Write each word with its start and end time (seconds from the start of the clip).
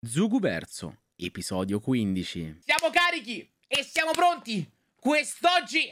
Zuguberzo, 0.00 0.98
episodio 1.16 1.80
15. 1.80 2.60
Siamo 2.64 2.92
carichi 2.92 3.50
e 3.66 3.82
siamo 3.82 4.12
pronti 4.12 4.64
quest'oggi 4.94 5.90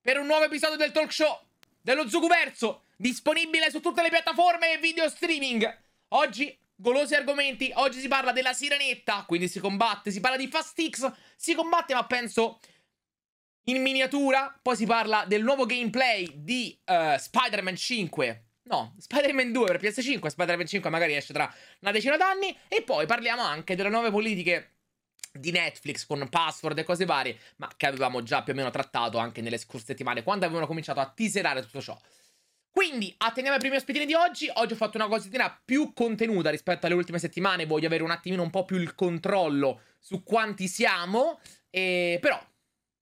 per 0.00 0.20
un 0.20 0.26
nuovo 0.26 0.44
episodio 0.44 0.76
del 0.76 0.92
talk 0.92 1.12
show 1.12 1.36
dello 1.80 2.08
Zuguverso, 2.08 2.84
disponibile 2.96 3.68
su 3.70 3.80
tutte 3.80 4.02
le 4.02 4.08
piattaforme 4.08 4.74
e 4.74 4.78
video 4.78 5.08
streaming. 5.08 5.68
Oggi 6.10 6.56
golosi 6.76 7.16
argomenti, 7.16 7.72
oggi 7.74 7.98
si 7.98 8.06
parla 8.06 8.30
della 8.30 8.52
sirenetta, 8.52 9.24
quindi 9.26 9.48
si 9.48 9.58
combatte, 9.58 10.12
si 10.12 10.20
parla 10.20 10.36
di 10.36 10.46
Fast 10.46 10.80
X, 10.88 11.12
si 11.34 11.56
combatte 11.56 11.92
ma 11.92 12.06
penso 12.06 12.60
in 13.64 13.82
miniatura, 13.82 14.56
poi 14.62 14.76
si 14.76 14.86
parla 14.86 15.24
del 15.26 15.42
nuovo 15.42 15.66
gameplay 15.66 16.30
di 16.36 16.78
uh, 16.86 17.16
Spider-Man 17.16 17.74
5 17.74 18.44
No, 18.62 18.94
Spider-Man 18.98 19.52
2 19.52 19.66
per 19.66 19.80
PS5, 19.80 20.26
Spider-Man 20.26 20.66
5 20.66 20.90
magari 20.90 21.16
esce 21.16 21.32
tra 21.32 21.52
una 21.80 21.92
decina 21.92 22.16
d'anni. 22.16 22.56
E 22.68 22.82
poi 22.82 23.06
parliamo 23.06 23.42
anche 23.42 23.74
delle 23.74 23.88
nuove 23.88 24.10
politiche 24.10 24.74
di 25.32 25.50
Netflix 25.50 26.06
con 26.06 26.28
password 26.28 26.78
e 26.78 26.84
cose 26.84 27.04
varie, 27.04 27.38
ma 27.56 27.68
che 27.76 27.86
avevamo 27.86 28.22
già 28.22 28.42
più 28.42 28.52
o 28.52 28.56
meno 28.56 28.70
trattato 28.70 29.18
anche 29.18 29.40
nelle 29.40 29.58
scorse 29.58 29.86
settimane, 29.86 30.22
quando 30.22 30.44
avevano 30.44 30.66
cominciato 30.66 31.00
a 31.00 31.06
teaserare 31.08 31.62
tutto 31.62 31.80
ciò. 31.80 31.98
Quindi, 32.70 33.12
atteniamo 33.16 33.56
ai 33.56 33.60
primi 33.60 33.76
ospitini 33.76 34.06
di 34.06 34.14
oggi. 34.14 34.48
Oggi 34.54 34.74
ho 34.74 34.76
fatto 34.76 34.96
una 34.96 35.08
cosettina 35.08 35.60
più 35.64 35.92
contenuta 35.92 36.50
rispetto 36.50 36.86
alle 36.86 36.94
ultime 36.94 37.18
settimane. 37.18 37.66
Voglio 37.66 37.88
avere 37.88 38.04
un 38.04 38.12
attimino 38.12 38.42
un 38.42 38.50
po' 38.50 38.64
più 38.64 38.76
il 38.76 38.94
controllo 38.94 39.82
su 39.98 40.22
quanti 40.22 40.68
siamo. 40.68 41.40
E... 41.68 42.18
Però, 42.20 42.40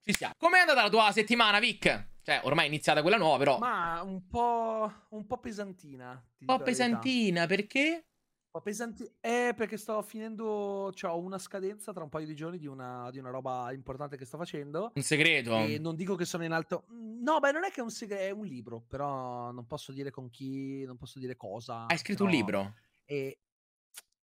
ci 0.02 0.14
siamo. 0.14 0.32
Com'è 0.38 0.60
andata 0.60 0.82
la 0.82 0.88
tua 0.88 1.12
settimana, 1.12 1.58
Vic? 1.58 2.07
Cioè, 2.28 2.42
ormai 2.44 2.66
è 2.66 2.68
iniziata 2.68 3.00
quella 3.00 3.16
nuova, 3.16 3.38
però. 3.38 3.58
Ma 3.58 4.02
un 4.02 4.28
po'. 4.28 4.92
un 5.08 5.26
po' 5.26 5.38
pesantina. 5.38 6.10
Un 6.40 6.46
po' 6.46 6.58
pesantina, 6.58 7.46
perché? 7.46 8.04
Un 8.04 8.50
po' 8.50 8.60
pesantina. 8.60 9.08
Eh, 9.18 9.54
perché 9.56 9.78
sto 9.78 10.02
finendo. 10.02 10.92
Cioè, 10.94 11.10
ho 11.10 11.18
una 11.18 11.38
scadenza 11.38 11.94
tra 11.94 12.02
un 12.02 12.10
paio 12.10 12.26
di 12.26 12.36
giorni 12.36 12.58
di 12.58 12.66
una, 12.66 13.08
di 13.10 13.18
una 13.18 13.30
roba 13.30 13.72
importante 13.72 14.18
che 14.18 14.26
sto 14.26 14.36
facendo. 14.36 14.92
Un 14.94 15.02
segreto. 15.02 15.56
E 15.56 15.78
non 15.78 15.96
dico 15.96 16.16
che 16.16 16.26
sono 16.26 16.44
in 16.44 16.52
alto. 16.52 16.84
No, 16.88 17.40
beh, 17.40 17.52
non 17.52 17.64
è 17.64 17.70
che 17.70 17.80
è 17.80 17.82
un 17.82 17.90
segreto, 17.90 18.22
è 18.24 18.30
un 18.30 18.44
libro. 18.44 18.84
Però 18.86 19.50
non 19.50 19.66
posso 19.66 19.90
dire 19.92 20.10
con 20.10 20.28
chi, 20.28 20.84
non 20.84 20.98
posso 20.98 21.18
dire 21.18 21.34
cosa. 21.34 21.86
Hai 21.86 21.96
scritto 21.96 22.24
però... 22.24 22.28
un 22.28 22.36
libro? 22.36 22.74
E. 23.06 23.38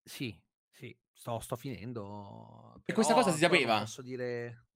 Sì, 0.05 0.39
sì, 0.69 0.95
sto, 1.11 1.41
sto 1.41 1.57
finendo. 1.57 2.83
E 2.85 2.93
questa 2.93 3.15
cosa 3.15 3.31
si 3.31 3.39
sapeva? 3.39 3.79
posso 3.79 4.03
dire. 4.03 4.67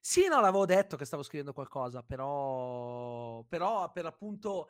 Sì, 0.00 0.26
no, 0.28 0.40
l'avevo 0.40 0.66
detto 0.66 0.96
che 0.96 1.04
stavo 1.04 1.22
scrivendo 1.22 1.52
qualcosa, 1.52 2.02
però, 2.02 3.42
però 3.48 3.90
per 3.92 4.06
appunto 4.06 4.68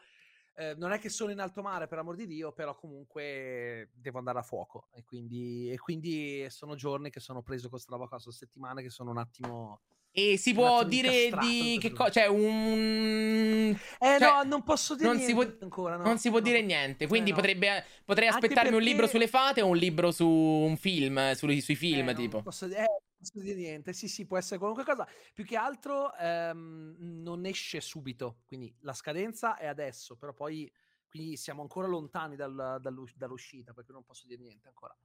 eh, 0.59 0.75
non 0.77 0.91
è 0.91 0.98
che 0.98 1.09
sono 1.09 1.31
in 1.31 1.39
alto 1.39 1.62
mare, 1.62 1.87
per 1.87 1.98
amor 1.98 2.17
di 2.17 2.27
Dio, 2.27 2.53
però 2.53 2.75
comunque 2.75 3.91
devo 3.95 4.19
andare 4.19 4.41
a 4.41 4.42
fuoco 4.42 4.89
e 4.92 5.05
quindi, 5.05 5.70
e 5.70 5.78
quindi 5.78 6.47
sono 6.50 6.75
giorni 6.75 7.11
che 7.11 7.20
sono 7.20 7.42
preso 7.42 7.69
con 7.69 7.78
questa 7.78 7.92
roba 7.92 8.09
qua, 8.09 8.19
sono 8.19 8.34
settimane 8.34 8.83
che 8.83 8.91
sono 8.91 9.11
un 9.11 9.19
attimo... 9.19 9.81
E 10.11 10.37
si 10.37 10.55
può 10.55 10.83
dire 10.84 11.31
di 11.39 11.77
che 11.78 11.93
cosa? 11.93 12.11
Cioè, 12.11 12.27
un. 12.27 13.78
Eh 14.00 14.19
cioè, 14.19 14.19
no, 14.19 14.43
non 14.43 14.62
posso 14.65 14.97
dire 14.97 15.06
non 15.06 15.19
niente 15.19 15.39
si 15.39 15.39
può, 15.39 15.56
ancora. 15.61 15.97
No. 15.97 16.03
Non 16.03 16.19
si 16.19 16.31
può 16.31 16.39
no. 16.39 16.45
dire 16.45 16.62
niente. 16.62 17.06
Quindi 17.06 17.31
eh, 17.31 17.34
potrebbe, 17.34 17.84
potrei 18.05 18.27
aspettarmi 18.27 18.70
perché... 18.70 18.75
un 18.75 18.83
libro 18.83 19.06
sulle 19.06 19.28
fate 19.28 19.61
o 19.61 19.69
un 19.69 19.77
libro 19.77 20.11
su 20.11 20.27
un 20.27 20.77
film, 20.77 21.34
su, 21.34 21.47
sui 21.61 21.77
film, 21.77 22.09
eh, 22.09 22.15
tipo. 22.15 22.43
Posso, 22.43 22.65
eh, 22.65 22.87
posso 23.19 23.41
dire 23.41 23.55
niente. 23.55 23.92
Sì, 23.92 24.08
sì, 24.08 24.27
può 24.27 24.38
essere 24.38 24.58
qualunque 24.58 24.84
cosa. 24.84 25.06
Più 25.34 25.44
che 25.44 25.56
altro 25.56 26.14
ehm, 26.14 26.94
non 26.98 27.44
esce 27.44 27.80
subito. 27.80 28.38
Quindi 28.47 28.75
la 28.80 28.92
scadenza 28.94 29.56
è 29.56 29.66
adesso, 29.66 30.16
però 30.16 30.33
poi 30.33 30.70
quindi 31.08 31.36
siamo 31.36 31.62
ancora 31.62 31.86
lontani 31.86 32.36
dal, 32.36 32.78
dall'us- 32.80 33.16
dall'uscita, 33.16 33.72
perché 33.72 33.92
non 33.92 34.05
posso 34.05 34.27
dire 34.27 34.42
niente 34.42 34.69
ancora. 34.69 34.97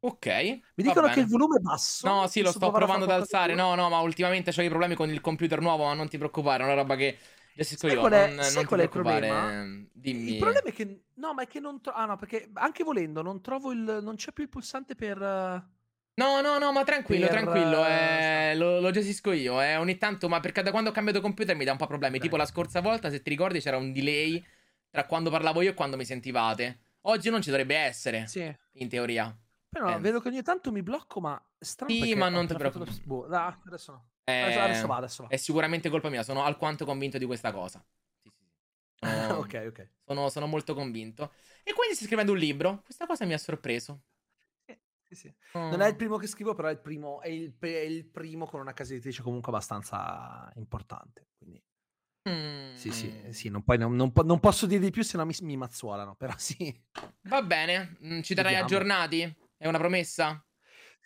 Ok. 0.00 0.26
Mi 0.26 0.84
dicono 0.84 1.08
che 1.08 1.20
il 1.20 1.26
volume 1.26 1.58
è 1.58 1.60
basso. 1.60 2.06
No, 2.06 2.26
sì, 2.26 2.42
lo 2.42 2.50
sto 2.50 2.70
provando 2.70 3.04
ad 3.04 3.10
alzare. 3.10 3.54
No, 3.54 3.74
no, 3.74 3.88
ma 3.88 4.00
ultimamente 4.00 4.52
ho 4.54 4.62
i 4.62 4.68
problemi 4.68 4.94
con 4.94 5.08
il 5.10 5.20
computer 5.20 5.60
nuovo, 5.60 5.84
ma 5.84 5.94
non 5.94 6.08
ti 6.08 6.18
preoccupare, 6.18 6.62
è 6.62 6.66
una 6.66 6.74
roba 6.74 6.96
che 6.96 7.18
gestisco 7.54 7.88
io. 7.88 8.00
Qual 8.00 8.12
è, 8.12 8.34
non, 8.34 8.52
non 8.52 8.64
qual 8.66 8.80
è 8.80 8.82
il 8.82 8.88
problema? 8.90 9.66
Dimmi. 9.92 10.32
Il 10.32 10.36
problema 10.38 10.68
è 10.68 10.72
che 10.72 11.04
no, 11.14 11.32
ma 11.32 11.42
è 11.42 11.46
che 11.46 11.60
non 11.60 11.80
tro- 11.80 11.94
ah 11.94 12.04
no, 12.04 12.16
perché 12.16 12.50
anche 12.54 12.84
volendo 12.84 13.22
non 13.22 13.40
trovo 13.40 13.72
il 13.72 14.00
non 14.02 14.16
c'è 14.16 14.32
più 14.32 14.42
il 14.42 14.50
pulsante 14.50 14.94
per. 14.94 15.72
No, 16.16 16.40
no, 16.40 16.58
no, 16.58 16.70
ma 16.72 16.84
tranquillo, 16.84 17.26
Per, 17.26 17.30
tranquillo, 17.42 17.80
uh, 17.80 17.84
eh, 17.86 18.54
lo, 18.56 18.78
lo 18.80 18.90
gestisco 18.92 19.32
io. 19.32 19.60
Eh, 19.60 19.76
ogni 19.76 19.98
tanto, 19.98 20.28
ma 20.28 20.38
perché 20.38 20.62
da 20.62 20.70
quando 20.70 20.90
ho 20.90 20.92
cambiato 20.92 21.20
computer 21.20 21.56
mi 21.56 21.64
dà 21.64 21.72
un 21.72 21.78
po' 21.78 21.86
problemi. 21.88 22.20
Tipo 22.20 22.36
la 22.36 22.46
scorsa 22.46 22.80
volta, 22.80 23.10
se 23.10 23.20
ti 23.20 23.30
ricordi, 23.30 23.60
c'era 23.60 23.76
un 23.76 23.92
delay 23.92 24.44
tra 24.90 25.06
quando 25.06 25.28
parlavo 25.30 25.60
io 25.62 25.70
e 25.70 25.74
quando 25.74 25.96
mi 25.96 26.04
sentivate. 26.04 26.78
Oggi 27.02 27.30
non 27.30 27.42
ci 27.42 27.50
dovrebbe 27.50 27.74
essere, 27.76 28.28
Sì. 28.28 28.54
in 28.74 28.88
teoria. 28.88 29.36
Però 29.68 29.88
Eh. 29.88 29.98
vedo 29.98 30.20
che 30.20 30.28
ogni 30.28 30.42
tanto 30.42 30.70
mi 30.70 30.82
blocco, 30.82 31.20
ma 31.20 31.42
strano 31.58 31.92
Sì, 31.92 32.14
ma 32.14 32.28
non 32.28 32.46
ti 32.46 32.52
fatto 32.52 32.78
preoccupare. 32.78 32.90
lo- 32.92 33.02
boh, 33.04 33.26
ah, 33.36 33.60
adesso 33.66 33.92
no. 33.92 34.08
Eh, 34.22 34.40
Adesso, 34.40 34.60
adesso 34.60 34.86
va, 34.86 34.96
adesso 34.96 35.22
va. 35.24 35.28
È 35.28 35.36
sicuramente 35.36 35.90
colpa 35.90 36.08
mia, 36.10 36.22
sono 36.22 36.44
alquanto 36.44 36.84
convinto 36.84 37.18
di 37.18 37.26
questa 37.26 37.50
cosa. 37.52 37.84
Sì, 38.22 38.30
sì. 38.30 38.44
Sono, 39.26 39.40
ok, 39.40 39.64
ok. 39.68 39.88
sono, 40.06 40.28
sono 40.30 40.46
molto 40.46 40.74
convinto. 40.74 41.32
E 41.64 41.72
quindi 41.74 41.94
stai 41.94 42.06
scrivendo 42.06 42.32
un 42.32 42.38
libro. 42.38 42.82
Questa 42.84 43.04
cosa 43.06 43.24
mi 43.26 43.32
ha 43.34 43.38
sorpreso. 43.38 44.00
Sì, 45.14 45.28
sì, 45.28 45.34
sì. 45.52 45.58
Non 45.58 45.80
è 45.80 45.88
il 45.88 45.96
primo 45.96 46.16
che 46.16 46.26
scrivo, 46.26 46.54
però 46.54 46.68
è 46.68 46.72
il 46.72 46.80
primo, 46.80 47.20
è 47.20 47.28
il, 47.28 47.56
è 47.58 47.66
il 47.66 48.04
primo 48.06 48.46
con 48.46 48.60
una 48.60 48.72
casa 48.72 48.92
editrice 48.92 49.22
comunque 49.22 49.50
abbastanza 49.52 50.50
importante. 50.56 51.28
Quindi 51.36 51.62
Mm. 52.26 52.74
sì, 52.74 52.90
sì, 52.90 53.12
sì 53.32 53.48
non, 53.50 53.62
poi 53.62 53.76
non, 53.76 53.94
non 53.94 54.10
non 54.24 54.40
posso 54.40 54.64
dire 54.64 54.80
di 54.80 54.90
più, 54.90 55.02
se 55.02 55.18
no 55.18 55.26
mi, 55.26 55.34
mi 55.42 55.56
mazzuolano, 55.58 56.14
però 56.16 56.32
sì. 56.38 56.74
Va 57.22 57.42
bene, 57.42 57.98
mm, 58.02 58.20
ci 58.22 58.34
terrai 58.34 58.54
Vediamo. 58.54 58.64
aggiornati? 58.64 59.36
È 59.56 59.68
una 59.68 59.78
promessa? 59.78 60.42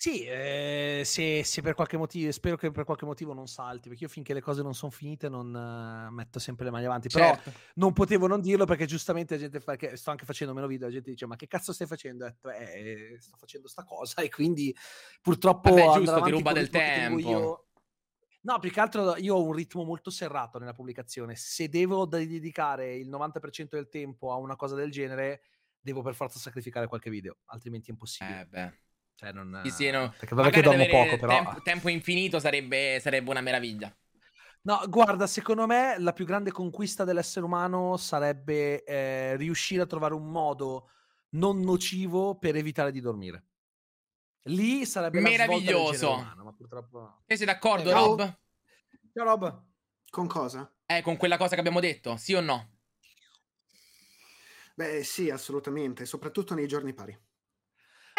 Sì, 0.01 0.23
eh, 0.27 1.03
se, 1.05 1.43
se 1.43 1.61
per 1.61 1.75
qualche 1.75 1.97
motivo, 1.97 2.31
spero 2.31 2.57
che 2.57 2.71
per 2.71 2.85
qualche 2.85 3.05
motivo 3.05 3.33
non 3.35 3.49
salti, 3.49 3.89
perché 3.89 4.05
io 4.05 4.09
finché 4.09 4.33
le 4.33 4.41
cose 4.41 4.63
non 4.63 4.73
sono 4.73 4.93
finite 4.93 5.29
non 5.29 5.53
eh, 5.53 6.09
metto 6.13 6.39
sempre 6.39 6.67
le 6.67 6.71
mani 6.71 6.85
avanti, 6.85 7.09
però 7.09 7.35
Certo. 7.35 7.53
non 7.75 7.93
potevo 7.93 8.29
non 8.29 8.41
dirlo 8.41 8.65
perché 8.65 8.87
giustamente 8.87 9.35
la 9.35 9.41
gente 9.41 9.59
fa, 9.59 9.75
che 9.75 9.97
sto 9.97 10.13
anche 10.13 10.25
facendo 10.25 10.55
meno 10.55 10.69
video, 10.69 10.87
la 10.87 10.93
gente 10.93 11.11
dice 11.11 11.27
ma 11.27 11.35
che 11.35 11.49
cazzo 11.49 11.73
stai 11.73 11.89
facendo? 11.89 12.27
Detto 12.27 12.49
eh, 12.49 13.17
sto 13.19 13.37
facendo 13.37 13.67
sta 13.67 13.83
cosa 13.83 14.23
e 14.23 14.29
quindi 14.29 14.73
purtroppo 15.21 15.75
Vabbè, 15.75 15.99
giusto, 15.99 16.21
ti 16.21 16.31
ruba 16.31 16.53
del 16.53 16.69
tempo. 16.71 17.19
io. 17.19 17.67
No, 18.43 18.59
più 18.61 18.71
che 18.71 18.79
altro 18.79 19.17
io 19.17 19.35
ho 19.35 19.43
un 19.43 19.53
ritmo 19.53 19.83
molto 19.83 20.11
serrato 20.11 20.61
nella 20.61 20.75
pubblicazione, 20.75 21.35
se 21.35 21.69
devo 21.69 22.07
dedicare 22.07 22.95
il 22.95 23.09
90% 23.11 23.71
del 23.71 23.89
tempo 23.89 24.31
a 24.31 24.37
una 24.37 24.55
cosa 24.55 24.77
del 24.77 24.93
genere, 24.93 25.43
devo 25.81 26.03
per 26.03 26.15
forza 26.15 26.39
sacrificare 26.39 26.87
qualche 26.87 27.11
video, 27.11 27.39
altrimenti 27.47 27.89
è 27.89 27.95
impossibile. 27.95 28.41
Eh, 28.43 28.47
beh. 28.47 28.79
Cioè, 29.19 29.33
non, 29.33 29.63
Sì, 29.65 29.71
sì, 29.71 29.91
no. 29.91 30.15
Perché 30.17 30.33
vabbè 30.37 30.51
che 30.51 30.63
dormo 30.63 30.87
poco, 30.87 31.17
però... 31.17 31.33
Tempo, 31.33 31.63
tempo 31.63 31.89
infinito 31.89 32.39
sarebbe, 32.39 33.01
sarebbe 33.01 33.31
una 33.31 33.41
meraviglia. 33.41 33.93
No, 34.63 34.81
guarda, 34.87 35.27
secondo 35.27 35.67
me 35.67 35.97
la 35.99 36.13
più 36.13 36.25
grande 36.25 36.53
conquista 36.53 37.03
dell'essere 37.03 37.45
umano 37.45 37.97
sarebbe 37.97 38.85
eh, 38.85 39.37
riuscire 39.37 39.83
a 39.83 39.87
trovare 39.87 40.15
un 40.15 40.31
modo 40.31 40.91
non 41.31 41.59
nocivo 41.59 42.39
per 42.39 42.55
evitare 42.55 42.93
di 42.93 43.01
dormire. 43.01 43.47
Lì 44.43 44.87
sarebbe 44.87 45.19
Meraviglioso. 45.19 46.13
umano, 46.13 46.45
ma 46.45 46.53
purtroppo... 46.53 47.23
Te 47.27 47.37
sei 47.37 47.47
d'accordo, 47.47 47.91
Eh. 47.91 47.95
Rob? 47.95 48.39
Ciao 49.13 49.25
Rob! 49.25 49.65
Con 50.11 50.29
cosa? 50.29 50.73
Eh, 50.87 51.03
con 51.03 51.17
quella 51.17 51.37
cosa 51.37 51.55
che 51.55 51.61
abbiamo 51.61 51.81
detto, 51.81 52.17
sì 52.17 52.35
o 52.35 52.41
no? 52.41 52.77
Beh, 54.77 55.03
sì, 55.03 55.29
assolutamente, 55.29 56.05
soprattutto 56.07 56.55
nei 56.55 56.69
giorni 56.69 56.95
pari. 56.95 57.19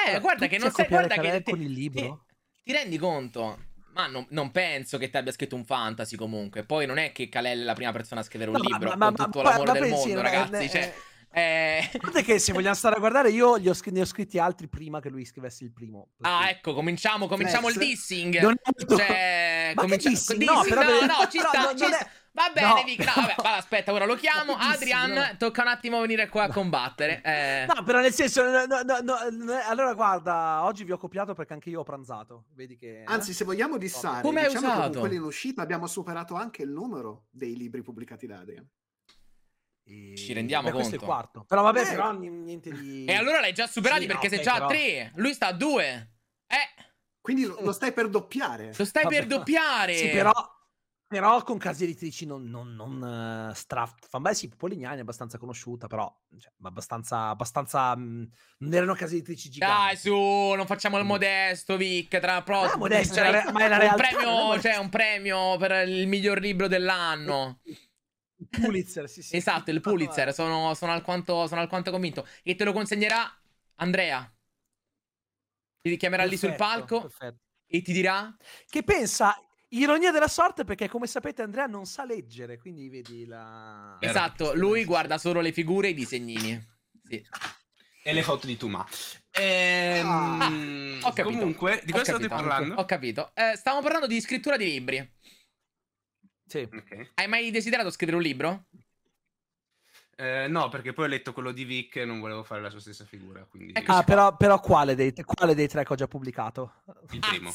Eh, 0.06 0.10
Allora, 0.10 0.20
guarda 0.20 0.48
che 0.48 0.58
non 0.58 0.72
copiare 0.72 1.08
guarda 1.08 1.22
che 1.38 1.44
con 1.44 1.62
il 1.62 1.72
libro? 1.72 2.26
Ti, 2.54 2.62
ti 2.64 2.72
rendi 2.72 2.98
conto? 2.98 3.60
Ma 3.94 4.08
non, 4.08 4.26
non 4.30 4.52
penso 4.52 4.98
che 4.98 5.10
ti 5.10 5.18
abbia 5.18 5.32
scritto 5.32 5.56
un 5.56 5.66
fantasy 5.66 6.16
comunque. 6.16 6.64
Poi 6.64 6.86
non 6.86 6.98
è 6.98 7.12
che 7.12 7.28
Kalel 7.28 7.62
è 7.62 7.64
la 7.64 7.74
prima 7.74 7.92
persona 7.92 8.22
a 8.22 8.24
scrivere 8.24 8.52
un 8.52 8.58
No, 8.58 8.64
ma- 8.64 8.70
libro 8.78 8.90
ma- 8.98 9.06
con 9.08 9.16
ma- 9.18 9.26
tutto 9.26 9.42
ma- 9.42 9.50
l'amore 9.50 9.66
ma 9.68 9.74
del 9.74 9.82
pensi, 9.90 10.06
mondo, 10.08 10.20
eh, 10.20 10.24
ragazzi. 10.24 10.64
eh, 10.64 10.70
Cioè, 10.70 10.94
eh... 11.32 11.90
Guarda 12.00 12.22
che 12.22 12.40
se 12.40 12.54
vogliamo 12.54 12.76
stare 12.76 12.96
a 12.96 13.00
guardare, 13.00 13.30
io 13.30 13.60
gli 13.60 13.68
ho 13.68 13.76
ne 13.86 14.02
ho 14.02 14.06
scritti 14.06 14.40
altri 14.40 14.68
prima 14.68 15.00
che 15.02 15.10
lui 15.10 15.26
scrivesse 15.26 15.64
il 15.64 15.72
primo. 15.72 16.10
per 16.18 16.30
Ah, 16.32 16.50
ecco, 16.50 16.74
cominciamo, 16.74 17.28
cominciamo 17.28 17.68
il 17.70 17.78
dissing. 17.78 18.40
Non 18.40 18.56
Cioè, 18.88 19.72
Ma 19.76 19.82
comincia- 19.82 20.10
dissing? 20.10 20.44
No, 20.44 20.62
però 20.68 20.82
no, 20.82 20.88
vedi- 20.92 21.06
no, 21.06 21.14
ci 21.30 21.38
no, 21.38 21.48
sta, 21.50 21.62
non- 21.62 21.78
ci 21.78 21.86
sta. 21.86 22.10
Va 22.32 22.52
bene, 22.54 22.68
No. 22.68 22.84
Vic. 22.84 23.00
No, 23.06 23.12
vabbè, 23.16 23.34
guarda, 23.40 23.58
aspetta, 23.58 23.92
ora 23.92 24.06
lo 24.06 24.16
chiamo. 24.16 24.56
Che 24.56 24.64
Adrian, 24.64 25.12
no. 25.12 25.36
tocca 25.38 25.62
un 25.64 25.68
attimo 25.70 26.00
venire 26.02 26.30
qua 26.30 26.44
a 26.44 26.50
combattere. 26.50 27.22
Eh, 27.24 27.66
No, 27.68 27.84
però 27.84 28.00
nel 28.00 28.14
senso, 28.14 28.44
no, 28.44 28.66
no, 28.66 28.82
no, 28.84 29.00
no, 29.02 29.18
no, 29.32 29.60
allora 29.68 29.94
guarda, 29.94 30.64
oggi 30.64 30.84
vi 30.84 30.92
ho 30.92 30.98
copiato 30.98 31.34
perché 31.34 31.54
anche 31.54 31.70
io 31.70 31.80
ho 31.80 31.84
pranzato. 31.84 32.46
Vedi 32.54 32.78
che. 32.78 33.04
Anzi, 33.06 33.34
se 33.34 33.44
vogliamo 33.44 33.78
dissare, 33.78 34.22
Come 34.22 34.44
diciamo 34.48 34.68
che 34.68 34.72
usato? 34.74 34.90
con 34.92 35.00
quelli 35.00 35.16
in 35.16 35.24
uscita 35.24 35.62
abbiamo 35.62 35.88
superato 35.88 36.36
anche 36.36 36.62
il 36.62 36.70
numero 36.70 37.26
dei 37.32 37.56
libri 37.58 37.82
pubblicati 37.82 38.28
da 38.28 38.40
Adrian. 38.40 38.68
E- 39.84 40.16
Ci 40.16 40.34
rendiamo 40.34 40.68
Beh, 40.68 40.74
Questo 40.74 40.92
è 40.92 40.94
il 40.96 41.00
conto. 41.00 41.14
quarto. 41.16 41.44
Però 41.46 41.62
vabbè, 41.64 41.82
Eh. 41.82 41.90
però 41.90 42.12
niente 42.14 42.72
di. 42.72 43.06
E 43.06 43.14
allora 43.16 43.40
l'hai 43.40 43.54
già 43.54 43.66
superati 43.66 44.02
Sì, 44.02 44.08
perché 44.08 44.28
no, 44.30 44.34
sei 44.36 44.44
già 44.44 44.52
a 44.54 44.56
però- 44.58 44.68
3. 44.70 45.12
Lui 45.16 45.34
sta 45.34 45.48
a 45.48 45.54
2. 45.54 46.12
Eh, 46.48 46.84
Quindi 47.22 47.46
lo, 47.46 47.58
lo 47.62 47.72
stai 47.74 47.92
per 47.92 48.08
doppiare. 48.08 48.72
lo 48.78 48.86
stai 48.86 49.04
Vabbè, 49.04 49.16
per 49.16 49.26
doppiare. 49.26 49.96
Sì, 49.96 50.10
però. 50.10 50.32
Però 51.10 51.42
con 51.44 51.58
case 51.58 51.86
editrici 51.86 52.28
non, 52.28 52.44
non, 52.44 52.76
non 52.76 53.50
uh, 53.50 53.54
straft. 53.56 54.16
Beh, 54.20 54.36
sì, 54.36 54.48
Polignani 54.48 54.98
è 54.98 55.02
abbastanza 55.02 55.40
conosciuta, 55.40 55.88
però 55.88 56.16
cioè, 56.38 56.52
abbastanza. 56.62 57.30
abbastanza 57.30 57.96
mh, 57.96 58.30
non 58.60 58.74
erano 58.74 58.94
case 58.94 59.16
editrici 59.16 59.50
giganti. 59.50 59.88
Dai, 59.88 59.98
su, 59.98 60.14
non 60.14 60.66
facciamo 60.68 60.98
il 61.00 61.04
modesto, 61.06 61.76
Vic. 61.78 62.20
Tra 62.20 62.42
pro, 62.44 62.62
Ah, 62.62 62.78
modesto, 62.78 63.16
cioè, 63.16 63.28
era- 63.28 63.52
ma 63.52 63.66
è 63.66 63.68
la 63.68 63.78
un 63.78 63.80
realtà, 63.80 64.04
premio, 64.08 64.30
è 64.30 64.46
modesto. 64.46 64.70
cioè, 64.70 64.78
un 64.78 64.90
premio 64.90 65.58
per 65.58 65.88
il 65.88 66.08
miglior 66.08 66.40
libro 66.40 66.68
dell'anno. 66.68 67.60
Il 67.64 68.48
Pulitzer, 68.48 69.10
sì, 69.10 69.22
sì. 69.22 69.36
Esatto, 69.36 69.72
il 69.72 69.82
Pulitzer. 69.82 70.34
Sono, 70.34 70.74
sono 70.76 70.92
alquanto, 70.94 71.46
sono 71.48 71.62
alquanto 71.62 71.92
convinto. 71.92 72.26
E 72.44 72.56
te 72.56 72.64
lo 72.64 72.72
consegnerà 72.74 73.30
Andrea. 73.76 74.32
Ti 75.82 75.98
chiamerà 75.98 76.24
lì 76.26 76.38
sul 76.38 76.50
Perfetto, 76.50 76.66
palco 76.68 77.02
perfetto. 77.02 77.40
e 77.68 77.82
ti 77.82 77.92
dirà: 77.94 78.36
Che 78.68 78.84
pensa, 78.84 79.36
ironia 79.70 80.12
della 80.12 80.28
sorte, 80.28 80.64
perché 80.64 80.88
come 80.90 81.08
sapete 81.08 81.42
Andrea 81.42 81.66
non 81.66 81.86
sa 81.86 82.06
leggere, 82.06 82.58
quindi 82.58 82.90
vedi 82.90 83.26
la... 83.26 83.98
Vero. 84.00 84.12
Esatto, 84.12 84.56
lui 84.56 84.86
guarda 84.86 85.18
solo 85.18 85.42
le 85.42 85.52
figure 85.52 85.88
e 85.88 85.92
i 85.92 85.94
disegnini. 85.94 86.68
Sì. 87.04 87.26
E 88.04 88.14
le 88.14 88.24
foto 88.24 88.48
di 88.48 88.58
Tuma. 88.58 88.86
Ehm, 89.32 91.00
Ho 91.04 91.12
capito. 91.14 91.38
Comunque, 91.38 91.82
di 91.84 91.92
cosa 91.92 92.04
state 92.04 92.28
parlando? 92.28 92.76
Ho 92.76 92.86
capito. 92.86 93.32
Eh, 93.36 93.56
stavamo 93.56 93.82
parlando 93.84 94.08
di 94.08 94.20
scrittura 94.22 94.58
di 94.58 94.66
libri. 94.66 95.14
Sì. 96.46 96.60
Ok. 96.72 97.12
Hai 97.16 97.28
mai 97.28 97.52
desiderato 97.52 97.92
scrivere 97.92 98.18
un 98.18 98.24
libro? 98.24 98.66
Eh, 100.16 100.48
no, 100.48 100.68
perché 100.70 100.92
poi 100.92 101.06
ho 101.06 101.08
letto 101.08 101.32
quello 101.32 101.52
di 101.52 101.64
Vic 101.64 101.98
e 101.98 102.06
non 102.06 102.20
volevo 102.20 102.44
fare 102.44 102.62
la 102.62 102.70
sua 102.70 102.82
stessa 102.82 103.06
figura, 103.06 103.46
quindi 103.46 103.72
Ecco, 103.74 103.92
Ah, 103.94 104.04
però, 104.04 104.36
però 104.36 104.60
quale, 104.60 104.94
dei, 104.94 105.14
quale 105.24 105.56
dei 105.56 105.68
tre 105.70 105.86
che 105.86 105.94
ho 105.94 105.96
già 105.96 106.08
pubblicato? 106.08 106.74
il 107.12 107.20
primo. 107.20 107.50
Ah, 107.50 107.54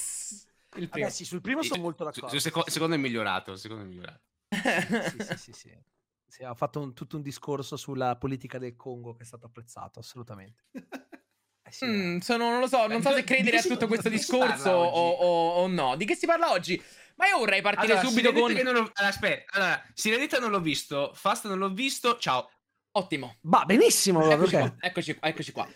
il 0.77 0.89
primo. 0.89 1.05
Vabbè, 1.07 1.11
sì, 1.11 1.25
sul 1.25 1.41
primo 1.41 1.63
sono 1.63 1.83
molto 1.83 2.05
Su- 2.05 2.11
d'accordo. 2.11 2.29
sul 2.29 2.41
seco- 2.41 2.65
secondo 2.69 2.95
è 2.95 2.99
migliorato, 2.99 3.53
il 3.53 3.59
secondo 3.59 3.85
è 3.85 3.87
migliorato. 3.87 4.21
sì, 4.51 5.23
sì, 5.23 5.37
sì, 5.37 5.53
sì. 5.53 5.79
Sì, 6.27 6.43
ha 6.43 6.55
fatto 6.55 6.81
un- 6.81 6.95
tutto 6.95 7.17
un 7.17 7.23
discorso 7.23 7.77
sulla 7.77 8.17
politica 8.17 8.59
del 8.59 8.75
Congo 8.77 9.15
che 9.15 9.23
è 9.23 9.27
stato 9.27 9.47
apprezzato, 9.47 10.01
assolutamente. 10.01 10.65
Eh 10.73 11.71
sì, 11.73 11.87
Mm, 11.87 12.17
eh. 12.17 12.21
sono, 12.23 12.51
non 12.51 12.61
lo 12.61 12.67
so, 12.67 12.87
non 12.87 13.01
so 13.03 13.13
se 13.13 13.25
credere 13.25 13.59
a 13.59 13.61
si- 13.61 13.69
tutto 13.69 13.87
questo 13.87 14.09
discorso 14.09 14.71
o, 14.71 15.09
o- 15.11 15.51
o 15.63 15.67
no. 15.69 15.97
Di 15.97 16.05
che 16.05 16.15
si 16.15 16.27
parla 16.27 16.51
oggi? 16.51 16.83
Ma 17.17 17.29
io 17.29 17.39
vorrei 17.39 17.63
partire 17.63 17.93
Allora, 17.93 18.09
subito 18.09 18.33
con... 18.33 18.53
che 18.53 18.63
non 18.65 18.75
ho- 18.75 18.79
allora, 18.81 18.93
aspetta, 19.09 19.53
allora, 19.57 19.83
Sirenetta 19.95 20.39
non 20.41 20.51
l'ho 20.51 20.61
visto, 20.61 21.13
Fast 21.15 21.47
non 21.47 21.59
l'ho 21.59 21.71
visto, 21.73 22.19
ciao. 22.19 22.51
Ottimo. 22.97 23.37
Va 23.43 23.65
benissimo, 23.65 24.29
Eccoci 24.31 24.55
ok. 24.57 24.61
qua, 24.61 24.75
eccoci 24.81 25.15
qua, 25.17 25.29
eccoci 25.29 25.53
qua. 25.53 25.69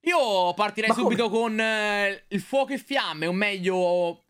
Io 0.00 0.54
partirei 0.54 0.88
Ma 0.90 0.94
come? 0.94 1.06
subito 1.08 1.28
con 1.28 1.58
eh, 1.60 2.24
il 2.28 2.40
fuoco 2.40 2.72
e 2.72 2.78
fiamme, 2.78 3.26
o 3.26 3.32
meglio... 3.32 4.22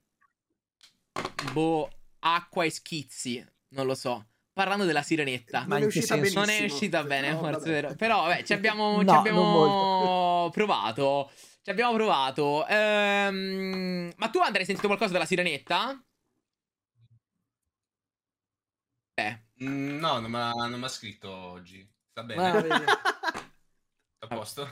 Boh, 1.56 1.88
acqua 2.18 2.64
e 2.64 2.70
schizzi, 2.70 3.42
non 3.68 3.86
lo 3.86 3.94
so. 3.94 4.26
Parlando 4.52 4.84
della 4.84 5.00
sirenetta. 5.00 5.60
Ma 5.66 5.76
non 5.76 5.84
è 5.84 5.86
uscita 5.86 6.14
senso? 6.16 6.34
Non 6.38 6.42
è 6.44 6.46
benissimo. 6.56 6.74
uscita 6.74 7.02
bene, 7.04 7.30
No, 7.32 7.38
forse 7.38 7.70
vero. 7.70 7.94
Però, 7.94 8.22
vabbè, 8.26 8.42
ci 8.42 8.52
abbiamo, 8.52 8.98
ci 9.00 9.04
No, 9.06 9.12
abbiamo 9.12 9.42
non 9.42 9.50
molto. 9.52 10.50
provato. 10.54 11.30
Ci 11.62 11.70
abbiamo 11.70 11.94
provato. 11.94 12.66
Ehm, 12.66 14.12
ma 14.16 14.28
tu, 14.28 14.38
Andrea, 14.40 14.60
hai 14.60 14.66
sentito 14.66 14.86
qualcosa 14.86 15.12
della 15.12 15.24
sirenetta? 15.24 15.98
Eh, 19.14 19.44
Mm, 19.64 19.98
no, 19.98 20.20
non 20.20 20.30
mi 20.78 20.84
ha 20.84 20.88
scritto 20.88 21.30
oggi. 21.30 21.86
Sta 22.10 22.22
bene, 22.22 22.68
Ah. 22.68 22.84
a 24.18 24.26
posto. 24.28 24.70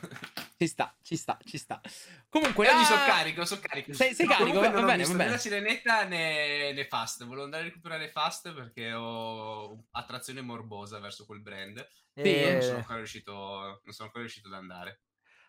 ci 0.59 0.67
sta, 0.67 0.95
ci 1.03 1.17
sta, 1.17 1.39
ci 1.45 1.59
sta. 1.59 1.81
Comunque, 2.29 2.69
Oggi 2.69 2.83
ah, 2.83 2.85
sono 2.85 3.05
carico, 3.05 3.45
sono 3.45 3.61
carico. 3.65 3.93
Sei- 3.93 4.15
sei 4.15 4.27
carico? 4.27 4.61
Va 4.61 4.71
bene, 4.71 4.81
va 4.83 4.95
né 4.95 5.07
bene. 5.07 5.31
la 5.31 5.39
sirenetta 5.39 6.05
né, 6.05 6.73
né 6.73 6.85
Fast. 6.87 7.25
Volevo 7.25 7.45
andare 7.45 7.63
a 7.63 7.67
recuperare 7.67 8.09
Fast 8.11 8.53
perché 8.53 8.93
ho 8.93 9.85
attrazione 9.93 10.41
morbosa 10.41 10.99
verso 10.99 11.27
quel 11.27 11.41
brand. 11.43 11.87
Sì, 12.15 12.23
Eh, 12.23 12.53
Non 12.53 12.63
sono 12.63 12.77
ancora 12.79 12.97
riuscito, 12.99 13.33
non 13.33 13.93
sono 13.93 14.07
ancora 14.07 14.21
riuscito 14.25 14.49
ad 14.49 14.55
andare. 14.55 15.01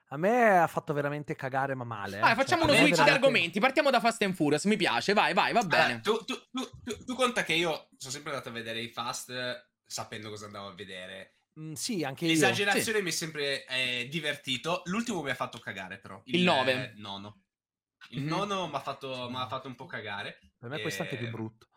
a 0.09 0.17
me 0.17 0.59
ha 0.59 0.67
fatto 0.67 0.93
veramente 0.93 1.35
cagare, 1.35 1.73
ma 1.75 1.83
male. 1.83 2.17
eh. 2.17 2.19
Vai, 2.19 2.35
facciamo 2.35 2.61
Cioè, 2.63 2.71
uno 2.71 2.79
switch 2.79 2.89
di 2.89 2.95
veramente- 3.03 3.25
argomenti. 3.25 3.59
Partiamo 3.59 3.89
da 3.89 3.99
Fast 3.99 4.21
and 4.21 4.35
Furious. 4.35 4.65
Mi 4.65 4.75
piace, 4.77 5.13
vai, 5.13 5.33
vai, 5.33 5.51
va 5.53 5.63
bene. 5.63 5.83
Allora, 5.83 5.99
tu, 6.01 6.23
tu- 6.25 6.47
tu- 6.51 6.69
tu- 6.83 7.03
tu 7.05 7.15
conta 7.15 7.43
che 7.43 7.53
io 7.53 7.89
sono 7.97 8.11
sempre 8.11 8.31
andato 8.31 8.49
a 8.49 8.51
vedere 8.51 8.81
i 8.81 8.89
Fast 8.89 9.29
eh, 9.31 9.67
sapendo 9.85 10.29
cosa 10.29 10.45
andavo 10.45 10.67
a 10.67 10.73
vedere. 10.75 11.34
Mm, 11.59 11.73
sì, 11.73 12.03
anche 12.03 12.25
io. 12.25 12.31
L'esagerazione 12.31 13.01
mi 13.01 13.09
è 13.09 13.13
sempre 13.13 13.65
eh, 13.65 14.07
divertito. 14.09 14.81
L'ultimo 14.85 15.21
mi 15.21 15.29
ha 15.29 15.35
fatto 15.35 15.57
cagare, 15.59 15.97
però. 15.99 16.21
Il 16.25 16.43
nove. 16.43 16.71
eh, 16.71 16.91
nono. 16.97 17.43
Il 18.09 18.21
Mhm. 18.21 18.27
nono 18.27 18.67
mi 18.67 18.75
ha 18.75 18.79
fatto, 18.81 19.29
fatto 19.47 19.67
un 19.67 19.75
po' 19.75 19.85
cagare. 19.85 20.39
Per 20.59 20.69
me 20.69 20.79
questo 20.81 21.01
è 21.01 21.05
anche 21.05 21.17
più 21.17 21.27
Eh, 21.27 21.31
brutto. 21.31 21.67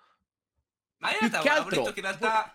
Ma 0.99 1.11
in 1.13 1.19
Più 1.19 1.29
realtà 1.29 1.41
che 1.43 1.49
altro- 1.49 1.77
detto 1.77 1.93
che 1.93 2.01
in 2.01 2.05
realtà. 2.07 2.53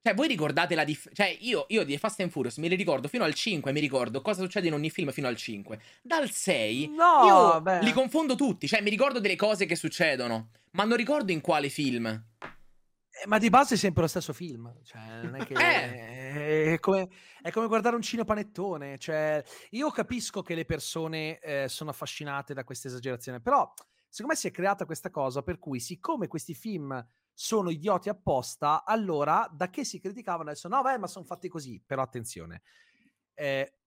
Cioè, 0.00 0.14
voi 0.14 0.28
ricordate 0.28 0.74
la 0.74 0.84
differenza? 0.84 1.24
Cioè, 1.24 1.36
io, 1.40 1.64
io 1.70 1.82
di 1.82 1.96
Fast 1.98 2.20
and 2.20 2.30
Furious 2.30 2.58
mi 2.58 2.68
li 2.68 2.76
ricordo 2.76 3.08
fino 3.08 3.24
al 3.24 3.32
5, 3.34 3.72
mi 3.72 3.80
ricordo 3.80 4.20
cosa 4.20 4.42
succede 4.42 4.66
in 4.68 4.74
ogni 4.74 4.90
film 4.90 5.10
fino 5.10 5.26
al 5.26 5.36
5. 5.36 5.80
Dal 6.02 6.30
6, 6.30 6.88
No, 6.88 7.24
io 7.24 7.60
beh. 7.62 7.82
li 7.82 7.92
confondo 7.92 8.36
tutti. 8.36 8.68
Cioè, 8.68 8.80
mi 8.82 8.90
ricordo 8.90 9.18
delle 9.18 9.34
cose 9.36 9.64
che 9.66 9.76
succedono, 9.76 10.50
ma 10.72 10.84
non 10.84 10.96
ricordo 10.98 11.32
in 11.32 11.40
quale 11.40 11.68
film. 11.70 12.22
Eh, 13.22 13.26
ma 13.26 13.38
di 13.38 13.48
base 13.48 13.74
è 13.74 13.78
sempre 13.78 14.02
lo 14.02 14.08
stesso 14.08 14.32
film. 14.32 14.72
Cioè, 14.82 15.22
non 15.22 15.36
è 15.36 15.46
che. 15.46 15.54
Eh. 16.34 16.74
È, 16.74 16.80
come, 16.80 17.08
è 17.42 17.50
come 17.52 17.68
guardare 17.68 17.94
un 17.94 18.02
cinepanettone. 18.02 18.98
Cioè, 18.98 19.42
io 19.70 19.90
capisco 19.90 20.42
che 20.42 20.54
le 20.54 20.64
persone 20.64 21.38
eh, 21.38 21.68
sono 21.68 21.90
affascinate 21.90 22.54
da 22.54 22.64
questa 22.64 22.88
esagerazione, 22.88 23.40
però 23.40 23.72
secondo 24.08 24.32
me 24.32 24.38
si 24.38 24.48
è 24.48 24.50
creata 24.50 24.84
questa 24.84 25.10
cosa 25.10 25.42
per 25.42 25.58
cui, 25.58 25.78
siccome 25.78 26.26
questi 26.26 26.54
film 26.54 27.06
sono 27.32 27.70
idioti 27.70 28.08
apposta, 28.08 28.84
allora 28.84 29.48
da 29.52 29.70
che 29.70 29.84
si 29.84 30.00
criticavano 30.00 30.50
adesso? 30.50 30.68
No, 30.68 30.82
beh, 30.82 30.98
ma 30.98 31.06
sono 31.06 31.24
fatti 31.24 31.48
così. 31.48 31.80
Però 31.84 32.02
attenzione, 32.02 32.62
eh, 33.34 33.78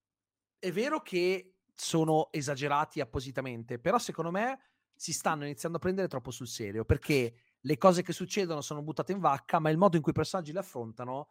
è 0.57 0.71
vero 0.71 1.01
che 1.01 1.55
sono 1.73 2.29
esagerati 2.31 2.99
appositamente, 3.01 3.77
però 3.77 3.97
secondo 3.97 4.31
me 4.31 4.59
si 4.95 5.13
stanno 5.13 5.43
iniziando 5.45 5.77
a 5.77 5.79
prendere 5.81 6.07
troppo 6.07 6.31
sul 6.31 6.47
serio 6.47 6.83
perché 6.83 7.46
le 7.61 7.77
cose 7.77 8.01
che 8.03 8.13
succedono 8.13 8.61
sono 8.61 8.81
buttate 8.81 9.11
in 9.11 9.19
vacca, 9.19 9.59
ma 9.59 9.69
il 9.69 9.77
modo 9.77 9.95
in 9.95 10.01
cui 10.01 10.11
i 10.11 10.15
personaggi 10.15 10.51
le 10.51 10.59
affrontano 10.59 11.29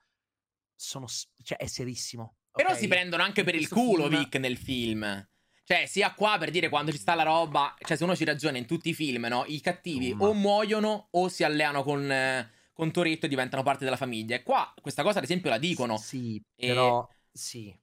sono, 0.74 1.06
cioè, 1.42 1.58
è 1.58 1.66
serissimo. 1.66 2.36
Però 2.52 2.70
ok? 2.70 2.76
si 2.76 2.88
prendono 2.88 3.22
anche 3.22 3.44
per 3.44 3.54
il 3.54 3.68
culo, 3.68 4.08
film- 4.08 4.18
Vic, 4.18 4.36
nel 4.36 4.56
film. 4.56 5.28
Cioè, 5.64 5.86
sia 5.86 6.14
qua 6.14 6.38
per 6.38 6.50
dire 6.50 6.68
quando 6.68 6.92
ci 6.92 6.98
sta 6.98 7.14
la 7.14 7.24
roba. 7.24 7.74
Cioè, 7.78 7.96
se 7.96 8.04
uno 8.04 8.14
ci 8.14 8.24
ragiona 8.24 8.56
in 8.56 8.66
tutti 8.66 8.90
i 8.90 8.94
film, 8.94 9.26
no? 9.26 9.44
I 9.46 9.60
cattivi 9.60 10.10
Insomma. 10.10 10.28
o 10.30 10.34
muoiono 10.34 11.08
o 11.10 11.28
si 11.28 11.42
alleano 11.42 11.82
con, 11.82 12.10
eh, 12.10 12.50
con 12.72 12.92
Toretto 12.92 13.26
e 13.26 13.28
diventano 13.28 13.64
parte 13.64 13.84
della 13.84 13.96
famiglia. 13.96 14.36
E 14.36 14.42
qua 14.42 14.72
questa 14.80 15.02
cosa, 15.02 15.18
ad 15.18 15.24
esempio, 15.24 15.50
la 15.50 15.58
dicono. 15.58 15.96
Sì, 15.96 16.40
E- 16.54 16.68
però 16.68 17.08
sì. 17.32 17.76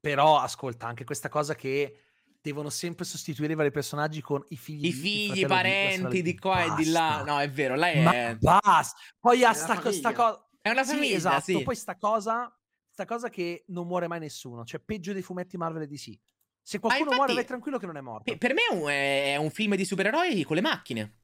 Però 0.00 0.38
ascolta 0.38 0.86
anche 0.86 1.04
questa 1.04 1.28
cosa 1.28 1.54
che 1.54 2.05
devono 2.46 2.70
sempre 2.70 3.04
sostituire 3.04 3.52
i 3.52 3.56
vari 3.56 3.70
personaggi 3.70 4.20
con 4.20 4.42
i 4.48 4.56
figli, 4.56 4.86
I 4.86 4.92
figli, 4.92 5.38
i 5.40 5.46
parenti 5.46 6.22
di- 6.22 6.38
qua 6.38 6.64
e 6.64 6.74
di 6.82 6.90
là. 6.90 7.22
No, 7.24 7.40
è 7.40 7.50
vero, 7.50 7.74
lei 7.74 8.02
Ma 8.02 8.12
è. 8.12 8.36
basta. 8.36 8.96
Poi 9.18 9.42
ha 9.44 9.50
È 9.50 9.54
sta, 9.54 9.74
famiglia. 9.74 10.12
cosa. 10.12 10.48
È 10.60 10.70
una 10.70 10.84
Sì, 10.84 10.94
famiglia, 10.94 11.16
esatto. 11.16 11.40
sì. 11.42 11.62
Poi 11.62 11.74
sta 11.76 11.96
cosa, 11.96 12.56
sta 12.88 13.04
cosa 13.04 13.28
che 13.28 13.64
non 13.68 13.86
muore 13.86 14.06
mai 14.08 14.20
nessuno. 14.20 14.64
Cioè, 14.64 14.80
peggio 14.80 15.12
dei 15.12 15.22
fumetti 15.22 15.56
Marvel 15.56 15.82
e 15.82 15.86
DC. 15.86 16.12
Se 16.62 16.78
qualcuno 16.78 17.04
infatti- 17.10 17.16
muore, 17.20 17.34
vai 17.34 17.44
tranquillo 17.44 17.78
che 17.78 17.86
non 17.86 17.96
è 17.96 18.00
morto. 18.00 18.24
Per, 18.24 18.38
per 18.38 18.54
me 18.54 18.60
è 18.70 18.74
un, 18.74 18.88
è 18.88 19.36
un 19.36 19.50
film 19.50 19.74
di 19.76 19.84
supereroi 19.84 20.42
con 20.44 20.56
le 20.56 20.62
macchine. 20.62 21.14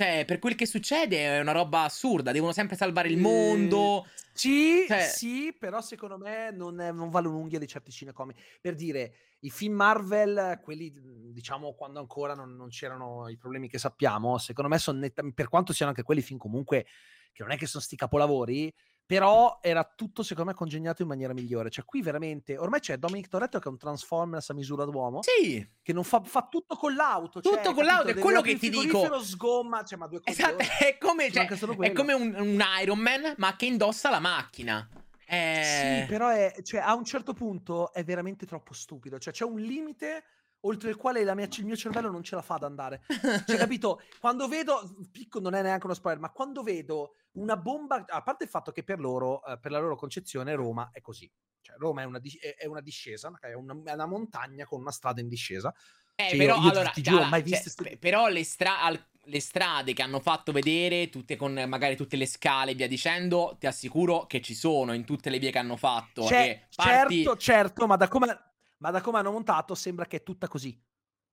Cioè, 0.00 0.24
per 0.24 0.38
quel 0.38 0.54
che 0.54 0.64
succede 0.64 1.18
è 1.26 1.40
una 1.40 1.52
roba 1.52 1.82
assurda. 1.82 2.32
Devono 2.32 2.52
sempre 2.52 2.74
salvare 2.74 3.08
il 3.08 3.18
Eh, 3.18 3.20
mondo. 3.20 4.06
Sì, 4.32 4.86
Cioè- 4.88 5.02
sì, 5.02 5.54
però 5.58 5.82
secondo 5.82 6.16
me 6.16 6.50
non, 6.52 6.80
è- 6.80 6.90
non 6.90 7.10
vale 7.10 7.28
un'unghia 7.28 7.58
di 7.58 7.66
certi 7.66 7.90
cinecomi. 7.90 8.34
Per 8.62 8.74
dire, 8.74 9.12
i 9.40 9.50
film 9.50 9.74
Marvel, 9.74 10.58
quelli 10.62 10.90
diciamo 11.34 11.74
quando 11.74 11.98
ancora 12.00 12.32
non, 12.34 12.56
non 12.56 12.70
c'erano 12.70 13.28
i 13.28 13.36
problemi 13.36 13.68
che 13.68 13.76
sappiamo, 13.76 14.38
secondo 14.38 14.70
me 14.70 14.78
sono 14.78 15.00
nettamente, 15.00 15.36
per 15.42 15.50
quanto 15.50 15.74
siano 15.74 15.90
anche 15.90 16.02
quelli 16.02 16.22
film 16.22 16.38
comunque 16.38 16.86
che 17.30 17.42
non 17.42 17.52
è 17.52 17.58
che 17.58 17.66
sono 17.66 17.82
sti 17.82 17.96
capolavori, 17.96 18.72
però 19.16 19.58
era 19.60 19.82
tutto 19.82 20.22
secondo 20.22 20.50
me 20.52 20.56
congegnato 20.56 21.02
in 21.02 21.08
maniera 21.08 21.32
migliore. 21.32 21.68
Cioè 21.68 21.84
qui 21.84 22.00
veramente, 22.00 22.56
ormai 22.56 22.78
c'è 22.78 22.96
Dominic 22.96 23.26
Toretto 23.26 23.58
che 23.58 23.66
è 23.66 23.70
un 23.72 23.76
Transformers 23.76 24.50
a 24.50 24.54
misura 24.54 24.84
d'uomo, 24.84 25.20
Sì. 25.22 25.68
che 25.82 25.92
non 25.92 26.04
fa, 26.04 26.22
fa 26.22 26.46
tutto 26.48 26.76
con 26.76 26.94
l'auto. 26.94 27.40
Tutto 27.40 27.60
cioè, 27.60 27.74
con 27.74 27.84
l'auto, 27.84 28.06
è 28.10 28.14
quello 28.14 28.40
che 28.40 28.56
ti 28.56 28.70
dico. 28.70 29.20
sgomma, 29.20 29.82
cioè 29.82 29.98
ma 29.98 30.06
due 30.06 30.20
Esatto, 30.24 30.54
coglioni. 30.58 30.74
è 30.78 30.96
come, 30.98 31.24
Ci 31.26 31.32
cioè, 31.32 31.46
è 31.80 31.92
come 31.92 32.12
un, 32.12 32.32
un 32.38 32.62
Iron 32.80 32.98
Man, 33.00 33.34
ma 33.38 33.56
che 33.56 33.66
indossa 33.66 34.10
la 34.10 34.20
macchina. 34.20 34.88
Eh, 35.26 36.02
Sì, 36.02 36.06
però 36.08 36.28
è, 36.28 36.54
cioè, 36.62 36.78
a 36.80 36.94
un 36.94 37.04
certo 37.04 37.32
punto 37.32 37.92
è 37.92 38.04
veramente 38.04 38.46
troppo 38.46 38.72
stupido. 38.74 39.18
Cioè, 39.18 39.32
c'è 39.32 39.44
un 39.44 39.58
limite 39.58 40.22
oltre 40.62 40.90
il 40.90 40.96
quale 40.96 41.24
la 41.24 41.34
mia- 41.34 41.48
il 41.50 41.64
mio 41.64 41.76
cervello 41.76 42.10
non 42.10 42.22
ce 42.22 42.34
la 42.34 42.42
fa 42.42 42.54
ad 42.54 42.64
andare. 42.64 43.02
Cioè, 43.46 43.56
capito? 43.56 44.00
Quando 44.18 44.48
vedo, 44.48 44.94
picco 45.10 45.40
non 45.40 45.54
è 45.54 45.62
neanche 45.62 45.86
uno 45.86 45.94
spoiler, 45.94 46.20
ma 46.20 46.30
quando 46.30 46.62
vedo 46.62 47.14
una 47.32 47.56
bomba, 47.56 48.04
a 48.06 48.22
parte 48.22 48.44
il 48.44 48.50
fatto 48.50 48.72
che 48.72 48.82
per 48.84 48.98
loro, 48.98 49.44
eh, 49.44 49.58
per 49.58 49.70
la 49.70 49.78
loro 49.78 49.96
concezione, 49.96 50.54
Roma 50.54 50.90
è 50.92 51.00
così. 51.00 51.30
Cioè, 51.62 51.76
Roma 51.78 52.02
è 52.02 52.04
una, 52.04 52.18
dis- 52.18 52.38
è- 52.40 52.66
una 52.66 52.80
discesa, 52.80 53.30
è 53.40 53.52
una, 53.54 53.78
è 53.84 53.92
una 53.92 54.06
montagna 54.06 54.64
con 54.64 54.80
una 54.80 54.90
strada 54.92 55.20
in 55.20 55.28
discesa. 55.28 55.72
Eh, 56.14 56.28
Cioè, 56.30 56.36
però 56.38 56.56
io- 56.56 56.62
io 56.62 56.70
allora, 56.70 56.90
ti 56.90 57.02
giuro, 57.02 57.16
allora, 57.16 57.30
mai 57.30 57.40
cioè, 57.40 57.50
viste 57.50 57.70
ste- 57.70 57.82
pe- 57.82 57.96
però 57.98 58.28
le 58.28 58.44
strade 58.44 59.04
le 59.24 59.38
strade 59.40 59.92
che 59.92 60.02
hanno 60.02 60.18
fatto 60.18 60.50
vedere, 60.50 61.08
tutte 61.10 61.36
con 61.36 61.52
magari 61.68 61.94
tutte 61.94 62.16
le 62.16 62.26
scale 62.26 62.70
e 62.72 62.74
via 62.74 62.88
dicendo, 62.88 63.54
ti 63.60 63.66
assicuro 63.66 64.24
che 64.26 64.40
ci 64.40 64.54
sono 64.54 64.92
in 64.94 65.04
tutte 65.04 65.28
le 65.30 65.38
vie 65.38 65.50
che 65.50 65.58
hanno 65.58 65.76
fatto. 65.76 66.22
E 66.30 66.66
parti- 66.74 67.22
Certo, 67.22 67.36
certo, 67.36 67.86
ma 67.86 67.96
da 67.96 68.08
come 68.08 68.49
ma 68.80 68.90
da 68.90 69.00
come 69.00 69.18
hanno 69.18 69.32
montato 69.32 69.74
sembra 69.74 70.06
che 70.06 70.18
è 70.18 70.22
tutta 70.22 70.48
così. 70.48 70.78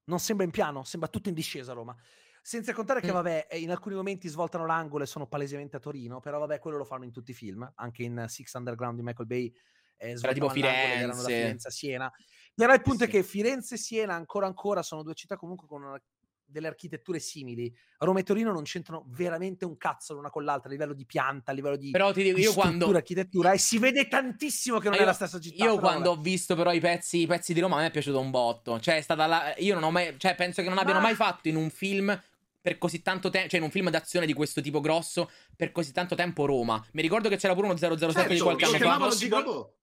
Non 0.05 0.19
sembra 0.19 0.45
in 0.45 0.51
piano, 0.51 0.83
sembra 0.83 1.09
tutto 1.09 1.27
in 1.29 1.35
discesa 1.35 1.71
a 1.71 1.75
Roma. 1.75 1.95
Senza 2.41 2.71
contare 2.73 3.01
che, 3.01 3.11
vabbè, 3.11 3.47
eh, 3.49 3.59
in 3.59 3.71
alcuni 3.71 3.95
momenti 3.95 4.29
svoltano 4.29 4.65
l'angolo 4.65 5.03
e 5.03 5.07
sono 5.07 5.27
palesemente 5.27 5.75
a 5.75 5.79
Torino, 5.79 6.21
però 6.21 6.39
vabbè, 6.39 6.59
quello 6.59 6.77
lo 6.77 6.85
fanno 6.85 7.03
in 7.03 7.11
tutti 7.11 7.31
i 7.31 7.33
film, 7.33 7.69
anche 7.75 8.03
in 8.03 8.23
Six 8.29 8.53
Underground 8.53 8.95
di 8.97 9.03
Michael 9.03 9.27
Bay. 9.27 9.53
Eh, 9.97 10.11
Era 10.11 10.31
tipo 10.31 10.45
erano 10.53 11.07
da 11.13 11.13
Firenze. 11.13 11.25
Firenze 11.25 11.67
a 11.67 11.71
Siena. 11.71 12.11
Però 12.53 12.73
il 12.73 12.81
punto 12.81 13.03
Sì. 13.03 13.09
è 13.09 13.11
che 13.11 13.23
Firenze 13.23 13.75
e 13.75 13.77
Siena 13.77 14.13
ancora 14.13 14.45
ancora 14.47 14.81
sono 14.81 15.03
due 15.03 15.13
città 15.13 15.35
comunque 15.35 15.67
con 15.67 15.83
una- 15.83 16.01
delle 16.47 16.67
architetture 16.67 17.19
simili. 17.19 17.73
Roma 17.99 18.19
e 18.19 18.23
Torino 18.23 18.51
non 18.51 18.63
c'entrano 18.63 19.05
veramente 19.09 19.65
un 19.65 19.77
cazzo 19.77 20.13
l'una 20.13 20.29
con 20.29 20.43
l'altra 20.43 20.69
a 20.69 20.71
livello 20.71 20.93
di 20.93 21.05
pianta, 21.05 21.51
a 21.51 21.53
livello 21.53 21.75
di, 21.75 21.91
Però 21.91 22.11
ti 22.11 22.23
dico, 22.23 22.35
di 22.35 22.41
io 22.41 22.51
struttura, 22.51 22.77
quando... 22.77 22.97
architettura 22.97 23.51
e 23.51 23.57
si 23.57 23.77
vede 23.77 24.07
tantissimo 24.07 24.79
che 24.79 24.85
non 24.89 24.95
io, 24.95 25.01
è 25.01 25.05
la 25.05 25.13
stessa 25.13 25.39
città. 25.39 25.63
io 25.63 25.77
quando 25.77 26.09
vabbè. 26.09 26.19
ho 26.19 26.21
visto 26.21 26.55
però 26.55 26.71
i 26.71 26.79
pezzi, 26.79 27.21
i 27.21 27.27
pezzi 27.27 27.53
di 27.53 27.59
Roma 27.59 27.77
a 27.77 27.79
me 27.81 27.87
è 27.87 27.91
piaciuto 27.91 28.19
un 28.19 28.31
botto. 28.31 28.79
Cioè, 28.79 28.97
è 28.97 29.01
stata 29.01 29.25
la... 29.25 29.53
Io 29.57 29.73
non 29.73 29.83
ho 29.83 29.91
mai... 29.91 30.15
Cioè, 30.17 30.35
penso 30.35 30.61
che 30.61 30.69
non 30.69 30.77
abbiano 30.77 30.99
Ma- 30.99 31.05
mai 31.07 31.15
fatto 31.15 31.47
in 31.47 31.55
un 31.55 31.69
film 31.69 32.19
per 32.61 32.77
così 32.77 33.01
tanto 33.01 33.29
tempo, 33.29 33.49
cioè 33.49 33.59
in 33.59 33.65
un 33.65 33.71
film 33.71 33.89
d'azione 33.89 34.25
di 34.25 34.33
questo 34.33 34.59
tipo 34.59 34.81
grosso, 34.81 35.29
per 35.55 35.71
così 35.71 35.93
tanto 35.93 36.15
tempo 36.15 36.45
Roma. 36.45 36.83
Mi 36.91 37.01
ricordo 37.01 37.29
che 37.29 37.37
c'era 37.37 37.53
pure 37.53 37.67
uno 37.67 37.77
007 37.77 37.93
di 37.93 38.11
Certo, 38.11 38.43
qualche 38.43 38.65
lo 38.65 38.69
anno 38.69 38.77
fa. 38.77 38.77
chiamavano 38.77 39.13
Impossible. 39.13 39.75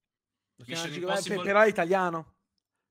Mission 0.67 0.91
eh, 0.91 0.95
Impossible. 0.95 1.37
pe- 1.37 1.43
però 1.43 1.61
è 1.61 1.67
italiano. 1.67 2.34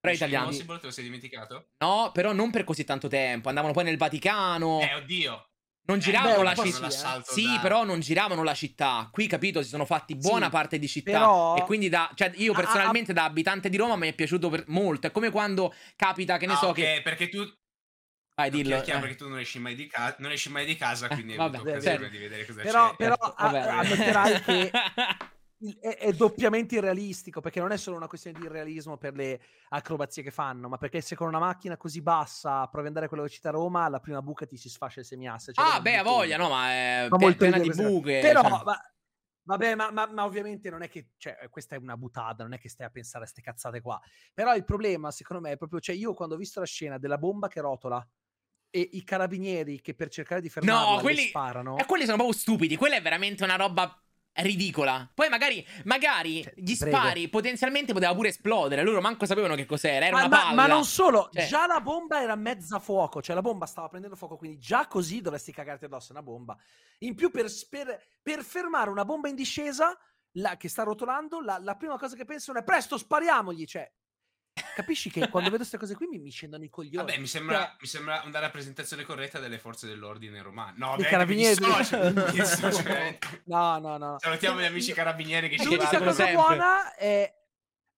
Però 0.04 0.12
Mission 0.12 0.28
italiani. 0.28 0.44
Impossible 0.44 0.78
te 0.80 0.86
lo 0.86 0.92
sei 0.92 1.04
dimenticato? 1.04 1.68
No, 1.78 2.10
però 2.12 2.32
non 2.32 2.50
per 2.50 2.64
così 2.64 2.84
tanto 2.84 3.08
tempo. 3.08 3.48
Andavano 3.48 3.72
poi 3.72 3.84
nel 3.84 3.96
Vaticano. 3.96 4.80
Eh, 4.82 4.94
oddio. 4.94 5.48
non 5.86 5.98
Eh, 5.98 6.00
giravano 6.00 6.36
beh, 6.38 6.42
la 6.44 6.54
città. 6.54 7.22
sì, 7.22 7.44
da- 7.44 7.58
però 7.60 7.84
non 7.84 8.00
giravano 8.00 8.42
la 8.42 8.54
città. 8.54 9.08
Qui, 9.12 9.26
capito, 9.26 9.62
si 9.62 9.68
sono 9.68 9.84
fatti 9.84 10.14
buona 10.16 10.46
Sì, 10.46 10.50
parte 10.50 10.78
di 10.78 10.88
città. 10.88 11.10
però- 11.12 11.56
E 11.56 11.62
quindi 11.62 11.88
da. 11.90 12.10
Cioè, 12.14 12.32
io 12.36 12.52
personalmente, 12.54 13.12
da 13.12 13.24
abitante 13.24 13.68
di 13.68 13.76
Roma, 13.76 13.94
mi 13.96 14.08
è 14.08 14.14
piaciuto 14.14 14.48
per- 14.48 14.64
molto. 14.68 15.06
È 15.06 15.10
come 15.10 15.30
quando 15.30 15.74
capita, 15.96 16.36
che 16.38 16.46
ne 16.46 16.52
Ah, 16.54 16.56
so, 16.56 16.66
ok, 16.68 16.74
che. 16.74 17.00
perché 17.04 17.28
tu 17.28 17.40
Vai, 18.36 18.48
Ok, 18.48 18.54
dillo. 18.54 18.80
chiaro 18.80 18.98
eh. 18.98 19.02
perché 19.02 19.16
tu 19.16 19.28
non 19.28 19.38
esci 19.38 19.58
mai 19.60 19.74
di, 19.76 19.86
ca- 19.86 20.16
non 20.18 20.32
esci 20.32 20.48
mai 20.50 20.64
di 20.66 20.74
casa, 20.74 21.06
quindi 21.06 21.32
hai 21.32 21.38
vabbè, 21.38 21.56
avuto 21.56 21.70
occasione 21.70 21.96
certo. 21.98 22.10
di 22.12 22.18
vedere 22.18 22.44
cosa 22.46 22.62
Però, 22.62 22.90
c'è. 22.90 22.96
però 22.96 23.16
vabbè. 23.38 23.58
ammetterai 23.60 24.42
che 24.42 24.52
il- 24.52 24.70
è, 25.80 25.96
è 25.96 26.12
doppiamente 26.12 26.74
irrealistico 26.74 27.40
perché 27.40 27.60
non 27.60 27.72
è 27.72 27.76
solo 27.76 27.96
una 27.96 28.06
questione 28.06 28.38
di 28.38 28.44
irrealismo 28.44 28.96
per 28.96 29.14
le 29.14 29.40
acrobazie 29.70 30.22
che 30.22 30.30
fanno, 30.30 30.68
ma 30.68 30.76
perché 30.76 31.00
se 31.00 31.14
con 31.14 31.28
una 31.28 31.38
macchina 31.38 31.76
così 31.76 32.02
bassa 32.02 32.66
provi 32.66 32.80
ad 32.80 32.86
andare 32.86 33.06
a 33.06 33.08
quella 33.08 33.22
velocità 33.22 33.48
a 33.48 33.52
Roma, 33.52 33.88
la 33.88 34.00
prima 34.00 34.20
buca 34.22 34.46
ti 34.46 34.56
si 34.56 34.68
sfascia 34.68 35.00
il 35.00 35.06
semiasse. 35.06 35.52
cioè 35.52 35.64
ah, 35.64 35.80
beh, 35.80 35.96
ha 35.96 36.02
voglia, 36.02 36.36
no, 36.36 36.48
ma 36.48 36.70
è 36.70 37.06
Fa 37.08 37.16
pe- 37.16 37.24
molto 37.24 37.38
piena 37.38 37.58
di 37.58 37.70
buche. 37.70 38.20
Però, 38.20 38.42
cioè. 38.42 38.50
ma- 38.64 38.80
vabbè, 39.42 39.74
ma, 39.74 39.90
ma- 39.90 40.10
ma 40.10 40.24
ovviamente 40.24 40.70
non 40.70 40.82
è 40.82 40.88
che, 40.88 41.10
cioè, 41.16 41.48
questa 41.48 41.76
è 41.76 41.78
una 41.78 41.96
buttata, 41.96 42.42
non 42.42 42.52
è 42.52 42.58
che 42.58 42.68
stai 42.68 42.86
a 42.86 42.90
pensare 42.90 43.24
a 43.24 43.28
queste 43.28 43.42
cazzate 43.42 43.80
qua. 43.80 44.00
Però 44.32 44.54
il 44.54 44.64
problema, 44.64 45.10
secondo 45.10 45.42
me, 45.42 45.52
è 45.52 45.56
proprio, 45.56 45.80
cioè, 45.80 45.94
io 45.94 46.14
quando 46.14 46.34
ho 46.34 46.38
visto 46.38 46.60
la 46.60 46.66
scena 46.66 46.98
della 46.98 47.18
bomba 47.18 47.48
che 47.48 47.60
rotola 47.60 48.06
e 48.70 48.88
i 48.92 49.04
carabinieri 49.04 49.80
che 49.80 49.94
per 49.94 50.08
cercare 50.08 50.40
di 50.40 50.48
fermarla 50.48 50.96
No, 50.96 51.00
quelli, 51.00 51.28
sparano, 51.28 51.78
eh, 51.78 51.86
quelli 51.86 52.04
sono 52.04 52.16
proprio 52.16 52.36
stupidi. 52.36 52.76
Quella 52.76 52.96
è 52.96 53.02
veramente 53.02 53.44
una 53.44 53.54
roba 53.54 54.03
ridicola. 54.36 55.08
Poi 55.14 55.28
magari, 55.28 55.64
magari 55.84 56.42
Cioè, 56.42 56.52
gli 56.56 56.76
prego. 56.76 56.96
spari 56.96 57.28
potenzialmente 57.28 57.92
poteva 57.92 58.14
pure 58.14 58.28
esplodere. 58.28 58.82
Loro 58.82 59.00
manco 59.00 59.26
sapevano 59.26 59.54
che 59.54 59.64
cos'era. 59.66 60.06
Era 60.06 60.16
ma, 60.16 60.24
una 60.24 60.28
ma- 60.36 60.42
palla. 60.42 60.54
ma 60.54 60.66
non 60.66 60.84
solo, 60.84 61.28
Cioè- 61.32 61.46
già 61.46 61.66
la 61.66 61.80
bomba 61.80 62.20
era 62.20 62.34
mezza 62.34 62.78
fuoco, 62.78 63.22
cioè 63.22 63.34
la 63.34 63.42
bomba 63.42 63.66
stava 63.66 63.88
prendendo 63.88 64.16
fuoco, 64.16 64.36
quindi 64.36 64.58
già 64.58 64.86
così 64.86 65.20
dovresti 65.20 65.52
cagarti 65.52 65.84
addosso 65.84 66.12
una 66.12 66.22
bomba. 66.22 66.56
In 66.98 67.14
più, 67.14 67.30
per, 67.30 67.46
per- 67.68 68.00
per 68.22 68.42
fermare 68.42 68.90
una 68.90 69.04
bomba 69.04 69.28
in 69.28 69.34
discesa 69.34 69.96
la- 70.32 70.56
che 70.56 70.68
sta 70.68 70.82
rotolando, 70.82 71.40
la, 71.40 71.58
la 71.60 71.76
prima 71.76 71.96
cosa 71.98 72.16
che 72.16 72.24
pensano 72.24 72.58
è 72.58 72.64
presto, 72.64 72.98
spariamogli. 72.98 73.64
Cioè, 73.66 73.90
capisci 74.74 75.10
che 75.10 75.28
quando 75.28 75.48
vedo 75.48 75.58
queste 75.58 75.78
cose 75.78 75.94
qui 75.94 76.06
mi, 76.06 76.18
mi 76.18 76.30
scendono 76.30 76.64
i 76.64 76.68
coglioni. 76.68 77.06
Vabbè, 77.06 77.18
mi 77.18 77.26
sembra, 77.26 77.58
Cioè, 77.60 77.76
mi 77.80 77.86
sembra 77.86 78.22
una 78.26 78.38
rappresentazione 78.40 79.04
corretta 79.04 79.38
delle 79.38 79.58
forze 79.58 79.86
dell'ordine 79.86 80.42
romane. 80.42 80.74
No, 80.76 80.96
beh, 80.96 81.04
carabinieri. 81.04 81.60
mi 81.60 81.66
dissocio, 81.76 82.12
mi 82.12 82.30
dissocio, 82.32 82.82
veramente. 82.84 83.42
no, 83.46 83.78
no, 83.78 83.96
no. 83.96 84.16
Salutiamo 84.18 84.60
gli 84.60 84.64
amici 84.64 84.92
carabinieri 84.92 85.48
che 85.48 85.56
ci 85.58 85.64
L'unica 85.64 85.88
dicono 85.88 86.04
cosa 86.10 86.24
sempre. 86.24 86.34
buona 86.42 86.94
è, 86.94 87.34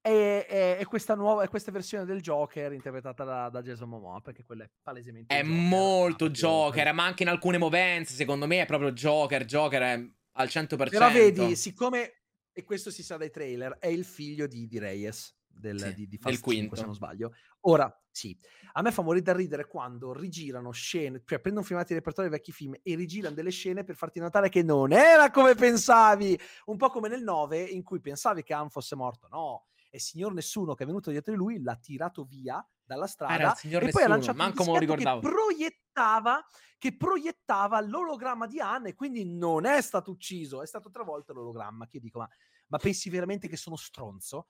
è- 0.01 0.47
è- 0.49 0.77
è 0.79 0.85
questa 0.85 1.15
nuova 1.15 1.43
è 1.43 1.49
questa 1.49 1.73
versione 1.73 2.05
del 2.05 2.21
Joker 2.21 2.73
interpretata 2.73 3.25
da, 3.25 3.49
da 3.49 3.61
Jason 3.63 3.89
Momoa 3.89 4.21
perché 4.21 4.45
quella 4.45 4.63
è 4.65 4.71
palesemente 4.81 5.35
È 5.35 5.43
Joker, 5.43 5.53
molto 5.59 6.31
Joker, 6.31 6.93
ma 6.93 7.05
anche 7.05 7.25
in 7.25 7.29
alcune 7.29 7.59
movenze, 7.59 8.15
secondo 8.15 8.47
me, 8.47 8.61
è 8.63 8.67
proprio 8.67 8.93
Joker. 8.93 9.45
Joker 9.45 9.83
è 9.83 10.09
al 10.39 10.47
100%. 10.47 10.89
Però 10.91 11.11
vedi, 11.11 11.57
siccome, 11.57 12.23
e 12.53 12.63
questo 12.65 12.91
si 12.91 13.03
sa 13.03 13.17
dai 13.17 13.31
trailer, 13.31 13.79
è 13.79 13.89
il 13.89 14.05
figlio 14.05 14.47
di, 14.47 14.67
di 14.67 14.79
Reyes, 14.79 15.36
del, 15.59 15.79
Sì, 15.79 15.95
di, 15.95 16.07
di 16.09 16.19
Fast 16.19 16.41
5, 16.49 16.77
quinto. 16.77 16.77
se 16.77 16.85
non 16.87 16.95
sbaglio. 16.95 17.33
Ora, 17.63 17.93
sì, 18.11 18.39
a 18.73 18.83
me 18.83 18.93
fa 18.93 19.03
morire 19.03 19.23
da 19.25 19.33
ridere 19.35 19.67
quando 19.67 20.13
rigirano 20.13 20.71
scene, 20.71 21.23
cioè 21.25 21.41
prendono 21.41 21.67
filmati 21.67 21.89
di 21.89 21.95
repertorio 21.99 22.31
di 22.31 22.37
vecchi 22.37 22.53
film 22.53 22.75
e 22.83 22.95
rigirano 22.95 23.35
delle 23.35 23.51
scene 23.51 23.85
per 23.85 23.97
farti 23.97 24.21
notare 24.21 24.49
che 24.49 24.63
non 24.63 24.93
era 24.93 25.31
come 25.31 25.55
pensavi, 25.55 26.39
un 26.67 26.77
po' 26.77 26.89
come 26.91 27.09
nel 27.09 27.23
9 27.23 27.61
in 27.63 27.83
cui 27.83 28.01
pensavi 28.01 28.43
che 28.43 28.55
Han 28.55 28.71
fosse 28.71 28.97
morto, 28.97 29.29
no, 29.29 29.67
è 29.91 29.99
signor 29.99 30.33
nessuno 30.33 30.75
che 30.75 30.85
è 30.85 30.87
venuto 30.87 31.11
dietro 31.11 31.33
di 31.33 31.39
lui, 31.39 31.61
l'ha 31.63 31.77
tirato 31.77 32.25
via 32.25 32.67
dalla 32.83 33.07
Ah, 33.29 33.35
strada 33.35 33.37
era 33.37 33.53
il 33.53 33.55
signor 33.55 33.83
e 33.83 33.89
poi 33.89 34.03
ha 34.05 34.09
nessuno, 34.09 34.09
lanciato 34.09 34.45
un 34.45 34.47
manco 34.49 34.79
ricordavo. 34.79 34.89
che 34.97 35.07
proiettava 35.19 36.45
che 36.79 36.97
proiettava 36.97 37.81
l'ologramma 37.81 38.47
di 38.47 38.61
Han 38.61 38.87
e 38.87 38.95
quindi 38.95 39.25
non 39.25 39.65
è 39.65 39.81
stato 39.81 40.11
ucciso, 40.11 40.63
è 40.63 40.67
stato 40.67 40.91
travolto 40.91 41.33
l'ologramma. 41.33 41.87
Che 41.87 41.97
io 41.97 42.03
dico, 42.03 42.19
ma, 42.19 42.29
ma 42.69 42.79
pensi 42.79 43.09
veramente 43.11 43.49
che 43.49 43.57
sono 43.57 43.77
stronzo? 43.77 44.49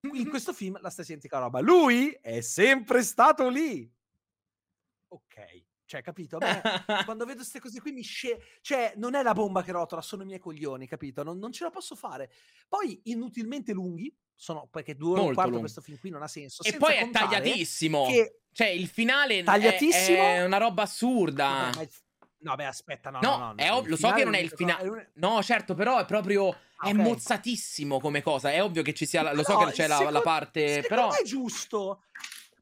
In 0.00 0.28
questo 0.28 0.52
film 0.52 0.80
la 0.80 0.90
stessa 0.90 1.12
identica 1.12 1.38
roba. 1.38 1.60
Lui 1.60 2.10
è 2.20 2.40
sempre 2.40 3.02
stato 3.02 3.48
lì. 3.48 3.90
Ok, 5.08 5.64
cioè, 5.84 6.02
capito? 6.02 6.38
Me, 6.38 6.60
quando 7.06 7.24
vedo 7.24 7.38
queste 7.38 7.60
cose 7.60 7.80
qui 7.80 7.92
mi 7.92 8.02
sce... 8.02 8.38
Cioè, 8.60 8.92
non 8.96 9.14
è 9.14 9.22
la 9.22 9.32
bomba 9.32 9.62
che 9.62 9.72
rotola, 9.72 10.02
sono 10.02 10.22
i 10.22 10.26
miei 10.26 10.38
coglioni, 10.38 10.86
capito? 10.86 11.22
Non, 11.22 11.38
non 11.38 11.50
ce 11.50 11.64
la 11.64 11.70
posso 11.70 11.96
fare. 11.96 12.30
Poi, 12.68 13.00
inutilmente 13.04 13.72
lunghi, 13.72 14.14
sono, 14.34 14.68
perché 14.70 14.94
due 14.94 15.12
ore 15.12 15.20
e 15.20 15.26
un 15.28 15.32
quarto 15.32 15.50
lunghi. 15.50 15.60
questo 15.60 15.80
film 15.80 15.98
qui 15.98 16.10
non 16.10 16.22
ha 16.22 16.28
senso. 16.28 16.62
E 16.62 16.76
poi 16.76 16.94
è 16.94 17.10
tagliatissimo. 17.10 18.06
Che... 18.06 18.40
Cioè, 18.52 18.68
il 18.68 18.86
finale 18.86 19.38
è- 19.38 19.42
Tagliatissimo? 19.44 20.18
è 20.18 20.44
una 20.44 20.58
roba 20.58 20.82
assurda. 20.82 21.70
Ma 21.74 21.80
il- 21.82 21.90
No, 22.40 22.54
beh, 22.54 22.66
aspetta, 22.66 23.10
no, 23.10 23.18
No, 23.20 23.36
no, 23.36 23.52
no, 23.56 23.74
ov- 23.76 23.86
lo 23.88 23.96
so 23.96 24.12
che 24.12 24.24
non 24.24 24.34
è 24.34 24.38
il 24.38 24.50
finale. 24.50 24.88
un- 24.88 25.08
No, 25.14 25.42
certo, 25.42 25.74
però 25.74 25.98
è 25.98 26.04
proprio. 26.04 26.48
Ah, 26.80 26.88
è 26.88 26.92
mozzatissimo 26.92 27.98
come 27.98 28.22
cosa. 28.22 28.52
È 28.52 28.62
ovvio 28.62 28.82
che 28.82 28.94
ci 28.94 29.06
sia. 29.06 29.22
la- 29.22 29.32
Lo 29.32 29.42
so 29.42 29.56
che 29.58 29.72
c'è 29.72 29.82
la, 29.88 29.94
la 29.94 29.98
secondo- 29.98 30.20
parte. 30.22 30.68
Secondo 30.82 31.08
Però. 31.08 31.12
è 31.12 31.22
giusto. 31.24 32.02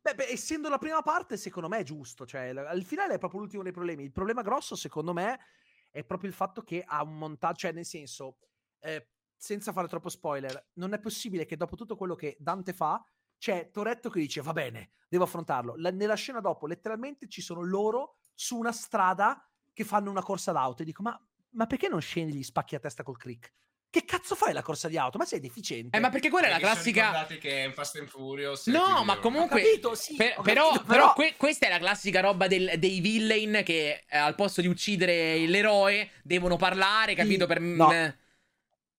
Beh, 0.00 0.14
beh, 0.14 0.28
essendo 0.30 0.68
la 0.70 0.78
prima 0.78 1.02
parte, 1.02 1.36
secondo 1.36 1.68
me 1.68 1.78
è 1.78 1.82
giusto. 1.82 2.24
Cioè, 2.24 2.52
l- 2.52 2.70
il 2.74 2.84
finale 2.84 3.14
è 3.14 3.18
proprio 3.18 3.40
l'ultimo 3.40 3.62
dei 3.62 3.72
problemi. 3.72 4.04
Il 4.04 4.12
problema 4.12 4.40
grosso, 4.42 4.74
secondo 4.76 5.12
me, 5.12 5.38
è 5.90 6.02
proprio 6.04 6.30
il 6.30 6.34
fatto 6.36 6.62
che 6.62 6.82
ha 6.86 7.02
un 7.02 7.18
montaggio, 7.18 7.58
cioè, 7.58 7.72
nel 7.72 7.84
senso, 7.84 8.38
eh, 8.80 9.08
senza 9.36 9.72
fare 9.72 9.88
troppo 9.88 10.08
spoiler, 10.08 10.68
non 10.74 10.94
è 10.94 10.98
possibile 10.98 11.44
che 11.44 11.56
dopo 11.56 11.76
tutto 11.76 11.96
quello 11.96 12.14
che 12.14 12.36
Dante 12.38 12.72
fa, 12.72 13.04
c'è 13.38 13.70
Toretto 13.70 14.08
che 14.08 14.20
dice, 14.20 14.40
va 14.40 14.52
bene, 14.54 14.90
devo 15.08 15.24
affrontarlo. 15.24 15.74
La- 15.76 15.90
nella 15.90 16.14
scena 16.14 16.40
dopo, 16.40 16.66
letteralmente, 16.66 17.28
ci 17.28 17.42
sono 17.42 17.60
loro 17.62 18.16
su 18.34 18.56
una 18.56 18.72
strada 18.72 19.46
che 19.76 19.84
fanno 19.84 20.10
una 20.10 20.22
corsa 20.22 20.52
d'auto. 20.52 20.80
E 20.80 20.84
dico, 20.86 21.02
ma, 21.02 21.20
ma 21.50 21.66
perché 21.66 21.86
non 21.86 22.00
scendi 22.00 22.32
gli 22.32 22.42
spacchi 22.42 22.74
a 22.76 22.78
testa 22.78 23.02
col 23.02 23.18
click? 23.18 23.52
Che 23.90 24.04
cazzo 24.06 24.34
fai 24.34 24.54
la 24.54 24.62
corsa 24.62 24.88
di 24.88 24.96
auto? 24.96 25.18
Ma 25.18 25.26
sei 25.26 25.38
deficiente? 25.38 25.94
Eh, 25.94 26.00
ma 26.00 26.08
perché 26.08 26.30
quella 26.30 26.46
è 26.46 26.50
la 26.50 26.58
classica. 26.58 27.26
che 27.26 27.62
è 27.62 27.66
un 27.66 27.74
Fast 27.74 27.96
and 27.96 28.08
Furious. 28.08 28.68
No, 28.68 29.04
ma 29.04 29.18
comunque. 29.18 29.60
Ho 29.60 29.64
capito, 29.64 29.94
sì, 29.94 30.16
per- 30.16 30.38
ho 30.38 30.42
però, 30.42 30.68
capito, 30.68 30.84
però 30.84 30.98
però- 31.00 31.12
que- 31.12 31.34
questa 31.36 31.66
è 31.66 31.68
la 31.68 31.78
classica 31.78 32.20
roba 32.20 32.46
del- 32.46 32.78
dei 32.78 33.00
villain 33.00 33.60
che 33.64 34.04
eh, 34.08 34.16
al 34.16 34.34
posto 34.34 34.62
di 34.62 34.66
uccidere 34.66 35.46
l'eroe 35.46 36.10
devono 36.22 36.56
parlare, 36.56 37.14
capito? 37.14 37.42
Sì, 37.42 37.46
Per, 37.46 37.60
no. 37.60 37.92
eh, 37.92 38.16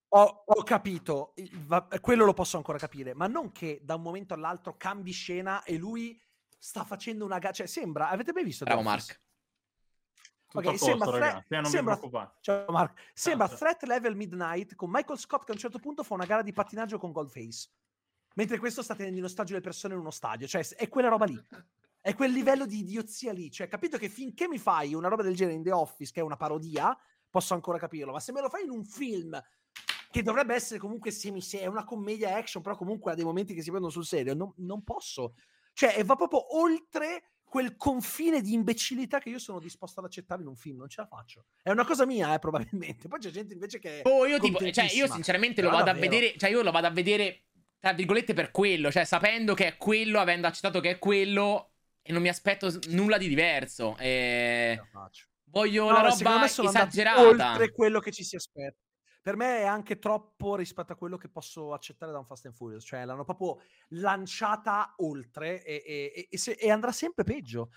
Ho, 0.10 0.44
ho 0.46 0.64
capito, 0.64 1.34
quello 2.02 2.24
lo 2.24 2.34
posso 2.34 2.56
ancora 2.58 2.78
capire, 2.78 3.14
ma 3.16 3.26
non 3.28 3.52
che 3.52 3.80
da 3.82 3.96
un 3.96 4.04
momento 4.04 4.34
all'altro 4.36 4.78
cambi 4.78 5.12
scena 5.12 5.64
e 5.64 5.76
lui 5.76 6.20
sta 6.58 6.84
facendo 6.86 7.26
una 7.26 7.40
gara. 7.40 7.54
Cioè, 7.54 7.66
sembra. 7.68 8.10
Avete 8.10 8.32
mai 8.32 8.44
visto? 8.44 8.64
Bravo, 8.64 8.80
Office? 8.82 8.96
Mark. 8.96 9.22
Tutto 10.48 10.60
Ok, 10.60 10.66
a 10.66 10.70
posto, 10.70 10.86
sembra 10.86 11.12
ragazzi. 11.12 11.54
eh, 11.54 11.56
non 11.62 11.66
sembra- 11.66 12.00
Mark. 12.70 13.12
Sembra. 13.14 13.48
Threat 13.50 13.84
Level 13.84 14.16
Midnight 14.16 14.76
con 14.76 14.90
Michael 14.90 15.20
Scott 15.20 15.44
che 15.44 15.52
a 15.52 15.54
un 15.54 15.60
certo 15.60 15.80
punto 15.80 16.04
fa 16.04 16.14
una 16.14 16.26
gara 16.26 16.42
di 16.42 16.54
pattinaggio 16.54 16.98
con 16.98 17.12
Goldface. 17.12 17.70
Mentre 18.36 18.58
questo 18.58 18.82
sta 18.82 18.96
tenendo 18.96 19.18
in 19.18 19.26
ostaggio 19.26 19.56
le 19.56 19.62
persone 19.62 19.94
in 19.96 20.00
uno 20.00 20.12
stadio. 20.12 20.48
Cioè, 20.48 20.66
è 20.76 20.88
quella 20.88 21.10
roba 21.10 21.26
lì. 21.26 21.44
È 22.00 22.14
quel 22.16 22.32
livello 22.32 22.66
di 22.66 22.80
idiozia 22.80 23.34
lì. 23.34 23.52
Cioè, 23.52 23.68
capito 23.68 23.98
che 23.98 24.08
finché 24.10 24.48
mi 24.48 24.58
fai 24.58 24.94
una 24.94 25.10
roba 25.10 25.24
del 25.24 25.36
genere 25.36 25.58
in 25.58 25.64
The 25.64 25.72
Office, 25.72 26.12
che 26.14 26.22
è 26.22 26.24
una 26.24 26.38
parodia, 26.38 26.98
posso 27.30 27.54
ancora 27.54 27.78
capirlo. 27.78 28.14
Ma 28.14 28.20
se 28.22 28.32
me 28.32 28.40
lo 28.40 28.48
fai 28.48 28.64
in 28.64 28.70
un 28.70 28.86
film 28.86 29.42
che 30.10 30.24
dovrebbe 30.24 30.56
essere 30.56 30.80
comunque 30.80 31.12
semi 31.12 31.42
è 31.52 31.66
una 31.66 31.84
commedia 31.84 32.38
action, 32.38 32.64
però 32.64 32.78
comunque 32.78 33.12
ha 33.12 33.16
dei 33.16 33.26
momenti 33.26 33.54
che 33.54 33.62
si 33.62 33.70
prendono 33.70 33.92
sul 33.92 34.06
serio, 34.06 34.34
non, 34.34 34.54
non 34.58 34.84
posso. 34.84 35.34
Cioè, 35.74 36.02
va 36.06 36.16
proprio 36.16 36.58
oltre 36.58 37.32
quel 37.50 37.78
confine 37.78 38.42
di 38.42 38.54
imbecillità 38.54 39.20
che 39.20 39.30
io 39.30 39.40
sono 39.40 39.60
disposto 39.60 40.02
ad 40.02 40.06
accettare 40.06 40.42
in 40.42 40.48
un 40.48 40.56
film, 40.56 40.78
non 40.80 40.90
ce 40.90 41.02
la 41.02 41.08
faccio. 41.08 41.46
È 41.64 41.70
una 41.72 41.86
cosa 41.86 42.06
mia, 42.06 42.34
eh, 42.34 42.40
probabilmente. 42.40 43.08
Poi 43.08 43.20
c'è 43.20 43.30
gente 43.30 43.54
invece 43.54 43.80
che... 43.80 44.02
Oh, 44.04 44.26
io 44.26 44.38
tipo, 44.38 44.60
cioè, 44.72 44.92
io 44.94 45.10
sinceramente 45.10 45.62
lo 45.62 45.70
vado 45.70 45.84
a 45.84 45.94
davvero. 45.94 46.10
vedere, 46.12 46.38
cioè 46.38 46.50
io 46.50 46.62
lo 46.62 46.72
vado 46.72 46.88
a 46.88 46.92
vedere, 46.92 47.46
tra 47.80 47.94
virgolette, 47.94 48.34
per 48.34 48.52
quello, 48.52 48.92
cioè 48.92 49.06
sapendo 49.06 49.54
che 49.54 49.68
è 49.68 49.78
quello, 49.78 50.20
avendo 50.20 50.48
accettato 50.48 50.82
che 50.82 50.92
è 50.92 51.00
quello, 51.00 51.72
e 52.02 52.12
non 52.12 52.22
mi 52.22 52.30
aspetto 52.30 52.70
nulla 52.90 53.18
di 53.18 53.28
diverso. 53.30 53.96
Ce 53.98 54.04
E... 54.04 54.76
la 54.76 54.86
faccio. 54.92 55.28
Voglio 55.50 55.86
No, 55.86 55.92
la 55.92 56.10
roba 56.10 56.46
esagerata. 56.46 57.22
oltre 57.22 57.72
quello 57.72 58.02
che 58.02 58.12
ci 58.12 58.24
si 58.26 58.36
aspetta. 58.36 58.78
Per 59.28 59.36
me 59.36 59.58
è 59.60 59.66
anche 59.66 60.00
troppo 60.00 60.56
rispetto 60.56 60.94
a 60.94 60.96
quello 60.96 61.18
che 61.18 61.28
posso 61.28 61.74
accettare 61.74 62.14
da 62.14 62.18
un 62.18 62.24
Fast 62.24 62.46
and 62.46 62.56
Furious, 62.56 62.86
cioè 62.86 63.04
l'hanno 63.04 63.26
proprio 63.26 63.60
lanciata 63.90 64.94
oltre 65.00 65.62
e, 65.66 65.84
e- 65.86 66.12
e- 66.16 66.28
e 66.30 66.38
se- 66.38 66.54
e 66.54 66.72
andrà 66.72 66.94
sempre 66.94 67.26
peggio. 67.26 67.72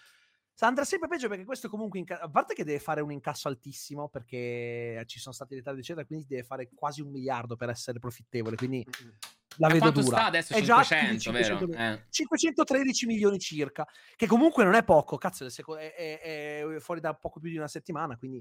Andrà 0.60 0.84
sempre 0.84 1.08
peggio 1.08 1.26
perché 1.26 1.44
questo 1.44 1.68
comunque, 1.68 1.98
inca- 1.98 2.20
a 2.20 2.30
parte 2.30 2.54
che 2.54 2.62
deve 2.62 2.78
fare 2.78 3.00
un 3.00 3.10
incasso 3.10 3.48
altissimo 3.48 4.08
perché 4.08 5.02
ci 5.06 5.18
sono 5.18 5.34
stati 5.34 5.56
ritardi 5.56 5.80
eccetera, 5.80 6.06
quindi 6.06 6.26
deve 6.28 6.44
fare 6.44 6.70
quasi 6.72 7.00
un 7.00 7.10
miliardo 7.10 7.56
per 7.56 7.68
essere 7.70 7.98
profittevole, 7.98 8.54
quindi 8.54 8.86
Mm-mm. 9.02 9.14
la 9.56 9.66
A 9.66 9.70
vedo 9.72 9.90
dura. 9.90 10.04
sta 10.06 10.24
adesso? 10.26 10.54
È 10.54 10.60
già 10.60 10.84
500, 10.84 11.32
vero? 11.32 11.58
500 11.58 11.82
Eh. 11.82 12.04
513 12.10 13.06
milioni 13.06 13.40
circa, 13.40 13.84
che 14.14 14.28
comunque 14.28 14.62
non 14.62 14.74
è 14.74 14.84
poco, 14.84 15.16
cazzo, 15.16 15.46
è- 15.46 15.94
è- 15.94 16.20
è 16.20 16.78
fuori 16.78 17.00
da 17.00 17.12
poco 17.14 17.40
più 17.40 17.50
di 17.50 17.56
una 17.56 17.66
settimana, 17.66 18.16
quindi 18.16 18.40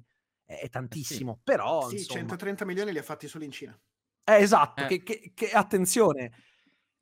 è, 0.50 0.62
è 0.62 0.70
tantissimo. 0.70 1.40
Però, 1.44 1.88
Sì, 1.88 1.96
insomma, 1.98 2.20
130 2.22 2.66
milioni 2.66 2.92
li 2.92 2.98
ha 2.98 3.04
fatti 3.04 3.28
solo 3.28 3.44
in 3.44 3.52
Cina. 3.52 3.80
eh, 4.24 4.36
esatto, 4.42 4.84
Eh. 4.84 4.88
Che, 4.88 5.04
che- 5.04 5.32
che- 5.36 5.52
attenzione, 5.52 6.32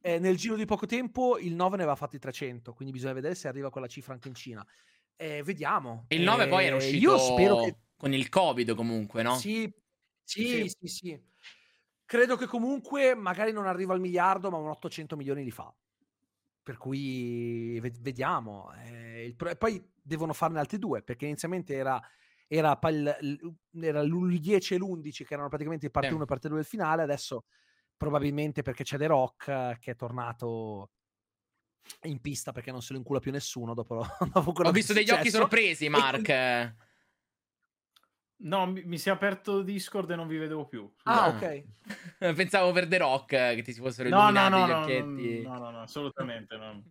eh, 0.01 0.19
nel 0.19 0.35
giro 0.37 0.55
di 0.55 0.65
poco 0.65 0.85
tempo 0.85 1.37
il 1.37 1.53
9 1.55 1.77
ne 1.77 1.83
aveva 1.83 1.95
fatti 1.97 2.19
300, 2.19 2.73
quindi 2.73 2.93
bisogna 2.93 3.13
vedere 3.13 3.35
se 3.35 3.47
arriva 3.47 3.69
quella 3.69 3.87
cifra 3.87 4.13
anche 4.13 4.27
in 4.27 4.35
Cina. 4.35 4.65
Eh, 5.15 5.41
vediamo. 5.43 6.05
Il 6.09 6.21
9 6.21 6.47
poi 6.47 6.65
era 6.65 6.75
Eh, 6.75 6.77
uscito 6.79 7.11
Io 7.11 7.17
spero 7.17 7.55
che 7.63 7.75
con 7.95 8.13
il 8.13 8.29
Covid 8.29 8.75
comunque, 8.75 9.23
no? 9.23 9.35
sì, 9.35 9.73
sì, 10.23 10.45
Sì. 10.45 10.69
sì, 10.79 10.87
sì. 10.87 11.21
Credo 12.05 12.35
che 12.37 12.45
comunque 12.45 13.15
magari 13.15 13.51
non 13.51 13.65
arriva 13.65 13.93
al 13.93 13.99
miliardo, 13.99 14.49
ma 14.49 14.57
un 14.57 14.67
800 14.69 15.15
milioni 15.17 15.43
li 15.43 15.51
fa. 15.51 15.73
Per 16.63 16.77
cui 16.77 17.79
ve- 17.79 17.93
vediamo. 17.99 18.71
Eh, 18.85 19.25
il 19.25 19.35
pro- 19.35 19.49
e 19.49 19.55
poi 19.57 19.81
devono 20.01 20.33
farne 20.33 20.59
altri 20.59 20.77
due, 20.79 21.01
perché 21.01 21.25
inizialmente 21.25 21.73
era, 21.73 22.01
era, 22.47 22.77
pa- 22.77 22.89
il- 22.89 23.17
il- 23.21 23.83
era 23.83 23.99
il 24.01 24.39
10 24.39 24.73
e 24.73 24.77
l'11 24.77 25.25
che 25.25 25.33
erano 25.33 25.49
praticamente 25.49 25.85
il 25.85 25.91
parte 25.91 26.07
Sì. 26.09 26.13
1 26.13 26.23
e 26.23 26.27
parte 26.27 26.47
2 26.47 26.57
del 26.57 26.65
finale, 26.65 27.03
adesso 27.03 27.45
probabilmente 27.97 28.61
perché 28.61 28.83
c'è 28.83 28.97
The 28.97 29.07
Rock 29.07 29.79
che 29.79 29.91
è 29.91 29.95
tornato 29.95 30.91
in 32.03 32.19
pista 32.21 32.51
perché 32.51 32.71
non 32.71 32.81
se 32.81 32.93
lo 32.93 32.99
incula 32.99 33.19
più 33.19 33.31
nessuno 33.31 33.73
dopo, 33.73 34.05
dopo 34.33 34.51
quello 34.53 34.69
Ho 34.69 34.73
visto 34.73 34.93
degli 34.93 35.09
occhi 35.09 35.29
sorpresi, 35.29 35.89
Mark. 35.89 36.23
quindi- 36.23 36.85
No, 38.39 38.67
mi, 38.67 38.83
mi 38.83 38.99
si 38.99 39.09
è 39.09 39.11
aperto 39.11 39.63
Discord 39.63 40.11
e 40.11 40.15
non 40.15 40.27
vi 40.27 40.37
vedevo 40.37 40.67
più. 40.67 40.87
Ah, 41.05 41.31
scusate. 41.31 41.67
ok. 42.19 42.35
Pensavo 42.35 42.71
per 42.71 42.87
The 42.87 42.97
Rock 42.99 43.25
che 43.29 43.61
ti 43.63 43.73
si 43.73 43.81
fossero 43.81 44.09
No, 44.09 44.29
no, 44.29 44.47
illuminati 44.47 44.51
no, 44.59 44.67
gli 44.67 44.69
no, 44.69 44.79
occhietti. 44.81 45.41
no, 45.41 45.57
no, 45.57 45.69
no, 45.71 45.81
assolutamente 45.81 46.55
no. 46.55 46.83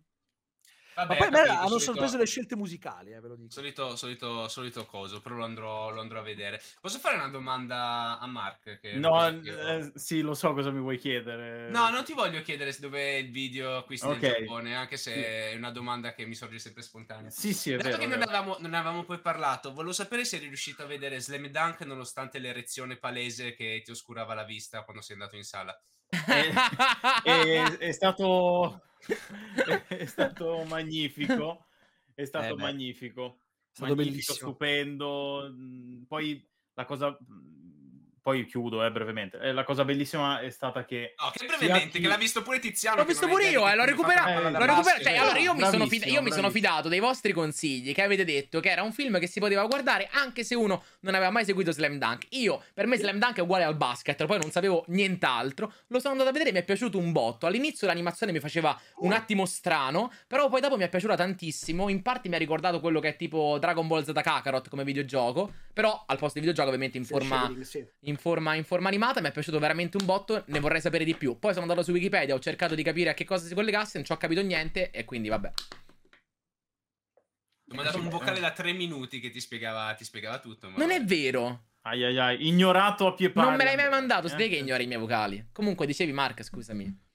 Vabbè, 0.97 1.09
Ma 1.13 1.15
poi 1.27 1.29
capito, 1.29 1.51
hanno 1.53 1.67
solito- 1.67 1.79
sorpreso 1.85 2.17
le 2.17 2.25
scelte 2.25 2.55
musicali, 2.55 3.13
eh, 3.13 3.19
ve 3.19 3.27
lo 3.27 3.35
dico. 3.35 3.51
Solito, 3.51 3.95
solito, 3.95 4.47
solito 4.47 4.85
coso, 4.87 5.21
però 5.21 5.35
lo 5.35 5.43
andrò, 5.43 5.91
lo 5.91 6.01
andrò 6.01 6.19
a 6.19 6.23
vedere. 6.23 6.59
Posso 6.81 6.97
fare 6.97 7.17
una 7.17 7.27
domanda 7.27 8.17
a 8.17 8.25
Mark? 8.25 8.79
Che 8.79 8.93
No, 8.93 9.27
eh, 9.27 9.91
sì, 9.93 10.21
lo 10.21 10.33
so 10.33 10.53
cosa 10.53 10.71
mi 10.71 10.79
vuoi 10.79 10.97
chiedere. 10.97 11.69
No, 11.69 11.89
non 11.89 12.03
ti 12.03 12.13
voglio 12.13 12.41
chiedere 12.41 12.71
se 12.71 12.81
dove 12.81 12.99
è 12.99 13.15
il 13.17 13.29
video 13.29 13.77
acquisti 13.77 14.07
Ok. 14.07 14.21
nel 14.21 14.31
Giappone, 14.39 14.75
anche 14.75 14.97
se 14.97 15.13
Sì. 15.13 15.19
è 15.19 15.53
una 15.55 15.69
domanda 15.69 16.13
che 16.13 16.25
mi 16.25 16.33
sorge 16.33 16.57
sempre 16.57 16.81
spontanea. 16.81 17.29
Sì, 17.29 17.53
sì, 17.53 17.73
è 17.73 17.75
Dato 17.77 17.89
vero. 17.89 17.99
che 17.99 18.05
è 18.05 18.07
non 18.07 18.21
avevamo, 18.23 18.55
non 18.59 18.73
avevamo 18.73 19.03
poi 19.03 19.19
parlato, 19.19 19.73
volevo 19.73 19.93
sapere 19.93 20.25
se 20.25 20.37
eri 20.37 20.47
riuscito 20.47 20.81
a 20.81 20.87
vedere 20.87 21.19
Slam 21.19 21.45
Dunk 21.47 21.81
nonostante 21.81 22.39
l'erezione 22.39 22.97
palese 22.97 23.53
che 23.53 23.81
ti 23.85 23.91
oscurava 23.91 24.33
la 24.33 24.43
vista 24.43 24.81
quando 24.81 25.03
sei 25.03 25.15
andato 25.15 25.35
in 25.35 25.43
sala. 25.43 25.79
è, 26.09 26.09
è 27.77 27.91
stato 27.91 28.81
è 29.87 30.05
stato 30.05 30.63
magnifico 30.67 31.65
è 32.13 32.25
stato 32.25 32.53
Eh 32.53 32.57
magnifico 32.57 33.41
È 33.71 33.75
stato 33.75 33.95
magnifico, 33.95 33.95
bellissimo. 33.95 34.37
stupendo 34.37 35.49
Mm, 35.51 36.03
poi 36.03 36.45
la 36.73 36.85
cosa 36.85 37.17
poi 38.27 38.45
chiudo 38.45 38.83
eh, 38.83 38.91
brevemente 38.91 39.39
Eh, 39.39 39.53
la 39.53 39.63
cosa 39.63 39.85
bellissima 39.85 40.41
è 40.41 40.49
stata 40.49 40.83
che 40.83 41.15
No, 41.17 41.31
che 41.31 41.45
brevemente, 41.45 41.91
chi- 41.91 42.01
che 42.01 42.07
l'ha 42.09 42.17
visto 42.17 42.41
pure 42.41 42.59
Tiziano. 42.59 42.97
L'ho 42.97 43.05
visto 43.05 43.25
pure 43.25 43.47
io, 43.47 43.65
eh, 43.65 43.73
l'ho 43.73 43.85
recuperato. 43.85 44.49
l'ho 44.49 44.65
recuperato. 44.65 45.01
Cioè, 45.03 45.15
allora 45.15 45.39
io 45.39 45.53
mi 45.53 45.63
sono, 45.63 45.87
fida- 45.87 46.07
io 46.07 46.21
mi 46.21 46.31
sono 46.33 46.49
fidato 46.49 46.89
dei 46.89 46.99
vostri 46.99 47.31
consigli 47.31 47.93
che 47.93 48.01
avete 48.01 48.25
detto 48.25 48.59
che 48.59 48.69
era 48.69 48.81
un 48.81 48.91
film 48.91 49.17
che 49.19 49.27
si 49.27 49.39
poteva 49.39 49.65
guardare 49.65 50.09
anche 50.11 50.43
se 50.43 50.55
uno 50.55 50.83
non 51.01 51.15
aveva 51.15 51.29
mai 51.29 51.45
seguito 51.45 51.71
Slam 51.71 51.97
Dunk. 51.97 52.25
Io, 52.31 52.61
per 52.73 52.85
me, 52.85 52.97
Slam 52.97 53.17
Dunk 53.17 53.37
è 53.37 53.41
uguale 53.41 53.63
al 53.63 53.77
basket, 53.77 54.25
poi 54.25 54.39
non 54.39 54.51
sapevo 54.51 54.83
nient'altro. 54.87 55.71
Lo 55.87 55.99
sono 55.99 56.11
andato 56.11 56.29
a 56.29 56.33
vedere 56.33 56.49
e 56.49 56.53
mi 56.53 56.59
è 56.59 56.65
piaciuto 56.65 56.97
un 56.97 57.13
botto. 57.13 57.45
All'inizio 57.45 57.87
l'animazione 57.87 58.33
mi 58.33 58.41
faceva 58.41 58.77
un 58.97 59.13
attimo 59.13 59.45
strano, 59.45 60.11
però 60.27 60.49
poi 60.49 60.59
dopo 60.59 60.75
mi 60.75 60.83
è 60.83 60.89
piaciuta 60.89 61.15
tantissimo. 61.15 61.87
In 61.87 62.01
parte 62.01 62.27
mi 62.27 62.35
ha 62.35 62.39
ricordato 62.39 62.81
quello 62.81 62.99
che 62.99 63.09
è 63.09 63.15
tipo 63.15 63.57
Dragon 63.57 63.87
Ball 63.87 64.03
Z 64.03 64.11
Kakarot 64.13 64.67
come 64.67 64.83
videogioco, 64.83 65.49
però 65.71 66.03
al 66.05 66.17
posto 66.17 66.39
di 66.39 66.45
videogioco 66.45 66.67
ovviamente 66.67 66.97
in 66.97 67.05
forma 67.05 67.55
sì. 67.61 67.85
In 68.17 68.23
forma, 68.23 68.55
in 68.55 68.63
forma 68.63 68.87
animata, 68.87 69.21
mi 69.21 69.27
è 69.27 69.31
piaciuto 69.31 69.59
veramente 69.59 69.97
un 69.97 70.05
botto, 70.05 70.43
ne 70.47 70.59
vorrei 70.59 70.81
sapere 70.81 71.05
di 71.05 71.15
più. 71.15 71.37
Poi 71.37 71.51
sono 71.51 71.63
andato 71.63 71.83
su 71.83 71.91
Wikipedia, 71.91 72.33
ho 72.33 72.39
cercato 72.39 72.73
di 72.73 72.83
capire 72.83 73.11
a 73.11 73.13
che 73.13 73.25
cosa 73.25 73.45
si 73.45 73.53
collegasse, 73.53 73.97
non 73.97 74.05
ci 74.05 74.11
ho 74.11 74.17
capito 74.17 74.41
niente 74.41 74.89
e 74.91 75.05
quindi 75.05 75.29
vabbè. 75.29 75.51
Mi 77.69 77.79
ha 77.79 77.83
dato 77.83 77.99
un 77.99 78.09
vocale 78.09 78.39
da 78.39 78.51
tre 78.51 78.73
minuti 78.73 79.19
che 79.19 79.29
ti 79.29 79.39
spiegava, 79.39 79.93
ti 79.93 80.03
spiegava 80.03 80.39
tutto. 80.39 80.69
ma 80.69 80.77
Non 80.77 80.89
è 80.89 81.03
vero, 81.03 81.65
ai 81.81 82.03
ai 82.03 82.17
ai 82.17 82.47
ignorato 82.47 83.07
a 83.07 83.13
pie 83.13 83.29
pari 83.29 83.47
non 83.47 83.57
me 83.57 83.63
l'hai 83.63 83.75
mai 83.75 83.89
mandato, 83.89 84.27
eh. 84.27 84.29
sai 84.29 84.49
che 84.49 84.55
ignori 84.55 84.85
i 84.85 84.87
miei 84.87 84.99
vocali. 84.99 85.49
Comunque 85.51 85.85
dicevi 85.85 86.11
Mark, 86.13 86.43
scusami. 86.43 87.05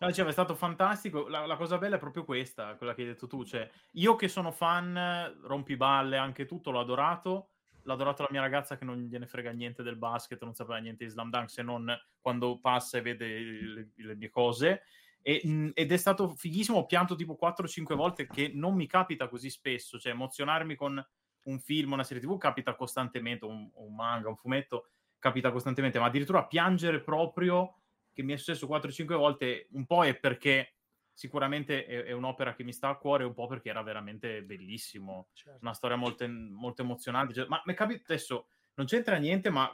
No, 0.00 0.06
diceva, 0.06 0.28
è 0.28 0.32
stato 0.32 0.54
fantastico. 0.54 1.26
La, 1.26 1.44
la 1.44 1.56
cosa 1.56 1.76
bella 1.76 1.96
è 1.96 1.98
proprio 1.98 2.24
questa, 2.24 2.74
quella 2.76 2.94
che 2.94 3.00
hai 3.02 3.08
detto 3.08 3.26
tu. 3.26 3.44
Cioè, 3.44 3.68
io 3.92 4.14
che 4.14 4.28
sono 4.28 4.52
fan, 4.52 5.36
rompiballe, 5.42 6.16
anche 6.16 6.46
tutto, 6.46 6.70
l'ho 6.70 6.78
adorato. 6.78 7.48
L'ha 7.88 7.94
adorato 7.94 8.22
la 8.22 8.28
mia 8.30 8.42
ragazza 8.42 8.76
che 8.76 8.84
non 8.84 8.98
gliene 8.98 9.26
frega 9.26 9.50
niente 9.50 9.82
del 9.82 9.96
basket, 9.96 10.42
non 10.42 10.52
sapeva 10.52 10.76
niente 10.76 11.04
di 11.04 11.10
Slam 11.10 11.30
Dunk 11.30 11.48
se 11.48 11.62
non 11.62 11.90
quando 12.20 12.60
passa 12.60 12.98
e 12.98 13.00
vede 13.00 13.38
le, 13.40 13.88
le 13.94 14.14
mie 14.14 14.28
cose. 14.28 14.82
E, 15.22 15.40
mh, 15.42 15.70
ed 15.72 15.90
è 15.90 15.96
stato 15.96 16.28
fighissimo. 16.28 16.78
Ho 16.78 16.86
pianto 16.86 17.14
tipo 17.14 17.38
4-5 17.40 17.94
volte, 17.94 18.26
che 18.26 18.50
non 18.52 18.74
mi 18.74 18.86
capita 18.86 19.26
così 19.28 19.48
spesso. 19.48 19.98
Cioè, 19.98 20.12
emozionarmi 20.12 20.74
con 20.74 21.02
un 21.44 21.58
film, 21.60 21.92
una 21.92 22.04
serie 22.04 22.22
TV 22.22 22.36
capita 22.36 22.74
costantemente, 22.74 23.46
un, 23.46 23.70
un 23.72 23.94
manga, 23.94 24.28
un 24.28 24.36
fumetto 24.36 24.88
capita 25.18 25.50
costantemente, 25.50 25.98
ma 25.98 26.06
addirittura 26.06 26.46
piangere 26.46 27.00
proprio 27.00 27.80
che 28.12 28.22
mi 28.22 28.34
è 28.34 28.36
successo 28.36 28.66
4-5 28.66 29.16
volte, 29.16 29.68
un 29.72 29.86
po' 29.86 30.04
è 30.04 30.14
perché 30.14 30.77
sicuramente 31.18 31.84
è, 31.84 32.04
è 32.04 32.12
un'opera 32.12 32.54
che 32.54 32.62
mi 32.62 32.72
sta 32.72 32.90
a 32.90 32.96
cuore, 32.96 33.24
un 33.24 33.34
po' 33.34 33.48
perché 33.48 33.70
era 33.70 33.82
veramente 33.82 34.44
bellissimo, 34.44 35.30
Certo. 35.32 35.58
una 35.62 35.74
storia 35.74 35.96
molto, 35.96 36.24
molto 36.28 36.82
emozionante. 36.82 37.34
Cioè, 37.34 37.48
ma 37.48 37.60
mi 37.64 37.74
capita 37.74 38.02
adesso, 38.04 38.46
non 38.74 38.86
c'entra 38.86 39.16
niente, 39.16 39.50
ma 39.50 39.68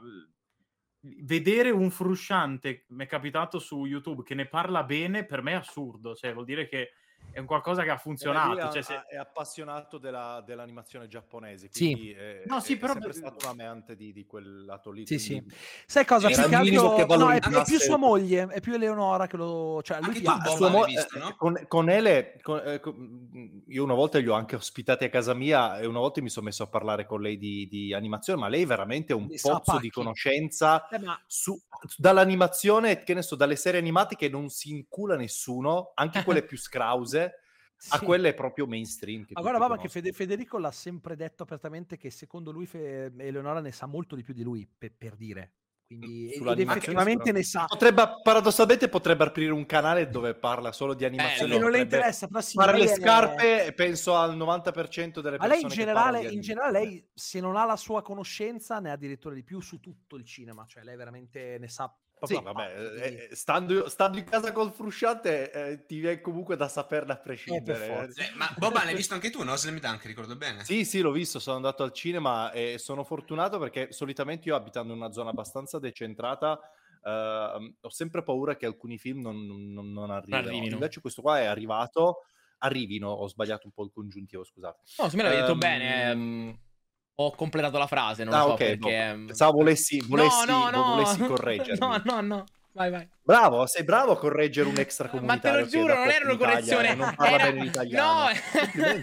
vedere 1.01 1.71
un 1.71 1.91
frusciante, 1.91 2.87
mi 2.89 3.05
è 3.05 3.07
capitato 3.07 3.59
su 3.59 3.85
YouTube, 3.85 4.23
che 4.23 4.35
ne 4.35 4.49
parla 4.49 4.85
bene, 4.85 5.27
per 5.27 5.43
me 5.43 5.53
è 5.53 5.57
assurdo, 5.57 6.15
cioè 6.15 6.33
vuol 6.33 6.47
dire 6.47 6.67
che 6.67 6.93
è 7.31 7.41
un 7.41 7.47
qualcosa 7.47 7.83
che 7.83 7.91
ha 7.91 7.95
Eh, 7.95 7.99
funzionato. 7.99 8.71
Cioè, 8.73 8.83
se- 8.83 9.05
è 9.09 9.17
appassionato 9.17 9.99
della- 9.99 10.43
dell'animazione 10.47 11.09
giapponese, 11.09 11.69
Sì. 11.71 11.91
quindi 11.93 12.13
è, 12.13 12.43
No, 12.47 12.61
sì, 12.61 12.75
è 12.75 12.79
però- 12.79 12.93
sempre 12.93 13.13
stato 13.13 13.47
un 13.51 13.59
amante 13.61 13.97
di, 13.97 14.13
di 14.13 14.25
quel 14.25 14.65
lato 14.65 14.91
lì. 14.91 15.07
Sì, 15.07 15.17
quindi- 15.27 15.55
Sai 15.87 16.05
cosa? 16.05 16.29
Più 16.29 16.37
che 16.37 16.43
altro- 16.55 16.95
che 16.95 17.17
no, 17.17 17.31
è, 17.31 17.41
è 17.41 17.65
più 17.65 17.79
sua 17.79 17.97
moglie, 17.97 18.47
è 18.49 18.61
più 18.61 18.75
Eleonora 18.75 19.27
che 19.27 19.37
lo... 19.37 19.81
Cioè, 19.83 19.99
lui 20.01 20.23
Anche 20.25 20.49
ti 20.51 20.57
sua 20.57 20.69
mo- 20.69 20.85
visto, 20.85 21.19
no? 21.19 21.35
con, 21.37 21.65
con 21.67 21.89
Ele, 21.91 22.39
con- 22.41 22.63
eh, 22.65 22.79
con- 22.81 23.63
io 23.67 23.83
una 23.83 23.95
volta 23.95 24.19
li 24.19 24.29
ho 24.29 24.35
anche 24.35 24.55
ospitati 24.57 25.05
a 25.05 25.09
casa 25.09 25.35
mia 25.35 25.79
e 25.79 25.87
una 25.87 25.99
volta 25.99 26.23
mi 26.23 26.31
sono 26.31 26.47
messo 26.47 26.63
a 26.63 26.69
parlare 26.69 27.05
con 27.05 27.21
lei 27.21 27.37
di, 27.37 27.67
di 27.69 27.93
animazione, 27.93 28.41
ma 28.41 28.49
lei 28.49 28.63
è 28.63 28.67
veramente 28.67 29.13
un 29.13 29.29
sa 29.37 29.59
pozzo 29.61 29.79
di 29.81 29.91
conoscenza 29.91 30.87
Eh, 30.89 30.99
ma 31.01 31.21
su- 31.27 31.61
dall'animazione, 31.97 33.03
che 33.03 33.15
ne 33.15 33.23
so, 33.23 33.35
dalle 33.35 33.57
serie 33.57 33.81
animate 33.81 34.15
che 34.15 34.29
non 34.29 34.49
si 34.51 34.71
incula 34.71 35.17
nessuno, 35.17 35.91
anche 35.95 36.23
quelle 36.23 36.45
più 36.45 36.57
scrause, 36.57 37.14
a 37.21 37.99
sì. 37.99 38.05
quelle 38.05 38.35
proprio 38.35 38.67
mainstream. 38.67 39.25
Che 39.25 39.33
Ma 39.35 39.41
guarda, 39.41 39.59
Baba, 39.59 39.77
che. 39.77 39.89
Fede- 39.89 40.13
Federico 40.13 40.59
l'ha 40.59 40.71
sempre 40.71 41.17
detto 41.17 41.43
apertamente 41.43 41.97
che 41.97 42.11
secondo 42.11 42.51
lui 42.51 42.67
Fe- 42.67 43.13
Eleonora 43.17 43.61
ne 43.61 43.73
sa 43.73 43.87
molto 43.87 44.15
di 44.15 44.23
più 44.23 44.35
di 44.35 44.43
lui, 44.43 44.69
per, 44.77 44.93
per 44.97 45.17
dire. 45.17 45.53
Quindi, 45.87 46.33
effettivamente 46.33 47.31
ne 47.31 47.43
sa. 47.43 47.67
Potrebbe, 47.67 48.21
paradossalmente 48.23 48.89
potrebbe 48.89 49.25
aprire 49.25 49.53
un 49.53 49.67
canale 49.67 50.09
dove 50.09 50.35
parla 50.35 50.73
solo 50.73 50.95
di 50.95 51.05
E 51.05 51.09
animazione. 51.09 51.51
Bello. 51.51 51.61
non 51.61 51.71
le 51.71 51.81
interessa, 51.81 52.27
però 52.27 52.41
sì, 52.41 52.57
fare 52.57 52.79
le 52.79 52.85
è- 52.85 52.95
scarpe 52.95 53.67
e 53.67 53.73
penso 53.75 54.17
al 54.17 54.35
90% 54.37 55.21
delle 55.21 55.37
Ma 55.37 55.47
persone 55.47 55.49
lei 55.49 55.63
in 55.63 55.69
generale, 55.69 56.23
in 56.23 56.41
generale 56.41 56.79
lei, 56.81 57.11
se 57.13 57.39
non 57.41 57.57
ha 57.57 57.67
la 57.67 57.77
sua 57.77 58.03
conoscenza, 58.03 58.81
ne 58.81 58.91
ha 58.91 58.95
addirittura 58.95 59.35
di 59.35 59.45
più 59.45 59.61
su 59.61 59.79
tutto 59.79 60.17
il 60.17 60.25
cinema. 60.25 60.65
Cioè, 60.67 60.83
lei 60.85 60.97
veramente 60.97 61.59
ne 61.59 61.69
sa 61.69 61.95
Sì, 62.27 62.41
vabbè, 62.41 62.75
eh, 62.99 63.29
eh, 63.31 63.35
stando, 63.37 63.89
stando 63.89 64.19
in 64.19 64.25
casa 64.25 64.53
col 64.53 64.73
frusciante 64.73 65.51
eh, 65.53 65.85
ti 65.87 65.99
viene 65.99 66.21
comunque 66.21 66.57
da 66.57 66.69
saperne 66.69 67.13
a 67.13 67.17
prescindere. 67.19 67.87
forza. 67.87 68.23
Eh, 68.23 68.31
ma 68.37 68.55
Boba 68.59 68.85
l'hai 68.85 68.95
visto 68.95 69.15
anche 69.15 69.31
tu, 69.31 69.43
no? 69.43 69.57
Slam 69.57 69.79
Dunk, 69.79 70.05
ricordo 70.05 70.37
bene. 70.37 70.65
Sì, 70.65 70.85
sì, 70.85 71.01
l'ho 71.01 71.13
visto, 71.13 71.39
sono 71.39 71.57
andato 71.57 71.83
al 71.83 71.93
cinema 71.93 72.51
e 72.53 72.79
sono 72.79 73.05
fortunato 73.05 73.59
perché 73.59 73.93
solitamente 73.93 74.49
io 74.49 74.57
abitando 74.57 74.93
in 74.95 74.99
una 75.01 75.13
zona 75.13 75.31
abbastanza 75.31 75.79
decentrata 75.79 76.59
ehm, 77.03 77.75
ho 77.83 77.91
sempre 77.91 78.23
paura 78.23 78.57
che 78.57 78.65
alcuni 78.65 78.97
film 78.99 79.21
non, 79.21 79.45
non- 79.47 79.93
non 79.93 80.11
arrivino. 80.11 80.39
arrivino. 80.39 80.75
Invece 80.75 81.01
questo 81.03 81.21
qua 81.21 81.39
è 81.41 81.45
arrivato, 81.45 82.21
arrivino, 82.59 83.11
ho 83.11 83.29
sbagliato 83.29 83.67
un 83.67 83.73
po' 83.73 83.85
il 83.85 83.91
congiuntivo, 83.93 84.43
scusate. 84.43 84.81
No, 84.99 85.09
se 85.11 85.17
me 85.17 85.23
l'avevi 85.23 85.43
detto 85.43 85.53
Ehm, 85.53 85.59
bene. 85.59 86.59
Ho 87.17 87.35
completato 87.35 87.79
la 87.79 87.87
frase, 87.87 88.25
non 88.25 88.35
ah, 88.35 88.39
lo 88.39 88.45
so 88.45 88.53
ok, 88.53 88.59
perché... 88.59 88.77
boh, 88.79 88.89
ehm, 88.89 89.27
pensavo 89.27 89.53
volessi, 89.53 90.03
volessi, 90.07 90.47
no, 90.47 90.71
no, 90.71 90.71
no. 90.71 90.95
volessi 90.95 91.19
correggermi. 91.21 91.79
no, 91.87 92.03
no, 92.05 92.21
no. 92.21 92.45
Vai, 92.75 92.91
vai. 92.91 93.09
Bravo, 93.23 93.67
sei 93.67 93.85
bravo 93.85 94.11
a 94.11 94.19
correggere 94.19 94.69
un 94.69 94.77
extracomunitario. 94.77 95.51
Ma 95.51 95.57
te 95.57 95.63
lo 95.63 95.71
giuro, 95.71 95.95
non 95.95 96.11
era 96.11 96.25
una 96.25 96.37
correzione. 96.37 96.91
e 96.91 96.95
Non 96.97 97.15
parla 97.15 97.35
era... 97.37 97.45
bene 97.45 97.63
l'italiano. 97.63 98.29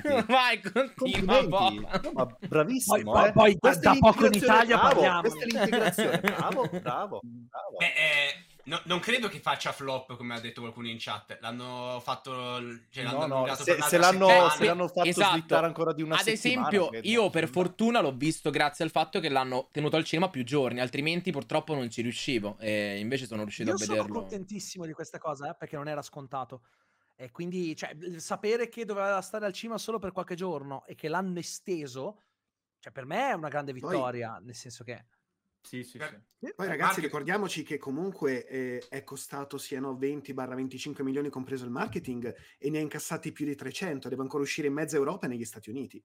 No, 0.04 0.26
vai, 0.28 0.62
continua. 0.62 1.42
No, 1.42 2.12
ma 2.12 2.38
bravissimo. 2.38 3.12
Poi- 3.14 3.30
eh. 3.30 3.32
poi 3.32 3.58
è 3.62 3.76
da 3.78 3.96
poco 3.98 4.26
in 4.26 4.34
Italia 4.34 4.76
bravo, 4.76 4.94
parliamo. 4.94 5.22
Questa 5.22 5.40
è 5.40 5.46
l'integrazione. 5.46 6.20
Bravo, 6.20 6.68
bravo, 6.70 7.20
bravo. 7.24 7.78
Beh, 7.80 7.86
eh, 7.86 8.51
no- 8.72 8.82
non 8.86 9.00
credo 9.00 9.28
che 9.28 9.40
faccia 9.40 9.72
flop, 9.74 10.16
come 10.16 10.34
ha 10.34 10.40
detto 10.40 10.62
qualcuno 10.62 10.88
in 10.88 10.96
chat. 11.00 11.38
L'hanno 11.42 12.00
fatto. 12.02 12.32
Cioè, 12.90 13.04
l'hanno 13.04 13.18
No, 13.20 13.26
no, 13.28 13.36
allungato 13.36 13.64
se, 13.64 13.76
per 13.76 13.84
se 13.84 13.98
l'hanno, 13.98 14.50
se 14.50 14.66
l'hanno 14.66 14.88
fatto 14.88 15.08
Esatto. 15.10 15.32
slittare 15.38 15.66
ancora 15.66 15.94
di 15.94 16.02
una 16.02 16.16
Ad 16.16 16.22
settimana, 16.22 16.68
esempio, 16.70 16.90
credo, 16.90 17.08
io 17.08 17.30
per 17.30 17.50
fortuna 17.50 18.00
l'ho 18.00 18.14
visto 18.14 18.50
grazie 18.50 18.86
al 18.86 18.92
fatto 18.92 19.20
che 19.20 19.30
l'hanno 19.30 19.68
tenuto 19.72 19.98
al 19.98 20.04
cinema 20.06 20.30
più 20.30 20.44
giorni, 20.44 20.80
altrimenti 20.80 21.32
purtroppo 21.32 21.74
non 21.76 21.90
ci 21.90 22.02
riuscivo. 22.02 22.56
E 22.60 22.98
invece 23.00 23.26
sono 23.26 23.42
riuscito 23.44 23.70
Io 23.70 23.76
a 23.76 23.78
sono 23.80 23.94
vederlo. 23.96 24.20
contentissimo 24.22 24.86
di 24.86 24.94
questa 24.94 25.18
cosa, 25.18 25.52
eh, 25.52 25.56
perché 25.56 25.76
non 25.76 25.88
era 25.90 26.02
scontato. 26.02 26.64
E 27.16 27.30
quindi, 27.30 27.76
cioè, 27.76 27.96
sapere 28.18 28.70
che 28.70 28.86
doveva 28.86 29.22
stare 29.22 29.46
al 29.46 29.54
cinema 29.54 29.78
solo 29.78 30.00
per 30.00 30.12
qualche 30.12 30.34
giorno 30.36 30.86
e 30.88 30.96
che 30.96 31.08
l'hanno 31.08 31.38
esteso, 31.38 32.22
cioè, 32.80 32.92
per 32.92 33.06
me 33.06 33.30
è 33.30 33.34
una 33.34 33.50
grande 33.50 33.74
Poi- 33.74 33.92
vittoria, 33.92 34.40
nel 34.42 34.56
senso 34.56 34.84
che... 34.84 35.06
Sì, 35.62 35.84
sì, 35.84 35.98
Per- 35.98 36.10
sì. 36.40 36.54
Poi 36.56 36.68
ragazzi 36.68 36.78
market- 36.84 37.04
ricordiamoci 37.04 37.64
che 37.64 37.78
comunque 37.78 38.46
eh, 38.48 38.84
è 38.90 39.04
costato 39.04 39.58
siano 39.58 39.94
20-25 39.94 41.04
milioni 41.04 41.30
compreso 41.30 41.66
il 41.66 41.72
marketing 41.72 42.36
e 42.58 42.70
ne 42.70 42.80
ha 42.80 42.82
incassati 42.82 43.32
più 43.32 43.46
di 43.46 43.56
300, 43.56 44.10
deve 44.10 44.24
ancora 44.24 44.44
uscire 44.44 44.68
in 44.68 44.74
mezza 44.74 44.98
Europa 44.98 45.28
e 45.28 45.30
negli 45.30 45.46
Stati 45.46 45.70
Uniti. 45.70 46.04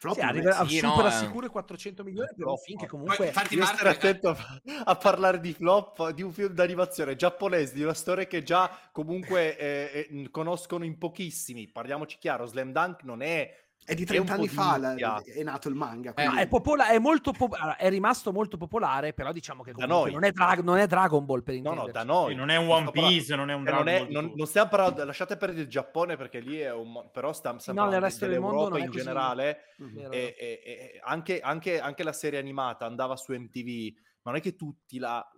Flop 0.00 0.14
Sì, 0.14 0.20
arriva, 0.22 0.66
sì, 0.66 0.78
supera 0.78 1.10
no, 1.10 1.10
sicuro 1.10 1.46
i 1.46 1.50
400 1.50 2.02
milioni 2.02 2.28
per 2.34 2.46
un 2.46 2.56
Flop, 2.56 2.64
film 2.64 2.78
che 2.78 2.84
no. 2.84 2.90
comunque... 2.90 3.16
Poi, 3.16 3.26
infatti, 3.26 3.56
Marco- 3.56 3.76
stare 3.76 3.88
attento 3.90 4.28
a, 4.30 4.60
a 4.84 4.96
parlare 4.96 5.40
di 5.40 5.52
flop 5.52 6.10
di 6.10 6.22
un 6.22 6.32
film 6.32 6.52
d'animazione 6.54 7.16
giapponese, 7.16 7.74
di 7.74 7.82
una 7.82 7.92
storia 7.94 8.26
che 8.26 8.42
già 8.42 8.70
comunque 8.92 9.58
eh, 9.58 10.08
eh, 10.10 10.30
conoscono 10.30 10.84
in 10.84 10.96
pochissimi. 10.96 11.70
Parliamoci 11.70 12.16
chiaro, 12.18 12.46
Slam 12.46 12.72
Dunk 12.72 13.02
non 13.02 13.22
è... 13.22 13.54
È 13.90 13.94
di 13.94 14.04
è 14.04 14.18
un 14.18 14.24
30 14.26 14.32
po' 14.34 14.38
anni 14.38 14.48
fa 14.48 14.76
la- 14.78 15.22
è 15.24 15.42
nato 15.42 15.68
il 15.68 15.74
manga. 15.74 16.10
Eh, 16.10 16.14
quindi- 16.14 16.34
No, 16.36 16.40
è, 16.40 16.46
popola- 16.46 16.88
è 16.90 16.98
molto 17.00 17.32
pop- 17.32 17.56
è 17.76 17.88
rimasto 17.88 18.30
molto 18.32 18.56
popolare, 18.56 19.12
però 19.12 19.32
diciamo 19.32 19.62
che 19.64 19.72
Da 19.72 19.86
comunque 19.86 20.10
noi. 20.10 20.20
non, 20.20 20.24
è 20.28 20.32
Dra- 20.32 20.62
non 20.62 20.78
è 20.78 20.86
Dragon 20.86 21.24
Ball 21.24 21.42
per 21.42 21.54
No, 21.54 21.60
no, 21.60 21.68
intenderci. 21.82 22.06
da 22.06 22.12
noi. 22.12 22.30
Sì, 22.30 22.36
non 22.36 22.50
è 22.50 22.56
un 22.56 22.68
One 22.68 22.90
Piece, 22.92 23.34
non 23.34 23.50
è 23.50 23.54
un 23.54 23.66
Eh, 23.66 23.70
non, 23.70 23.82
Dragon 23.84 23.88
è- 23.88 24.04
Ball 24.04 24.12
non- 24.12 24.32
non 24.36 24.46
stiamo 24.46 24.68
parlando, 24.68 25.04
lasciate 25.04 25.36
perdere 25.36 25.62
il 25.62 25.68
Giappone 25.68 26.16
perché 26.16 26.38
lì 26.38 26.58
è 26.58 26.72
un... 26.72 27.10
però 27.12 27.32
stiamo, 27.32 27.58
stiamo 27.58 27.80
No, 27.80 27.86
nel 27.90 28.00
parlando 28.00 28.14
resto 28.16 28.26
del 28.32 28.40
mondo 28.40 28.68
dell'Europa 28.68 28.76
non 28.76 28.80
è 28.80 28.84
in 28.84 28.90
così. 28.92 29.04
generale 29.04 29.58
Mhm. 29.78 30.12
E, 30.12 30.34
e- 30.38 30.60
e- 30.64 31.00
anche, 31.02 31.40
anche- 31.40 31.80
anche 31.80 32.02
la 32.04 32.12
serie 32.12 32.38
animata 32.38 32.86
andava 32.86 33.16
su 33.16 33.32
MTV, 33.32 33.92
ma 34.22 34.30
non 34.30 34.36
è 34.36 34.40
che 34.40 34.54
tutti 34.54 34.98
la... 34.98 35.28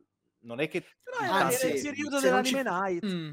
Non 0.42 0.61
è 0.61 0.68
che... 0.68 0.85
Però 1.02 1.18
era, 1.24 1.50
il 1.50 1.83
periodo 1.83 2.18
se 2.18 2.31
non 2.31 2.42
dell'anime 2.42 2.98
ci- 2.98 3.00
night. 3.00 3.07
Mm. 3.07 3.33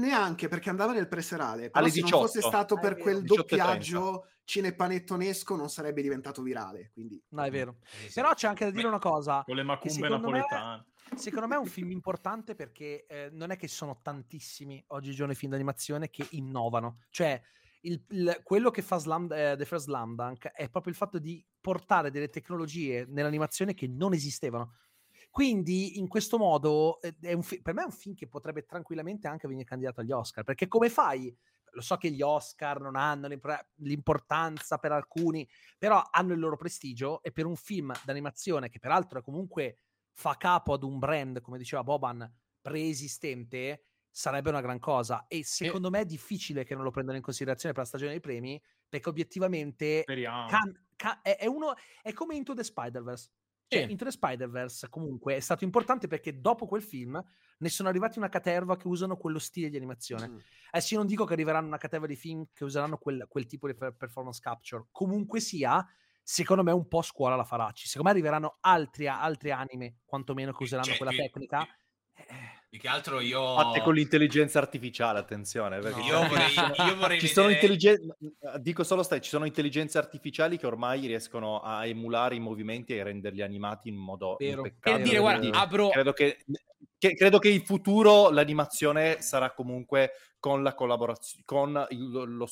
Neanche 0.00 0.48
perché 0.48 0.70
andava 0.70 0.92
nel 0.92 1.08
preserale. 1.08 1.70
Però 1.70 1.78
Alle 1.84 1.88
se 1.90 2.00
18. 2.02 2.16
non 2.16 2.26
fosse 2.26 2.40
stato 2.40 2.74
Ah, 2.76 2.80
per 2.80 2.96
quel 2.96 3.22
18 3.22 3.34
doppiaggio 3.42 4.26
cinepanettonesco 4.44 5.56
non 5.56 5.68
sarebbe 5.68 6.02
diventato 6.02 6.42
virale. 6.42 6.90
Quindi 6.92 7.20
No, 7.30 7.42
è 7.42 7.50
vero. 7.50 7.76
Sì. 7.84 8.12
Però 8.14 8.32
c'è 8.34 8.46
anche 8.48 8.64
da 8.64 8.70
dire 8.70 8.82
Beh, 8.84 8.88
una 8.88 8.98
cosa. 8.98 9.42
Con 9.44 9.56
le 9.56 9.62
macumbe 9.62 9.92
secondo 9.94 10.30
me- 10.30 10.38
napoletane. 10.38 10.84
Secondo 11.16 11.46
me 11.46 11.54
è 11.54 11.58
un 11.58 11.66
film 11.66 11.90
importante 11.92 12.54
perché 12.56 13.06
eh, 13.06 13.28
non 13.32 13.50
è 13.52 13.56
che 13.56 13.68
ci 13.68 13.74
sono 13.74 14.00
tantissimi 14.02 14.82
oggigiorno 14.88 15.32
i 15.32 15.36
film 15.36 15.52
d'animazione 15.52 16.10
che 16.10 16.26
innovano. 16.30 16.98
Cioè, 17.10 17.40
il- 17.82 18.04
il- 18.10 18.40
quello 18.42 18.70
che 18.70 18.82
fa 18.82 18.98
Slam, 18.98 19.30
eh, 19.32 19.54
The 19.56 19.64
First 19.64 19.84
Slam 19.84 20.14
Dunk 20.16 20.48
è 20.48 20.68
proprio 20.68 20.92
il 20.92 20.98
fatto 20.98 21.18
di 21.20 21.44
portare 21.60 22.10
delle 22.10 22.28
tecnologie 22.28 23.06
nell'animazione 23.08 23.74
che 23.74 23.86
non 23.86 24.14
esistevano. 24.14 24.74
Quindi, 25.36 25.98
in 25.98 26.08
questo 26.08 26.38
modo, 26.38 26.98
eh, 27.02 27.42
fi- 27.42 27.60
per 27.60 27.74
me 27.74 27.82
è 27.82 27.84
un 27.84 27.90
film 27.90 28.14
che 28.14 28.26
potrebbe 28.26 28.64
tranquillamente 28.64 29.28
anche 29.28 29.46
venire 29.46 29.66
candidato 29.66 30.00
agli 30.00 30.10
Oscar. 30.10 30.44
Perché 30.44 30.66
come 30.66 30.88
fai? 30.88 31.36
Lo 31.72 31.82
so 31.82 31.98
che 31.98 32.10
gli 32.10 32.22
Oscar 32.22 32.80
non 32.80 32.96
hanno 32.96 33.28
l'impor- 33.28 33.66
l'importanza 33.80 34.78
per 34.78 34.92
alcuni, 34.92 35.46
però 35.76 36.02
hanno 36.10 36.32
il 36.32 36.38
loro 36.38 36.56
prestigio 36.56 37.22
e 37.22 37.32
per 37.32 37.44
un 37.44 37.54
film 37.54 37.92
d'animazione 38.02 38.70
che 38.70 38.78
peraltro 38.78 39.18
è 39.18 39.22
comunque 39.22 39.76
fa 40.10 40.38
capo 40.38 40.72
ad 40.72 40.82
un 40.82 40.98
brand, 40.98 41.42
come 41.42 41.58
diceva 41.58 41.84
Boban, 41.84 42.26
preesistente, 42.62 43.82
sarebbe 44.10 44.48
una 44.48 44.62
gran 44.62 44.78
cosa. 44.78 45.26
E 45.28 45.44
secondo 45.44 45.90
me 45.90 46.00
è 46.00 46.06
difficile 46.06 46.64
che 46.64 46.74
non 46.74 46.82
lo 46.82 46.90
prendano 46.90 47.18
in 47.18 47.22
considerazione 47.22 47.74
per 47.74 47.82
la 47.82 47.88
stagione 47.90 48.12
dei 48.12 48.20
premi, 48.20 48.58
perché 48.88 49.10
obiettivamente 49.10 50.02
can- 50.48 50.86
ca- 50.96 51.20
è, 51.20 51.36
è 51.36 51.46
uno, 51.46 51.74
è 52.00 52.14
come 52.14 52.36
Into 52.36 52.54
the 52.54 52.64
Spider-Verse. 52.64 53.28
Cioè, 53.68 53.84
Sì. 53.84 53.90
Into 53.90 54.04
the 54.04 54.10
Spider-Verse 54.12 54.88
comunque 54.88 55.34
è 55.36 55.40
stato 55.40 55.64
importante 55.64 56.06
perché 56.06 56.40
dopo 56.40 56.66
quel 56.66 56.82
film 56.82 57.20
ne 57.58 57.68
sono 57.68 57.88
arrivati 57.88 58.18
una 58.18 58.28
caterva 58.28 58.76
che 58.76 58.86
usano 58.86 59.16
quello 59.16 59.38
stile 59.40 59.68
di 59.68 59.76
animazione. 59.76 60.28
mm. 60.28 60.36
Adesso 60.70 60.94
io 60.94 61.00
non 61.00 61.08
dico 61.08 61.24
che 61.24 61.32
arriveranno 61.32 61.66
una 61.66 61.78
caterva 61.78 62.06
di 62.06 62.16
film 62.16 62.46
che 62.52 62.64
useranno 62.64 62.96
quel, 62.98 63.26
quel 63.28 63.46
tipo 63.46 63.66
di 63.66 63.74
per- 63.74 63.94
performance 63.96 64.40
capture. 64.40 64.86
Comunque 64.92 65.40
sia, 65.40 65.84
secondo 66.22 66.62
me 66.62 66.70
un 66.72 66.86
po' 66.86 67.02
scuola 67.02 67.34
la 67.34 67.44
faracci. 67.44 67.86
Secondo 67.88 68.08
me 68.10 68.14
arriveranno 68.16 68.58
altri, 68.60 69.08
altri 69.08 69.50
anime, 69.50 69.96
quantomeno, 70.04 70.52
che 70.52 70.62
useranno 70.62 70.86
Cioè, 70.88 70.96
quella 70.96 71.12
qui- 71.12 71.20
tecnica. 71.22 71.58
qui- 71.66 72.24
Più 72.76 72.88
che 72.88 72.88
altro 72.94 73.20
io. 73.20 73.54
Fatte 73.56 73.80
con 73.80 73.94
l'intelligenza 73.94 74.58
artificiale, 74.58 75.18
attenzione. 75.18 75.78
Perché 75.78 76.00
Io 76.02 76.18
vorrei, 76.28 76.52
io 76.88 76.96
vorrei 76.96 77.20
ci 77.20 77.26
sono 77.28 77.48
intelligen- 77.48 78.14
dico 78.60 78.84
solo 78.84 79.02
stai, 79.02 79.22
ci 79.22 79.30
sono 79.30 79.46
intelligenze 79.46 79.96
artificiali 79.96 80.58
che 80.58 80.66
ormai 80.66 81.06
riescono 81.06 81.60
a 81.60 81.86
emulare 81.86 82.34
i 82.34 82.40
movimenti 82.40 82.94
e 82.94 83.02
renderli 83.02 83.40
animati 83.40 83.88
in 83.88 83.96
modo 83.96 84.36
Vero. 84.38 84.58
impeccabile. 84.58 84.98
Per 85.02 85.08
dire, 85.08 85.20
guarda, 85.20 85.38
Quindi 85.40 85.56
apro... 85.58 85.88
credo 85.88 86.12
che, 86.12 86.44
che- 86.98 87.14
credo 87.14 87.38
che 87.38 87.48
in 87.48 87.64
futuro 87.64 88.30
l'animazione 88.30 89.22
sarà 89.22 89.52
comunque 89.52 90.12
con 90.38 90.62
la 90.62 90.74
collaborazione 90.74 91.42
con 91.46 91.86
il- 91.90 92.10
lo, 92.10 92.46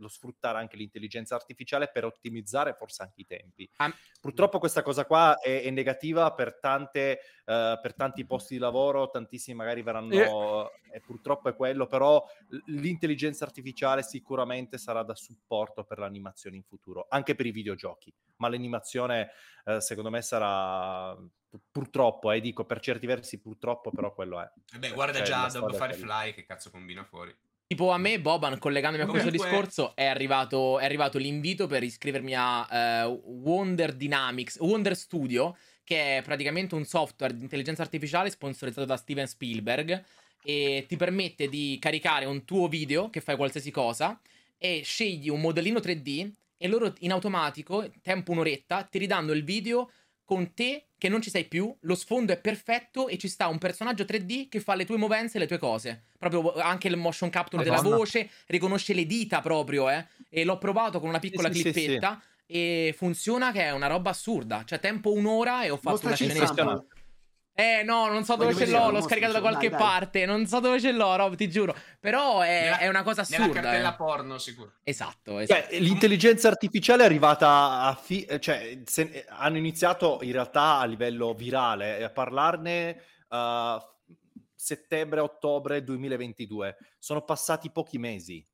lo 0.00 0.08
sfruttare 0.08 0.58
anche 0.58 0.76
l'intelligenza 0.76 1.34
artificiale 1.34 1.90
per 1.92 2.04
ottimizzare 2.04 2.74
forse 2.74 3.02
anche 3.02 3.20
i 3.20 3.26
tempi. 3.26 3.70
Am- 3.76 3.94
Purtroppo 4.20 4.58
questa 4.58 4.82
cosa 4.82 5.06
qua 5.06 5.38
è, 5.38 5.62
è 5.62 5.70
negativa 5.70 6.32
per, 6.34 6.58
tante, 6.58 7.20
eh, 7.44 7.78
per 7.80 7.94
tanti 7.94 8.26
posti 8.26 8.54
di 8.54 8.60
lavoro, 8.60 9.08
tantissimi 9.08 9.56
magari 9.56 9.82
verranno, 9.82 10.70
e 10.92 11.00
purtroppo 11.00 11.48
è 11.48 11.54
quello, 11.54 11.86
però 11.86 12.22
l'intelligenza 12.66 13.44
artificiale 13.44 14.02
sicuramente 14.02 14.76
sarà 14.76 15.02
da 15.02 15.14
supporto 15.14 15.84
per 15.84 15.98
l'animazione 15.98 16.56
in 16.56 16.64
futuro, 16.64 17.06
anche 17.08 17.34
per 17.34 17.46
i 17.46 17.50
videogiochi, 17.50 18.12
ma 18.36 18.48
l'animazione 18.48 19.30
eh, 19.64 19.80
secondo 19.80 20.10
me 20.10 20.20
sarà 20.20 21.14
pu- 21.48 21.60
purtroppo, 21.70 22.30
eh, 22.30 22.40
dico 22.40 22.64
per 22.64 22.80
certi 22.80 23.06
versi 23.06 23.40
purtroppo, 23.40 23.90
però 23.90 24.12
quello 24.12 24.40
è. 24.40 24.50
Eh 24.74 24.78
Beh, 24.78 24.90
guarda 24.92 25.18
Cioè, 25.18 25.26
già 25.26 25.44
Adobe. 25.44 25.76
Firefly 25.76 26.34
che 26.34 26.44
cazzo 26.44 26.70
combina 26.70 27.04
fuori. 27.04 27.34
Tipo 27.70 27.92
a 27.92 27.98
me, 27.98 28.20
Boban, 28.20 28.58
collegandomi 28.58 29.04
a 29.04 29.06
questo 29.06 29.28
Comunque- 29.28 29.48
discorso, 29.48 29.94
è 29.94 30.04
arrivato, 30.04 30.80
è 30.80 30.84
arrivato 30.84 31.18
l'invito 31.18 31.68
per 31.68 31.84
iscrivermi 31.84 32.34
a 32.34 32.66
eh, 32.68 33.04
Wonder 33.04 33.92
Dynamics, 33.94 34.58
Wonder 34.58 34.96
Studio, 34.96 35.56
che 35.84 36.16
è 36.16 36.22
praticamente 36.22 36.74
un 36.74 36.84
software 36.84 37.32
di 37.32 37.42
intelligenza 37.42 37.82
artificiale 37.82 38.28
sponsorizzato 38.28 38.86
da 38.88 38.96
Steven 38.96 39.28
Spielberg 39.28 40.02
e 40.42 40.84
ti 40.88 40.96
permette 40.96 41.48
di 41.48 41.78
caricare 41.80 42.24
un 42.24 42.44
tuo 42.44 42.66
video 42.66 43.08
che 43.08 43.20
fai 43.20 43.36
qualsiasi 43.36 43.70
cosa 43.70 44.20
e 44.58 44.80
scegli 44.82 45.28
un 45.28 45.40
modellino 45.40 45.78
3D 45.78 46.28
e 46.56 46.66
loro 46.66 46.92
in 46.98 47.12
automatico, 47.12 47.88
tempo 48.02 48.32
un'oretta, 48.32 48.82
ti 48.82 48.98
ridanno 48.98 49.30
il 49.30 49.44
video 49.44 49.92
con 50.30 50.54
te 50.54 50.84
che 50.96 51.08
non 51.08 51.20
ci 51.20 51.28
sei 51.28 51.44
più, 51.46 51.76
lo 51.80 51.96
sfondo 51.96 52.32
è 52.32 52.38
perfetto 52.38 53.08
e 53.08 53.18
ci 53.18 53.26
sta 53.26 53.48
un 53.48 53.58
personaggio 53.58 54.04
3D 54.04 54.48
che 54.48 54.60
fa 54.60 54.76
le 54.76 54.84
tue 54.84 54.96
movenze 54.96 55.38
e 55.38 55.40
le 55.40 55.48
tue 55.48 55.58
cose. 55.58 56.04
Proprio 56.16 56.54
anche 56.54 56.86
il 56.86 56.96
motion 56.96 57.30
capture 57.30 57.64
della 57.64 57.76
Madonna. 57.76 57.96
voce, 57.96 58.30
riconosce 58.46 58.94
le 58.94 59.06
dita 59.06 59.40
proprio, 59.40 59.90
eh. 59.90 60.06
E 60.28 60.44
l'ho 60.44 60.56
provato 60.56 61.00
con 61.00 61.08
una 61.08 61.18
piccola 61.18 61.52
sì, 61.52 61.62
sì, 61.62 61.72
clippetta 61.72 62.22
e 62.46 62.94
funziona 62.96 63.50
che 63.50 63.62
è 63.62 63.72
una 63.72 63.88
roba 63.88 64.10
assurda. 64.10 64.62
Cioè 64.64 64.78
tempo 64.78 65.10
un'ora 65.10 65.64
e 65.64 65.70
ho 65.70 65.76
fatto 65.76 66.06
Mostraci 66.06 66.26
una 66.26 66.46
sample. 66.46 66.86
Eh 67.60 67.82
no, 67.84 68.08
non 68.08 68.24
so 68.24 68.36
dove 68.36 68.54
ce 68.54 68.66
l'ho, 68.66 68.90
l'ho 68.90 69.00
scaricato 69.02 69.32
da 69.32 69.40
dai, 69.40 69.48
qualche 69.50 69.68
dai. 69.70 69.78
parte, 69.78 70.24
non 70.26 70.46
so 70.46 70.60
dove 70.60 70.80
ce 70.80 70.92
l'ho, 70.92 71.14
Rob, 71.16 71.34
ti 71.34 71.48
giuro. 71.48 71.74
Però 71.98 72.40
è, 72.40 72.62
Nella- 72.64 72.78
è 72.78 72.88
una 72.88 73.02
cosa 73.02 73.24
Nella 73.28 73.44
assurda. 73.44 73.60
cartella 73.60 73.92
eh. 73.92 73.96
porno, 73.96 74.38
sicuro. 74.38 74.72
Esatto, 74.82 75.38
esatto. 75.38 75.68
Cioè, 75.70 75.78
l'intelligenza 75.80 76.48
artificiale 76.48 77.02
è 77.02 77.06
arrivata 77.06 77.80
a 77.82 77.94
fi- 77.94 78.26
cioè, 78.40 78.80
se- 78.84 79.26
hanno 79.28 79.56
iniziato 79.58 80.18
in 80.22 80.32
realtà 80.32 80.78
a 80.78 80.84
livello 80.84 81.34
virale 81.34 81.98
eh, 81.98 82.04
a 82.04 82.10
parlarne 82.10 83.02
uh, 83.28 83.78
settembre-ottobre 84.54 85.82
2022. 85.82 86.76
Sono 86.98 87.22
passati 87.22 87.70
pochi 87.70 87.98
mesi. 87.98 88.46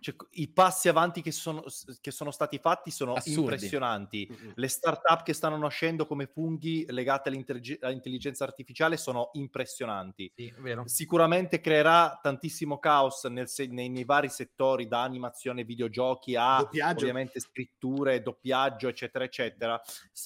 Cioè, 0.00 0.14
I 0.32 0.48
passi 0.48 0.88
avanti 0.88 1.22
che 1.22 1.32
sono, 1.32 1.64
che 2.00 2.10
sono 2.10 2.30
stati 2.30 2.58
fatti 2.58 2.90
sono 2.90 3.14
Assurdi. 3.14 3.40
impressionanti. 3.40 4.28
Mm-mm. 4.30 4.52
Le 4.54 4.68
start-up 4.68 5.22
che 5.22 5.32
stanno 5.32 5.56
nascendo 5.56 6.06
come 6.06 6.26
funghi 6.26 6.84
legate 6.88 7.28
all'intellig- 7.28 7.82
all'intelligenza 7.82 8.44
artificiale 8.44 8.96
sono 8.96 9.30
impressionanti. 9.34 10.32
Sì. 10.34 10.52
Sicuramente 10.84 11.60
creerà 11.60 12.18
tantissimo 12.22 12.78
caos 12.78 13.24
nel 13.24 13.46
nei, 13.68 13.88
nei 13.88 14.04
vari 14.04 14.28
settori, 14.28 14.86
da 14.86 15.02
animazione, 15.02 15.64
videogiochi 15.64 16.36
a 16.36 16.58
Doppiaggio. 16.58 17.00
ovviamente 17.00 17.40
scritture, 17.40 18.22
doppiaggio, 18.22 18.88
eccetera, 18.88 19.24
eccetera. 19.24 19.80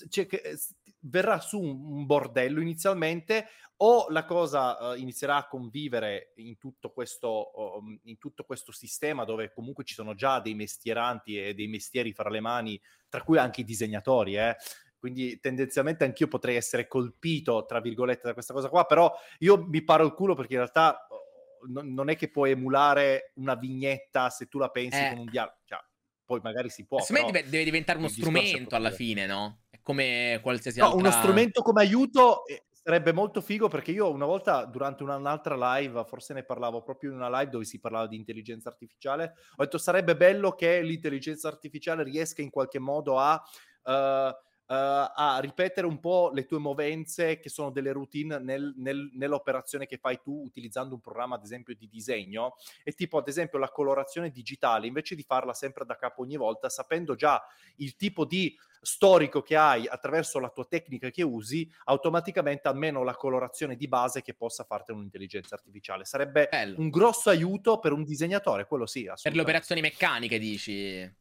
Cioè 0.08 0.26
che, 0.26 0.58
verrà 1.02 1.40
su 1.40 1.60
un, 1.60 2.06
bordello 2.06 2.60
inizialmente 2.60 3.48
o 3.78 4.06
la 4.10 4.24
cosa 4.24 4.94
eh, 4.94 4.98
inizierà 4.98 5.36
a 5.36 5.48
convivere 5.48 6.32
in 6.36 6.56
tutto, 6.56 6.92
questo, 6.92 7.78
um, 7.78 7.98
in 8.04 8.18
tutto 8.18 8.44
questo 8.44 8.70
sistema 8.70 9.24
dove 9.24 9.52
comunque 9.52 9.84
ci 9.84 9.94
sono 9.94 10.14
già 10.14 10.40
dei 10.40 10.54
mestieranti 10.54 11.38
e 11.38 11.54
dei 11.54 11.66
mestieri 11.66 12.12
fra 12.12 12.30
le 12.30 12.40
mani, 12.40 12.80
tra 13.08 13.22
cui 13.22 13.38
anche 13.38 13.62
i 13.62 13.64
disegnatori, 13.64 14.36
eh. 14.36 14.56
Quindi 15.02 15.40
tendenzialmente 15.40 16.04
anch'io 16.04 16.28
potrei 16.28 16.54
essere 16.54 16.86
colpito, 16.86 17.64
tra 17.66 17.80
virgolette, 17.80 18.28
da 18.28 18.34
questa 18.34 18.52
cosa 18.52 18.68
qua, 18.68 18.84
però 18.84 19.12
io 19.38 19.66
mi 19.66 19.82
paro 19.82 20.04
il 20.04 20.12
culo 20.12 20.36
perché 20.36 20.52
in 20.52 20.60
realtà 20.60 21.08
oh, 21.10 21.66
non, 21.66 21.92
non 21.92 22.08
è 22.08 22.14
che 22.14 22.30
puoi 22.30 22.52
emulare 22.52 23.32
una 23.34 23.56
vignetta 23.56 24.30
se 24.30 24.46
tu 24.46 24.58
la 24.58 24.68
pensi 24.68 25.00
Eh. 25.00 25.08
con 25.08 25.18
un 25.18 25.28
dialogo. 25.28 25.56
Cioè, 25.64 25.80
poi 26.24 26.38
magari 26.40 26.70
si 26.70 26.86
può. 26.86 27.00
Secondo 27.00 27.32
me 27.32 27.40
però- 27.40 27.50
deve, 27.50 27.64
diventare 27.64 27.98
uno 27.98 28.06
strumento 28.06 28.76
alla 28.76 28.92
fine, 28.92 29.26
no? 29.26 29.62
Come 29.83 30.38
qualsiasi 30.42 30.79
No, 30.79 30.87
altra... 30.87 31.01
uno 31.01 31.11
strumento 31.11 31.62
come 31.62 31.81
aiuto 31.83 32.47
eh, 32.47 32.64
sarebbe 32.71 33.12
molto 33.12 33.40
figo 33.40 33.68
perché 33.68 33.92
io 33.92 34.11
una 34.11 34.27
volta 34.27 34.64
durante 34.64 35.03
una- 35.03 35.16
un'altra 35.16 35.77
live, 35.77 36.05
forse 36.05 36.35
ne 36.35 36.45
parlavo 36.45 36.83
proprio 36.83 37.11
in 37.11 37.16
una 37.16 37.29
live 37.38 37.51
dove 37.51 37.64
si 37.64 37.79
parlava 37.81 38.07
di 38.07 38.16
intelligenza 38.16 38.68
artificiale, 38.68 39.35
ho 39.57 39.62
detto 39.62 39.79
sarebbe 39.79 40.16
bello 40.16 40.53
che 40.53 40.81
l'intelligenza 40.83 41.49
artificiale 41.49 42.03
riesca 42.03 42.42
in 42.42 42.51
qualche 42.51 42.79
modo 42.79 43.18
a, 43.18 43.40
eh, 43.85 44.37
a 44.66 45.38
ripetere 45.40 45.87
un 45.87 46.01
po' 46.01 46.31
le 46.33 46.46
tue 46.46 46.59
movenze 46.59 47.38
che 47.38 47.48
sono 47.48 47.70
delle 47.70 47.92
routine 47.92 48.38
nel- 48.38 48.72
nel- 48.77 49.11
nell'operazione 49.12 49.87
che 49.87 49.98
fai 49.98 50.20
tu 50.22 50.42
utilizzando 50.44 50.94
un 50.94 51.01
programma 51.01 51.35
ad 51.35 51.42
esempio 51.42 51.75
di 51.75 51.88
disegno 51.88 52.57
e 52.83 52.92
tipo 52.92 53.18
ad 53.18 53.29
esempio 53.29 53.59
la 53.59 53.70
colorazione 53.70 54.31
digitale 54.31 54.87
invece 54.87 55.14
di 55.14 55.22
farla 55.22 55.53
sempre 55.53 55.85
da 55.85 55.96
capo 55.96 56.22
ogni 56.22 56.37
volta 56.37 56.68
sapendo 56.68 57.14
già 57.14 57.42
il 57.77 57.96
tipo 57.96 58.25
di 58.25 58.57
storico 58.83 59.42
che 59.42 59.57
hai 59.57 59.87
attraverso 59.87 60.40
la 60.40 60.51
tua 60.51 60.64
tecnica 60.64 61.09
che 61.11 61.22
usi, 61.22 61.70
automaticamente 61.85 62.66
almeno 62.66 63.05
la 63.05 63.14
colorazione 63.14 63.77
di 63.77 63.87
base 63.87 64.22
che 64.22 64.35
possa 64.35 64.64
farti 64.64 64.90
un'intelligenza 64.90 65.55
artificiale. 65.55 66.05
Sarebbe 66.05 66.48
Bello. 66.51 66.81
un 66.81 66.90
grosso 66.90 67.31
aiuto 67.31 67.79
per 67.79 67.92
un 67.92 68.03
disegnatore, 68.03 68.66
quello 68.66 68.87
sì, 68.87 69.09
Per 69.22 69.35
le 69.35 69.40
operazioni 69.40 69.81
meccaniche, 69.81 70.38
dici? 70.38 71.20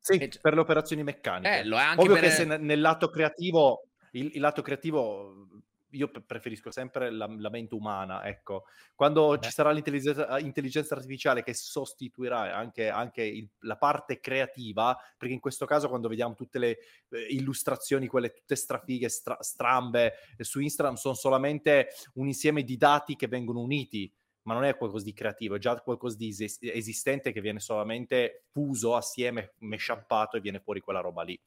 Sì, 0.00 0.14
Eh, 0.14 0.30
per 0.40 0.54
le 0.54 0.60
operazioni 0.60 1.02
meccaniche. 1.02 1.60
Eh, 1.60 1.74
anche 1.76 2.00
Ovvio 2.00 2.14
per... 2.14 2.22
che 2.24 2.30
se 2.30 2.44
ne- 2.44 2.56
nel 2.56 2.80
lato 2.80 3.08
creativo, 3.10 3.88
il, 4.12 4.30
il 4.34 4.40
lato 4.40 4.62
creativo, 4.62 5.46
io 5.90 6.08
pre- 6.08 6.22
preferisco 6.22 6.70
sempre 6.70 7.10
la, 7.10 7.26
la 7.36 7.50
mente 7.50 7.74
umana, 7.74 8.24
ecco. 8.24 8.64
Quando 8.94 9.30
Beh. 9.30 9.40
ci 9.40 9.50
sarà 9.50 9.72
l'intelligenza 9.72 10.38
intelligenza 10.38 10.94
artificiale 10.94 11.42
che 11.42 11.52
sostituirà 11.52 12.56
anche, 12.56 12.88
anche 12.88 13.22
il- 13.24 13.48
la 13.60 13.76
parte 13.76 14.20
creativa, 14.20 14.96
perché 15.18 15.34
in 15.34 15.40
questo 15.40 15.66
caso 15.66 15.88
quando 15.88 16.08
vediamo 16.08 16.34
tutte 16.34 16.58
le 16.58 16.78
eh, 17.10 17.26
illustrazioni, 17.30 18.06
quelle 18.06 18.32
tutte 18.32 18.56
strafighe, 18.56 19.08
stra- 19.08 19.42
strambe, 19.42 20.14
eh, 20.36 20.44
su 20.44 20.60
Instagram 20.60 20.94
sono 20.94 21.14
solamente 21.14 21.88
un 22.14 22.26
insieme 22.26 22.62
di 22.62 22.76
dati 22.76 23.16
che 23.16 23.28
vengono 23.28 23.60
uniti 23.60 24.10
ma 24.42 24.54
non 24.54 24.64
è 24.64 24.76
qualcosa 24.76 25.04
di 25.04 25.12
creativo, 25.12 25.56
è 25.56 25.58
già 25.58 25.76
qualcosa 25.80 26.16
di 26.16 26.28
es- 26.28 26.58
esistente 26.60 27.32
che 27.32 27.40
viene 27.40 27.60
solamente 27.60 28.44
fuso 28.50 28.96
assieme, 28.96 29.54
meshappato 29.58 30.36
e 30.36 30.40
viene 30.40 30.60
fuori 30.60 30.80
quella 30.80 31.00
roba 31.00 31.22
lì. 31.22 31.38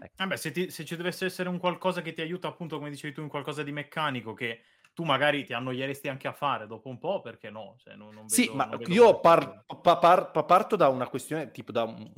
Ecco. 0.00 0.14
Vabbè, 0.16 0.36
se, 0.36 0.50
ti- 0.50 0.70
se 0.70 0.84
ci 0.84 0.96
dovesse 0.96 1.26
essere 1.26 1.48
un 1.48 1.58
qualcosa 1.58 2.00
che 2.00 2.12
ti 2.12 2.20
aiuta, 2.22 2.48
appunto, 2.48 2.78
come 2.78 2.90
dicevi 2.90 3.12
tu, 3.12 3.20
in 3.20 3.28
qualcosa 3.28 3.62
di 3.62 3.72
meccanico 3.72 4.32
che 4.32 4.62
tu 4.94 5.04
magari 5.04 5.44
ti 5.44 5.52
annoieresti 5.54 6.08
anche 6.08 6.28
a 6.28 6.32
fare 6.32 6.66
dopo 6.66 6.88
un 6.88 6.98
po', 6.98 7.20
perché 7.20 7.50
no? 7.50 7.76
Cioè, 7.78 7.94
non, 7.94 8.12
non 8.14 8.28
Sì, 8.28 8.42
vedo- 8.42 8.54
ma 8.54 8.64
non 8.66 8.78
vedo 8.78 8.92
io 8.92 9.20
par- 9.20 9.64
pa- 9.80 9.96
par- 9.98 10.30
pa- 10.30 10.44
parto 10.44 10.76
da 10.76 10.88
una 10.88 11.08
questione, 11.08 11.50
tipo 11.50 11.72
da 11.72 11.84
un- 11.84 12.10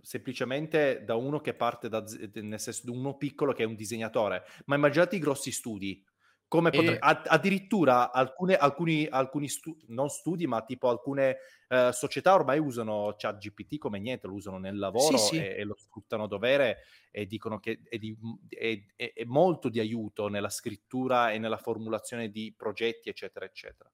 semplicemente 0.00 1.04
da 1.04 1.16
uno 1.16 1.40
che 1.40 1.54
parte 1.54 1.88
da, 1.88 2.02
nel 2.34 2.60
senso 2.60 2.82
di 2.84 2.90
uno 2.96 3.16
piccolo 3.16 3.52
che 3.52 3.62
è 3.62 3.66
un 3.66 3.74
disegnatore, 3.74 4.44
ma 4.66 4.74
immaginate 4.74 5.16
i 5.16 5.18
grossi 5.20 5.50
studi. 5.52 6.02
Come 6.46 6.70
E- 6.70 6.76
potre- 6.76 6.98
a- 7.00 7.22
addirittura 7.26 8.12
alcune, 8.12 8.54
alcuni, 8.56 9.06
alcuni 9.06 9.48
stu- 9.48 9.76
non 9.88 10.08
studi, 10.08 10.46
ma 10.46 10.62
tipo 10.64 10.88
alcune 10.88 11.38
eh, 11.68 11.90
società 11.92 12.34
ormai 12.34 12.58
usano 12.60 13.14
ChatGPT 13.16 13.78
come 13.78 13.98
niente, 13.98 14.26
lo 14.28 14.34
usano 14.34 14.58
nel 14.58 14.78
lavoro 14.78 15.16
Sì, 15.16 15.36
sì. 15.36 15.36
E, 15.38 15.56
e 15.58 15.64
lo 15.64 15.74
sfruttano 15.76 16.24
a 16.24 16.28
dovere 16.28 16.78
e 17.10 17.26
dicono 17.26 17.58
che 17.58 17.80
è, 17.88 17.98
di- 17.98 18.16
è- 18.48 18.84
è- 18.94 19.24
molto 19.24 19.68
di 19.68 19.80
aiuto 19.80 20.28
nella 20.28 20.50
scrittura 20.50 21.32
e 21.32 21.38
nella 21.38 21.56
formulazione 21.58 22.28
di 22.30 22.54
progetti, 22.56 23.08
eccetera, 23.08 23.44
eccetera. 23.46 23.90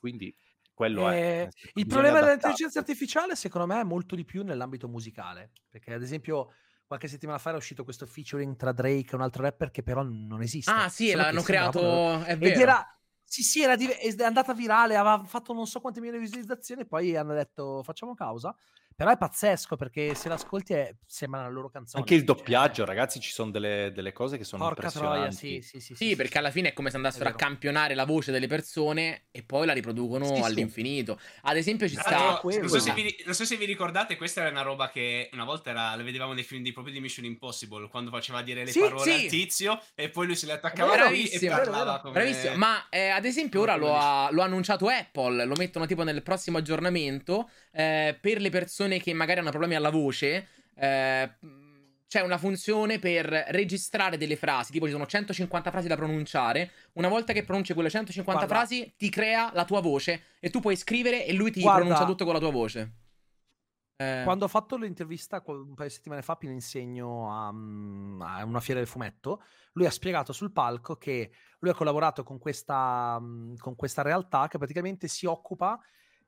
Quindi 0.00 0.34
quello 0.72 1.10
Eh, 1.10 1.10
è. 1.10 1.48
Il 1.74 1.86
problema 1.86 2.18
adattarsi. 2.18 2.24
dell'intelligenza 2.24 2.78
artificiale, 2.78 3.36
secondo 3.36 3.66
me, 3.66 3.80
è 3.80 3.84
molto 3.84 4.14
di 4.14 4.24
più 4.24 4.42
nell'ambito 4.44 4.88
musicale. 4.88 5.52
Perché, 5.68 5.92
ad 5.92 6.02
esempio, 6.02 6.52
qualche 6.88 7.06
settimana 7.06 7.38
fa 7.38 7.50
era 7.50 7.58
uscito 7.58 7.84
questo 7.84 8.06
featuring 8.06 8.56
tra 8.56 8.72
Drake 8.72 9.12
e 9.12 9.14
un 9.14 9.20
altro 9.20 9.42
rapper 9.42 9.70
che 9.70 9.82
però 9.82 10.02
non 10.02 10.40
esiste. 10.42 10.70
Ah, 10.70 10.88
sì, 10.88 11.10
Solo 11.10 11.22
l'hanno 11.22 11.42
creato... 11.42 11.78
proprio- 11.78 12.24
È 12.24 12.32
Ed 12.32 12.38
vero. 12.38 12.60
era. 12.60 12.92
Sì, 13.22 13.42
sì, 13.42 13.62
era 13.62 13.76
div- 13.76 13.92
è 13.92 14.24
andata 14.24 14.54
virale, 14.54 14.96
aveva 14.96 15.22
fatto 15.22 15.52
non 15.52 15.66
so 15.66 15.80
quante 15.80 16.00
di 16.00 16.10
visualizzazioni, 16.16 16.86
poi 16.86 17.14
hanno 17.14 17.34
detto 17.34 17.82
facciamo 17.82 18.14
causa. 18.14 18.56
Però 18.98 19.12
è 19.12 19.16
pazzesco 19.16 19.76
perché 19.76 20.16
se 20.16 20.28
l'ascolti 20.28 20.72
è, 20.72 20.92
sembra 21.06 21.42
la 21.42 21.48
loro 21.48 21.70
canzone. 21.70 22.02
Anche 22.02 22.14
il 22.16 22.26
cioè, 22.26 22.34
doppiaggio, 22.34 22.84
ragazzi, 22.84 23.20
ci 23.20 23.30
sono 23.30 23.52
delle, 23.52 23.92
delle 23.94 24.12
cose 24.12 24.36
che 24.38 24.42
sono 24.42 24.64
Porca 24.64 24.90
troia, 24.90 25.26
impressionanti. 25.26 25.62
sì, 25.62 25.78
sì, 25.78 25.94
sì. 25.94 25.94
Sì, 25.94 26.16
perché 26.16 26.38
alla 26.38 26.50
fine 26.50 26.70
è 26.70 26.72
come 26.72 26.90
se 26.90 26.96
andassero 26.96 27.28
a 27.28 27.32
campionare 27.32 27.94
la 27.94 28.04
voce 28.04 28.32
delle 28.32 28.48
persone 28.48 29.26
e 29.30 29.44
poi 29.44 29.66
la 29.66 29.72
riproducono 29.72 30.26
Sì, 30.26 30.34
sì. 30.34 30.42
all'infinito. 30.42 31.16
Ad 31.42 31.56
esempio 31.56 31.86
ci 31.86 31.94
sta... 31.94 32.38
quello. 32.42 32.62
non, 32.62 32.68
so 32.70 32.80
se 32.80 32.92
vi, 32.92 33.22
non 33.24 33.34
so 33.34 33.44
se 33.44 33.54
vi 33.54 33.66
ricordate, 33.66 34.16
questa 34.16 34.40
era 34.40 34.50
una 34.50 34.62
roba 34.62 34.90
che 34.90 35.30
una 35.32 35.44
volta 35.44 35.70
era, 35.70 35.94
la 35.94 36.02
vedevamo 36.02 36.32
nei 36.32 36.42
film 36.42 36.64
di, 36.64 36.72
proprio 36.72 36.92
di 36.92 36.98
Mission 36.98 37.24
Impossible, 37.24 37.86
quando 37.86 38.10
faceva 38.10 38.42
dire 38.42 38.64
le 38.64 38.72
Sì, 38.72 38.80
parole 38.80 39.02
sì. 39.04 39.10
al 39.12 39.30
tizio 39.30 39.80
e 39.94 40.08
poi 40.08 40.26
lui 40.26 40.34
se 40.34 40.46
le 40.46 40.54
attaccava 40.54 40.92
lì 40.92 40.94
e 40.94 40.98
bravissimo, 41.38 41.54
parlava 41.54 42.00
come... 42.00 42.14
Bravissimo, 42.14 42.56
ma 42.56 42.88
eh, 42.88 43.10
ad 43.10 43.24
esempio 43.24 43.60
ora 43.60 43.76
lo 43.76 43.94
ha, 43.96 44.28
lo 44.32 44.42
ha 44.42 44.46
annunciato 44.46 44.88
Apple, 44.88 45.44
lo 45.44 45.54
mettono 45.54 45.86
tipo 45.86 46.02
nel 46.02 46.24
prossimo 46.24 46.58
aggiornamento 46.58 47.48
eh, 47.70 48.18
per 48.20 48.40
le 48.40 48.50
persone 48.50 48.87
che 48.96 49.12
magari 49.12 49.40
hanno 49.40 49.50
problemi 49.50 49.74
alla 49.74 49.90
voce. 49.90 50.48
eh, 50.74 51.32
c'è 52.08 52.22
una 52.22 52.38
funzione 52.38 52.98
per 52.98 53.26
registrare 53.48 54.16
delle 54.16 54.36
frasi, 54.36 54.72
tipo 54.72 54.86
ci 54.86 54.92
sono 54.92 55.04
150 55.04 55.70
frasi 55.70 55.88
da 55.88 55.96
pronunciare. 55.96 56.70
Una 56.94 57.08
volta 57.08 57.34
che 57.34 57.44
pronunci 57.44 57.74
quelle 57.74 57.90
150 57.90 58.46
Guarda. 58.46 58.54
frasi, 58.66 58.94
ti 58.96 59.10
crea 59.10 59.50
la 59.52 59.66
tua 59.66 59.82
voce 59.82 60.22
e 60.40 60.48
tu 60.48 60.60
puoi 60.60 60.74
scrivere 60.74 61.26
e 61.26 61.34
lui 61.34 61.50
ti 61.50 61.60
Guarda. 61.60 61.80
pronuncia 61.80 62.06
tutto 62.06 62.24
con 62.24 62.32
la 62.32 62.40
tua 62.40 62.50
voce. 62.50 62.92
Eh, 64.00 64.22
Quando 64.24 64.44
ho 64.46 64.48
fatto 64.48 64.76
l'intervista 64.76 65.42
un 65.48 65.74
paio 65.74 65.88
di 65.88 65.94
settimane 65.94 66.22
fa, 66.22 66.32
appena 66.34 66.52
insegno 66.54 67.30
a, 67.30 67.52
mm, 67.52 68.22
a 68.22 68.44
una 68.44 68.60
fiera 68.60 68.80
del 68.80 68.88
fumetto, 68.88 69.42
lui 69.72 69.84
ha 69.86 69.90
spiegato 69.90 70.32
sul 70.32 70.50
palco 70.52 70.96
che 70.96 71.30
lui 71.58 71.70
ha 71.72 71.74
collaborato 71.74 72.22
con 72.22 72.38
questa, 72.38 73.18
mm, 73.20 73.56
con 73.56 73.74
questa 73.74 74.00
realtà 74.02 74.46
che 74.48 74.56
praticamente 74.56 75.08
si 75.08 75.26
occupa 75.26 75.78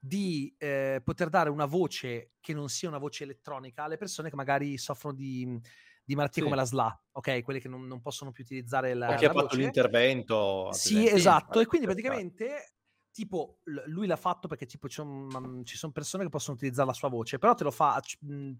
di 0.03 0.55
eh, 0.59 1.01
poter 1.05 1.29
dare 1.29 1.51
una 1.51 1.67
voce 1.67 2.33
che 2.41 2.55
non 2.55 2.69
sia 2.71 2.89
una 2.89 2.99
voce 2.99 3.25
elettronica 3.25 3.85
alle 3.85 3.99
persone 3.99 4.31
che 4.31 4.37
magari 4.37 4.79
soffrono 4.79 5.15
di, 5.15 5.59
di 6.03 6.15
malattie 6.15 6.43
Sì. 6.43 6.49
come 6.49 6.57
la 6.57 6.65
SLA, 6.65 7.05
ok? 7.13 7.43
Quelle 7.43 7.61
che 7.61 7.69
non, 7.69 7.87
non 7.87 8.01
possono 8.01 8.33
più 8.33 8.43
utilizzare 8.45 8.95
la, 8.95 9.09
O 9.09 9.15
chi 9.15 9.25
ha 9.25 9.31
fatto 9.31 9.57
voce. 9.57 9.57
l'intervento. 9.57 10.73
Sì, 10.73 11.07
esatto. 11.07 11.61
E 11.61 11.67
quindi 11.67 11.87
praticamente, 11.87 12.75
tipo, 13.11 13.61
lui 13.65 14.07
l'ha 14.07 14.17
fatto 14.17 14.49
perché 14.49 14.67
tipo 14.67 14.89
un- 15.03 15.63
ci 15.65 15.77
sono 15.77 15.93
persone 15.93 16.25
che 16.25 16.31
possono 16.31 16.57
utilizzare 16.57 16.89
la 16.89 16.95
sua 16.95 17.09
voce, 17.09 17.39
però 17.39 17.55
te 17.55 17.65
lo 17.65 17.71
fa. 17.71 18.01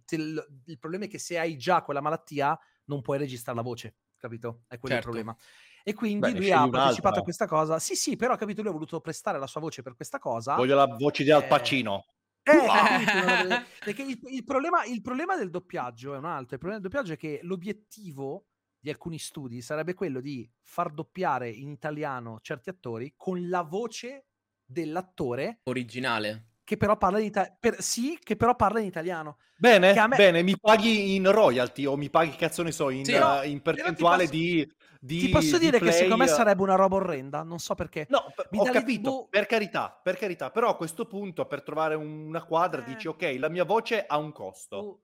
te 0.05 0.19
l- 0.19 0.63
il 0.67 0.79
problema 0.79 1.05
è 1.05 1.09
che 1.09 1.19
se 1.19 1.39
hai 1.39 1.57
già 1.57 1.83
quella 1.83 2.01
malattia, 2.01 2.59
non 2.87 3.01
puoi 3.03 3.19
registrare 3.19 3.57
la 3.59 3.65
voce, 3.65 3.97
capito? 4.17 4.65
È 4.67 4.79
quello 4.79 4.97
Certo. 4.97 5.09
il 5.09 5.13
problema. 5.13 5.37
E 5.83 5.95
quindi 5.95 6.33
Beh, 6.33 6.39
lui 6.39 6.51
ha 6.53 6.59
un'altra. 6.59 6.79
partecipato 6.81 7.19
a 7.21 7.23
questa 7.23 7.47
cosa. 7.47 7.79
Sì, 7.79 7.95
sì, 7.95 8.17
però 8.17 8.37
capito, 8.37 8.61
lui 8.61 8.71
ha 8.71 8.75
voluto 8.75 9.01
prestare 9.01 9.39
la 9.39 9.47
sua 9.47 9.61
voce 9.61 9.83
per 9.83 9.95
questa 9.95 10.19
cosa. 10.19 10.55
Voglio 10.55 10.75
la 10.77 10.87
voce 10.87 11.25
di 11.25 11.31
Al 11.31 11.43
Eh, 11.45 11.47
Pacino. 11.47 12.05
Eh, 12.43 12.53
capito, 12.67 13.65
perché 13.85 14.03
il, 14.03 14.19
il 14.31 14.45
problema, 14.45 14.85
il 14.85 15.01
problema 15.03 15.37
del 15.37 15.51
doppiaggio 15.51 16.15
è 16.15 16.19
un 16.19 16.25
altro. 16.25 16.55
Il 16.55 16.61
problema 16.61 16.81
del 16.81 16.91
doppiaggio 16.91 17.13
è 17.13 17.17
che 17.17 17.41
l'obiettivo 17.43 18.47
di 18.79 18.89
alcuni 18.89 19.19
studi 19.19 19.61
sarebbe 19.61 19.93
quello 19.95 20.21
di 20.21 20.51
far 20.63 20.91
doppiare 20.91 21.51
in 21.51 21.69
italiano 21.71 22.39
certi 22.41 22.71
attori 22.71 23.13
con 23.17 23.49
la 23.49 23.63
voce 23.63 24.27
dell'attore 24.65 25.61
originale. 25.65 26.47
che 26.65 26.77
però 26.77 26.97
parla 26.97 27.19
in 27.19 27.27
italiano. 27.27 27.57
Sì, 27.79 28.19
che 28.23 28.37
però 28.37 28.55
parla 28.57 28.81
in 28.81 28.87
italiano. 28.87 29.39
Bene, 29.57 29.93
me- 30.09 30.17
bene, 30.17 30.43
mi 30.43 30.57
paghi 30.59 31.15
in 31.17 31.31
royalty 31.31 31.85
o 31.85 31.97
mi 31.97 32.09
paghi, 32.09 32.35
cazzo 32.37 32.63
ne 32.63 32.73
so, 32.73 32.89
in, 32.91 33.05
Sì, 33.05 33.13
però- 33.13 33.43
in 33.45 33.61
percentuale 33.61 34.25
posso- 34.25 34.31
di 34.37 34.73
di 35.03 35.19
Ti 35.21 35.29
posso 35.31 35.57
di 35.57 35.65
dire 35.65 35.79
che 35.79 35.93
secondo 35.93 36.19
me 36.19 36.25
play- 36.27 36.37
sarebbe 36.37 36.61
una 36.63 36.75
roba 36.75 36.97
orrenda, 36.97 37.43
non 37.43 37.59
so 37.59 37.75
perché. 37.75 38.07
No, 38.11 38.27
Mi 38.51 38.59
ho 38.59 38.65
capito, 38.65 39.11
l'idea- 39.11 39.27
per 39.31 39.47
carità, 39.47 40.01
per 40.03 40.17
carità, 40.19 40.51
però 40.51 40.69
a 40.69 40.77
questo 40.77 41.07
punto 41.07 41.47
per 41.47 41.63
trovare 41.63 41.95
una 41.95 42.45
quadra 42.45 42.83
Eh. 42.83 42.85
dici 42.85 43.09
ok, 43.09 43.37
la 43.39 43.49
mia 43.49 43.65
voce 43.65 44.05
ha 44.07 44.19
un 44.19 44.31
costo. 44.33 44.77
Oh, 44.77 45.01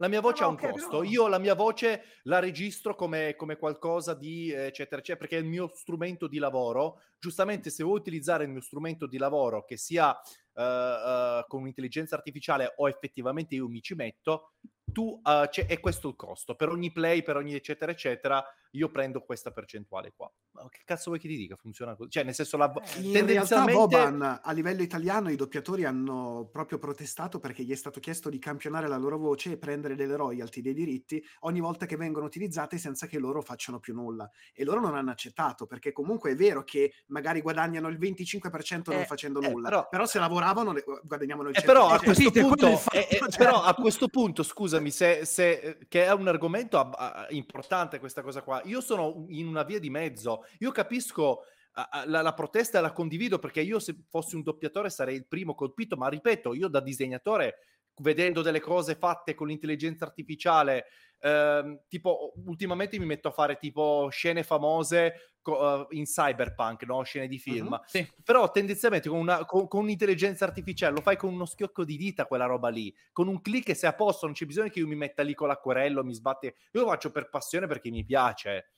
La 0.00 0.06
mia 0.06 0.20
voce 0.20 0.42
no, 0.42 0.46
ha 0.46 0.50
un 0.50 0.56
ok, 0.62 0.70
costo. 0.70 0.88
però- 0.90 1.02
Io 1.02 1.26
la 1.26 1.38
mia 1.38 1.54
voce 1.54 2.04
la 2.24 2.38
registro 2.38 2.94
come, 2.94 3.34
come 3.34 3.56
qualcosa 3.56 4.14
di 4.14 4.48
eccetera, 4.52 5.00
eccetera, 5.00 5.16
perché 5.16 5.36
è 5.38 5.40
il 5.40 5.46
mio 5.46 5.68
strumento 5.74 6.28
di 6.28 6.38
lavoro. 6.38 7.00
Giustamente, 7.18 7.68
se 7.70 7.82
vuoi 7.82 7.98
utilizzare 7.98 8.44
il 8.44 8.50
mio 8.50 8.60
strumento 8.60 9.06
di 9.08 9.16
lavoro 9.18 9.64
che 9.64 9.76
sia 9.76 10.16
eh, 10.54 10.62
eh, 10.62 11.44
con 11.48 11.62
un'intelligenza 11.62 12.14
artificiale 12.14 12.74
o 12.76 12.88
effettivamente 12.88 13.54
io 13.56 13.68
mi 13.68 13.80
ci 13.82 13.94
metto, 13.96 14.52
tu 14.92 15.20
eh, 15.24 15.48
c'è- 15.50 15.66
è 15.66 15.80
questo 15.80 16.08
il 16.08 16.16
costo. 16.16 16.54
Per 16.54 16.68
ogni 16.68 16.90
play, 16.92 17.22
per 17.22 17.36
ogni 17.36 17.54
eccetera, 17.54 17.92
eccetera, 17.92 18.44
io 18.72 18.90
prendo 18.90 19.22
questa 19.22 19.50
percentuale 19.50 20.12
qua. 20.14 20.30
Ma 20.52 20.68
che 20.68 20.80
cazzo 20.84 21.04
vuoi 21.10 21.18
che 21.18 21.28
ti 21.28 21.36
dica? 21.36 21.56
Funziona 21.56 21.94
così. 21.94 22.10
Cioè, 22.10 22.24
nel 22.24 22.34
senso, 22.34 22.56
la, 22.56 22.66
In 22.66 22.72
realtà 23.12 23.18
tendenzialmente... 23.18 23.78
Boban 23.78 24.40
a 24.42 24.52
livello 24.52 24.82
italiano 24.82 25.30
i 25.30 25.36
doppiatori 25.36 25.84
hanno 25.84 26.48
proprio 26.52 26.78
protestato 26.78 27.38
perché 27.38 27.62
gli 27.62 27.70
è 27.72 27.76
stato 27.76 27.98
chiesto 28.00 28.28
di 28.28 28.38
campionare 28.38 28.86
la 28.88 28.96
loro 28.98 29.16
voce 29.18 29.52
e 29.52 29.56
prendere 29.58 29.94
delle 29.94 30.16
royalty 30.16 30.60
dei 30.60 30.74
diritti 30.74 31.22
ogni 31.40 31.60
volta 31.60 31.86
che 31.86 31.96
vengono 31.96 32.26
utilizzate 32.26 32.76
senza 32.78 33.06
che 33.06 33.18
loro 33.18 33.40
facciano 33.40 33.78
più 33.78 33.94
nulla. 33.94 34.28
E 34.52 34.64
loro 34.64 34.80
non 34.80 34.94
hanno 34.96 35.10
accettato 35.12 35.66
perché 35.66 35.92
comunque 35.92 36.32
è 36.32 36.34
vero 36.34 36.62
che 36.64 36.92
magari 37.06 37.40
guadagnano 37.40 37.88
il 37.88 37.98
25% 37.98 38.90
non 38.92 39.00
Eh, 39.00 39.06
facendo 39.06 39.40
eh, 39.40 39.48
nulla, 39.48 39.68
però- 39.68 39.88
però, 39.88 40.06
se 40.06 40.18
lavoravano 40.18 40.72
le- 40.72 40.84
guadagnavano 41.02 41.48
il 41.48 41.56
Eh, 41.56 41.60
100%. 41.60 41.66
però 41.66 41.88
a 41.88 41.98
questo 42.00 42.30
punto, 42.30 42.76
fatto, 42.76 42.96
eh, 42.96 43.08
eh, 43.10 43.18
cioè. 43.18 43.28
però 43.36 43.62
a 43.62 43.74
questo 43.74 44.08
punto, 44.08 44.42
scusami, 44.78 44.90
se, 44.90 45.24
se- 45.24 45.78
che 45.88 46.04
è 46.04 46.12
un 46.12 46.28
argomento 46.28 46.78
ab- 46.78 46.94
a- 46.96 47.26
importante 47.30 47.98
questa 47.98 48.22
cosa 48.22 48.42
qua. 48.42 48.62
Io 48.64 48.80
sono 48.80 49.26
in 49.28 49.46
una 49.46 49.62
via 49.64 49.78
di 49.78 49.90
mezzo. 49.90 50.44
Io 50.58 50.70
capisco 50.70 51.42
a- 51.72 52.04
la, 52.06 52.22
la 52.22 52.34
protesta 52.34 52.80
la 52.80 52.92
condivido 52.92 53.38
perché 53.38 53.60
io 53.60 53.78
se 53.78 53.96
fossi 54.08 54.34
un 54.36 54.42
doppiatore 54.42 54.90
sarei 54.90 55.16
il 55.16 55.26
primo 55.26 55.54
colpito, 55.54 55.96
ma 55.96 56.08
ripeto, 56.08 56.54
io 56.54 56.68
da 56.68 56.80
disegnatore 56.80 57.56
vedendo 58.00 58.42
delle 58.42 58.60
cose 58.60 58.94
fatte 58.94 59.34
con 59.34 59.48
l'intelligenza 59.48 60.04
artificiale, 60.04 60.86
ehm, 61.20 61.82
tipo 61.88 62.32
ultimamente 62.46 62.98
mi 62.98 63.06
metto 63.06 63.28
a 63.28 63.30
fare 63.32 63.56
tipo 63.56 64.08
scene 64.10 64.42
famose 64.42 65.32
co- 65.42 65.88
eh, 65.88 65.96
in 65.96 66.04
cyberpunk, 66.04 66.82
no? 66.84 67.02
Scene 67.02 67.28
di 67.28 67.38
film. 67.38 67.68
Mhm. 67.68 67.80
Sì. 67.86 68.12
Però 68.22 68.50
tendenzialmente 68.50 69.08
con, 69.08 69.18
una, 69.18 69.44
con, 69.44 69.68
con 69.68 69.82
un'intelligenza 69.82 70.44
artificiale 70.44 70.94
lo 70.94 71.00
fai 71.00 71.16
con 71.16 71.32
uno 71.32 71.46
schiocco 71.46 71.84
di 71.84 71.96
dita 71.96 72.26
quella 72.26 72.46
roba 72.46 72.68
lì, 72.68 72.94
con 73.12 73.28
un 73.28 73.40
clic 73.40 73.68
e 73.70 73.74
sei 73.74 73.90
a 73.90 73.94
posto, 73.94 74.26
non 74.26 74.34
c'è 74.34 74.46
bisogno 74.46 74.68
che 74.68 74.80
io 74.80 74.86
mi 74.86 74.96
metta 74.96 75.22
lì 75.22 75.34
con 75.34 75.48
l'acquerello, 75.48 76.04
mi 76.04 76.14
sbatte, 76.14 76.54
io 76.72 76.80
lo 76.82 76.88
faccio 76.88 77.10
per 77.10 77.28
passione 77.28 77.66
perché 77.66 77.90
mi 77.90 78.04
piace. 78.04 78.72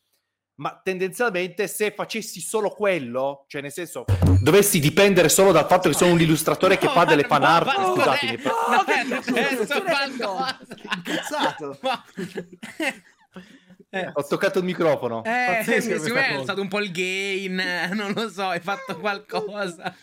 Ma 0.61 0.79
tendenzialmente 0.85 1.67
se 1.69 1.91
facessi 1.91 2.39
solo 2.41 2.69
quello, 2.69 3.45
cioè 3.49 3.63
nel 3.63 3.73
senso, 3.73 4.05
dovessi 4.43 4.79
dipendere 4.79 5.31
solo 5.31 5.53
dal 5.53 5.67
fatto 5.67 5.89
che 5.89 5.95
sono 5.95 6.13
un 6.13 6.21
illustratore 6.21 6.77
che 6.77 6.87
fa 6.87 7.07
delle 7.07 7.23
fan 7.23 7.43
art, 7.45 7.65
Ma- 7.65 7.73
scusatemi, 7.95 8.43
No, 8.45 8.85
No. 11.61 11.79
Ma- 11.81 12.05
Eh, 13.93 14.09
ho 14.13 14.25
toccato 14.25 14.59
il 14.59 14.65
microfono. 14.67 15.25
eh, 15.25 15.65
me 16.13 16.29
è 16.29 16.35
alzato 16.35 16.61
un 16.61 16.69
po' 16.69 16.79
il 16.81 16.93
gain, 16.93 17.59
eh, 17.59 17.89
non 17.95 18.13
lo 18.13 18.29
so, 18.29 18.45
hai 18.49 18.61
fatto 18.61 18.97
qualcosa. 19.01 19.95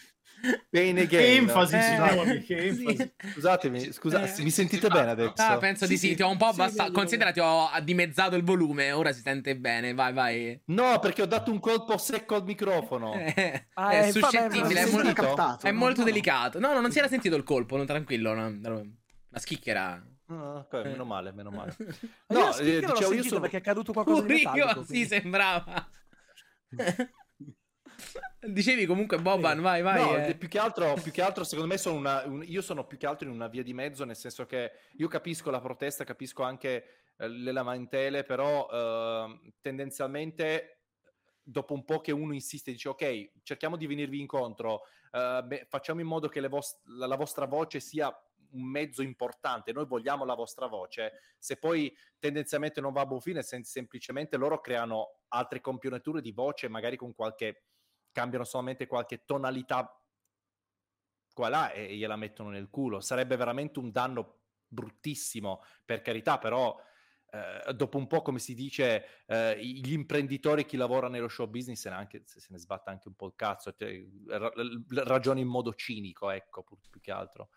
Pain 0.69 1.07
Che 1.07 1.35
enfasi, 1.35 1.75
Eh, 1.75 1.81
signori, 1.81 2.43
che 2.43 2.73
sì. 2.73 2.85
enfasi. 2.85 3.13
Scusatemi, 3.33 3.91
scusa, 3.91 4.21
Eh, 4.23 4.43
mi 4.43 4.49
sentite 4.51 4.87
bene 4.89 5.11
adesso? 5.11 5.33
Ah, 5.37 5.57
penso 5.57 5.87
di 5.87 5.97
Sì, 5.97 5.99
sì, 5.99 6.07
sì. 6.09 6.15
ti 6.15 6.21
ho 6.21 6.29
un 6.29 6.37
po' 6.37 6.45
Sì, 6.51 6.51
abbassato. 6.61 6.83
meglio, 6.83 6.93
Considera, 6.93 7.31
ti 7.31 7.39
ho 7.39 7.69
dimezzato 7.83 8.35
il 8.35 8.43
volume, 8.43 8.91
ora 8.91 9.11
si 9.11 9.21
sente 9.21 9.55
bene. 9.57 9.93
Vai, 9.93 10.13
vai. 10.13 10.61
No, 10.65 10.99
perché 10.99 11.23
ho 11.23 11.25
dato 11.25 11.51
un 11.51 11.59
colpo 11.59 11.97
secco 11.97 12.35
al 12.35 12.43
microfono. 12.43 13.13
Eh, 13.13 13.67
Ah, 13.73 13.91
è 13.91 14.07
eh, 14.07 14.11
vabbè, 14.11 14.11
suscettibile, 14.11 14.81
è 14.81 14.91
molto, 14.91 15.13
captato, 15.13 15.65
è 15.65 15.71
no, 15.71 15.77
molto 15.79 15.99
no, 15.99 16.05
delicato. 16.05 16.59
No, 16.59 16.73
no, 16.73 16.81
non 16.81 16.91
si 16.91 16.99
era 16.99 17.07
sentito 17.07 17.35
il 17.35 17.43
colpo, 17.43 17.77
non 17.77 17.85
tranquillo. 17.85 18.33
no, 18.33 18.49
no, 18.49 18.85
La 19.29 19.39
schicchera. 19.39 20.03
Ah, 20.29 20.55
ok, 20.57 20.73
meno 20.83 21.05
male, 21.05 21.31
meno 21.31 21.49
male. 21.51 21.75
Ma 22.27 22.37
io 22.37 22.45
No, 22.45 22.51
sì 22.51 22.75
eh, 22.75 22.79
dicevo, 22.81 23.13
io 23.13 23.23
sono... 23.23 23.39
perché 23.41 23.57
è 23.57 23.61
caduto 23.61 23.93
qualcosa 23.93 24.21
di 24.21 24.27
Pure 24.27 24.37
metallico. 24.37 24.67
io, 24.67 24.81
sì, 24.81 24.85
quindi- 24.87 25.07
sembrava. 25.07 25.89
Dicevi 28.47 28.85
comunque 28.85 29.19
Boban, 29.19 29.61
vai, 29.61 29.81
vai. 29.81 30.01
No, 30.01 30.15
eh. 30.15 30.35
più, 30.35 30.47
che 30.47 30.57
altro, 30.57 30.93
più 31.01 31.11
che 31.11 31.21
altro, 31.21 31.43
secondo 31.43 31.69
me, 31.69 31.77
sono 31.77 31.97
una, 31.97 32.23
un- 32.25 32.43
io 32.45 32.61
sono 32.61 32.85
più 32.85 32.97
che 32.97 33.05
altro 33.05 33.27
in 33.27 33.33
una 33.33 33.47
via 33.47 33.63
di 33.63 33.73
mezzo, 33.73 34.05
nel 34.05 34.15
senso 34.15 34.45
che 34.45 34.71
io 34.93 35.07
capisco 35.07 35.49
la 35.51 35.59
protesta, 35.59 36.03
capisco 36.03 36.43
anche 36.43 36.85
eh, 37.17 37.27
le 37.27 37.51
lamentele, 37.51 38.23
però 38.23 38.67
eh, 38.71 39.51
tendenzialmente 39.59 40.79
dopo 41.43 41.73
un 41.73 41.83
po' 41.83 41.99
che 41.99 42.11
uno 42.11 42.33
insiste, 42.33 42.71
dice 42.71 42.89
ok, 42.89 43.31
cerchiamo 43.43 43.75
di 43.75 43.85
venirvi 43.85 44.19
incontro, 44.19 44.83
eh, 45.11 45.41
beh, 45.43 45.65
facciamo 45.69 45.99
in 46.01 46.07
modo 46.07 46.27
che 46.29 46.39
le 46.39 46.47
vos- 46.47 46.79
la, 46.85 47.05
la 47.05 47.15
vostra 47.15 47.45
voce 47.45 47.79
sia 47.79 48.07
un 48.51 48.63
mezzo 48.63 49.01
importante, 49.01 49.73
noi 49.73 49.85
vogliamo 49.85 50.23
la 50.23 50.35
vostra 50.35 50.67
voce, 50.67 51.11
se 51.37 51.57
poi 51.57 51.93
tendenzialmente 52.17 52.79
non 52.79 52.93
va 52.93 53.01
a 53.01 53.05
buon 53.05 53.19
fine, 53.19 53.41
sem- 53.43 53.63
semplicemente 53.63 54.37
loro 54.37 54.61
creano 54.61 55.19
altre 55.29 55.59
campionature 55.59 56.21
di 56.21 56.31
voce, 56.31 56.69
magari 56.69 56.95
con 56.95 57.13
qualche 57.13 57.63
cambiano 58.17 58.45
solamente 58.45 58.87
qualche 58.87 59.25
tonalità 59.25 59.95
qua 61.35 61.47
e 61.47 61.49
là 61.51 61.71
e 61.71 61.95
gliela 61.95 62.15
mettono 62.15 62.49
nel 62.49 62.67
culo. 62.67 62.99
Sarebbe 62.99 63.35
veramente 63.35 63.77
un 63.77 63.91
danno 63.91 64.39
bruttissimo, 64.67 65.61
per 65.85 66.01
carità, 66.01 66.39
però 66.39 66.75
eh, 67.29 67.73
dopo 67.75 67.99
un 67.99 68.07
po', 68.07 68.23
come 68.23 68.39
si 68.39 68.55
dice, 68.55 69.23
eh, 69.27 69.63
gli 69.63 69.91
imprenditori, 69.91 70.65
chi 70.65 70.77
lavora 70.77 71.09
nello 71.09 71.27
show 71.27 71.45
business, 71.47 71.81
se 71.81 71.89
ne, 71.91 71.95
anche, 71.95 72.23
se 72.25 72.47
ne 72.49 72.57
sbatte 72.57 72.89
anche 72.89 73.07
un 73.07 73.13
po' 73.13 73.27
il 73.27 73.33
cazzo, 73.35 73.71
cioè, 73.77 74.03
ra- 74.29 74.51
ra- 74.51 75.03
ragiona 75.03 75.39
in 75.39 75.47
modo 75.47 75.75
cinico, 75.75 76.31
ecco, 76.31 76.63
più, 76.63 76.75
più 76.89 76.99
che 76.99 77.11
altro. 77.11 77.49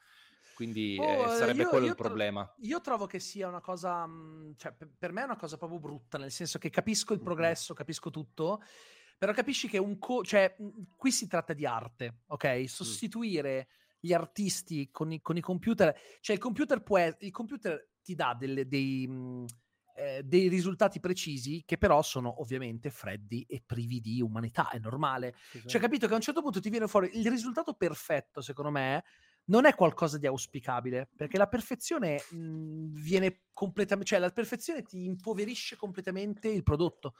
Quindi 0.55 0.99
Oh, 1.01 1.05
eh, 1.05 1.23
eh, 1.23 1.29
sarebbe 1.29 1.63
io- 1.63 1.69
quello 1.71 1.87
io 1.87 1.93
il 1.93 1.97
tro- 1.97 2.07
problema. 2.07 2.55
Io 2.59 2.83
trovo 2.83 3.07
che 3.07 3.19
sia 3.19 3.49
una 3.49 3.63
cosa, 3.63 4.07
mh, 4.07 4.57
cioè 4.59 4.73
per, 4.75 5.11
me 5.11 5.23
è 5.23 5.25
una 5.25 5.39
cosa 5.39 5.57
proprio 5.57 5.79
brutta, 5.79 6.19
nel 6.19 6.31
senso 6.31 6.59
che 6.59 6.69
capisco 6.69 7.15
il 7.15 7.23
progresso, 7.23 7.73
capisco 7.73 8.11
tutto, 8.11 8.61
però 9.21 9.35
capisci 9.35 9.69
che 9.69 9.77
un 9.77 9.99
co- 9.99 10.25
cioè, 10.25 10.55
mh, 10.59 10.95
qui 10.97 11.13
si 11.13 11.27
tratta 11.27 11.53
di 11.53 11.67
arte, 11.67 12.21
ok? 12.29 12.65
Sostituire 12.67 13.69
gli 14.01 14.15
artisti 14.15 14.89
con 14.91 15.13
i, 15.13 15.21
con 15.21 15.37
i 15.37 15.43
computer, 15.43 15.95
cioè 16.21 16.35
il 16.37 16.41
computer 16.41 16.83
può, 16.83 16.99
il 17.19 17.31
computer 17.31 17.91
ti 18.03 18.15
dà 18.15 18.35
delle- 18.35 18.67
dei, 18.67 19.07
mh, 19.07 19.45
eh, 19.97 20.23
dei 20.25 20.49
risultati 20.49 21.01
precisi 21.01 21.65
che 21.67 21.77
però 21.77 22.01
sono 22.01 22.41
ovviamente 22.41 22.89
freddi 22.89 23.45
e 23.47 23.63
privi 23.65 24.01
di 24.01 24.23
umanità, 24.23 24.71
è 24.71 24.79
normale. 24.79 25.35
Cioè, 25.67 25.79
capito 25.83 26.07
che 26.07 26.15
a 26.15 26.17
un 26.17 26.23
certo 26.23 26.41
punto 26.41 26.59
ti 26.59 26.71
viene 26.71 26.89
fuori 26.89 27.11
il 27.19 27.29
risultato 27.29 27.75
perfetto, 27.75 28.41
secondo 28.41 28.71
me, 28.71 29.05
non 29.51 29.67
è 29.67 29.75
qualcosa 29.75 30.17
di 30.17 30.27
auspicabile, 30.27 31.11
perché 31.15 31.37
la 31.37 31.47
perfezione 31.47 32.23
mh, 32.31 32.87
viene 33.03 33.43
completamente, 33.53 34.09
cioè 34.09 34.19
la 34.19 34.31
perfezione 34.31 34.81
ti 34.81 35.05
impoverisce 35.05 35.77
completamente 35.77 36.49
il 36.49 36.63
prodotto. 36.63 37.17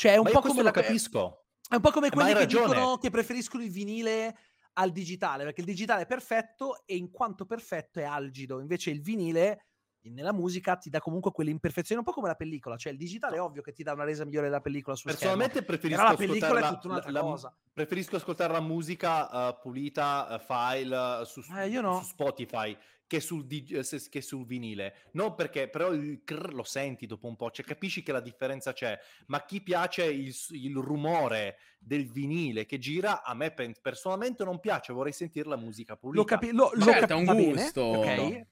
Cioè, 0.00 0.12
è 0.12 0.16
un 0.16 0.22
Ma 0.24 0.30
po' 0.30 0.40
come 0.40 0.62
la- 0.62 0.70
capisco. 0.70 1.44
è 1.68 1.74
un 1.74 1.82
po' 1.82 1.90
come 1.90 2.06
hai 2.06 2.12
quelli 2.12 2.32
che 2.32 2.46
dicono 2.46 2.96
che 2.96 3.10
preferiscono 3.10 3.62
il 3.62 3.70
vinile 3.70 4.34
al 4.74 4.92
digitale, 4.92 5.44
perché 5.44 5.60
il 5.60 5.66
digitale 5.66 6.04
è 6.04 6.06
perfetto 6.06 6.86
e 6.86 6.96
in 6.96 7.10
quanto 7.10 7.44
perfetto 7.44 8.00
è 8.00 8.04
algido, 8.04 8.60
invece 8.60 8.88
il 8.88 9.02
vinile 9.02 9.66
nella 10.04 10.32
musica 10.32 10.76
ti 10.76 10.88
dà 10.88 10.98
comunque 11.00 11.30
quelle 11.30 11.50
imperfezioni, 11.50 12.00
un 12.00 12.06
po' 12.06 12.12
come 12.12 12.28
la 12.28 12.34
pellicola, 12.34 12.76
cioè 12.76 12.92
il 12.92 12.98
digitale 12.98 13.36
è 13.36 13.40
ovvio 13.40 13.60
che 13.62 13.72
ti 13.72 13.82
dà 13.82 13.92
una 13.92 14.04
resa 14.04 14.24
migliore 14.24 14.46
della 14.46 14.60
pellicola 14.60 14.96
sul 14.96 15.10
schermo. 15.10 15.36
Personalmente 15.36 15.62
preferisco 15.66 15.98
Però 16.00 16.10
la 16.10 16.16
pellicola 16.16 16.46
è 16.46 16.62
ascoltare 16.62 16.74
tutta 16.74 16.88
un'altra 16.88 17.10
la- 17.12 17.18
la- 17.20 17.24
cosa. 17.26 17.56
Preferisco 17.72 18.16
ascoltare 18.16 18.52
la 18.52 18.60
musica 18.60 19.48
eh, 19.48 19.58
pulita, 19.60 20.34
eh, 20.34 20.38
file 20.44 20.96
eh, 21.20 21.24
su, 21.26 21.42
Eh, 21.54 21.80
no. 21.80 21.98
su 21.98 22.04
Spotify 22.04 22.76
che 23.06 23.18
sul, 23.20 23.44
dig- 23.46 24.08
che 24.08 24.20
sul 24.22 24.46
vinile. 24.46 24.94
Non 25.14 25.34
perché, 25.34 25.68
però 25.68 25.90
il 25.92 26.22
crr 26.24 26.54
lo 26.54 26.62
senti 26.62 27.06
dopo 27.06 27.26
un 27.26 27.34
po', 27.34 27.50
cioè 27.50 27.64
capisci 27.64 28.04
che 28.04 28.12
la 28.12 28.20
differenza 28.20 28.72
c'è. 28.72 28.96
Ma 29.26 29.44
chi 29.44 29.60
piace 29.62 30.04
il, 30.04 30.32
il 30.50 30.76
rumore 30.76 31.56
del 31.80 32.06
vinile 32.08 32.66
che 32.66 32.78
gira, 32.78 33.24
a 33.24 33.34
me 33.34 33.52
personalmente 33.82 34.44
non 34.44 34.60
piace, 34.60 34.92
vorrei 34.92 35.12
sentire 35.12 35.48
la 35.48 35.56
musica 35.56 35.96
pulita. 35.96 36.20
Lo, 36.22 36.24
capi- 36.24 36.52
lo, 36.52 36.70
lo 36.72 36.84
Certo, 36.84 37.00
capi- 37.00 37.12
è 37.12 37.16
un 37.16 37.24
va 37.24 37.34
bene, 37.34 37.52
gusto. 37.52 37.80
ok? 37.82 38.46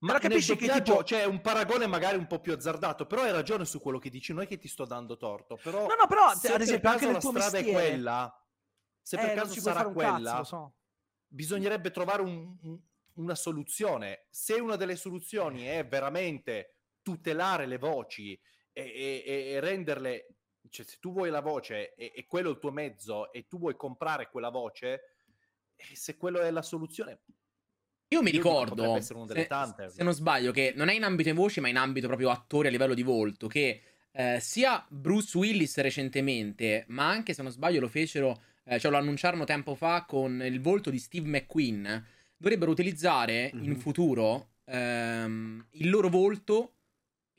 Ma 0.00 0.18
capisci 0.18 0.56
che 0.56 0.68
tipo- 0.70 1.02
c'è 1.02 1.24
un 1.24 1.40
paragone 1.42 1.86
magari 1.86 2.16
un 2.16 2.26
po' 2.26 2.40
più 2.40 2.52
azzardato, 2.52 3.06
però 3.06 3.22
hai 3.22 3.32
ragione 3.32 3.64
su 3.66 3.80
quello 3.80 3.98
che 3.98 4.08
dici, 4.08 4.32
non 4.32 4.42
è 4.42 4.46
che 4.46 4.56
ti 4.58 4.66
sto 4.68 4.84
dando 4.86 5.16
torto, 5.16 5.58
però 5.62 5.86
No, 5.86 5.94
no, 5.94 6.06
però 6.08 6.32
se 6.34 6.46
ad 6.48 6.52
per 6.54 6.62
esempio 6.62 6.88
anche 6.88 7.04
nel 7.04 7.14
la 7.14 7.20
tuo 7.20 7.30
strada 7.30 7.58
è 7.58 7.60
mestiere 7.62 7.82
quella, 7.88 8.46
se 9.02 9.16
per 9.18 9.30
eh, 9.30 9.34
caso 9.34 9.60
sarà 9.60 9.80
cazzo, 9.80 9.92
quella, 9.92 10.38
lo 10.38 10.44
so. 10.44 10.74
bisognerebbe 11.26 11.90
trovare 11.90 12.22
un- 12.22 12.56
un- 12.62 12.80
una 13.14 13.34
soluzione. 13.34 14.26
Se 14.30 14.54
una 14.54 14.76
delle 14.76 14.96
soluzioni 14.96 15.64
è 15.64 15.86
veramente 15.86 16.76
tutelare 17.02 17.66
le 17.66 17.76
voci 17.76 18.32
e, 18.72 18.82
e- 18.82 19.22
e- 19.26 19.60
renderle, 19.60 20.28
cioè 20.70 20.86
se 20.86 20.96
tu 20.98 21.12
vuoi 21.12 21.28
la 21.28 21.40
voce 21.40 21.94
e, 21.94 22.12
e 22.14 22.26
quello 22.26 22.48
è 22.48 22.52
il 22.52 22.58
tuo 22.58 22.70
mezzo 22.70 23.30
e 23.32 23.46
tu 23.46 23.58
vuoi 23.58 23.76
comprare 23.76 24.30
quella 24.30 24.48
voce, 24.50 25.16
e 25.76 25.94
se 25.96 26.16
quello 26.16 26.40
è 26.40 26.50
la 26.50 26.62
soluzione, 26.62 27.22
Io 28.12 28.22
mi 28.22 28.32
ricordo, 28.32 29.00
se, 29.00 29.14
tante. 29.46 29.90
se 29.90 30.02
non 30.02 30.12
sbaglio, 30.12 30.50
che 30.50 30.72
non 30.74 30.88
è 30.88 30.94
in 30.94 31.04
ambito 31.04 31.32
voci, 31.32 31.60
ma 31.60 31.68
in 31.68 31.76
ambito 31.76 32.08
proprio 32.08 32.30
attori 32.30 32.66
a 32.66 32.70
livello 32.70 32.94
di 32.94 33.02
volto, 33.04 33.46
che 33.46 33.82
eh, 34.10 34.38
sia 34.40 34.84
Bruce 34.88 35.38
Willis 35.38 35.76
recentemente, 35.78 36.84
ma 36.88 37.08
anche 37.08 37.34
se 37.34 37.42
non 37.42 37.52
sbaglio 37.52 37.78
lo 37.78 37.86
fecero, 37.86 38.42
eh, 38.64 38.80
cioè 38.80 38.90
lo 38.90 38.96
annunciarono 38.96 39.44
tempo 39.44 39.76
fa 39.76 40.04
con 40.06 40.42
il 40.42 40.60
volto 40.60 40.90
di 40.90 40.98
Steve 40.98 41.28
McQueen, 41.28 42.06
dovrebbero 42.36 42.72
utilizzare 42.72 43.50
in 43.54 43.70
Mhm. 43.70 43.76
futuro 43.76 44.48
ehm, 44.64 45.66
il 45.72 45.90
loro 45.90 46.08
volto 46.08 46.74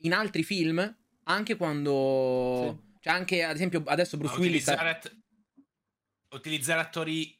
in 0.04 0.14
altri 0.14 0.42
film, 0.42 0.96
anche 1.24 1.56
quando... 1.56 2.90
Cioè 3.00 3.12
anche, 3.12 3.42
ad 3.42 3.56
esempio, 3.56 3.82
adesso 3.86 4.16
Bruce 4.16 4.34
Ma 4.36 4.40
Willis... 4.40 4.62
utilizzare, 4.62 4.90
att- 4.90 5.16
utilizzare 6.30 6.80
attori 6.80 7.38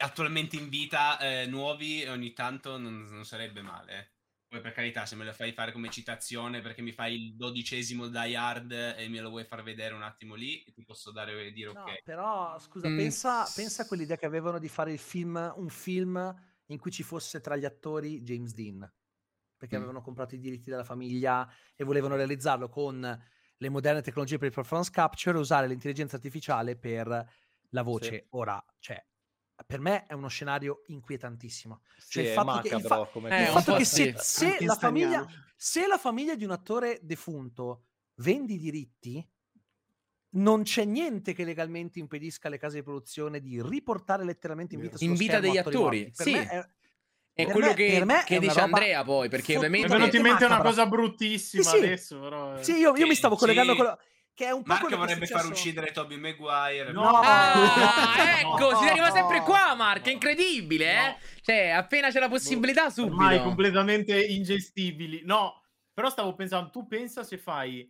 attualmente 0.00 0.56
in 0.56 0.68
vita 0.68 1.18
eh, 1.18 1.46
nuovi 1.46 2.04
ogni 2.06 2.32
tanto 2.32 2.78
non, 2.78 3.04
non 3.04 3.24
sarebbe 3.24 3.62
male. 3.62 4.14
Poi 4.50 4.60
per 4.60 4.72
carità, 4.72 5.06
se 5.06 5.14
me 5.14 5.24
lo 5.24 5.32
fai 5.32 5.52
fare 5.52 5.70
come 5.70 5.90
citazione 5.90 6.60
perché 6.60 6.82
mi 6.82 6.90
fai 6.92 7.14
il 7.14 7.36
dodicesimo 7.36 8.08
Die 8.08 8.36
Hard 8.36 8.72
e 8.72 9.08
me 9.08 9.20
lo 9.20 9.28
vuoi 9.30 9.44
far 9.44 9.62
vedere 9.62 9.94
un 9.94 10.02
attimo 10.02 10.34
lì, 10.34 10.64
ti 10.64 10.82
posso 10.84 11.12
dare 11.12 11.46
e 11.46 11.52
dire 11.52 11.68
No, 11.70 11.84
ok. 11.84 12.02
però 12.02 12.58
scusa, 12.58 12.88
Mm. 12.88 12.96
pensa, 12.96 13.44
pensa 13.54 13.82
a 13.82 13.86
quell'idea 13.86 14.16
che 14.16 14.26
avevano 14.26 14.58
di 14.58 14.68
fare 14.68 14.92
il 14.92 14.98
film, 14.98 15.52
un 15.56 15.68
film 15.68 16.34
in 16.66 16.78
cui 16.78 16.90
ci 16.90 17.02
fosse 17.04 17.40
tra 17.40 17.56
gli 17.56 17.64
attori 17.64 18.22
James 18.22 18.52
Dean, 18.54 18.78
perché 19.56 19.76
Mm. 19.76 19.78
avevano 19.78 20.00
comprato 20.02 20.34
i 20.34 20.38
diritti 20.40 20.68
della 20.70 20.84
famiglia 20.84 21.48
e 21.76 21.84
volevano 21.84 22.16
realizzarlo 22.16 22.68
con 22.68 23.00
le 23.62 23.68
moderne 23.68 24.02
tecnologie 24.02 24.38
per 24.38 24.48
il 24.48 24.54
performance 24.54 24.90
capture 24.90 25.36
e 25.36 25.40
usare 25.40 25.68
l'intelligenza 25.68 26.16
artificiale 26.16 26.76
per 26.76 27.06
la 27.70 27.82
voce. 27.82 28.26
Ora, 28.30 28.64
cioè, 28.78 29.04
per 29.66 29.80
me 29.80 30.06
è 30.06 30.14
uno 30.14 30.28
scenario 30.28 30.82
inquietantissimo. 30.86 31.82
Sì, 31.98 32.10
Cioè, 32.10 32.22
il 32.24 32.28
fatto 32.32 32.60
che- 32.68 32.74
il 32.74 32.82
fa- 32.82 33.08
come 33.12 33.30
Eh, 33.38 33.42
il 33.42 33.48
fatto 33.48 33.74
che 33.76 33.84
sì. 33.84 34.14
se, 34.16 34.56
se 34.56 34.64
la 34.64 34.74
famiglia, 34.74 35.26
se 35.56 35.86
la 35.86 35.98
famiglia 35.98 36.34
di 36.34 36.44
un 36.44 36.50
attore 36.50 36.98
defunto 37.02 37.84
vende 38.16 38.54
i 38.54 38.58
diritti, 38.58 39.26
non 40.32 40.62
c'è 40.62 40.84
niente 40.84 41.32
che 41.32 41.44
legalmente 41.44 41.98
impedisca 41.98 42.46
alle 42.48 42.58
case 42.58 42.76
di 42.76 42.82
produzione 42.84 43.40
di 43.40 43.60
riportare 43.62 44.24
letteralmente 44.24 44.74
in 44.76 44.80
vita, 44.82 44.96
In 45.00 45.14
vita 45.14 45.40
degli 45.40 45.56
attori 45.56 46.10
sì. 46.14 46.32
me 46.32 46.48
è- 46.48 46.68
È 47.32 47.44
per 47.44 47.52
quello 47.52 47.66
me- 47.68 47.74
che, 47.74 47.88
per 47.92 48.04
me 48.04 48.22
che 48.26 48.38
dice 48.38 48.60
Andrea 48.60 49.02
poi, 49.04 49.28
perché 49.28 49.54
fottuta. 49.54 49.68
Mi 49.70 49.80
è 49.80 49.84
ovviamente... 49.84 50.10
venuta 50.12 50.16
in 50.16 50.22
mente 50.22 50.44
una 50.54 50.62
cosa 50.62 50.86
bruttissima 50.86 51.62
Sì, 51.62 51.68
sì. 51.70 51.76
adesso, 51.76 52.20
però... 52.20 52.58
eh. 52.58 52.62
Sì, 52.64 52.72
io, 52.76 52.94
io 52.96 53.06
mi 53.06 53.14
stavo 53.14 53.36
collegando 53.36 53.72
sì. 53.72 53.78
con 53.78 53.86
quello 53.86 54.00
che 54.34 54.46
è 54.46 54.50
un 54.52 54.62
po' 54.62 54.74
è 54.74 54.96
vorrebbe 54.96 55.26
far 55.26 55.46
uccidere 55.46 55.92
Toby 55.92 56.16
Maguire. 56.16 56.92
No. 56.92 57.08
Ah, 57.08 58.38
ecco, 58.40 58.70
No, 58.70 58.78
si 58.78 58.88
arriva 58.88 59.10
sempre 59.10 59.38
no, 59.38 59.44
qua, 59.44 59.74
Mark, 59.74 60.02
è 60.04 60.06
no. 60.06 60.12
incredibile, 60.12 60.92
eh? 60.92 61.06
No. 61.08 61.16
Cioè, 61.42 61.68
appena 61.68 62.10
c'è 62.10 62.18
la 62.20 62.28
possibilità, 62.28 62.88
subito. 62.90 63.14
Ormai 63.16 63.42
completamente 63.42 64.18
ingestibili. 64.24 65.22
No, 65.24 65.62
però 65.92 66.08
stavo 66.08 66.34
pensando, 66.34 66.70
tu 66.70 66.86
pensa 66.86 67.22
se 67.22 67.36
fai... 67.38 67.86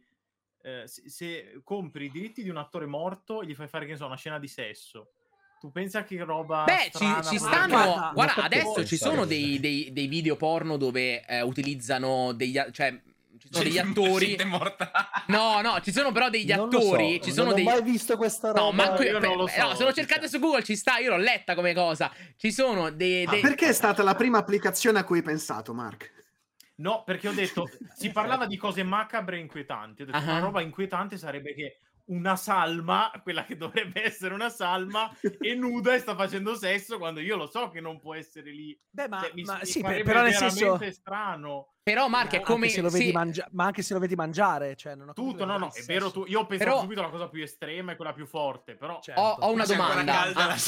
eh, 0.62 0.82
se, 0.86 1.08
se 1.08 1.60
compri 1.62 2.06
i 2.06 2.10
diritti 2.10 2.42
di 2.42 2.48
un 2.48 2.56
attore 2.56 2.86
morto 2.86 3.42
e 3.42 3.46
gli 3.46 3.54
fai 3.54 3.68
fare, 3.68 3.84
che 3.86 3.92
ne 3.92 3.96
so, 3.98 4.06
una 4.06 4.16
scena 4.16 4.38
di 4.38 4.48
sesso. 4.48 5.12
Tu 5.60 5.70
pensa 5.70 6.04
che 6.04 6.22
roba 6.24 6.64
Beh, 6.64 6.84
ci, 6.84 6.90
strana 6.92 7.22
ci 7.22 7.38
potrebbe- 7.38 7.66
stanno. 7.76 8.12
Guarda, 8.14 8.42
adesso 8.44 8.84
ci 8.86 8.96
sono 8.96 9.26
dei, 9.26 9.60
dei- 9.60 9.92
dei 9.92 10.06
video 10.06 10.34
porno 10.36 10.78
dove 10.78 11.22
eh, 11.26 11.42
utilizzano 11.42 12.32
degli. 12.32 12.58
cioè, 12.72 12.90
ci 12.92 13.09
sono 13.50 13.64
degli 13.64 13.78
attori. 13.78 14.26
Gente 14.28 14.44
morta. 14.44 14.90
No, 15.26 15.60
no, 15.60 15.80
ci 15.80 15.92
sono 15.92 16.12
però 16.12 16.28
degli 16.30 16.52
Non 16.52 16.68
lo 16.70 16.78
attori. 16.78 17.16
so, 17.18 17.24
ci 17.24 17.32
sono 17.32 17.46
non 17.48 17.54
dei. 17.56 17.66
ho 17.66 17.70
mai 17.70 17.82
visto 17.82 18.16
questa 18.16 18.48
roba. 18.52 18.60
No, 18.60 18.72
ma 18.72 18.92
que- 18.92 19.04
io 19.06 19.18
non 19.18 19.36
lo 19.36 19.44
beh, 19.44 19.50
so, 19.50 19.62
no, 19.68 19.74
se 19.74 19.84
lo 19.84 19.92
cercate 19.92 20.28
su 20.28 20.38
Google 20.38 20.62
ci 20.64 20.76
sta, 20.76 20.98
io 20.98 21.10
l'ho 21.10 21.16
letta 21.16 21.54
come 21.54 21.74
cosa. 21.74 22.10
Ci 22.36 22.52
sono 22.52 22.90
dei. 22.90 23.24
Ah, 23.24 23.30
dei- 23.30 23.40
perché 23.40 23.68
è 23.68 23.72
stata 23.72 24.02
la 24.02 24.14
prima 24.14 24.38
applicazione 24.38 24.98
a 25.00 25.04
cui 25.04 25.18
hai 25.18 25.24
pensato, 25.24 25.74
Mark? 25.74 26.12
No, 26.76 27.02
perché 27.04 27.28
ho 27.28 27.32
detto, 27.32 27.68
si 27.94 28.10
parlava 28.10 28.46
di 28.46 28.56
cose 28.56 28.82
macabre 28.82 29.36
e 29.36 29.40
inquietanti. 29.40 30.02
Ho 30.02 30.04
detto, 30.06 30.16
Ah. 30.16 30.22
una 30.22 30.38
roba 30.38 30.60
inquietante 30.62 31.18
sarebbe 31.18 31.54
che 31.54 31.78
una 32.10 32.36
salma, 32.36 33.10
quella 33.22 33.44
che 33.44 33.56
dovrebbe 33.56 34.02
essere 34.04 34.34
una 34.34 34.48
salma, 34.48 35.10
è 35.38 35.54
nuda 35.54 35.94
e 35.94 35.98
sta 35.98 36.14
facendo 36.14 36.54
sesso 36.54 36.98
quando 36.98 37.20
io 37.20 37.36
lo 37.36 37.46
so 37.46 37.68
che 37.70 37.80
non 37.80 37.98
può 38.00 38.14
essere 38.14 38.50
lì. 38.50 38.78
Beh, 38.90 39.08
ma, 39.08 39.20
Cioè, 39.20 39.30
mi, 39.34 39.42
ma 39.42 39.58
mi 39.58 39.66
sì, 39.66 39.80
però 39.80 39.92
nel 39.94 40.04
veramente 40.04 40.50
senso... 40.50 40.92
strano. 40.92 41.74
Però, 41.82 42.08
Mark, 42.08 42.32
è 42.32 42.36
anche 42.36 42.46
come. 42.46 42.68
se 42.68 42.80
lo 42.80 42.88
vedi 42.90 43.06
sì, 43.06 43.12
mangia- 43.12 43.48
ma 43.52 43.64
anche 43.64 43.82
se 43.82 43.94
lo 43.94 44.00
vedi 44.00 44.14
mangiare, 44.14 44.76
cioè 44.76 44.94
non 44.94 45.08
ho 45.08 45.12
Tutto, 45.12 45.44
no, 45.44 45.56
no, 45.56 45.70
è 45.72 45.82
vero, 45.84 46.10
tu, 46.10 46.24
io 46.26 46.40
ho 46.40 46.46
pensato 46.46 46.70
Però- 46.70 46.82
subito 46.82 47.00
alla 47.00 47.10
cosa 47.10 47.28
più 47.28 47.42
estrema 47.42 47.92
e 47.92 47.96
quella 47.96 48.12
più 48.12 48.26
forte, 48.26 48.74
però... 48.76 49.00
Certo. 49.00 49.20
ho, 49.20 49.36
ho 49.40 49.52
una 49.52 49.64
domanda. 49.64 50.32
Ah, 50.34 50.56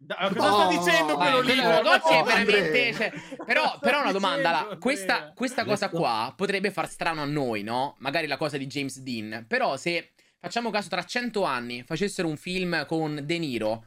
Da- 0.00 0.30
cosa 0.32 0.48
No, 0.48 0.70
sta 0.70 0.90
dicendo 0.90 1.16
Vai, 1.16 1.32
quello 1.32 1.40
lì? 1.40 1.60
quello 1.60 1.92
è 1.92 2.22
veramente. 2.22 2.92
Cioè, 2.94 3.12
però, 3.44 3.78
però 3.80 4.00
una 4.02 4.12
domanda. 4.12 4.52
dicendo, 4.52 4.78
questa, 4.78 5.32
questa 5.34 5.64
cosa 5.64 5.88
qua 5.90 6.32
potrebbe 6.36 6.70
far 6.70 6.88
strano 6.88 7.22
a 7.22 7.24
noi, 7.24 7.64
no? 7.64 7.96
Magari 7.98 8.28
la 8.28 8.36
cosa 8.36 8.56
di 8.56 8.68
James 8.68 9.00
Dean. 9.00 9.44
Però, 9.48 9.76
se 9.76 10.12
facciamo 10.38 10.70
caso 10.70 10.88
tra 10.88 11.04
cento 11.04 11.44
anni 11.44 11.82
facessero 11.82 12.28
un 12.28 12.36
film 12.36 12.86
con 12.86 13.20
De 13.24 13.38
Niro. 13.38 13.84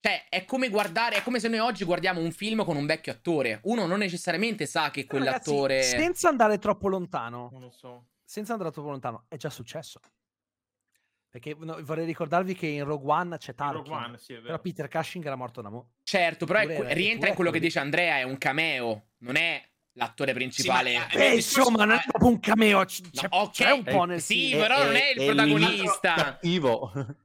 Cioè, 0.00 0.28
è 0.28 0.44
come 0.44 0.68
guardare. 0.68 1.16
È 1.16 1.22
come 1.22 1.38
se 1.38 1.46
noi 1.48 1.60
oggi 1.60 1.84
guardiamo 1.84 2.20
un 2.20 2.32
film 2.32 2.64
con 2.64 2.76
un 2.76 2.86
vecchio 2.86 3.12
attore. 3.12 3.60
Uno 3.64 3.86
non 3.86 3.98
necessariamente 3.98 4.66
sa 4.66 4.90
che 4.90 5.06
Però, 5.06 5.22
ragazzi, 5.24 5.50
quell'attore. 5.50 5.82
senza 5.82 6.28
andare 6.28 6.58
troppo 6.58 6.88
lontano, 6.88 7.48
Non 7.52 7.60
lo 7.60 7.70
so. 7.70 8.06
senza 8.24 8.52
andare 8.52 8.72
troppo 8.72 8.90
lontano, 8.90 9.26
è 9.28 9.36
già 9.36 9.48
successo. 9.50 10.00
Perché 11.28 11.56
no, 11.58 11.78
vorrei 11.82 12.04
ricordarvi 12.04 12.54
che 12.54 12.66
in 12.66 12.84
Rogue 12.84 13.10
One 13.10 13.38
c'è 13.38 13.54
Tarkin. 13.54 13.76
Rogue 13.84 13.94
One, 13.94 14.18
sì, 14.18 14.32
è 14.32 14.34
vero. 14.34 14.46
Però 14.48 14.58
Peter 14.58 14.88
Cushing 14.88 15.24
era 15.24 15.36
morto 15.36 15.62
da 15.62 15.70
mo'. 15.70 15.92
Certo, 16.02 16.44
però 16.46 16.62
que- 16.64 16.92
rientra 16.94 17.28
in 17.28 17.34
quello 17.34 17.50
che 17.52 17.60
dice 17.60 17.78
Andrea. 17.78 18.18
È 18.18 18.22
un 18.24 18.36
cameo. 18.36 19.10
Non 19.18 19.36
è 19.36 19.64
l'attore 19.94 20.32
principale. 20.32 20.90
Sì, 20.90 20.96
ma- 20.96 21.08
Eh, 21.08 21.16
Beh, 21.18 21.34
discorso- 21.36 21.58
insomma, 21.60 21.84
non 21.84 21.96
è 21.96 22.02
proprio 22.06 22.30
un 22.30 22.40
cameo. 22.40 22.84
c- 22.84 23.00
No, 23.02 23.10
C'è, 23.12 23.26
ok, 23.30 23.50
c'è 23.52 23.70
un 23.70 23.82
po' 23.84 24.02
eh, 24.04 24.06
nel 24.06 24.20
sì, 24.22 24.46
film. 24.48 24.58
però 24.60 24.84
non 24.84 24.96
è 24.96 25.08
il 25.16 25.24
protagonista. 25.24 26.14
cattivo. 26.14 26.92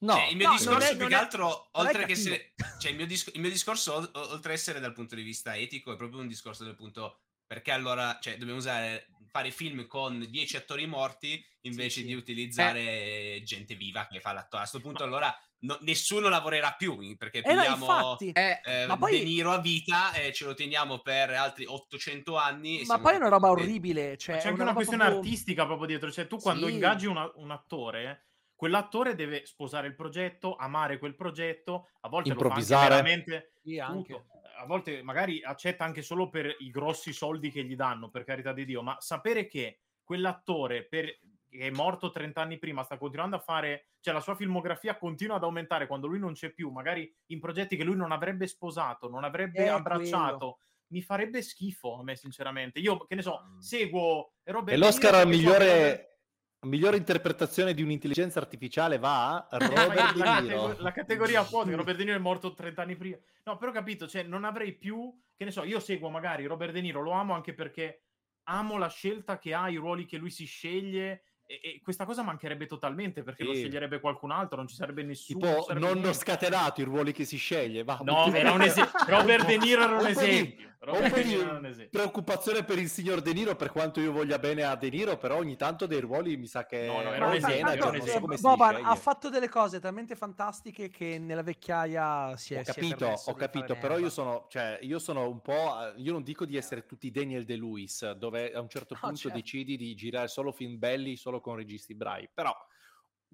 No, 0.00 0.14
Cioè, 0.14 0.28
il 0.28 0.36
mio 0.36 0.46
no, 0.46 0.54
discorso 0.56 0.92
è- 0.92 0.96
più 0.96 1.06
che 1.08 1.14
è- 1.14 1.18
altro, 1.18 1.64
è 1.64 1.68
oltre 1.72 2.04
che 2.06 2.12
essere, 2.12 2.52
cioè 2.78 2.92
il 2.92 2.96
mio, 2.98 3.06
dis- 3.06 3.32
il 3.34 3.40
mio 3.40 3.50
discorso, 3.50 3.94
ol- 3.94 4.10
oltre 4.14 4.52
a 4.52 4.54
essere 4.54 4.78
dal 4.78 4.92
punto 4.92 5.16
di 5.16 5.22
vista 5.22 5.56
etico, 5.56 5.92
è 5.92 5.96
proprio 5.96 6.20
un 6.20 6.28
discorso 6.28 6.62
del 6.62 6.76
punto 6.76 7.18
perché 7.44 7.72
allora, 7.72 8.16
cioè, 8.22 8.36
dobbiamo 8.36 8.60
usare 8.60 9.08
fare 9.26 9.50
film 9.50 9.88
con 9.88 10.24
10 10.30 10.56
attori 10.56 10.86
morti 10.86 11.44
invece 11.62 12.02
sì. 12.02 12.06
di 12.06 12.14
utilizzare 12.14 13.42
gente 13.44 13.74
viva 13.74 14.06
che 14.06 14.20
fa 14.20 14.32
l'attore. 14.32 14.62
A 14.62 14.68
questo 14.68 14.80
punto, 14.80 15.02
allora, 15.02 15.36
no- 15.60 15.78
nessuno 15.80 16.28
lavorerà 16.28 16.72
più 16.76 16.96
perché 17.16 17.38
Eh 17.38 17.42
pigliamo 17.42 17.84
infatti. 17.84 18.30
Eh, 18.30 18.60
eh, 18.64 18.86
ma 18.86 18.96
poi- 18.96 19.18
De 19.18 19.24
Niro 19.24 19.50
a 19.52 19.58
vita 19.60 20.12
e 20.12 20.32
ce 20.32 20.44
lo 20.44 20.54
teniamo 20.54 20.98
per 20.98 21.30
altri 21.30 21.64
800 21.66 22.36
anni. 22.36 22.80
e 22.80 22.86
Ma 22.86 22.98
poi 23.00 23.14
è 23.14 23.16
una 23.16 23.28
roba 23.28 23.50
orribile. 23.50 24.16
Cioè, 24.16 24.38
c'è 24.38 24.48
anche 24.48 24.62
una, 24.62 24.72
questione 24.72 25.04
proprio- 25.04 25.22
artistica 25.22 25.66
proprio 25.66 25.86
dietro. 25.86 26.10
Cioè, 26.10 26.26
tu 26.26 26.38
quando 26.38 26.66
Sì. 26.66 26.72
ingaggi 26.74 27.06
una- 27.06 27.30
un 27.36 27.50
attore, 27.50 28.26
quell'attore 28.54 29.14
deve 29.14 29.46
sposare 29.46 29.86
il 29.86 29.94
progetto, 29.94 30.56
amare 30.56 30.98
quel 30.98 31.14
progetto, 31.14 31.88
a 32.00 32.08
volte 32.08 32.30
Improvvisare. 32.30 32.88
lo 32.88 32.90
fa 32.90 32.96
anche 32.96 33.12
veramente 33.12 33.52
Sì, 33.62 33.78
anche. 33.78 34.24
A 34.60 34.66
volte 34.66 35.02
magari 35.04 35.40
accetta 35.44 35.84
anche 35.84 36.02
solo 36.02 36.28
per 36.28 36.52
i 36.58 36.70
grossi 36.70 37.12
soldi 37.12 37.50
che 37.52 37.62
gli 37.62 37.76
danno, 37.76 38.10
per 38.10 38.24
carità 38.24 38.52
di 38.52 38.64
Dio, 38.64 38.82
ma 38.82 38.96
sapere 39.00 39.46
che 39.46 39.78
quell'attore 40.02 40.84
per- 40.84 41.16
che 41.50 41.66
è 41.66 41.70
morto 41.70 42.10
30 42.10 42.40
anni 42.40 42.58
prima 42.58 42.82
sta 42.82 42.98
continuando 42.98 43.36
a 43.36 43.40
fare, 43.40 43.88
cioè 44.00 44.12
la 44.14 44.20
sua 44.20 44.34
filmografia 44.34 44.96
continua 44.96 45.36
ad 45.36 45.44
aumentare 45.44 45.86
quando 45.86 46.06
lui 46.06 46.18
non 46.18 46.34
c'è 46.34 46.50
più, 46.50 46.70
magari 46.70 47.12
in 47.26 47.40
progetti 47.40 47.76
che 47.76 47.84
lui 47.84 47.96
non 47.96 48.12
avrebbe 48.12 48.46
sposato, 48.46 49.08
non 49.08 49.24
avrebbe 49.24 49.64
È 49.64 49.68
abbracciato. 49.68 50.60
Mi 50.88 51.02
farebbe 51.02 51.42
schifo 51.42 51.98
a 51.98 52.02
me, 52.02 52.16
sinceramente. 52.16 52.78
Io, 52.78 53.04
che 53.04 53.14
ne 53.14 53.22
so, 53.22 53.56
seguo 53.58 54.32
Robert 54.44 54.76
E 54.76 54.80
l'Oscar 54.80 55.12
Niro 55.12 55.16
a 55.16 55.24
perché 55.24 55.36
so 55.36 55.42
migliore, 55.42 56.18
migliore 56.60 56.96
interpretazione 56.96 57.74
di 57.74 57.82
un'intelligenza 57.82 58.38
artificiale 58.38 58.98
va 58.98 59.46
a 59.46 59.56
Robert 59.58 60.16
la, 60.16 60.40
De 60.40 60.40
Niro. 60.40 60.62
catego- 60.62 60.82
la 60.82 60.92
categoria 60.92 61.42
podcast, 61.44 61.76
Robert 61.76 61.98
De 61.98 62.04
Niro 62.04 62.16
è 62.16 62.20
morto 62.20 62.54
30 62.54 62.82
anni 62.82 62.96
prima. 62.96 63.18
No, 63.44 63.56
però 63.58 63.70
ho 63.70 63.74
capito, 63.74 64.08
cioè 64.08 64.22
non 64.22 64.44
avrei 64.44 64.72
più, 64.76 65.14
che 65.36 65.44
ne 65.44 65.50
so, 65.50 65.64
io 65.64 65.80
seguo 65.80 66.08
magari 66.08 66.46
Robert 66.46 66.72
De 66.72 66.80
Niro, 66.80 67.02
lo 67.02 67.12
amo 67.12 67.34
anche 67.34 67.52
perché 67.52 68.04
amo 68.44 68.78
la 68.78 68.88
scelta 68.88 69.38
che 69.38 69.52
ha, 69.52 69.68
i 69.68 69.76
ruoli 69.76 70.06
che 70.06 70.16
lui 70.16 70.30
si 70.30 70.46
sceglie 70.46 71.24
e, 71.48 71.60
e 71.62 71.80
questa 71.82 72.04
cosa 72.04 72.22
mancherebbe 72.22 72.66
totalmente 72.66 73.22
perché 73.22 73.42
lo 73.42 73.54
Sì. 73.54 73.60
sceglierebbe 73.60 74.00
qualcun 74.00 74.30
altro, 74.30 74.56
non 74.58 74.68
ci 74.68 74.74
sarebbe 74.74 75.02
nessuno. 75.02 75.38
Tipo, 75.46 75.62
sarebbe 75.62 75.86
nonno 75.86 76.00
niente. 76.00 76.18
scatenato, 76.18 76.80
i 76.82 76.84
ruoli 76.84 77.12
che 77.12 77.24
si 77.24 77.38
sceglie. 77.38 77.84
Va, 77.84 77.98
No, 78.04 78.32
era 78.34 78.52
un 78.52 78.60
esempio. 78.62 78.92
Robert 79.08 79.46
De 79.46 79.56
Niro 79.56 79.82
era 79.82 79.96
un 79.96 80.06
esempio. 80.06 80.66
Robert 80.80 81.14
De 81.14 81.24
Niro 81.24 81.40
era 81.40 81.58
un 81.58 81.66
esempio. 81.66 81.98
preoccupazione 81.98 82.64
per 82.64 82.78
il 82.78 82.88
signor 82.88 83.20
De 83.20 83.32
Niro, 83.32 83.56
per 83.56 83.72
quanto 83.72 84.00
io 84.00 84.12
voglia 84.12 84.38
bene 84.38 84.62
a 84.62 84.76
De 84.76 84.90
Niro, 84.90 85.16
però 85.16 85.36
ogni 85.38 85.56
tanto 85.56 85.86
dei 85.86 86.00
ruoli 86.00 86.36
mi 86.36 86.46
sa 86.46 86.66
che 86.66 86.86
No, 86.86 87.02
no, 87.02 87.12
era 87.12 87.26
un 87.26 87.34
esempio, 87.34 87.88
un 87.88 88.36
so 88.36 88.40
Boban 88.40 88.84
ha 88.84 88.94
fatto 88.94 89.28
delle 89.28 89.48
cose 89.48 89.80
talmente 89.80 90.14
fantastiche 90.14 90.88
che 90.88 91.18
nella 91.18 91.42
vecchiaia 91.42 92.36
si 92.36 92.54
è 92.54 92.60
Ho 92.60 92.64
si 92.64 92.70
è 92.70 92.74
capito, 92.74 93.06
ho 93.06 93.34
capito, 93.34 93.76
però 93.76 93.98
io 93.98 94.10
sono, 94.10 94.46
cioè, 94.48 94.78
io 94.82 94.98
sono 94.98 95.28
un 95.28 95.40
po', 95.40 95.76
eh, 95.82 96.00
io 96.00 96.12
non 96.12 96.22
dico 96.22 96.44
di 96.44 96.56
essere 96.56 96.86
tutti 96.86 97.10
Daniel 97.10 97.44
De 97.44 97.56
Lewis, 97.56 98.12
dove 98.12 98.52
a 98.52 98.60
un 98.60 98.68
certo 98.68 98.94
No, 98.94 99.00
punto 99.00 99.16
certo. 99.18 99.36
decidi 99.36 99.76
di 99.76 99.94
girare 99.94 100.28
solo 100.28 100.52
film 100.52 100.78
belli, 100.78 101.16
solo 101.16 101.37
con 101.40 101.56
registi 101.56 101.94
bravi, 101.94 102.28
però 102.32 102.54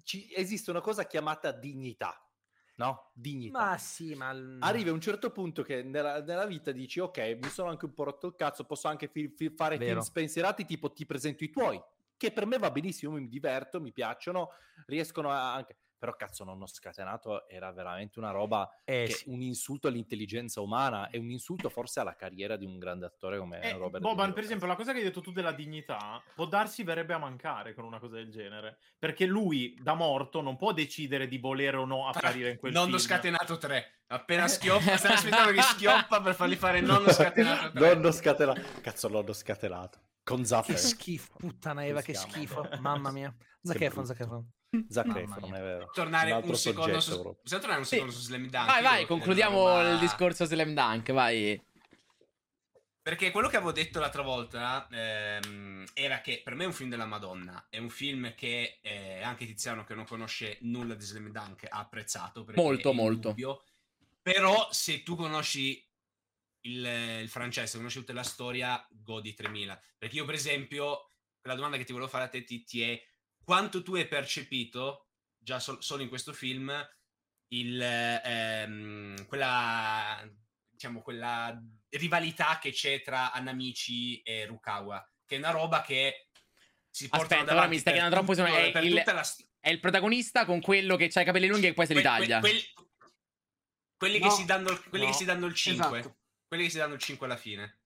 ci, 0.03 0.31
esiste 0.33 0.69
una 0.71 0.81
cosa 0.81 1.05
chiamata 1.05 1.51
dignità, 1.51 2.19
no? 2.75 3.11
Dignità. 3.13 3.59
Ma 3.59 3.77
sì, 3.77 4.13
ma... 4.15 4.29
Arrivi 4.59 4.89
a 4.89 4.93
un 4.93 5.01
certo 5.01 5.31
punto 5.31 5.63
che 5.63 5.83
nella, 5.83 6.21
nella 6.21 6.45
vita 6.45 6.71
dici, 6.71 6.99
ok, 6.99 7.39
mi 7.41 7.49
sono 7.49 7.69
anche 7.69 7.85
un 7.85 7.93
po' 7.93 8.03
rotto 8.03 8.27
il 8.27 8.35
cazzo, 8.35 8.65
posso 8.65 8.87
anche 8.87 9.07
fi- 9.07 9.29
fi- 9.29 9.49
fare 9.49 9.77
film 9.77 9.87
Vero. 9.89 10.01
spensierati, 10.01 10.65
tipo 10.65 10.91
ti 10.91 11.05
presento 11.05 11.43
i 11.43 11.49
tuoi, 11.49 11.77
che 11.77 11.85
che 12.17 12.31
per 12.31 12.45
me 12.45 12.57
va 12.57 12.71
benissimo, 12.71 13.13
mi 13.13 13.27
diverto, 13.27 13.81
mi 13.81 13.91
piacciono, 13.91 14.49
riescono 14.85 15.31
a- 15.31 15.53
anche... 15.53 15.77
Però 16.05 16.15
cazzo, 16.17 16.43
nonno 16.43 16.67
scatenato 16.67 17.47
era 17.47 17.71
veramente 17.71 18.19
una 18.19 18.29
roba, 18.29 18.69
Eh, 18.83 19.05
che 19.07 19.13
sì. 19.13 19.23
un 19.29 19.41
insulto 19.41 19.87
all'intelligenza 19.87 20.61
umana 20.61 21.09
e 21.09 21.17
un 21.17 21.31
insulto 21.31 21.67
forse 21.69 21.99
alla 21.99 22.15
carriera 22.15 22.57
di 22.57 22.65
un 22.65 22.77
grande 22.77 23.07
attore 23.07 23.39
come 23.39 23.59
Eh, 23.61 23.71
Robert 23.71 23.93
De 23.93 23.99
Boban, 24.01 24.19
Niro, 24.25 24.33
per 24.35 24.43
esempio, 24.43 24.67
la 24.67 24.75
cosa 24.75 24.91
che 24.91 24.99
hai 24.99 25.03
detto 25.03 25.21
tu 25.21 25.31
della 25.31 25.51
dignità 25.51 26.21
può 26.35 26.45
darsi 26.45 26.83
verrebbe 26.83 27.15
a 27.15 27.17
mancare 27.17 27.73
con 27.73 27.85
una 27.85 27.97
cosa 27.97 28.17
del 28.17 28.29
genere. 28.29 28.77
Perché 28.99 29.25
lui, 29.25 29.75
da 29.81 29.95
morto, 29.95 30.41
non 30.41 30.57
può 30.57 30.73
decidere 30.73 31.27
di 31.27 31.39
volere 31.39 31.77
o 31.77 31.85
no 31.85 32.07
apparire 32.07 32.51
in 32.51 32.57
quel 32.59 32.71
Nonno 32.71 32.85
film. 32.85 32.99
scatenato 32.99 33.57
3. 33.57 33.91
Appena 34.07 34.45
schioppa, 34.47 34.97
stai 34.97 35.13
aspettando 35.13 35.51
che 35.53 35.61
schioppa 35.63 36.21
per 36.21 36.35
fargli 36.35 36.55
fare 36.55 36.81
nonno 36.81 37.09
scatenato 37.11 37.71
3. 37.71 37.95
Nonno 37.95 38.11
scatenato. 38.11 38.61
Cazzo, 38.81 39.07
nonno 39.07 39.33
scatenato. 39.33 39.99
Con 40.23 40.39
Che 40.41 40.45
Zaffer. 40.45 40.77
schifo, 40.77 41.33
puttana 41.37 41.83
Eva, 41.85 42.01
che 42.01 42.13
schifo. 42.13 42.67
Mamma 42.79 43.11
mia. 43.11 43.35
Zac 43.61 43.77
Che 43.77 43.85
Efron. 43.85 44.05
Zac 44.05 44.19
Efron. 44.19 44.47
Zac 44.89 45.15
Efron, 45.15 45.53
è 45.53 45.59
vero. 45.59 45.89
Tornare 45.93 46.31
un 46.31 46.43
un, 46.43 46.55
secondo 46.55 46.99
su... 46.99 47.11
proprio. 47.11 47.33
Possiamo 47.41 47.61
tornare 47.61 47.81
un 47.81 47.87
Sì. 47.87 47.95
secondo 47.95 48.13
su 48.13 48.21
Slam 48.21 48.47
Dunk? 48.49 48.65
Vai, 48.65 48.81
vai, 48.83 49.05
concludiamo 49.05 49.67
roba- 49.67 49.91
il 49.91 49.99
discorso 49.99 50.45
Slam 50.45 50.73
Dunk, 50.73 51.11
vai. 51.11 51.61
Perché 53.01 53.29
quello 53.29 53.47
che 53.49 53.57
avevo 53.57 53.71
detto 53.71 53.99
l'altra 53.99 54.23
volta 54.23 54.87
ehm, 54.89 55.85
era 55.93 56.21
che 56.21 56.41
per 56.43 56.55
me 56.55 56.63
è 56.63 56.67
un 56.67 56.73
film 56.73 56.89
della 56.89 57.05
Madonna. 57.05 57.67
È 57.69 57.77
un 57.77 57.89
film 57.89 58.33
che 58.33 58.79
eh, 58.81 59.21
anche 59.21 59.45
Tiziano, 59.45 59.83
che 59.83 59.93
non 59.93 60.05
conosce 60.05 60.57
nulla 60.61 60.95
di 60.95 61.03
Slam 61.03 61.29
Dunk, 61.29 61.67
ha 61.69 61.77
apprezzato. 61.77 62.45
Molto, 62.55 62.93
molto. 62.93 63.29
indubbio. 63.29 63.63
Però 64.23 64.69
se 64.71 65.03
tu 65.03 65.15
conosci 65.15 65.87
il, 66.61 66.83
il 67.21 67.29
francese, 67.29 67.67
se 67.67 67.77
conosci 67.77 67.99
tutta 67.99 68.13
la 68.13 68.23
storia, 68.23 68.83
godi 68.89 69.35
3000. 69.35 69.79
Perché 69.99 70.15
io, 70.15 70.25
per 70.25 70.33
esempio, 70.33 71.11
la 71.43 71.53
domanda 71.53 71.77
che 71.77 71.83
ti 71.83 71.91
volevo 71.91 72.09
fare 72.09 72.23
a 72.23 72.27
te, 72.27 72.43
Titti, 72.43 72.81
è 72.81 72.99
quanto 73.45 73.81
tu 73.83 73.95
hai 73.95 74.07
percepito, 74.07 75.07
già 75.37 75.59
sol- 75.59 75.81
solo 75.81 76.01
in 76.03 76.09
questo 76.09 76.33
film, 76.33 76.73
il, 77.49 77.79
ehm, 77.81 79.25
quella, 79.27 80.27
diciamo, 80.67 81.01
quella 81.01 81.57
rivalità 81.91 82.57
che 82.59 82.71
c'è 82.71 83.01
tra 83.01 83.31
Anamici 83.31 84.19
e 84.21 84.45
Rukawa, 84.45 85.07
che 85.25 85.35
è 85.35 85.37
una 85.37 85.51
roba 85.51 85.81
che 85.81 86.27
si 86.89 87.07
porta 87.07 87.23
Aspetta, 87.25 87.43
ora 87.43 87.53
davanti 87.53 87.75
mi 87.75 87.79
stai 87.79 87.93
per 87.93 88.01
chiedendo 88.01 88.25
troppo, 88.33 88.41
tutto- 88.41 88.57
è 88.57 88.71
per 88.71 88.83
il- 88.83 88.93
la 88.93 89.25
È 89.59 89.69
il 89.69 89.79
protagonista 89.79 90.45
con 90.45 90.59
quello 90.61 90.95
che 90.95 91.11
ha 91.13 91.21
i 91.21 91.25
capelli 91.25 91.47
lunghi 91.47 91.67
e 91.67 91.73
poi 91.73 91.85
se 91.87 91.93
li 91.93 92.01
que- 92.01 92.09
que- 92.09 92.19
taglia. 92.19 92.39
quelli 92.39 92.63
quelli 93.97 94.19
No. 94.19 94.27
che 94.27 94.33
si 94.35 94.45
danno, 94.45 94.79
quelli 94.89 95.05
No. 95.05 95.11
che 95.11 95.17
si 95.17 95.25
danno 95.25 95.45
il 95.45 95.53
5. 95.55 95.99
Esatto. 95.99 96.17
Quelli 96.47 96.63
che 96.65 96.69
si 96.69 96.77
danno 96.77 96.93
il 96.95 96.99
5 96.99 97.25
alla 97.25 97.37
fine. 97.37 97.79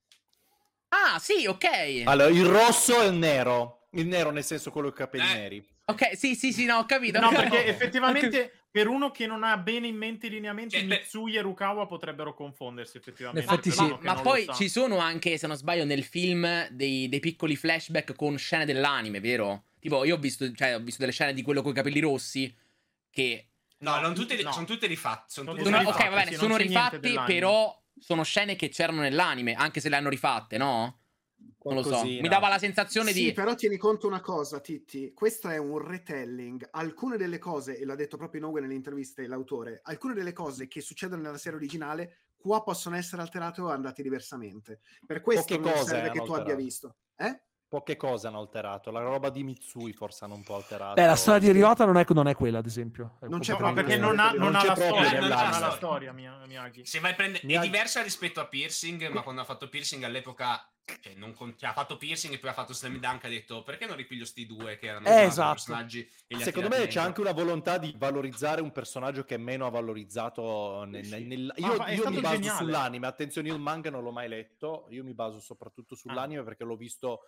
Ah, 0.89 1.19
sì, 1.19 1.45
ok. 1.45 2.03
Allora, 2.05 2.29
il 2.29 2.45
rosso 2.45 3.01
e 3.01 3.05
il 3.07 3.13
nero. 3.13 3.78
Il 3.91 4.07
nero 4.07 4.29
nel 4.31 4.43
senso 4.43 4.71
quello 4.71 4.89
con 4.91 4.97
i 4.97 4.99
capelli 5.01 5.29
Eh. 5.31 5.33
neri. 5.33 5.67
Ok, 5.85 6.15
sì, 6.15 6.35
sì, 6.35 6.53
sì, 6.53 6.65
no, 6.65 6.77
ho 6.77 6.85
capito. 6.85 7.19
No, 7.19 7.29
perché 7.29 7.65
effettivamente 7.65 8.61
per 8.69 8.87
uno 8.87 9.09
che 9.09 9.25
non 9.25 9.43
ha 9.43 9.57
bene 9.57 9.87
in 9.87 9.95
mente 9.95 10.27
i 10.27 10.29
lineamenti, 10.29 10.79
beh- 10.83 10.97
Mitsui 10.99 11.35
e 11.35 11.41
Rukawa 11.41 11.87
potrebbero 11.87 12.35
confondersi 12.35 12.97
effettivamente. 12.97 13.47
In 13.47 13.51
effetti 13.51 13.69
per 13.75 13.97
sì. 13.99 14.05
Ma 14.05 14.13
poi 14.21 14.47
ci 14.53 14.69
sono 14.69 14.99
anche, 14.99 15.37
se 15.39 15.47
non 15.47 15.55
sbaglio, 15.55 15.85
nel 15.85 16.03
film 16.03 16.67
dei, 16.69 17.09
dei 17.09 17.19
piccoli 17.19 17.55
flashback 17.55 18.13
con 18.15 18.37
scene 18.37 18.65
dell'anime, 18.65 19.19
vero? 19.19 19.63
Tipo, 19.79 20.03
io 20.05 20.15
ho 20.15 20.19
visto, 20.19 20.51
cioè, 20.53 20.75
ho 20.75 20.79
visto 20.79 20.99
delle 20.99 21.11
scene 21.13 21.33
di 21.33 21.41
quello 21.41 21.63
con 21.63 21.71
i 21.71 21.75
capelli 21.75 21.99
rossi 21.99 22.55
che... 23.09 23.45
No, 23.79 23.95
No, 23.95 24.01
non 24.01 24.13
tutte, 24.13 24.39
no. 24.43 24.51
sono 24.51 24.65
tutte 24.65 24.85
rifatte. 24.85 25.23
Sono 25.29 25.51
tutte 25.51 25.63
Sono- 25.63 25.77
tutte 25.77 25.89
ok, 25.89 25.95
rifatte. 25.97 26.09
va 26.15 26.21
bene, 26.23 26.31
sì, 26.31 26.37
sono 26.37 26.57
rifatti, 26.57 27.19
però 27.25 27.81
sono 27.97 28.23
scene 28.23 28.55
che 28.55 28.69
c'erano 28.69 29.01
nell'anime, 29.01 29.53
anche 29.55 29.79
se 29.79 29.89
le 29.89 29.95
hanno 29.95 30.09
rifatte, 30.09 30.57
no? 30.57 30.98
Non 31.61 31.75
lo 31.75 31.83
so. 31.83 32.03
Mi 32.03 32.27
dava 32.27 32.47
la 32.47 32.57
sensazione 32.57 33.11
Sì, 33.11 33.25
di... 33.25 33.33
però 33.33 33.53
tieni 33.53 33.77
conto 33.77 34.07
una 34.07 34.21
cosa, 34.21 34.59
Titti, 34.59 35.13
questo 35.13 35.49
è 35.49 35.57
un 35.57 35.77
retelling. 35.79 36.67
Alcune 36.71 37.17
delle 37.17 37.37
cose, 37.37 37.77
e 37.77 37.85
l'ha 37.85 37.95
detto 37.95 38.17
proprio 38.17 38.41
Inoue 38.41 38.61
nelle 38.61 38.73
interviste 38.73 39.27
l'autore, 39.27 39.81
alcune 39.83 40.13
delle 40.13 40.33
cose 40.33 40.67
che 40.67 40.81
succedono 40.81 41.21
nella 41.21 41.37
serie 41.37 41.57
originale 41.57 42.17
qua 42.37 42.63
possono 42.63 42.95
essere 42.95 43.21
alterate 43.21 43.59
o 43.61 43.69
andate 43.69 44.01
diversamente. 44.01 44.79
Per 45.05 45.21
questo 45.21 45.57
Poche 45.57 45.69
non 45.75 45.85
serve 45.85 46.11
che 46.11 46.19
tu 46.19 46.31
abbia 46.31 46.53
alterato. 46.53 46.63
visto. 46.63 46.95
Eh? 47.17 47.41
Poche 47.69 47.95
cose 47.97 48.25
hanno 48.25 48.39
alterato. 48.39 48.89
La 48.89 48.99
roba 49.01 49.29
di 49.29 49.43
Mitsui 49.43 49.93
forse 49.93 50.25
hanno 50.25 50.33
un 50.33 50.43
po' 50.43 50.55
alterato. 50.55 50.95
Beh, 50.95 51.05
la 51.05 51.15
storia 51.15 51.39
di 51.39 51.51
Ryota 51.51 51.85
non 51.85 51.97
è, 51.97 52.05
non 52.09 52.27
è 52.27 52.33
quella, 52.33 52.57
ad 52.57 52.65
esempio. 52.65 53.17
È 53.21 53.27
Non 53.27 53.41
c'è 53.41 53.51
ma 53.59 53.71
perché 53.73 53.99
proprio- 53.99 53.99
non 53.99 54.19
ha, 54.19 54.31
non 54.31 54.39
non 54.39 54.55
ha 54.55 54.59
c'è 54.59 54.65
la 54.67 54.73
proprio 54.73 55.03
storia, 55.03 55.19
non 55.19 55.31
ha 55.31 55.59
la 55.59 55.71
storia. 55.71 56.11
Miyagi. 56.11 56.83
Se 56.85 56.99
vai 56.99 57.11
a 57.11 57.13
prendere... 57.13 57.45
Mi 57.45 57.53
È 57.53 57.59
diversa 57.59 58.01
rispetto 58.01 58.39
a 58.39 58.47
Piercing, 58.47 59.09
ma 59.09 59.21
quando 59.21 59.41
ha 59.41 59.45
fatto 59.45 59.69
Piercing 59.69 60.01
all'epoca... 60.03 60.67
Cioè, 61.01 61.13
non 61.13 61.35
con- 61.35 61.53
cioè, 61.55 61.69
ha 61.69 61.73
fatto 61.73 61.97
Piercing 61.97 62.33
e 62.33 62.39
poi 62.39 62.49
ha 62.49 62.53
fatto 62.53 62.73
Slam 62.73 62.97
Dunk 62.97 63.23
ha 63.25 63.27
detto 63.29 63.61
perché 63.61 63.85
non 63.85 63.95
ripiglio 63.95 64.25
sti 64.25 64.47
due 64.47 64.79
che 64.79 64.87
erano 64.87 65.05
Eh, 65.05 65.21
i 65.21 65.25
esatto. 65.27 65.51
personaggi 65.51 66.09
e 66.25 66.39
Secondo 66.39 66.67
me 66.69 66.77
c'è 66.77 66.81
dentro. 66.85 67.01
anche 67.01 67.21
una 67.21 67.31
volontà 67.31 67.77
di 67.77 67.93
valorizzare 67.95 68.59
un 68.61 68.71
personaggio 68.71 69.23
che 69.23 69.35
è 69.35 69.37
meno 69.37 69.69
valorizzato. 69.69 70.85
Nel, 70.85 71.05
nel- 71.07 71.25
nel- 71.27 71.53
Io, 71.57 71.73
io 71.89 72.09
mi 72.09 72.19
baso 72.21 72.35
geniale. 72.37 72.57
sull'anime. 72.57 73.05
Attenzione, 73.05 73.49
io 73.49 73.53
il 73.53 73.61
manga 73.61 73.91
non 73.91 74.01
l'ho 74.01 74.11
mai 74.11 74.27
letto. 74.27 74.87
Io 74.89 75.03
mi 75.03 75.13
baso 75.13 75.39
soprattutto 75.39 75.93
sull'anime 75.93 76.41
perché 76.41 76.63
l'ho 76.63 76.75
visto. 76.75 77.19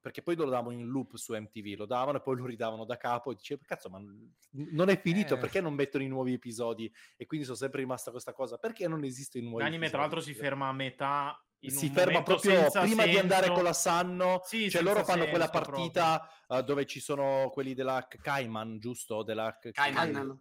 Perché 0.00 0.22
poi 0.22 0.36
lo 0.36 0.44
davano 0.46 0.72
in 0.72 0.86
loop 0.86 1.14
su 1.16 1.34
MTV, 1.34 1.78
lo 1.78 1.86
davano 1.86 2.18
e 2.18 2.20
poi 2.20 2.36
lo 2.36 2.46
ridavano 2.46 2.84
da 2.84 2.96
capo 2.96 3.30
e 3.30 3.36
dicevo, 3.36 3.62
cazzo, 3.64 3.88
ma 3.88 4.02
non 4.50 4.88
è 4.88 5.00
finito, 5.00 5.34
Eh. 5.34 5.38
perché 5.38 5.60
non 5.60 5.72
mettono 5.74 6.04
i 6.04 6.08
nuovi 6.08 6.34
episodi? 6.34 6.92
E 7.16 7.26
quindi 7.26 7.46
sono 7.46 7.56
sempre 7.58 7.80
rimasta 7.80 8.10
questa 8.10 8.32
cosa, 8.32 8.58
perché 8.58 8.86
non 8.88 9.04
esiste 9.04 9.38
i 9.38 9.42
nuovi 9.42 9.62
L'anime, 9.62 9.88
tra 9.88 10.04
episodi? 10.04 10.14
l'altro, 10.14 10.20
si 10.20 10.34
ferma 10.34 10.68
a 10.68 10.72
metà. 10.72 11.38
Si 11.66 11.88
ferma 11.88 12.22
proprio 12.22 12.70
prima 12.70 13.04
di 13.06 13.16
andare 13.16 13.44
senso. 13.46 13.52
con 13.54 13.62
la 13.64 13.72
Sanno. 13.72 14.40
Sì, 14.44 14.68
cioè 14.68 14.82
loro 14.82 15.02
fanno 15.02 15.26
quella 15.28 15.48
senso 15.50 15.60
partita 15.70 16.28
uh, 16.48 16.60
dove 16.60 16.84
ci 16.84 17.00
sono 17.00 17.48
quelli 17.50 17.72
della 17.72 18.06
Kaiman, 18.06 18.78
giusto? 18.78 19.22
Della 19.22 19.56
K- 19.58 19.70
Kainan. 19.70 20.04
Kainan. 20.12 20.40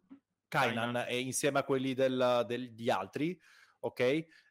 Kainan, 0.50 0.84
Kainan. 0.94 1.06
e 1.08 1.20
insieme 1.22 1.60
a 1.60 1.64
quelli 1.64 1.94
del, 1.94 2.44
degli 2.46 2.90
altri, 2.90 3.40
ok? 3.80 4.00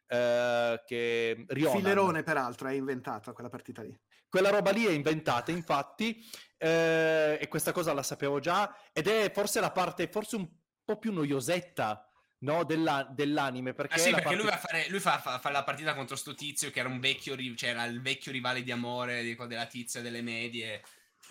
Eh, 0.07 0.81
che 0.85 1.45
Rionan. 1.47 1.77
Filerone, 1.77 2.23
peraltro, 2.23 2.67
è 2.69 2.73
inventata 2.73 3.33
quella 3.33 3.49
partita 3.49 3.83
lì. 3.83 3.95
Quella 4.33 4.49
roba 4.49 4.71
lì 4.71 4.85
è 4.85 4.89
inventata, 4.89 5.51
infatti, 5.51 6.27
eh, 6.57 7.37
e 7.39 7.47
questa 7.47 7.71
cosa 7.71 7.93
la 7.93 8.01
sapevo 8.01 8.39
già, 8.39 8.75
ed 8.91 9.07
è 9.07 9.31
forse 9.31 9.59
la 9.59 9.69
parte, 9.69 10.07
forse 10.07 10.37
un 10.37 10.49
po' 10.83 10.97
più 10.97 11.13
noiosetta, 11.13 12.09
no, 12.39 12.63
della- 12.63 13.07
dell'anime, 13.11 13.75
perché, 13.75 13.93
Ah 13.93 13.97
sì, 13.99 14.09
la 14.09 14.15
perché 14.17 14.33
lui, 14.33 14.45
parte- 14.45 14.55
va 14.59 14.63
a 14.63 14.67
fare, 14.79 14.89
lui 14.89 14.99
fa, 14.99 15.19
fa- 15.19 15.37
fa 15.37 15.51
la 15.51 15.63
partita 15.63 15.93
contro 15.93 16.15
sto 16.15 16.33
tizio 16.33 16.71
che 16.71 16.79
era 16.79 16.89
un 16.89 16.99
vecchio, 16.99 17.35
cioè 17.55 17.69
era 17.69 17.83
il 17.83 18.01
vecchio 18.01 18.31
rivale 18.31 18.63
di 18.63 18.71
amore 18.71 19.21
di- 19.21 19.35
della 19.35 19.67
tizia 19.67 20.01
delle 20.01 20.23
medie. 20.23 20.81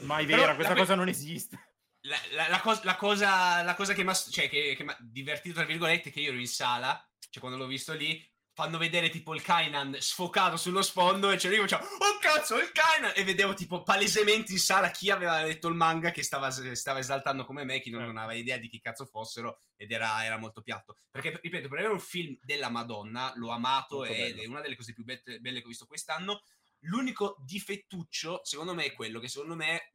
Mai 0.03 0.25
Però 0.25 0.43
vera, 0.43 0.55
questa 0.55 0.75
la- 0.75 0.79
cosa 0.79 0.95
non 0.95 1.09
esiste. 1.09 1.59
La, 2.03 2.17
la- 2.35 2.49
la 2.51 2.61
cos- 2.61 2.85
la 2.85 2.95
cosa, 2.95 3.63
la 3.63 3.75
cosa 3.75 3.95
che 3.95 4.05
mi 4.05 4.11
ha 4.11 4.15
cioè, 4.15 4.49
che, 4.49 4.77
che 4.77 4.87
divertito, 5.01 5.57
tra 5.57 5.65
virgolette, 5.65 6.11
è 6.11 6.13
che 6.13 6.21
io 6.21 6.31
ero 6.31 6.39
in 6.39 6.47
sala, 6.47 7.05
cioè 7.31 7.41
quando 7.43 7.59
l'ho 7.59 7.67
visto 7.67 7.95
lì, 7.95 8.25
fanno 8.55 8.77
vedere 8.77 9.09
tipo 9.09 9.35
il 9.35 9.43
Kainan 9.43 9.97
sfocato 9.99 10.57
sullo 10.57 10.83
sfondo 10.83 11.31
e 11.31 11.37
c'era 11.37 11.55
io 11.55 11.67
facevo, 11.67 11.83
oh 11.83 12.19
cazzo, 12.21 12.59
il 12.59 12.71
Kainan! 12.71 13.13
E 13.15 13.25
vedevo 13.25 13.55
tipo 13.55 13.83
palesemente 13.83 14.53
in 14.53 14.59
sala 14.59 14.91
chi 14.91 15.11
aveva 15.11 15.43
letto 15.43 15.69
il 15.69 15.75
manga 15.75 16.11
che 16.11 16.23
stava, 16.23 16.51
stava 16.51 16.99
esaltando 16.99 17.45
come 17.45 17.65
me, 17.65 17.81
chi 17.81 17.91
non, 17.91 18.03
non 18.05 18.19
aveva 18.19 18.39
idea 18.39 18.59
di 18.59 18.69
chi 18.69 18.79
cazzo 18.79 19.07
fossero 19.07 19.59
ed 19.77 19.91
era, 19.91 20.25
era 20.25 20.37
molto 20.37 20.61
piatto. 20.61 20.99
Perché, 21.11 21.39
ripeto, 21.43 21.69
per 21.69 21.79
avere 21.79 21.95
un 21.95 22.01
film 22.01 22.37
della 22.43 22.69
Madonna, 22.69 23.33
l'ho 23.37 23.51
amato 23.51 23.97
Molto 23.97 24.13
ed 24.13 24.35
bello. 24.35 24.43
è 24.43 24.47
una 24.47 24.61
delle 24.61 24.77
cose 24.77 24.93
più 24.93 25.05
be- 25.05 25.23
belle 25.41 25.61
che 25.61 25.65
ho 25.65 25.69
visto 25.69 25.87
quest'anno. 25.87 26.43
L'unico 26.81 27.37
difettuccio, 27.45 28.41
secondo 28.45 28.75
me, 28.75 28.85
è 28.85 28.93
quello 28.93 29.19
che 29.19 29.29
secondo 29.29 29.55
me 29.55 29.95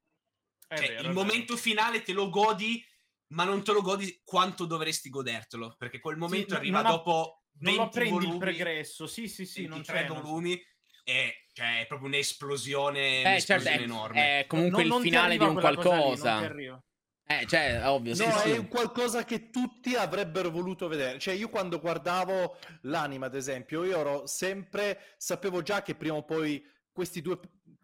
È 0.67 0.77
cioè, 0.77 0.87
vero, 0.87 1.01
il 1.01 1.09
è 1.09 1.13
momento 1.13 1.55
finale 1.57 2.01
te 2.01 2.13
lo 2.13 2.29
godi, 2.29 2.83
ma 3.27 3.43
non 3.43 3.63
te 3.63 3.71
lo 3.71 3.81
godi 3.81 4.19
quanto 4.23 4.65
dovresti 4.65 5.09
godertelo. 5.09 5.75
Perché 5.77 5.99
quel 5.99 6.17
momento 6.17 6.53
no- 6.53 6.59
arriva 6.59 6.81
dopo 6.81 7.43
Non 7.59 7.73
20 7.73 7.77
lo 7.77 7.89
prendi 7.89 8.09
volumi, 8.11 8.31
il 8.33 8.37
pregresso, 8.39 9.07
sì, 9.07 9.27
sì, 9.27 9.45
sì, 9.45 9.61
non 9.65 9.77
23 9.77 10.01
c'è. 10.01 10.07
non- 10.07 10.21
volumi, 10.21 10.61
e 11.03 11.45
cioè, 11.53 11.81
è 11.81 11.87
proprio 11.87 12.07
un'esplosione, 12.09 13.21
Eh, 13.21 13.25
un'esplosione 13.27 13.63
certo, 13.63 13.81
è, 13.81 13.83
enorme. 13.83 14.39
è 14.39 14.45
comunque 14.47 14.83
non- 14.83 14.97
il 14.97 15.03
finale 15.03 15.37
di 15.37 15.43
un 15.43 15.53
lì, 15.55 15.59
qualcosa. 15.61 16.35
arriva. 16.35 16.81
eh, 17.29 17.45
cioè, 17.45 17.81
ovvio, 17.89 18.15
sì, 18.15 18.25
No, 18.25 18.37
sì. 18.37 18.51
è 18.51 18.57
un 18.57 18.67
qualcosa 18.69 19.25
che 19.25 19.49
tutti 19.49 19.95
avrebbero 19.95 20.49
voluto 20.49 20.87
vedere. 20.87 21.19
Cioè, 21.19 21.33
io 21.33 21.49
quando 21.49 21.77
guardavo 21.79 22.57
l'anime, 22.83 23.25
ad 23.25 23.35
esempio, 23.35 23.83
io 23.83 23.99
ero 23.99 24.27
sempre, 24.27 25.13
sapevo 25.17 25.61
già 25.61 25.81
che 25.81 25.93
prima 25.95 26.15
o 26.15 26.23
poi 26.23 26.63
questi 26.89 27.21
due 27.21 27.37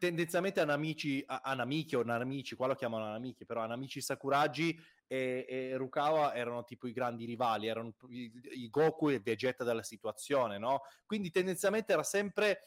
tendenzialmente 0.04 0.60
anamici, 0.60 1.24
anamichi 1.26 1.96
o 1.96 2.04
nanamici, 2.04 2.56
qua 2.56 2.68
lo 2.68 2.76
chiamano 2.76 3.06
anamichi, 3.06 3.46
però 3.46 3.62
anamici 3.62 4.02
Sakuragi 4.02 4.78
e, 5.08 5.46
e 5.48 5.78
Rukawa 5.78 6.36
erano 6.36 6.66
tipo 6.66 6.88
i 6.88 6.92
grandi 6.92 7.24
rivali, 7.24 7.68
erano 7.68 7.94
i, 8.10 8.30
i 8.52 8.70
Goku 8.70 9.08
e 9.08 9.22
Vegeta 9.22 9.64
della 9.64 9.82
situazione, 9.82 10.58
no? 10.58 10.82
Quindi 11.06 11.32
tendenzialmente 11.32 11.94
era 11.94 12.04
sempre 12.04 12.64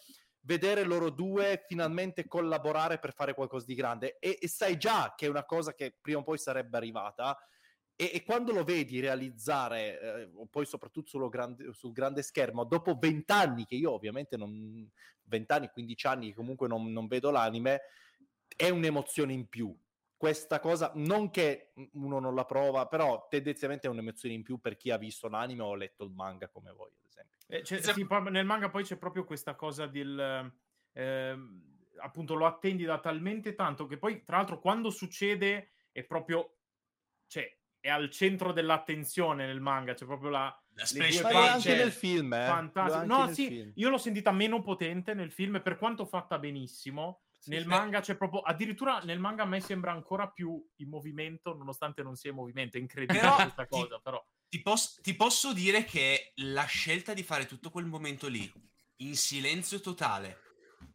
vedere 0.47 0.85
loro 0.85 1.11
due 1.11 1.63
finalmente 1.67 2.27
collaborare 2.27 2.99
per 2.99 3.13
fare 3.13 3.35
qualcosa 3.35 3.67
di 3.67 3.75
grande 3.75 4.17
e, 4.19 4.39
e 4.41 4.49
sai 4.49 4.79
già 4.79 5.13
che 5.15 5.27
è 5.27 5.29
una 5.29 5.45
cosa 5.45 5.75
che 5.75 5.95
prima 6.01 6.21
o 6.21 6.23
poi 6.23 6.39
sarebbe 6.39 6.79
arrivata 6.79 7.37
e, 7.97 8.11
e 8.13 8.23
quando 8.25 8.53
lo 8.53 8.63
vedi 8.63 9.01
realizzare, 9.01 10.01
eh, 10.01 10.47
poi 10.51 10.67
soprattutto 10.67 11.09
sullo 11.09 11.31
grande, 11.31 11.73
sul 11.73 11.93
grande 11.93 12.23
schermo, 12.23 12.65
dopo 12.65 12.97
vent'anni, 12.99 13.65
che 13.65 13.75
io 13.75 13.93
ovviamente 13.93 14.37
non, 14.37 14.89
vent'anni, 15.23 15.71
15 15.71 16.07
anni 16.07 16.29
che 16.29 16.35
comunque 16.35 16.69
non, 16.69 16.93
non 16.93 17.07
vedo 17.07 17.31
l'anime, 17.31 17.81
è 18.55 18.69
un'emozione 18.69 19.33
in 19.33 19.49
più. 19.49 19.75
questa 20.19 20.61
cosa, 20.61 20.93
non 20.95 21.31
che 21.31 21.73
uno 21.93 22.19
non 22.19 22.35
la 22.35 22.47
prova, 22.47 22.87
però 22.87 23.27
tendenzialmente 23.29 23.87
è 23.87 23.91
un'emozione 23.91 24.35
in 24.35 24.43
più 24.43 24.59
per 24.59 24.77
chi 24.77 24.91
ha 24.91 24.97
visto 24.97 25.29
l'anime 25.29 25.63
o 25.63 25.75
letto 25.75 26.05
il 26.05 26.11
manga 26.11 26.49
come 26.49 26.73
voi, 26.73 26.91
ad 26.91 27.05
esempio. 27.07 27.39
Eh, 27.49 27.61
c'è- 27.63 27.81
sì, 27.81 28.07
nel 28.31 28.47
manga 28.47 28.71
poi 28.71 28.83
c'è 28.85 28.97
proprio 28.97 29.25
questa 29.25 29.55
cosa 29.55 29.87
del... 29.87 30.53
ehm, 30.93 31.75
appunto 31.99 32.35
lo 32.35 32.47
attendi 32.47 32.85
da 32.85 32.99
talmente 32.99 33.55
tanto 33.55 33.87
che 33.87 33.99
poi, 33.99 34.23
tra 34.23 34.37
l'altro, 34.37 34.59
quando 34.59 34.91
succede 34.91 35.73
è 35.93 36.03
proprio... 36.03 36.57
Cioè, 37.27 37.59
è 37.87 37.91
al 37.91 38.11
centro 38.11 38.53
dell'attenzione 38.53 39.47
nel 39.47 39.61
manga, 39.61 39.95
c'è 39.95 40.05
proprio 40.05 40.31
la... 40.31 40.61
La 40.75 40.85
facce 40.85 41.23
anche 41.23 41.75
nel 41.75 41.93
film, 41.93 42.35
eh. 42.35 42.45
fantastiche. 42.45 42.99
Anche 42.99 43.07
No, 43.29 43.33
sì, 43.33 43.47
film. 43.49 43.73
io 43.77 43.89
l'ho 43.89 43.97
sentita 43.99 44.31
meno 44.31 44.61
potente 44.61 45.15
nel 45.15 45.33
film, 45.33 45.63
per 45.63 45.79
quanto 45.79 46.05
fatta 46.05 46.39
benissimo. 46.39 47.23
Nel 47.47 47.63
sì. 47.63 47.69
manga 47.69 48.01
c'è 48.01 48.17
proprio, 48.17 48.41
addirittura 48.41 48.99
nel 49.05 49.19
manga 49.21 49.45
a 49.45 49.47
me 49.47 49.61
sembra 49.61 49.93
ancora 49.93 50.29
più 50.29 50.63
in 50.77 50.89
movimento, 50.89 51.55
nonostante 51.57 52.03
non 52.03 52.17
sia 52.17 52.31
in 52.31 52.37
movimento. 52.37 52.77
È 52.77 52.81
incredibile 52.81 53.21
Però 53.21 53.35
questa 53.37 53.63
ti- 53.63 53.69
cosa, 53.71 53.99
però. 54.01 54.23
Ti, 54.49 54.61
pos- 54.63 55.01
ti 55.01 55.15
posso 55.15 55.53
dire 55.55 55.85
che 55.85 56.33
la 56.37 56.65
scelta 56.65 57.15
di 57.15 57.23
fare 57.23 57.47
tutto 57.47 57.71
quel 57.71 57.87
momento 57.87 58.27
lì 58.29 58.51
in 58.97 59.15
silenzio 59.17 59.81
totale. 59.81 60.41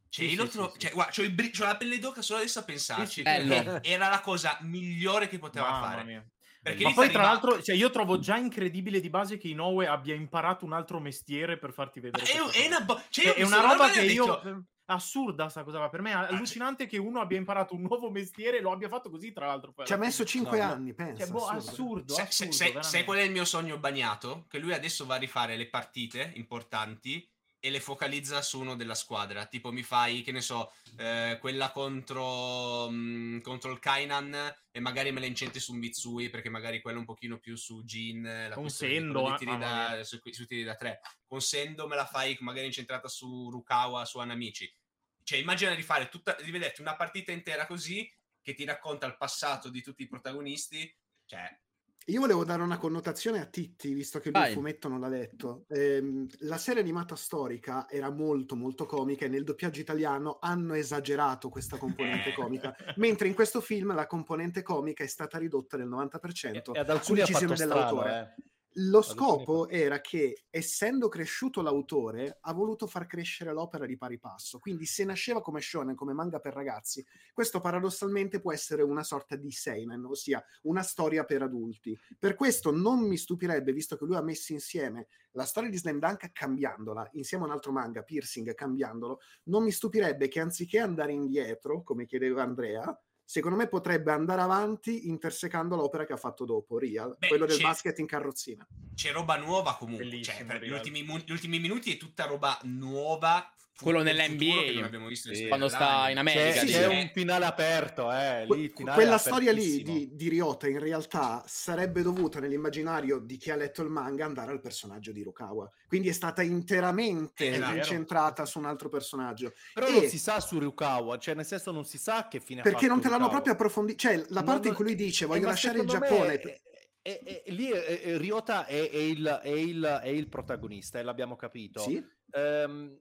Cioè, 0.10 0.28
Sì, 0.28 0.34
io 0.34 0.46
sì, 0.46 0.52
trovo. 0.52 0.72
sì, 0.74 0.80
cioè, 0.80 0.90
sì. 0.90 0.96
guarda, 0.96 1.22
il 1.24 1.32
bri- 1.32 1.58
la 1.58 1.78
pelle 1.78 1.98
d'oca 2.00 2.22
solo 2.22 2.40
adesso 2.40 2.60
a 2.60 2.64
pensarci. 2.64 3.24
sì. 3.24 3.80
Era 3.82 4.10
la 4.10 4.20
cosa 4.22 4.58
migliore 4.62 5.28
che 5.28 5.40
poteva 5.40 5.70
Mamma 5.72 5.88
fare. 5.90 6.04
mia. 6.04 6.26
Perché 6.62 6.84
Ma 6.84 6.94
poi, 6.94 7.10
tra 7.10 7.24
l'altro, 7.24 7.62
cioè, 7.62 7.76
io 7.76 7.90
trovo 7.90 8.20
già 8.20 8.38
incredibile 8.38 9.00
di 9.00 9.10
base 9.10 9.38
che 9.38 9.48
Inoue 9.48 9.88
abbia 9.88 10.14
imparato 10.14 10.64
un 10.64 10.74
altro 10.74 11.00
mestiere 11.00 11.58
per 11.58 11.74
farti 11.74 12.00
vedere. 12.00 12.24
è, 12.24 12.38
è 12.38 12.68
una, 12.68 12.82
bo- 12.82 13.02
cioè, 13.10 13.26
Cioè, 13.26 13.40
io 13.40 13.44
è 13.44 13.48
una 13.48 13.62
roba 13.62 13.90
che 13.90 14.00
ho 14.00 14.04
io. 14.04 14.26
detto, 14.44 14.66
Assurda 14.86 15.48
sta 15.48 15.64
cosa, 15.64 15.88
per 15.88 16.02
me 16.02 16.10
è 16.12 16.14
allucinante 16.14 16.86
che 16.86 16.98
uno 16.98 17.22
abbia 17.22 17.38
imparato 17.38 17.74
un 17.76 17.82
nuovo 17.84 18.12
mestiere 18.12 18.58
e 18.58 18.62
lo 18.62 18.72
abbia 18.74 18.90
fatto 18.90 19.10
così, 19.10 19.32
tra 19.32 19.46
l'altro. 19.46 19.74
Ci 19.86 19.94
ha 19.94 19.98
messo 19.98 20.26
fine. 20.26 20.44
5 20.44 20.58
No, 20.60 20.66
no. 20.66 20.72
anni, 20.74 20.94
pensa. 20.94 21.24
Cioè, 21.24 21.32
boh, 21.32 21.48
assurdo. 21.48 21.70
assurdo, 21.72 22.14
Se- 22.14 22.22
assurdo, 22.24 22.52
se- 22.52 22.78
se- 22.82 23.04
qual 23.06 23.18
è 23.20 23.22
il 23.22 23.32
mio 23.32 23.46
sogno 23.46 23.78
bagnato? 23.78 24.46
Che 24.50 24.60
lui 24.60 24.74
adesso 24.74 25.06
va 25.06 25.16
a 25.16 25.18
rifare 25.20 25.56
le 25.56 25.68
partite 25.70 26.34
importanti 26.36 27.26
e 27.64 27.70
le 27.70 27.80
focalizza 27.80 28.42
su 28.42 28.60
uno 28.60 28.76
della 28.76 28.96
squadra. 28.96 29.46
Tipo, 29.46 29.72
mi 29.72 29.84
fai, 29.84 30.24
che 30.24 30.32
ne 30.32 30.42
so, 30.42 30.74
eh, 30.98 31.38
quella 31.40 31.72
contro, 31.72 32.90
mh, 32.90 33.42
contro 33.42 33.72
il 33.72 33.78
Kainan 33.78 34.54
e 34.72 34.80
magari 34.80 35.12
me 35.12 35.20
la 35.20 35.28
incentri 35.28 35.60
su 35.60 35.74
Mitsui 35.74 36.30
perché 36.30 36.50
magari 36.50 36.82
quello 36.82 36.98
è 36.98 37.00
un 37.00 37.06
pochino 37.06 37.38
più 37.38 37.56
su 37.56 37.84
Jin. 37.84 38.24
La 38.50 38.56
Con 38.56 38.70
Sendo, 38.70 39.30
di 39.30 39.38
tiri 39.38 39.52
mamma 39.52 39.96
da, 39.96 40.04
su, 40.04 40.20
su 40.32 40.46
tiri 40.48 40.64
da 40.64 40.76
tre. 40.76 41.02
Con 41.28 41.40
Sendo 41.40 41.88
me 41.88 41.96
la 41.96 42.08
fai 42.08 42.36
magari 42.40 42.66
incentrata 42.66 43.08
su 43.08 43.50
Rukawa, 43.52 44.06
su 44.06 44.18
Anamichi. 44.18 44.76
Cioè, 45.24 45.38
immagina 45.38 45.76
di 45.76 45.84
fare 45.84 46.10
tutta, 46.10 46.36
di 46.42 46.50
vederti 46.50 46.82
una 46.82 46.96
partita 46.96 47.32
intera 47.32 47.68
così 47.68 48.12
che 48.42 48.56
ti 48.56 48.66
racconta 48.66 49.06
il 49.06 49.18
passato 49.18 49.70
di 49.70 49.84
tutti 49.84 50.02
i 50.02 50.08
protagonisti. 50.08 50.92
Cioè, 51.26 51.62
Io 52.08 52.20
volevo 52.20 52.44
dare 52.44 52.64
una 52.64 52.78
connotazione 52.78 53.40
a 53.40 53.46
Titti, 53.46 53.94
visto 53.94 54.20
che 54.20 54.32
lui 54.32 54.40
Vai. 54.40 54.50
il 54.50 54.56
fumetto 54.56 54.88
non 54.88 55.00
l'ha 55.00 55.08
letto. 55.08 55.66
Ehm, 55.70 56.28
la 56.40 56.58
serie 56.58 56.82
animata 56.82 57.16
storica 57.16 57.88
era 57.90 58.10
molto 58.10 58.56
molto 58.56 58.86
comica 58.86 59.26
e 59.26 59.30
nel 59.30 59.44
doppiaggio 59.44 59.80
italiano 59.80 60.38
hanno 60.42 60.74
esagerato 60.74 61.50
questa 61.50 61.78
componente 61.78 62.34
comica, 62.34 62.76
mentre 62.96 63.28
in 63.28 63.36
questo 63.36 63.62
film 63.62 63.94
la 63.94 64.08
componente 64.08 64.64
comica 64.64 65.04
è 65.04 65.08
stata 65.08 65.38
ridotta 65.38 65.78
del 65.78 65.88
90% 65.88 66.74
E 66.74 66.80
ad 66.80 66.90
alcuni 66.90 67.22
sull'incisione 67.22 67.56
dell'autore. 67.56 68.36
eh. 68.38 68.44
Lo 68.76 69.02
scopo 69.02 69.68
era 69.68 70.00
che, 70.00 70.46
essendo 70.50 71.10
cresciuto 71.10 71.62
l'autore, 71.62 72.38
ha 72.40 72.54
voluto 72.54 72.88
far 72.88 73.06
crescere 73.06 73.52
l'opera 73.52 73.86
di 73.86 73.98
pari 73.98 74.18
passo. 74.18 74.60
Quindi, 74.60 74.86
se 74.86 75.04
nasceva 75.04 75.42
come 75.42 75.60
shonen, 75.60 75.94
come 75.94 76.14
manga 76.14 76.40
per 76.40 76.54
ragazzi, 76.54 77.06
questo 77.34 77.60
paradossalmente 77.60 78.40
può 78.40 78.54
essere 78.54 78.82
una 78.82 79.04
sorta 79.04 79.36
di 79.36 79.52
seinen, 79.52 80.06
ossia 80.06 80.42
una 80.64 80.84
storia 80.84 81.26
per 81.26 81.42
adulti. 81.42 82.00
Per 82.18 82.36
questo 82.36 82.72
non 82.72 83.06
mi 83.06 83.18
stupirebbe, 83.18 83.74
visto 83.74 83.98
che 83.98 84.06
lui 84.06 84.16
ha 84.16 84.22
messo 84.22 84.54
insieme 84.54 85.08
la 85.32 85.44
storia 85.44 85.70
di 85.70 85.78
Slam 85.78 86.00
Dunk 86.00 86.32
cambiandola, 86.32 87.10
insieme 87.14 87.44
a 87.44 87.48
un 87.48 87.54
altro 87.54 87.74
manga, 87.74 88.04
Piercing, 88.04 88.54
cambiandolo, 88.54 89.20
non 89.46 89.64
mi 89.64 89.72
stupirebbe 89.72 90.30
che 90.30 90.40
anziché 90.40 90.80
andare 90.80 91.12
indietro, 91.12 91.84
come 91.84 92.06
chiedeva 92.06 92.44
Andrea, 92.44 92.98
secondo 93.32 93.56
me 93.56 93.68
potrebbe 93.68 94.12
andare 94.12 94.42
avanti 94.42 95.08
intersecando 95.08 95.78
l'opera 95.78 96.04
che 96.06 96.12
ha 96.12 96.18
fatto 96.18 96.44
dopo, 96.44 96.78
Real, 96.78 97.16
Beh, 97.18 97.30
quello 97.30 97.46
del 97.46 97.62
basket 97.62 97.98
in 98.00 98.06
carrozzina. 98.06 98.68
c'è 98.94 99.14
roba 99.14 99.38
nuova 99.38 99.78
comunque. 99.78 100.04
Bellissimo, 100.04 100.36
Cioè, 100.36 100.46
per 100.46 100.62
gli 100.62 100.70
ultimi, 100.70 101.02
gli 101.06 101.32
ultimi 101.32 101.58
minuti 101.60 101.94
è 101.94 101.98
tutta 101.98 102.26
roba 102.26 102.60
nuova. 102.64 103.50
Quello 103.80 104.04
nell'NBA, 104.04 104.44
futuro 104.46 104.62
che 104.64 104.74
non 104.76 104.84
abbiamo 104.84 105.08
visto 105.08 105.30
nel 105.30 105.38
sì. 105.38 105.48
Quando 105.48 105.68
sta 105.68 106.10
in 106.12 106.18
America, 106.20 106.60
C'è, 106.60 106.68
sì, 106.68 106.74
sì. 106.74 106.84
un 106.84 107.10
finale 107.14 107.46
aperto, 107.46 108.12
eh. 108.12 108.46
Lì, 108.48 108.70
finale 108.76 108.96
quella 108.98 109.16
è 109.16 109.20
storia 109.20 109.52
lì 109.52 109.82
di, 109.82 110.10
di 110.14 110.30
Ryota 110.30 110.68
in 110.68 110.78
realtà 110.78 111.44
sarebbe 111.48 112.04
dovuta 112.04 112.40
nell'immaginario 112.40 113.18
di 113.18 113.38
chi 113.38 113.50
ha 113.50 113.56
letto 113.56 113.82
il 113.82 113.90
manga 113.90 114.26
andare 114.26 114.52
al 114.52 114.62
personaggio 114.62 115.12
di 115.12 115.24
Rukawa 115.24 115.68
quindi 115.88 116.10
è 116.10 116.12
stata 116.12 116.44
interamente 116.44 117.50
È 117.52 117.76
incentrata 117.76 118.46
su 118.46 118.60
un 118.60 118.66
altro 118.66 118.88
personaggio 118.90 119.54
Però 119.74 119.88
E- 119.88 119.92
non 119.92 120.02
si 120.08 120.20
sa 120.20 120.40
su 120.40 120.60
Ryukawa, 120.60 121.18
cioè 121.18 121.34
nel 121.34 121.46
senso 121.46 121.72
non 121.72 121.86
si 121.86 121.98
sa 121.98 122.28
che 122.28 122.40
fine 122.40 122.60
ha 122.60 122.64
perché 122.64 122.88
non 122.88 122.98
te 123.02 123.06
l'hanno 123.10 123.28
Ryukawa. 123.28 123.32
proprio 123.42 123.54
approfondito 123.54 123.98
cioè 123.98 124.18
la 124.18 124.26
Non- 124.42 124.44
parte 124.46 124.68
in 124.68 124.74
non- 124.74 124.76
cui 124.76 124.86
lui 124.86 124.96
dice 124.96 125.24
eh, 125.24 125.28
voglio 125.28 125.48
lasciare 125.48 125.80
il 125.80 125.88
Giappone 125.88 126.34
è- 126.40 126.62
è- 127.02 127.24
è- 127.24 127.42
è- 127.46 127.52
lì 127.52 127.70
è- 127.72 128.00
è- 128.02 128.18
Ryota 128.20 128.66
è, 128.68 128.90
è 128.92 128.96
il, 128.98 129.40
è 129.42 129.50
il- 129.50 130.00
è 130.04 130.08
il 130.10 130.28
protagonista 130.30 131.00
e 131.00 131.04
l'abbiamo 131.04 131.36
capito. 131.36 131.82
sì? 131.82 132.04
Ehm, 132.34 132.96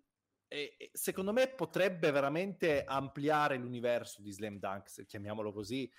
e- 0.52 0.90
secondo 0.92 1.32
me 1.32 1.46
potrebbe 1.48 2.10
veramente 2.10 2.82
ampliare 2.84 3.56
l'universo 3.56 4.20
di 4.20 4.32
Slam 4.32 4.58
Dunk, 4.58 4.90
se 4.90 5.06
chiamiamolo 5.06 5.52
così, 5.52 5.84
eh, 5.84 5.90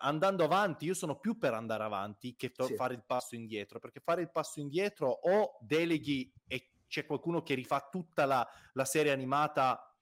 andando 0.00 0.42
avanti. 0.42 0.84
Io 0.86 0.94
sono 0.94 1.18
più 1.20 1.38
per 1.38 1.54
andare 1.54 1.84
avanti 1.84 2.34
che 2.34 2.50
to- 2.50 2.66
Sì. 2.66 2.74
fare 2.74 2.94
il 2.94 3.04
passo 3.06 3.36
indietro, 3.36 3.78
perché 3.78 4.00
fare 4.00 4.20
il 4.22 4.30
passo 4.30 4.58
indietro 4.58 5.08
o 5.08 5.56
deleghi 5.60 6.32
e 6.48 6.72
c'è 6.88 7.06
qualcuno 7.06 7.42
che 7.44 7.54
rifà 7.54 7.88
tutta 7.88 8.24
la, 8.26 8.46
la 8.72 8.84
serie 8.84 9.12
animata, 9.12 9.94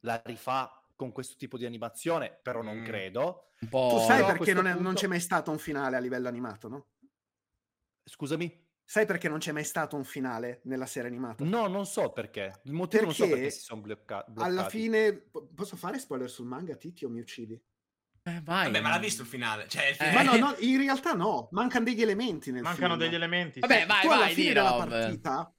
la 0.00 0.20
rifà 0.26 0.70
con 0.94 1.10
questo 1.12 1.36
tipo 1.36 1.56
di 1.56 1.64
animazione, 1.64 2.38
però 2.42 2.60
non 2.62 2.78
Mm. 2.80 2.84
credo. 2.84 3.52
Tu 3.58 3.98
sai 4.06 4.22
perché 4.24 4.52
non, 4.52 4.66
è- 4.66 4.74
non 4.74 4.82
punto- 4.82 5.00
c'è 5.00 5.06
mai 5.06 5.20
stato 5.20 5.50
un 5.50 5.58
finale 5.58 5.96
a 5.96 5.98
livello 5.98 6.28
animato 6.28 6.68
no? 6.68 6.86
Scusami? 8.04 8.64
Sai 8.88 9.04
perché 9.04 9.28
non 9.28 9.38
c'è 9.38 9.50
mai 9.50 9.64
stato 9.64 9.96
un 9.96 10.04
finale 10.04 10.60
nella 10.64 10.86
serie 10.86 11.08
animata? 11.08 11.44
No, 11.44 11.66
non 11.66 11.84
so 11.86 12.10
perché. 12.12 12.60
Il 12.64 12.72
motivo 12.72 13.02
non 13.02 13.12
so 13.14 13.24
Perché 13.24 13.40
perché 13.40 13.50
si 13.56 13.62
sono 13.62 13.80
blocca- 13.80 14.24
bloccati. 14.28 14.48
alla 14.48 14.68
fine 14.68 15.12
po- 15.12 15.48
posso 15.54 15.76
fare 15.76 15.98
spoiler 15.98 16.30
sul 16.30 16.46
manga 16.46 16.76
Titi 16.76 17.04
o 17.04 17.08
mi 17.10 17.18
uccidi? 17.20 17.60
Eh, 18.22 18.40
vai. 18.42 18.66
Vabbè, 18.66 18.80
ma 18.80 18.88
l'ha 18.90 18.98
visto 18.98 19.22
il 19.22 19.28
finale. 19.28 19.66
Cioè, 19.68 19.86
il 19.88 19.96
Eh. 19.98 20.12
ma 20.12 20.20
finale- 20.20 20.38
no, 20.38 20.50
no, 20.50 20.56
in 20.60 20.78
realtà 20.78 21.12
no 21.14 21.48
mancano 21.50 21.84
degli 21.84 22.00
elementi 22.02 22.50
nel 22.52 22.62
Mancano 22.62 22.94
film. 22.94 22.98
degli 23.04 23.14
elementi. 23.14 23.60
Vabbè, 23.60 23.86
vai, 23.86 24.00
tu 24.02 24.08
alla 24.08 24.24
vai, 24.24 24.34
fine 24.34 24.48
di 24.48 24.54
della 24.54 24.70
Rob. 24.70 24.88
partita 24.88 25.54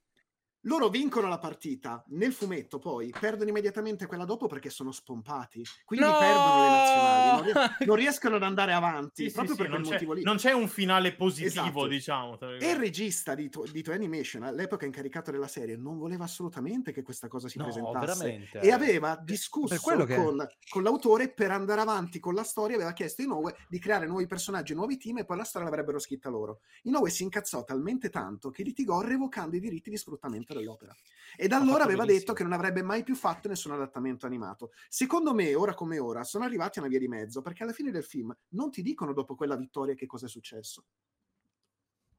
loro 0.62 0.88
vincono 0.88 1.28
la 1.28 1.38
partita 1.38 2.02
nel 2.08 2.32
fumetto 2.32 2.78
poi 2.78 3.12
perdono 3.18 3.50
immediatamente 3.50 4.06
quella 4.06 4.24
dopo 4.24 4.46
perché 4.46 4.70
sono 4.70 4.90
spompati 4.90 5.62
quindi 5.84 6.06
No! 6.06 6.16
perdono 6.18 6.60
le 6.60 6.68
nazionali 6.68 7.30
non, 7.30 7.42
ries- 7.44 7.76
non 7.86 7.96
riescono 7.96 8.36
ad 8.36 8.42
andare 8.42 8.72
avanti 8.72 9.22
Sì, 9.24 9.28
sì, 9.28 9.34
proprio 9.34 9.54
sì, 9.54 9.60
per 9.62 9.70
non, 9.70 9.80
quel 9.82 9.92
motivo 9.92 10.12
lì 10.14 10.22
non 10.22 10.36
c'è 10.36 10.52
un 10.52 10.68
finale 10.68 11.14
positivo, 11.14 11.46
Esatto. 11.62 11.86
diciamo. 11.86 12.38
e 12.58 12.70
il 12.70 12.76
regista 12.76 13.34
di, 13.34 13.48
To- 13.48 13.64
di 13.70 13.82
Toei 13.82 13.96
Animation 13.96 14.42
all'epoca 14.42 14.84
incaricato 14.84 15.30
della 15.30 15.46
serie 15.48 15.76
non 15.76 15.96
voleva 15.98 16.24
assolutamente 16.24 16.92
che 16.92 17.02
questa 17.02 17.28
cosa 17.28 17.48
si 17.48 17.58
No, 17.58 17.64
presentasse 17.64 18.24
veramente. 18.24 18.60
e 18.60 18.70
aveva 18.72 19.16
discusso 19.22 20.04
che- 20.04 20.14
con, 20.16 20.46
con 20.68 20.82
l'autore 20.82 21.32
per 21.32 21.50
andare 21.52 21.80
avanti 21.80 22.18
con 22.18 22.34
la 22.34 22.42
storia 22.44 22.74
aveva 22.76 22.92
chiesto 22.92 23.22
a 23.22 23.24
Inoue 23.26 23.54
di 23.68 23.78
creare 23.78 24.06
nuovi 24.06 24.26
personaggi 24.26 24.74
nuovi 24.74 24.96
team 24.98 25.18
e 25.18 25.24
poi 25.24 25.36
la 25.36 25.44
storia 25.44 25.68
l'avrebbero 25.68 25.98
scritta 25.98 26.28
loro 26.28 26.60
Inoue 26.82 27.10
si 27.10 27.22
incazzò 27.22 27.64
talmente 27.64 28.10
tanto 28.10 28.50
che 28.50 28.62
litigò 28.64 29.00
revocando 29.00 29.54
i 29.56 29.60
diritti 29.60 29.90
di 29.90 29.96
sfruttamento 29.96 30.47
dell'opera 30.54 30.94
e 31.36 31.46
da 31.46 31.56
allora 31.56 31.84
aveva 31.84 32.04
benissimo. 32.04 32.18
detto 32.18 32.32
che 32.32 32.42
non 32.42 32.52
avrebbe 32.52 32.82
mai 32.82 33.02
più 33.02 33.14
fatto 33.14 33.48
nessun 33.48 33.72
adattamento 33.72 34.26
animato. 34.26 34.72
Secondo 34.88 35.34
me 35.34 35.54
ora 35.54 35.74
come 35.74 35.98
ora 35.98 36.24
sono 36.24 36.44
arrivati 36.44 36.78
a 36.78 36.82
una 36.82 36.90
via 36.90 36.98
di 36.98 37.08
mezzo 37.08 37.42
perché 37.42 37.62
alla 37.62 37.72
fine 37.72 37.90
del 37.90 38.04
film 38.04 38.34
non 38.50 38.70
ti 38.70 38.82
dicono 38.82 39.12
dopo 39.12 39.34
quella 39.34 39.56
vittoria 39.56 39.94
che 39.94 40.06
cosa 40.06 40.26
è 40.26 40.28
successo 40.28 40.86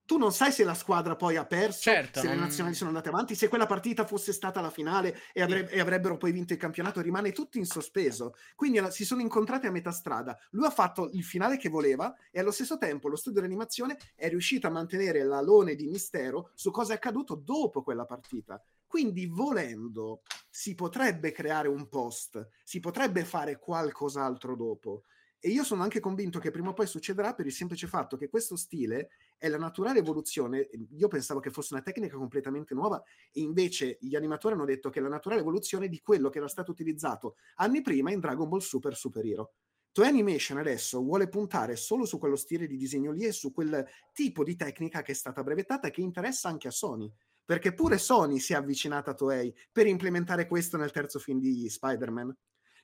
tu 0.10 0.18
non 0.18 0.32
sai 0.32 0.52
se 0.52 0.64
la 0.64 0.74
squadra 0.74 1.16
poi 1.16 1.36
ha 1.36 1.46
perso, 1.46 1.82
Certo, 1.82 2.20
se 2.20 2.28
le 2.30 2.34
nazionali 2.34 2.74
sono 2.74 2.90
andate 2.90 3.10
avanti, 3.10 3.36
se 3.36 3.48
quella 3.48 3.68
partita 3.68 4.08
fosse 4.08 4.34
stata 4.34 4.60
la 4.60 4.72
finale 4.72 5.16
e, 5.34 5.44
avre- 5.44 5.70
e 5.70 5.80
avrebbero 5.80 6.18
poi 6.18 6.32
vinto 6.32 6.54
il 6.54 6.58
campionato, 6.58 7.00
rimane 7.00 7.32
tutto 7.32 7.60
in 7.60 7.66
sospeso. 7.68 8.34
Quindi 8.56 8.80
alla- 8.80 8.90
si 8.90 9.06
sono 9.06 9.22
incontrati 9.22 9.68
a 9.68 9.72
metà 9.72 9.92
strada. 9.92 10.36
Lui 10.50 10.66
ha 10.66 10.72
fatto 10.72 11.12
il 11.14 11.24
finale 11.24 11.58
che 11.58 11.70
voleva 11.70 12.12
e 12.32 12.40
allo 12.40 12.50
stesso 12.50 12.80
tempo 12.80 13.08
lo 13.08 13.16
studio 13.16 13.40
di 13.42 13.46
animazione 13.46 14.00
è 14.16 14.28
riuscito 14.30 14.66
a 14.66 14.72
mantenere 14.72 15.24
l'alone 15.24 15.76
di 15.76 15.86
mistero 15.86 16.50
su 16.56 16.72
cosa 16.72 16.94
è 16.94 16.96
accaduto 16.96 17.36
dopo 17.36 17.84
quella 17.84 18.06
partita. 18.06 18.60
Quindi, 18.88 19.28
volendo, 19.28 20.24
si 20.50 20.74
potrebbe 20.74 21.32
creare 21.32 21.68
un 21.68 21.88
post, 21.88 22.48
si 22.64 22.80
potrebbe 22.80 23.26
fare 23.26 23.60
qualcos'altro 23.60 24.56
dopo. 24.56 25.04
E 25.42 25.50
io 25.50 25.64
sono 25.64 25.84
anche 25.84 26.02
convinto 26.02 26.38
che 26.38 26.52
prima 26.52 26.70
o 26.70 26.74
poi 26.74 26.86
succederà 26.86 27.34
per 27.34 27.46
il 27.46 27.54
semplice 27.54 27.88
fatto 27.88 28.18
che 28.18 28.28
questo 28.28 28.58
stile 28.58 29.10
è 29.38 29.48
la 29.48 29.58
naturale 29.58 30.00
evoluzione. 30.00 30.70
Io 30.92 31.08
pensavo 31.08 31.40
che 31.40 31.50
fosse 31.50 31.74
una 31.74 31.82
tecnica 31.82 32.18
completamente 32.18 32.74
nuova, 32.74 33.02
e 33.32 33.40
invece 33.40 33.98
gli 34.02 34.16
animatori 34.16 34.56
hanno 34.56 34.66
detto 34.66 34.90
che 34.90 35.00
è 35.00 35.02
la 35.02 35.08
naturale 35.08 35.40
evoluzione 35.40 35.88
di 35.88 36.02
quello 36.02 36.30
che 36.30 36.40
era 36.40 36.50
stato 36.50 36.72
utilizzato 36.72 37.36
anni 37.56 37.82
prima 37.82 38.12
in 38.12 38.20
Dragon 38.20 38.50
Ball 38.50 38.60
Super 38.60 38.96
Super 38.96 39.26
Hero. 39.26 39.54
Toei 39.92 40.10
Animation 40.10 40.58
adesso 40.58 41.02
vuole 41.02 41.30
puntare 41.30 41.76
solo 41.76 42.06
su 42.06 42.20
quello 42.20 42.36
stile 42.36 42.68
di 42.68 42.78
disegno 42.78 43.12
lì 43.12 43.26
e 43.26 43.32
su 43.32 43.52
quel 43.52 43.88
tipo 44.14 44.44
di 44.44 44.56
tecnica 44.56 45.02
che 45.02 45.14
è 45.14 45.16
stata 45.16 45.42
brevettata 45.42 45.88
e 45.88 45.92
che 45.92 46.02
interessa 46.02 46.48
anche 46.48 46.68
a 46.68 46.72
Sony. 46.72 47.12
Perché 47.44 47.74
pure 47.74 47.98
Sony 47.98 48.40
si 48.40 48.54
è 48.54 48.56
avvicinata 48.56 49.12
a 49.12 49.14
Toei 49.16 49.54
per 49.72 49.88
implementare 49.88 50.46
questo 50.46 50.78
nel 50.78 50.92
terzo 50.92 51.18
film 51.18 51.40
di 51.40 51.68
Spider-Man. 51.68 52.36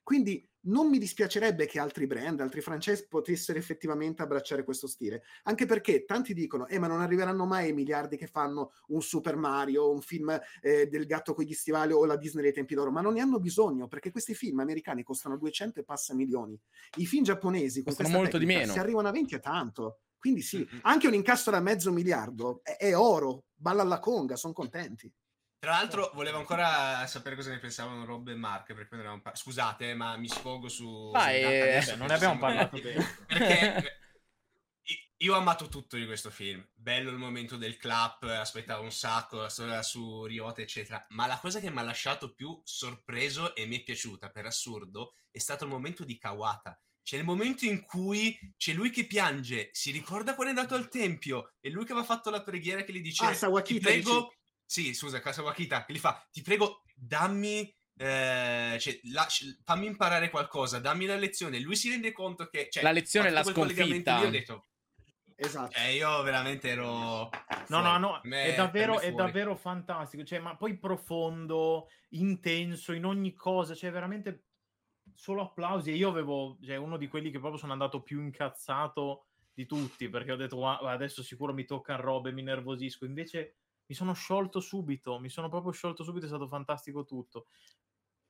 Quindi 0.05 0.47
non 0.65 0.87
mi 0.87 0.99
dispiacerebbe 0.99 1.65
che 1.65 1.79
altri 1.79 2.05
brand, 2.05 2.39
altri 2.39 2.61
franchise 2.61 3.07
potessero 3.09 3.57
effettivamente 3.57 4.21
abbracciare 4.21 4.63
questo 4.63 4.85
stile, 4.85 5.23
anche 5.45 5.65
perché 5.65 6.05
tanti 6.05 6.35
dicono, 6.35 6.67
eh 6.67 6.77
ma 6.77 6.85
non 6.85 7.01
arriveranno 7.01 7.47
mai 7.47 7.69
i 7.69 7.73
miliardi 7.73 8.15
che 8.15 8.27
fanno 8.27 8.71
un 8.89 9.01
Super 9.01 9.35
Mario, 9.35 9.89
un 9.91 10.01
film 10.01 10.39
eh, 10.61 10.85
del 10.85 11.07
gatto 11.07 11.33
con 11.33 11.43
gli 11.43 11.53
stivali 11.53 11.91
o 11.91 12.05
la 12.05 12.17
Disney 12.17 12.43
dei 12.43 12.53
tempi 12.53 12.75
d'oro, 12.75 12.91
ma 12.91 13.01
non 13.01 13.13
ne 13.13 13.21
hanno 13.21 13.39
bisogno, 13.39 13.87
perché 13.87 14.11
questi 14.11 14.35
film 14.35 14.59
americani 14.59 15.01
costano 15.01 15.37
200 15.37 15.79
e 15.79 15.83
passa 15.83 16.13
milioni. 16.13 16.55
I 16.97 17.07
film 17.07 17.23
giapponesi 17.23 17.81
costano 17.81 18.09
molto 18.09 18.37
di 18.37 18.45
meno. 18.45 18.73
Si 18.73 18.77
arrivano 18.77 19.07
a 19.07 19.11
20 19.11 19.33
e 19.33 19.39
tanto. 19.39 20.01
Quindi 20.19 20.41
sì, 20.43 20.57
mm-hmm. 20.57 20.81
anche 20.83 21.07
un 21.07 21.15
incasso 21.15 21.49
da 21.49 21.59
mezzo 21.59 21.91
miliardo 21.91 22.61
è, 22.61 22.77
è 22.77 22.95
oro, 22.95 23.45
balla 23.55 23.81
alla 23.81 23.99
conga, 23.99 24.35
sono 24.35 24.53
contenti. 24.53 25.11
Tra 25.65 25.73
l'altro, 25.73 26.11
volevo 26.13 26.37
ancora 26.37 27.07
sapere 27.07 27.35
cosa 27.35 27.49
ne 27.49 27.57
pensavano 27.57 28.05
Rob 28.05 28.27
e 28.27 28.35
Mark. 28.35 28.71
Perché 28.75 28.97
non 28.97 29.23
par- 29.23 29.35
Scusate, 29.35 29.95
ma 29.95 30.15
mi 30.15 30.27
sfogo 30.27 30.69
su. 30.69 31.09
Vai, 31.11 31.41
eh, 31.41 31.95
non 31.95 32.05
ne 32.05 32.13
abbiamo 32.13 32.37
parlato 32.37 32.79
bene. 32.79 33.03
Perché 33.25 33.99
io 35.17 35.33
ho 35.33 35.37
amato 35.37 35.67
tutto 35.67 35.97
di 35.97 36.05
questo 36.05 36.29
film. 36.29 36.63
Bello 36.71 37.09
il 37.09 37.17
momento 37.17 37.57
del 37.57 37.77
clap, 37.77 38.21
aspettavo 38.25 38.83
un 38.83 38.91
sacco, 38.91 39.41
la 39.41 39.49
storia 39.49 39.81
su 39.81 40.25
Riota, 40.25 40.61
eccetera. 40.61 41.03
Ma 41.09 41.25
la 41.25 41.39
cosa 41.39 41.59
che 41.59 41.71
mi 41.71 41.79
ha 41.79 41.81
lasciato 41.83 42.35
più 42.35 42.61
sorpreso 42.63 43.55
e 43.55 43.65
mi 43.65 43.79
è 43.79 43.83
piaciuta, 43.83 44.29
per 44.29 44.45
assurdo, 44.45 45.15
è 45.31 45.39
stato 45.39 45.63
il 45.63 45.71
momento 45.71 46.03
di 46.03 46.19
Kawata. 46.19 46.79
C'è 47.01 47.17
il 47.17 47.23
momento 47.23 47.65
in 47.65 47.83
cui 47.85 48.37
c'è 48.55 48.73
lui 48.73 48.91
che 48.91 49.07
piange, 49.07 49.69
si 49.71 49.89
ricorda 49.89 50.35
quando 50.35 50.53
è 50.53 50.55
andato 50.55 50.75
al 50.75 50.89
tempio, 50.89 51.53
e 51.59 51.71
lui 51.71 51.85
che 51.85 51.93
aveva 51.93 52.05
fatto 52.05 52.29
la 52.29 52.43
preghiera 52.43 52.83
che 52.83 52.93
gli 52.93 53.01
dice: 53.01 53.25
ah, 53.25 53.33
Sawakita, 53.33 53.79
Ti 53.79 53.83
prego. 53.83 54.11
Dici 54.11 54.43
sì, 54.65 54.93
scusa, 54.93 55.19
Casa 55.19 55.41
Wakita, 55.41 55.85
che 55.85 55.93
gli 55.93 55.99
fa, 55.99 56.27
ti 56.31 56.41
prego, 56.41 56.81
dammi, 56.95 57.73
eh, 57.97 58.77
cioè, 58.79 58.99
la, 59.11 59.27
fammi 59.63 59.85
imparare 59.85 60.29
qualcosa, 60.29 60.79
dammi 60.79 61.05
la 61.05 61.15
lezione. 61.15 61.59
Lui 61.59 61.75
si 61.75 61.89
rende 61.89 62.11
conto 62.11 62.47
che... 62.47 62.67
Cioè, 62.69 62.83
la 62.83 62.91
lezione 62.91 63.27
è 63.29 63.31
la 63.31 63.43
sconfitta. 63.43 64.19
Io 64.19 64.27
ho 64.27 64.31
detto, 64.31 64.67
Esatto. 65.37 65.77
Eh, 65.77 65.95
io 65.95 66.21
veramente 66.23 66.69
ero. 66.69 67.29
No, 67.67 67.81
no, 67.81 67.97
no, 67.97 68.21
è 68.21 68.55
davvero, 68.55 68.99
è 68.99 69.11
davvero 69.11 69.55
fantastico. 69.55 70.23
Cioè, 70.23 70.39
ma 70.39 70.55
poi 70.55 70.77
profondo, 70.77 71.89
intenso 72.09 72.93
in 72.93 73.05
ogni 73.05 73.33
cosa. 73.33 73.75
Cioè, 73.75 73.91
veramente 73.91 74.45
solo 75.13 75.41
applausi. 75.41 75.91
E 75.91 75.95
io 75.95 76.09
avevo, 76.09 76.57
cioè, 76.63 76.77
uno 76.77 76.95
di 76.95 77.07
quelli 77.07 77.31
che 77.31 77.39
proprio 77.39 77.59
sono 77.59 77.73
andato 77.73 78.01
più 78.01 78.21
incazzato 78.21 79.25
di 79.53 79.65
tutti 79.65 80.09
perché 80.09 80.31
ho 80.31 80.37
detto, 80.37 80.59
ma 80.59 80.77
adesso 80.79 81.21
sicuro 81.21 81.53
mi 81.53 81.65
tocca 81.65 81.95
robe, 81.95 82.31
mi 82.31 82.41
nervosisco. 82.41 83.03
Invece 83.03 83.55
mi 83.87 83.95
sono 83.95 84.13
sciolto 84.13 84.59
subito, 84.59 85.19
mi 85.19 85.29
sono 85.29 85.49
proprio 85.49 85.71
sciolto 85.71 86.03
subito, 86.03 86.25
è 86.25 86.29
stato 86.29 86.47
fantastico 86.47 87.03
tutto. 87.03 87.47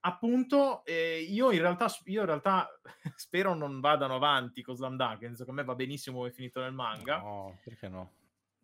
Appunto, 0.01 0.85
eh, 0.85 1.19
io, 1.21 1.51
in 1.51 1.59
realtà, 1.59 1.87
io 2.05 2.19
in 2.21 2.27
realtà 2.27 2.67
spero 3.15 3.55
non 3.55 3.79
vadano 3.79 4.15
avanti 4.15 4.61
con 4.61 4.75
Slam 4.75 4.95
Dunk, 4.95 5.21
nel 5.21 5.29
senso 5.29 5.45
che 5.45 5.51
a 5.51 5.53
me 5.53 5.63
va 5.63 5.75
benissimo 5.75 6.17
come 6.17 6.29
è 6.29 6.31
finito 6.31 6.59
nel 6.59 6.73
manga. 6.73 7.17
No, 7.17 7.59
perché 7.63 7.87
no? 7.87 8.13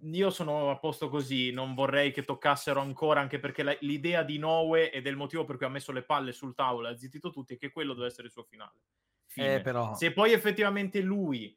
Io 0.04 0.30
sono 0.32 0.72
a 0.72 0.80
posto 0.80 1.10
così, 1.10 1.52
non 1.52 1.74
vorrei 1.76 2.12
che 2.12 2.24
toccassero 2.24 2.80
ancora, 2.80 3.22
anche 3.22 3.40
perché 3.40 3.64
la, 3.64 3.76
l'idea 3.82 4.24
di 4.24 4.38
Noe 4.40 4.92
ed 4.92 5.06
è 5.06 5.10
il 5.10 5.16
motivo 5.16 5.46
per 5.46 5.58
cui 5.58 5.66
ha 5.66 5.70
messo 5.70 5.92
le 5.92 6.04
palle 6.04 6.32
sul 6.32 6.56
tavolo 6.56 6.88
e 6.88 6.92
ha 6.92 6.98
zittito 6.98 7.30
tutti, 7.30 7.54
è 7.54 7.58
che 7.58 7.72
quello 7.72 7.94
deve 7.94 8.08
essere 8.08 8.28
il 8.28 8.34
suo 8.34 8.44
finale. 8.44 8.80
Eh, 9.36 9.62
però... 9.62 9.94
Se 9.96 10.12
poi 10.12 10.34
effettivamente 10.34 11.02
lui 11.02 11.56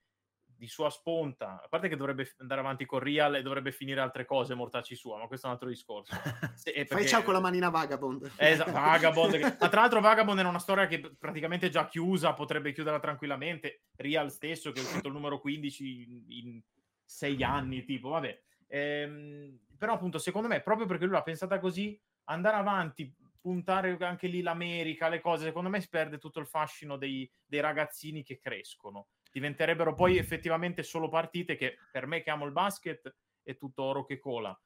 di 0.65 0.71
sua 0.71 0.89
sponta, 0.89 1.61
a 1.63 1.69
parte 1.69 1.89
che 1.89 1.97
dovrebbe 1.97 2.27
andare 2.39 2.61
avanti 2.61 2.87
con 2.87 2.99
Real 2.99 3.37
e 3.37 3.43
dovrebbe 3.43 3.71
finire 3.71 4.01
altre 4.01 4.25
cose 4.25 4.55
mortacci 4.55 4.97
sua, 4.97 5.19
ma 5.19 5.27
questo 5.27 5.47
è 5.47 5.49
un 5.51 5.55
altro 5.55 5.69
discorso. 5.69 6.15
Se, 6.57 6.73
perché... 6.73 6.87
Fai 6.87 7.07
ciao 7.07 7.23
con 7.23 7.35
la 7.35 7.41
manina 7.41 7.69
Vagabond. 7.69 8.33
Esatto, 8.37 8.73
Vagabond. 8.73 9.33
Che... 9.37 9.57
Ma 9.61 9.69
tra 9.69 9.81
l'altro 9.83 10.01
Vagabond 10.01 10.39
era 10.39 10.49
una 10.49 10.59
storia 10.59 10.87
che 10.87 11.01
praticamente 11.19 11.69
già 11.69 11.87
chiusa, 11.87 12.33
potrebbe 12.33 12.73
chiuderla 12.73 12.99
tranquillamente. 12.99 13.83
Real 13.97 14.31
stesso, 14.31 14.73
che 14.73 14.81
è 14.81 14.83
uscito 14.83 15.09
il 15.09 15.15
numero 15.15 15.39
15 15.39 16.25
in 16.29 16.63
sei 17.05 17.43
anni, 17.43 17.85
tipo, 17.85 18.09
vabbè. 18.09 18.41
Ehm, 18.69 19.59
però 19.77 19.93
appunto, 19.93 20.19
secondo 20.19 20.49
me, 20.49 20.63
proprio 20.63 20.87
perché 20.87 21.05
lui 21.05 21.13
l'ha 21.13 21.23
pensata 21.23 21.59
così, 21.59 22.01
andare 22.25 22.57
avanti, 22.57 23.15
puntare 23.39 23.99
anche 24.01 24.29
lì 24.29 24.41
l'America, 24.41 25.09
le 25.09 25.21
cose, 25.21 25.45
secondo 25.45 25.69
me 25.69 25.83
si 25.83 25.91
perde 25.91 26.17
tutto 26.17 26.41
il 26.41 26.47
fascino 26.47 26.97
dei, 26.97 27.31
dei 27.45 27.61
ragazzini 27.61 28.23
che 28.23 28.39
crescono 28.39 29.09
diventerebbero 29.35 29.95
poi 29.95 30.17
effettivamente 30.17 30.85
solo 30.85 31.09
partite 31.09 31.57
che 31.57 31.77
per 31.91 32.07
me 32.07 32.23
che 32.23 32.31
amo 32.31 32.45
il 32.45 32.53
basket 32.53 33.13
è 33.43 33.57
tutto 33.57 33.83
oro 33.83 34.05
che 34.05 34.21
cola. 34.21 34.57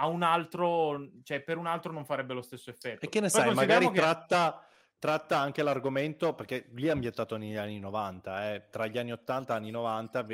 A 0.00 0.06
un 0.06 0.22
altro, 0.22 1.12
cioè 1.24 1.40
per 1.40 1.56
un 1.56 1.66
altro 1.66 1.92
non 1.92 2.04
farebbe 2.04 2.34
lo 2.34 2.42
stesso 2.42 2.68
effetto. 2.68 3.06
E 3.06 3.08
che 3.08 3.20
ne 3.20 3.30
Poi 3.30 3.40
sai, 3.40 3.54
magari 3.54 3.88
che... 3.88 3.94
tratta, 3.94 4.62
tratta, 4.98 5.38
anche 5.38 5.62
l'argomento, 5.62 6.34
perché 6.34 6.68
lì 6.74 6.88
è 6.88 6.90
ambientato 6.90 7.38
negli 7.38 7.56
anni 7.56 7.80
90, 7.80 8.52
eh, 8.52 8.68
tra 8.70 8.86
gli 8.86 8.98
anni 8.98 9.12
80 9.12 9.54
e 9.54 9.56
anni 9.56 9.70
90, 9.70 10.26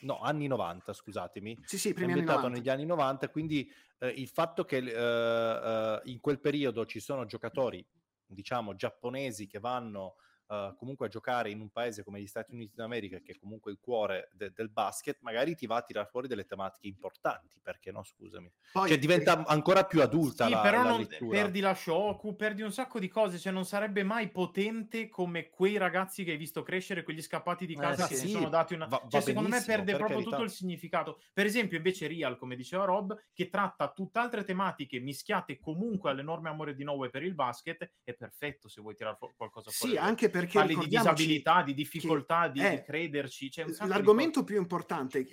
no, 0.00 0.20
anni 0.22 0.46
90, 0.46 0.92
scusatemi. 0.94 1.58
Sì, 1.62 1.78
sì, 1.78 1.92
primi 1.92 2.14
è 2.14 2.16
ambientato 2.16 2.48
negli 2.48 2.70
anni 2.70 2.86
90, 2.86 3.28
quindi 3.28 3.70
eh, 3.98 4.08
il 4.08 4.28
fatto 4.28 4.64
che 4.64 4.78
eh, 4.78 4.88
eh, 4.88 6.00
in 6.04 6.20
quel 6.20 6.40
periodo 6.40 6.86
ci 6.86 7.00
sono 7.00 7.26
giocatori, 7.26 7.86
diciamo, 8.26 8.74
giapponesi 8.74 9.46
che 9.46 9.60
vanno 9.60 10.16
uh, 10.52 10.76
comunque 10.76 11.06
a 11.06 11.08
giocare 11.08 11.50
in 11.50 11.60
un 11.60 11.70
paese 11.70 12.04
come 12.04 12.20
gli 12.20 12.26
Stati 12.26 12.52
Uniti 12.52 12.74
d'America, 12.76 13.20
che 13.20 13.32
è 13.32 13.38
comunque 13.38 13.72
il 13.72 13.78
cuore 13.80 14.28
de- 14.32 14.52
del 14.54 14.68
basket, 14.68 15.18
magari 15.20 15.54
ti 15.54 15.66
va 15.66 15.76
a 15.76 15.82
tirar 15.82 16.08
fuori 16.08 16.28
delle 16.28 16.44
tematiche 16.44 16.86
importanti, 16.86 17.58
perché 17.62 17.90
no, 17.90 18.02
scusami. 18.02 18.52
Poi, 18.72 18.88
cioè 18.88 18.98
diventa 18.98 19.40
eh, 19.40 19.44
ancora 19.46 19.84
più 19.84 20.02
adulta 20.02 20.44
sì, 20.44 20.50
la, 20.50 20.60
però 20.60 20.82
la 20.82 20.90
non, 20.90 21.08
perdi 21.28 21.60
la 21.60 21.74
Shoku, 21.74 22.36
perdi 22.36 22.62
un 22.62 22.72
sacco 22.72 22.98
di 22.98 23.08
cose, 23.08 23.38
cioè 23.38 23.52
non 23.52 23.64
sarebbe 23.64 24.02
mai 24.02 24.30
potente 24.30 25.08
come 25.08 25.48
quei 25.48 25.78
ragazzi 25.78 26.24
che 26.24 26.32
hai 26.32 26.36
visto 26.36 26.62
crescere, 26.62 27.02
quegli 27.02 27.22
scappati 27.22 27.66
di 27.66 27.74
eh, 27.74 27.78
casa 27.78 28.04
eh, 28.04 28.08
che 28.08 28.14
sì, 28.16 28.26
si 28.26 28.32
sono 28.32 28.48
dati 28.48 28.74
una... 28.74 28.86
Va, 28.86 29.02
cioè, 29.08 29.20
secondo 29.20 29.48
me 29.48 29.62
perde 29.64 29.96
proprio 29.96 30.18
carità. 30.18 30.30
tutto 30.30 30.42
il 30.42 30.50
significato. 30.50 31.20
Per 31.32 31.46
esempio, 31.46 31.76
invece 31.76 32.06
Real, 32.06 32.36
come 32.36 32.56
diceva 32.56 32.84
Rob, 32.84 33.18
che 33.32 33.48
tratta 33.48 33.90
tutt'altre 33.90 34.44
tematiche 34.44 35.00
mischiate 35.00 35.58
comunque 35.58 36.10
all'enorme 36.10 36.48
amore 36.48 36.74
di 36.74 36.84
Noe 36.84 37.08
per 37.08 37.22
il 37.22 37.34
basket, 37.34 37.90
è 38.02 38.14
perfetto 38.14 38.68
se 38.68 38.80
vuoi 38.80 38.94
tirare 38.94 39.16
fu- 39.16 39.30
qualcosa 39.36 39.70
fuori. 39.70 39.94
Sì, 39.94 39.98
anche 39.98 40.28
per 40.30 40.41
perché 40.44 40.58
parli 40.58 40.76
di 40.76 40.88
disabilità, 40.88 41.62
di 41.62 41.74
difficoltà, 41.74 42.48
di, 42.48 42.60
di, 42.60 42.82
crederci. 42.82 43.50
l'argomento 43.86 44.44
più 44.44 44.56
importante, 44.56 45.26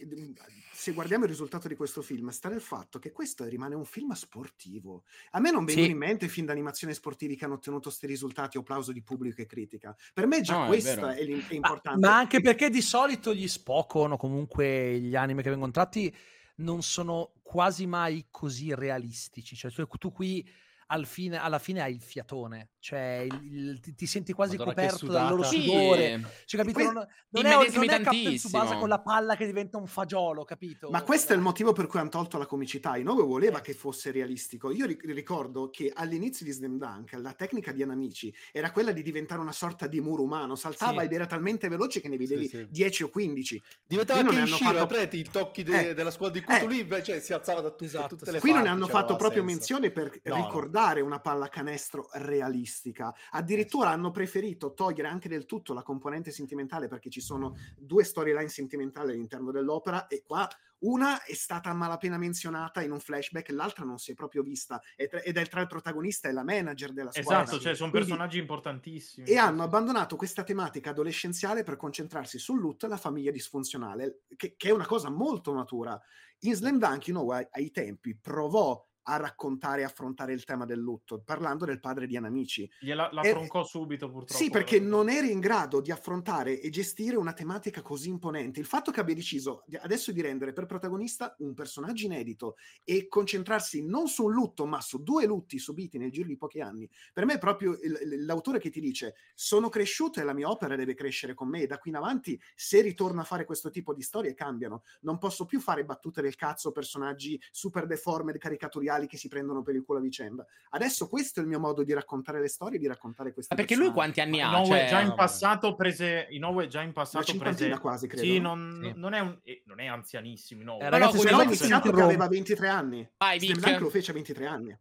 se 0.71 0.93
guardiamo 0.93 1.25
il 1.25 1.29
risultato 1.29 1.67
di 1.67 1.75
questo 1.75 2.01
film, 2.01 2.29
sta 2.29 2.47
nel 2.47 2.61
fatto 2.61 2.99
che 2.99 3.11
questo 3.11 3.43
rimane 3.45 3.75
un 3.75 3.83
film 3.83 4.13
sportivo. 4.13 5.03
A 5.31 5.39
me 5.39 5.51
non 5.51 5.65
vengono 5.65 5.87
sì. 5.87 5.91
in 5.91 5.97
mente 5.97 6.27
film 6.29 6.45
d'animazione 6.47 6.93
sportivi 6.93 7.35
che 7.35 7.45
hanno 7.45 7.55
ottenuto 7.55 7.89
questi 7.89 8.07
risultati 8.07 8.57
o 8.57 8.61
applauso 8.61 8.91
di 8.91 9.01
pubblico 9.01 9.41
e 9.41 9.45
critica. 9.45 9.95
Per 10.13 10.25
me 10.25 10.39
già 10.39 10.59
no, 10.59 10.67
questo 10.67 11.07
è, 11.07 11.15
è, 11.15 11.25
è, 11.25 11.53
importante. 11.53 11.99
Ma, 11.99 12.09
ma, 12.09 12.17
anche 12.17 12.39
perché 12.39 12.69
di 12.69 12.81
solito 12.81 13.33
gli 13.33 13.47
Spokon 13.47 14.13
o 14.13 14.17
comunque 14.17 14.99
gli 14.99 15.15
anime 15.15 15.41
che 15.41 15.49
vengono 15.49 15.71
tratti 15.71 16.15
non 16.55 16.81
sono 16.81 17.33
quasi 17.41 17.85
mai 17.85 18.27
così 18.31 18.73
realistici. 18.73 19.55
Cioè, 19.55 19.71
tu, 19.71 19.85
tu 19.85 20.11
qui 20.11 20.47
al 20.91 21.05
fine, 21.05 21.37
alla 21.37 21.59
fine 21.59 21.81
hai 21.81 21.93
il 21.93 22.01
fiatone, 22.01 22.69
cioè 22.79 23.27
il, 23.29 23.69
il, 23.69 23.79
ti, 23.79 23.93
ti, 23.93 24.07
senti 24.07 24.33
quasi 24.33 24.57
Madonna, 24.57 24.75
coperto 24.75 25.07
dal 25.07 25.29
loro 25.29 25.43
sudore. 25.43 26.17
Sì. 26.17 26.45
Cioè, 26.45 26.61
capito? 26.61 26.79
Non, 26.91 27.07
non 27.29 27.45
è, 27.45 27.69
non 27.71 27.89
è 27.89 28.01
Captain 28.01 28.35
Tsubasa 28.35 28.77
con 28.77 28.89
la 28.89 28.99
palla 28.99 29.35
che 29.35 29.45
diventa 29.45 29.77
un 29.77 29.85
fagiolo, 29.85 30.43
capito? 30.43 30.89
Ma 30.89 31.03
questo 31.03 31.33
è 31.33 31.35
il 31.35 31.41
motivo 31.41 31.73
per 31.73 31.85
cui 31.85 31.99
hanno 31.99 32.09
tolto 32.09 32.37
la 32.39 32.47
comicità. 32.47 32.97
Inoue 32.97 33.23
voleva 33.23 33.59
eh. 33.59 33.61
che 33.61 33.73
fosse 33.73 34.11
realistico. 34.11 34.71
Io 34.71 34.87
ricordo 34.87 35.69
che 35.69 35.91
all'inizio 35.93 36.43
di 36.43 36.51
Slam 36.51 36.77
Dunk 36.77 37.13
la 37.21 37.33
tecnica 37.33 37.71
di 37.71 37.83
Anamici 37.83 38.33
era 38.51 38.71
quella 38.71 38.91
di 38.91 39.03
diventare 39.03 39.41
una 39.41 39.51
sorta 39.51 39.85
di 39.85 40.01
muro 40.01 40.23
umano, 40.23 40.55
saltava 40.55 41.01
sì. 41.01 41.05
ed 41.05 41.13
era 41.13 41.27
talmente 41.27 41.67
veloce 41.67 42.01
che 42.01 42.07
ne 42.07 42.17
vedevi 42.17 42.47
sì, 42.47 42.57
sì. 42.57 42.67
10 42.67 43.03
o 43.03 43.09
15. 43.09 43.63
Diventava 43.85 44.21
anche 44.21 44.47
Shiro, 44.47 44.71
fatto... 44.71 44.85
preti, 44.87 45.19
i 45.19 45.29
tocchi 45.29 45.61
de- 45.61 45.89
eh. 45.89 45.93
della 45.93 46.11
squadra 46.11 46.39
di 46.39 46.45
Cthulhu 46.45 46.73
eh. 46.73 46.79
invece 46.79 47.21
si 47.21 47.31
alzava 47.31 47.61
da, 47.61 47.75
esatto. 47.79 48.15
tutte 48.15 48.31
le 48.31 48.39
Qui 48.39 48.53
non 48.53 48.63
ne 48.63 48.69
hanno 48.69 48.87
fatto 48.87 49.15
proprio 49.15 49.43
senso. 49.45 49.55
menzione 49.55 49.91
per 49.91 50.19
no, 50.23 50.35
ricordare 50.35 50.77
dare 50.79 51.01
una 51.01 51.19
pallacanestro 51.19 52.07
realistica. 52.13 53.13
Addirittura 53.31 53.89
hanno 53.89 54.11
preferito 54.11 54.73
togliere 54.73 55.09
anche 55.09 55.27
del 55.27 55.45
tutto 55.45 55.73
la 55.73 55.83
componente 55.83 56.31
sentimentale 56.31 56.87
perché 56.87 57.09
ci 57.09 57.19
sono 57.19 57.57
due 57.77 58.05
storyline 58.05 58.47
sentimentali 58.47 59.11
all'interno 59.11 59.51
dell'opera 59.51 60.07
e 60.07 60.23
qua 60.25 60.47
una 60.79 61.21
è 61.23 61.33
stata 61.33 61.73
malapena 61.73 62.17
menzionata 62.17 62.81
in 62.81 62.91
un 62.91 63.01
flashback, 63.01 63.49
l'altra 63.49 63.83
non 63.83 63.97
si 63.97 64.11
è 64.11 64.13
proprio 64.13 64.41
vista 64.41 64.81
ed 64.95 65.11
è 65.11 65.45
tra 65.47 65.59
il 65.59 65.67
protagonista 65.67 66.29
e 66.29 66.31
la 66.31 66.45
manager 66.45 66.93
della 66.93 67.11
squadra. 67.11 67.43
Esatto, 67.43 67.59
cioè 67.59 67.75
sono 67.75 67.89
Quindi, 67.89 68.07
personaggi 68.07 68.39
importantissimi. 68.39 69.27
E 69.27 69.35
hanno 69.35 69.63
abbandonato 69.63 70.15
questa 70.15 70.45
tematica 70.45 70.91
adolescenziale 70.91 71.63
per 71.63 71.75
concentrarsi 71.75 72.39
sul 72.39 72.61
loot 72.61 72.85
e 72.85 72.87
la 72.87 72.95
famiglia 72.95 73.31
disfunzionale, 73.31 74.21
che, 74.37 74.55
che, 74.55 74.69
è 74.69 74.71
una 74.71 74.85
cosa 74.85 75.09
molto 75.09 75.51
matura. 75.51 76.01
In 76.43 76.55
Slam 76.55 76.77
Dunk, 76.77 77.07
you 77.07 77.17
know, 77.17 77.29
ai, 77.31 77.45
ai 77.51 77.71
tempi 77.71 78.15
provò 78.15 78.88
a 79.09 79.17
raccontare 79.17 79.81
e 79.81 79.83
affrontare 79.85 80.33
il 80.33 80.43
tema 80.45 80.65
del 80.65 80.79
lutto, 80.79 81.21
parlando 81.23 81.65
del 81.65 81.79
padre 81.79 82.07
di 82.07 82.15
Anamici. 82.15 82.69
Gliela, 82.77 83.09
la 83.11 83.25
troncò 83.25 83.63
subito, 83.63 84.09
purtroppo. 84.09 84.33
Sì, 84.33 84.49
perché 84.49 84.79
non 84.79 85.09
eri 85.09 85.31
in 85.31 85.39
grado 85.39 85.81
di 85.81 85.91
affrontare 85.91 86.59
e 86.59 86.69
gestire 86.69 87.15
una 87.15 87.33
tematica 87.33 87.81
così 87.81 88.09
imponente. 88.09 88.59
Il 88.59 88.65
fatto 88.65 88.91
che 88.91 88.99
abbia 88.99 89.15
deciso 89.15 89.63
adesso 89.81 90.11
di 90.11 90.21
rendere 90.21 90.53
per 90.53 90.65
protagonista 90.65 91.35
un 91.39 91.53
personaggio 91.53 92.05
inedito 92.05 92.55
e 92.83 93.07
concentrarsi 93.07 93.83
non 93.83 94.07
su 94.07 94.25
un 94.25 94.33
lutto, 94.33 94.65
ma 94.65 94.81
su 94.81 95.01
due 95.01 95.25
lutti 95.25 95.57
subiti 95.57 95.97
nel 95.97 96.11
giro 96.11 96.27
di 96.27 96.37
pochi 96.37 96.61
anni, 96.61 96.87
per 97.11 97.25
me 97.25 97.33
è 97.35 97.37
proprio 97.39 97.71
il- 97.81 98.25
l'autore 98.25 98.59
che 98.59 98.69
ti 98.69 98.79
dice: 98.79 99.15
Sono 99.33 99.69
cresciuto 99.69 100.19
e 100.19 100.23
la 100.23 100.33
mia 100.33 100.49
opera 100.49 100.75
deve 100.75 100.93
crescere 100.93 101.33
con 101.33 101.49
me. 101.49 101.61
E 101.61 101.67
da 101.67 101.77
qui 101.77 101.89
in 101.89 101.97
avanti, 101.97 102.39
se 102.55 102.81
ritorno 102.81 103.21
a 103.21 103.23
fare 103.23 103.45
questo 103.45 103.69
tipo 103.69 103.93
di 103.93 104.01
storie, 104.01 104.33
cambiano. 104.33 104.83
Non 105.01 105.17
posso 105.17 105.45
più 105.45 105.59
fare 105.59 105.83
battute 105.85 106.21
del 106.21 106.35
cazzo, 106.35 106.71
personaggi 106.71 107.39
super 107.51 107.85
deformed, 107.87 108.37
caricatoriali 108.37 108.98
che 109.07 109.17
si 109.17 109.27
prendono 109.27 109.61
per 109.61 109.75
il 109.75 109.83
culo 109.83 109.99
a 109.99 110.01
vicenda. 110.01 110.45
Adesso 110.69 111.07
questo 111.07 111.39
è 111.39 111.43
il 111.43 111.49
mio 111.49 111.59
modo 111.59 111.83
di 111.83 111.93
raccontare 111.93 112.39
le 112.39 112.47
storie, 112.47 112.79
di 112.79 112.87
raccontare 112.87 113.33
queste 113.33 113.53
Ma 113.53 113.61
perché 113.61 113.75
lui 113.75 113.91
quanti 113.91 114.21
anni 114.21 114.41
ha? 114.41 114.47
Inoue 114.49 114.65
Cioè... 114.65 114.87
già 114.89 114.99
in 115.01 115.07
no, 115.07 115.15
passato 115.15 115.75
prese 115.75 116.27
Inoue 116.29 116.67
già 116.67 116.81
in 116.81 116.91
passato 116.91 117.35
prese 117.37 117.77
quasi, 117.79 118.07
credo. 118.07 118.23
Sì, 118.23 118.39
no? 118.39 118.55
non, 118.55 118.79
Sì. 118.81 118.93
non 118.95 119.13
è 119.13 119.19
un, 119.19 119.39
eh, 119.43 119.63
non 119.65 119.79
è 119.79 119.87
anzianissimo 119.87 120.61
Inoue. 120.61 120.83
Eh, 120.83 120.89
ragazzi, 120.89 121.17
se 121.17 121.23
Però 121.23 121.37
no 121.37 121.49
che 121.49 121.63
interrompo. 121.63 122.03
aveva 122.03 122.27
23 122.27 122.67
anni. 122.67 123.09
Vai, 123.17 123.39
Vic. 123.39 123.79
Lo 123.79 123.89
fece 123.89 124.11
a 124.11 124.13
23 124.13 124.45
anni. 124.45 124.77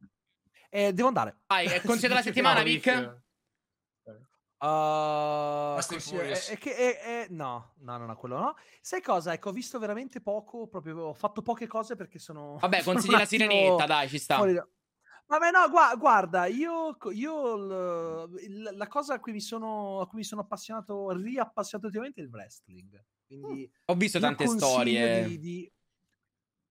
Eh, 0.70 0.92
devo 0.92 1.08
andare. 1.08 1.38
Vai, 1.46 1.66
è 1.66 1.80
consiglio 1.80 2.08
della 2.08 2.22
settimana, 2.22 2.62
Vic? 2.62 3.26
Uh, 4.60 5.76
è, 5.78 6.52
è 6.52 6.58
che 6.58 6.74
è- 6.76 6.98
è- 6.98 7.26
no, 7.30 7.74
no, 7.78 7.96
no, 7.96 8.06
no, 8.06 8.16
quello 8.16 8.38
no. 8.38 8.54
Sai 8.80 9.00
cosa? 9.00 9.32
Ecco, 9.32 9.50
ho 9.50 9.52
visto 9.52 9.78
veramente 9.78 10.20
poco, 10.20 10.66
proprio 10.66 10.98
ho 11.04 11.14
fatto 11.14 11.42
poche 11.42 11.66
cose 11.66 11.94
perché 11.94 12.18
sono. 12.18 12.56
Vabbè, 12.60 12.80
sono 12.82 12.94
consigli 12.94 13.12
la 13.16 13.24
sirenetta, 13.24 13.86
dai, 13.86 14.08
ci 14.08 14.18
sta. 14.18 14.44
da- 14.44 14.68
Vabbè, 15.26 15.50
no, 15.50 15.68
gua- 15.68 15.94
guarda, 15.96 16.46
io, 16.46 16.96
io 17.12 17.56
l- 17.56 18.70
la 18.74 18.86
cosa 18.88 19.14
a 19.14 19.20
cui 19.20 19.32
mi 19.32 19.40
sono, 19.42 20.00
a 20.00 20.06
cui 20.06 20.18
mi 20.18 20.24
sono 20.24 20.40
appassionato, 20.40 21.10
riappassionato 21.10 21.86
ultimamente 21.88 22.20
è 22.22 22.24
il 22.24 22.30
wrestling. 22.30 23.04
Quindi 23.26 23.70
Ho 23.84 23.94
visto 23.94 24.18
tante 24.18 24.46
storie. 24.46 25.24
Di, 25.24 25.38
di- 25.38 25.72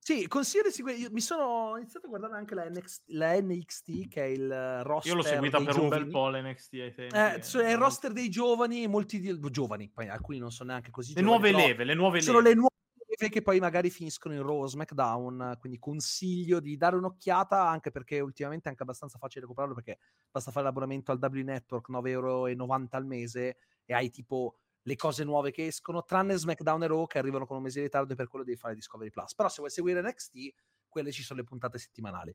Sì, 0.08 0.26
consiglio 0.30 0.64
di 0.64 1.10
Mi 1.12 1.20
sono 1.20 1.76
iniziato 1.76 2.06
a 2.06 2.10
guardare 2.10 2.36
anche 2.36 2.56
la, 2.56 2.70
NXT, 2.70 3.04
la 3.08 3.38
NXT, 3.42 4.08
che 4.08 4.24
è 4.24 4.28
il 4.28 4.82
roster. 4.84 5.12
Io 5.12 5.18
l'ho 5.18 5.22
seguita 5.22 5.58
per 5.58 5.68
un 5.68 5.74
giovani. 5.74 6.04
bel 6.04 6.12
po' 6.12 6.30
l'NXT 6.30 6.74
ai 6.76 6.94
tempi. 6.94 7.18
Eh, 7.18 7.44
cioè, 7.44 7.66
è 7.66 7.72
il 7.72 7.78
roster 7.78 8.14
dei 8.14 8.30
giovani, 8.30 8.88
molti 8.88 9.20
di- 9.20 9.38
giovani, 9.52 9.90
poi 9.90 10.08
alcuni 10.08 10.38
non 10.38 10.50
sono 10.50 10.70
neanche 10.70 10.92
così 10.92 11.14
Le 11.14 11.22
giovani, 11.22 11.52
nuove 11.52 11.68
leve, 11.68 11.84
le 11.84 11.94
nuove 11.94 12.22
sono 12.22 12.38
leve. 12.38 12.50
le 12.52 12.56
nuove 12.56 12.76
leve 13.06 13.34
che 13.34 13.42
poi 13.42 13.60
magari 13.60 13.90
finiscono 13.90 14.34
in 14.34 14.44
Raw 14.44 14.62
o 14.62 14.68
SmackDown, 14.68 15.58
quindi 15.60 15.78
consiglio 15.78 16.62
di 16.62 16.78
dare 16.78 16.96
un'occhiata 16.96 17.68
anche 17.68 17.92
perché 17.92 18.22
ultimamente 18.22 18.68
è 18.68 18.70
anche 18.70 18.84
abbastanza 18.84 19.18
facile 19.18 19.42
recuperarlo 19.42 19.76
perché 19.76 20.00
basta 20.32 20.52
fare 20.52 20.64
l'abbonamento 20.68 21.12
al 21.12 21.20
W 21.20 21.42
Network 21.42 21.90
9,90 21.90 22.08
euro 22.08 22.46
al 22.92 23.06
mese 23.06 23.58
e 23.84 23.94
hai 23.94 24.10
tipo 24.10 24.60
le 24.88 24.96
cose 24.96 25.26
nuove 25.26 25.52
che 25.52 25.68
escono, 25.68 26.04
tranne 26.04 26.38
SmackDown 26.38 26.84
e 26.84 26.88
Raw 26.88 27.06
che 27.08 27.18
arrivano 27.18 27.46
con 27.46 27.58
un 27.58 27.64
mese 27.64 27.80
di 27.80 27.86
ritardo 27.86 28.14
e 28.14 28.16
per 28.16 28.28
quello 28.30 28.46
devi 28.46 28.58
fare 28.58 28.74
Discovery 28.74 29.10
Plus. 29.10 29.36
Però 29.36 29.50
se 29.50 29.58
vuoi 29.58 29.70
seguire 29.70 30.02
NXT, 30.02 30.38
quelle 30.88 31.12
ci 31.12 31.24
sono 31.24 31.42
le 31.42 31.46
puntate 31.46 31.78
settimanali 31.78 32.34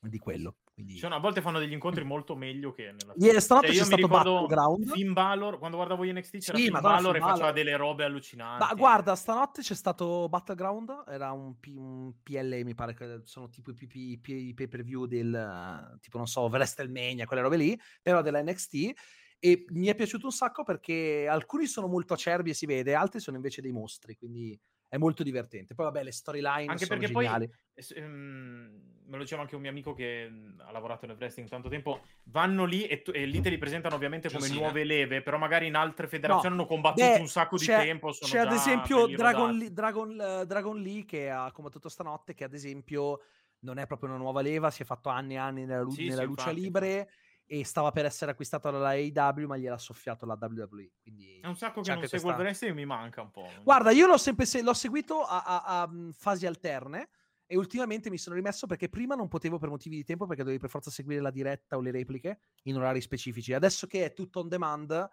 di 0.00 0.18
quello. 0.18 0.56
Quindi... 0.74 0.96
Cioè, 0.96 1.08
no, 1.08 1.14
a 1.14 1.20
volte 1.20 1.40
fanno 1.40 1.60
degli 1.60 1.72
incontri 1.72 2.02
molto 2.02 2.34
meglio 2.34 2.72
che 2.72 2.90
nella 2.90 3.12
Ieri 3.18 3.40
stanotte 3.40 3.68
Cioè, 3.68 3.76
c'è 3.76 3.84
stato 3.84 4.08
Battleground. 4.08 4.90
Finn 4.90 5.12
Balor, 5.12 5.58
quando 5.58 5.76
guardavo 5.76 6.02
NXT 6.02 6.38
c'era 6.38 6.58
Sì, 6.58 6.64
Finn 6.64 6.80
Balor 6.80 7.16
e 7.16 7.20
faceva 7.20 7.52
delle 7.52 7.76
robe 7.76 8.02
allucinanti. 8.02 8.64
Ma 8.64 8.74
guarda, 8.74 9.14
stanotte 9.14 9.62
c'è 9.62 9.74
stato 9.74 10.28
Battleground, 10.28 11.04
era 11.06 11.30
un, 11.30 11.56
P- 11.60 11.76
un 11.76 12.12
PLE, 12.20 12.64
mi 12.64 12.74
pare 12.74 12.94
che 12.94 13.20
sono 13.22 13.48
tipo 13.48 13.70
i, 13.70 13.86
p- 13.86 14.28
i 14.28 14.54
pay 14.54 14.66
per 14.66 14.82
view 14.82 15.06
del 15.06 15.98
tipo, 16.00 16.16
non 16.16 16.26
so, 16.26 16.42
WrestleMania, 16.46 17.26
quelle 17.26 17.42
robe 17.42 17.56
lì, 17.56 17.80
però 18.00 18.22
della 18.22 18.42
NXT. 18.42 19.20
E 19.44 19.64
mi 19.70 19.88
è 19.88 19.96
piaciuto 19.96 20.26
un 20.26 20.30
sacco 20.30 20.62
perché 20.62 21.26
alcuni 21.28 21.66
sono 21.66 21.88
molto 21.88 22.14
acerbi 22.14 22.50
e 22.50 22.54
si 22.54 22.64
vede, 22.64 22.94
altri 22.94 23.18
sono 23.18 23.34
invece 23.34 23.60
dei 23.60 23.72
mostri, 23.72 24.14
quindi 24.14 24.56
è 24.86 24.96
molto 24.98 25.24
divertente. 25.24 25.74
Poi 25.74 25.86
vabbè, 25.86 26.04
le 26.04 26.12
storyline 26.12 26.70
Anche 26.70 26.84
sono 26.84 27.00
perché 27.00 27.12
poi- 27.12 27.24
geniali. 27.24 27.50
Eh, 27.74 27.82
s- 27.82 27.90
ehm, 27.96 29.00
me 29.04 29.16
lo 29.16 29.22
diceva 29.24 29.40
anche 29.42 29.56
un 29.56 29.62
mio 29.62 29.70
amico 29.70 29.94
che 29.94 30.28
mh, 30.30 30.62
ha 30.64 30.70
lavorato 30.70 31.06
nel 31.06 31.16
wrestling 31.16 31.48
tanto 31.48 31.68
tempo, 31.68 32.04
vanno 32.26 32.64
lì 32.64 32.86
e, 32.86 33.02
e 33.12 33.24
lì 33.24 33.40
te 33.40 33.48
li 33.50 33.58
presentano 33.58 33.96
ovviamente 33.96 34.28
come 34.28 34.42
Giussina. 34.42 34.60
nuove 34.60 34.84
leve, 34.84 35.22
però 35.22 35.38
magari 35.38 35.66
in 35.66 35.74
altre 35.74 36.06
federazioni 36.06 36.54
hanno 36.54 36.66
combattuto 36.66 37.02
Beh, 37.04 37.18
un 37.18 37.26
sacco 37.26 37.56
di 37.58 37.66
tempo. 37.66 38.10
C'è 38.12 38.38
ad 38.38 38.52
esempio 38.52 39.08
Dragon. 39.08 39.56
Lee, 39.56 39.72
Dragon, 39.72 40.20
eh, 40.20 40.46
Dragon 40.46 40.78
Lee 40.80 41.04
che 41.04 41.30
ha 41.30 41.50
combattuto 41.50 41.88
stanotte, 41.88 42.32
che 42.34 42.44
ad 42.44 42.54
esempio 42.54 43.22
non 43.64 43.78
è 43.78 43.86
proprio 43.88 44.10
una 44.10 44.18
nuova 44.18 44.40
leva, 44.40 44.70
si 44.70 44.82
è 44.82 44.84
fatto 44.84 45.08
anni 45.08 45.34
e 45.34 45.38
anni 45.38 45.64
nella, 45.64 45.82
lu- 45.82 45.90
Sì, 45.90 46.04
nella 46.06 46.20
sì, 46.20 46.26
luce 46.26 46.50
infatti, 46.50 46.60
libre 46.60 47.10
e 47.52 47.66
stava 47.66 47.90
per 47.92 48.06
essere 48.06 48.30
acquistato 48.30 48.70
dalla 48.70 48.88
AEW, 48.94 49.46
ma 49.46 49.58
gliel'ha 49.58 49.76
soffiato 49.76 50.24
la 50.24 50.38
WWE. 50.40 50.90
Quindi 51.02 51.40
È 51.42 51.46
un 51.46 51.54
sacco 51.54 51.82
che 51.82 51.94
non 51.94 52.06
seguo 52.06 52.30
il 52.30 52.36
wrestling 52.38 52.74
mi 52.74 52.86
manca 52.86 53.20
un 53.20 53.30
po'. 53.30 53.46
Guarda, 53.62 53.90
io 53.90 54.06
l'ho 54.06 54.16
sempre 54.16 54.46
se- 54.46 54.62
l'ho 54.62 54.72
seguito 54.72 55.20
a, 55.22 55.42
a- 55.42 55.62
a, 55.82 55.90
fasi 56.12 56.46
alterne 56.46 57.10
e 57.44 57.58
ultimamente 57.58 58.08
mi 58.08 58.16
sono 58.16 58.36
rimesso 58.36 58.66
perché 58.66 58.88
prima 58.88 59.14
non 59.16 59.28
potevo 59.28 59.58
per 59.58 59.68
motivi 59.68 59.96
di 59.96 60.04
tempo 60.04 60.24
perché 60.26 60.44
dovevi 60.44 60.62
per 60.62 60.70
forza 60.70 60.90
seguire 60.90 61.20
la 61.20 61.30
diretta 61.30 61.76
o 61.76 61.82
le 61.82 61.90
repliche 61.90 62.38
in 62.62 62.76
orari 62.78 63.02
specifici. 63.02 63.52
Adesso 63.52 63.86
che 63.86 64.06
è 64.06 64.12
tutto 64.14 64.40
on 64.40 64.48
demand, 64.48 65.08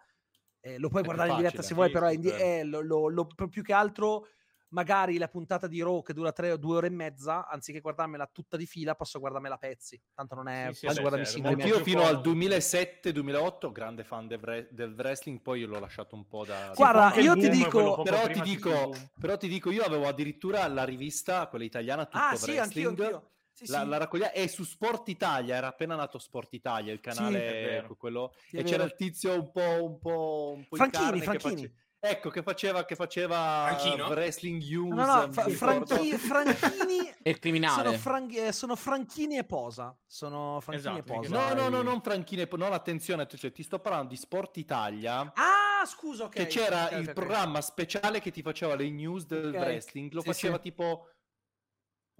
eh, 0.60 0.78
lo 0.78 0.88
puoi 0.88 1.02
È 1.02 1.04
guardare 1.04 1.28
in 1.32 1.36
diretta 1.36 1.56
facile, 1.62 1.68
se 1.68 1.74
vuoi, 1.74 1.90
però 1.90 2.06
è 2.06 2.10
sì, 2.10 2.14
in 2.14 2.20
di- 2.22 2.28
vero. 2.30 2.42
eh, 2.42 2.64
lo- 2.64 2.80
lo- 2.80 3.08
lo- 3.08 3.48
più 3.50 3.62
che 3.62 3.74
altro 3.74 4.26
magari 4.70 5.18
la 5.18 5.28
puntata 5.28 5.66
di 5.66 5.80
Raw 5.82 6.02
che 6.02 6.12
dura 6.12 6.32
tre 6.32 6.52
o 6.52 6.56
due 6.56 6.76
ore 6.76 6.86
e 6.88 6.90
mezza, 6.90 7.48
anziché 7.48 7.80
guardarmela 7.80 8.26
tutta 8.32 8.56
di 8.56 8.66
fila, 8.66 8.94
posso 8.94 9.18
guardarmela 9.18 9.54
a 9.54 9.58
pezzi. 9.58 10.00
Tanto 10.14 10.34
non 10.34 10.48
è... 10.48 10.68
Sì, 10.72 10.78
sì, 10.80 10.86
posso 10.86 11.00
guardarmi 11.00 11.26
certo, 11.26 11.40
singoli 11.42 11.62
più 11.62 11.82
fino 11.84 12.02
al 12.04 12.20
comodo. 12.22 12.30
2007-2008, 12.32 13.72
grande 13.72 14.04
fan 14.04 14.26
del, 14.26 14.40
wre- 14.40 14.68
del 14.70 14.94
wrestling, 14.96 15.40
poi 15.40 15.62
l'ho 15.64 15.78
lasciato 15.78 16.14
un 16.14 16.26
po' 16.26 16.44
da... 16.44 16.72
Guarda, 16.74 17.14
io 17.20 17.34
ti 17.36 17.48
dico- 17.48 17.68
quello 17.70 18.02
però 18.02 18.26
ti, 18.28 18.40
dico, 18.40 18.94
però 19.18 19.36
ti 19.36 19.48
dico, 19.48 19.70
io 19.70 19.82
avevo 19.82 20.06
addirittura 20.06 20.66
la 20.68 20.84
rivista, 20.84 21.46
quella 21.48 21.64
italiana, 21.64 22.04
tutto 22.06 22.18
Ah 22.18 22.36
sì, 22.36 22.56
anch'io, 22.58 22.88
wrestling, 22.90 23.00
anch'io. 23.00 23.30
Sì, 23.52 23.66
La, 23.70 23.82
sì. 23.82 23.88
la 23.88 23.96
raccoglia 23.98 24.32
e 24.32 24.48
su 24.48 24.64
Sport 24.64 25.08
Italia 25.08 25.56
era 25.56 25.66
appena 25.66 25.94
nato 25.94 26.18
Sport 26.18 26.54
Italia, 26.54 26.92
il 26.92 27.00
canale 27.00 27.84
quello, 27.98 28.32
Sì, 28.46 28.56
è 28.56 28.60
e 28.60 28.62
c'era 28.62 28.84
il 28.84 28.94
tizio 28.94 29.34
un 29.34 29.50
po', 29.50 29.84
un 29.84 29.98
po', 29.98 30.52
un 30.56 30.66
po' 30.66 30.76
in 30.76 30.90
Franchini, 30.90 31.04
carne 31.04 31.18
che 31.18 31.38
Franchini. 31.38 31.66
face- 31.68 31.74
ecco 32.00 32.30
che 32.30 32.42
faceva, 32.42 32.84
che 32.84 32.94
faceva 32.96 33.66
Franchino? 33.76 34.06
Wrestling 34.08 34.62
News. 34.62 34.94
No, 34.94 35.04
no, 35.04 35.24
ricordo. 35.44 35.50
Franchi- 35.50 36.16
Franchini 36.16 36.98
È 37.22 37.28
il 37.28 37.34
sono, 37.34 37.38
criminale. 37.38 37.98
Fran- 37.98 38.30
eh, 38.32 38.52
sono 38.52 38.74
Franchini 38.76 39.36
e 39.38 39.44
Posa. 39.44 39.96
Sono 40.06 40.60
Franchini 40.60 40.98
Esatto, 40.98 41.12
e 41.12 41.16
Posa. 41.16 41.54
No, 41.54 41.54
no, 41.54 41.68
no, 41.68 41.82
non 41.82 42.00
Franchine, 42.00 42.48
non 42.52 42.72
attenzione, 42.72 43.26
cioè, 43.28 43.52
ti 43.52 43.62
sto 43.62 43.78
parlando 43.78 44.08
di 44.08 44.16
Sport 44.16 44.56
Italia. 44.56 45.20
Ah, 45.34 45.84
scusa, 45.86 46.24
ok. 46.24 46.30
che 46.34 46.46
c'era 46.46 46.84
ok, 46.86 46.90
il 46.92 46.98
ok, 46.98 47.06
ok. 47.08 47.12
programma 47.12 47.60
speciale 47.60 48.20
che 48.20 48.30
ti 48.30 48.42
faceva 48.42 48.74
le 48.74 48.90
news 48.90 49.26
del 49.26 49.52
wrestling, 49.54 50.12
lo 50.12 50.20
Sì, 50.22 50.26
faceva 50.28 50.56
sì. 50.56 50.62
tipo 50.62 51.08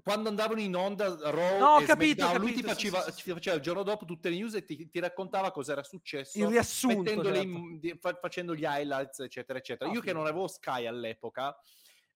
quando 0.02 0.28
andavano 0.28 0.60
in 0.60 0.74
onda 0.74 1.16
Raw 1.30 1.58
No, 1.58 1.66
ho 1.74 1.80
e 1.80 1.84
capito, 1.84 2.22
SmackDown, 2.22 2.40
lui 2.40 2.52
ti 2.54 2.62
capito, 2.62 2.78
sì, 2.80 2.88
faceva, 2.90 3.10
sì, 3.10 3.16
sì. 3.18 3.22
ti 3.24 3.30
faceva 3.32 3.56
il 3.56 3.62
giorno 3.62 3.82
dopo 3.82 4.04
tutte 4.04 4.28
le 4.28 4.36
news 4.36 4.54
e 4.54 4.64
ti, 4.64 4.88
ti 4.88 4.98
raccontava 5.00 5.50
cosa 5.50 5.72
era 5.72 5.82
successo 5.82 6.38
Il 6.38 6.46
riassunto. 6.46 7.10
certo. 7.10 7.28
in- 7.38 7.80
fa- 8.00 8.18
facendo 8.20 8.54
gli 8.54 8.64
highlights 8.64 9.20
eccetera 9.20 9.58
eccetera 9.58 9.90
Ah, 9.90 9.92
io 9.92 10.00
che 10.00 10.08
figo. 10.08 10.18
non 10.18 10.26
avevo 10.28 10.46
Sky 10.48 10.86
all'epoca 10.86 11.56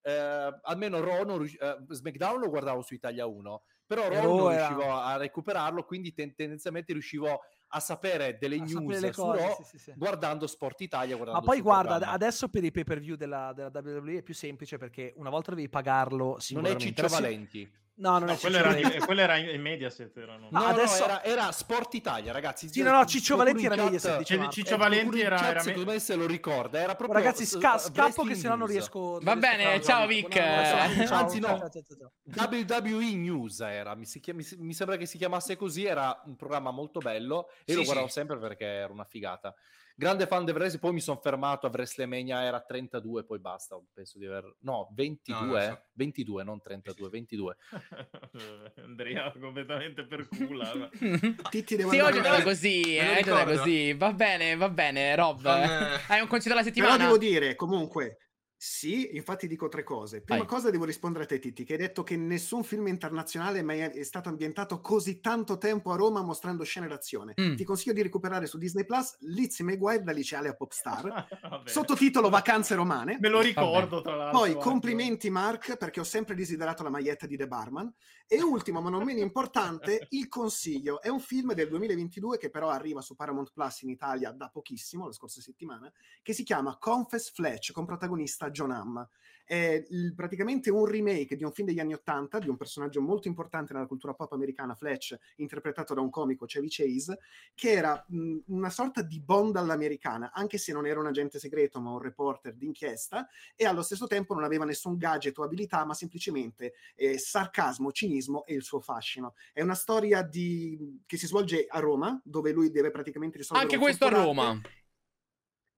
eh, 0.02 0.58
almeno 0.62 1.00
Raw 1.00 1.24
non 1.24 1.44
eh, 1.44 1.76
SmackDown 1.88 2.40
lo 2.40 2.48
guardavo 2.48 2.82
su 2.82 2.94
Italia 2.94 3.26
1 3.26 3.62
però 3.86 4.08
Raw 4.08 4.36
non 4.36 4.52
era- 4.52 4.66
riuscivo 4.68 4.92
a 4.94 5.16
recuperarlo 5.16 5.84
quindi 5.84 6.12
ten- 6.12 6.34
tendenzialmente 6.34 6.92
riuscivo 6.92 7.40
a 7.68 7.80
sapere 7.80 8.38
delle 8.38 8.56
A 8.56 8.66
sapere 8.66 9.00
news 9.00 9.10
su 9.14 9.20
cose, 9.22 9.40
Raw 9.40 9.54
sì, 9.56 9.62
sì, 9.64 9.78
sì. 9.78 9.92
guardando 9.96 10.46
Sport 10.46 10.80
Italia 10.82 11.16
guardando 11.16 11.40
Ma 11.40 11.46
poi 11.46 11.60
guarda, 11.60 11.88
programma. 11.90 12.14
adesso 12.14 12.48
per 12.48 12.64
i 12.64 12.70
pay 12.70 12.84
per 12.84 13.00
view 13.00 13.16
della, 13.16 13.52
della 13.54 13.70
WWE 13.72 14.18
è 14.18 14.22
più 14.22 14.34
semplice 14.34 14.78
perché 14.78 15.12
una 15.16 15.30
volta 15.30 15.50
dovevi 15.50 15.68
pagarlo 15.68 16.38
non 16.50 16.66
è 16.66 16.76
singolarmente. 16.78 17.70
Ciccio 17.96 18.08
Adesso- 18.08 18.08
No, 18.10 18.10
non 18.18 18.24
No, 18.24 18.32
è 18.32 18.38
quello 18.38 18.56
Ciccio 18.58 18.88
era, 18.96 19.04
quello 19.04 19.20
era 19.20 19.36
in, 19.36 19.60
Mediaset. 19.60 20.16
Erano. 20.16 20.48
Ma 20.50 20.58
No, 20.60 20.66
adesso- 20.66 20.98
no, 21.06 21.12
era, 21.20 21.24
era 21.24 21.52
Sport 21.52 21.94
Italia, 21.94 22.32
ragazzi. 22.32 22.68
Sì, 22.68 22.82
no, 22.82 22.90
no, 22.90 23.04
Ciccio 23.04 23.34
Qualcuno 23.36 23.58
Valenti 23.60 23.66
era 23.66 23.84
Mediaset, 23.84 24.18
diceva. 24.18 24.42
Cioè, 24.44 24.52
Ciccio 24.52 24.74
eh, 24.74 24.76
Valenti 24.78 25.20
era- 25.20 25.48
era- 25.48 25.60
secondo 25.60 25.92
me 25.92 25.98
se 26.00 26.14
lo 26.16 26.26
ricorda. 26.26 26.80
Era 26.80 26.94
proprio 26.96 27.18
Ragazzi, 27.20 27.44
s- 27.46 27.56
sca- 27.56 27.78
scappo 27.78 28.24
che 28.24 28.34
se 28.34 28.48
no 28.48 28.56
non 28.56 28.66
riesco. 28.66 29.18
Va 29.22 29.36
bene, 29.36 29.80
ciao, 29.80 30.06
Vic. 30.06 30.36
Anzi, 30.36 31.38
no. 31.40 31.46
ciao, 31.46 31.70
ciao, 31.70 31.82
ciao, 31.82 31.96
ciao. 31.96 32.12
WWE 32.50 33.14
News 33.14 33.60
era, 33.60 33.94
mi, 33.94 34.06
si 34.06 34.18
chiam- 34.20 34.36
mi 34.38 34.42
si- 34.42 34.56
mi 34.58 34.74
sembra 34.74 34.96
che 34.96 35.06
si 35.06 35.16
chiamasse 35.16 35.56
così, 35.56 35.84
era 35.84 36.20
un 36.26 36.34
programma 36.36 36.70
molto 36.72 36.98
bello 36.98 37.48
e 37.64 37.70
Sì, 37.70 37.74
lo 37.74 37.78
sì. 37.80 37.84
guardavo 37.84 38.08
sempre 38.08 38.38
perché 38.38 38.64
era 38.64 38.92
una 38.92 39.04
figata. 39.04 39.54
Grande 39.96 40.26
fan 40.26 40.44
del 40.44 40.54
wrestling, 40.54 40.80
poi 40.82 40.92
mi 40.92 41.00
sono 41.00 41.20
fermato 41.22 41.66
a 41.66 41.70
WrestleMania, 41.70 42.42
era 42.42 42.60
32, 42.60 43.24
poi 43.24 43.38
basta, 43.38 43.78
penso 43.92 44.18
di 44.18 44.26
aver... 44.26 44.56
No, 44.62 44.90
22, 44.92 45.40
No, 45.46 45.52
no, 45.52 45.60
so. 45.60 45.82
22, 45.92 46.42
non 46.42 46.60
32, 46.60 47.08
22. 47.10 47.56
Andrea 48.82 49.32
completamente 49.38 50.04
per 50.04 50.26
culo. 50.26 50.64
ma- 50.74 50.88
Titti 51.48 51.76
devo 51.76 51.90
Sì, 51.90 52.00
oggi 52.00 52.18
è 52.18 52.42
così, 52.42 52.96
eh, 52.96 53.24
così. 53.24 53.92
Va 53.94 54.12
bene, 54.12 54.56
va 54.56 54.68
bene, 54.68 55.14
Rob. 55.14 55.42
Con, 55.42 55.52
eh, 55.62 56.00
Hai 56.08 56.20
un 56.20 56.26
consiglio 56.26 56.54
della 56.56 56.68
Però 56.68 56.74
settimana? 56.74 56.96
devo 57.04 57.16
dire, 57.18 57.54
comunque, 57.54 58.18
Sì, 58.66 59.14
infatti 59.14 59.46
dico 59.46 59.68
tre 59.68 59.82
cose. 59.82 60.22
Prima 60.22 60.38
Vai. 60.40 60.48
cosa 60.48 60.70
devo 60.70 60.86
rispondere 60.86 61.24
a 61.24 61.26
te, 61.26 61.38
Titti, 61.38 61.64
che 61.64 61.74
hai 61.74 61.78
detto 61.78 62.02
che 62.02 62.16
nessun 62.16 62.64
film 62.64 62.86
internazionale 62.86 63.62
mai 63.62 63.80
è 63.80 64.02
stato 64.04 64.30
ambientato 64.30 64.80
così 64.80 65.20
tanto 65.20 65.58
tempo 65.58 65.92
a 65.92 65.96
Roma 65.96 66.22
mostrando 66.22 66.64
scene 66.64 66.88
d'azione. 66.88 67.34
Mm. 67.38 67.56
Ti 67.56 67.62
consiglio 67.64 67.92
di 67.92 68.00
recuperare 68.00 68.46
su 68.46 68.56
Disney 68.56 68.86
Plus 68.86 69.18
Lizzie 69.20 69.66
McGuire 69.66 70.02
da 70.02 70.12
liceale 70.12 70.48
a 70.48 70.54
popstar, 70.54 71.26
Vabbè. 71.42 71.68
sottotitolo 71.68 72.30
Vacanze 72.30 72.74
romane. 72.74 73.18
Me 73.20 73.28
lo 73.28 73.42
ricordo, 73.42 74.00
tra 74.00 74.16
l'altro. 74.16 74.38
Poi 74.38 74.54
complimenti 74.54 75.28
Mark 75.28 75.76
perché 75.76 76.00
ho 76.00 76.04
sempre 76.04 76.34
desiderato 76.34 76.82
la 76.82 76.88
maglietta 76.88 77.26
di 77.26 77.36
The 77.36 77.46
Barman. 77.46 77.92
E 78.26 78.42
ultimo, 78.42 78.80
ma 78.80 78.88
non 78.88 79.04
meno 79.04 79.20
importante, 79.20 80.06
Il 80.10 80.28
Consiglio. 80.28 81.00
È 81.02 81.08
un 81.08 81.20
film 81.20 81.52
del 81.52 81.68
2022 81.68 82.38
che 82.38 82.50
però 82.50 82.70
arriva 82.70 83.02
su 83.02 83.14
Paramount 83.14 83.52
Plus 83.52 83.82
in 83.82 83.90
Italia 83.90 84.32
da 84.32 84.48
pochissimo, 84.48 85.06
la 85.06 85.12
scorsa 85.12 85.42
settimana, 85.42 85.92
che 86.22 86.32
si 86.32 86.42
chiama 86.42 86.78
Confess 86.78 87.32
Fletch 87.32 87.72
con 87.72 87.84
protagonista 87.84 88.50
John 88.50 88.70
Hamm. 88.70 89.02
È 89.44 89.84
il- 89.88 90.14
praticamente 90.14 90.70
un 90.70 90.86
remake 90.86 91.36
di 91.36 91.44
un 91.44 91.52
film 91.52 91.68
degli 91.68 91.80
anni 91.80 91.92
Ottanta, 91.92 92.38
di 92.38 92.48
un 92.48 92.56
personaggio 92.56 93.00
molto 93.00 93.28
importante 93.28 93.72
nella 93.72 93.86
cultura 93.86 94.14
pop 94.14 94.32
americana, 94.32 94.74
Fletch, 94.74 95.16
interpretato 95.36 95.94
da 95.94 96.00
un 96.00 96.10
comico, 96.10 96.46
Chevy 96.46 96.68
Chase, 96.68 97.18
che 97.54 97.70
era 97.72 98.04
mh, 98.08 98.38
una 98.46 98.70
sorta 98.70 99.02
di 99.02 99.20
Bond 99.20 99.56
all'americana, 99.56 100.32
anche 100.32 100.58
se 100.58 100.72
non 100.72 100.86
era 100.86 101.00
un 101.00 101.06
agente 101.06 101.38
segreto, 101.38 101.80
ma 101.80 101.90
un 101.90 102.00
reporter 102.00 102.54
d'inchiesta, 102.54 103.28
e 103.54 103.64
allo 103.66 103.82
stesso 103.82 104.06
tempo 104.06 104.34
non 104.34 104.44
aveva 104.44 104.64
nessun 104.64 104.96
gadget 104.96 105.36
o 105.38 105.42
abilità, 105.42 105.84
ma 105.84 105.94
semplicemente 105.94 106.74
eh, 106.94 107.18
sarcasmo, 107.18 107.92
cinismo 107.92 108.44
e 108.46 108.54
il 108.54 108.62
suo 108.62 108.80
fascino. 108.80 109.34
È 109.52 109.62
una 109.62 109.74
storia 109.74 110.22
di... 110.22 111.02
che 111.06 111.16
si 111.16 111.26
svolge 111.26 111.66
a 111.68 111.78
Roma, 111.78 112.20
dove 112.24 112.52
lui 112.52 112.70
deve 112.70 112.90
praticamente 112.90 113.38
risolvere 113.38 113.68
Anche 113.68 113.82
questo 113.82 114.06
a 114.06 114.08
Roma. 114.08 114.60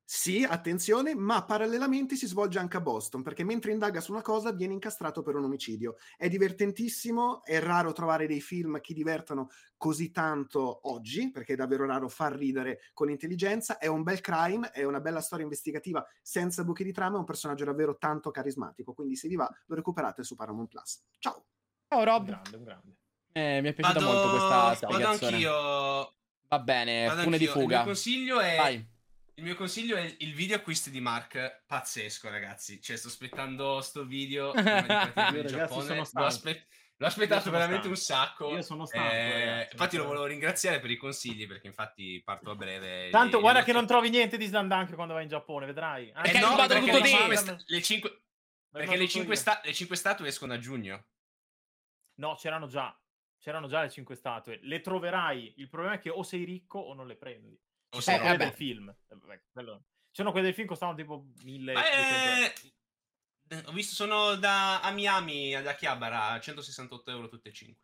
Sì, 0.09 0.45
attenzione, 0.45 1.17
ma 1.17 1.45
parallelamente 1.45 2.15
si 2.15 2.29
svolge 2.29 2.61
anche 2.61 2.77
a 2.77 2.81
Boston, 2.81 3.23
perché 3.23 3.43
mentre 3.43 3.73
indaga 3.73 4.01
su 4.01 4.13
una 4.13 4.23
cosa 4.23 4.53
viene 4.53 4.73
incastrato 4.73 5.21
per 5.21 5.35
un 5.35 5.43
omicidio. 5.43 5.97
È 6.17 6.29
divertentissimo, 6.29 7.43
è 7.43 7.59
raro 7.59 7.93
trovare 7.93 8.29
dei 8.29 8.41
film 8.41 8.81
che 8.81 8.95
divertono 8.95 9.49
così 9.77 10.13
tanto 10.13 10.89
oggi, 10.93 11.33
perché 11.33 11.55
è 11.55 11.57
davvero 11.57 11.87
raro 11.87 12.09
far 12.09 12.37
ridere 12.37 12.83
con 12.93 13.11
intelligenza. 13.11 13.79
È 13.79 13.89
un 13.89 14.05
bel 14.05 14.21
crime, 14.21 14.71
è 14.71 14.85
una 14.85 15.01
bella 15.01 15.21
storia 15.21 15.43
investigativa 15.43 16.07
senza 16.23 16.63
buchi 16.63 16.85
di 16.85 16.93
trama, 16.93 17.17
è 17.17 17.19
un 17.19 17.25
personaggio 17.25 17.65
davvero 17.65 17.97
tanto 17.99 18.31
carismatico. 18.31 18.93
Quindi 18.93 19.17
se 19.17 19.27
vi 19.27 19.35
va, 19.35 19.51
lo 19.67 19.75
recuperate 19.75 20.23
su 20.23 20.37
Paramount 20.37 20.69
Plus. 20.69 21.03
Ciao! 21.19 21.47
Ciao 21.89 21.99
Un 21.99 22.05
Rob. 22.05 22.27
grande, 22.27 22.57
un 22.57 22.63
grande. 22.63 22.97
Eh, 23.33 23.61
mi 23.61 23.71
è 23.71 23.73
piaciuta 23.75 23.99
Vado, 23.99 24.13
molto 24.13 24.31
questa 24.31 24.57
vado 24.57 24.75
spiegazione. 24.77 25.35
anch'io. 25.35 26.15
Va 26.49 26.59
bene, 26.61 27.07
Vado 27.07 27.23
fune 27.23 27.39
di 27.39 27.47
anch'io. 27.47 27.61
Il 27.61 27.65
fuga. 27.67 27.77
mio 27.79 27.85
consiglio 27.87 28.41
è. 28.41 28.57
Vai. 28.57 28.95
Il 29.39 29.45
mio 29.45 29.55
consiglio 29.55 29.97
è 29.97 30.17
il 30.21 30.33
video 30.35 30.57
acquisti 30.57 30.91
di 30.91 31.01
Mark, 31.01 31.65
pazzesco 31.67 32.31
ragazzi, 32.31 32.81
cioè 32.81 32.97
sto 32.97 33.09
aspettando 33.09 33.83
sto 33.83 34.05
video 34.07 34.51
prima 34.57 34.81
di 34.81 34.87
partire 34.87 35.13
Io, 35.15 35.27
in 35.27 35.33
ragazzi, 35.43 35.55
Giappone, 35.57 35.83
sono 35.85 35.95
l'ho, 35.99 36.05
stanco. 36.05 36.27
aspe- 36.27 36.67
l'ho 36.97 37.07
aspettato 37.07 37.51
veramente 37.51 37.83
stanco. 37.83 37.89
un 37.89 37.97
sacco, 37.97 38.55
Io 38.55 38.63
sono 38.63 38.87
stanco, 38.87 39.13
Eh, 39.13 39.45
ragazzi, 39.45 39.73
infatti 39.73 39.97
lo 39.99 40.05
volevo 40.07 40.25
ringraziare 40.25 40.81
per 40.81 40.91
i 40.91 40.97
consigli 40.97 41.47
perché 41.47 41.67
infatti 41.67 42.23
parto 42.25 42.51
a 42.51 42.55
breve. 42.55 43.11
Tanto 43.11 43.41
guarda 43.41 43.63
che 43.63 43.73
non 43.73 43.87
trovi 43.87 44.09
niente 44.09 44.39
di 44.39 44.47
anche 44.55 44.95
quando 44.95 45.13
vai 45.13 45.25
in 45.25 45.29
Giappone, 45.29 45.67
vedrai. 45.67 46.09
Eh 46.09 46.13
Perché 46.13 46.37
hai 46.39 46.43
no, 46.43 46.51
rubato 46.51 46.69
perché 46.69 46.91
tutto 46.91 47.03
le 47.03 47.09
cinque, 47.11 47.37
sta- 47.37 47.57
le 47.67 47.83
cinque- 47.83 48.23
perché 48.71 48.97
le 48.97 49.09
cinque, 49.09 49.37
sta- 49.37 49.61
le 49.63 49.75
cinque 49.75 49.97
statue 49.97 50.29
escono 50.29 50.55
a 50.55 50.59
giugno. 50.59 51.09
No, 52.15 52.37
c'erano 52.37 52.67
già. 52.69 52.99
C'erano 53.39 53.69
già 53.69 53.83
le 53.83 53.91
cinque 53.91 54.15
statue. 54.15 54.59
Le 54.63 54.81
troverai. 54.81 55.53
Il 55.59 55.69
problema 55.69 55.97
è 55.97 55.99
che 55.99 56.09
o 56.09 56.23
sei 56.23 56.45
ricco 56.45 56.79
o 56.79 56.95
non 56.95 57.07
le 57.07 57.17
prendi. 57.17 57.61
O 57.91 57.97
Ci 57.99 58.03
sei 58.03 58.15
sono 58.17 58.19
quelle 58.29 58.37
vabbè. 58.37 58.45
del 58.45 58.53
film. 58.55 58.89
Eh, 59.09 59.41
quello- 59.53 59.85
C'erano 60.11 60.33
quelle 60.33 60.47
del 60.47 60.55
film 60.55 60.67
che 60.67 60.73
costavano 60.73 60.97
tipo 60.99 61.27
1000 61.45 61.73
Ma 61.75 61.85
è- 61.89 62.53
Ho 63.67 63.73
visto, 63.73 63.95
sono 63.95 64.35
da 64.35 64.81
a 64.81 64.91
Miami 64.91 65.55
ad 65.55 65.67
Akihabara 65.67 66.31
a 66.31 66.41
168 66.41 67.11
euro 67.13 67.29
tutte 67.29 67.51
e 67.51 67.53
cinque. 67.53 67.83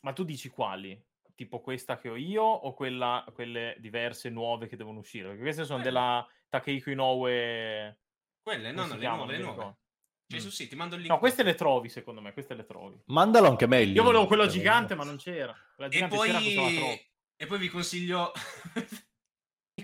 Ma 0.00 0.12
tu 0.12 0.24
dici 0.24 0.48
quali? 0.48 1.00
Tipo 1.34 1.60
questa 1.60 1.96
che 1.98 2.08
ho 2.08 2.16
io 2.16 2.42
o 2.42 2.74
quella, 2.74 3.24
quelle 3.32 3.76
diverse 3.78 4.30
nuove 4.30 4.66
che 4.66 4.76
devono 4.76 4.98
uscire? 4.98 5.28
Perché 5.28 5.42
queste 5.42 5.64
sono 5.64 5.80
Quelle. 5.80 5.92
della 5.94 6.28
Takehiko 6.48 6.90
Inoue. 6.90 7.98
Quelle, 8.42 8.72
no, 8.72 8.86
no, 8.86 8.96
le 8.96 9.06
nuove, 9.08 9.36
le 9.36 9.42
nuove. 9.42 9.76
Cioè, 10.26 10.40
Mm. 10.40 10.46
sì, 10.48 10.66
ti 10.68 10.76
mando 10.76 10.94
il 10.96 11.02
link. 11.02 11.12
No, 11.12 11.18
queste 11.20 11.42
le 11.44 11.54
trovi 11.54 11.88
secondo 11.88 12.20
me, 12.20 12.32
queste 12.32 12.54
le 12.54 12.64
trovi. 12.64 13.00
Mandalo 13.06 13.48
anche 13.48 13.66
me. 13.66 13.82
il 13.82 13.94
Io 13.94 14.02
volevo 14.02 14.26
quella 14.26 14.44
per 14.44 14.52
gigante, 14.52 14.94
ma 14.94 15.04
non 15.04 15.16
c'era. 15.16 15.54
Quella 15.76 15.92
E 15.94 16.08
poi, 16.08 17.08
e 17.36 17.46
poi 17.46 17.58
vi 17.58 17.68
consiglio. 17.68 18.32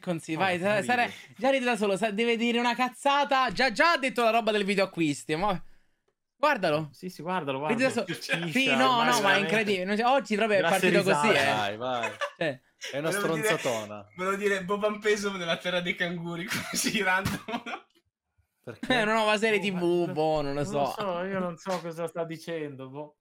Consigli? 0.01 0.35
No, 0.37 0.43
Vai, 0.43 0.59
non 0.59 0.75
ridi. 0.75 0.87
sare- 0.87 1.13
già 1.37 1.51
ride 1.51 1.65
da 1.65 1.77
solo, 1.77 1.97
sa- 1.97 2.11
deve 2.11 2.37
dire 2.37 2.59
una 2.59 2.75
cazzata. 2.75 3.51
Già, 3.53 3.73
già 3.73 3.93
ha 3.93 3.99
detto 3.99 4.23
la 4.23 4.31
roba 4.31 4.51
del 4.53 4.65
video 4.65 4.85
acquisti. 4.85 5.35
Ma... 5.37 5.61
Guardalo. 6.39 6.91
Sì, 6.93 7.09
sì, 7.09 7.23
guardalo, 7.23 7.59
guardalo. 7.59 7.91
solo. 7.91 8.05
Che 8.05 8.15
Sì, 8.53 8.67
no, 8.75 9.03
no, 9.05 9.21
ma 9.23 9.35
è 9.35 9.39
incredibile. 9.39 9.85
Non 9.85 9.99
Oggi 10.07 10.37
proprio 10.37 10.59
è 10.59 10.61
Grazie 10.61 10.91
partito 10.91 11.11
così, 11.11 11.29
risate. 11.33 11.49
eh. 11.51 11.55
Vai, 11.55 11.77
vai. 11.77 12.11
Cioè, 12.37 12.61
È 12.93 12.99
una 12.99 13.11
Volevo 13.11 13.35
dire- 13.37 13.47
stronzatona. 13.49 14.07
Volevo 14.17 14.37
dire 14.37 14.65
Boban 14.65 14.99
Peso 15.01 15.35
nella 15.35 15.57
terra 15.57 15.81
dei 15.81 15.95
canguri, 15.95 16.45
così 16.71 17.03
random. 17.03 17.63
Perché? 18.63 18.87
è 18.99 19.03
una 19.03 19.15
nuova 19.15 19.39
serie 19.39 19.59
Oh, 19.59 19.63
TV, 19.63 20.13
boh, 20.13 20.43
non 20.43 20.53
lo 20.55 20.63
Non 20.63 20.67
so. 20.67 20.79
lo 20.79 20.95
so, 20.99 21.23
io 21.25 21.39
non 21.39 21.57
so 21.57 21.81
cosa 21.81 22.07
sta 22.07 22.25
dicendo. 22.25 22.89
boh. 22.91 23.17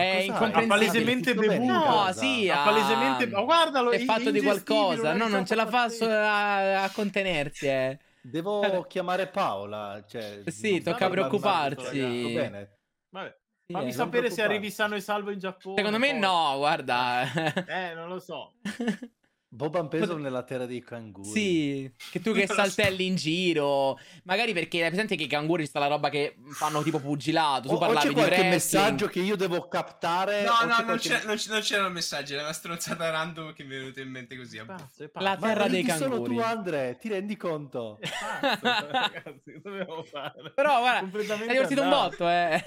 È 0.00 0.10
cos'hai? 0.10 0.26
incomprensibile. 0.26 0.64
Ha 0.64 0.78
palesemente 0.78 1.34
bevuto. 1.34 1.72
No, 1.72 2.12
sì, 2.12 2.48
Ha 2.48 2.62
palesemente... 2.62 3.26
Ma 3.28 3.42
guardalo, 3.42 3.90
è 3.90 3.98
è 3.98 4.04
fatto 4.04 4.30
di 4.30 4.40
qualcosa. 4.40 5.12
No, 5.12 5.28
non 5.28 5.44
ce 5.46 5.54
la 5.54 5.66
fa 5.66 5.84
a, 5.84 6.82
a 6.84 6.90
contenersi, 6.90 7.66
eh. 7.66 7.98
Devo 8.22 8.84
chiamare 8.88 9.28
Paola. 9.28 10.04
Cioè, 10.06 10.42
Sì, 10.46 10.80
tocca 10.82 11.08
preoccuparsi. 11.08 12.00
Va 12.00 12.40
bene. 12.40 12.78
Vabbè, 13.10 13.36
fammi 13.72 13.88
eh. 13.88 13.92
sapere 13.92 14.30
se 14.30 14.42
arrivi 14.42 14.70
sano 14.70 14.94
e 14.94 15.00
salvo 15.00 15.30
in 15.30 15.38
Giappone. 15.38 15.76
Secondo 15.76 15.98
me 15.98 16.10
poi. 16.10 16.18
no, 16.18 16.54
guarda. 16.56 17.22
Eh, 17.66 17.94
non 17.94 18.08
lo 18.08 18.18
so. 18.18 18.52
Boban 19.52 19.88
Peso 19.88 20.16
nella 20.16 20.44
terra 20.44 20.64
dei 20.64 20.80
canguri. 20.80 21.28
Sì, 21.28 21.92
che 22.12 22.20
tu 22.20 22.32
che 22.32 22.46
saltelli 22.46 23.04
in 23.04 23.16
giro. 23.16 23.98
Magari 24.22 24.52
perché 24.52 24.82
hai 24.84 24.88
presente 24.90 25.16
che 25.16 25.24
i 25.24 25.26
canguri 25.26 25.66
sta 25.66 25.80
la 25.80 25.88
roba 25.88 26.08
che 26.08 26.36
fanno 26.52 26.82
tipo 26.84 27.00
pugilato. 27.00 27.66
Tu 27.68 27.74
O, 27.74 27.76
o 27.76 27.78
parlavi 27.78 28.00
c'è 28.00 28.08
di 28.08 28.14
qualche 28.14 28.40
wrestling. 28.42 28.84
messaggio 28.84 29.06
che 29.08 29.18
io 29.18 29.34
devo 29.34 29.66
captare? 29.66 30.44
No, 30.44 30.52
o 30.52 30.64
no, 30.64 30.68
c'è 30.68 30.76
non, 30.76 30.84
qualche- 30.84 31.08
c'era, 31.08 31.24
non, 31.24 31.36
c- 31.36 31.48
non 31.48 31.60
c'erano 31.62 31.88
messaggi, 31.90 32.32
era 32.34 32.42
una 32.44 32.52
stronzata 32.52 33.10
random 33.10 33.52
che 33.52 33.64
mi 33.64 33.74
è 33.74 33.78
venuta 33.78 34.00
in 34.00 34.08
mente 34.10 34.36
così. 34.36 34.64
Pazzo, 34.64 35.02
è 35.02 35.10
La 35.14 35.20
pazzo. 35.34 35.40
Ma 35.40 35.46
terra 35.48 35.66
dei 35.66 35.80
ridi 35.82 35.90
solo 35.90 36.10
canguri. 36.10 36.34
tu, 36.36 36.40
Andre, 36.42 36.96
ti 37.00 37.08
rendi 37.08 37.36
conto? 37.36 37.98
Pazzo, 38.00 38.60
ragazzi, 38.86 39.52
cosa 39.52 39.60
dobbiamo 39.68 40.02
fare? 40.04 40.52
Però 40.54 40.78
guarda, 40.78 41.34
Hai 41.34 41.48
divertito 41.48 41.82
un 41.82 41.88
botto, 41.88 42.28
eh. 42.28 42.62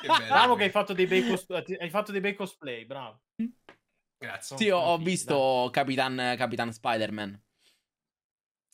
Che 0.00 0.06
bello. 0.08 0.24
Bravo 0.26 0.54
che 0.56 0.64
hai 0.64 0.70
fatto 0.70 0.92
dei 0.94 1.06
bei, 1.06 1.26
cos- 1.28 1.46
hai 1.50 1.90
fatto 1.90 2.12
dei 2.12 2.20
bei 2.22 2.34
cosplay, 2.34 2.84
bravo. 2.86 3.20
Grazie. 4.18 4.56
sì, 4.56 4.70
ho, 4.70 4.78
ho 4.78 4.98
visto 4.98 5.68
Capitan, 5.72 6.34
Capitan 6.36 6.72
Spider-Man. 6.72 7.42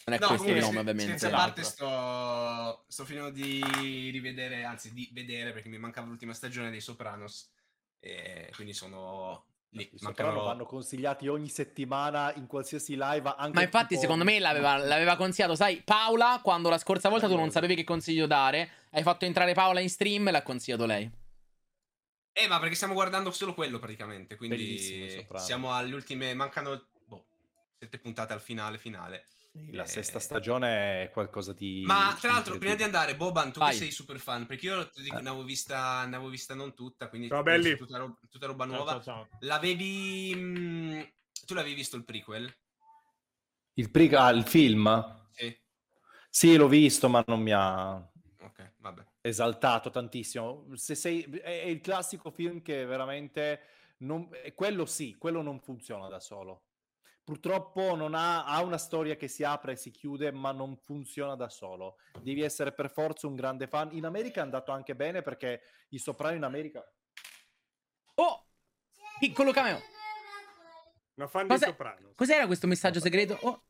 Non 0.06 0.16
è 0.16 0.18
No, 0.18 0.28
questo 0.28 0.48
il 0.48 0.60
nome, 0.60 0.78
ovviamente. 0.80 1.18
Scherzi 1.18 1.26
a 1.26 1.30
parte, 1.30 1.62
sto, 1.62 2.84
sto 2.88 3.04
finendo 3.04 3.30
di 3.30 4.10
rivedere, 4.10 4.64
anzi 4.64 4.92
di 4.92 5.08
vedere 5.12 5.52
perché 5.52 5.68
mi 5.68 5.78
mancava 5.78 6.06
l'ultima 6.06 6.32
stagione 6.32 6.70
dei 6.70 6.80
Sopranos. 6.80 7.50
E 8.00 8.50
quindi 8.54 8.72
sono 8.72 9.44
lì. 9.70 9.90
Soprano 9.94 10.30
Mancano... 10.30 10.42
vanno 10.44 10.64
consigliati 10.64 11.28
ogni 11.28 11.48
settimana 11.48 12.32
in 12.34 12.46
qualsiasi 12.46 12.96
live. 12.96 13.34
Anche 13.36 13.54
Ma 13.54 13.62
infatti, 13.62 13.88
tipo- 13.88 14.00
secondo 14.00 14.24
me 14.24 14.38
l'aveva, 14.38 14.78
l'aveva 14.78 15.16
consigliato, 15.16 15.54
sai, 15.54 15.82
Paola, 15.82 16.40
quando 16.42 16.70
la 16.70 16.78
scorsa 16.78 17.10
volta 17.10 17.28
tu 17.28 17.36
non 17.36 17.50
sapevi 17.50 17.74
che 17.74 17.84
consiglio 17.84 18.26
dare, 18.26 18.70
hai 18.90 19.02
fatto 19.02 19.26
entrare 19.26 19.52
Paola 19.52 19.80
in 19.80 19.90
stream 19.90 20.28
e 20.28 20.30
l'ha 20.30 20.42
consigliato 20.42 20.86
lei. 20.86 21.10
Eh, 22.32 22.46
ma 22.48 22.58
perché 22.58 22.74
stiamo 22.74 22.94
guardando 22.94 23.30
solo 23.30 23.54
quello 23.54 23.78
praticamente. 23.78 24.36
Quindi 24.36 24.78
siamo 25.36 25.74
alle 25.74 25.94
ultime. 25.94 26.32
Mancano 26.34 26.88
boh, 27.06 27.26
sette 27.78 27.98
puntate 27.98 28.32
al 28.32 28.40
finale. 28.40 28.78
finale. 28.78 29.26
La 29.72 29.82
Eh, 29.82 29.86
sesta 29.86 30.20
stagione 30.20 31.02
è 31.02 31.10
qualcosa 31.10 31.52
di. 31.52 31.82
Ma 31.84 32.16
tra 32.20 32.30
l'altro, 32.30 32.56
prima 32.56 32.76
di 32.76 32.84
andare, 32.84 33.16
Boban, 33.16 33.50
tu 33.50 33.58
Vai. 33.58 33.72
che 33.72 33.78
sei 33.78 33.90
super 33.90 34.20
fan, 34.20 34.46
perché 34.46 34.66
io 34.66 34.88
ti 34.90 35.02
dico, 35.02 35.18
Eh. 35.18 35.22
ne 35.22 35.28
avevo 35.28 35.42
vista, 35.42 36.06
ne 36.06 36.14
avevo 36.14 36.30
vista 36.30 36.54
non 36.54 36.72
tutta, 36.72 37.08
quindi 37.08 37.26
Ciao, 37.26 37.42
belli. 37.42 37.76
Tutta, 37.76 37.98
roba, 37.98 38.16
tutta 38.30 38.46
roba 38.46 38.64
Ciao, 38.66 38.74
nuova. 38.76 38.92
ciao, 38.92 39.02
ciao. 39.02 39.28
L'avevi. 39.40 40.32
mm, 40.36 41.00
tu 41.46 41.54
l'avevi 41.54 41.74
visto 41.74 41.96
il 41.96 42.04
prequel? 42.04 42.54
Il, 43.74 43.90
pre- 43.90 44.16
ah, 44.16 44.30
il 44.30 44.44
film? 44.44 45.26
Sì. 45.32 45.58
Sì, 46.30 46.54
l'ho 46.56 46.68
visto, 46.68 47.08
ma 47.08 47.24
non 47.26 47.40
mi 47.42 47.52
ha. 47.52 48.08
Esaltato 49.20 49.90
tantissimo. 49.90 50.66
Se 50.74 50.94
sei, 50.94 51.22
è 51.24 51.62
è 51.62 51.66
il 51.66 51.80
classico 51.80 52.30
film 52.30 52.62
che 52.62 52.84
veramente 52.84 53.60
non, 53.98 54.28
quello 54.54 54.86
sì, 54.86 55.16
quello 55.16 55.42
non 55.42 55.60
funziona 55.60 56.08
da 56.08 56.20
solo. 56.20 56.64
Purtroppo 57.22 57.94
non 57.94 58.14
ha, 58.14 58.44
ha 58.44 58.60
una 58.62 58.78
storia 58.78 59.14
che 59.14 59.28
si 59.28 59.44
apre 59.44 59.72
e 59.72 59.76
si 59.76 59.90
chiude, 59.90 60.32
ma 60.32 60.52
non 60.52 60.76
funziona 60.76 61.36
da 61.36 61.48
solo. 61.48 61.98
Devi 62.20 62.40
essere 62.40 62.72
per 62.72 62.90
forza 62.90 63.26
un 63.26 63.36
grande 63.36 63.68
fan. 63.68 63.94
In 63.94 64.04
America 64.04 64.40
è 64.40 64.42
andato 64.42 64.72
anche 64.72 64.96
bene 64.96 65.22
perché 65.22 65.60
i 65.90 65.98
soprano 65.98 66.34
in 66.34 66.42
America 66.42 66.84
Oh! 68.20 68.46
Piccolo 69.18 69.52
cameo. 69.52 69.80
Una 71.14 71.26
fan 71.26 71.46
Cos'è- 71.46 71.66
di 71.66 71.70
Sopranos. 71.70 72.12
Cos'era 72.14 72.46
questo 72.46 72.66
messaggio 72.66 73.00
segreto? 73.00 73.38
Oh. 73.42 73.62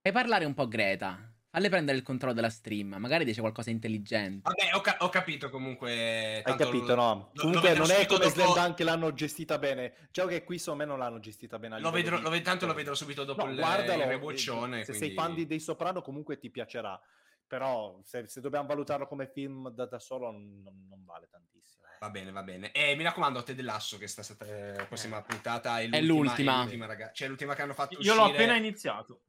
Fai 0.00 0.12
parlare 0.12 0.44
un 0.44 0.54
po' 0.54 0.66
Greta. 0.66 1.32
Falle 1.58 1.70
prendere 1.70 1.98
il 1.98 2.04
controllo 2.04 2.32
della 2.34 2.50
stream. 2.50 2.94
Magari 3.00 3.24
dice 3.24 3.40
qualcosa 3.40 3.70
intelligente. 3.70 4.42
Vabbè, 4.48 4.76
ho, 4.76 4.80
ca- 4.80 4.98
ho 5.00 5.08
capito 5.08 5.50
comunque. 5.50 6.40
Hai 6.44 6.56
capito, 6.56 6.94
lo- 6.94 6.94
no? 6.94 7.30
lo- 7.32 7.42
Comunque 7.42 7.74
non 7.74 7.90
è 7.90 8.06
come 8.06 8.18
dopo- 8.20 8.30
Slam 8.30 8.54
Dunk 8.54 8.74
che 8.76 8.84
l'hanno 8.84 9.12
gestita 9.12 9.58
bene. 9.58 9.92
Diciamo 10.06 10.28
che 10.28 10.44
qui 10.44 10.58
secondo 10.58 10.84
me 10.84 10.88
non 10.88 10.98
l'hanno 11.00 11.18
gestita 11.18 11.58
bene. 11.58 11.74
a 11.74 11.78
Lo 11.80 11.90
vedrò, 11.90 12.16
di- 12.18 12.22
lo 12.22 12.30
ved- 12.30 12.44
tanto 12.44 12.66
lo 12.66 12.74
vedrò 12.74 12.94
subito 12.94 13.24
dopo 13.24 13.44
No, 13.44 13.50
il, 13.50 13.56
guardalo, 13.56 14.02
il 14.02 14.08
eh, 14.08 14.10
rewatchone. 14.10 14.84
Se 14.84 14.92
quindi... 14.92 15.06
sei 15.06 15.14
fan 15.16 15.34
di, 15.34 15.46
dei 15.46 15.58
Soprano 15.58 16.00
comunque 16.00 16.38
ti 16.38 16.48
piacerà. 16.48 17.00
Però 17.48 17.98
se, 18.04 18.28
se 18.28 18.40
dobbiamo 18.40 18.66
valutarlo 18.68 19.08
come 19.08 19.26
film 19.26 19.70
da, 19.70 19.86
da 19.86 19.98
solo 19.98 20.30
non, 20.30 20.62
non 20.88 21.04
vale 21.04 21.28
tantissimo. 21.28 21.86
eh. 21.86 21.96
Va 21.98 22.10
bene, 22.10 22.30
va 22.30 22.42
bene. 22.44 22.70
E 22.70 22.94
mi 22.94 23.02
raccomando, 23.02 23.42
Ted 23.42 23.58
Lasso, 23.62 23.98
che 23.98 24.06
sta 24.06 24.22
stata 24.22 24.44
eh, 24.44 24.76
la 24.76 24.84
prossima 24.84 25.20
puntata. 25.22 25.80
È 25.80 25.88
È 25.88 26.00
l'ultima. 26.02 26.22
l'ultima. 26.22 26.52
è 26.54 26.60
l'ultima, 26.60 26.86
raga- 26.86 27.10
Cioè, 27.12 27.26
l'ultima 27.26 27.54
che 27.54 27.62
hanno 27.62 27.72
fatto 27.74 27.98
Io 28.00 28.14
l'ho 28.14 28.20
uscire. 28.26 28.36
appena 28.44 28.56
iniziato. 28.56 29.22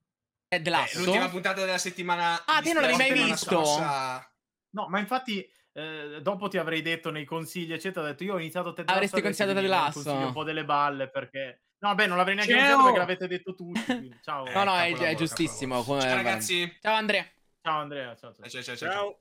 Ted 0.50 0.66
Eh, 0.66 0.70
Lasso. 0.72 1.00
l'ultima 1.00 1.30
puntata 1.30 1.62
della 1.64 1.78
settimana. 1.78 2.44
Ah, 2.46 2.60
te 2.62 2.74
non 2.74 2.82
l'avevi 2.82 2.98
mai 3.20 3.30
visto? 3.30 3.52
scorsa. 3.64 4.34
No, 4.72 4.88
ma 4.90 5.00
infatti 5.00 5.48
eh, 5.74 6.20
dopo 6.22 6.48
ti 6.48 6.58
avrei 6.58 6.82
detto 6.82 7.12
nei 7.12 7.24
consigli, 7.24 7.72
eccetera, 7.72 8.04
ho 8.06 8.10
detto 8.10 8.24
io 8.24 8.34
ho 8.34 8.40
iniziato 8.40 8.74
Ted 8.74 8.90
Avresti 8.90 9.16
Lasso, 9.18 9.28
consigliato 9.28 9.58
adesso 9.60 9.72
Ted 9.74 9.84
Lasso? 9.86 10.04
consiglio 10.04 10.28
un 10.28 10.34
po' 10.34 10.44
delle 10.44 10.66
balle 10.66 11.10
perché... 11.10 11.62
No, 11.82 11.96
beh, 11.96 12.08
non 12.08 12.18
l'avrei 12.18 12.36
neanche 12.36 12.52
Ciao! 12.52 12.60
iniziato 12.62 12.84
perché 12.84 13.00
l'avete 13.00 13.28
detto 13.28 13.54
tutti. 13.56 14.20
Ciao. 14.22 14.46
Eh, 14.48 14.54
No, 14.54 14.64
no, 14.64 14.76
è, 14.76 14.88
è 14.88 14.90
capolavoro, 14.92 15.16
giustissimo. 15.16 15.84
Ciao, 15.84 16.00
ragazzi. 16.00 16.78
Ciao 16.82 16.96
Andrea. 16.96 17.26
Ciao 17.62 17.80
Andrea, 17.80 18.16
ciao, 18.16 18.34
ciao. 18.34 18.46
Eh, 18.46 18.50
Ciao, 18.50 18.62
ciao, 18.64 18.76
ciao, 18.76 18.92
ciao. 18.92 19.20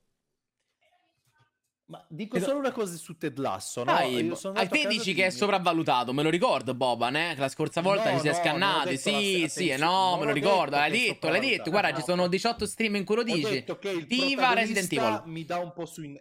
Ma 1.89 2.05
dico 2.07 2.39
solo 2.39 2.59
una 2.59 2.71
cosa 2.71 2.95
su 2.97 3.17
Ted 3.17 3.39
Lasso, 3.39 3.83
no? 3.83 3.91
Dai, 3.91 4.31
ah, 4.53 4.67
te 4.67 4.85
dici 4.87 5.05
di- 5.11 5.13
che 5.15 5.25
è 5.25 5.29
sopravvalutato, 5.31 6.13
me 6.13 6.21
lo 6.21 6.29
ricordo 6.29 6.75
Boban, 6.75 7.15
eh? 7.15 7.33
Che 7.33 7.39
la 7.39 7.49
scorsa 7.49 7.81
volta 7.81 8.11
No, 8.11 8.17
ci 8.17 8.21
si 8.21 8.27
è 8.27 8.31
no, 8.31 8.37
ho 8.37 8.41
scannati. 8.41 8.97
Sì, 8.97 9.45
sì, 9.49 9.75
no, 9.75 10.17
me 10.19 10.25
lo 10.25 10.29
ho 10.29 10.33
ricordo. 10.33 10.75
L'hai 10.75 10.91
detto, 10.91 11.29
l'hai 11.29 11.39
detto. 11.39 11.71
Guarda, 11.71 11.95
ci 11.95 12.03
sono 12.03 12.27
18 12.27 12.67
stream 12.67 12.95
in 12.95 13.05
cui 13.05 13.15
lo 13.15 13.21
Ho 13.21 13.23
dici. 13.23 13.49
detto 13.49 13.79
che 13.79 13.89
il 13.89 14.05
Diva 14.05 14.53
Resident 14.53 14.91
Evil. 14.93 15.23
mi 15.25 15.45
dà 15.45 15.57
un 15.57 15.73
po' 15.73 15.87
sui 15.87 16.19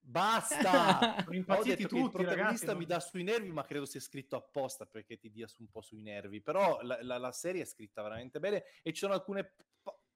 Basta! 0.00 1.14
Sono 1.24 1.24
Ho 1.28 1.32
impazziti 1.34 1.68
detto 1.76 1.88
che 1.88 1.96
il 1.96 2.02
tutti, 2.10 2.16
protagonista 2.24 2.66
ragazzi. 2.66 2.78
mi 2.78 2.86
dà 2.86 3.00
sui 3.00 3.22
nervi, 3.22 3.52
ma 3.52 3.64
credo 3.64 3.84
sia 3.84 4.00
scritto 4.00 4.34
apposta 4.34 4.84
perché 4.86 5.18
ti 5.18 5.30
dia 5.30 5.46
un 5.58 5.68
po' 5.70 5.82
sui 5.82 6.02
nervi. 6.02 6.40
Però 6.40 6.80
la, 6.82 6.98
la- 7.02 7.18
la 7.18 7.32
serie 7.32 7.62
è 7.62 7.64
scritta 7.66 8.02
veramente 8.02 8.40
bene 8.40 8.64
e 8.82 8.92
ci 8.92 8.98
sono 9.00 9.12
alcune 9.12 9.52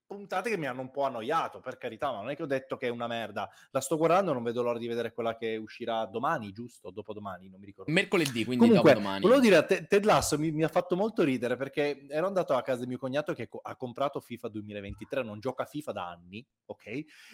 puntate 0.06 0.50
che 0.50 0.56
mi 0.56 0.66
hanno 0.66 0.80
un 0.80 0.90
po' 0.90 1.02
annoiato, 1.02 1.60
per 1.60 1.78
carità, 1.78 2.10
ma 2.10 2.18
non 2.18 2.30
è 2.30 2.36
che 2.36 2.42
ho 2.42 2.46
detto 2.46 2.76
che 2.76 2.86
è 2.86 2.90
una 2.90 3.06
merda. 3.06 3.48
La 3.70 3.80
sto 3.80 3.96
guardando, 3.96 4.32
non 4.32 4.42
vedo 4.42 4.62
l'ora 4.62 4.78
di 4.78 4.86
vedere 4.86 5.12
quella 5.12 5.36
che 5.36 5.56
uscirà 5.56 6.04
domani, 6.06 6.52
giusto? 6.52 6.90
Dopodomani, 6.90 7.48
non 7.48 7.58
mi 7.60 7.66
ricordo. 7.66 7.90
Mercoledì, 7.92 8.44
quindi 8.44 8.66
Comunque, 8.66 8.92
dopo 8.92 9.02
domani. 9.02 9.22
volevo 9.22 9.40
dire, 9.40 9.56
a 9.56 9.62
Te- 9.62 9.86
Ted 9.86 10.04
Lasso 10.04 10.38
mi, 10.38 10.50
mi 10.52 10.64
ha 10.64 10.68
fatto 10.68 10.96
molto 10.96 11.22
ridere 11.22 11.56
perché 11.56 12.06
ero 12.08 12.26
andato 12.26 12.54
a 12.54 12.62
casa 12.62 12.80
di 12.82 12.86
mio 12.88 12.98
cognato 12.98 13.32
che 13.34 13.48
co- 13.48 13.60
ha 13.62 13.76
comprato 13.76 14.20
FIFA 14.20 14.48
2023, 14.48 15.22
non 15.22 15.40
gioca 15.40 15.62
a 15.64 15.66
FIFA 15.66 15.92
da 15.92 16.08
anni, 16.08 16.46
ok? 16.66 16.86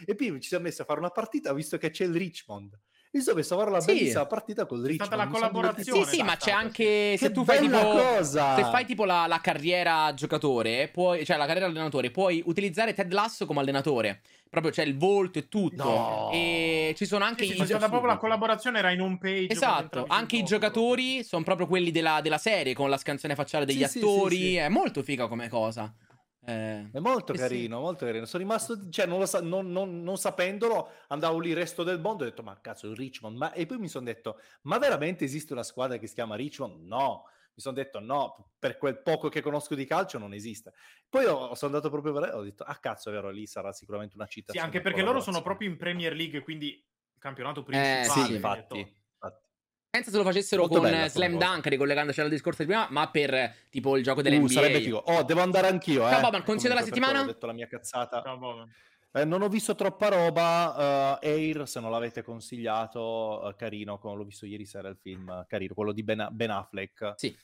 E 0.07 0.14
poi 0.14 0.41
ci 0.41 0.49
siamo 0.49 0.64
messi 0.64 0.81
a 0.81 0.85
fare 0.85 1.01
una 1.01 1.11
partita, 1.11 1.53
visto 1.53 1.77
che 1.79 1.91
c'è 1.91 2.05
il 2.05 2.14
Richmond. 2.14 2.79
Mi 3.13 3.21
sono 3.23 3.37
messo 3.39 3.55
a 3.55 3.59
fare 3.59 3.71
una 3.71 3.81
Sì. 3.81 3.93
bellissima 3.95 4.27
partita 4.27 4.67
col 4.67 4.83
C'è 4.83 4.87
Richmond. 4.87 5.11
stata 5.13 5.25
la 5.25 5.29
collaborazione. 5.31 6.05
Sì, 6.05 6.17
sì, 6.17 6.23
ma 6.23 6.37
c'è 6.37 6.53
anche 6.53 7.17
se 7.17 7.27
Che 7.27 7.33
tu 7.33 7.45
fai 7.45 7.59
tipo 7.59 7.79
cosa! 7.81 8.55
se 8.55 8.63
fai 8.63 8.85
tipo 8.87 9.05
la, 9.05 9.27
la 9.27 9.41
carriera 9.41 10.15
giocatore, 10.15 10.89
puoi, 10.93 11.25
cioè 11.25 11.37
la 11.37 11.47
carriera 11.47 11.67
allenatore, 11.67 12.13
puoi 12.13 12.41
utilizzare 12.47 12.95
Ted 12.95 13.13
Lasso 13.13 13.47
come 13.47 13.59
allenatore. 13.61 14.21
Proprio 14.49 14.71
c'è 14.71 14.85
il 14.85 14.97
volto 14.97 15.41
e 15.41 15.49
tutto. 15.49 15.83
No. 15.83 16.31
E 16.33 16.95
ci 16.97 17.05
sono 17.05 17.25
anche 17.25 17.43
Sì, 17.45 17.51
sì, 17.51 17.57
i 17.57 17.59
c'è 17.61 17.67
stata 17.67 17.89
proprio 17.89 18.11
la 18.13 18.17
collaborazione, 18.17 18.79
era 18.79 18.91
in 18.93 19.01
home 19.01 19.19
page. 19.19 19.47
Esatto, 19.49 20.05
anche 20.07 20.37
i 20.37 20.45
giocatori 20.45 21.25
sono 21.25 21.43
proprio 21.43 21.67
quelli 21.67 21.91
della, 21.91 22.21
della 22.21 22.39
serie 22.39 22.75
con 22.75 22.89
la 22.91 22.97
scansione 22.97 23.35
facciale 23.35 23.65
degli 23.65 23.83
Sì, 23.83 23.89
sì, 23.89 23.99
sì, 23.99 24.05
attori. 24.05 24.37
sì. 24.37 24.55
È 24.57 24.69
molto 24.69 25.03
figa 25.03 25.27
come 25.27 25.49
cosa. 25.49 25.93
Eh, 26.43 26.91
È 26.91 26.99
molto 26.99 27.34
Sì, 27.34 27.38
sì. 27.38 27.45
carino, 27.49 27.80
molto 27.80 28.07
carino. 28.07 28.24
Sono 28.24 28.43
rimasto, 28.43 28.88
cioè, 28.88 29.07
non, 29.07 29.18
lo 29.18 29.26
sa- 29.26 29.43
non- 29.43 29.70
non- 29.70 30.03
non 30.03 30.16
sapendolo, 30.16 30.91
andavo 31.09 31.38
lì, 31.38 31.53
resto 31.53 31.82
del 31.82 32.01
mondo, 32.01 32.24
ho 32.24 32.26
detto, 32.26 32.43
ma 32.43 32.59
cazzo, 32.61 32.88
il 32.88 32.97
Richmond. 32.97 33.36
Ma... 33.36 33.53
E 33.53 33.66
poi 33.66 33.78
mi 33.78 33.88
sono 33.88 34.05
detto, 34.07 34.41
ma 34.62 34.78
veramente 34.78 35.24
esiste 35.24 35.53
una 35.53 35.62
squadra 35.62 35.99
che 35.99 36.07
si 36.07 36.14
chiama 36.14 36.36
Richmond? 36.36 36.86
No. 36.86 37.24
Mi 37.53 37.62
sono 37.62 37.74
detto, 37.74 38.01
no, 38.01 38.53
per 38.59 38.78
quel 38.78 39.03
poco 39.03 39.28
che 39.28 39.43
conosco 39.43 39.74
di 39.74 39.84
calcio 39.84 40.16
non 40.18 40.32
esiste. 40.32 40.72
Poi 41.09 41.26
ho, 41.26 41.55
sono 41.55 41.74
andato 41.74 41.91
proprio 41.91 42.12
vedere, 42.14 42.32
ho 42.32 42.43
detto, 42.43 42.62
ah 42.64 42.76
cazzo, 42.76 43.11
è 43.11 43.12
vero, 43.12 43.28
lì 43.30 43.47
sarà 43.47 43.72
sicuramente 43.72 44.14
una 44.16 44.24
Sì, 44.24 44.32
citazione. 44.34 44.66
anche 44.66 44.80
perché 44.80 45.03
loro 45.03 45.20
sono 45.20 45.43
proprio 45.43 45.68
in 45.68 45.76
Premier 45.76 46.14
League, 46.14 46.41
quindi 46.43 46.82
campionato 47.18 47.61
Eh, 47.61 47.64
principale. 47.64 48.09
sì, 48.09 48.26
Sì, 48.26 48.32
infatti. 48.34 48.78
detto. 48.78 48.99
Pensa 49.91 50.12
se 50.12 50.18
lo 50.18 50.22
facessero 50.22 50.62
Molto 50.62 50.78
con 50.78 50.88
bella 50.88 51.05
eh, 51.07 51.09
Slam. 51.09 51.36
Dunk, 51.36 51.66
ricollegandoci 51.66 52.20
al 52.20 52.28
discorso 52.28 52.62
di 52.62 52.68
prima, 52.68 52.86
ma 52.91 53.11
per 53.11 53.57
tipo 53.70 53.97
il 53.97 54.05
gioco 54.05 54.22
dell'NBA. 54.22 54.45
Uh, 54.45 54.49
sarebbe 54.49 54.80
figo. 54.80 54.99
Oh, 54.99 55.24
devo 55.24 55.41
andare 55.41 55.66
anch'io, 55.66 56.07
eh. 56.07 56.12
Ciao, 56.12 56.20
Boban, 56.20 56.45
consiglio 56.45 56.74
della 56.74 56.84
settimana? 56.84 57.22
Ho 57.22 57.24
detto 57.24 57.47
la 57.47 57.53
mia 57.53 57.66
cazzata. 57.66 58.22
ciao, 58.22 58.38
Boban. 58.38 58.72
Eh, 59.11 59.24
non 59.24 59.43
ho 59.43 59.49
visto 59.49 59.74
troppa 59.74 60.07
roba. 60.09 61.18
eh, 61.20 61.28
Air, 61.28 61.66
se 61.66 61.80
non 61.80 61.91
l'avete 61.91 62.22
consigliato, 62.22 63.49
eh, 63.49 63.57
carino. 63.57 63.99
Come 63.99 64.14
l'ho 64.14 64.22
visto 64.22 64.47
ieri 64.47 64.64
sera 64.64 64.88
il 64.88 64.97
film, 64.97 65.28
eh, 65.28 65.45
carino, 65.49 65.74
quello 65.74 65.91
di 65.91 66.05
Ben, 66.05 66.28
Ben 66.30 66.51
Affleck. 66.51 67.14
Sì. 67.16 67.36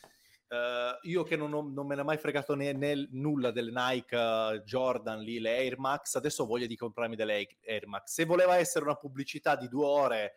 Eh, 0.49 0.99
io 1.03 1.25
che 1.25 1.35
non, 1.35 1.53
ho- 1.53 1.69
non 1.69 1.85
me 1.85 1.97
ne 1.97 2.03
è 2.03 2.05
mai 2.05 2.19
fregato 2.19 2.55
né, 2.55 2.73
né 2.73 3.09
nulla 3.11 3.51
delle 3.51 3.73
Nike 3.75 4.17
eh, 4.17 4.63
Jordan 4.65 5.19
lì, 5.21 5.41
le 5.41 5.57
Air 5.57 5.81
Max, 5.81 6.15
adesso 6.15 6.45
ho 6.45 6.47
voglia 6.47 6.67
di 6.67 6.77
comprarmi 6.77 7.17
delle 7.17 7.49
Air 7.67 7.89
Max. 7.89 8.13
Se 8.13 8.25
voleva 8.25 8.57
essere 8.57 8.85
una 8.85 8.95
pubblicità 8.95 9.57
di 9.57 9.67
due 9.67 9.85
ore, 9.85 10.35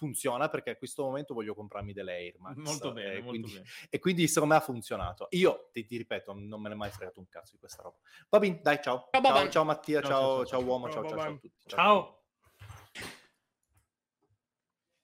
funziona 0.00 0.48
perché 0.48 0.70
a 0.70 0.76
questo 0.76 1.02
momento 1.02 1.34
voglio 1.34 1.54
comprarmi 1.54 1.92
delle 1.92 2.12
Air 2.14 2.38
Max. 2.38 2.56
Molto 2.56 2.92
bene, 2.92 3.12
eh, 3.12 3.14
molto 3.20 3.28
quindi, 3.28 3.52
bene. 3.52 3.66
e 3.90 3.98
quindi 3.98 4.26
secondo 4.28 4.54
me 4.54 4.60
ha 4.60 4.64
funzionato. 4.64 5.26
Io 5.32 5.68
ti, 5.72 5.84
ti 5.84 5.98
ripeto, 5.98 6.32
non 6.34 6.58
me 6.58 6.68
ne 6.68 6.74
è 6.74 6.78
mai 6.78 6.90
fregato 6.90 7.20
un 7.20 7.28
cazzo 7.28 7.52
di 7.52 7.58
questa 7.58 7.82
roba. 7.82 7.96
Va 8.30 8.38
bene, 8.38 8.60
dai, 8.62 8.80
ciao. 8.82 9.08
Ciao, 9.10 9.22
Ciao, 9.22 9.48
ciao, 9.50 9.64
Mattia, 9.64 10.00
Ciao, 10.00 10.08
ciao, 10.08 10.18
ciao, 10.18 10.28
ciao, 10.28 10.44
ciao, 10.46 10.60
ciao. 10.60 10.68
uomo, 10.68 10.90
Ciao, 10.90 11.02
ciao, 11.02 11.10
ciao, 11.10 11.18
ciao 11.18 11.34
a 11.34 11.38
tutti. 11.38 11.52
Ciao. 11.66 12.19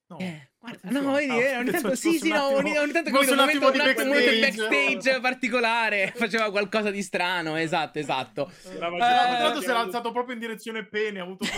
No. 0.08 0.18
Eh, 0.20 0.50
guarda, 0.60 0.88
no, 1.00 1.12
vedi, 1.14 1.30
Ah, 1.32 1.34
eh, 1.40 1.56
ogni 1.56 1.70
tanto, 1.72 1.94
sì, 1.96 2.18
sì, 2.18 2.28
no, 2.28 2.46
ogni, 2.50 2.76
ogni 2.78 2.92
tanto 2.92 3.10
capito, 3.10 3.32
un 3.32 3.38
momento, 3.38 3.70
di 3.72 3.78
un 3.80 3.88
attimo- 3.88 4.10
backstage. 4.12 4.68
backstage 4.68 5.18
particolare, 5.20 6.12
faceva 6.14 6.48
qualcosa 6.52 6.90
di 6.92 7.02
strano, 7.02 7.56
esatto, 7.56 7.98
esatto. 7.98 8.52
Eh, 8.72 8.76
Tra 8.76 8.88
l'altro 8.88 9.60
si 9.60 9.68
era 9.68 9.80
alzato 9.80 10.12
proprio 10.12 10.34
in 10.34 10.40
direzione 10.40 10.84
pene, 10.86 11.18
ha 11.18 11.22
avuto 11.24 11.44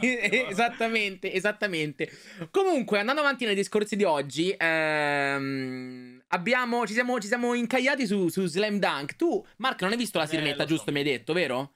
esattamente, 0.00 1.32
esattamente. 1.32 2.10
Comunque, 2.50 2.98
andando 2.98 3.20
avanti 3.20 3.44
nei 3.44 3.54
discorsi 3.54 3.96
di 3.96 4.04
oggi, 4.04 4.54
ehm, 4.56 6.22
abbiamo, 6.28 6.86
ci, 6.86 6.94
siamo, 6.94 7.18
ci 7.20 7.26
siamo 7.28 7.54
incagliati 7.54 8.06
su, 8.06 8.28
su 8.28 8.46
Slam 8.46 8.78
Dunk. 8.78 9.16
Tu, 9.16 9.44
Mark, 9.58 9.80
non 9.82 9.90
hai 9.90 9.96
visto 9.98 10.18
la 10.18 10.24
Eh, 10.24 10.28
sirenetta, 10.28 10.62
so. 10.62 10.68
giusto? 10.68 10.90
Mi 10.92 10.98
hai 10.98 11.04
detto, 11.04 11.32
vero? 11.32 11.74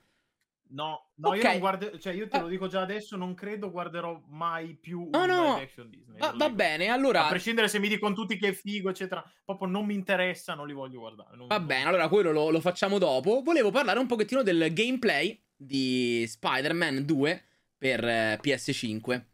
No, 0.69 1.11
no, 1.17 1.29
Ok. 1.29 1.37
io 1.37 1.43
non 1.45 1.59
guardo, 1.59 1.99
cioè 1.99 2.13
io 2.13 2.29
te 2.29 2.37
Ah. 2.39 2.41
lo 2.41 2.49
dico 2.49 2.67
già 2.67 2.81
adesso, 2.81 3.17
non 3.17 3.35
credo 3.35 3.71
guarderò 3.71 4.21
mai 4.29 4.75
più 4.75 5.09
No, 5.11 5.21
un 5.23 5.27
no. 5.29 5.43
live 5.53 5.63
action 5.63 5.89
Disney. 5.91 6.19
Lo 6.19 6.27
va 6.27 6.33
dico. 6.33 6.51
bene, 6.51 6.89
A 6.89 6.95
allora. 6.95 7.27
prescindere 7.29 7.69
se 7.69 7.79
mi 7.79 7.89
dicono 7.89 8.15
tutti 8.15 8.37
che 8.37 8.49
è 8.49 8.53
figo, 8.53 8.91
eccetera, 8.91 9.25
proprio 9.45 9.69
non 9.69 9.87
mi 9.87 9.95
interessa, 9.95 10.55
non 10.55 10.67
li 10.67 10.73
voglio 10.73 10.99
guardare. 11.01 11.37
Va 11.47 11.61
bene, 11.61 11.85
allora 11.89 12.09
quello 12.09 12.33
lo, 12.33 12.51
lo 12.51 12.61
facciamo 12.61 12.99
dopo. 12.99 13.43
Volevo 13.43 13.71
parlare 13.71 13.99
un 14.01 14.07
pochettino 14.07 14.43
del 14.43 14.73
gameplay 14.73 15.41
di 15.55 16.25
Spider-Man 16.27 17.05
2 17.05 17.45
per 17.79 18.05
eh, 18.05 18.39
PS5. 18.43 19.25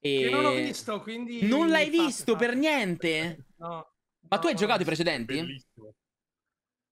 E... 0.00 0.18
Che 0.24 0.30
non 0.30 0.44
ho 0.44 0.52
visto, 0.54 1.00
quindi... 1.00 1.46
Non 1.46 1.68
l'hai 1.68 1.86
fate, 1.86 1.98
visto 2.04 2.32
fate. 2.34 2.46
per 2.46 2.54
niente? 2.56 3.46
No. 3.56 3.90
Ma 4.28 4.38
tu 4.38 4.46
hai 4.48 4.52
No, 4.52 4.58
giocato 4.58 4.82
i 4.82 4.84
no, 4.84 4.90
precedenti? 4.90 5.34
Bellissimo. 5.34 5.94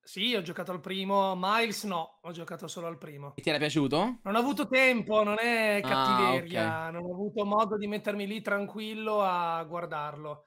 Sì, 0.07 0.35
ho 0.37 0.41
giocato 0.43 0.71
al 0.71 0.81
primo. 0.81 1.35
Miles 1.37 1.83
no, 1.85 2.21
ho 2.23 2.31
giocato 2.31 2.69
solo 2.69 2.87
al 2.87 2.97
primo. 2.97 3.35
E 3.35 3.43
ti 3.43 3.49
era 3.49 3.59
piaciuto? 3.59 4.21
Non 4.23 4.35
ho 4.37 4.39
avuto 4.39 4.69
tempo, 4.69 5.23
non 5.25 5.37
è 5.39 5.83
Ah, 5.83 5.85
cattiveria, 5.85 6.91
non 6.91 7.05
ho 7.05 7.13
avuto 7.13 7.45
modo 7.45 7.77
di 7.77 7.87
mettermi 7.89 8.27
lì 8.27 8.41
tranquillo 8.43 9.23
a 9.23 9.63
guardarlo. 9.65 10.47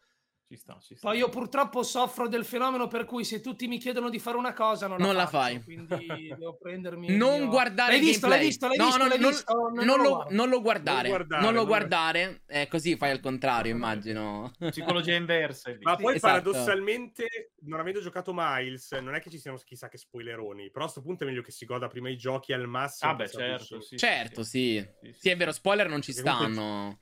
Ci 0.50 0.58
sta, 0.58 0.80
ci 0.82 0.96
sta. 0.96 1.10
Poi 1.10 1.20
io 1.20 1.30
purtroppo 1.30 1.84
soffro 1.84 2.28
del 2.28 2.44
fenomeno 2.44 2.88
per 2.88 3.06
cui 3.06 3.24
se 3.24 3.40
tutti 3.40 3.68
mi 3.68 3.78
chiedono 3.78 4.10
di 4.10 4.18
fare 4.18 4.36
una 4.36 4.52
cosa 4.54 4.88
non 4.88 4.98
la, 4.98 5.06
Non 5.06 5.14
la 5.14 5.28
faccio, 5.28 5.38
fai. 5.38 5.64
quindi 5.64 5.86
devo 6.40 6.58
prendermi 6.58 7.16
Non 7.16 7.42
mio- 7.42 7.50
guardare 7.50 7.92
L'hai 7.92 8.00
il 8.02 8.06
visto, 8.08 8.28
l'hai 8.28 8.40
visto, 8.40 8.68
l'hai 8.68 8.78
No, 8.78 8.86
visto, 8.86 8.98
no, 9.04 9.08
l'hai 9.10 9.20
non- 9.20 9.30
visto? 9.30 9.54
Non- 9.54 9.86
Non 9.86 10.02
lo, 10.02 10.26
non 10.32 10.50
lo 10.50 10.62
guardare, 10.62 11.08
Non 11.08 11.18
guardare, 11.18 11.42
non 11.44 11.52
lo 11.54 11.60
non- 11.60 11.68
guardare, 11.68 12.42
eh, 12.48 12.68
così 12.68 12.96
fai 12.98 13.12
al 13.12 13.20
contrario, 13.20 13.72
immagino. 13.72 14.52
Psicologia 14.58 15.14
inversa. 15.14 15.72
Ma 15.82 15.96
poi 15.96 16.16
esatto. 16.16 16.34
paradossalmente, 16.34 17.52
non 17.66 17.80
avendo 17.80 18.02
giocato 18.02 18.32
Miles, 18.34 18.92
non 18.94 19.14
è 19.14 19.20
che 19.22 19.30
ci 19.30 19.38
siano 19.38 19.58
chissà 19.64 19.88
che 19.88 20.00
spoileroni, 20.00 20.72
però 20.72 20.86
a 20.86 20.88
sto 20.88 21.04
punto 21.04 21.26
è 21.26 21.28
meglio 21.28 21.44
che 21.44 21.52
si 21.52 21.66
goda 21.66 21.88
prima 21.88 22.10
i 22.10 22.18
giochi 22.18 22.54
al 22.54 22.66
massimo. 22.68 23.12
Ah, 23.12 23.14
beh, 23.14 23.28
certo, 23.30 23.82
sì, 23.82 23.98
certo, 24.00 24.42
sì. 24.42 24.84
Sì, 25.04 25.12
sì. 25.14 25.20
Sì, 25.20 25.30
è 25.30 25.38
vero, 25.38 25.52
spoiler 25.52 25.88
non 25.88 26.02
ci 26.02 26.12
stanno. 26.12 27.02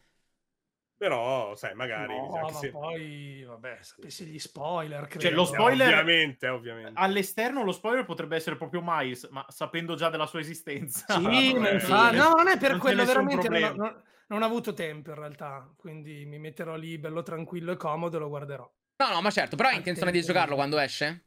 Però, 0.98 1.56
sai, 1.56 1.76
magari... 1.76 2.16
No, 2.16 2.30
ma 2.42 2.52
se- 2.52 2.70
poi, 2.72 3.44
vabbè, 3.44 3.78
sapessi 3.82 4.26
gli 4.26 4.40
spoiler, 4.40 5.06
credo. 5.08 5.20
Cioè, 5.20 5.32
lo 5.32 5.44
Eh, 5.44 5.46
spoiler- 5.46 5.88
Ovviamente, 5.94 6.48
ovviamente. 6.48 6.94
All'esterno 6.96 7.64
lo 7.64 7.72
spoiler 7.72 8.04
potrebbe 8.04 8.36
essere 8.36 8.56
proprio 8.58 8.82
Miles, 8.84 9.28
ma 9.30 9.46
sapendo 9.50 9.94
già 9.96 10.10
della 10.10 10.26
sua 10.26 10.40
esistenza. 10.40 11.06
Sì, 11.08 11.20
ma 11.54 11.70
sì. 11.70 11.74
infatti- 11.76 12.16
no, 12.16 12.32
non 12.32 12.48
è 12.48 12.58
per 12.58 12.72
Non 12.72 12.80
quello, 12.80 13.06
veramente 13.06 13.48
non, 13.48 13.76
non- 13.76 14.04
non 14.30 14.42
ho 14.42 14.46
avuto 14.46 14.74
tempo 14.74 15.12
in 15.12 15.16
realtà, 15.16 15.72
quindi 15.78 16.26
mi 16.26 16.40
metterò 16.40 16.76
lì 16.76 16.98
bello 16.98 17.22
tranquillo 17.22 17.72
e 17.72 17.78
comodo 17.78 18.18
e 18.18 18.20
lo 18.20 18.28
guarderò. 18.30 18.70
No, 18.98 19.10
no, 19.14 19.22
ma 19.22 19.30
certo, 19.30 19.56
però 19.56 19.70
hai 19.70 19.78
intenzione 19.78 20.12
di 20.12 20.22
giocarlo 20.24 20.56
quando 20.56 20.80
esce? 20.80 21.26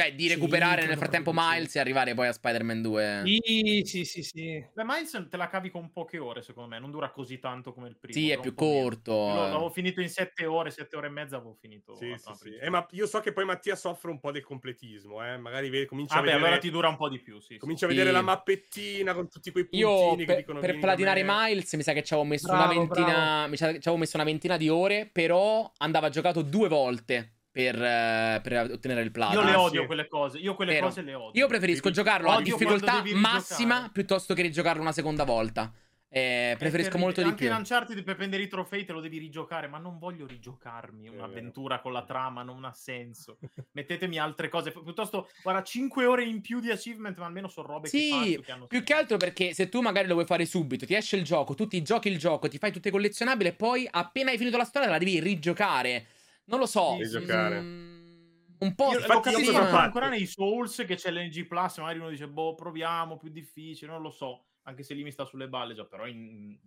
Cioè, 0.00 0.14
di 0.14 0.28
Sì, 0.28 0.28
recuperare 0.28 0.86
nel 0.86 0.96
credo 0.96 0.96
frattempo 0.96 1.30
di 1.30 1.36
sì. 1.38 1.56
Miles 1.58 1.74
e 1.76 1.80
arrivare 1.80 2.14
poi 2.14 2.28
a 2.28 2.32
Spider-Man 2.32 2.80
2. 2.82 3.34
Sì, 3.42 3.82
sì, 3.84 4.04
sì, 4.06 4.22
sì. 4.22 4.66
Beh, 4.72 4.82
Miles 4.84 5.26
te 5.28 5.36
la 5.36 5.46
cavi 5.48 5.68
con 5.68 5.92
poche 5.92 6.16
ore, 6.18 6.40
secondo 6.40 6.70
me. 6.70 6.78
Non 6.78 6.90
dura 6.90 7.10
così 7.10 7.38
tanto 7.38 7.74
come 7.74 7.88
il 7.88 7.98
primo. 7.98 8.22
Sì, 8.22 8.30
è 8.30 8.38
più 8.40 8.54
meno. 8.54 8.54
corto. 8.54 9.12
Io 9.24 9.46
eh. 9.46 9.50
l'avevo 9.50 9.68
finito 9.70 10.00
in 10.00 10.08
sette 10.08 10.46
ore, 10.46 10.70
sette 10.70 10.96
ore 10.96 11.08
e 11.08 11.10
mezza 11.10 11.36
avevo 11.36 11.54
finito. 11.54 11.94
Sì, 11.96 12.16
sì, 12.16 12.32
sì. 12.34 12.54
Eh, 12.56 12.70
ma 12.70 12.86
io 12.92 13.06
so 13.06 13.20
che 13.20 13.32
poi 13.32 13.44
Mattia 13.44 13.76
soffre 13.76 14.10
un 14.10 14.20
po' 14.20 14.30
del 14.30 14.42
completismo, 14.42 15.22
eh? 15.22 15.36
magari 15.36 15.68
vede, 15.68 15.84
comincia 15.86 16.20
a 16.20 16.22
Vabbè, 16.22 16.22
vedere, 16.22 16.42
allora 16.44 16.58
ti 16.58 16.70
dura 16.70 16.88
un 16.88 16.96
po' 16.96 17.08
di 17.08 17.20
più, 17.20 17.38
sì. 17.40 17.58
sì. 17.58 17.58
comincia 17.58 17.84
a 17.84 17.88
Sì. 17.88 17.94
vedere 17.94 18.10
la 18.10 18.22
mappettina 18.22 19.14
con 19.14 19.28
tutti 19.28 19.50
quei 19.52 19.68
puntini 19.68 20.16
Io 20.16 20.24
che 20.24 20.34
per, 20.34 20.34
dicono 20.34 20.58
per 20.58 20.78
"Vieni 20.86 20.86
da 20.86 20.96
platinare 20.96 21.22
me". 21.22 21.22
Miles 21.22 21.72
mi 21.74 21.82
sa 21.84 21.92
che 21.92 22.02
ci 22.02 22.12
avevo 22.12 22.28
messo 22.28 22.54
Bravo, 22.54 22.56
una 22.56 22.66
ventina. 22.66 23.46
Mi 23.46 23.56
sa 23.56 23.66
che 23.66 23.74
ci 23.74 23.86
avevo 23.88 23.98
messo 23.98 24.16
una 24.16 24.24
ventina 24.24 24.56
di 24.56 24.68
ore. 24.68 25.06
Però 25.10 25.70
andava 25.78 26.08
giocato 26.08 26.42
due 26.42 26.68
volte 26.68 27.39
per, 27.50 27.74
eh, 27.82 28.40
per 28.42 28.70
ottenere 28.72 29.00
il 29.00 29.06
Io 29.06 29.12
platino. 29.12 29.42
le 29.42 29.50
Ah, 29.52 29.60
odio 29.60 29.80
sì. 29.80 29.86
quelle 29.86 30.08
cose. 30.08 30.38
Io 30.38 30.54
quelle 30.54 30.72
Vero. 30.72 30.86
cose 30.86 31.02
le 31.02 31.14
odio. 31.14 31.40
Io 31.40 31.48
preferisco 31.48 31.88
Devi- 31.90 31.94
giocarlo 31.94 32.30
a 32.30 32.40
difficoltà 32.42 33.02
massima 33.14 33.90
piuttosto 33.92 34.34
che 34.34 34.42
rigiocarlo 34.42 34.80
una 34.80 34.92
seconda 34.92 35.24
volta. 35.24 35.72
Eh, 36.12 36.56
preferisco 36.58 36.90
terribile. 36.90 37.04
molto 37.04 37.20
di 37.20 37.26
Anche 37.28 37.44
più. 37.44 37.46
in 37.52 37.56
Uncharted 37.56 38.02
per 38.02 38.16
prendere 38.16 38.42
i 38.42 38.48
trofei 38.48 38.84
te 38.84 38.90
lo 38.92 39.00
devi 39.00 39.18
rigiocare, 39.18 39.68
ma 39.68 39.78
non 39.78 39.96
voglio 39.98 40.26
rigiocarmi 40.26 41.06
un'avventura 41.08 41.78
con 41.80 41.92
la 41.92 42.02
trama, 42.02 42.42
non 42.42 42.64
ha 42.64 42.72
senso. 42.72 43.38
Mettetemi 43.74 44.18
altre 44.18 44.48
cose, 44.48 44.72
piuttosto, 44.72 45.28
guarda, 45.42 45.62
5 45.62 46.06
ore 46.06 46.24
in 46.24 46.40
più 46.40 46.58
di 46.58 46.68
achievement, 46.72 47.16
ma 47.18 47.26
almeno 47.26 47.46
sono 47.46 47.68
robe 47.68 47.88
che 47.88 47.96
Sì, 47.96 48.10
faccio, 48.10 48.40
che 48.40 48.50
hanno 48.52 48.66
più 48.66 48.82
che 48.82 48.92
altro 48.92 49.18
perché 49.18 49.54
se 49.54 49.68
tu 49.68 49.80
magari 49.82 50.08
lo 50.08 50.14
vuoi 50.14 50.26
fare 50.26 50.44
subito, 50.46 50.84
ti 50.84 50.94
esce 50.96 51.14
il 51.14 51.22
gioco, 51.22 51.54
tu 51.54 51.68
ti 51.68 51.80
giochi 51.82 52.08
il 52.08 52.18
gioco, 52.18 52.48
ti 52.48 52.58
fai 52.58 52.72
tutte 52.72 52.90
collezionabili 52.90 53.50
e 53.50 53.52
poi 53.52 53.86
appena 53.88 54.32
hai 54.32 54.36
finito 54.38 54.56
la 54.56 54.64
storia 54.64 54.88
la 54.88 54.98
devi 54.98 55.20
rigiocare. 55.20 56.06
Non 56.50 56.58
lo 56.58 56.66
so. 56.66 56.94
Sì. 56.96 57.02
Rigiocare. 57.02 57.60
mm, 57.60 58.20
un 58.58 58.74
po' 58.74 58.90
Io 58.90 58.98
Infatti, 58.98 59.30
l'ho 59.30 59.38
io 59.40 59.52
capito 59.52 59.76
ancora, 59.76 60.08
nei 60.08 60.26
Souls 60.26 60.84
che 60.86 60.96
c'è 60.96 61.10
l'NG 61.10 61.46
Plus, 61.46 61.78
magari 61.78 61.98
uno 61.98 62.10
dice, 62.10 62.28
boh, 62.28 62.54
proviamo, 62.54 63.16
più 63.16 63.30
difficile, 63.30 63.92
non 63.92 64.02
lo 64.02 64.10
so, 64.10 64.46
anche 64.64 64.82
se 64.82 64.94
lì 64.94 65.02
mi 65.02 65.12
sta 65.12 65.24
sulle 65.24 65.48
balle 65.48 65.74
già, 65.74 65.84
però 65.84 66.06
in... 66.06 66.28
in 66.28 66.58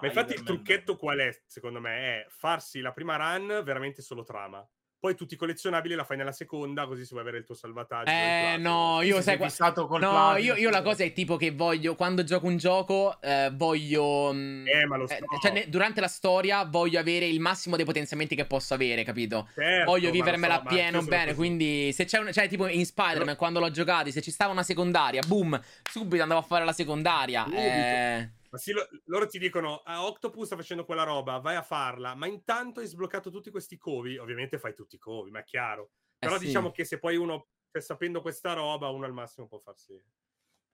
Ma 0.00 0.06
infatti 0.06 0.32
il 0.32 0.42
trucchetto 0.42 0.96
qual 0.96 1.18
è, 1.18 1.42
secondo 1.44 1.80
me, 1.80 1.96
è 1.96 2.26
farsi 2.30 2.80
la 2.80 2.92
prima 2.92 3.16
run 3.16 3.62
veramente 3.62 4.00
solo 4.02 4.24
trama. 4.24 4.66
Poi 5.06 5.14
tutti 5.14 5.34
i 5.34 5.36
collezionabili 5.36 5.94
la 5.94 6.02
fai 6.02 6.16
nella 6.16 6.32
seconda, 6.32 6.84
così 6.86 7.02
si 7.04 7.10
vuoi 7.10 7.22
avere 7.22 7.38
il 7.38 7.44
tuo 7.44 7.54
salvataggio. 7.54 8.10
Eh, 8.10 8.56
no, 8.58 9.02
io 9.02 9.20
sei 9.22 9.36
qua- 9.36 9.46
fissato 9.48 9.86
col 9.86 10.00
No, 10.00 10.10
platino, 10.10 10.54
io, 10.54 10.60
io 10.60 10.68
la 10.70 10.82
cosa 10.82 11.04
è 11.04 11.12
tipo 11.12 11.36
che 11.36 11.52
voglio, 11.52 11.94
quando 11.94 12.24
gioco 12.24 12.46
un 12.46 12.56
gioco, 12.56 13.16
eh, 13.20 13.52
voglio... 13.54 14.32
mm, 14.32 14.66
Eh, 14.66 14.84
ma 14.86 14.96
lo 14.96 15.04
eh, 15.06 15.18
so. 15.18 15.38
cioè, 15.40 15.52
ne- 15.52 15.68
durante 15.68 16.00
la 16.00 16.08
storia 16.08 16.64
voglio 16.64 16.98
avere 16.98 17.26
il 17.26 17.38
massimo 17.38 17.76
dei 17.76 17.84
potenziamenti 17.84 18.34
che 18.34 18.46
posso 18.46 18.74
avere, 18.74 19.04
capito? 19.04 19.48
Certo, 19.54 19.84
voglio 19.88 20.10
vivermela 20.10 20.56
so, 20.56 20.74
pieno 20.74 21.02
bene, 21.02 21.34
quindi 21.36 21.92
se 21.92 22.04
c'è 22.04 22.18
un... 22.18 22.32
Cioè, 22.32 22.48
tipo 22.48 22.66
in 22.66 22.84
Spider-Man, 22.84 23.24
Però- 23.26 23.36
quando 23.36 23.60
l'ho 23.60 23.70
giocati, 23.70 24.10
se 24.10 24.20
ci 24.22 24.32
stava 24.32 24.50
una 24.50 24.64
secondaria, 24.64 25.22
boom, 25.24 25.60
subito 25.88 26.20
andavo 26.20 26.40
a 26.40 26.44
fare 26.44 26.64
la 26.64 26.72
secondaria. 26.72 27.44
Subito. 27.44 27.60
Eh... 27.60 28.30
Ma 28.50 28.58
sì, 28.58 28.72
lo- 28.72 28.86
loro 29.06 29.26
ti 29.26 29.38
dicono, 29.38 29.78
ah, 29.78 30.06
Octopus 30.06 30.46
sta 30.46 30.56
facendo 30.56 30.84
quella 30.84 31.02
roba, 31.02 31.38
vai 31.38 31.56
a 31.56 31.62
farla, 31.62 32.14
ma 32.14 32.26
intanto 32.26 32.80
hai 32.80 32.86
sbloccato 32.86 33.30
tutti 33.30 33.50
questi 33.50 33.76
covi, 33.76 34.18
ovviamente 34.18 34.58
fai 34.58 34.72
tutti 34.74 34.94
i 34.96 34.98
covi, 34.98 35.30
ma 35.30 35.40
è 35.40 35.44
chiaro. 35.44 35.90
Però 36.20 36.36
Eh 36.36 36.38
sì. 36.38 36.48
diciamo 36.48 36.70
che 36.70 36.84
se 36.84 36.98
poi 36.98 37.16
uno, 37.16 37.48
cioè, 37.70 37.82
sapendo 37.82 38.20
questa 38.22 38.52
roba, 38.52 38.88
uno 38.88 39.04
al 39.04 39.12
massimo 39.12 39.46
può 39.48 39.58
farsi 39.58 40.00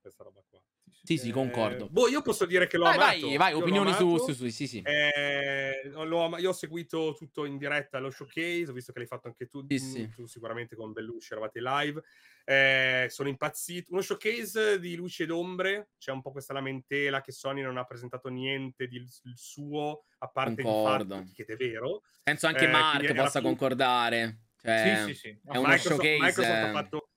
questa 0.02 0.24
roba 0.24 0.42
qua. 0.48 0.60
Sì, 1.04 1.16
sì, 1.16 1.30
Eh, 1.30 1.32
concordo. 1.32 1.88
boh, 1.88 2.08
io 2.08 2.22
posso 2.22 2.44
dire 2.44 2.66
che 2.66 2.76
l'ho 2.76 2.84
Vai, 2.84 2.94
amato. 2.96 3.26
vai, 3.26 3.36
vai, 3.36 3.52
Io 3.52 3.58
opinioni 3.58 3.92
su, 3.94 4.18
su, 4.18 4.32
su, 4.34 4.48
sì, 4.48 4.66
sì. 4.68 4.82
Eh, 4.84 5.80
l'ho 5.84 6.24
ama- 6.24 6.38
io 6.38 6.50
ho 6.50 6.52
seguito 6.52 7.14
tutto 7.16 7.44
in 7.44 7.56
diretta 7.56 7.96
allo 7.96 8.10
showcase, 8.10 8.66
ho 8.68 8.72
visto 8.72 8.92
che 8.92 8.98
l'hai 9.00 9.08
fatto 9.08 9.26
anche 9.26 9.46
tu, 9.48 9.64
Sì, 9.68 9.78
sì. 9.78 10.08
tu 10.14 10.26
sicuramente 10.26 10.76
con 10.76 10.92
Bellucci 10.92 11.32
eravate 11.32 11.60
live. 11.60 12.02
Eh, 12.44 13.06
sono 13.08 13.28
impazzito. 13.28 13.92
Uno 13.92 14.00
showcase 14.02 14.78
di 14.78 14.94
luci 14.94 15.22
ed 15.24 15.30
ombre, 15.30 15.90
c'è 15.98 16.12
un 16.12 16.20
po' 16.22 16.30
questa 16.30 16.52
lamentela 16.52 17.20
che 17.20 17.32
Sony 17.32 17.62
non 17.62 17.78
ha 17.78 17.84
presentato 17.84 18.28
niente 18.28 18.86
di 18.86 18.96
il 18.96 19.10
suo, 19.36 20.04
a 20.18 20.28
parte 20.28 20.62
Concordo. 20.62 21.14
il 21.16 21.20
fatto 21.26 21.32
che 21.34 21.44
è 21.52 21.56
vero. 21.56 22.02
Penso 22.22 22.46
anche 22.46 22.64
eh, 22.66 22.68
Mark 22.70 23.12
possa 23.14 23.40
più- 23.40 23.48
concordare. 23.48 24.38
Cioè, 24.60 25.04
Sì, 25.06 25.14
sì, 25.14 25.18
sì. 25.20 25.28
È 25.44 25.56
uno 25.56 25.62
Microsoft, 25.68 26.00
showcase, 26.02 26.18
Microsoft 26.20 26.62
ha 26.64 26.70
fatto 26.70 27.08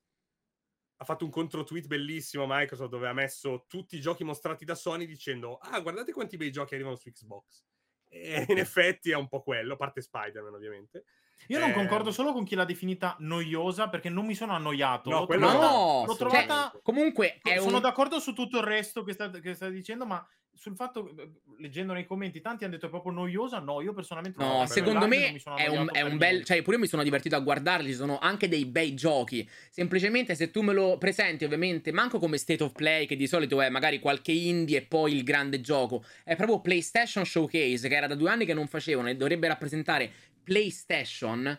ha 0.97 1.03
fatto 1.05 1.26
un 1.26 1.31
contro 1.31 1.63
tweet 1.63 1.88
bellissimo 1.88 2.45
Microsoft 2.47 2.89
dove 2.89 3.07
ha 3.07 3.13
messo 3.13 3.65
tutti 3.67 3.97
i 3.97 4.01
giochi 4.01 4.23
mostrati 4.23 4.63
da 4.65 4.76
Sony 4.76 5.05
dicendo 5.05 5.57
ah 5.57 5.80
guardate 5.81 6.13
quanti 6.13 6.38
bei 6.38 6.51
giochi 6.51 6.73
arrivano 6.73 6.95
su 6.95 7.09
Xbox 7.11 7.63
e 8.07 8.45
in 8.49 8.57
effetti 8.57 9.11
è 9.11 9.15
un 9.15 9.27
po' 9.27 9.41
quello 9.41 9.73
a 9.73 9.77
parte 9.77 10.01
Spider-Man 10.01 10.53
ovviamente 10.53 11.03
Io 11.47 11.59
non 11.59 11.72
Eh, 11.72 11.73
concordo 11.73 12.11
solo 12.11 12.31
con 12.31 12.45
chi 12.45 12.55
l'ha 12.55 12.63
definita 12.63 13.15
noiosa 13.19 13.89
perché 13.89 14.09
non 14.09 14.26
mi 14.26 14.35
sono 14.35 14.53
annoiato. 14.53 15.09
No, 15.09 15.19
L'ho 15.19 15.26
quello 15.26 15.49
trovata- 15.49 15.69
no, 15.72 16.03
l'ho 16.05 16.15
cioè, 16.15 16.17
trovata 16.17 16.80
comunque 16.81 17.39
è 17.41 17.59
sono 17.59 17.76
un... 17.76 17.81
d'accordo 17.81 18.19
su 18.22 18.34
tutto 18.34 18.59
il 18.59 18.63
resto 18.63 19.03
che 19.03 19.11
sta, 19.11 19.30
che 19.30 19.53
sta 19.53 19.67
dicendo, 19.67 20.05
ma 20.05 20.26
sul 20.56 20.76
fatto, 20.76 21.14
eh, 21.18 21.30
leggendo 21.60 21.94
nei 21.94 22.06
commenti, 22.06 22.41
tanti 22.41 22.64
hanno 22.64 22.73
detto 22.73 22.88
è 22.88 22.90
proprio 22.90 23.11
noiosa. 23.11 23.60
No, 23.60 23.82
io 23.82 23.94
personalmente 23.94 24.41
No, 24.41 24.49
trovo 24.49 24.65
secondo 24.65 25.07
me 25.07 25.36
è 25.56 25.68
un, 25.68 25.90
è 25.91 26.02
un 26.02 26.18
bel. 26.18 26.44
Cioè, 26.44 26.61
pure 26.61 26.77
io 26.77 26.82
mi 26.82 26.88
sono 26.88 27.03
divertito 27.03 27.36
a 27.36 27.40
guardarli. 27.40 27.90
Ci 27.90 27.95
sono 27.95 28.18
anche 28.19 28.48
dei 28.48 28.65
bei 28.65 28.94
giochi. 28.95 29.48
Semplicemente, 29.69 30.36
se 30.36 30.52
tu 30.52 30.61
me 30.61 30.73
lo 30.73 30.98
presenti, 30.98 31.44
ovviamente, 31.45 31.91
manco 31.91 32.19
come 32.19 32.38
state 32.38 32.64
of 32.64 32.72
play, 32.72 33.06
che 33.06 33.15
di 33.15 33.27
solito 33.27 33.61
è 33.61 33.69
magari 33.69 33.99
qualche 33.99 34.32
indie 34.32 34.80
e 34.80 34.82
poi 34.84 35.14
il 35.14 35.23
grande 35.23 35.61
gioco. 35.61 36.03
È 36.23 36.36
proprio 36.36 36.61
PlayStation 36.61 37.26
Showcase, 37.26 37.88
che 37.88 37.95
era 37.95 38.07
da 38.07 38.15
due 38.15 38.30
anni 38.30 38.45
che 38.45 38.53
non 38.53 38.68
facevano 38.68 39.10
e 39.10 39.15
dovrebbe 39.15 39.48
rappresentare 39.48 40.11
PlayStation. 40.44 41.57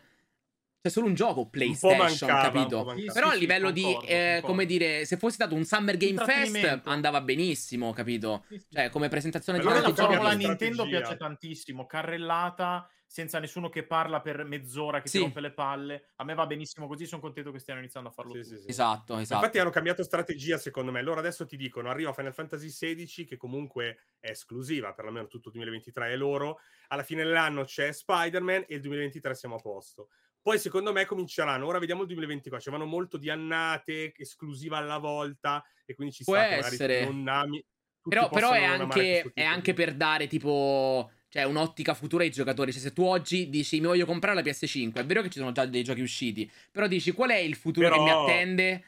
C'è 0.87 0.93
solo 0.93 1.09
un 1.09 1.15
gioco 1.15 1.41
un 1.41 1.45
po' 1.47 1.51
PlayStation, 1.51 2.29
mancava, 2.29 2.43
un 2.43 2.53
capito? 2.53 2.79
po' 2.79 2.85
mancava. 2.85 3.13
Però 3.13 3.27
Sì, 3.27 3.33
a 3.33 3.35
sì, 3.35 3.41
livello 3.41 3.71
di, 3.73 3.83
concordo, 3.83 4.07
eh, 4.07 4.25
concordo. 4.35 4.47
come 4.47 4.67
dire, 4.67 5.05
se 5.05 5.17
fosse 5.17 5.35
stato 5.35 5.55
un 5.57 5.65
Summer 5.65 5.97
Game 5.97 6.19
Fest 6.19 6.81
andava 6.85 7.21
benissimo, 7.23 7.93
capito? 7.93 8.45
Sì, 8.49 8.59
sì. 8.59 8.67
Cioè, 8.71 8.91
come 8.91 9.09
presentazione 9.09 9.59
di 9.59 9.65
me 9.67 9.73
allora 9.73 9.89
la 9.89 9.93
strategia. 9.95 10.35
Nintendo 10.35 10.87
piace 10.87 11.17
tantissimo, 11.17 11.87
carrellata, 11.87 12.89
senza 13.05 13.39
nessuno 13.41 13.69
che 13.69 13.85
parla 13.85 14.21
per 14.21 14.45
mezz'ora, 14.45 15.01
che 15.01 15.09
Sì. 15.09 15.17
ti 15.19 15.25
rompe 15.25 15.41
le 15.41 15.53
palle. 15.53 16.11
A 16.17 16.25
me 16.25 16.35
va 16.35 16.47
benissimo 16.47 16.87
così, 16.87 17.05
sono 17.07 17.21
contento 17.21 17.51
che 17.51 17.59
stiano 17.59 17.81
iniziando 17.81 18.11
a 18.11 18.13
farlo 18.13 18.35
Sì, 18.35 18.45
sì, 18.45 18.57
sì. 18.59 18.69
Esatto, 18.69 19.19
esatto. 19.19 19.35
Infatti 19.35 19.59
hanno 19.59 19.71
cambiato 19.71 20.03
strategia 20.05 20.57
secondo 20.59 20.93
me. 20.93 21.03
Loro 21.03 21.19
adesso 21.19 21.47
ti 21.47 21.57
dicono 21.57 21.91
arriva 21.91 22.13
Final 22.13 22.33
Fantasy 22.35 22.69
XVI 22.69 23.25
che 23.25 23.37
comunque 23.37 23.99
è 24.21 24.31
esclusiva, 24.31 24.93
perlomeno 24.95 25.27
tutto 25.27 25.49
il 25.49 25.55
2023 25.55 26.11
è 26.13 26.17
loro. 26.17 26.59
Alla 26.89 27.03
fine 27.03 27.25
dell'anno 27.25 27.65
c'è 27.65 27.91
Spider-Man 27.93 28.67
e 28.69 28.75
il 28.77 28.81
2023 28.83 29.35
siamo 29.35 29.57
a 29.57 29.59
posto. 29.59 30.11
Poi 30.47 30.61
secondo 30.61 30.93
me 30.93 31.05
cominceranno, 31.07 31.67
ora 31.67 31.81
vediamo 31.81 32.03
il 32.03 32.07
2024, 32.07 32.63
ci 32.65 32.71
vanno 32.71 32.89
molto 32.89 33.17
di 33.17 33.29
annate, 33.29 34.13
esclusiva 34.17 34.77
alla 34.77 34.99
volta 34.99 35.61
e 35.85 35.97
quindi 35.97 36.15
ci 36.15 36.23
Può 36.23 36.37
sta 36.37 36.47
essere. 36.47 37.05
non 37.05 37.27
ami. 37.27 37.61
Però, 38.09 38.29
però 38.29 38.53
è, 38.53 38.63
anche, 38.63 39.33
è 39.35 39.43
anche 39.43 39.75
per 39.75 39.95
dare 39.95 40.29
tipo. 40.29 41.11
Cioè, 41.29 41.43
un'ottica 41.43 41.95
futura 41.95 42.23
ai 42.23 42.31
giocatori. 42.31 42.71
Cioè, 42.71 42.81
se 42.81 42.93
tu 42.93 43.03
oggi 43.03 43.49
dici 43.49 43.81
mi 43.81 43.87
voglio 43.87 44.07
comprare 44.07 44.37
la 44.37 44.43
PS5, 44.49 44.93
è 45.01 45.05
vero 45.05 45.21
che 45.23 45.31
ci 45.31 45.41
sono 45.41 45.51
già 45.51 45.67
dei 45.67 45.83
giochi 45.83 46.03
usciti. 46.03 46.49
Però 46.71 46.87
dici 46.87 47.11
qual 47.11 47.31
è 47.31 47.39
il 47.39 47.57
futuro 47.57 47.91
che 47.91 47.99
mi 47.99 48.05
Però- 48.05 48.23
attende? 48.23 48.85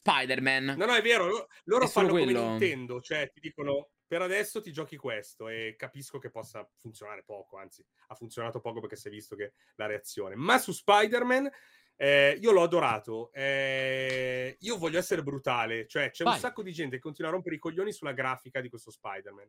Spider-Man. 0.00 0.76
No, 0.78 0.86
no, 0.86 0.94
è 0.94 1.02
vero, 1.02 1.26
lo- 1.26 1.48
loro 1.64 1.84
È 1.84 1.88
fanno 1.88 2.08
come 2.08 2.22
quello. 2.22 2.48
Nintendo, 2.48 3.02
cioè 3.02 3.30
ti 3.30 3.40
dicono 3.40 3.90
per 4.10 4.22
adesso 4.22 4.60
ti 4.60 4.72
giochi 4.72 4.96
questo 4.96 5.46
e 5.46 5.76
capisco 5.78 6.18
che 6.18 6.30
possa 6.30 6.68
funzionare 6.74 7.22
poco, 7.22 7.58
anzi 7.58 7.86
ha 8.08 8.16
funzionato 8.16 8.58
poco 8.58 8.80
perché 8.80 8.96
si 8.96 9.06
è 9.06 9.10
visto 9.12 9.36
che 9.36 9.52
la 9.76 9.86
reazione. 9.86 10.34
Ma 10.34 10.58
su 10.58 10.72
Spider-Man 10.72 11.48
eh, 11.94 12.36
io 12.40 12.50
l'ho 12.50 12.64
adorato, 12.64 13.30
eh, 13.32 14.56
io 14.58 14.78
voglio 14.78 14.98
essere 14.98 15.22
brutale, 15.22 15.86
cioè 15.86 16.10
c'è 16.10 16.24
Vai. 16.24 16.32
un 16.32 16.40
sacco 16.40 16.64
di 16.64 16.72
gente 16.72 16.96
che 16.96 17.02
continua 17.02 17.30
a 17.30 17.34
rompere 17.34 17.54
i 17.54 17.60
coglioni 17.60 17.92
sulla 17.92 18.10
grafica 18.10 18.60
di 18.60 18.68
questo 18.68 18.90
Spider-Man. 18.90 19.48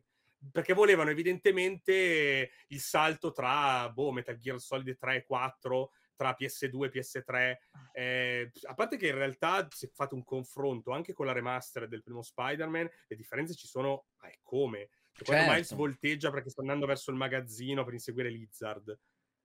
Perché 0.51 0.73
volevano 0.73 1.09
evidentemente 1.09 2.51
il 2.67 2.79
salto 2.79 3.31
tra 3.31 3.89
boh, 3.89 4.11
Metal 4.11 4.37
Gear 4.37 4.59
Solid 4.59 4.95
3 4.95 5.15
e 5.15 5.23
4, 5.23 5.91
tra 6.21 6.35
PS2 6.39 6.83
e 6.85 6.89
PS3, 6.91 7.55
eh, 7.93 8.51
a 8.67 8.73
parte 8.75 8.97
che 8.97 9.07
in 9.07 9.15
realtà 9.15 9.65
se 9.71 9.89
fate 9.91 10.13
un 10.13 10.23
confronto 10.23 10.91
anche 10.91 11.13
con 11.13 11.25
la 11.25 11.31
remaster 11.31 11.87
del 11.87 12.03
primo 12.03 12.21
Spider-Man, 12.21 12.87
le 13.07 13.15
differenze 13.15 13.55
ci 13.55 13.65
sono, 13.67 14.05
ma 14.21 14.27
è 14.29 14.37
come? 14.43 14.89
Cioè, 15.13 15.25
Quando 15.25 15.43
Certo. 15.43 15.51
Miles 15.51 15.73
volteggia 15.73 16.29
perché 16.29 16.49
sta 16.51 16.61
andando 16.61 16.85
verso 16.85 17.09
il 17.09 17.17
magazzino 17.17 17.83
per 17.83 17.93
inseguire 17.93 18.29
Lizard, 18.29 18.95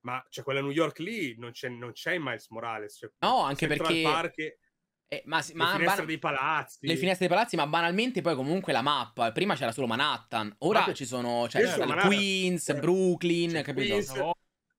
ma 0.00 0.22
cioè 0.28 0.44
quella 0.44 0.60
New 0.60 0.70
York 0.70 0.98
lì 0.98 1.34
non 1.38 1.52
c'è, 1.52 1.68
non 1.70 1.92
c'è 1.92 2.18
Miles 2.18 2.50
Morales. 2.50 2.96
Cioè, 2.98 3.10
No, 3.20 3.40
anche 3.42 3.66
perché- 3.66 4.02
Park 4.02 4.38
e 4.38 4.58
Eh, 5.08 5.22
ma, 5.24 5.40
sì- 5.40 5.52
le 5.52 5.58
ma 5.58 5.70
finestre 5.70 5.96
ban- 5.96 6.06
dei 6.06 6.18
palazzi. 6.18 6.86
le 6.86 6.96
finestre 6.96 7.26
dei 7.26 7.34
palazzi, 7.36 7.56
ma 7.56 7.66
banalmente 7.66 8.20
poi 8.20 8.34
comunque 8.34 8.72
la 8.74 8.82
mappa. 8.82 9.32
Prima 9.32 9.54
c'era 9.54 9.72
solo 9.72 9.86
Manhattan. 9.86 10.54
Ora 10.58 10.80
Vabbè, 10.80 10.92
ci 10.94 11.06
sono. 11.06 11.48
Cioè. 11.48 11.62
Queens, 12.06 12.68
Eh, 12.68 12.74
Brooklyn, 12.78 13.50
c'è 13.52 13.62
capito? 13.62 13.88
Queens, 13.94 14.10
No. 14.12 14.34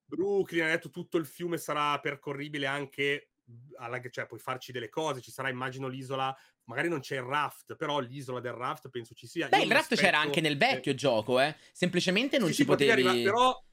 Brooklyn 0.08 0.64
ha 0.64 0.70
detto 0.70 0.90
tutto 0.90 1.18
il 1.18 1.26
fiume 1.26 1.58
sarà 1.58 2.00
percorribile 2.00 2.66
anche 2.66 3.32
alla, 3.78 4.02
cioè 4.10 4.26
puoi 4.26 4.40
farci 4.40 4.72
delle 4.72 4.90
cose, 4.90 5.22
ci 5.22 5.32
sarà 5.32 5.50
immagino 5.50 5.88
l'isola, 5.88 6.36
magari 6.66 6.90
non 6.90 7.00
c'è 7.00 7.16
il 7.16 7.22
raft, 7.24 7.76
però 7.76 8.00
l'isola 8.00 8.40
del 8.40 8.54
raft 8.54 8.90
penso 8.90 9.14
ci 9.14 9.28
sia. 9.28 9.48
Beh, 9.48 9.58
Io 9.58 9.64
il 9.64 9.72
raft 9.72 9.96
c'era 9.96 10.20
anche 10.20 10.42
nel 10.42 10.58
vecchio 10.58 10.92
eh, 10.92 10.96
gioco, 10.96 11.40
eh. 11.40 11.56
Semplicemente 11.72 12.38
non 12.38 12.50
sì, 12.50 12.56
ci 12.56 12.66
potevi 12.66 12.90
potevi. 12.90 13.08
arrivare, 13.10 13.32
però 13.32 13.64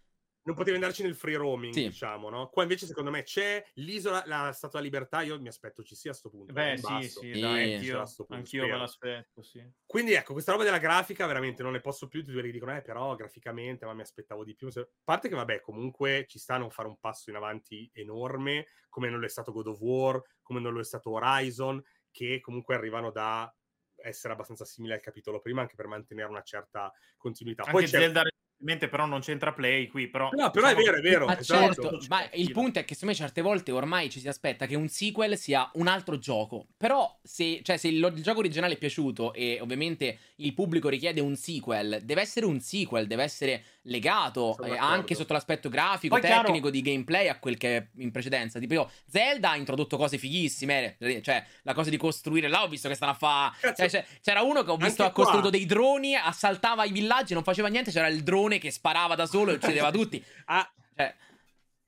non 0.45 0.55
potevi 0.55 0.77
andarci 0.77 1.03
nel 1.03 1.15
free 1.15 1.37
roaming, 1.37 1.73
Sì. 1.73 1.85
diciamo, 1.89 2.29
no? 2.29 2.49
Qua 2.49 2.63
invece 2.63 2.87
secondo 2.87 3.11
me 3.11 3.23
c'è 3.23 3.65
l'isola, 3.75 4.23
la 4.27 4.53
Statua 4.53 4.81
della 4.81 4.91
Libertà, 4.93 5.23
io 5.23 5.41
mi 5.41 5.49
aspetto 5.49 5.83
ci 5.83 5.95
sia 5.95 6.11
a 6.11 6.15
sto 6.15 6.29
punto. 6.31 6.53
Beh, 6.53 6.73
in 6.73 6.77
sì, 6.79 6.83
basso. 6.83 7.21
sì, 7.21 7.31
dai, 7.41 7.41
c'era 7.41 8.01
anch'io, 8.01 8.07
sto 8.07 8.25
punto, 8.25 8.35
anch'io 8.35 8.67
me 8.67 8.77
l'aspetto, 8.77 9.43
sì. 9.43 9.67
Quindi 9.87 10.13
ecco, 10.13 10.33
questa 10.33 10.53
roba 10.53 10.65
della 10.65 10.79
grafica 10.79 11.27
veramente 11.27 11.63
non 11.63 11.73
ne 11.73 11.81
posso 11.81 12.09
più, 12.09 12.21
tutti 12.21 12.33
quelli 12.33 12.49
che 12.49 12.55
dicono, 12.55 12.77
eh, 12.77 12.83
però 12.83 13.15
graficamente, 13.15 13.87
ma 13.87 13.95
mi 13.95 14.03
aspettavo 14.03 14.45
di 14.45 14.55
più. 14.55 14.69
A 14.69 14.87
parte 15.03 15.29
che, 15.29 15.35
vabbè, 15.35 15.61
comunque 15.61 16.25
ci 16.29 16.39
sta 16.39 16.55
a 16.55 16.59
non 16.59 16.71
fare 16.71 16.89
un 16.89 16.99
passo 16.99 17.31
in 17.31 17.37
avanti 17.37 17.91
enorme, 17.95 18.67
come 18.89 19.09
non 19.09 19.21
lo 19.21 19.27
è 19.27 19.31
stato 19.31 19.51
God 19.53 19.69
of 19.69 19.81
War, 19.81 20.21
come 20.43 20.61
non 20.61 20.73
lo 20.75 20.81
è 20.81 20.85
stato 20.85 21.11
Horizon, 21.11 21.83
che 22.11 22.41
comunque 22.41 22.75
arrivano 22.75 23.11
da 23.11 23.53
essere 23.97 24.35
abbastanza 24.35 24.65
simili 24.65 24.93
al 24.93 25.01
capitolo 25.01 25.41
prima, 25.41 25.63
anche 25.63 25.75
per 25.75 25.87
mantenere 25.87 26.29
una 26.29 26.43
certa 26.43 26.93
continuità. 27.17 27.63
Poi 27.65 27.85
Anche 27.85 27.97
c'è... 27.97 27.99
Zelda 28.01 28.23
recentemente, 28.65 28.89
però 28.89 29.07
non 29.07 29.21
c'entra 29.21 29.53
play 29.53 29.87
qui, 29.87 30.09
però... 30.09 30.31
No, 30.33 30.51
però 30.51 30.69
è 30.69 30.75
diciamo 30.75 30.97
vero, 30.97 30.97
è 30.97 31.01
vero. 31.01 31.27
Ma 31.27 31.39
esatto. 31.39 31.83
certo, 31.83 32.05
ma 32.09 32.29
il 32.33 32.51
punto 32.51 32.79
è 32.79 32.85
che 32.85 32.95
secondo 32.95 33.15
me 33.15 33.21
certe 33.21 33.43
volte 33.43 33.71
ormai 33.71 34.11
ci 34.11 34.21
si 34.21 34.29
aspetta 34.29 34.67
che 34.67 34.75
un 34.75 34.89
sequel 34.89 35.37
sia 35.37 35.71
un 35.75 35.87
altro 35.87 36.19
gioco. 36.19 36.67
Però 36.77 37.19
se, 37.23 37.61
cioè, 37.63 37.77
se 37.77 37.89
il, 37.89 38.13
il 38.15 38.23
gioco 38.23 38.39
originale 38.39 38.75
è 38.75 38.79
piaciuto 38.79 39.33
e 39.35 39.59
ovviamente 39.61 40.19
il 40.37 40.55
pubblico 40.55 40.89
richiede 40.89 41.21
un 41.21 41.37
sequel, 41.37 42.01
deve 42.03 42.23
essere 42.23 42.47
un 42.47 42.61
sequel, 42.61 43.07
deve 43.07 43.23
essere 43.23 43.65
legato 43.87 44.57
eh, 44.63 44.77
anche 44.77 45.15
sotto 45.15 45.33
l'aspetto 45.33 45.69
grafico, 45.69 46.15
Poi 46.19 46.25
chiaro- 46.25 46.47
tecnico, 46.47 46.71
di 46.71 46.81
gameplay 46.81 47.29
a 47.29 47.39
quel 47.39 47.57
che 47.57 47.77
è 47.77 47.87
in 47.99 48.11
precedenza. 48.11 48.59
Tipo 48.59 48.91
Zelda 49.07 49.51
ha 49.51 49.57
introdotto 49.57 49.97
cose 49.97 50.19
fighissime, 50.19 50.97
eh, 50.99 51.23
cioè 51.23 51.45
la 51.63 51.75
cosa 51.75 51.91
di 51.91 51.97
costruire 51.97 52.49
là 52.49 52.63
ho 52.63 52.69
visto 52.69 52.89
che 52.89 52.95
stanno 52.95 53.13
a 53.13 53.15
fa... 53.15 53.55
Cazzo, 53.61 53.89
cioè, 53.89 54.05
c'era 54.23 54.43
uno 54.43 54.63
che 54.63 54.71
ho 54.71 54.77
visto 54.77 55.03
anche 55.03 55.13
ha 55.13 55.15
costruito 55.15 55.49
qua- 55.49 55.59
dei 55.59 55.67
droni, 55.67 56.15
assaltava 56.15 56.85
i 56.85 56.93
villaggi, 56.93 57.35
non 57.35 57.43
faceva 57.43 57.69
niente, 57.69 57.91
c'era 57.91 58.07
il 58.07 58.23
drone 58.23 58.54
che 58.59 58.71
sparava 58.71 59.15
da 59.15 59.27
solo 59.27 59.51
e 59.53 59.55
uccideva 59.55 59.91
tutti. 59.93 60.23
Ah, 60.47 60.69
Cioè, 60.97 61.15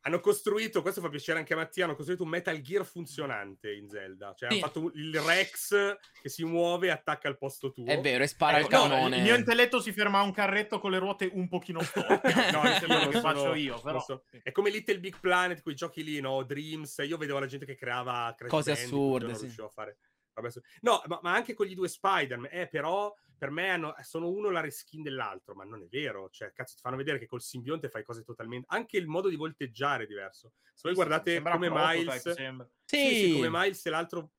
hanno 0.06 0.20
costruito, 0.20 0.82
questo 0.82 1.00
fa 1.00 1.08
piacere 1.08 1.40
anche 1.40 1.52
a 1.54 1.56
Mattia, 1.56 1.84
hanno 1.84 1.96
costruito 1.96 2.22
un 2.22 2.28
Metal 2.28 2.56
Gear 2.60 2.84
funzionante 2.86 3.72
in 3.72 3.88
Zelda. 3.88 4.34
Cioè, 4.36 4.48
Sì. 4.50 4.54
hanno 4.58 4.66
fatto 4.66 4.90
il 4.94 5.18
Rex 5.20 5.96
che 6.22 6.28
si 6.28 6.44
muove 6.44 6.86
e 6.86 6.90
attacca 6.90 7.26
al 7.26 7.36
posto 7.36 7.72
tuo. 7.72 7.86
è 7.86 8.00
vero, 8.00 8.22
e 8.22 8.28
spara 8.28 8.58
Ecco, 8.60 8.68
il 8.68 8.72
no, 8.74 8.88
cannone. 8.88 9.16
il 9.16 9.22
mio 9.22 9.34
intelletto 9.34 9.80
si 9.80 9.90
ferma 9.90 10.20
a 10.20 10.22
un 10.22 10.30
carretto 10.32 10.78
con 10.78 10.92
le 10.92 10.98
ruote 11.00 11.28
un 11.32 11.48
pochino 11.48 11.82
storte. 11.82 12.32
No, 12.52 12.62
è 12.62 12.78
quello 12.78 13.08
che 13.08 13.20
faccio 13.20 13.54
io, 13.54 13.80
però... 13.80 13.98
so. 14.00 14.22
È 14.44 14.52
come 14.52 14.70
Little 14.70 15.00
Big 15.00 15.18
Planet, 15.18 15.60
quei 15.60 15.74
giochi 15.74 16.04
lì, 16.04 16.20
no? 16.20 16.40
Dreams. 16.44 17.02
Io 17.04 17.16
vedevo 17.16 17.40
la 17.40 17.46
gente 17.46 17.66
che 17.66 17.74
creava 17.74 18.32
Crash 18.36 18.48
Cose 18.50 18.70
assurde, 18.70 19.34
sì. 19.34 19.40
riuscivo 19.42 19.66
a 19.66 19.70
fare. 19.70 19.98
robe 20.34 20.48
assurde. 20.48 20.68
No, 20.82 21.02
ma, 21.06 21.18
ma 21.20 21.34
anche 21.34 21.52
con 21.54 21.66
gli 21.66 21.74
due 21.74 21.88
Spider-Man. 21.88 22.50
Eh, 22.52 22.68
però 22.68 23.12
per 23.38 23.50
me 23.50 23.70
hanno- 23.70 23.94
sono 24.02 24.28
uno 24.30 24.50
la 24.50 24.60
reskin 24.60 25.02
dell'altro, 25.02 25.54
ma 25.54 25.64
non 25.64 25.82
è 25.82 25.86
vero. 25.86 26.28
Cioè, 26.30 26.52
cazzo, 26.52 26.74
ti 26.76 26.80
fanno 26.82 26.96
vedere 26.96 27.18
che 27.18 27.26
col 27.26 27.42
simbionte 27.42 27.88
fai 27.88 28.02
cose 28.04 28.22
totalmente. 28.22 28.66
Anche 28.70 28.96
il 28.96 29.06
modo 29.06 29.28
di 29.28 29.36
volteggiare 29.36 30.04
è 30.04 30.06
diverso. 30.06 30.52
Se 30.74 30.82
voi 30.88 30.94
guardate 30.94 31.32
Sembra 31.32 31.52
come 31.52 31.70
Miles. 31.70 32.30
sembra. 32.32 32.68
Sì, 32.84 32.96
sì, 33.08 33.24
Sì. 33.26 33.32
come 33.34 33.48
Miles 33.50 33.84
e 33.86 33.90
l'altro 33.90 34.30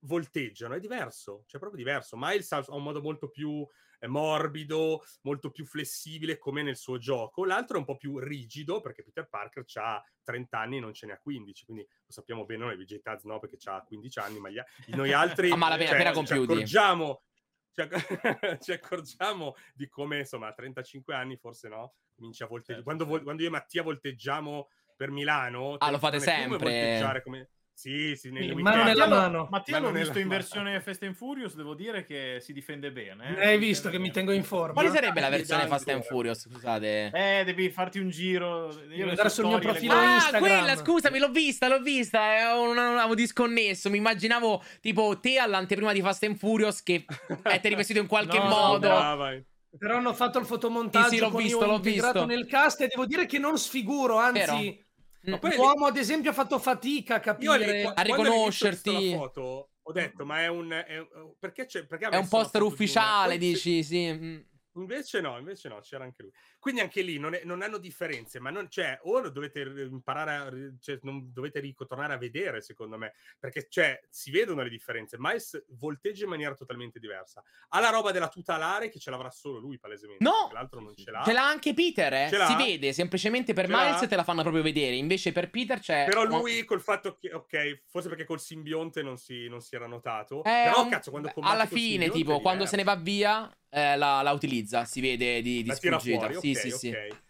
volteggiano, 0.00 0.74
è 0.74 0.78
diverso, 0.80 1.44
cioè 1.46 1.58
proprio 1.60 1.82
diverso. 1.82 2.16
Miles 2.18 2.50
ha 2.52 2.58
ha 2.58 2.74
un 2.74 2.82
modo 2.82 3.00
molto 3.00 3.28
più 3.28 3.66
eh, 3.98 4.06
morbido, 4.08 5.02
molto 5.22 5.50
più 5.50 5.64
flessibile 5.64 6.36
come 6.36 6.62
nel 6.62 6.76
suo 6.76 6.98
gioco, 6.98 7.46
l'altro 7.46 7.76
è 7.76 7.78
un 7.80 7.86
po' 7.86 7.96
più 7.96 8.18
rigido 8.18 8.80
perché 8.82 9.02
Peter 9.02 9.26
Parker 9.26 9.64
ha 9.76 10.02
30 10.22 10.58
anni 10.58 10.76
e 10.76 10.80
non 10.80 10.92
ce 10.92 11.06
ne 11.06 11.12
ha 11.14 11.18
15, 11.18 11.64
quindi 11.64 11.82
lo 11.82 12.12
sappiamo 12.12 12.44
bene 12.44 12.64
noi, 12.66 12.76
VJ 12.76 13.00
Taz 13.00 13.24
no 13.24 13.38
perché 13.38 13.56
ha 13.70 13.82
15 13.82 14.18
anni, 14.18 14.38
ma 14.38 14.50
gli 14.50 14.60
noi 14.88 15.12
altri 15.14 15.50
A 15.50 15.56
malapena, 15.56 15.90
appena 15.92 16.10
ci 16.10 16.14
compiuti. 16.14 16.52
accorgiamo 16.52 17.04
ci, 17.06 17.10
acc- 17.12 17.35
ci 18.60 18.72
accorgiamo 18.72 19.54
di 19.74 19.88
come 19.88 20.20
insomma 20.20 20.48
a 20.48 20.52
35 20.52 21.14
anni 21.14 21.36
forse 21.36 21.68
no 21.68 21.94
cominci 22.14 22.42
a 22.42 22.46
volteggiare 22.46 22.82
Certo, 22.84 23.04
quando, 23.04 23.22
quando 23.22 23.42
io 23.42 23.48
e 23.48 23.50
Mattia 23.52 23.82
volteggiamo 23.82 24.68
per 24.96 25.10
Milano 25.10 25.76
Ah, 25.78 25.90
lo 25.90 25.98
fate 25.98 26.16
è 26.16 26.20
come 26.20 26.30
sempre? 26.30 26.58
volteggiare 26.58 27.22
come 27.22 27.50
sì 27.78 28.16
sì 28.16 28.30
nei 28.30 28.48
Sì, 28.48 28.54
mano 28.54 28.84
nella 28.84 29.06
mano. 29.06 29.48
Mattia 29.50 29.78
l'ho 29.78 29.90
nella 29.90 29.98
visto 30.04 30.18
in 30.18 30.28
versione 30.28 30.80
Fast 30.80 31.02
and 31.02 31.14
Furious, 31.14 31.54
devo 31.54 31.74
dire 31.74 32.04
che 32.04 32.38
si 32.40 32.54
difende 32.54 32.90
bene. 32.90 33.36
eh. 33.38 33.46
Hai 33.48 33.58
visto 33.58 33.90
che 33.90 33.98
difende 33.98 33.98
mi 33.98 34.02
bene. 34.08 34.12
tengo 34.12 34.32
in 34.32 34.44
forma? 34.44 34.72
Quale 34.72 34.88
sarebbe 34.90 35.20
la 35.20 35.28
versione 35.28 35.66
Fast 35.66 35.88
and. 35.90 36.02
Furious? 36.02 36.48
Scusate. 36.48 37.10
Eh, 37.12 37.44
devi 37.44 37.68
farti 37.70 37.98
un 37.98 38.08
giro. 38.08 38.72
Io 38.94 39.08
andare 39.10 39.28
sul 39.28 39.44
mio 39.44 39.58
storie 39.58 39.58
le 39.58 39.72
profilo 39.72 39.92
guardo. 39.92 40.10
Ah, 40.10 40.14
Instagram. 40.14 40.40
quella, 40.40 40.76
scusami, 40.76 41.18
l'ho 41.18 41.28
vista, 41.30 41.68
l'ho 41.68 41.80
vista. 41.80 42.36
eh, 42.38 42.54
Non, 42.54 42.78
avevo 42.78 43.14
disconnesso. 43.14 43.90
Mi 43.90 43.98
immaginavo 43.98 44.62
tipo 44.80 45.18
te 45.20 45.36
all'anteprima 45.38 45.92
di 45.92 46.00
Fast 46.00 46.22
and 46.24 46.36
Furious 46.38 46.82
che 46.82 47.04
è 47.42 47.60
rivestito 47.62 48.00
in 48.00 48.06
qualche 48.06 48.38
No, 48.38 48.44
no, 48.44 48.48
modo. 48.50 48.88
Brava. 48.88 49.30
Però 49.78 49.96
hanno 49.98 50.14
fatto 50.14 50.38
il 50.38 50.46
fotomontaggio 50.46 51.08
Sì, 51.10 51.14
sì, 51.16 51.20
l'ho 51.20 51.28
con 51.28 51.42
visto, 51.42 51.58
io 51.60 51.66
l'ho 51.66 51.74
integrato 51.76 52.24
visto. 52.24 52.34
nel 52.34 52.46
cast 52.46 52.80
e 52.80 52.86
devo 52.86 53.04
dire 53.04 53.26
che 53.26 53.38
non 53.38 53.58
sfiguro, 53.58 54.16
anzi... 54.16 54.40
Vero? 54.40 54.84
Ma 55.26 55.38
poi 55.38 55.56
L'uomo, 55.56 55.86
ad 55.86 55.96
esempio, 55.96 56.30
ha 56.30 56.34
fatto 56.34 56.58
fatica 56.58 57.14
a 57.14 57.16
io 57.16 57.22
capire... 57.22 57.82
qua- 57.82 57.94
A 57.94 58.02
riconoscerti. 58.02 59.10
la 59.10 59.16
foto 59.16 59.70
ho 59.88 59.92
detto 59.92 60.24
ma 60.24 60.40
è 60.42 60.48
un 60.48 60.70
è 60.72 61.06
perché 61.38 61.66
c'è 61.66 61.86
perché 61.86 62.08
È 62.08 62.16
un 62.16 62.26
poster 62.26 62.62
ufficiale, 62.62 63.38
dici, 63.38 63.84
sì. 63.84 64.44
Invece 64.76 65.20
no, 65.20 65.38
invece 65.38 65.68
no, 65.68 65.80
c'era 65.80 66.04
anche 66.04 66.22
lui. 66.22 66.32
Quindi 66.58 66.80
anche 66.80 67.02
lì 67.02 67.18
non, 67.18 67.34
è- 67.34 67.42
non 67.44 67.62
hanno 67.62 67.78
differenze, 67.78 68.40
ma 68.40 68.50
non, 68.50 68.68
cioè, 68.70 68.98
o 69.02 69.20
lo 69.20 69.30
dovete 69.30 69.60
imparare 69.60 70.34
a, 70.34 70.72
cioè, 70.80 70.98
non 71.02 71.32
dovete 71.32 71.60
ritornare 71.60 72.12
a 72.14 72.18
vedere, 72.18 72.60
secondo 72.60 72.96
me, 72.96 73.14
perché 73.38 73.66
cioè, 73.68 74.00
si 74.10 74.30
vedono 74.30 74.62
le 74.62 74.68
differenze. 74.68 75.16
Miles 75.18 75.64
volteggia 75.68 76.24
in 76.24 76.30
maniera 76.30 76.54
totalmente 76.54 76.98
diversa. 76.98 77.42
Ha 77.68 77.80
la 77.80 77.90
roba 77.90 78.10
della 78.10 78.28
tutelare 78.28 78.88
che 78.88 78.98
ce 78.98 79.10
l'avrà 79.10 79.30
solo 79.30 79.58
lui, 79.58 79.78
palesemente. 79.78 80.22
No! 80.22 80.50
L'altro 80.52 80.80
non 80.80 80.94
ce 80.96 81.10
l'ha. 81.10 81.22
Ce 81.24 81.32
l'ha 81.32 81.46
anche 81.46 81.74
Peter, 81.74 82.12
eh? 82.12 82.28
Ce 82.28 82.36
l'ha? 82.36 82.46
Si 82.46 82.56
vede, 82.56 82.92
semplicemente 82.92 83.52
per 83.52 83.66
Ce 83.66 83.70
l'ha? 83.70 83.84
Miles 83.84 84.08
te 84.08 84.16
la 84.16 84.24
fanno 84.24 84.42
proprio 84.42 84.62
vedere. 84.62 84.94
Invece 84.96 85.32
per 85.32 85.50
Peter 85.50 85.78
c'è. 85.78 86.04
Però 86.06 86.24
lui 86.24 86.64
col 86.64 86.80
fatto 86.80 87.16
che, 87.16 87.32
ok, 87.32 87.82
forse 87.86 88.08
perché 88.08 88.24
col 88.24 88.40
simbionte 88.40 89.02
non 89.02 89.16
si, 89.16 89.48
non 89.48 89.60
si 89.60 89.74
era 89.74 89.86
notato. 89.86 90.40
Eh, 90.44 90.62
però 90.64 90.86
cazzo, 90.88 91.10
quando 91.10 91.32
alla 91.40 91.66
fine, 91.66 92.10
tipo, 92.10 92.40
quando 92.40 92.66
se 92.66 92.76
ne 92.76 92.84
va 92.84 92.96
via, 92.96 93.50
eh, 93.76 93.96
la, 93.96 94.22
la 94.22 94.32
utilizza. 94.32 94.86
Si 94.86 95.00
vede 95.00 95.42
di, 95.42 95.62
di 95.62 95.70
sfuggita. 95.70 95.98
fuori, 95.98 96.34
sì, 96.34 96.50
ok, 96.50 96.56
sì, 96.56 96.70
sì. 96.70 96.88
ok. 96.88 97.24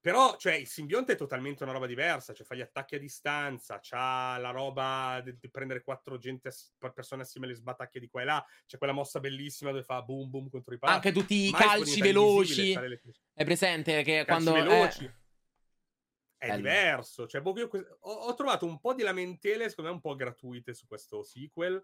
Però, 0.00 0.36
cioè, 0.38 0.54
il 0.54 0.66
simbionte 0.66 1.12
è 1.12 1.16
totalmente 1.16 1.62
una 1.62 1.72
roba 1.72 1.86
diversa, 1.86 2.32
cioè 2.32 2.46
fa 2.46 2.54
gli 2.54 2.62
attacchi 2.62 2.94
a 2.94 2.98
distanza, 2.98 3.80
c'ha 3.82 4.38
la 4.38 4.50
roba 4.50 5.20
di, 5.22 5.36
di 5.38 5.50
prendere 5.50 5.82
quattro 5.82 6.16
gente 6.16 6.50
persone 6.94 7.22
assieme 7.22 7.46
alle 7.46 7.54
sbatacchie 7.54 8.00
di 8.00 8.08
qua 8.08 8.22
e 8.22 8.24
là, 8.24 8.46
c'è 8.64 8.78
quella 8.78 8.94
mossa 8.94 9.20
bellissima 9.20 9.72
dove 9.72 9.82
fa 9.82 10.00
boom 10.00 10.30
boom 10.30 10.48
contro 10.48 10.72
i 10.72 10.78
pali. 10.78 10.94
Anche 10.94 11.12
tutti 11.12 11.48
i 11.48 11.52
calci 11.52 12.00
veloci. 12.00 12.72
È 13.34 13.44
presente 13.44 14.02
che 14.02 14.24
calci 14.24 14.44
quando. 14.44 14.56
eh, 14.56 14.62
veloci. 14.62 15.12
È 16.38 16.46
Bello. 16.46 16.56
diverso, 16.56 17.26
cioè, 17.26 17.42
boh, 17.42 17.52
ho, 17.52 18.10
ho 18.10 18.34
trovato 18.34 18.64
un 18.64 18.80
po' 18.80 18.94
di 18.94 19.02
lamentele, 19.02 19.68
secondo 19.68 19.90
me 19.90 19.96
un 19.96 20.02
po' 20.02 20.14
gratuite 20.14 20.72
su 20.72 20.86
questo 20.86 21.22
sequel, 21.22 21.78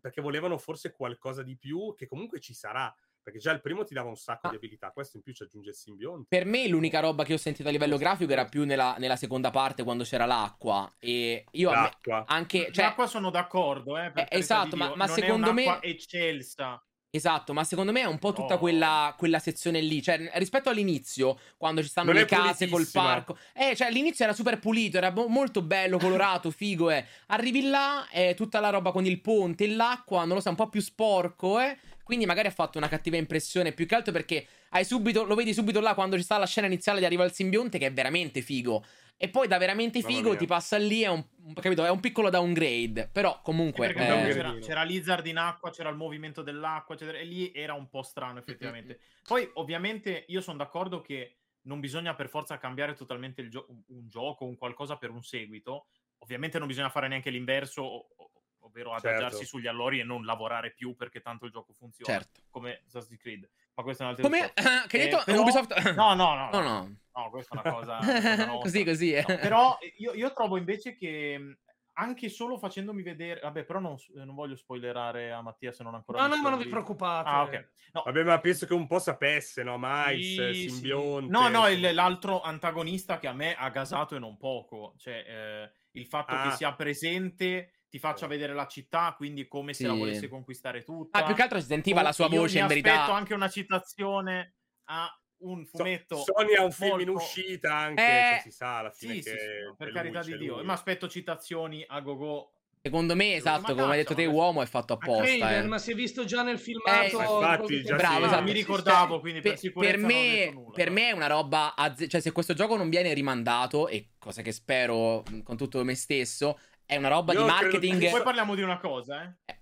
perché 0.00 0.20
volevano 0.20 0.58
forse 0.58 0.92
qualcosa 0.92 1.42
di 1.42 1.56
più, 1.56 1.92
che 1.96 2.06
comunque 2.06 2.38
ci 2.38 2.54
sarà, 2.54 2.94
perché 3.26 3.40
già 3.40 3.50
il 3.50 3.60
primo 3.60 3.82
ti 3.82 3.92
dava 3.92 4.08
un 4.08 4.14
sacco 4.14 4.46
Ah. 4.46 4.50
di 4.50 4.56
abilità, 4.56 4.92
questo 4.92 5.16
in 5.16 5.22
più 5.24 5.32
ci 5.32 5.42
aggiunge 5.42 5.70
il 5.70 5.74
simbionte. 5.74 6.26
Per 6.28 6.44
me 6.46 6.68
l'unica 6.68 7.00
roba 7.00 7.24
che 7.24 7.32
ho 7.34 7.36
sentito 7.36 7.68
a 7.68 7.72
livello 7.72 7.96
grafico 7.96 8.30
era 8.30 8.44
più 8.44 8.64
nella, 8.64 8.94
nella 9.00 9.16
seconda 9.16 9.50
parte 9.50 9.82
quando 9.82 10.04
c'era 10.04 10.26
l'acqua. 10.26 10.88
E 11.00 11.44
io 11.50 11.70
me- 11.70 11.74
L'acqua. 11.76 12.22
anche. 12.28 12.70
Cioè, 12.70 12.84
L'acqua 12.84 13.08
sono 13.08 13.30
d'accordo, 13.30 13.98
eh, 13.98 14.12
Eh, 14.14 14.26
esatto, 14.30 14.70
di 14.70 14.76
ma- 14.76 14.94
ma 14.94 15.06
Non 15.06 15.14
secondo 15.16 15.48
è 15.48 15.50
un'acqua 15.50 15.78
me- 15.82 15.88
eccelsa. 15.88 16.80
Esatto, 17.10 17.52
ma 17.54 17.64
secondo 17.64 17.92
me 17.92 18.02
è 18.02 18.06
un 18.06 18.18
po' 18.18 18.32
tutta 18.32 18.54
No. 18.54 18.60
quella, 18.60 19.14
quella 19.18 19.38
sezione 19.38 19.80
lì. 19.80 20.02
Cioè, 20.02 20.30
rispetto 20.34 20.68
all'inizio, 20.68 21.38
quando 21.56 21.82
ci 21.82 21.88
stanno 21.88 22.12
Non 22.12 22.20
le 22.20 22.26
case 22.26 22.68
col 22.68 22.86
parco. 22.92 23.38
Eh, 23.54 23.74
cioè, 23.74 23.86
all'inizio 23.88 24.24
era 24.24 24.34
super 24.34 24.58
pulito, 24.58 24.98
era 24.98 25.10
mo- 25.10 25.26
molto 25.26 25.62
bello, 25.62 25.98
colorato, 25.98 26.50
figo. 26.52 26.90
Eh. 26.90 27.04
Arrivi 27.28 27.68
là, 27.68 28.06
è 28.10 28.34
tutta 28.36 28.60
la 28.60 28.68
roba 28.70 28.92
con 28.92 29.04
il 29.06 29.20
ponte 29.20 29.64
e 29.64 29.74
l'acqua, 29.74 30.24
non 30.26 30.36
lo 30.36 30.40
so, 30.42 30.50
un 30.50 30.56
po' 30.56 30.68
più 30.68 30.80
sporco, 30.82 31.58
eh. 31.58 31.76
Quindi 32.06 32.24
magari 32.24 32.46
ha 32.46 32.52
fatto 32.52 32.78
una 32.78 32.86
cattiva 32.86 33.16
impressione. 33.16 33.72
Più 33.72 33.84
che 33.84 33.96
altro 33.96 34.12
perché 34.12 34.46
hai 34.68 34.84
subito, 34.84 35.24
lo 35.24 35.34
vedi 35.34 35.52
subito 35.52 35.80
là 35.80 35.92
quando 35.94 36.16
ci 36.16 36.22
sta 36.22 36.38
la 36.38 36.46
scena 36.46 36.68
iniziale 36.68 37.00
di 37.00 37.04
arrivo 37.04 37.24
al 37.24 37.32
simbionte, 37.32 37.78
che 37.78 37.86
è 37.86 37.92
veramente 37.92 38.42
figo. 38.42 38.84
E 39.16 39.28
poi 39.28 39.48
da 39.48 39.58
veramente 39.58 40.00
figo 40.02 40.36
ti 40.36 40.46
passa 40.46 40.76
lì, 40.76 41.00
è 41.00 41.08
un, 41.08 41.24
capito? 41.54 41.84
È 41.84 41.90
un 41.90 41.98
piccolo 41.98 42.30
downgrade. 42.30 43.08
Però 43.10 43.40
comunque. 43.42 43.88
Eh, 43.88 43.94
comunque 43.94 44.28
eh, 44.28 44.34
c'era, 44.34 44.54
c'era 44.60 44.82
Lizard 44.84 45.26
in 45.26 45.36
acqua, 45.36 45.70
c'era 45.72 45.88
il 45.88 45.96
movimento 45.96 46.42
dell'acqua, 46.42 46.94
eccetera, 46.94 47.18
e 47.18 47.24
lì 47.24 47.50
era 47.52 47.74
un 47.74 47.88
po' 47.88 48.02
strano 48.02 48.38
effettivamente. 48.38 49.00
Poi 49.26 49.50
ovviamente 49.54 50.26
io 50.28 50.40
sono 50.40 50.58
d'accordo 50.58 51.00
che 51.00 51.38
non 51.62 51.80
bisogna 51.80 52.14
per 52.14 52.28
forza 52.28 52.56
cambiare 52.56 52.94
totalmente 52.94 53.40
il 53.40 53.50
gio- 53.50 53.66
un 53.88 54.06
gioco, 54.06 54.44
un 54.44 54.56
qualcosa 54.56 54.96
per 54.96 55.10
un 55.10 55.24
seguito. 55.24 55.86
Ovviamente 56.18 56.60
non 56.60 56.68
bisogna 56.68 56.88
fare 56.88 57.08
neanche 57.08 57.30
l'inverso, 57.30 57.82
o- 57.82 58.30
ovvero 58.66 58.92
adagiarsi 58.92 59.38
Certo. 59.38 59.44
sugli 59.46 59.66
allori 59.66 60.00
e 60.00 60.04
non 60.04 60.24
lavorare 60.24 60.72
più 60.72 60.94
perché 60.94 61.20
tanto 61.20 61.46
il 61.46 61.52
gioco 61.52 61.72
funziona, 61.72 62.12
certo. 62.12 62.40
come 62.50 62.82
Assassin's 62.86 63.20
Creed. 63.20 63.48
Ma 63.74 63.82
questo 63.82 64.02
è 64.02 64.06
un 64.06 64.12
altro 64.12 64.28
Come. 64.28 64.52
discorso. 64.54 64.86
che 64.88 64.96
hai 64.96 65.02
Eh, 65.02 65.08
detto? 65.08 65.22
però- 65.24 65.40
Ubisoft. 65.42 65.92
No, 65.94 66.14
no, 66.14 66.34
no, 66.34 66.50
No, 66.50 66.60
no, 66.60 66.96
no. 67.14 67.30
questa 67.30 67.56
è 67.56 67.60
una 67.68 67.72
cosa, 67.74 67.98
una 68.02 68.46
cosa 68.46 68.58
così, 68.58 68.84
così. 68.84 69.12
eh. 69.12 69.24
No, 69.26 69.36
però 69.36 69.78
io, 69.98 70.12
io 70.14 70.32
trovo 70.32 70.56
invece 70.56 70.94
che 70.94 71.38
mh, 71.38 71.58
anche 71.98 72.28
solo 72.28 72.58
facendomi 72.58 73.02
vedere, 73.02 73.40
vabbè, 73.40 73.64
però 73.64 73.78
non, 73.78 73.96
non 74.14 74.34
voglio 74.34 74.54
spoilerare 74.56 75.32
a 75.32 75.40
Mattia 75.40 75.72
se 75.72 75.82
non 75.82 75.94
ha 75.94 75.96
ancora 75.96 76.20
No, 76.26 76.34
no, 76.34 76.42
ma 76.42 76.50
non 76.50 76.58
vi 76.58 76.68
preoccupate. 76.68 77.28
Ah, 77.28 77.42
ok. 77.42 77.68
No, 77.92 78.02
Vabbè, 78.04 78.22
ma 78.24 78.38
penso 78.40 78.66
che 78.66 78.74
un 78.74 78.86
po' 78.86 78.98
sapesse, 78.98 79.62
no? 79.62 79.76
Miles, 79.78 80.54
Sì, 80.56 80.62
sì. 80.62 80.68
simbionte. 80.70 81.30
No, 81.30 81.48
no, 81.48 81.68
il- 81.68 81.94
l'altro 81.94 82.42
antagonista 82.42 83.18
che 83.18 83.28
a 83.28 83.32
me 83.32 83.54
ha 83.54 83.70
gasato 83.70 84.14
e 84.14 84.18
non 84.18 84.36
poco. 84.36 84.94
Cioè, 84.98 85.24
eh, 85.26 85.70
il 85.92 86.04
fatto 86.06 86.34
Ah. 86.34 86.42
che 86.50 86.56
sia 86.56 86.74
presente, 86.74 87.72
ti 87.88 87.98
faccia 87.98 88.26
vedere 88.26 88.52
la 88.52 88.66
città, 88.66 89.14
quindi 89.16 89.46
come 89.48 89.72
se 89.72 89.86
la 89.86 89.92
Sì. 89.92 89.98
volesse 89.98 90.28
conquistare 90.28 90.82
tutta. 90.82 91.18
Ah, 91.18 91.24
più 91.24 91.34
che 91.34 91.42
altro 91.42 91.60
si 91.60 91.66
sentiva 91.66 92.02
la 92.02 92.12
sua 92.12 92.28
voce 92.28 92.54
mi 92.54 92.58
in 92.58 92.64
aspetto 92.64 92.88
verità. 92.88 93.14
anche 93.14 93.34
una 93.34 93.48
citazione 93.48 94.54
a 94.86 95.08
un 95.38 95.64
So- 95.66 95.78
fumetto. 95.78 96.16
Sony 96.16 96.54
ha 96.56 96.64
un 96.64 96.72
film 96.72 97.00
in 97.00 97.08
molto- 97.08 97.12
uscita 97.24 97.74
anche, 97.74 98.02
Eh, 98.02 98.06
cioè, 98.06 98.40
si 98.42 98.50
sa 98.50 98.78
alla 98.78 98.90
fine 98.90 99.14
Sì, 99.14 99.22
che 99.22 99.30
sì, 99.30 99.74
per 99.76 99.92
carità 99.92 100.22
di 100.22 100.36
Dio. 100.38 100.62
Ma 100.64 100.72
aspetto 100.72 101.08
citazioni 101.08 101.84
a 101.86 102.00
go-go. 102.00 102.50
Secondo 102.82 103.16
me, 103.16 103.34
esatto, 103.34 103.74
come 103.74 103.90
hai 103.92 103.96
detto 103.98 104.14
te, 104.14 104.26
uomo, 104.26 104.62
è 104.62 104.66
fatto 104.66 104.94
Ma 104.94 105.00
Craven, 105.06 105.24
apposta. 105.24 105.56
eh. 105.56 105.62
ma 105.66 105.78
si 105.78 105.90
è 105.90 105.94
visto 105.96 106.24
già 106.24 106.42
nel 106.44 106.54
Eh, 106.54 106.58
filmato. 106.58 107.16
ma 107.18 107.24
infatti, 107.24 107.64
quello 107.64 107.66
che 107.66 107.82
già 107.82 107.96
Bravo, 107.96 108.18
sì. 108.20 108.24
esatto. 108.26 108.42
Mi 108.44 108.52
ricordavo, 108.52 109.20
quindi 109.20 109.40
per 109.40 109.50
Per, 109.52 109.58
sicurezza 109.60 109.92
per 109.96 110.00
non 110.00 110.10
ho 110.10 110.14
me, 110.14 110.30
detto 110.36 110.52
nulla, 110.52 110.70
per 110.72 110.90
me 110.90 111.08
è 111.08 111.12
una 111.12 111.26
roba. 111.26 111.74
azze- 111.74 112.06
Cioè, 112.08 112.20
se 112.20 112.30
questo 112.32 112.54
gioco 112.54 112.76
non 112.76 112.88
viene 112.88 113.12
rimandato, 113.12 113.88
e 113.88 114.10
cosa 114.18 114.40
che 114.42 114.52
spero 114.52 115.24
con 115.42 115.56
tutto 115.56 115.82
me 115.84 115.94
stesso, 115.96 116.58
è 116.86 116.96
una 116.96 117.08
roba 117.08 117.32
Io 117.34 117.40
di 117.42 117.44
credo 117.46 117.62
marketing. 117.62 118.00
che- 118.00 118.10
Poi 118.10 118.22
parliamo 118.22 118.54
di 118.54 118.62
una 118.62 118.78
cosa, 118.78 119.22
eh. 119.44 119.54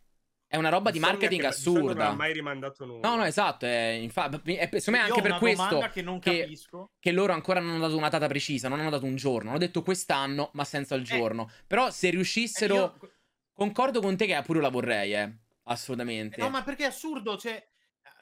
È 0.47 0.57
una 0.57 0.69
roba 0.69 0.93
di 0.93 1.01
marketing 1.01 1.49
Sony 1.49 1.75
Non 1.79 1.83
assurda. 1.89 2.09
ha 2.11 2.15
mai 2.15 2.33
rimandato 2.33 2.85
nulla. 2.85 3.09
No, 3.09 3.17
no, 3.17 3.25
esatto. 3.25 3.67
È, 3.67 3.99
infatti, 4.01 4.55
è, 4.55 4.69
secondo 4.79 4.91
me 4.91 4.99
è 4.99 5.09
anche 5.09 5.21
per 5.23 5.31
una 5.33 5.39
questo 5.41 5.89
che 5.93 6.03
non 6.03 6.19
che, 6.21 6.41
capisco. 6.43 6.91
che 7.01 7.11
loro 7.11 7.33
ancora 7.33 7.59
non 7.59 7.71
hanno 7.71 7.81
dato 7.81 7.97
una 7.97 8.09
data 8.09 8.29
precisa, 8.29 8.69
non 8.69 8.79
hanno 8.79 8.91
dato 8.91 9.05
un 9.05 9.17
giorno. 9.17 9.49
Hanno 9.51 9.59
detto 9.59 9.83
quest'anno, 9.83 10.51
ma 10.53 10.63
senza 10.65 10.95
il 10.95 11.03
giorno. 11.03 11.51
Però 11.67 11.91
se 11.91 12.07
Eh, 12.07 12.11
riuscissero. 12.13 12.75
io- 12.77 12.99
Concordo 13.53 14.01
con 14.01 14.17
te 14.17 14.27
che 14.27 14.41
pure 14.45 14.61
la 14.61 14.69
vorrei, 14.69 15.15
eh. 15.15 15.33
Assolutamente. 15.65 16.41
No, 16.41 16.51
ma 16.51 16.63
perché 16.63 16.85
è 16.85 16.89
assurdo, 16.89 17.37
cioè 17.37 17.65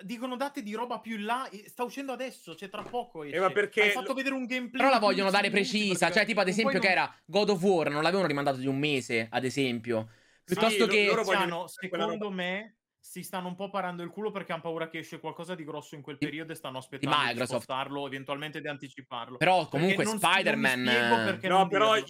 dicono 0.04 0.36
date 0.36 0.62
di 0.62 0.74
roba 0.74 0.98
più 1.00 1.16
in 1.16 1.24
là, 1.24 1.48
sta 1.66 1.84
uscendo 1.84 2.12
adesso, 2.12 2.54
cioè 2.54 2.68
tra 2.68 2.82
poco 2.82 3.22
esce. 3.24 3.36
Eh, 3.36 3.40
ma 3.40 3.50
perché 3.50 3.82
Hai 3.82 3.90
fatto 3.90 4.08
lo- 4.08 4.14
vedere 4.14 4.34
un 4.34 4.44
gameplay 4.46 4.80
Però 4.80 4.88
la 4.90 4.98
vogliono 4.98 5.30
15 5.30 5.42
dare 5.42 5.50
precisa. 5.50 6.10
Cioè, 6.10 6.24
tipo, 6.24 6.40
ad 6.40 6.46
non 6.46 6.54
esempio, 6.54 6.78
puoi 6.78 6.88
che 6.90 6.94
non- 6.94 7.04
era 7.04 7.16
God 7.24 7.48
of 7.50 7.62
War, 7.62 7.90
non 7.90 8.02
l'avevano 8.02 8.26
rimandato 8.28 8.56
di 8.58 8.66
un 8.66 8.78
mese, 8.78 9.28
ad 9.30 9.44
esempio. 9.44 10.08
Piuttosto 10.44 10.86
lo- 10.86 10.92
che. 10.92 11.06
loro 11.06 11.22
vogliono 11.22 11.66
secondo 11.68 12.06
roba- 12.06 12.30
me 12.30 12.76
si 13.04 13.24
stanno 13.24 13.48
un 13.48 13.56
po' 13.56 13.68
parando 13.68 14.04
il 14.04 14.10
culo 14.10 14.30
perché 14.30 14.52
hanno 14.52 14.62
paura 14.62 14.88
che 14.88 14.98
esce 14.98 15.18
qualcosa 15.18 15.56
di 15.56 15.64
grosso 15.64 15.96
in 15.96 16.02
quel 16.02 16.18
periodo 16.18 16.52
e 16.52 16.54
stanno 16.54 16.78
aspettando 16.78 17.34
di, 17.34 17.44
spostarlo, 17.44 18.06
eventualmente 18.06 18.60
di 18.60 18.68
anticiparlo. 18.68 19.38
Però, 19.38 19.66
comunque, 19.66 20.04
non 20.04 20.18
non 20.20 20.30
Spider-Man. 20.30 20.86
eh, 20.86 21.24
perché 21.24 21.48
No, 21.48 21.58
non 21.58 21.68
però 21.68 21.96
io, 21.96 22.04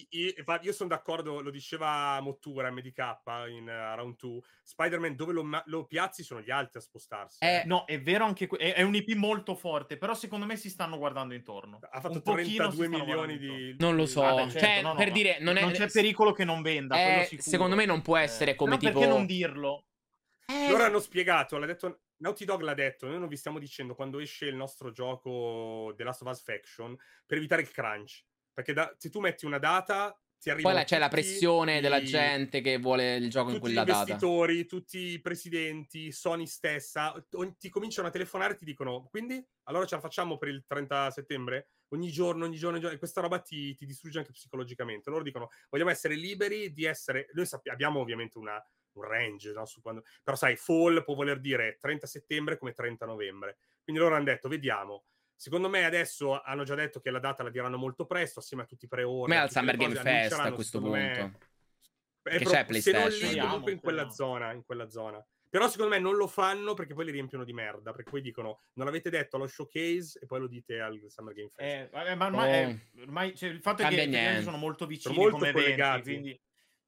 io 0.60 0.72
sono 0.72 0.90
d'accordo, 0.90 1.40
lo 1.40 1.50
diceva 1.50 2.20
Mottura 2.20 2.70
MDK 2.70 3.00
in 3.48 3.62
uh, 3.64 3.96
Round 3.96 4.16
2. 4.18 4.40
Spider-Man 4.64 5.16
dove 5.16 5.32
lo, 5.32 5.62
lo 5.64 5.86
piazzi 5.86 6.22
sono 6.22 6.42
gli 6.42 6.50
altri 6.50 6.78
a 6.78 6.82
spostarsi. 6.82 7.38
Eh, 7.40 7.62
No, 7.64 7.86
è 7.86 7.98
vero 7.98 8.26
anche 8.26 8.46
que- 8.46 8.58
è, 8.58 8.74
è 8.74 8.82
un 8.82 8.94
IP 8.94 9.14
molto 9.14 9.54
forte, 9.54 9.96
però 9.96 10.12
secondo 10.12 10.44
me 10.44 10.56
si 10.56 10.68
stanno 10.68 10.98
guardando 10.98 11.32
intorno. 11.32 11.78
Ha 11.90 12.00
fatto 12.00 12.16
Un 12.16 12.22
pochino 12.22 12.70
si 12.70 12.76
32 12.76 12.86
stanno 12.86 13.04
milioni 13.04 13.38
di... 13.38 13.76
Non 13.78 13.96
lo 13.96 14.04
so. 14.04 14.20
Vabbè, 14.20 14.50
certo, 14.50 14.58
cioè, 14.58 14.82
no, 14.82 14.88
no, 14.88 14.94
per 14.94 15.10
dire, 15.10 15.38
non, 15.40 15.56
è, 15.56 15.70
c'è 15.70 15.88
pericolo 15.90 16.32
che 16.32 16.44
non 16.44 16.60
venda. 16.60 16.96
eh, 16.96 17.04
quello 17.04 17.22
sicuro. 17.22 17.50
secondo 17.50 17.76
me 17.76 17.86
non 17.86 18.02
può 18.02 18.18
essere 18.18 18.54
come 18.54 18.76
tipo. 18.76 18.92
Perché 18.98 19.08
non 19.08 19.24
dirlo? 19.24 19.86
Eh, 20.46 20.68
Loro 20.68 20.84
hanno 20.84 21.00
spiegato, 21.00 21.58
l'ha 21.58 21.66
detto, 21.66 22.02
Naughty 22.16 22.44
Dog 22.44 22.62
l'ha 22.62 22.74
detto, 22.74 23.06
noi 23.06 23.18
non 23.18 23.28
vi 23.28 23.36
stiamo 23.36 23.58
dicendo 23.58 23.94
quando 23.94 24.20
esce 24.20 24.46
il 24.46 24.54
nostro 24.54 24.90
gioco 24.92 25.92
The 25.96 26.04
Last 26.04 26.22
of 26.22 26.30
Us 26.30 26.42
Faction 26.42 26.96
per 27.26 27.38
evitare 27.38 27.62
il 27.62 27.70
crunch. 27.70 28.24
Perché 28.52 28.72
da- 28.72 28.94
se 28.98 29.08
tu 29.10 29.20
metti 29.20 29.46
una 29.46 29.58
data, 29.58 30.16
ti 30.38 30.50
arriva... 30.50 30.68
Poi 30.68 30.78
là 30.78 30.84
c'è 30.84 30.98
la 30.98 31.08
pressione 31.08 31.80
della 31.80 32.02
gente 32.02 32.60
che 32.60 32.78
vuole 32.78 33.16
il 33.16 33.30
gioco 33.30 33.48
in 33.48 33.54
tutti 33.54 33.66
quella 33.66 33.84
data. 33.84 34.00
investitori, 34.00 34.66
tutti 34.66 34.98
i 34.98 35.20
presidenti, 35.20 36.12
Sony 36.12 36.46
stessa, 36.46 37.14
ti 37.58 37.68
cominciano 37.70 38.08
a 38.08 38.10
telefonare 38.10 38.54
e 38.54 38.56
ti 38.56 38.64
dicono, 38.64 39.04
quindi 39.04 39.42
allora 39.64 39.86
ce 39.86 39.94
la 39.94 40.00
facciamo 40.00 40.36
per 40.36 40.48
il 40.48 40.64
30 40.66 41.10
settembre? 41.12 41.68
Ogni 41.92 42.10
giorno, 42.10 42.44
ogni 42.44 42.56
giorno, 42.56 42.72
ogni 42.72 42.80
giorno, 42.80 42.96
e 42.96 42.98
questa 42.98 43.20
roba 43.20 43.38
ti, 43.38 43.74
ti 43.74 43.86
distrugge 43.86 44.18
anche 44.18 44.32
psicologicamente. 44.32 45.10
Loro 45.10 45.22
dicono, 45.22 45.50
vogliamo 45.70 45.90
essere 45.90 46.14
liberi 46.14 46.72
di 46.72 46.84
essere... 46.84 47.28
Noi 47.34 47.46
sappi- 47.46 47.70
abbiamo 47.70 48.00
ovviamente 48.00 48.38
una, 48.38 48.60
un 48.94 49.04
range, 49.04 49.52
no, 49.52 49.64
su 49.66 49.80
quando... 49.80 50.02
però 50.22 50.36
sai, 50.36 50.56
fall 50.56 51.02
può 51.04 51.14
voler 51.14 51.40
dire 51.40 51.76
30 51.80 52.06
settembre 52.06 52.58
come 52.58 52.72
30 52.72 53.06
novembre. 53.06 53.58
Quindi 53.82 54.00
loro 54.02 54.14
hanno 54.14 54.24
detto, 54.24 54.48
vediamo. 54.48 55.04
Secondo 55.34 55.68
me 55.68 55.84
adesso 55.84 56.40
hanno 56.40 56.62
già 56.62 56.74
detto 56.76 57.00
che 57.00 57.10
la 57.10 57.18
data 57.18 57.42
la 57.42 57.50
diranno 57.50 57.76
molto 57.76 58.06
presto, 58.06 58.38
assieme 58.38 58.62
a 58.62 58.66
tutti 58.66 58.84
i 58.84 58.88
pre-order. 58.88 59.22
Come 59.22 59.38
al 59.38 59.48
tutte 59.48 59.60
le 59.60 59.72
Summer 59.72 59.76
Game 59.88 60.00
Fest 60.28 60.32
a 60.38 60.52
questo 60.52 60.80
me, 60.80 61.16
punto. 61.18 61.46
è 62.22 62.38
Che 62.38 62.44
proprio- 62.44 62.64
c'è 62.66 62.80
se 62.80 62.92
non 62.92 63.02
PlayStation. 63.08 63.32
lì, 63.32 63.38
comunque 63.40 63.72
in 63.72 63.80
quella 63.80 64.08
zona, 64.10 64.52
in 64.52 64.62
quella 64.64 64.88
zona. 64.88 65.26
Però 65.48 65.68
secondo 65.68 65.92
me 65.94 66.00
non 66.00 66.14
lo 66.14 66.26
fanno 66.28 66.72
perché 66.72 66.94
poi 66.94 67.04
li 67.06 67.10
riempiono 67.10 67.44
di 67.44 67.52
merda, 67.52 67.92
perché 67.92 68.08
poi 68.08 68.22
dicono 68.22 68.60
non 68.74 68.86
l'avete 68.86 69.10
detto 69.10 69.36
allo 69.36 69.46
showcase 69.46 70.18
e 70.22 70.24
poi 70.26 70.38
lo 70.40 70.46
dite 70.46 70.80
al 70.80 70.98
Summer 71.08 71.34
Game 71.34 71.50
Fest. 71.50 71.60
Eh, 71.60 71.88
vabbè, 71.92 72.14
ma 72.14 72.26
ormai, 72.26 72.48
Oh. 72.48 72.68
eh, 72.68 72.78
ormai 73.02 73.36
cioè, 73.36 73.50
il 73.50 73.60
fatto 73.60 73.82
è 73.82 73.84
Cambia 73.84 74.04
che 74.04 74.08
niente. 74.08 74.42
sono 74.42 74.56
molto 74.56 74.86
vicini 74.86 75.14
molto 75.14 75.36
come 75.36 75.48
eventi, 75.50 76.02
quindi 76.02 76.40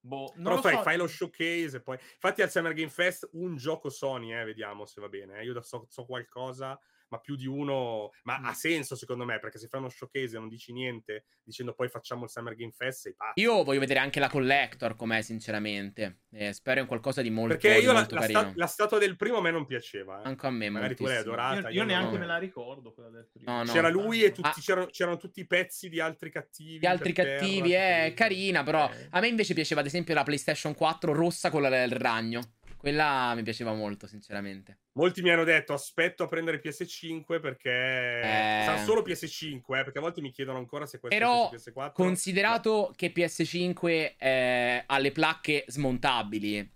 boh, 0.04 0.32
Però 0.36 0.56
lo 0.56 0.60
fai, 0.60 0.74
so. 0.76 0.82
fai 0.82 0.96
lo 0.96 1.06
showcase 1.06 1.76
e 1.76 1.80
poi... 1.80 1.98
Infatti 2.14 2.42
al 2.42 2.50
Summer 2.50 2.74
Game 2.74 2.90
Fest 2.90 3.28
un 3.32 3.56
gioco 3.56 3.88
Sony, 3.88 4.34
eh, 4.34 4.44
vediamo 4.44 4.84
se 4.84 5.00
va 5.00 5.08
bene. 5.08 5.38
eh. 5.38 5.44
Io 5.44 5.60
so, 5.62 5.86
so 5.88 6.04
qualcosa, 6.04 6.78
ma 7.14 7.18
più 7.20 7.36
di 7.36 7.46
uno... 7.46 8.10
Ma 8.24 8.38
Mm. 8.40 8.44
ha 8.46 8.52
senso 8.54 8.96
secondo 8.96 9.24
me, 9.24 9.38
perché 9.38 9.58
se 9.58 9.68
fai 9.68 9.80
uno 9.80 9.88
showcase 9.88 10.36
e 10.36 10.38
non 10.38 10.48
dici 10.48 10.72
niente, 10.72 11.26
dicendo 11.42 11.72
poi 11.74 11.88
facciamo 11.88 12.24
il 12.24 12.30
Summer 12.30 12.54
Game 12.56 12.72
Fest, 12.72 13.00
sei 13.02 13.14
pazzo. 13.14 13.32
Io 13.40 13.62
voglio 13.62 13.80
vedere 13.80 14.00
anche 14.00 14.18
la 14.20 14.28
collector 14.28 14.96
com'è, 14.96 15.22
sinceramente. 15.22 16.20
Eh, 16.32 16.52
spero 16.52 16.80
in 16.80 16.86
qualcosa 16.86 17.22
di 17.22 17.30
molto, 17.30 17.56
Perché 17.56 17.78
di 17.78 17.84
io 17.84 17.92
la, 17.92 17.98
molto 18.00 18.14
la 18.16 18.20
carino. 18.22 18.40
sta- 18.40 18.52
la 18.56 18.66
statua 18.66 18.98
del 18.98 19.16
primo 19.16 19.36
a 19.38 19.40
me 19.40 19.50
non 19.52 19.66
piaceva. 19.66 20.20
eh. 20.22 20.26
Anche 20.26 20.46
a 20.46 20.50
me, 20.50 20.68
Magari 20.68 20.96
tu 20.96 21.04
l'hai 21.04 21.16
adorata. 21.18 21.68
io, 21.68 21.74
io 21.74 21.78
non- 21.78 21.86
neanche 21.86 22.12
no. 22.14 22.18
me 22.18 22.26
la 22.26 22.38
ricordo 22.38 22.92
quella 22.92 23.10
del 23.10 23.28
primo. 23.32 23.50
No, 23.50 23.62
no. 23.62 23.72
C'era 23.72 23.88
lui 23.88 24.22
e 24.24 24.32
tutti, 24.32 24.48
Ah. 24.48 24.54
c'erano, 24.60 24.86
c'erano 24.86 25.16
tutti 25.16 25.40
i 25.40 25.46
pezzi 25.46 25.88
di 25.88 26.00
altri 26.00 26.30
cattivi. 26.30 26.78
Gli 26.78 26.86
altri 26.86 27.12
per 27.12 27.24
terra, 27.24 27.38
cattivi, 27.38 27.72
è 27.72 28.12
carina, 28.16 28.62
però 28.64 28.90
Eh. 28.90 29.06
a 29.10 29.20
me 29.20 29.28
invece 29.28 29.54
piaceva 29.54 29.80
ad 29.80 29.86
esempio 29.86 30.14
la 30.14 30.22
PlayStation 30.24 30.74
4 30.74 31.12
rossa 31.12 31.50
con 31.50 31.62
la 31.62 31.68
del 31.68 31.92
ragno. 31.92 32.40
Quella 32.84 33.32
mi 33.34 33.42
piaceva 33.42 33.72
molto, 33.72 34.06
sinceramente. 34.06 34.80
Molti 34.92 35.22
mi 35.22 35.30
hanno 35.30 35.44
detto 35.44 35.72
aspetto 35.72 36.24
a 36.24 36.26
prendere 36.28 36.60
PS5 36.62 37.40
perché 37.40 37.70
Eh. 37.70 38.62
sarà 38.66 38.84
solo 38.84 39.00
PS5, 39.00 39.78
eh, 39.78 39.84
perché 39.84 39.96
a 39.96 40.02
volte 40.02 40.20
mi 40.20 40.30
chiedono 40.30 40.58
ancora 40.58 40.84
se 40.84 40.98
questo 40.98 41.16
Però, 41.18 41.50
è 41.50 41.58
su 41.58 41.70
PS4. 41.70 41.92
Considerato 41.94 42.92
che 42.94 43.10
PS5 43.10 44.16
eh, 44.18 44.82
ha 44.84 44.98
le 44.98 45.12
placche 45.12 45.64
smontabili 45.66 46.72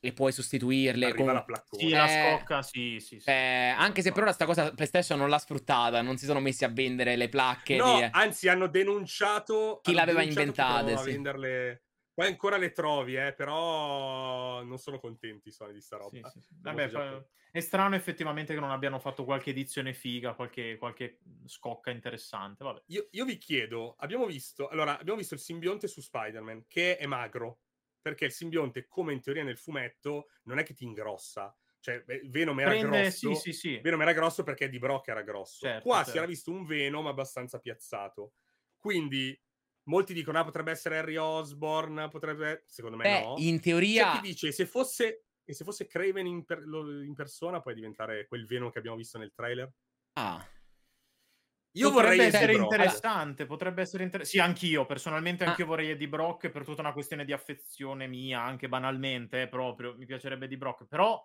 e 0.00 0.12
puoi 0.14 0.32
sostituirle 0.32 1.04
arriva 1.04 1.22
con... 1.22 1.34
la 1.34 1.44
placcona. 1.44 1.82
Sì, 1.82 1.90
la 1.90 2.06
Eh, 2.06 2.36
scocca, 2.38 2.62
sì, 2.62 2.98
sì. 2.98 3.20
sì. 3.20 3.28
eh, 3.28 3.74
anche 3.76 4.00
se 4.00 4.10
per 4.10 4.22
ora 4.22 4.32
sta 4.32 4.46
cosa 4.46 4.72
PlayStation 4.72 5.18
non 5.18 5.28
l'ha 5.28 5.38
sfruttata, 5.38 6.00
non 6.00 6.16
si 6.16 6.24
sono 6.24 6.40
messi 6.40 6.64
a 6.64 6.68
vendere 6.68 7.14
le 7.16 7.28
placche. 7.28 7.76
No, 7.76 7.96
di- 7.98 8.08
anzi 8.10 8.48
hanno 8.48 8.68
denunciato 8.68 9.80
Chi 9.82 9.92
l'aveva 9.92 10.20
denunciato 10.20 10.44
chi 10.44 10.48
inventate, 10.50 10.84
provava 10.84 11.00
a 11.00 11.04
sì. 11.04 11.10
venderle. 11.10 11.82
Poi 12.14 12.26
ancora 12.26 12.56
le 12.58 12.72
trovi, 12.72 13.16
eh, 13.16 13.32
però 13.34 14.62
non 14.62 14.78
sono 14.78 14.98
contenti 14.98 15.48
i 15.48 15.52
Sony 15.52 15.72
di 15.72 15.80
sta 15.80 15.96
roba. 15.96 16.18
Sì, 16.18 16.40
sì, 16.40 16.40
Vabbè, 16.60 16.88
già 16.88 17.24
è 17.50 17.60
strano 17.60 17.94
effettivamente 17.94 18.54
che 18.54 18.60
non 18.60 18.70
abbiano 18.70 18.98
fatto 18.98 19.24
qualche 19.24 19.50
edizione 19.50 19.92
figa, 19.94 20.34
qualche, 20.34 20.76
qualche 20.78 21.18
scocca 21.46 21.90
interessante. 21.90 22.64
Vabbè. 22.64 22.82
Io, 22.86 23.08
io 23.10 23.24
vi 23.24 23.36
chiedo, 23.38 23.94
abbiamo 23.98 24.26
visto, 24.26 24.68
allora, 24.68 24.98
abbiamo 24.98 25.18
visto 25.18 25.34
il 25.34 25.40
simbionte 25.40 25.86
su 25.88 26.00
Spider-Man, 26.00 26.64
che 26.66 26.96
è 26.96 27.06
magro, 27.06 27.60
perché 28.00 28.26
il 28.26 28.32
simbionte, 28.32 28.86
come 28.86 29.12
in 29.12 29.20
teoria 29.20 29.44
nel 29.44 29.58
fumetto, 29.58 30.28
non 30.44 30.58
è 30.58 30.62
che 30.64 30.74
ti 30.74 30.84
ingrossa. 30.84 31.54
Cioè, 31.78 32.04
Venom 32.04 32.58
era 32.60 32.70
Prende, 32.70 32.76
grosso, 32.76 33.18
sì, 33.34 33.34
sì, 33.34 33.52
sì. 33.52 33.80
Venom 33.80 34.00
era 34.02 34.12
grosso 34.12 34.42
perché 34.44 34.68
di 34.68 34.78
Brock 34.78 35.08
era 35.08 35.22
grosso. 35.22 35.66
Certo, 35.66 35.80
Qua 35.80 35.96
certo. 35.98 36.10
si 36.10 36.16
era 36.16 36.26
visto 36.26 36.50
un 36.52 36.64
Venom 36.64 37.06
abbastanza 37.06 37.58
piazzato. 37.58 38.34
Quindi 38.76 39.38
molti 39.84 40.12
dicono, 40.14 40.38
ah, 40.38 40.44
potrebbe 40.44 40.70
essere 40.70 40.98
Harry 40.98 41.16
Osborn, 41.16 42.08
potrebbe... 42.10 42.64
Secondo 42.66 42.96
me 42.96 43.02
Beh, 43.04 43.20
no. 43.20 43.34
in 43.38 43.56
C'è 43.56 43.62
teoria... 43.62 44.12
chi 44.12 44.20
dice, 44.20 44.52
se 44.52 44.66
fosse... 44.66 45.24
E 45.44 45.54
se 45.54 45.64
fosse 45.64 45.88
Craven 45.88 46.24
in, 46.26 46.44
per- 46.44 46.62
lo- 46.64 47.02
in 47.02 47.14
persona, 47.14 47.60
può 47.60 47.72
diventare 47.72 48.26
quel 48.28 48.46
Venom 48.46 48.70
che 48.70 48.78
abbiamo 48.78 48.96
visto 48.96 49.18
nel 49.18 49.32
trailer? 49.34 49.70
Ah, 50.12 50.40
Io 51.72 51.90
potrebbe 51.90 52.14
vorrei 52.16 52.26
essere 52.28 52.52
Brock. 52.52 52.72
interessante, 52.72 53.46
potrebbe 53.46 53.82
essere 53.82 54.04
interessante. 54.04 54.38
Sì, 54.38 54.46
anch'io, 54.46 54.86
personalmente 54.86 55.42
Ah. 55.44 55.48
anch'io 55.48 55.66
vorrei 55.66 55.90
Eddie 55.90 56.08
Brock 56.08 56.50
per 56.50 56.64
tutta 56.64 56.80
una 56.82 56.92
questione 56.92 57.24
di 57.24 57.32
affezione 57.32 58.06
mia, 58.06 58.40
anche 58.40 58.68
banalmente, 58.68 59.42
eh, 59.42 59.48
proprio, 59.48 59.96
mi 59.96 60.06
piacerebbe 60.06 60.44
Eddie 60.44 60.58
Brock, 60.58 60.86
però 60.86 61.20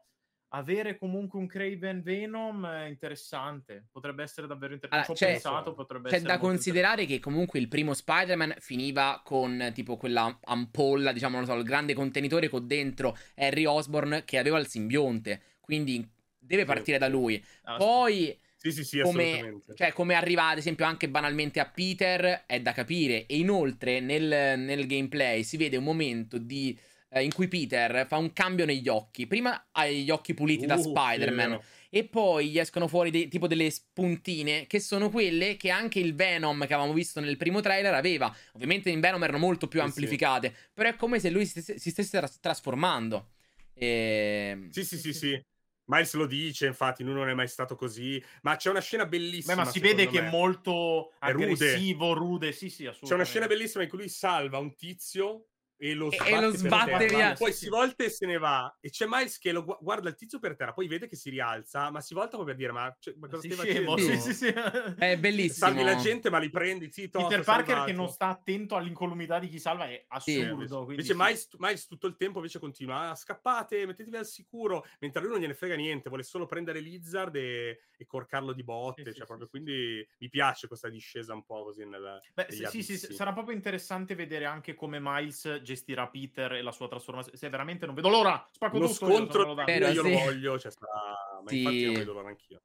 avere 0.49 0.97
comunque 0.97 1.39
un 1.39 1.47
Craven 1.47 2.01
Venom 2.01 2.65
è 2.65 2.85
interessante, 2.85 3.87
potrebbe 3.91 4.23
essere 4.23 4.47
davvero 4.47 4.73
interessante. 4.73 5.11
Allora, 5.11 5.17
Ci 5.17 5.23
ho 5.23 5.27
c'è- 5.27 5.33
pensato, 5.33 5.73
potrebbe 5.73 6.09
c'è 6.09 6.15
essere 6.15 6.33
da 6.33 6.37
considerare 6.39 7.05
che 7.05 7.19
comunque 7.19 7.59
il 7.59 7.67
primo 7.67 7.93
Spider-Man 7.93 8.55
finiva 8.59 9.21
con 9.23 9.71
tipo 9.73 9.97
quella 9.97 10.39
ampolla, 10.45 11.11
diciamo, 11.11 11.37
non 11.37 11.45
so, 11.45 11.53
il 11.55 11.63
grande 11.63 11.93
contenitore 11.93 12.47
con 12.47 12.65
dentro 12.65 13.17
Harry 13.35 13.65
Osborn 13.65 14.23
che 14.25 14.37
aveva 14.37 14.57
il 14.59 14.67
simbionte, 14.67 15.41
quindi 15.59 16.07
deve 16.39 16.63
partire 16.65 16.97
da 16.97 17.07
lui. 17.09 17.43
Ah, 17.63 17.75
Poi 17.77 18.37
Sì, 18.55 18.71
sì, 18.71 18.83
sì, 18.83 18.99
come, 18.99 19.23
assolutamente. 19.29 19.75
cioè, 19.75 19.93
come 19.93 20.13
arriva 20.15 20.49
ad 20.49 20.57
esempio 20.57 20.85
anche 20.85 21.09
banalmente 21.09 21.59
a 21.59 21.69
Peter 21.69 22.43
è 22.45 22.59
da 22.61 22.71
capire. 22.71 23.25
E 23.27 23.37
inoltre 23.37 23.99
nel, 23.99 24.57
nel 24.59 24.87
gameplay 24.87 25.43
si 25.43 25.57
vede 25.57 25.77
un 25.77 25.83
momento 25.83 26.37
di, 26.37 26.77
eh, 27.09 27.23
in 27.23 27.33
cui 27.33 27.47
Peter 27.47 28.05
fa 28.07 28.17
un 28.17 28.33
cambio 28.33 28.65
negli 28.65 28.87
occhi. 28.87 29.27
Prima 29.27 29.69
ha 29.71 29.87
gli 29.87 30.09
occhi 30.09 30.33
puliti 30.33 30.65
da 30.65 30.75
Uh, 30.75 30.81
sì, 30.81 30.87
è 30.87 30.91
Spider-Man. 30.91 31.59
E 31.89 32.03
poi 32.03 32.49
gli 32.49 32.59
escono 32.59 32.87
fuori 32.89 33.11
dei- 33.11 33.29
tipo 33.29 33.47
delle 33.47 33.69
spuntine 33.69 34.67
che 34.67 34.79
sono 34.81 35.09
quelle 35.09 35.55
che 35.55 35.69
anche 35.69 35.99
il 35.99 36.15
Venom 36.15 36.59
che 36.67 36.73
avevamo 36.73 36.93
visto 36.93 37.19
nel 37.21 37.37
primo 37.37 37.61
trailer 37.61 37.93
aveva. 37.93 38.33
Ovviamente 38.53 38.89
in 38.89 38.99
Venom 38.99 39.23
erano 39.23 39.37
molto 39.37 39.67
più 39.67 39.79
Sì, 39.79 39.85
sì. 39.85 39.91
amplificate, 39.91 40.53
però 40.73 40.89
è 40.89 40.95
come 40.95 41.19
se 41.19 41.29
lui 41.29 41.45
si 41.45 41.61
stesse, 41.61 41.79
si 41.79 41.89
stesse 41.91 42.17
tras- 42.17 42.39
trasformando. 42.39 43.29
E... 43.73 44.67
Sì, 44.71 44.83
sì, 44.83 44.97
sì, 44.97 45.13
sì. 45.13 45.41
Miles 45.89 46.13
lo 46.15 46.25
dice, 46.25 46.65
infatti, 46.65 47.03
lui 47.03 47.13
non 47.13 47.29
è 47.29 47.33
mai 47.33 47.47
stato 47.47 47.75
così. 47.75 48.21
Ma 48.41 48.57
c'è 48.57 48.69
una 48.69 48.81
scena 48.81 49.05
bellissima. 49.05 49.55
Beh, 49.55 49.63
ma 49.63 49.69
si 49.71 49.79
vede 49.79 50.07
che 50.09 50.19
me. 50.19 50.27
è 50.27 50.29
molto 50.29 51.13
È 51.17 51.31
rude. 51.31 51.45
aggressivo, 51.53 52.13
rude. 52.13 52.51
Sì, 52.51 52.69
sì, 52.69 52.83
C'è 52.83 52.89
assolutamente. 52.89 53.13
una 53.13 53.23
scena 53.23 53.47
bellissima 53.47 53.83
in 53.83 53.89
cui 53.89 53.99
lui 53.99 54.09
salva 54.09 54.57
un 54.57 54.75
tizio 54.75 55.45
e 55.77 55.93
lo 55.93 56.11
E- 56.11 56.17
sbatte, 56.17 56.41
lo 56.41 56.49
per 56.51 56.57
sbatte 56.59 56.91
terra. 56.97 57.15
via. 57.15 57.33
Poi 57.33 57.53
si 57.53 57.69
volta 57.69 58.03
e 58.03 58.09
se 58.09 58.25
ne 58.25 58.37
va. 58.37 58.75
E 58.81 58.89
c'è 58.89 59.05
Miles 59.07 59.37
che 59.37 59.51
lo 59.51 59.63
gu- 59.63 59.77
guarda 59.79 60.09
il 60.09 60.15
tizio 60.15 60.39
per 60.39 60.55
terra, 60.55 60.73
poi 60.73 60.87
vede 60.87 61.07
che 61.07 61.15
si 61.15 61.29
rialza, 61.29 61.89
ma 61.91 62.01
si 62.01 62.13
volta 62.13 62.31
come 62.37 62.47
per 62.47 62.55
dire: 62.55 62.71
Ma, 62.71 62.95
cioè, 62.99 63.13
ma 63.17 63.27
cosa 63.27 63.41
Sì, 63.41 63.51
stai 63.51 63.67
facendo? 63.67 63.97
sì, 63.97 64.15
sì, 64.17 64.33
sì. 64.33 64.47
È 64.47 65.17
bellissimo. 65.17 65.67
Salvi 65.67 65.83
la 65.83 65.95
gente, 65.95 66.29
ma 66.29 66.39
li 66.39 66.49
prendi. 66.49 66.91
Sì, 66.91 67.09
toh, 67.09 67.21
Peter 67.27 67.43
Parker 67.43 67.65
salvato. 67.65 67.85
che 67.85 67.93
non 67.93 68.07
sta 68.09 68.27
attento 68.27 68.75
all'incolumità 68.75 69.39
di 69.39 69.47
chi 69.47 69.59
salva 69.59 69.85
è 69.85 70.03
Sì, 70.17 70.37
assurdo. 70.39 70.85
quindi 70.85 70.91
invece 71.01 71.13
sì. 71.13 71.19
Miles, 71.19 71.47
Miles 71.57 71.87
tutto 71.87 72.07
il 72.07 72.15
tempo 72.15 72.37
invece 72.39 72.59
continua 72.59 73.09
"Ah, 73.09 73.15
scappate, 73.15 73.85
mettetevi 73.85 74.17
al 74.17 74.25
sicuro 74.25 74.83
mentre 74.99 75.21
lui 75.21 75.31
non 75.31 75.39
gliene 75.39 75.53
frega 75.53 75.75
niente 75.75 76.09
vuole 76.09 76.23
solo 76.23 76.45
prendere 76.45 76.79
Lizard 76.79 77.35
e, 77.35 77.79
e 77.95 78.05
corcarlo 78.05 78.53
di 78.53 78.63
botte 78.63 79.03
Sì, 79.03 79.11
sì, 79.11 79.17
cioè, 79.17 79.19
sì, 79.19 79.25
proprio, 79.25 79.45
sì. 79.45 79.51
quindi 79.51 80.07
mi 80.19 80.29
piace 80.29 80.67
questa 80.67 80.89
discesa 80.89 81.33
un 81.33 81.43
po' 81.45 81.63
così 81.63 81.85
nel, 81.85 82.19
Beh, 82.33 82.47
sì, 82.49 82.81
sì, 82.83 82.97
sarà 82.97 83.33
proprio 83.33 83.55
interessante 83.55 84.15
vedere 84.15 84.45
anche 84.45 84.73
come 84.73 84.99
Miles 85.01 85.61
gestirà 85.67 86.07
Peter 86.07 86.53
e 86.53 86.61
la 86.61 86.71
sua 86.71 86.87
trasformazione. 86.87 87.37
Se 87.37 87.49
veramente 87.49 87.85
non 87.85 87.93
vedo 87.93 88.09
l'ora, 88.09 88.47
spacco 88.51 88.77
uno 88.77 88.87
tutto. 88.87 89.05
io, 89.05 89.11
scontro 89.11 89.53
di 89.53 89.63
Vero, 89.65 89.87
io 89.89 90.03
sì. 90.03 90.11
lo 90.11 90.19
voglio 90.19 90.59
cioè, 90.59 90.71
sarà... 90.71 91.41
ma 91.43 91.49
Sì. 91.51 91.61
infatti 91.61 91.85
non 91.85 91.93
vedo 91.95 92.13
l'ora 92.13 92.29
anch'io 92.29 92.61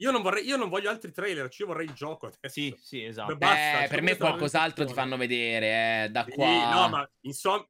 io 0.00 0.10
non, 0.10 0.22
vorrei, 0.22 0.46
io 0.46 0.56
non 0.56 0.68
voglio 0.68 0.88
altri 0.88 1.12
trailer 1.12 1.48
cioè 1.50 1.66
io 1.66 1.72
vorrei 1.72 1.86
il 1.86 1.94
gioco 1.94 2.26
adesso 2.26 2.48
Sì, 2.48 2.74
sì, 2.78 3.04
esatto. 3.04 3.32
Beh, 3.36 3.46
basta, 3.46 3.78
cioè, 3.80 3.88
per 3.88 4.02
me 4.02 4.16
qualcos'altro 4.16 4.84
ti 4.86 4.92
fanno 4.94 5.16
vedere, 5.16 6.04
eh, 6.04 6.08
da 6.10 6.24
Sì, 6.24 6.32
qua. 6.34 6.70
no 6.70 6.88
ma 6.88 7.10
Insom- 7.20 7.68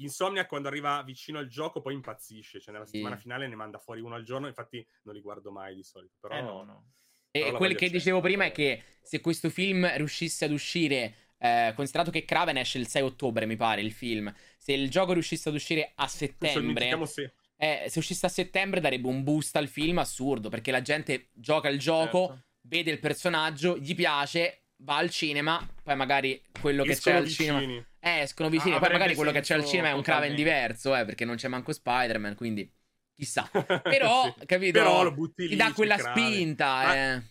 Insomnia 0.00 0.46
quando 0.46 0.68
arriva 0.68 1.02
vicino 1.02 1.38
al 1.38 1.48
gioco 1.48 1.80
poi 1.80 1.94
impazzisce 1.94 2.60
cioè 2.60 2.72
nella 2.72 2.84
Sì. 2.84 2.92
settimana 2.92 3.16
finale 3.16 3.48
ne 3.48 3.54
manda 3.56 3.78
fuori 3.78 4.00
uno 4.00 4.14
al 4.14 4.22
giorno 4.22 4.46
infatti 4.46 4.86
non 5.02 5.14
li 5.14 5.20
guardo 5.20 5.50
mai 5.50 5.74
di 5.74 5.82
solito 5.82 6.16
però 6.20 6.36
Eh, 6.36 6.40
no, 6.40 6.62
no. 6.64 6.84
E 7.30 7.40
Però 7.40 7.58
quel 7.58 7.74
che 7.74 7.90
dicevo 7.90 8.20
prima 8.20 8.44
è 8.44 8.52
però. 8.52 8.70
che 8.70 8.84
se 9.02 9.20
questo 9.20 9.50
film 9.50 9.88
riuscisse 9.96 10.44
ad 10.44 10.50
uscire, 10.52 11.14
eh, 11.38 11.72
considerato 11.74 12.10
che 12.10 12.24
Kraven 12.24 12.56
esce 12.56 12.78
il 12.78 12.88
6 12.88 13.02
ottobre, 13.02 13.46
mi 13.46 13.56
pare, 13.56 13.80
il 13.80 13.92
film, 13.92 14.32
se 14.58 14.72
il 14.72 14.90
gioco 14.90 15.12
riuscisse 15.12 15.48
ad 15.48 15.54
uscire 15.54 15.92
a 15.94 16.06
settembre, 16.08 17.06
se- 17.06 17.32
eh, 17.56 17.86
se 17.88 17.98
uscisse 17.98 18.26
a 18.26 18.28
settembre 18.28 18.80
darebbe 18.80 19.08
un 19.08 19.22
boost 19.22 19.56
al 19.56 19.68
film 19.68 19.98
assurdo, 19.98 20.48
perché 20.48 20.70
la 20.70 20.82
gente 20.82 21.28
gioca 21.32 21.68
il 21.68 21.78
gioco, 21.78 22.26
Certo. 22.26 22.42
vede 22.62 22.90
il 22.90 22.98
personaggio, 22.98 23.78
gli 23.78 23.94
piace, 23.94 24.64
va 24.78 24.96
al 24.96 25.10
cinema, 25.10 25.66
poi 25.82 25.96
magari 25.96 26.40
quello 26.60 26.82
che 26.82 26.90
c'è 26.90 26.94
escono 26.96 27.16
al 27.18 27.28
cinema... 27.28 27.86
Eh, 28.00 28.20
escono 28.20 28.48
vicini, 28.48 28.76
Ah, 28.76 28.78
poi 28.78 28.90
magari 28.92 29.14
quello 29.16 29.32
che 29.32 29.40
c'è 29.40 29.54
al 29.54 29.64
cinema 29.64 29.88
è 29.88 29.92
un 29.92 30.02
totalmente. 30.02 30.36
diverso, 30.36 30.94
eh, 30.94 31.04
perché 31.04 31.24
non 31.24 31.34
c'è 31.34 31.48
manco 31.48 31.72
Spider-Man, 31.72 32.36
quindi 32.36 32.72
chissà. 33.12 33.50
Però, 33.82 34.32
Sì. 34.38 34.46
capito? 34.46 34.78
Però 34.78 35.02
lo 35.02 35.12
butti 35.12 35.42
ti 35.42 35.48
lì, 35.48 35.56
dà 35.56 35.66
c'è 35.66 35.72
quella 35.72 35.98
spinta, 35.98 36.64
Ma- 36.66 36.94
eh. 37.16 37.22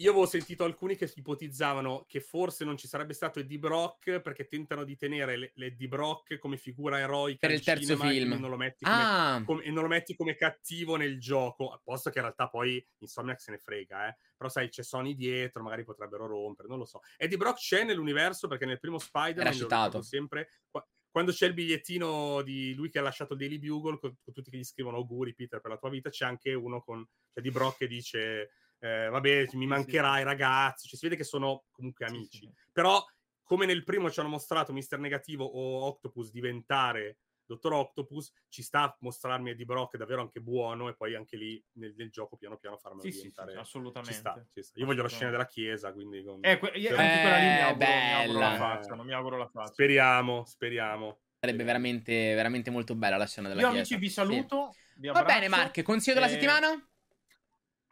Io 0.00 0.10
avevo 0.10 0.24
sentito 0.24 0.64
alcuni 0.64 0.96
che 0.96 1.10
ipotizzavano 1.14 2.06
che 2.08 2.20
forse 2.20 2.64
non 2.64 2.78
ci 2.78 2.88
sarebbe 2.88 3.12
stato 3.12 3.38
Eddie 3.38 3.58
Brock 3.58 4.20
perché 4.20 4.46
tentano 4.46 4.82
di 4.84 4.96
tenere 4.96 5.36
le- 5.36 5.52
l'Eddie 5.56 5.88
Brock 5.88 6.38
come 6.38 6.56
figura 6.56 6.98
eroica 6.98 7.46
Per 7.46 7.50
il 7.54 7.62
terzo 7.62 7.92
e 7.92 7.96
film. 7.96 8.08
quindi 8.08 8.38
Non 8.40 8.48
lo 8.50 8.56
metti 8.56 8.84
come, 8.84 8.96
Ah, 8.96 9.42
come- 9.44 9.62
e 9.62 9.70
non 9.70 9.82
lo 9.82 9.88
metti 9.88 10.14
come 10.16 10.34
cattivo 10.36 10.96
nel 10.96 11.20
gioco, 11.20 11.70
a 11.70 11.78
posto 11.84 12.08
che 12.08 12.16
in 12.18 12.24
realtà 12.24 12.48
poi 12.48 12.82
Insomniac 13.00 13.40
se 13.42 13.50
ne 13.50 13.58
frega, 13.58 14.08
eh. 14.08 14.16
Però 14.36 14.48
sai, 14.48 14.70
c'è 14.70 14.82
Sony 14.82 15.14
dietro, 15.14 15.62
magari 15.62 15.84
potrebbero 15.84 16.26
rompere, 16.26 16.68
non 16.68 16.78
lo 16.78 16.86
so. 16.86 17.00
Eddie 17.18 17.36
Brock 17.36 17.58
c'è 17.58 17.84
nell'universo 17.84 18.48
perché 18.48 18.64
nel 18.64 18.78
primo 18.80 18.98
Spider-Man, 18.98 19.52
citato. 19.52 20.00
sempre, 20.02 20.48
qua- 20.70 20.86
quando 21.10 21.32
c'è 21.32 21.46
il 21.46 21.52
bigliettino 21.54 22.40
di 22.42 22.72
lui 22.74 22.88
che 22.88 23.00
ha 23.00 23.02
lasciato 23.02 23.34
il 23.34 23.38
Daily 23.40 23.58
Bugle, 23.58 23.98
con, 23.98 24.16
con 24.22 24.32
tutti 24.32 24.50
che 24.50 24.56
gli 24.56 24.64
scrivono 24.64 24.96
auguri 24.96 25.34
Peter 25.34 25.60
per 25.60 25.72
la 25.72 25.76
tua 25.76 25.90
vita, 25.90 26.08
c'è 26.08 26.24
anche 26.24 26.54
uno 26.54 26.80
con 26.82 27.06
cioè, 27.34 27.42
di 27.42 27.50
Brock 27.50 27.78
che 27.78 27.86
dice 27.86 28.50
eh, 28.80 29.08
vabbè, 29.08 29.46
mi 29.52 29.66
mancherai 29.66 30.24
ragazzi, 30.24 30.88
cioè, 30.88 30.98
si 30.98 31.04
vede 31.06 31.16
che 31.16 31.24
sono 31.24 31.64
comunque 31.70 32.06
Sì, 32.06 32.14
amici. 32.14 32.38
sì, 32.38 32.46
sì. 32.46 32.54
Però 32.72 33.04
come 33.42 33.66
nel 33.66 33.84
primo 33.84 34.10
ci 34.10 34.20
hanno 34.20 34.28
mostrato 34.28 34.72
Mister 34.72 34.98
Negativo 34.98 35.44
o 35.44 35.84
Octopus 35.84 36.30
diventare 36.30 37.18
Dottor 37.50 37.72
Octopus, 37.72 38.32
ci 38.48 38.62
sta 38.62 38.82
a 38.82 38.96
mostrarmi 39.00 39.50
Eddie 39.50 39.64
Brock 39.64 39.96
davvero 39.96 40.20
anche 40.20 40.40
buono 40.40 40.88
e 40.88 40.94
poi 40.94 41.16
anche 41.16 41.36
lì 41.36 41.60
nel, 41.72 41.94
nel 41.96 42.08
gioco 42.10 42.36
piano 42.36 42.56
piano 42.56 42.76
farmelo 42.76 43.02
Sì, 43.02 43.10
sì, 43.10 43.18
sì, 43.18 43.26
diventare... 43.26 43.58
assolutamente. 43.58 44.12
ci 44.12 44.18
sta, 44.20 44.46
ci 44.52 44.62
sta. 44.62 44.78
Io 44.78 44.86
voglio 44.86 45.02
la 45.02 45.08
scena 45.08 45.30
della 45.32 45.46
chiesa, 45.46 45.92
quindi... 45.92 46.22
con- 46.22 46.38
Eh, 46.44 46.58
que- 46.58 46.70
io- 46.76 46.96
anche 46.96 47.20
quella 47.20 47.38
lì 47.38 47.48
mi 47.48 47.56
Eh, 47.56 47.60
auguro, 47.62 47.90
mi 47.90 48.12
auguro 48.12 48.38
la 48.38 48.50
bella. 48.50 48.56
facciano, 48.56 49.02
mi 49.02 49.12
auguro 49.12 49.36
la 49.36 49.46
facciano. 49.48 49.72
Speriamo, 49.72 50.44
speriamo. 50.44 51.20
sarebbe 51.40 51.64
veramente, 51.64 52.34
veramente 52.34 52.70
molto 52.70 52.94
bella 52.94 53.16
la 53.16 53.26
scena 53.26 53.48
della 53.48 53.62
Io 53.62 53.66
chiesa. 53.70 53.94
amici 53.94 53.96
vi 53.96 54.08
Sì. 54.08 54.14
saluto, 54.14 54.76
vi 54.94 55.08
Va 55.08 55.22
bene. 55.24 55.48
Mark, 55.48 55.82
consiglio 55.82 56.14
della 56.14 56.26
Eh, 56.28 56.30
settimana? 56.30 56.89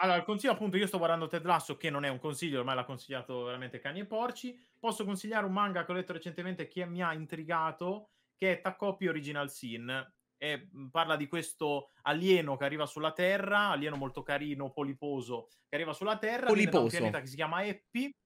Allora, 0.00 0.18
il 0.18 0.24
consiglio 0.24 0.52
appunto, 0.52 0.76
io 0.76 0.86
sto 0.86 0.98
guardando 0.98 1.26
Ted 1.26 1.44
Lasso, 1.44 1.76
che 1.76 1.90
non 1.90 2.04
è 2.04 2.08
un 2.08 2.18
consiglio, 2.20 2.60
ormai 2.60 2.76
l'ha 2.76 2.84
consigliato 2.84 3.44
veramente 3.44 3.80
Cani 3.80 4.00
e 4.00 4.06
Porci. 4.06 4.56
Posso 4.78 5.04
consigliare 5.04 5.44
un 5.44 5.52
manga 5.52 5.84
che 5.84 5.90
ho 5.90 5.94
letto 5.94 6.12
recentemente 6.12 6.68
che 6.68 6.86
mi 6.86 7.02
ha 7.02 7.12
intrigato, 7.14 8.10
che 8.36 8.52
è 8.52 8.60
Takopi 8.60 9.08
Original 9.08 9.50
Sin. 9.50 10.12
E, 10.36 10.68
mh, 10.70 10.88
parla 10.90 11.16
di 11.16 11.26
questo 11.26 11.90
alieno 12.02 12.56
che 12.56 12.64
arriva 12.64 12.86
sulla 12.86 13.10
Terra, 13.10 13.70
alieno 13.70 13.96
molto 13.96 14.22
carino, 14.22 14.70
poliposo, 14.70 15.48
che 15.68 15.74
arriva 15.74 15.92
sulla 15.92 16.16
Terra, 16.16 16.44
da 16.46 16.52
un 16.52 16.54
Poliposo. 16.54 16.88
pianeta 16.88 17.20
che 17.20 17.26
si 17.26 17.34
chiama 17.34 17.64
Eppi, 17.64 18.16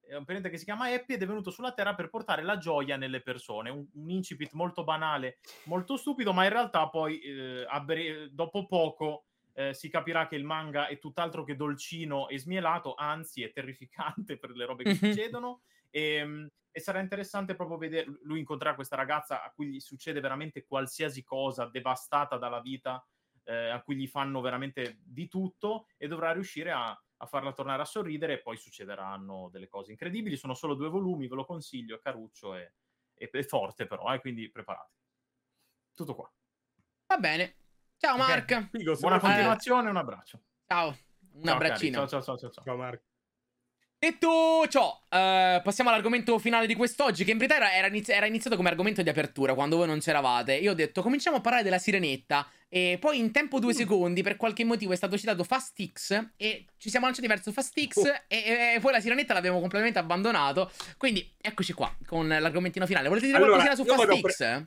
è 0.00 0.14
un 0.14 0.24
pianeta 0.24 0.48
che 0.48 0.56
si 0.56 0.64
chiama 0.64 0.90
Eppi 0.90 1.12
ed 1.12 1.22
è 1.22 1.26
venuto 1.26 1.50
sulla 1.50 1.74
Terra 1.74 1.94
per 1.94 2.08
portare 2.08 2.42
la 2.42 2.56
gioia 2.56 2.96
nelle 2.96 3.20
persone. 3.20 3.68
Un, 3.68 3.86
un 3.92 4.10
incipit 4.10 4.52
molto 4.52 4.82
banale, 4.82 5.40
molto 5.64 5.98
stupido, 5.98 6.32
ma 6.32 6.44
in 6.44 6.50
realtà 6.50 6.88
poi 6.88 7.20
eh, 7.20 7.66
bre- 7.82 8.30
dopo 8.32 8.66
poco 8.66 9.26
eh, 9.58 9.74
si 9.74 9.88
capirà 9.88 10.28
che 10.28 10.36
il 10.36 10.44
manga 10.44 10.86
è 10.86 11.00
tutt'altro 11.00 11.42
che 11.42 11.56
dolcino 11.56 12.28
e 12.28 12.38
smielato, 12.38 12.94
anzi 12.94 13.42
è 13.42 13.50
terrificante 13.50 14.36
per 14.38 14.50
le 14.50 14.64
robe 14.64 14.84
che 14.84 14.90
Mhm. 14.92 14.94
succedono. 14.94 15.62
E, 15.90 16.24
mm, 16.24 16.46
e 16.70 16.80
sarà 16.80 17.00
interessante 17.00 17.56
proprio 17.56 17.76
vedere 17.76 18.06
lui 18.22 18.38
incontrare 18.38 18.76
questa 18.76 18.94
ragazza 18.94 19.42
a 19.42 19.50
cui 19.50 19.66
gli 19.66 19.80
succede 19.80 20.20
veramente 20.20 20.64
qualsiasi 20.64 21.24
cosa, 21.24 21.66
devastata 21.66 22.36
dalla 22.36 22.60
vita, 22.60 23.04
eh, 23.44 23.68
a 23.70 23.82
cui 23.82 23.96
gli 23.96 24.06
fanno 24.06 24.40
veramente 24.40 24.98
di 25.02 25.26
tutto 25.26 25.86
e 25.96 26.06
dovrà 26.06 26.30
riuscire 26.32 26.70
a, 26.70 26.90
a 26.90 27.26
farla 27.26 27.52
tornare 27.52 27.82
a 27.82 27.86
sorridere 27.86 28.34
e 28.34 28.42
poi 28.42 28.56
succederanno 28.56 29.48
delle 29.50 29.66
cose 29.66 29.90
incredibili. 29.90 30.36
Sono 30.36 30.54
solo 30.54 30.74
due 30.74 30.88
volumi, 30.88 31.26
ve 31.26 31.34
lo 31.34 31.44
consiglio, 31.44 31.96
è 31.96 31.98
caruccio 32.00 32.54
e, 32.54 32.74
e- 33.14 33.28
è 33.30 33.42
forte 33.42 33.86
però, 33.86 34.14
eh, 34.14 34.20
quindi 34.20 34.48
preparati. 34.50 34.94
Tutto 35.94 36.14
qua. 36.14 36.32
Va 37.08 37.18
bene. 37.18 37.54
Ciao 37.98 38.14
Ok. 38.14 38.18
Mark. 38.18 38.68
Figo, 38.70 38.94
Buona 38.96 39.18
continuazione, 39.18 39.90
un 39.90 39.96
abbraccio. 39.96 40.40
Ciao. 40.66 40.96
Un 41.34 41.44
Ciao, 41.44 41.54
abbraccino. 41.54 41.96
Ciao, 41.98 42.08
ciao, 42.08 42.22
ciao, 42.22 42.38
ciao, 42.38 42.50
ciao. 42.50 42.64
Ciao 42.64 42.76
Marco. 42.76 43.02
Detto 44.00 44.64
ciò, 44.68 44.96
eh, 45.08 45.60
passiamo 45.64 45.90
all'argomento 45.90 46.38
finale 46.38 46.68
di 46.68 46.76
quest'oggi, 46.76 47.24
che 47.24 47.32
in 47.32 47.38
verità 47.38 47.56
era, 47.56 47.72
era 47.74 47.88
inizi- 47.88 48.12
era 48.12 48.26
iniziato 48.26 48.54
come 48.54 48.68
argomento 48.68 49.02
di 49.02 49.08
apertura 49.08 49.54
quando 49.54 49.76
voi 49.76 49.88
non 49.88 49.98
c'eravate. 49.98 50.54
Io 50.54 50.70
ho 50.70 50.74
detto 50.74 51.02
cominciamo 51.02 51.38
a 51.38 51.40
parlare 51.40 51.64
della 51.64 51.78
sirenetta. 51.78 52.46
E 52.68 52.98
poi 53.00 53.18
in 53.18 53.32
tempo 53.32 53.58
due 53.58 53.74
secondi, 53.74 54.22
per 54.22 54.36
qualche 54.36 54.62
motivo, 54.62 54.92
è 54.92 54.96
stato 54.96 55.18
citato 55.18 55.42
Fast 55.42 55.84
X. 55.84 56.30
E 56.36 56.66
ci 56.76 56.90
siamo 56.90 57.06
lanciati 57.06 57.26
verso 57.26 57.50
Fast 57.50 57.84
X. 57.88 57.96
Oh. 57.96 58.22
E, 58.28 58.74
e 58.76 58.78
poi 58.80 58.92
la 58.92 59.00
sirenetta 59.00 59.34
l'abbiamo 59.34 59.58
completamente 59.58 59.98
abbandonato. 59.98 60.70
Quindi 60.96 61.34
eccoci 61.40 61.72
qua 61.72 61.92
con 62.06 62.28
l'argomentino 62.28 62.86
finale. 62.86 63.08
Volete 63.08 63.26
dire 63.26 63.38
Allora, 63.38 63.64
qualcosina 63.64 64.14
su 64.14 64.20
X? 64.28 64.66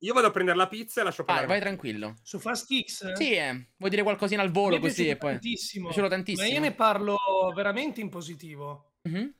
Io 0.00 0.12
vado 0.14 0.26
a 0.28 0.30
prendere 0.30 0.56
la 0.56 0.68
pizza 0.68 1.00
e 1.00 1.04
lascio 1.04 1.24
Vai, 1.24 1.36
parlare. 1.36 1.46
vai 1.58 1.60
tranquillo. 1.60 2.14
Su 2.22 2.38
Fast 2.38 2.66
X? 2.84 3.12
Sì, 3.12 3.32
eh, 3.32 3.68
vuoi 3.76 3.90
dire 3.90 4.02
qualcosina 4.02 4.42
al 4.42 4.50
volo 4.50 4.78
così 4.78 5.08
e 5.08 5.16
poi. 5.16 5.32
tantissimo. 5.32 5.88
Mi 5.88 5.92
piaciuto 5.94 6.08
Ma 6.08 6.14
tantissimo. 6.22 6.48
io 6.48 6.60
ne 6.60 6.74
parlo 6.74 7.16
veramente 7.54 8.00
in 8.00 8.08
positivo. 8.08 8.92
Mhm. 9.02 9.34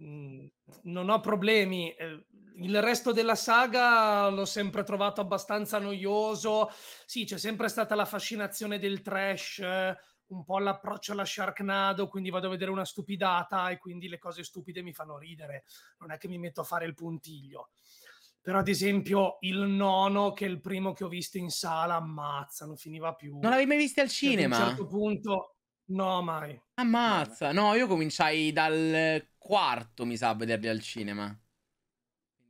Mm, 0.00 0.46
Non 0.82 1.08
ho 1.10 1.20
problemi. 1.20 1.92
Eh, 1.94 2.24
Il 2.58 2.80
resto 2.80 3.12
della 3.12 3.34
saga 3.34 4.28
l'ho 4.30 4.46
sempre 4.46 4.82
trovato 4.82 5.20
abbastanza 5.20 5.78
noioso. 5.78 6.70
Sì, 7.04 7.24
c'è 7.26 7.36
sempre 7.38 7.68
stata 7.68 7.94
la 7.94 8.06
fascinazione 8.06 8.78
del 8.78 9.02
trash, 9.02 9.58
eh, 9.58 9.94
un 10.28 10.42
po' 10.42 10.58
l'approccio 10.58 11.12
alla 11.12 11.26
Sharknado, 11.26 12.08
quindi 12.08 12.30
vado 12.30 12.46
a 12.46 12.50
vedere 12.50 12.70
una 12.70 12.86
stupidata 12.86 13.68
e 13.68 13.76
quindi 13.76 14.08
le 14.08 14.18
cose 14.18 14.42
stupide 14.42 14.80
mi 14.80 14.94
fanno 14.94 15.18
ridere. 15.18 15.64
Non 15.98 16.10
è 16.12 16.16
che 16.16 16.28
mi 16.28 16.38
metto 16.38 16.62
a 16.62 16.64
fare 16.64 16.86
il 16.86 16.94
puntiglio. 16.94 17.68
Però, 18.46 18.58
ad 18.60 18.68
esempio, 18.68 19.38
il 19.40 19.58
nono, 19.58 20.32
che 20.32 20.46
è 20.46 20.48
il 20.48 20.60
primo 20.60 20.92
che 20.92 21.02
ho 21.02 21.08
visto 21.08 21.36
in 21.36 21.50
sala, 21.50 21.96
ammazza, 21.96 22.64
non 22.64 22.76
finiva 22.76 23.12
più. 23.12 23.40
Non 23.40 23.50
l'avevi 23.50 23.66
mai 23.66 23.76
visto 23.78 24.00
al 24.00 24.08
Cioè, 24.08 24.28
ad 24.28 24.34
un 24.34 24.40
cinema? 24.40 24.56
certo 24.68 24.86
punto 24.86 25.56
No, 25.86 26.22
mai. 26.22 26.56
Ammazza, 26.74 27.50
no, 27.50 27.74
io 27.74 27.88
cominciai 27.88 28.52
dal 28.52 29.30
quarto, 29.36 30.06
mi 30.06 30.16
sa, 30.16 30.28
a 30.28 30.34
vederli 30.36 30.68
al 30.68 30.80
cinema. 30.80 31.36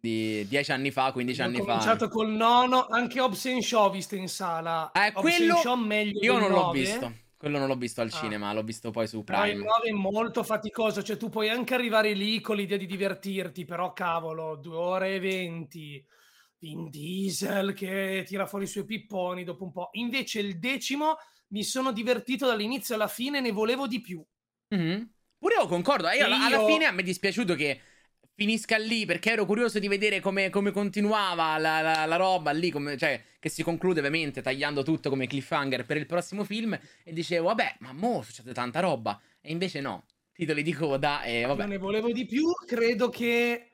Quindi 0.01 0.47
dieci 0.49 0.71
anni 0.73 0.91
fa, 0.91 1.13
15 1.13 1.41
Io 1.41 1.47
ho 1.47 1.49
anni 1.49 1.59
fa. 1.59 1.65
cominciato 1.65 2.09
col 2.09 2.31
nono, 2.31 2.87
anche 2.89 3.19
Hobbs 3.19 3.59
Shaw 3.59 3.91
visto 3.91 4.17
in 4.17 4.29
sala. 4.29 4.93
Eh, 4.93 5.13
Hobbs 5.15 5.21
quello 5.21 5.57
Shaw 5.57 5.77
meglio 5.77 6.21
io 6.23 6.39
non 6.39 6.51
l'ho 6.51 6.61
9, 6.65 6.79
visto. 6.79 7.13
Quello 7.37 7.59
non 7.59 7.69
l'ho 7.69 7.77
visto 7.77 8.01
al 8.01 8.09
Ah. 8.09 8.17
cinema, 8.17 8.53
l'ho 8.53 8.63
visto 8.63 8.91
poi 8.91 9.07
su 9.07 9.19
il 9.19 9.25
Prime. 9.25 9.55
9 9.63 9.89
è 9.89 9.93
molto 9.93 10.43
faticoso, 10.43 11.03
cioè 11.03 11.17
tu 11.17 11.29
puoi 11.29 11.49
anche 11.51 11.75
arrivare 11.75 12.13
lì 12.15 12.41
con 12.41 12.57
l'idea 12.57 12.79
di 12.79 12.87
divertirti, 12.87 13.65
però 13.65 13.93
cavolo, 13.93 14.57
due 14.57 14.77
ore 14.77 15.15
e 15.17 15.21
venti, 15.21 16.05
Vin 16.59 16.89
Diesel 16.89 17.75
che 17.75 18.25
tira 18.27 18.47
fuori 18.47 18.65
i 18.65 18.69
suoi 18.69 18.87
pipponi 18.87 19.45
dopo 19.45 19.65
un 19.65 19.73
po'. 19.73 19.91
Invece 19.93 20.41
il 20.41 20.59
decimo 20.59 21.17
mi 21.49 21.63
sono 21.63 21.93
divertito 21.93 22.47
dall'inizio 22.47 22.95
alla 22.95 23.07
fine, 23.09 23.41
ne 23.41 23.53
volevo 23.53 23.87
di 23.87 24.01
più. 24.01 24.25
Mhm. 24.69 25.11
Pure 25.39 25.55
io 25.57 25.67
concordo. 25.67 26.07
Io, 26.09 26.15
E 26.15 26.23
alla, 26.23 26.47
alla 26.47 26.57
io- 26.61 26.67
fine 26.67 26.91
mi 26.93 27.01
è 27.03 27.05
dispiaciuto 27.05 27.55
che 27.55 27.79
finisca 28.37 28.77
lì 28.77 29.07
perché 29.07 29.33
ero 29.33 29.47
curioso 29.47 29.79
di 29.79 29.89
vedere 29.89 30.21
come, 30.21 30.51
come 30.51 30.71
continuava 30.71 31.57
la, 31.59 31.81
la- 31.81 32.05
la 32.05 32.17
roba 32.17 32.51
lì, 32.53 32.71
come- 32.71 32.97
cioè 32.97 33.21
che 33.41 33.49
si 33.49 33.63
conclude 33.63 34.01
ovviamente 34.01 34.43
tagliando 34.43 34.83
tutto 34.83 35.09
come 35.09 35.27
cliffhanger 35.27 35.85
per 35.87 35.97
il 35.97 36.07
prossimo 36.07 36.45
film 36.45 36.79
e 37.03 37.13
dicevo 37.13 37.47
vabbè 37.47 37.77
ma 37.81 37.93
mo 37.93 38.23
succede 38.23 38.53
tanta 38.53 38.81
roba 38.81 39.19
e 39.41 39.51
invece 39.51 39.81
no, 39.81 40.05
titoli 40.33 40.63
di 40.63 40.73
coda 40.75 41.23
e 41.23 41.45
vabbè. 41.47 41.67
ne 41.67 41.79
volevo 41.79 42.13
di 42.13 42.27
più, 42.27 42.53
credo 42.67 43.09
che 43.09 43.71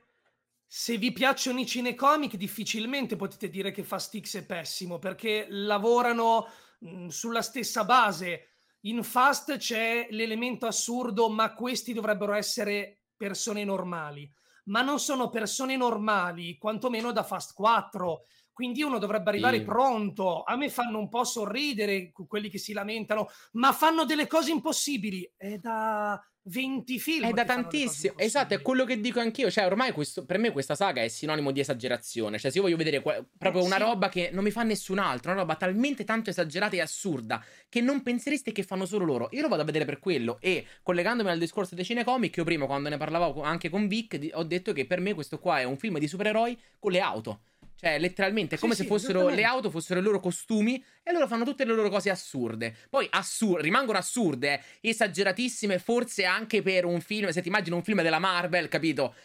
se 0.66 0.96
vi 0.96 1.12
piacciono 1.12 1.60
i 1.60 1.66
cinecomic 1.66 2.36
difficilmente 2.36 3.16
potete 3.16 3.50
dire 3.50 3.72
che 3.72 3.82
Fast 3.82 4.18
X 4.18 4.38
è 4.38 4.46
pessimo 4.46 4.98
perché 4.98 5.46
lavorano 5.50 6.46
mh, 6.78 7.08
sulla 7.08 7.42
stessa 7.42 7.84
base. 7.84 8.48
In 8.84 9.02
Fast 9.02 9.56
c'è 9.58 10.08
l'elemento 10.10 10.66
assurdo, 10.66 11.28
ma 11.28 11.52
questi 11.54 11.92
dovrebbero 11.92 12.32
essere 12.32 13.02
persone 13.16 13.64
normali. 13.64 14.30
Ma 14.64 14.82
non 14.82 14.98
sono 14.98 15.28
persone 15.28 15.76
normali, 15.76 16.56
quantomeno 16.58 17.12
da 17.12 17.22
Fast 17.24 17.52
4. 17.54 18.22
Quindi 18.52 18.82
uno 18.82 18.98
dovrebbe 18.98 19.30
arriare 19.30 19.58
Sì. 19.58 19.64
pronto. 19.64 20.42
A 20.42 20.56
me 20.56 20.68
fanno 20.68 20.98
un 20.98 21.08
po' 21.08 21.24
sorridere 21.24 22.12
que- 22.12 22.26
quelli 22.26 22.48
che 22.50 22.58
si 22.58 22.72
lamentano, 22.72 23.28
ma 23.52 23.72
fanno 23.72 24.04
delle 24.04 24.26
cose 24.26 24.50
impossibili. 24.52 25.28
È 25.36 25.56
da 25.58 26.22
20 26.44 26.98
film. 26.98 27.26
È 27.26 27.32
da 27.32 27.44
tantissimo, 27.44 28.14
esatto, 28.16 28.54
è 28.54 28.62
quello 28.62 28.84
che 28.84 29.00
dico 29.00 29.20
anch'io. 29.20 29.50
Cioè, 29.50 29.64
ormai 29.66 29.92
questo, 29.92 30.24
per 30.24 30.38
me 30.38 30.50
questa 30.50 30.74
saga 30.74 31.02
è 31.02 31.08
sinonimo 31.08 31.50
di 31.50 31.60
esagerazione. 31.60 32.38
Cioè, 32.38 32.50
se 32.50 32.56
io 32.56 32.62
voglio 32.64 32.76
vedere 32.76 33.00
que- 33.00 33.24
proprio 33.38 33.62
Eh, 33.62 33.66
una 33.66 33.76
sì. 33.76 33.82
roba 33.82 34.08
che 34.08 34.30
non 34.32 34.42
mi 34.44 34.50
fa 34.50 34.62
nessun 34.62 34.98
altro, 34.98 35.30
una 35.30 35.40
roba 35.40 35.54
talmente 35.56 36.04
tanto 36.04 36.30
esagerata 36.30 36.74
e 36.76 36.80
assurda 36.80 37.44
che 37.68 37.80
non 37.80 38.02
pensereste 38.02 38.52
che 38.52 38.62
fanno 38.62 38.86
solo 38.86 39.04
loro. 39.04 39.28
Io 39.32 39.42
lo 39.42 39.48
vado 39.48 39.62
a 39.62 39.64
vedere 39.64 39.84
per 39.84 39.98
quello. 39.98 40.38
E 40.40 40.66
collegandomi 40.82 41.30
al 41.30 41.38
discorso 41.38 41.74
dei 41.74 41.84
cinecomic, 41.84 42.36
io 42.36 42.44
prima, 42.44 42.66
quando 42.66 42.88
ne 42.88 42.96
parlavo 42.96 43.42
anche 43.42 43.68
con 43.68 43.86
Vic, 43.86 44.30
ho 44.32 44.42
detto 44.44 44.72
che 44.72 44.86
per 44.86 45.00
me 45.00 45.14
questo 45.14 45.38
qua 45.38 45.60
è 45.60 45.64
un 45.64 45.76
film 45.76 45.98
di 45.98 46.08
supereroi 46.08 46.58
con 46.78 46.90
le 46.92 47.00
auto. 47.00 47.40
Cioè, 47.82 47.98
letteralmente, 47.98 48.54
è 48.54 48.58
come 48.60 48.76
sì, 48.76 48.82
se 48.82 48.86
fossero 48.86 49.28
le 49.28 49.42
auto, 49.42 49.68
fossero 49.68 49.98
i 49.98 50.04
loro 50.04 50.20
costumi 50.20 50.82
e 51.02 51.10
loro 51.10 51.26
fanno 51.26 51.44
tutte 51.44 51.64
le 51.64 51.74
loro 51.74 51.88
cose 51.88 52.10
assurde. 52.10 52.76
Poi 52.88 53.08
assur- 53.10 53.60
rimangono 53.60 53.98
assurde, 53.98 54.54
eh, 54.80 54.88
esageratissime, 54.90 55.80
forse 55.80 56.24
anche 56.24 56.62
per 56.62 56.84
un 56.84 57.00
film. 57.00 57.30
Se 57.30 57.42
ti 57.42 57.48
immagini 57.48 57.74
un 57.74 57.82
film 57.82 58.00
della 58.02 58.20
Marvel, 58.20 58.68
capito? 58.68 59.16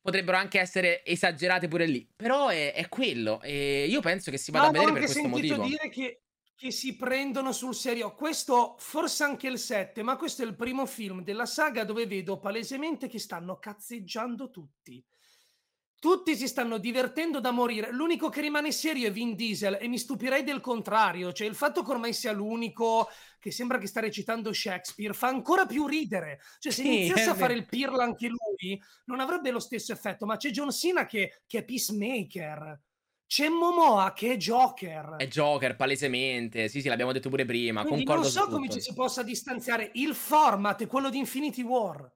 Potrebbero 0.00 0.38
anche 0.38 0.58
essere 0.58 1.04
esagerate 1.04 1.68
pure 1.68 1.84
lì. 1.84 2.08
Però 2.16 2.48
è, 2.48 2.72
è 2.72 2.88
quello. 2.88 3.38
E 3.42 3.84
io 3.86 4.00
penso 4.00 4.30
che 4.30 4.38
si 4.38 4.50
vada 4.50 4.70
Ma 4.70 4.70
a 4.70 4.72
vedere 4.72 4.92
per 4.92 5.02
questo 5.02 5.28
motivo. 5.28 5.64
dire 5.66 5.90
che, 5.90 6.22
che 6.56 6.70
si 6.70 6.96
prendono 6.96 7.52
sul 7.52 7.74
serio. 7.74 8.14
Questo, 8.14 8.76
forse 8.78 9.24
anche 9.24 9.46
il 9.46 9.58
7, 9.58 10.02
ma 10.02 10.16
questo 10.16 10.42
è 10.42 10.46
il 10.46 10.56
primo 10.56 10.86
film 10.86 11.22
della 11.22 11.44
saga 11.44 11.84
dove 11.84 12.06
vedo 12.06 12.38
palesemente 12.38 13.08
che 13.08 13.18
stanno 13.18 13.58
cazzeggiando 13.58 14.48
tutti. 14.48 15.04
Tutti 15.98 16.36
si 16.36 16.46
stanno 16.46 16.78
divertendo 16.78 17.40
da 17.40 17.50
morire. 17.50 17.90
L'unico 17.90 18.28
che 18.28 18.42
rimane 18.42 18.70
serio 18.70 19.08
è 19.08 19.10
Vin 19.10 19.34
Diesel 19.34 19.78
e 19.80 19.88
mi 19.88 19.98
stupirei 19.98 20.44
del 20.44 20.60
contrario. 20.60 21.32
Cioè, 21.32 21.46
il 21.46 21.54
fatto 21.54 21.82
che 21.82 21.90
ormai 21.90 22.12
sia 22.12 22.32
l'unico 22.32 23.08
che 23.38 23.50
sembra 23.50 23.78
che 23.78 23.86
sta 23.86 24.00
recitando 24.00 24.52
Shakespeare 24.52 25.14
fa 25.14 25.28
ancora 25.28 25.64
più 25.66 25.86
ridere. 25.86 26.40
Cioè, 26.58 26.72
se 26.72 26.82
Sì, 26.82 26.88
iniziasse 26.88 27.24
è 27.24 27.28
a 27.28 27.34
fare 27.34 27.54
il 27.54 27.66
pirla 27.66 28.04
anche 28.04 28.28
lui, 28.28 28.80
non 29.06 29.20
avrebbe 29.20 29.50
lo 29.50 29.58
stesso 29.58 29.92
effetto. 29.92 30.26
Ma 30.26 30.36
c'è 30.36 30.50
John 30.50 30.70
Cena 30.70 31.06
che, 31.06 31.42
che 31.46 31.58
è 31.58 31.64
Peacemaker. 31.64 32.80
C'è 33.26 33.48
Momoa 33.48 34.12
che 34.12 34.32
è 34.32 34.36
Joker. 34.36 35.16
È 35.16 35.26
Joker, 35.26 35.74
palesemente. 35.76 36.68
Sì, 36.68 36.80
sì, 36.80 36.88
l'abbiamo 36.88 37.12
detto 37.12 37.28
pure 37.28 37.44
prima. 37.44 37.82
Quindi 37.82 38.04
Concordo 38.04 38.28
non 38.28 38.32
so 38.32 38.44
su 38.44 38.50
come 38.50 38.68
ci 38.68 38.80
si 38.80 38.92
possa 38.94 39.22
distanziare. 39.22 39.90
Il 39.94 40.14
format 40.14 40.82
è 40.82 40.86
quello 40.86 41.10
di 41.10 41.18
Infinity 41.18 41.62
War. 41.62 42.08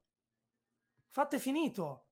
Fate 1.08 1.38
finito. 1.40 2.09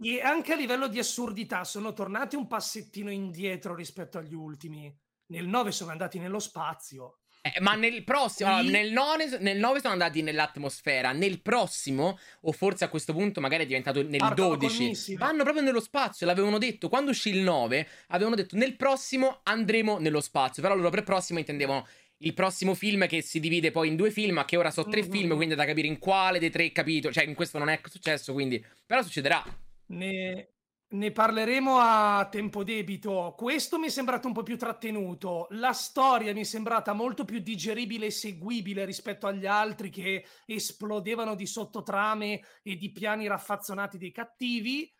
E 0.00 0.20
anche 0.20 0.52
a 0.52 0.56
livello 0.56 0.86
di 0.88 0.98
assurdità 0.98 1.64
sono 1.64 1.92
tornati 1.92 2.36
un 2.36 2.46
passettino 2.46 3.10
indietro 3.10 3.74
rispetto 3.74 4.18
agli 4.18 4.34
ultimi. 4.34 4.94
Nel 5.26 5.46
9 5.46 5.72
sono 5.72 5.90
andati 5.90 6.18
nello 6.18 6.38
spazio. 6.38 7.18
Eh, 7.40 7.60
ma 7.60 7.74
nel 7.76 8.02
prossimo, 8.04 8.48
allora, 8.56 8.68
nel, 8.78 8.90
9, 8.90 9.38
nel 9.38 9.58
9 9.58 9.80
sono 9.80 9.92
andati 9.92 10.22
nell'atmosfera. 10.22 11.12
Nel 11.12 11.40
prossimo, 11.40 12.18
o 12.42 12.52
forse 12.52 12.84
a 12.84 12.88
questo 12.88 13.12
punto 13.12 13.40
magari 13.40 13.62
è 13.64 13.66
diventato 13.66 14.02
nel 14.02 14.18
Partono 14.18 14.48
col 14.50 14.58
12, 14.58 14.84
missile. 14.88 15.18
vanno 15.18 15.42
proprio 15.44 15.62
nello 15.62 15.80
spazio. 15.80 16.26
L'avevano 16.26 16.58
detto 16.58 16.88
quando 16.88 17.10
uscì 17.10 17.30
il 17.30 17.40
9, 17.40 17.88
avevano 18.08 18.34
detto 18.36 18.56
nel 18.56 18.76
prossimo 18.76 19.40
andremo 19.44 19.98
nello 19.98 20.20
spazio. 20.20 20.62
Però 20.62 20.74
loro 20.74 20.90
per 20.90 21.04
prossimo 21.04 21.38
intendevano 21.38 21.86
il 22.22 22.34
prossimo 22.34 22.74
film 22.74 23.06
che 23.06 23.22
si 23.22 23.38
divide 23.38 23.70
poi 23.70 23.88
in 23.88 23.96
due 23.96 24.10
film, 24.10 24.34
ma 24.34 24.44
che 24.44 24.56
ora 24.56 24.70
sono 24.72 24.90
tre 24.90 25.02
Mhm. 25.04 25.10
film, 25.10 25.34
quindi 25.36 25.54
è 25.54 25.56
da 25.56 25.64
capire 25.64 25.86
in 25.86 25.98
quale 25.98 26.38
dei 26.40 26.50
tre 26.50 26.72
capitoli. 26.72 27.14
Cioè, 27.14 27.24
in 27.24 27.34
questo 27.34 27.58
non 27.58 27.68
è 27.68 27.80
successo, 27.88 28.32
quindi. 28.32 28.62
Però 28.84 29.00
succederà. 29.02 29.42
Ne, 29.88 30.52
ne 30.88 31.12
parleremo 31.12 31.78
a 31.78 32.28
tempo 32.30 32.64
debito. 32.64 33.34
Questo 33.36 33.78
mi 33.78 33.86
è 33.86 33.90
sembrato 33.90 34.26
un 34.26 34.32
po' 34.32 34.42
più 34.42 34.56
trattenuto. 34.56 35.46
La 35.50 35.72
storia 35.72 36.32
mi 36.32 36.40
è 36.40 36.44
sembrata 36.44 36.92
molto 36.92 37.24
più 37.24 37.40
digeribile 37.40 38.06
e 38.06 38.10
seguibile 38.10 38.84
rispetto 38.84 39.26
agli 39.26 39.46
altri 39.46 39.90
che 39.90 40.26
esplodevano 40.46 41.34
di 41.34 41.46
sottotrame 41.46 42.40
e 42.62 42.76
di 42.76 42.92
piani 42.92 43.26
raffazzonati 43.26 43.98
dei 43.98 44.12
cattivi. 44.12 44.90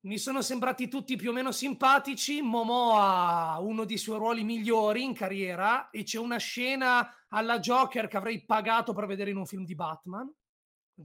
Mi 0.00 0.16
sono 0.16 0.42
sembrati 0.42 0.88
tutti 0.88 1.16
più 1.16 1.30
o 1.30 1.32
meno 1.32 1.50
simpatici. 1.50 2.40
Momo 2.40 2.96
ha 2.96 3.60
uno 3.60 3.84
dei 3.84 3.98
suoi 3.98 4.18
ruoli 4.18 4.44
migliori 4.44 5.02
in 5.02 5.12
carriera 5.12 5.90
e 5.90 6.04
c'è 6.04 6.18
una 6.18 6.38
scena 6.38 7.26
alla 7.28 7.58
Joker 7.58 8.06
che 8.06 8.16
avrei 8.16 8.44
pagato 8.44 8.92
per 8.92 9.06
vedere 9.06 9.30
in 9.30 9.36
un 9.36 9.46
film 9.46 9.64
di 9.64 9.74
Batman. 9.74 10.32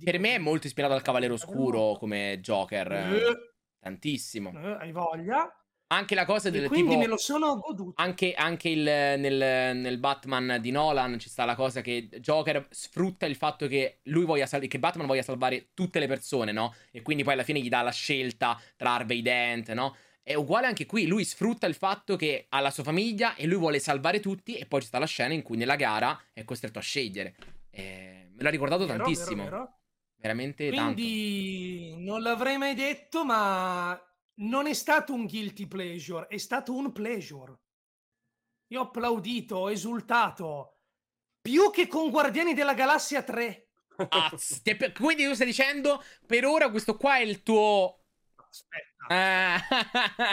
Per 0.04 0.20
me 0.20 0.36
è 0.36 0.38
molto 0.40 0.68
ispirato 0.68 0.94
al 0.94 1.02
Cavaliere 1.02 1.34
Oscuro 1.34 1.96
come 1.98 2.40
Joker. 2.42 2.92
Eh, 2.92 3.54
Tantissimo. 3.80 4.52
eh, 4.58 4.78
hai 4.80 4.92
voglia? 4.92 5.52
Anche 5.88 6.16
la 6.16 6.26
cosa 6.26 6.48
E 6.48 6.52
del 6.52 6.68
quindi 6.68 6.88
tipo. 6.92 7.02
me 7.02 7.08
lo 7.08 7.18
sono 7.18 7.58
goduto. 7.60 8.02
Anche, 8.02 8.34
anche 8.34 8.70
il- 8.70 8.82
nel, 8.82 9.78
nel 9.78 10.00
Batman 10.00 10.58
di 10.60 10.72
Nolan 10.72 11.20
ci 11.20 11.30
sta 11.30 11.46
la 11.46 11.54
cosa 11.54 11.82
che 11.82 12.08
Joker 12.20 12.66
sfrutta 12.72 13.28
il 13.28 13.36
fatto 13.36 13.68
che 13.68 14.00
lui 14.06 14.24
voglia 14.26 14.48
sal- 14.48 14.66
che 14.66 14.80
Batman 14.80 15.06
voglia 15.06 15.22
salvare 15.22 15.70
tutte 15.76 16.00
le 16.00 16.08
persone, 16.08 16.52
no? 16.52 16.74
E 16.92 17.04
quindi 17.04 17.24
poi 17.24 17.34
alla 17.34 17.44
fine 17.44 17.60
gli 17.60 17.70
dà 17.70 17.82
la 17.84 17.92
scelta 17.92 18.60
tra 18.76 18.94
Harvey 18.96 19.22
Dent, 19.22 19.72
no? 19.74 19.96
È 20.24 20.34
uguale 20.34 20.66
anche 20.66 20.88
qui, 20.88 21.06
lui 21.06 21.26
sfrutta 21.26 21.68
il 21.68 21.76
fatto 21.76 22.16
che 22.16 22.48
ha 22.50 22.60
la 22.62 22.72
sua 22.72 22.84
famiglia 22.84 23.36
e 23.36 23.46
lui 23.46 23.58
vuole 23.60 23.78
salvare 23.78 24.20
tutti 24.20 24.56
e 24.56 24.66
poi 24.66 24.82
ci 24.82 24.88
sta 24.88 24.98
la 24.98 25.06
scena 25.06 25.34
in 25.34 25.44
cui 25.44 25.58
nella 25.58 25.76
gara 25.76 26.20
è 26.34 26.44
costretto 26.46 26.80
a 26.80 26.82
scegliere. 26.82 27.36
Eh, 27.70 28.30
me 28.34 28.42
l'ha 28.42 28.50
ricordato 28.50 28.86
Vero, 28.88 29.04
tantissimo, 29.04 29.44
vero, 29.44 29.58
vero. 29.58 29.78
Veramente 30.24 30.72
tanto. 30.72 30.94
Quindi 30.94 31.96
non 31.98 32.22
l'avrei 32.22 32.58
mai 32.58 32.74
detto, 32.74 33.26
ma 33.26 34.02
non 34.36 34.68
è 34.68 34.74
stato 34.74 35.14
un 35.14 35.26
guilty 35.26 35.68
pleasure, 35.68 36.28
è 36.28 36.38
stato 36.38 36.74
un 36.74 36.94
pleasure. 36.94 37.60
Io 38.68 38.80
ho 38.80 38.84
applaudito, 38.86 39.58
ho 39.58 39.72
esultato. 39.72 40.78
Più 41.42 41.70
che 41.72 41.88
con 41.88 42.10
Guardiani 42.10 42.54
della 42.54 42.74
Galassia 42.74 43.22
3. 43.22 43.68
Az, 44.10 44.62
quindi 44.96 45.26
tu 45.26 45.34
stai 45.34 45.46
dicendo 45.46 46.02
per 46.26 46.46
ora 46.46 46.72
questo 46.72 46.96
qua 46.96 47.18
è 47.18 47.22
il 47.22 47.44
tuo... 47.44 48.06
Aspetta. 48.36 49.08
Eh. 49.10 49.58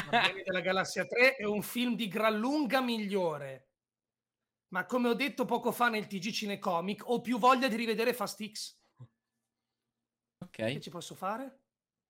Guardiani 0.09 0.43
della 0.45 0.61
Galassia 0.61 1.05
3 1.05 1.35
è 1.35 1.45
un 1.45 1.63
film 1.63 1.97
di 1.97 2.07
gran 2.07 2.39
lunga 2.39 2.81
migliore. 2.81 3.71
Ma 4.69 4.87
come 4.87 5.09
ho 5.09 5.15
detto 5.15 5.45
poco 5.45 5.73
fa 5.73 5.89
nel 5.89 6.07
TG 6.07 6.31
Cinecomic, 6.31 7.03
ho 7.09 7.21
più 7.21 7.39
voglia 7.39 7.67
di 7.67 7.75
rivedere 7.75 8.15
Fast 8.15 8.49
X. 8.49 8.80
Che 10.51 10.81
ci 10.81 10.91
posso 10.91 11.15
fare? 11.15 11.61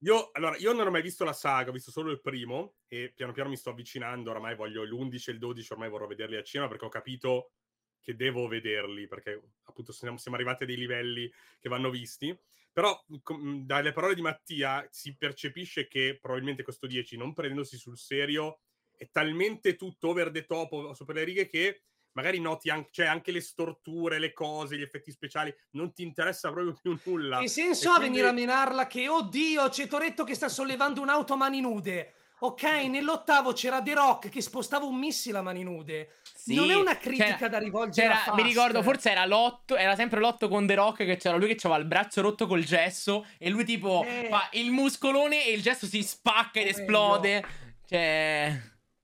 Io, 0.02 0.30
allora, 0.32 0.56
io 0.56 0.72
non 0.72 0.86
ho 0.86 0.90
mai 0.90 1.02
visto 1.02 1.24
la 1.24 1.34
saga, 1.34 1.70
ho 1.70 1.72
visto 1.72 1.90
solo 1.90 2.10
il 2.10 2.20
primo 2.20 2.76
e 2.86 3.12
piano 3.14 3.32
piano 3.32 3.50
mi 3.50 3.56
sto 3.56 3.70
avvicinando, 3.70 4.30
oramai 4.30 4.54
voglio 4.56 4.82
l'11 4.82 5.28
e 5.30 5.32
il 5.32 5.38
12, 5.38 5.72
ormai 5.72 5.90
vorrò 5.90 6.06
vederli 6.06 6.36
al 6.36 6.44
cinema 6.44 6.68
perché 6.68 6.86
ho 6.86 6.88
capito 6.88 7.52
che 8.00 8.16
devo 8.16 8.48
vederli, 8.48 9.06
perché 9.06 9.38
appunto 9.64 9.92
siamo, 9.92 10.16
siamo 10.16 10.36
arrivati 10.38 10.62
a 10.62 10.66
dei 10.66 10.76
livelli 10.76 11.30
che 11.58 11.68
vanno 11.68 11.90
visti. 11.90 12.34
Però 12.72 12.98
com- 13.22 13.64
dalle 13.66 13.92
parole 13.92 14.14
di 14.14 14.22
Mattia 14.22 14.86
si 14.90 15.16
percepisce 15.16 15.86
che 15.86 16.16
probabilmente 16.18 16.62
questo 16.62 16.86
10, 16.86 17.18
non 17.18 17.34
prendendosi 17.34 17.76
sul 17.76 17.98
serio, 17.98 18.60
è 18.90 19.10
talmente 19.10 19.76
tutto 19.76 20.08
over 20.08 20.30
the 20.30 20.46
top, 20.46 20.72
o 20.72 20.94
sopra 20.94 21.14
le 21.14 21.24
righe, 21.24 21.46
che 21.46 21.82
magari 22.12 22.40
noti 22.40 22.70
anche, 22.70 22.88
cioè, 22.92 23.06
anche 23.06 23.32
le 23.32 23.40
storture, 23.40 24.18
le 24.18 24.32
cose, 24.32 24.76
gli 24.76 24.82
effetti 24.82 25.10
speciali, 25.10 25.54
non 25.72 25.92
ti 25.92 26.02
interessa 26.02 26.50
proprio 26.50 26.76
più 26.80 26.98
nulla. 27.04 27.38
Che 27.40 27.48
senso 27.48 27.88
E 27.88 27.92
ha 27.92 27.96
quindi- 27.96 28.20
venire 28.20 28.28
a 28.28 28.32
menarla 28.32 28.86
che, 28.86 29.08
oddio, 29.08 29.68
c'è 29.68 29.86
Toretto 29.86 30.24
che 30.24 30.34
sta 30.34 30.48
sollevando 30.48 31.00
un'auto 31.00 31.34
a 31.34 31.36
mani 31.36 31.60
nude. 31.60 32.14
Ok, 32.42 32.62
nell'ottavo 32.62 33.52
c'era 33.52 33.82
The 33.82 33.92
Rock 33.92 34.28
che 34.30 34.40
spostava 34.40 34.86
un 34.86 34.96
missile 34.98 35.36
a 35.36 35.42
mani 35.42 35.62
nude. 35.62 36.08
Sì, 36.34 36.54
non 36.54 36.70
è 36.70 36.74
una 36.74 36.96
critica 36.96 37.34
c'era- 37.34 37.48
da 37.48 37.58
rivolgere 37.58 38.14
a 38.14 38.34
mi 38.34 38.42
ricordo, 38.42 38.82
forse 38.82 39.10
era 39.10 39.26
l'otto, 39.26 39.76
era 39.76 39.94
sempre 39.94 40.20
l'otto 40.20 40.48
con 40.48 40.66
The 40.66 40.74
Rock 40.74 41.04
che 41.04 41.18
c'era 41.18 41.36
lui 41.36 41.48
che 41.54 41.58
aveva 41.66 41.78
il 41.78 41.86
braccio 41.86 42.22
rotto 42.22 42.46
col 42.46 42.64
gesso 42.64 43.26
e 43.36 43.50
lui 43.50 43.64
tipo 43.66 44.02
Eh. 44.06 44.28
fa 44.30 44.48
il 44.52 44.70
muscolone 44.70 45.44
e 45.44 45.52
il 45.52 45.60
gesso 45.60 45.84
si 45.84 46.02
spacca 46.02 46.60
ed 46.60 46.64
O 46.64 46.68
meglio- 46.70 46.80
esplode. 46.80 47.44
Cioè... 47.86 48.60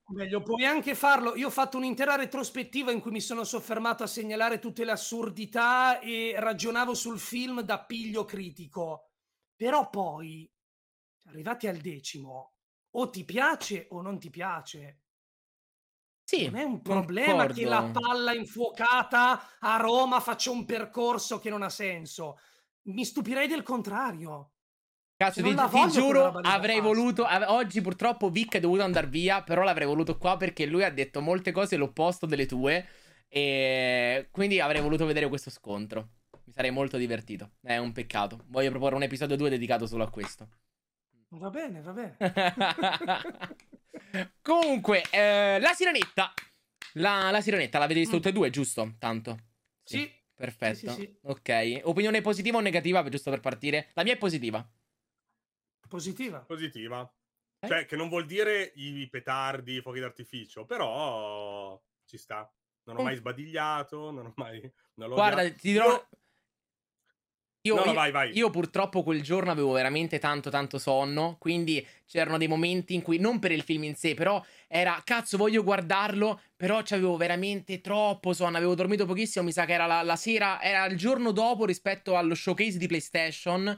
Meglio, 0.09 0.41
puoi 0.41 0.63
anche 0.65 0.95
farlo. 0.95 1.35
Io 1.35 1.47
ho 1.47 1.51
fatto 1.51 1.75
un'intera 1.77 2.15
retrospettiva 2.15 2.91
in 2.91 3.01
cui 3.01 3.11
mi 3.11 3.19
sono 3.19 3.43
soffermato 3.43 4.03
a 4.03 4.07
segnalare 4.07 4.59
tutte 4.59 4.85
le 4.85 4.91
assurdità 4.91 5.99
e 5.99 6.33
ragionavo 6.37 6.93
sul 6.93 7.19
film 7.19 7.61
da 7.61 7.83
piglio 7.83 8.23
critico. 8.23 9.09
Però 9.55 9.89
poi, 9.89 10.49
arrivati 11.25 11.67
al 11.67 11.77
decimo, 11.77 12.53
o 12.91 13.09
ti 13.09 13.25
piace 13.25 13.87
o 13.89 14.01
non 14.01 14.17
ti 14.17 14.29
piace. 14.29 14.99
Sì, 16.23 16.51
Non 16.51 16.55
è 16.55 16.63
un 16.63 16.81
problema 16.81 17.47
che 17.47 17.65
la 17.65 17.83
concordo. 17.83 17.99
palla 17.99 18.33
infuocata 18.33 19.57
a 19.59 19.77
Roma 19.77 20.19
faccia 20.19 20.51
un 20.51 20.65
percorso 20.65 21.39
che 21.39 21.49
non 21.49 21.61
ha 21.63 21.69
senso. 21.69 22.37
Mi 22.83 23.05
stupirei 23.05 23.47
del 23.47 23.63
contrario. 23.63 24.51
Cazzo, 25.17 25.41
ti, 25.41 25.55
ti 25.55 25.87
giuro, 25.91 26.27
avrei 26.43 26.79
voluto. 26.79 27.23
ave- 27.25 27.45
oggi 27.45 27.81
purtroppo 27.81 28.29
Vic 28.29 28.53
è 28.55 28.59
dovuto 28.59 28.83
andare 28.83 29.07
via, 29.07 29.41
però 29.41 29.63
l'avrei 29.63 29.87
voluto 29.87 30.15
qua 30.17 30.37
perché 30.37 30.67
lui 30.67 30.83
ha 30.83 30.91
detto 30.91 31.21
molte 31.21 31.51
cose 31.51 31.75
l'opposto 31.75 32.27
delle 32.27 32.45
tue. 32.45 32.85
E 33.27 34.27
quindi 34.31 34.59
avrei 34.59 34.79
voluto 34.81 35.05
vedere 35.07 35.27
questo 35.27 35.49
scontro. 35.49 36.09
Mi 36.45 36.53
sarei 36.53 36.69
molto 36.69 36.97
divertito. 36.97 37.53
È 37.61 37.77
un 37.77 37.91
peccato. 37.93 38.43
Voglio 38.47 38.69
proporre 38.69 38.93
un 38.95 39.03
episodio 39.03 39.35
2 39.35 39.49
dedicato 39.49 39.87
solo 39.87 40.03
a 40.03 40.09
questo. 40.11 40.47
Va 41.29 41.49
bene, 41.49 41.81
va 41.81 41.91
bene. 41.91 42.15
Comunque, 44.41 45.03
eh, 45.09 45.59
la 45.59 45.73
sirenetta. 45.73 46.31
La, 46.93 47.31
la 47.31 47.41
sirenetta 47.41 47.79
l'avete 47.79 47.99
vista 47.99 48.13
Mm. 48.15 48.17
tutte 48.17 48.29
e 48.29 48.33
due, 48.33 48.49
giusto? 48.49 48.93
Tanto. 48.99 49.37
Sì. 49.83 50.09
Perfetto. 50.33 50.75
Sì, 50.75 50.87
sì, 50.89 50.93
sì. 50.93 51.17
Ok. 51.23 51.79
Opinione 51.83 52.21
positiva 52.21 52.57
o 52.57 52.61
negativa, 52.61 53.03
giusto 53.09 53.31
per 53.31 53.39
partire? 53.39 53.89
La 53.93 54.03
mia 54.03 54.13
è 54.13 54.17
positiva. 54.17 54.65
Positiva. 55.87 56.39
Positiva. 56.39 57.09
Eh? 57.59 57.67
Cioè, 57.67 57.85
che 57.85 57.95
non 57.95 58.09
vuol 58.09 58.25
dire 58.25 58.71
i 58.75 59.07
petardi, 59.09 59.75
i 59.77 59.81
fuochi 59.81 59.99
d'artificio, 59.99 60.65
però 60.65 61.81
ci 62.05 62.17
sta. 62.17 62.51
Non 62.83 62.97
ho 62.97 63.01
Mm. 63.01 63.05
mai 63.05 63.15
sbadigliato, 63.15 64.11
non 64.11 64.27
ho 64.27 64.33
mai... 64.35 64.61
Non 64.95 65.09
Guarda, 65.09 65.41
odiato. 65.41 65.57
ti 65.59 65.71
dirò. 65.71 65.87
Io- 65.91 66.07
Io, 67.61 67.75
No, 67.75 67.81
no, 67.81 67.87
io- 67.87 67.93
vai, 67.95 68.11
vai. 68.11 68.37
io 68.37 68.49
purtroppo 68.49 69.03
quel 69.03 69.21
giorno 69.21 69.51
avevo 69.51 69.73
veramente 69.73 70.19
tanto 70.19 70.49
tanto 70.49 70.77
sonno, 70.77 71.35
quindi 71.37 71.85
c'erano 72.05 72.37
dei 72.37 72.47
momenti 72.47 72.93
in 72.93 73.01
cui, 73.01 73.17
non 73.19 73.39
per 73.39 73.51
il 73.51 73.61
film 73.63 73.83
in 73.83 73.95
sé, 73.95 74.13
però 74.13 74.41
era, 74.67 75.01
cazzo 75.03 75.35
voglio 75.35 75.63
guardarlo, 75.63 76.39
però 76.55 76.81
c'avevo 76.81 77.17
veramente 77.17 77.81
troppo 77.81 78.31
sonno, 78.31 78.55
avevo 78.55 78.73
dormito 78.73 79.05
pochissimo, 79.05 79.43
mi 79.43 79.51
sa 79.51 79.65
che 79.65 79.73
era 79.73 79.85
la, 79.85 80.01
la 80.01 80.15
sera, 80.15 80.61
era 80.61 80.85
il 80.85 80.95
giorno 80.95 81.31
dopo 81.31 81.65
rispetto 81.65 82.15
allo 82.15 82.35
showcase 82.35 82.77
di 82.77 82.87
PlayStation 82.87 83.77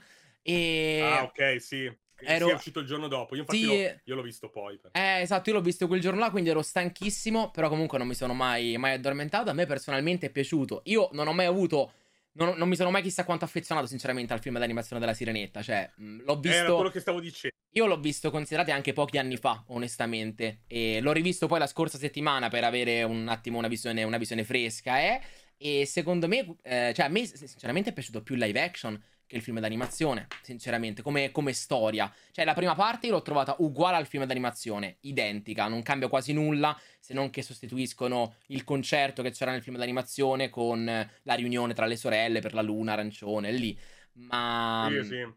e... 0.49 0.99
Ah, 1.01 1.23
ok, 1.23 1.61
sì. 1.61 1.83
ero- 1.85 2.45
Sì, 2.45 2.51
è 2.51 2.53
uscito 2.53 2.79
il 2.79 2.85
giorno 2.87 3.07
dopo. 3.07 3.35
Io 3.35 3.41
infatti 3.41 3.59
Sì, 3.59 3.67
l'ho, 3.67 4.01
io 4.05 4.15
l'ho 4.15 4.21
visto 4.21 4.49
poi. 4.49 4.77
per- 4.79 4.91
Eh, 4.93 5.21
esatto, 5.21 5.49
io 5.49 5.55
l'ho 5.55 5.61
visto 5.61 5.87
quel 5.87 6.01
giorno 6.01 6.19
là, 6.19 6.29
quindi 6.31 6.49
ero 6.49 6.61
stanchissimo, 6.61 7.51
però 7.51 7.69
comunque 7.69 7.97
non 7.97 8.07
mi 8.07 8.15
sono 8.15 8.33
mai, 8.33 8.77
mai 8.77 8.93
addormentato. 8.93 9.49
A 9.49 9.53
me 9.53 9.65
personalmente 9.65 10.27
è 10.27 10.29
piaciuto. 10.31 10.81
Io 10.85 11.09
non 11.13 11.27
ho 11.27 11.33
mai 11.33 11.45
avuto. 11.45 11.93
Non, 12.33 12.55
non 12.57 12.69
mi 12.69 12.75
sono 12.75 12.91
mai 12.91 13.01
chissà 13.01 13.25
quanto 13.25 13.45
affezionato, 13.45 13.87
sinceramente, 13.87 14.33
al 14.33 14.39
film 14.41 14.57
d'animazione 14.59 14.99
della 14.99 15.13
Sirenetta. 15.13 15.61
Cioè, 15.61 15.89
mh, 15.95 16.21
l'ho 16.23 16.39
Era 16.41 16.65
quello 16.65 16.81
visto. 16.81 16.89
che 16.91 16.99
stavo 16.99 17.19
dicendo. 17.19 17.55
Io 17.73 17.85
l'ho 17.85 17.99
visto, 17.99 18.31
considerate, 18.31 18.71
anche 18.71 18.93
pochi 18.93 19.17
anni 19.17 19.37
fa, 19.37 19.63
onestamente. 19.67 20.61
E 20.67 20.99
l'ho 21.01 21.11
rivisto 21.11 21.47
poi 21.47 21.59
la 21.59 21.67
scorsa 21.67 21.97
settimana 21.97 22.49
per 22.49 22.63
avere 22.63 23.03
un 23.03 23.27
attimo 23.27 23.57
una 23.57 23.67
visione, 23.67 24.03
una 24.03 24.17
visione 24.17 24.43
fresca, 24.43 24.99
eh. 24.99 25.21
E 25.57 25.85
secondo 25.85 26.27
me, 26.27 26.55
eh, 26.63 26.93
cioè, 26.95 27.05
a 27.05 27.09
me 27.09 27.25
sinceramente 27.25 27.89
è 27.89 27.93
piaciuto 27.93 28.23
più 28.23 28.35
live 28.35 28.61
action 28.61 29.01
che 29.29 29.35
il 29.35 29.43
film 29.43 29.59
d'animazione, 29.59 30.25
sinceramente, 30.41 31.03
come, 31.03 31.29
come 31.29 31.53
storia. 31.53 32.11
Cioè, 32.31 32.45
la 32.45 32.55
prima 32.55 32.73
parte 32.73 33.09
l'ho 33.09 33.21
trovata 33.21 33.55
uguale 33.59 33.95
al 33.95 34.07
film 34.07 34.25
d'animazione, 34.25 34.97
identica, 35.01 35.67
non 35.67 35.83
cambia 35.83 36.07
quasi 36.07 36.33
nulla, 36.33 36.75
se 36.99 37.13
non 37.13 37.29
che 37.29 37.43
sostituiscono 37.43 38.37
il 38.47 38.63
concerto 38.63 39.21
che 39.21 39.29
c'era 39.29 39.51
nel 39.51 39.61
film 39.61 39.77
d'animazione 39.77 40.49
con 40.49 40.89
eh, 40.89 41.11
la 41.21 41.35
riunione 41.35 41.75
tra 41.75 41.85
le 41.85 41.95
sorelle 41.95 42.41
per 42.41 42.55
la 42.55 42.63
luna 42.63 42.93
arancione, 42.93 43.51
lì. 43.51 43.77
Ma 44.13 44.87
Sì, 44.89 44.95
mm, 44.95 45.01
sì. 45.01 45.33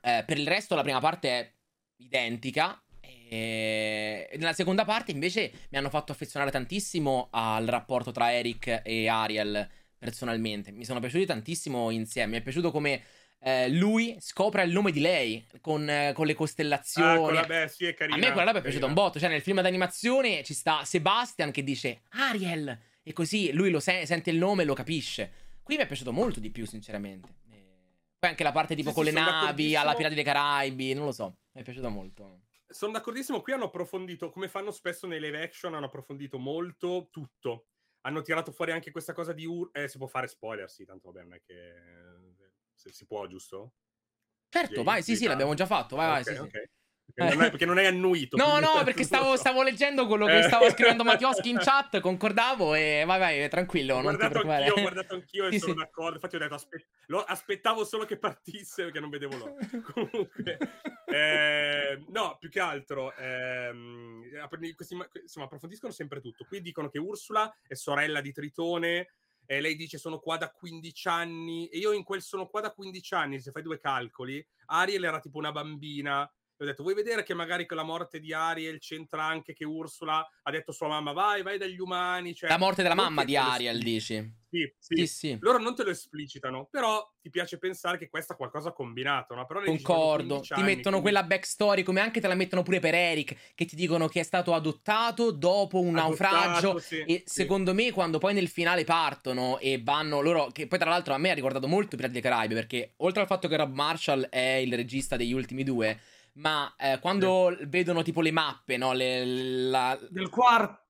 eh, 0.00 0.24
per 0.26 0.38
il 0.38 0.46
resto 0.46 0.74
la 0.74 0.82
prima 0.82 1.00
parte 1.00 1.28
è 1.28 1.52
identica. 1.96 2.80
E 3.28 4.30
nella 4.36 4.54
seconda 4.54 4.84
parte 4.86 5.10
invece 5.10 5.52
mi 5.70 5.78
hanno 5.78 5.90
fatto 5.90 6.12
affezionare 6.12 6.50
tantissimo 6.50 7.28
al 7.32 7.66
rapporto 7.66 8.12
tra 8.12 8.32
Eric 8.32 8.80
e 8.82 9.08
Ariel 9.08 9.68
personalmente. 9.98 10.70
Mi 10.70 10.84
sono 10.84 11.00
piaciuti 11.00 11.26
tantissimo 11.26 11.90
insieme. 11.90 12.32
Mi 12.32 12.38
è 12.38 12.42
piaciuto 12.42 12.70
come 12.70 13.02
eh, 13.38 13.68
lui 13.68 14.16
scopre 14.20 14.64
il 14.64 14.72
nome 14.72 14.90
di 14.92 15.00
lei 15.00 15.46
con, 15.60 15.88
eh, 15.88 16.12
con 16.14 16.26
le 16.26 16.32
Ah, 16.32 16.36
costellazioni. 16.36 17.22
quella, 17.22 17.44
beh, 17.44 17.68
sì, 17.68 17.84
è 17.86 17.90
A 17.90 17.94
carina. 17.94 18.16
me 18.16 18.26
quella 18.32 18.44
roba 18.46 18.58
è 18.58 18.62
piaciuta 18.62 18.86
un 18.86 18.94
botto. 18.94 19.18
Cioè, 19.18 19.28
nel 19.28 19.42
film 19.42 19.60
d'animazione 19.62 20.42
ci 20.42 20.54
sta 20.54 20.84
Sebastian 20.84 21.50
che 21.50 21.62
dice 21.62 22.02
Ariel. 22.10 22.78
E 23.02 23.12
così 23.12 23.52
lui 23.52 23.70
lo 23.70 23.78
se- 23.78 24.04
sente 24.06 24.30
il 24.30 24.36
nome 24.38 24.62
e 24.62 24.66
lo 24.66 24.74
capisce. 24.74 25.32
Qui 25.62 25.76
mi 25.76 25.82
è 25.82 25.86
piaciuto 25.86 26.12
molto 26.12 26.40
di 26.40 26.50
più, 26.50 26.66
sinceramente. 26.66 27.34
E 27.50 27.64
Poi 28.18 28.30
anche 28.30 28.42
la 28.42 28.52
parte 28.52 28.74
tipo 28.74 28.88
Sì, 28.88 28.94
con 28.94 29.04
sì, 29.04 29.12
le 29.12 29.20
navi, 29.20 29.76
alla 29.76 29.94
Pirati 29.94 30.14
dei 30.14 30.24
Caraibi. 30.24 30.92
Non 30.94 31.04
lo 31.04 31.12
so. 31.12 31.38
Mi 31.52 31.60
è 31.60 31.64
piaciuto 31.64 31.88
molto. 31.88 32.40
Sono 32.68 32.92
d'accordissimo, 32.92 33.42
qui 33.42 33.52
hanno 33.52 33.66
approfondito, 33.66 34.30
come 34.30 34.48
fanno 34.48 34.72
spesso 34.72 35.06
nei 35.06 35.20
live 35.20 35.40
action, 35.40 35.74
hanno 35.74 35.86
approfondito 35.86 36.36
molto 36.38 37.08
tutto. 37.12 37.66
Hanno 38.00 38.22
tirato 38.22 38.50
fuori 38.50 38.72
anche 38.72 38.90
questa 38.90 39.12
cosa 39.12 39.32
di 39.32 39.44
Ur... 39.46 39.70
Eh, 39.72 39.86
si 39.88 39.98
può 39.98 40.08
fare 40.08 40.26
spoiler, 40.26 40.68
sì, 40.68 40.84
tanto 40.84 41.10
vabbè, 41.12 41.24
non 41.24 41.34
è 41.34 41.40
che... 41.44 41.74
Se 42.76 42.92
si 42.92 43.06
può, 43.06 43.26
giusto? 43.26 43.72
Certo, 44.48 44.74
Jay- 44.74 44.84
vai, 44.84 45.02
sì, 45.02 45.16
sì, 45.16 45.26
l'abbiamo 45.26 45.54
già 45.54 45.66
fatto. 45.66 45.96
Vai, 45.96 46.06
vai, 46.08 46.20
Ok, 46.20 46.26
sì, 46.28 46.34
sì. 46.34 46.40
ok. 46.40 46.70
Perché, 47.14 47.34
non 47.34 47.42
è, 47.44 47.50
perché 47.50 47.66
non 47.66 47.78
hai 47.78 47.86
annuito. 47.86 48.36
No, 48.36 48.58
no, 48.58 48.82
perché 48.84 49.02
stavo, 49.04 49.36
stavo 49.36 49.62
leggendo 49.62 50.06
quello 50.06 50.26
che 50.26 50.38
Eh. 50.38 50.42
stava 50.42 50.68
scrivendo 50.70 51.04
Mattioschi 51.04 51.48
in 51.48 51.56
chat, 51.58 52.00
concordavo 52.00 52.74
e 52.74 53.04
vai, 53.06 53.18
vai, 53.18 53.48
tranquillo, 53.48 53.96
Ho 53.96 54.02
guardato 54.02 54.40
anch'io, 54.40 54.74
ho 54.74 54.80
guardato 54.80 55.14
anch'io 55.14 55.46
e 55.46 55.52
Sì, 55.52 55.58
sono 55.60 55.72
sì. 55.72 55.78
d'accordo. 55.78 56.14
Infatti 56.16 56.36
ho 56.36 56.38
detto, 56.38 56.54
aspe- 56.54 56.86
lo- 57.06 57.24
aspettavo 57.24 57.84
solo 57.84 58.04
che 58.04 58.18
partisse 58.18 58.84
perché 58.84 59.00
non 59.00 59.08
vedevo 59.08 59.36
l'ora. 59.36 59.54
Comunque, 59.94 60.58
eh, 61.06 62.04
no, 62.08 62.36
più 62.38 62.50
che 62.50 62.60
altro, 62.60 63.14
ehm, 63.14 64.74
questi, 64.74 64.94
ma- 64.94 65.08
insomma, 65.22 65.46
approfondiscono 65.46 65.92
sempre 65.92 66.20
tutto. 66.20 66.44
Qui 66.44 66.60
dicono 66.60 66.88
che 66.88 66.98
Ursula 66.98 67.50
è 67.66 67.74
sorella 67.74 68.20
di 68.20 68.32
Tritone. 68.32 69.08
E 69.46 69.60
lei 69.60 69.76
dice 69.76 69.96
sono 69.96 70.18
qua 70.18 70.36
da 70.36 70.50
15 70.50 71.08
anni 71.08 71.68
e 71.68 71.78
io 71.78 71.92
in 71.92 72.02
quel 72.02 72.20
sono 72.20 72.48
qua 72.48 72.60
da 72.60 72.72
15 72.72 73.14
anni, 73.14 73.40
se 73.40 73.52
fai 73.52 73.62
due 73.62 73.78
calcoli, 73.78 74.44
Ariel 74.66 75.04
era 75.04 75.20
tipo 75.20 75.38
una 75.38 75.52
bambina. 75.52 76.28
Ho 76.58 76.64
detto, 76.64 76.82
vuoi 76.82 76.94
vedere 76.94 77.22
che 77.22 77.34
magari 77.34 77.66
con 77.66 77.76
la 77.76 77.82
morte 77.82 78.18
di 78.18 78.32
Ariel 78.32 78.78
c'entra 78.78 79.24
anche 79.24 79.52
che 79.52 79.66
Ursula 79.66 80.26
ha 80.42 80.50
detto 80.50 80.70
a 80.70 80.74
sua 80.74 80.88
mamma 80.88 81.12
vai, 81.12 81.42
vai 81.42 81.58
dagli 81.58 81.78
umani. 81.78 82.34
Cioè, 82.34 82.48
La 82.48 82.56
morte 82.56 82.82
della 82.82 82.94
mamma 82.94 83.24
di 83.24 83.36
Ariel, 83.36 83.82
dici? 83.82 84.44
Sì, 84.48 84.72
sì. 84.78 84.94
Sì, 84.94 85.06
sì. 85.06 85.38
Loro 85.40 85.58
non 85.58 85.74
te 85.74 85.84
lo 85.84 85.90
esplicitano, 85.90 86.66
però 86.70 87.06
ti 87.20 87.28
piace 87.28 87.58
pensare 87.58 87.98
che 87.98 88.08
questa 88.08 88.36
qualcosa 88.36 88.70
ha 88.70 88.72
combinato, 88.72 89.34
no? 89.34 89.44
Però 89.44 89.60
lei 89.60 89.70
dice, 89.72 89.84
"Sono 89.84 89.98
Concordo, 89.98 90.14
15 90.14 90.52
ti 90.54 90.60
anni, 90.60 90.64
mettono 90.76 91.00
quindi 91.00 91.02
quella 91.02 91.24
backstory 91.24 91.82
come 91.82 92.00
anche 92.00 92.20
te 92.20 92.28
la 92.28 92.36
mettono 92.36 92.62
pure 92.62 92.78
per 92.78 92.94
Eric, 92.94 93.52
che 93.56 93.64
ti 93.64 93.74
dicono 93.74 94.06
che 94.06 94.20
è 94.20 94.22
stato 94.22 94.54
adottato 94.54 95.32
dopo 95.32 95.80
un 95.80 95.94
adottato, 95.94 96.78
naufragio 96.78 96.78
sì, 96.78 97.04
e 97.04 97.22
secondo 97.26 97.74
me 97.74 97.90
quando 97.90 98.18
poi 98.18 98.32
nel 98.32 98.48
finale 98.48 98.84
partono 98.84 99.58
e 99.58 99.80
vanno 99.82 100.20
loro, 100.20 100.46
che 100.52 100.68
poi 100.68 100.78
tra 100.78 100.88
l'altro 100.88 101.14
a 101.14 101.18
me 101.18 101.30
ha 101.30 101.34
ricordato 101.34 101.66
molto 101.66 101.96
Pirati 101.96 102.12
dei 102.14 102.22
Caraibi 102.22 102.54
perché 102.54 102.94
oltre 102.98 103.22
al 103.22 103.26
fatto 103.26 103.48
che 103.48 103.56
Rob 103.56 103.74
Marshall 103.74 104.28
è 104.28 104.38
il 104.64 104.72
regista 104.74 105.16
degli 105.16 105.32
ultimi 105.32 105.64
due, 105.64 105.98
ma 106.36 106.74
eh, 106.78 106.98
quando 107.00 107.56
vedono 107.62 108.02
tipo 108.02 108.20
le 108.20 108.30
mappe, 108.32 108.76
no? 108.76 108.92
Le, 108.92 109.24
la... 109.24 109.98
Del 110.08 110.28
quarto, 110.28 110.80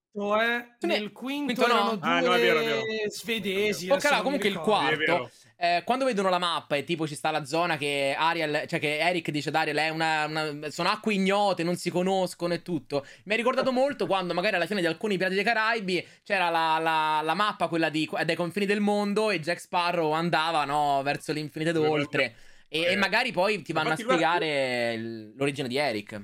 eh? 0.41 0.75
Ne- 0.81 0.99
Nel 0.99 1.13
quinto, 1.13 1.55
quinto 1.55 1.67
no? 1.67 1.97
due 1.97 1.99
Ah, 2.09 2.21
no, 2.21 2.35
è 2.35 2.41
vero, 2.41 2.61
è 2.61 2.65
vero. 2.65 2.83
svedesi. 3.11 3.91
Ok, 3.91 4.11
mi 4.13 4.23
comunque 4.23 4.49
il. 4.49 4.55
Sì, 4.55 4.61
quarto, 4.61 5.31
eh, 5.59 5.83
quando 5.85 6.05
vedono 6.05 6.29
la 6.29 6.39
mappa 6.39 6.77
e 6.77 6.85
tipo 6.85 7.07
ci 7.07 7.15
sta 7.15 7.31
la 7.31 7.45
zona 7.45 7.77
che 7.77 8.15
Ariel, 8.19 8.65
cioè 8.67 8.79
che 8.79 8.99
Eric 8.99 9.31
dice 9.31 9.49
ad 9.51 9.55
Ariel 9.55 9.77
è 9.77 9.89
una, 9.89 10.25
una- 10.27 10.71
sono 10.71 10.89
acque 10.91 11.15
ignote, 11.15 11.63
non 11.63 11.77
si 11.77 11.91
conoscono 11.91 12.53
e 12.55 12.63
tutto. 12.63 13.07
Mi 13.25 13.35
ha 13.35 13.37
ricordato 13.37 13.73
molto 13.73 14.07
quando 14.07 14.35
magari 14.35 14.57
alla 14.57 14.67
fine 14.67 14.81
di 14.81 14.87
alcuni 14.87 15.17
Pirati 15.17 15.35
dei 15.35 15.45
Caraibi 15.45 16.07
c'era 16.25 16.49
la, 16.51 16.79
la- 16.79 17.21
la 17.23 17.35
mappa, 17.35 17.69
quella 17.69 17.89
di, 17.89 18.09
dai 18.25 18.37
confini 18.37 18.67
del 18.67 18.81
mondo 18.81 19.31
e 19.31 19.41
Jack 19.41 19.61
Sparrow 19.61 20.11
andava, 20.13 20.65
no, 20.65 21.01
verso 21.03 21.33
l'infinito 21.33 21.71
ed 21.71 21.77
oltre. 21.77 22.35
E, 22.69 22.81
Eh. 22.81 22.93
e 22.93 22.97
magari 22.97 23.33
poi 23.33 23.63
ti 23.63 23.73
vanno 23.73 23.91
a 23.91 23.95
guarda- 23.95 24.13
spiegare 24.13 24.93
il- 24.95 25.35
l'origine 25.37 25.69
di 25.69 25.77
Eric. 25.77 26.21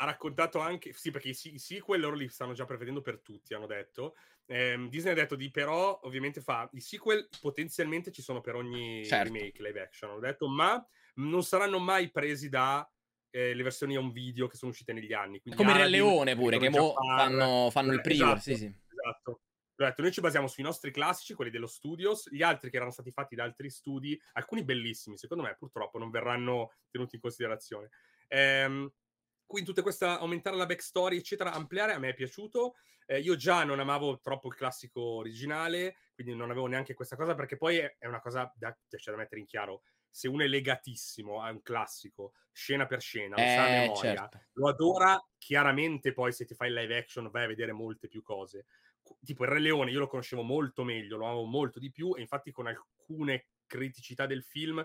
ha 0.00 0.04
raccontato 0.06 0.60
anche, 0.60 0.94
sì, 0.94 1.10
perché 1.10 1.28
i, 1.28 1.36
i 1.52 1.58
sequel 1.58 2.00
loro 2.00 2.16
li 2.16 2.26
stanno 2.30 2.54
già 2.54 2.64
prevedendo 2.64 3.02
per 3.02 3.20
tutti, 3.20 3.52
hanno 3.52 3.66
detto. 3.66 4.14
Ehm, 4.46 4.88
Disney 4.88 5.12
ha 5.12 5.14
detto 5.14 5.36
di 5.36 5.50
però, 5.50 6.00
ovviamente 6.04 6.40
fa, 6.40 6.66
i 6.72 6.80
sequel 6.80 7.28
potenzialmente 7.38 8.10
ci 8.10 8.22
sono 8.22 8.40
per 8.40 8.54
ogni 8.54 9.04
Certo. 9.04 9.30
remake 9.30 9.62
live 9.62 9.78
action, 9.82 10.10
hanno 10.12 10.20
detto, 10.20 10.48
ma 10.48 10.82
non 11.16 11.42
saranno 11.44 11.78
mai 11.78 12.10
presi 12.10 12.48
da 12.48 12.90
eh, 13.28 13.52
le 13.52 13.62
versioni 13.62 13.94
a 13.94 14.00
un 14.00 14.10
video 14.10 14.46
che 14.46 14.56
sono 14.56 14.70
uscite 14.70 14.94
negli 14.94 15.12
anni. 15.12 15.38
Come 15.54 15.74
Re 15.74 15.86
Leone 15.86 16.34
pure, 16.34 16.58
che 16.58 16.70
mo 16.70 16.94
fanno, 16.94 17.68
fanno 17.70 17.92
il 17.92 17.98
eh, 17.98 18.00
pre-order, 18.00 18.26
esatto, 18.38 18.40
sì, 18.40 18.56
sì. 18.56 18.74
Esatto. 18.88 19.40
Ho 19.82 19.86
detto, 19.86 20.02
noi 20.02 20.12
ci 20.12 20.20
basiamo 20.20 20.46
sui 20.46 20.62
nostri 20.62 20.90
classici, 20.90 21.32
quelli 21.32 21.50
dello 21.50 21.66
studios, 21.66 22.28
gli 22.30 22.42
altri 22.42 22.68
che 22.68 22.76
erano 22.76 22.90
stati 22.90 23.10
fatti 23.10 23.34
da 23.34 23.44
altri 23.44 23.70
studi, 23.70 24.20
alcuni 24.32 24.62
bellissimi, 24.62 25.16
secondo 25.16 25.42
me 25.42 25.56
purtroppo 25.58 25.98
non 25.98 26.10
verranno 26.10 26.72
tenuti 26.90 27.14
in 27.14 27.20
considerazione. 27.22 27.88
Ehm, 28.28 28.92
quindi 29.46 29.68
tutta 29.68 29.82
questa 29.82 30.18
aumentare 30.20 30.56
la 30.56 30.66
backstory, 30.66 31.16
eccetera, 31.16 31.52
ampliare, 31.52 31.94
a 31.94 31.98
me 31.98 32.10
è 32.10 32.14
piaciuto. 32.14 32.74
Eh, 33.06 33.20
io 33.20 33.34
già 33.36 33.64
non 33.64 33.80
amavo 33.80 34.20
troppo 34.20 34.48
il 34.48 34.54
classico 34.54 35.00
originale, 35.00 35.96
quindi 36.14 36.34
non 36.34 36.50
avevo 36.50 36.66
neanche 36.66 36.94
questa 36.94 37.16
cosa, 37.16 37.34
perché 37.34 37.56
poi 37.56 37.78
è, 37.78 37.96
è 37.98 38.06
una 38.06 38.20
cosa 38.20 38.52
da, 38.54 38.76
c'è 38.88 39.10
da 39.10 39.16
mettere 39.16 39.40
in 39.40 39.46
chiaro. 39.46 39.82
Se 40.08 40.28
uno 40.28 40.42
è 40.42 40.46
legatissimo 40.46 41.40
a 41.40 41.50
un 41.50 41.62
classico, 41.62 42.34
scena 42.52 42.86
per 42.86 43.00
scena, 43.00 43.38
lo 43.38 43.46
sa 43.46 43.64
a 43.64 43.68
Eh, 43.68 43.68
memoria, 43.68 44.28
certo. 44.28 44.38
lo 44.52 44.68
adora, 44.68 45.18
chiaramente 45.38 46.12
poi 46.12 46.32
se 46.32 46.44
ti 46.44 46.54
fai 46.54 46.68
il 46.68 46.74
live 46.74 46.96
action 46.98 47.30
vai 47.30 47.44
a 47.44 47.48
vedere 47.48 47.72
molte 47.72 48.08
più 48.08 48.22
cose. 48.22 48.66
Tipo 49.24 49.44
il 49.44 49.50
Re 49.50 49.60
Leone, 49.60 49.90
io 49.90 49.98
lo 49.98 50.06
conoscevo 50.06 50.42
molto 50.42 50.84
meglio, 50.84 51.16
lo 51.16 51.24
amavo 51.24 51.44
molto 51.44 51.78
di 51.78 51.90
più 51.90 52.14
e 52.16 52.20
infatti 52.20 52.50
con 52.50 52.66
alcune 52.66 53.48
criticità 53.66 54.26
del 54.26 54.42
film 54.42 54.84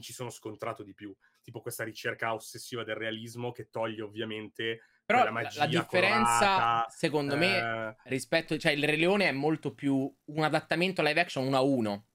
ci 0.00 0.12
sono 0.12 0.30
scontrato 0.30 0.82
di 0.82 0.94
più. 0.94 1.14
Tipo 1.42 1.60
questa 1.60 1.84
ricerca 1.84 2.32
ossessiva 2.34 2.84
del 2.84 2.94
realismo 2.96 3.50
che 3.50 3.68
toglie 3.70 4.02
ovviamente 4.02 4.82
Però 5.04 5.24
la, 5.24 5.30
magia 5.30 5.60
la 5.60 5.66
differenza, 5.66 6.38
colorata, 6.38 6.86
secondo 6.90 7.36
me, 7.36 7.56
eh, 7.58 7.96
rispetto... 8.04 8.56
Cioè, 8.56 8.72
il 8.72 8.84
Re 8.84 8.96
Leone 8.96 9.28
è 9.28 9.32
molto 9.32 9.74
più 9.74 10.14
un 10.24 10.42
adattamento 10.44 11.02
live 11.02 11.20
action 11.20 11.46
1 11.46 11.56
a 11.56 11.60
1. 11.60 12.06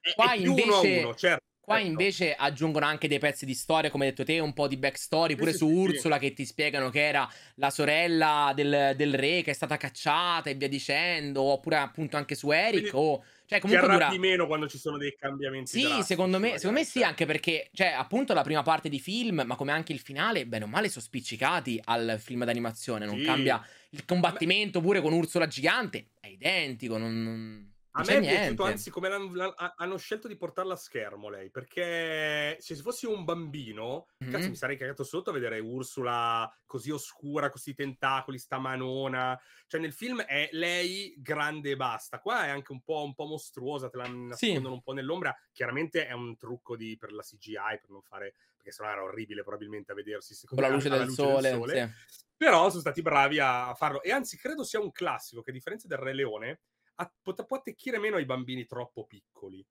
è- 0.00 0.14
Qua 0.14 0.32
più 0.32 0.52
uno 0.52 0.60
a 0.60 0.76
invece- 0.76 0.98
uno, 0.98 1.14
certo, 1.14 1.43
Qua 1.64 1.76
certo. 1.76 1.88
invece 1.90 2.34
aggiungono 2.34 2.84
anche 2.84 3.08
dei 3.08 3.18
pezzi 3.18 3.46
di 3.46 3.54
storia, 3.54 3.90
come 3.90 4.04
hai 4.04 4.10
detto 4.10 4.22
te, 4.22 4.38
un 4.38 4.52
po' 4.52 4.68
di 4.68 4.76
backstory, 4.76 5.32
Sì, 5.32 5.38
pure 5.38 5.52
sì, 5.52 5.56
su 5.56 5.66
sì, 5.68 5.72
sì. 5.72 5.78
Ursula 5.80 6.18
che 6.18 6.34
ti 6.34 6.44
spiegano 6.44 6.90
che 6.90 7.06
era 7.06 7.26
la 7.54 7.70
sorella 7.70 8.52
del, 8.54 8.92
del 8.96 9.14
re 9.14 9.40
che 9.42 9.52
è 9.52 9.54
stata 9.54 9.78
cacciata 9.78 10.50
e 10.50 10.54
via 10.54 10.68
dicendo, 10.68 11.40
oppure 11.42 11.76
appunto 11.76 12.18
anche 12.18 12.34
su 12.34 12.50
Eric, 12.50 12.90
Quindi 12.90 12.96
o... 12.96 13.24
Cioè 13.46 13.60
comunque 13.60 13.86
dura... 13.86 14.06
arrabbi 14.06 14.18
meno 14.18 14.46
quando 14.46 14.66
ci 14.68 14.78
sono 14.78 14.96
dei 14.96 15.14
cambiamenti 15.18 15.78
Sì, 15.78 16.02
secondo 16.02 16.38
me, 16.38 16.56
secondo 16.58 16.78
me 16.80 16.84
sì, 16.84 17.02
anche 17.02 17.26
perché, 17.26 17.68
cioè, 17.72 17.88
appunto 17.88 18.32
la 18.32 18.42
prima 18.42 18.62
parte 18.62 18.88
di 18.88 18.98
film, 18.98 19.42
ma 19.44 19.54
come 19.56 19.70
anche 19.72 19.92
il 19.92 20.00
finale, 20.00 20.46
bene 20.46 20.64
o 20.64 20.66
male, 20.66 20.88
sono 20.88 21.04
spiccicati 21.04 21.80
al 21.84 22.16
film 22.18 22.44
d'animazione. 22.44 23.04
Non 23.04 23.18
Sì. 23.18 23.24
cambia 23.24 23.62
il 23.90 24.04
combattimento 24.06 24.80
pure 24.80 25.00
con 25.02 25.12
Ursula 25.12 25.46
gigante, 25.46 26.12
è 26.20 26.26
identico, 26.28 26.96
non, 26.96 27.73
A 27.96 28.02
me 28.02 28.16
è 28.16 28.20
niente. 28.20 28.36
piaciuto, 28.38 28.64
anzi, 28.64 28.90
come 28.90 29.08
l'hanno- 29.08 29.54
hanno 29.76 29.96
scelto 29.98 30.26
di 30.26 30.36
portarla 30.36 30.74
a 30.74 30.76
schermo 30.76 31.28
lei, 31.28 31.48
perché 31.50 32.56
se 32.60 32.74
fossi 32.76 33.06
un 33.06 33.22
bambino, 33.24 34.08
Mhm. 34.18 34.30
cazzo, 34.32 34.48
mi 34.48 34.56
sarei 34.56 34.76
cagato 34.76 35.04
sotto 35.04 35.30
a 35.30 35.32
vedere 35.32 35.60
Ursula 35.60 36.52
così 36.66 36.90
oscura, 36.90 37.50
questi 37.50 37.72
tentacoli, 37.72 38.38
sta 38.38 38.58
manona. 38.58 39.40
Cioè, 39.68 39.80
nel 39.80 39.92
film 39.92 40.22
è 40.22 40.48
lei 40.52 41.14
grande 41.18 41.70
e 41.70 41.76
basta. 41.76 42.18
Qua 42.18 42.46
è 42.46 42.48
anche 42.48 42.72
un 42.72 42.82
po', 42.82 43.04
un 43.04 43.14
po' 43.14 43.26
mostruosa, 43.26 43.88
te 43.88 43.96
la 43.98 44.08
nascondono 44.08 44.74
un 44.74 44.82
po' 44.82 44.92
nell'ombra. 44.92 45.32
Chiaramente 45.52 46.06
è 46.06 46.12
un 46.12 46.36
trucco 46.36 46.76
di- 46.76 46.96
per 46.96 47.12
la 47.12 47.22
CGI, 47.22 47.78
per 47.80 47.90
non 47.90 48.02
fare... 48.02 48.34
perché 48.56 48.72
sennò 48.72 48.90
era 48.90 49.02
orribile 49.02 49.42
probabilmente 49.42 49.92
a 49.92 49.94
vedersi. 49.94 50.34
Con 50.46 50.58
la 50.60 50.68
me, 50.68 50.74
luce 50.74 50.88
alla 50.88 50.98
del 50.98 51.10
sole, 51.10 51.50
sì. 51.68 52.22
però 52.36 52.68
sono 52.70 52.80
stati 52.80 53.02
bravi 53.02 53.38
a 53.38 53.74
farlo. 53.74 54.02
E 54.02 54.10
anzi, 54.10 54.36
credo 54.38 54.64
sia 54.64 54.80
un 54.80 54.90
classico 54.90 55.42
che, 55.42 55.50
a 55.50 55.52
differenza 55.52 55.86
del 55.86 55.98
Re 55.98 56.14
Leone, 56.14 56.60
a- 56.96 57.12
pot- 57.22 57.44
può 57.46 57.56
attecchire 57.56 57.98
meno 57.98 58.16
ai 58.16 58.24
bambini 58.24 58.64
troppo 58.66 59.04
piccoli. 59.06 59.64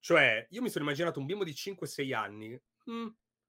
Cioè, 0.00 0.46
io 0.50 0.62
mi 0.62 0.70
sono 0.70 0.84
immaginato 0.84 1.18
un 1.18 1.26
bimbo 1.26 1.44
di 1.44 1.52
5-6 1.54 2.12
anni. 2.12 2.60
mm, 2.90 3.06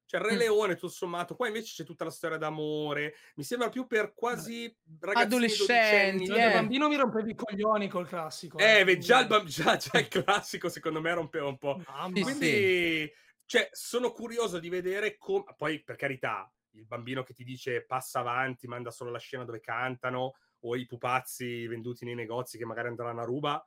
Cioè, 0.10 0.20
il 0.22 0.26
Re 0.26 0.34
Mm. 0.34 0.38
Leone, 0.40 0.74
tutto 0.74 0.88
sommato. 0.88 1.36
Qua 1.36 1.46
invece 1.46 1.72
c'è 1.76 1.84
tutta 1.84 2.04
la 2.04 2.10
storia 2.10 2.38
d'amore. 2.38 3.14
Mi 3.36 3.44
sembra 3.44 3.70
più 3.70 3.86
per 3.86 4.16
quasi 4.16 4.76
ragazzini 5.00 5.36
Adolescenti, 5.36 6.24
eh. 6.24 6.36
da 6.36 6.50
bambino 6.50 6.88
mi 6.88 6.96
rompevi 6.96 7.30
i 7.30 7.36
coglioni 7.36 7.88
col 7.88 8.08
classico. 8.08 8.58
Eh, 8.58 8.82
quindi- 8.82 9.02
già 9.06 9.20
il, 9.20 9.28
bamb- 9.28 9.48
già- 9.48 9.78
già 9.78 10.00
il 10.00 10.08
classico 10.08 10.68
secondo 10.68 11.00
me 11.00 11.14
rompeva 11.14 11.46
un 11.48 11.60
po'. 11.60 11.80
Mamma 11.88 12.16
Sì. 12.16 12.24
Quindi, 12.24 13.12
cioè, 13.46 13.70
sono 13.72 14.12
curioso 14.12 14.58
di 14.58 14.70
vedere 14.70 15.16
come. 15.16 15.44
Poi, 15.56 15.84
per 15.84 15.96
carità, 15.96 16.52
il 16.72 16.86
bambino 16.88 17.22
che 17.22 17.36
ti 17.36 17.44
dice 17.44 17.86
passa 17.86 18.20
avanti, 18.22 18.66
manda 18.66 18.90
solo 18.90 19.12
la 19.12 19.20
scena 19.20 19.44
dove 19.44 19.60
cantano, 19.60 20.34
o 20.62 20.76
i 20.76 20.86
pupazzi 20.86 21.68
venduti 21.68 22.06
nei 22.06 22.16
negozi 22.16 22.58
che 22.58 22.66
magari 22.66 22.88
andranno 22.88 23.22
a 23.22 23.26
ruba. 23.26 23.64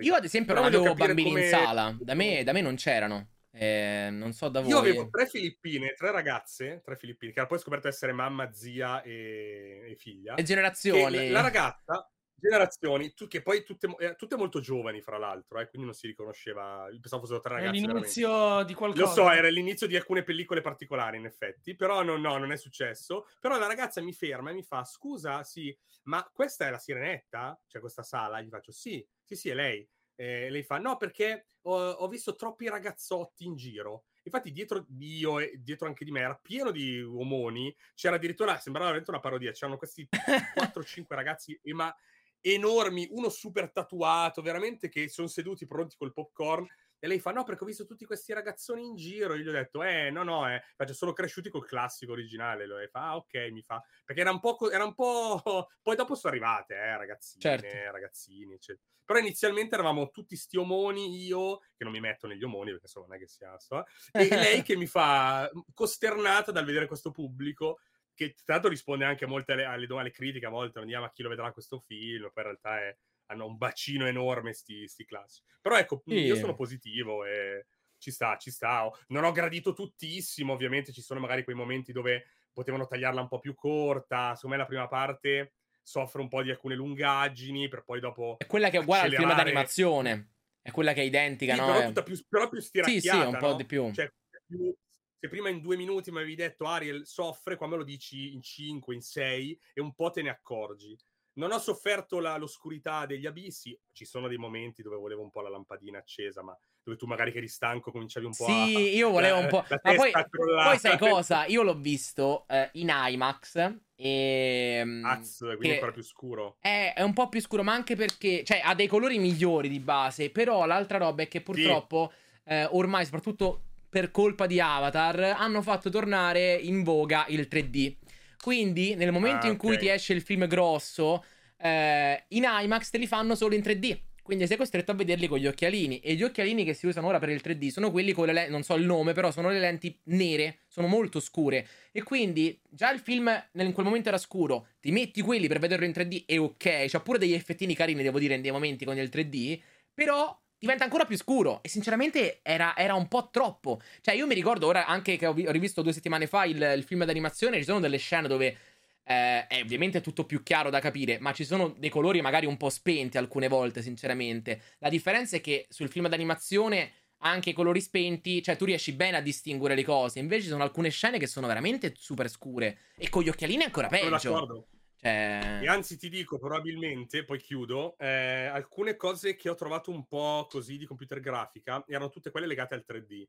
Io 0.00 0.14
ad 0.14 0.24
esempio 0.24 0.52
Però 0.52 0.66
non 0.66 0.74
avevo 0.74 0.94
bambini 0.94 1.28
in 1.28 1.34
come- 1.34 1.48
sala, 1.48 1.96
da 2.00 2.14
me, 2.14 2.42
da 2.42 2.52
me 2.52 2.60
non 2.60 2.74
c'erano. 2.74 3.28
Eh, 3.50 4.08
non 4.10 4.32
so 4.32 4.48
da 4.48 4.60
voi. 4.60 4.70
Io 4.70 4.78
avevo 4.78 5.08
tre 5.08 5.26
filippine, 5.26 5.94
tre 5.94 6.10
ragazze, 6.10 6.80
tre 6.84 6.96
filippine, 6.96 7.32
che 7.32 7.46
poi 7.46 7.58
scoperto 7.58 7.88
essere 7.88 8.12
mamma, 8.12 8.52
zia 8.52 9.02
e, 9.02 9.90
e 9.90 9.96
figlia. 9.96 10.34
Che 10.34 10.42
generazioni. 10.42 11.26
la, 11.26 11.32
la 11.32 11.40
ragazza, 11.40 12.10
generazioni, 12.38 13.12
tu- 13.14 13.26
che 13.26 13.42
poi 13.42 13.64
tutte, 13.64 13.88
eh, 13.98 14.14
tutte 14.16 14.36
molto 14.36 14.60
giovani, 14.60 15.00
fra 15.00 15.18
l'altro, 15.18 15.60
eh, 15.60 15.68
quindi 15.68 15.86
non 15.86 15.96
si 15.96 16.06
riconosceva. 16.06 16.86
Pensavo 17.00 17.22
fossero 17.22 17.40
tre 17.40 17.56
È 17.56 17.60
veramente. 17.60 17.88
l'inizio 17.88 18.62
di 18.64 18.74
qualcosa. 18.74 19.04
Lo 19.04 19.12
so, 19.12 19.30
era 19.30 19.48
l'inizio 19.48 19.86
di 19.86 19.96
alcune 19.96 20.22
pellicole 20.22 20.60
particolari, 20.60 21.16
in 21.18 21.24
effetti, 21.24 21.74
però 21.74 22.02
no, 22.02 22.16
no, 22.16 22.36
non 22.38 22.52
è 22.52 22.56
successo. 22.56 23.26
Però 23.40 23.58
la 23.58 23.66
ragazza 23.66 24.00
mi 24.00 24.12
ferma 24.12 24.50
e 24.50 24.54
mi 24.54 24.62
fa: 24.62 24.84
Scusa, 24.84 25.42
sì, 25.42 25.76
ma 26.04 26.28
questa 26.32 26.66
è 26.66 26.70
la 26.70 26.78
sirenetta? 26.78 27.60
C'è 27.66 27.80
questa 27.80 28.02
sala? 28.02 28.40
Gli 28.40 28.48
faccio: 28.48 28.72
Sì, 28.72 29.06
sì, 29.22 29.34
sì, 29.36 29.48
è 29.50 29.54
lei. 29.54 29.88
E 30.14 30.50
lei 30.50 30.62
fa: 30.62 30.78
No, 30.78 30.96
perché 30.96 31.46
ho, 31.62 31.90
ho 31.90 32.08
visto 32.08 32.34
troppi 32.34 32.68
ragazzotti 32.68 33.44
in 33.44 33.56
giro. 33.56 34.04
Infatti, 34.22 34.52
dietro 34.52 34.84
di 34.86 35.16
io 35.16 35.38
e 35.38 35.58
dietro 35.58 35.86
anche 35.86 36.04
di 36.04 36.10
me 36.10 36.20
era 36.20 36.36
pieno 36.36 36.70
di 36.70 37.00
omoni. 37.00 37.74
C'era 37.94 38.16
addirittura, 38.16 38.58
sembrava 38.58 38.88
veramente 38.88 39.10
una 39.10 39.20
parodia. 39.20 39.52
C'erano 39.52 39.78
questi 39.78 40.06
4-5 40.54 41.16
ragazzi, 41.16 41.58
ma 41.72 41.94
enormi, 42.40 43.08
uno 43.10 43.28
super 43.28 43.70
tatuato, 43.70 44.42
veramente 44.42 44.88
che 44.88 45.08
sono 45.08 45.28
seduti 45.28 45.66
pronti 45.66 45.96
col 45.96 46.12
popcorn. 46.12 46.66
E 47.00 47.06
lei 47.06 47.20
fa: 47.20 47.30
No, 47.30 47.44
perché 47.44 47.62
ho 47.62 47.66
visto 47.66 47.84
tutti 47.84 48.04
questi 48.04 48.32
ragazzoni 48.32 48.84
in 48.84 48.96
giro. 48.96 49.34
Io 49.34 49.42
gli 49.44 49.48
ho 49.48 49.52
detto: 49.52 49.82
Eh, 49.82 50.10
no, 50.10 50.22
no, 50.24 50.48
eh. 50.52 50.62
Faccio 50.76 50.94
solo 50.94 51.12
cresciuti 51.12 51.48
col 51.48 51.64
classico 51.66 52.12
originale. 52.12 52.66
Lei 52.66 52.88
fa: 52.88 53.10
Ah, 53.10 53.16
ok, 53.16 53.34
mi 53.52 53.62
fa. 53.62 53.82
Perché 54.04 54.20
era 54.22 54.30
un 54.30 54.40
po'. 54.40 54.56
co- 54.56 54.70
Era 54.70 54.84
un 54.84 54.94
po'... 54.94 55.40
Poi 55.80 55.94
dopo 55.96 56.14
sono 56.16 56.32
arrivate, 56.32 56.74
eh, 56.74 56.96
ragazzine, 56.96 57.42
Certo. 57.42 57.76
ragazzini, 57.92 58.54
eccetera. 58.54 58.84
Però 59.04 59.18
inizialmente 59.20 59.74
eravamo 59.74 60.10
tutti 60.10 60.36
sti 60.36 60.56
omoni, 60.58 61.24
io, 61.24 61.60
che 61.74 61.84
non 61.84 61.92
mi 61.92 62.00
metto 62.00 62.26
negli 62.26 62.42
omoni, 62.44 62.70
perché 62.70 62.84
insomma 62.84 63.06
non 63.06 63.16
è 63.16 63.18
che 63.18 63.26
sia. 63.26 63.58
so, 63.58 63.84
e 64.12 64.28
lei 64.36 64.62
che 64.62 64.76
mi 64.76 64.86
fa 64.86 65.48
costernata 65.72 66.52
dal 66.52 66.64
vedere 66.66 66.86
questo 66.86 67.10
pubblico 67.10 67.78
che 68.18 68.34
tra 68.44 68.54
l'altro 68.54 68.68
risponde 68.70 69.04
anche 69.04 69.24
a 69.24 69.28
molte 69.28 69.52
alle, 69.52 69.64
alle 69.64 69.86
domande 69.86 70.10
critiche 70.10 70.46
a 70.46 70.50
volte 70.50 70.78
non 70.80 70.88
diamo 70.88 71.04
a 71.04 71.10
chi 71.12 71.22
lo 71.22 71.28
vedrà 71.28 71.52
questo 71.52 71.78
film 71.78 72.22
poi 72.32 72.42
in 72.42 72.48
realtà 72.50 72.80
è- 72.80 72.96
hanno 73.30 73.46
un 73.46 73.56
bacino 73.58 74.06
enorme 74.06 74.52
sti, 74.52 74.88
sti 74.88 75.04
classici 75.04 75.42
però 75.60 75.76
ecco 75.78 76.02
Sì. 76.08 76.14
io 76.16 76.34
sono 76.34 76.54
positivo 76.54 77.24
e 77.24 77.66
ci 77.98 78.10
sta 78.10 78.36
ci 78.36 78.50
sta 78.50 78.90
non 79.08 79.24
ho 79.24 79.32
gradito 79.32 79.72
tuttissimo 79.72 80.52
ovviamente 80.52 80.92
ci 80.92 81.02
sono 81.02 81.20
magari 81.20 81.44
quei 81.44 81.56
momenti 81.56 81.92
dove 81.92 82.24
potevano 82.52 82.86
tagliarla 82.86 83.20
un 83.20 83.28
po' 83.28 83.38
più 83.38 83.54
corta 83.54 84.34
secondo 84.34 84.56
me 84.56 84.62
la 84.62 84.68
prima 84.68 84.88
parte 84.88 85.54
soffre 85.82 86.20
un 86.20 86.28
po' 86.28 86.42
di 86.42 86.50
alcune 86.50 86.74
lungaggini 86.74 87.68
per 87.68 87.84
poi 87.84 88.00
dopo 88.00 88.36
È 88.36 88.46
quella 88.46 88.70
che 88.70 88.78
è 88.78 88.80
uguale 88.80 89.04
al 89.04 89.12
film 89.12 89.32
accelerare. 89.32 89.34
d'animazione. 89.34 90.34
È 90.62 90.70
quella 90.70 90.92
che 90.92 91.00
è 91.02 91.04
identica, 91.04 91.54
sì, 91.54 91.56
no? 91.56 91.64
però 91.64 91.84
tutta 91.84 92.02
più, 92.02 92.16
però 92.28 92.48
più 92.48 92.60
Sì, 92.60 93.00
stiracchiata 93.00 93.24
sì, 93.24 93.26
un 93.30 93.36
po' 93.36 93.48
no? 93.48 93.56
di 93.56 93.64
più. 93.64 93.84
Cioè, 93.92 94.12
più- 94.46 94.74
se 95.18 95.28
prima 95.28 95.48
in 95.48 95.60
due 95.60 95.76
minuti 95.76 96.10
mi 96.10 96.18
avevi 96.18 96.36
detto 96.36 96.66
Ariel 96.66 97.06
soffre, 97.06 97.56
qua 97.56 97.66
me 97.66 97.76
lo 97.76 97.82
dici 97.84 98.32
in 98.34 98.42
cinque, 98.42 98.94
in 98.94 99.00
sei 99.02 99.58
e 99.74 99.80
un 99.80 99.92
po' 99.94 100.10
te 100.10 100.22
ne 100.22 100.30
accorgi. 100.30 100.96
Non 101.34 101.52
ho 101.52 101.58
sofferto 101.58 102.18
la- 102.20 102.36
l'oscurità 102.36 103.06
degli 103.06 103.26
abissi, 103.26 103.78
ci 103.92 104.04
sono 104.04 104.28
dei 104.28 104.38
momenti 104.38 104.82
dove 104.82 104.96
volevo 104.96 105.22
un 105.22 105.30
po' 105.30 105.40
la 105.40 105.48
lampadina 105.48 105.98
accesa, 105.98 106.42
ma 106.42 106.56
dove 106.82 106.96
tu 106.96 107.06
magari 107.06 107.32
che 107.32 107.38
eri 107.38 107.48
stanco 107.48 107.90
cominciavi 107.90 108.26
un 108.26 108.34
po' 108.34 108.46
a... 108.46 108.64
Sì, 108.66 108.96
io 108.96 109.10
volevo 109.10 109.38
un 109.38 109.48
po'. 109.48 109.64
la 109.68 109.80
Ma 109.82 109.94
poi, 109.94 110.10
poi 110.30 110.78
sai 110.78 110.98
cosa? 110.98 111.44
Io 111.46 111.62
l'ho 111.62 111.76
visto 111.76 112.46
eh, 112.48 112.70
in 112.74 112.90
IMAX 112.90 113.76
e. 113.94 115.00
Az, 115.04 115.38
quindi 115.38 115.66
che- 115.66 115.72
ancora 115.74 115.92
più 115.92 116.02
scuro. 116.02 116.56
È, 116.60 116.94
è 116.96 117.02
un 117.02 117.12
po' 117.12 117.28
più 117.28 117.40
scuro, 117.40 117.62
ma 117.62 117.72
anche 117.72 117.94
perché, 117.94 118.42
cioè, 118.44 118.60
ha 118.64 118.74
dei 118.74 118.86
colori 118.86 119.18
migliori 119.18 119.68
di 119.68 119.80
base. 119.80 120.30
Però 120.30 120.64
l'altra 120.64 120.98
roba 120.98 121.22
è 121.22 121.28
che 121.28 121.40
purtroppo, 121.40 122.12
eh, 122.44 122.64
ormai, 122.70 123.04
soprattutto 123.04 123.67
per 123.88 124.10
colpa 124.10 124.46
di 124.46 124.60
Avatar, 124.60 125.20
hanno 125.36 125.62
fatto 125.62 125.90
tornare 125.90 126.54
in 126.54 126.82
voga 126.82 127.24
il 127.28 127.48
3D. 127.50 127.96
Quindi, 128.42 128.94
nel 128.94 129.12
momento 129.12 129.46
Ah, 129.46 129.50
in 129.50 129.56
cui 129.56 129.76
ti 129.78 129.88
esce 129.88 130.12
il 130.12 130.22
film 130.22 130.46
grosso, 130.46 131.24
eh, 131.58 132.24
in 132.28 132.44
IMAX 132.46 132.90
te 132.90 132.98
li 132.98 133.06
fanno 133.06 133.34
solo 133.34 133.54
in 133.54 133.62
3D. 133.62 133.98
Quindi 134.22 134.46
sei 134.46 134.58
costretto 134.58 134.90
a 134.90 134.94
vederli 134.94 135.26
con 135.26 135.38
gli 135.38 135.46
occhialini. 135.46 136.00
E 136.00 136.14
gli 136.14 136.22
occhialini 136.22 136.62
che 136.62 136.74
si 136.74 136.86
usano 136.86 137.06
ora 137.06 137.18
per 137.18 137.30
il 137.30 137.40
3D 137.42 137.68
sono 137.68 137.90
quelli 137.90 138.12
con 138.12 138.26
le 138.26 138.34
lenti, 138.34 138.50
non 138.50 138.62
so 138.62 138.74
il 138.74 138.84
nome, 138.84 139.14
però 139.14 139.30
sono 139.30 139.48
le 139.48 139.58
lenti 139.58 139.98
nere, 140.04 140.58
sono 140.68 140.86
molto 140.86 141.18
scure. 141.18 141.66
E 141.92 142.02
quindi 142.02 142.60
già 142.68 142.92
il 142.92 143.00
film 143.00 143.26
in 143.52 143.72
quel 143.72 143.86
momento 143.86 144.08
era 144.08 144.18
scuro, 144.18 144.68
ti 144.82 144.90
metti 144.90 145.22
quelli 145.22 145.48
per 145.48 145.58
vederlo 145.60 145.86
in 145.86 145.92
3D 145.92 146.24
e 146.26 146.36
ok, 146.36 146.84
c'ha 146.88 147.00
pure 147.00 147.16
degli 147.16 147.32
effettini 147.32 147.74
carini, 147.74 148.02
devo 148.02 148.18
dire, 148.18 148.34
in 148.34 148.42
dei 148.42 148.50
momenti 148.50 148.84
con 148.84 148.98
il 148.98 149.08
3D, 149.10 149.58
però 149.94 150.38
diventa 150.58 150.84
ancora 150.84 151.04
più 151.04 151.16
scuro 151.16 151.62
e 151.62 151.68
sinceramente 151.68 152.40
era, 152.42 152.76
era, 152.76 152.94
un 152.94 153.08
po' 153.08 153.28
troppo. 153.30 153.80
Cioè 154.00 154.14
io 154.14 154.26
mi 154.26 154.34
ricordo 154.34 154.66
ora 154.66 154.86
anche 154.86 155.16
che 155.16 155.26
ho, 155.26 155.34
rivisto 155.34 155.82
due 155.82 155.92
settimane 155.92 156.26
fa 156.26 156.44
il, 156.44 156.60
il 156.76 156.82
film 156.82 157.04
d'animazione, 157.04 157.58
ci 157.58 157.64
sono 157.64 157.80
delle 157.80 157.98
scene 157.98 158.28
dove 158.28 158.56
eh, 159.04 159.46
è 159.46 159.60
ovviamente 159.62 160.00
tutto 160.00 160.24
più 160.24 160.42
chiaro 160.42 160.70
da 160.70 160.80
capire, 160.80 161.18
ma 161.20 161.32
ci 161.32 161.44
sono 161.44 161.74
dei 161.76 161.90
colori 161.90 162.20
magari 162.20 162.46
un 162.46 162.56
po' 162.56 162.70
spenti 162.70 163.16
alcune 163.16 163.48
volte, 163.48 163.82
sinceramente. 163.82 164.60
La 164.78 164.88
differenza 164.88 165.36
è 165.36 165.40
che 165.40 165.66
sul 165.70 165.88
film 165.88 166.08
d'animazione 166.08 166.92
anche 167.22 167.50
i 167.50 167.52
colori 167.52 167.80
spenti, 167.80 168.42
cioè 168.42 168.56
tu 168.56 168.64
riesci 168.64 168.92
bene 168.92 169.16
a 169.16 169.20
distinguere 169.20 169.74
le 169.74 169.84
cose. 169.84 170.18
Invece 170.18 170.42
ci 170.42 170.48
sono 170.48 170.62
alcune 170.62 170.90
scene 170.90 171.18
che 171.18 171.26
sono 171.26 171.46
veramente 171.46 171.94
super 171.96 172.28
scure 172.28 172.78
e 172.96 173.08
con 173.08 173.22
gli 173.22 173.28
occhialini 173.28 173.62
è 173.62 173.66
ancora 173.66 173.88
peggio. 173.88 174.18
Sono 174.18 174.34
d'accordo. 174.34 174.66
Cioè... 175.00 175.60
E 175.62 175.68
anzi 175.68 175.96
ti 175.96 176.08
dico, 176.08 176.38
probabilmente, 176.38 177.24
poi 177.24 177.38
chiudo, 177.38 177.96
eh, 177.98 178.46
alcune 178.46 178.96
cose 178.96 179.36
che 179.36 179.48
ho 179.48 179.54
trovato 179.54 179.90
un 179.90 180.06
po' 180.06 180.46
così 180.50 180.76
di 180.76 180.86
computer 180.86 181.20
grafica 181.20 181.84
erano 181.86 182.10
tutte 182.10 182.30
quelle 182.30 182.46
legate 182.46 182.74
al 182.74 182.84
3D. 182.86 183.26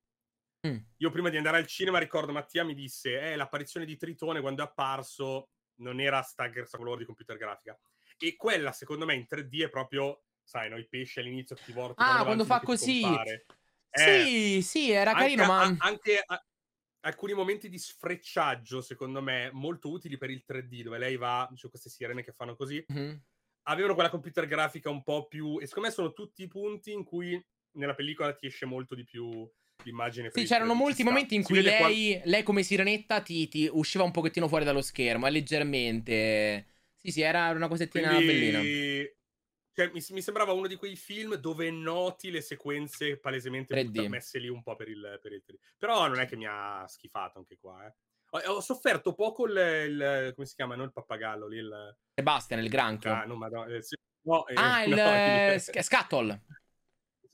Mm. 0.67 0.77
Io 0.97 1.09
prima 1.09 1.29
di 1.29 1.37
andare 1.37 1.57
al 1.57 1.67
cinema 1.67 1.99
ricordo 1.99 2.31
Mattia 2.31 2.65
mi 2.65 2.73
disse, 2.73 3.19
eh, 3.19 3.35
l'apparizione 3.35 3.85
di 3.85 3.95
Tritone 3.95 4.41
quando 4.41 4.61
è 4.61 4.65
apparso 4.65 5.51
non 5.75 6.01
era 6.01 6.21
sta 6.21 6.49
colore 6.71 6.99
di 6.99 7.05
computer 7.05 7.37
grafica. 7.37 7.79
E 8.17 8.35
quella, 8.35 8.71
secondo 8.73 9.05
me, 9.05 9.15
in 9.15 9.25
3D 9.29 9.63
è 9.63 9.69
proprio, 9.69 10.23
sai, 10.43 10.69
no, 10.69 10.77
i 10.77 10.87
pesci 10.87 11.19
all'inizio 11.19 11.55
che 11.55 11.63
ti 11.63 11.71
vortano. 11.71 12.19
Ah, 12.19 12.23
quando 12.23 12.43
fa 12.43 12.59
così. 12.59 13.01
Sì, 13.91 14.57
eh, 14.57 14.61
sì, 14.61 14.91
era 14.91 15.13
carino, 15.13 15.43
anche, 15.43 15.51
ma... 15.51 15.61
A, 15.61 15.87
anche 15.87 16.23
a, 16.25 16.45
alcuni 17.01 17.33
momenti 17.33 17.69
di 17.69 17.77
sfrecciaggio, 17.77 18.81
secondo 18.81 19.21
me, 19.21 19.49
molto 19.53 19.89
utili 19.89 20.17
per 20.17 20.29
il 20.29 20.43
3D, 20.47 20.83
dove 20.83 20.97
lei 20.97 21.15
va, 21.17 21.49
su 21.55 21.69
queste 21.69 21.89
sirene 21.89 22.23
che 22.23 22.33
fanno 22.33 22.55
così, 22.55 22.83
mm-hmm. 22.91 23.15
avevano 23.63 23.93
quella 23.93 24.09
computer 24.09 24.45
grafica 24.45 24.89
un 24.89 25.03
po' 25.03 25.27
più... 25.27 25.59
E 25.59 25.67
secondo 25.67 25.89
me 25.89 25.93
sono 25.93 26.13
tutti 26.13 26.43
i 26.43 26.47
punti 26.47 26.91
in 26.91 27.03
cui 27.03 27.41
nella 27.73 27.93
pellicola 27.93 28.33
ti 28.33 28.47
esce 28.47 28.65
molto 28.65 28.95
di 28.95 29.03
più 29.03 29.49
l'immagine. 29.83 30.31
Sì, 30.33 30.45
c'erano 30.45 30.73
molti 30.73 31.03
momenti 31.03 31.35
in 31.35 31.43
cui 31.43 31.61
lei, 31.61 31.77
qual... 31.77 32.29
lei, 32.29 32.43
come 32.43 32.63
sirenetta 32.63 33.21
ti, 33.21 33.47
ti, 33.47 33.69
usciva 33.71 34.03
un 34.03 34.11
pochettino 34.11 34.47
fuori 34.47 34.65
dallo 34.65 34.81
schermo, 34.81 35.27
eh, 35.27 35.31
leggermente. 35.31 36.65
Sì, 36.95 37.11
sì, 37.11 37.21
era 37.21 37.51
una 37.51 37.67
cosettina 37.67 38.09
Quindi... 38.09 38.25
bellina. 38.25 39.17
Cioè, 39.79 39.91
mi, 39.93 40.03
mi, 40.09 40.21
sembrava 40.21 40.51
uno 40.51 40.67
di 40.67 40.75
quei 40.75 40.97
film 40.97 41.35
dove 41.35 41.71
noti 41.71 42.31
le 42.31 42.41
sequenze 42.41 43.17
palesemente 43.17 43.73
messe 44.09 44.37
lì 44.37 44.49
un 44.49 44.61
po' 44.61 44.75
per 44.75 44.89
il, 44.89 45.19
per 45.21 45.31
il 45.31 45.41
3D. 45.47 45.55
Però 45.77 46.05
non 46.05 46.19
è 46.19 46.27
che 46.27 46.35
mi 46.35 46.45
ha 46.45 46.85
schifato 46.85 47.37
anche 47.37 47.57
qua, 47.57 47.85
eh. 47.85 47.95
Ho, 48.31 48.55
ho 48.55 48.59
sofferto 48.59 49.13
poco 49.13 49.45
il, 49.45 49.55
il, 49.55 50.33
come 50.35 50.45
si 50.45 50.53
chiama, 50.53 50.75
non 50.75 50.87
il 50.87 50.91
pappagallo 50.91 51.47
lì, 51.47 51.59
il 51.59 51.97
Sebastian, 52.13 52.59
il 52.59 52.67
granchio. 52.67 53.13
Ah, 53.13 53.23
no, 53.23 53.35
madonna, 53.35 53.73
eh, 53.73 53.81
no, 54.23 54.45
eh, 54.47 54.53
ah, 54.55 54.83
il, 54.83 54.89
no, 54.93 55.53
il... 55.53 55.83
Scatol. 55.83 56.41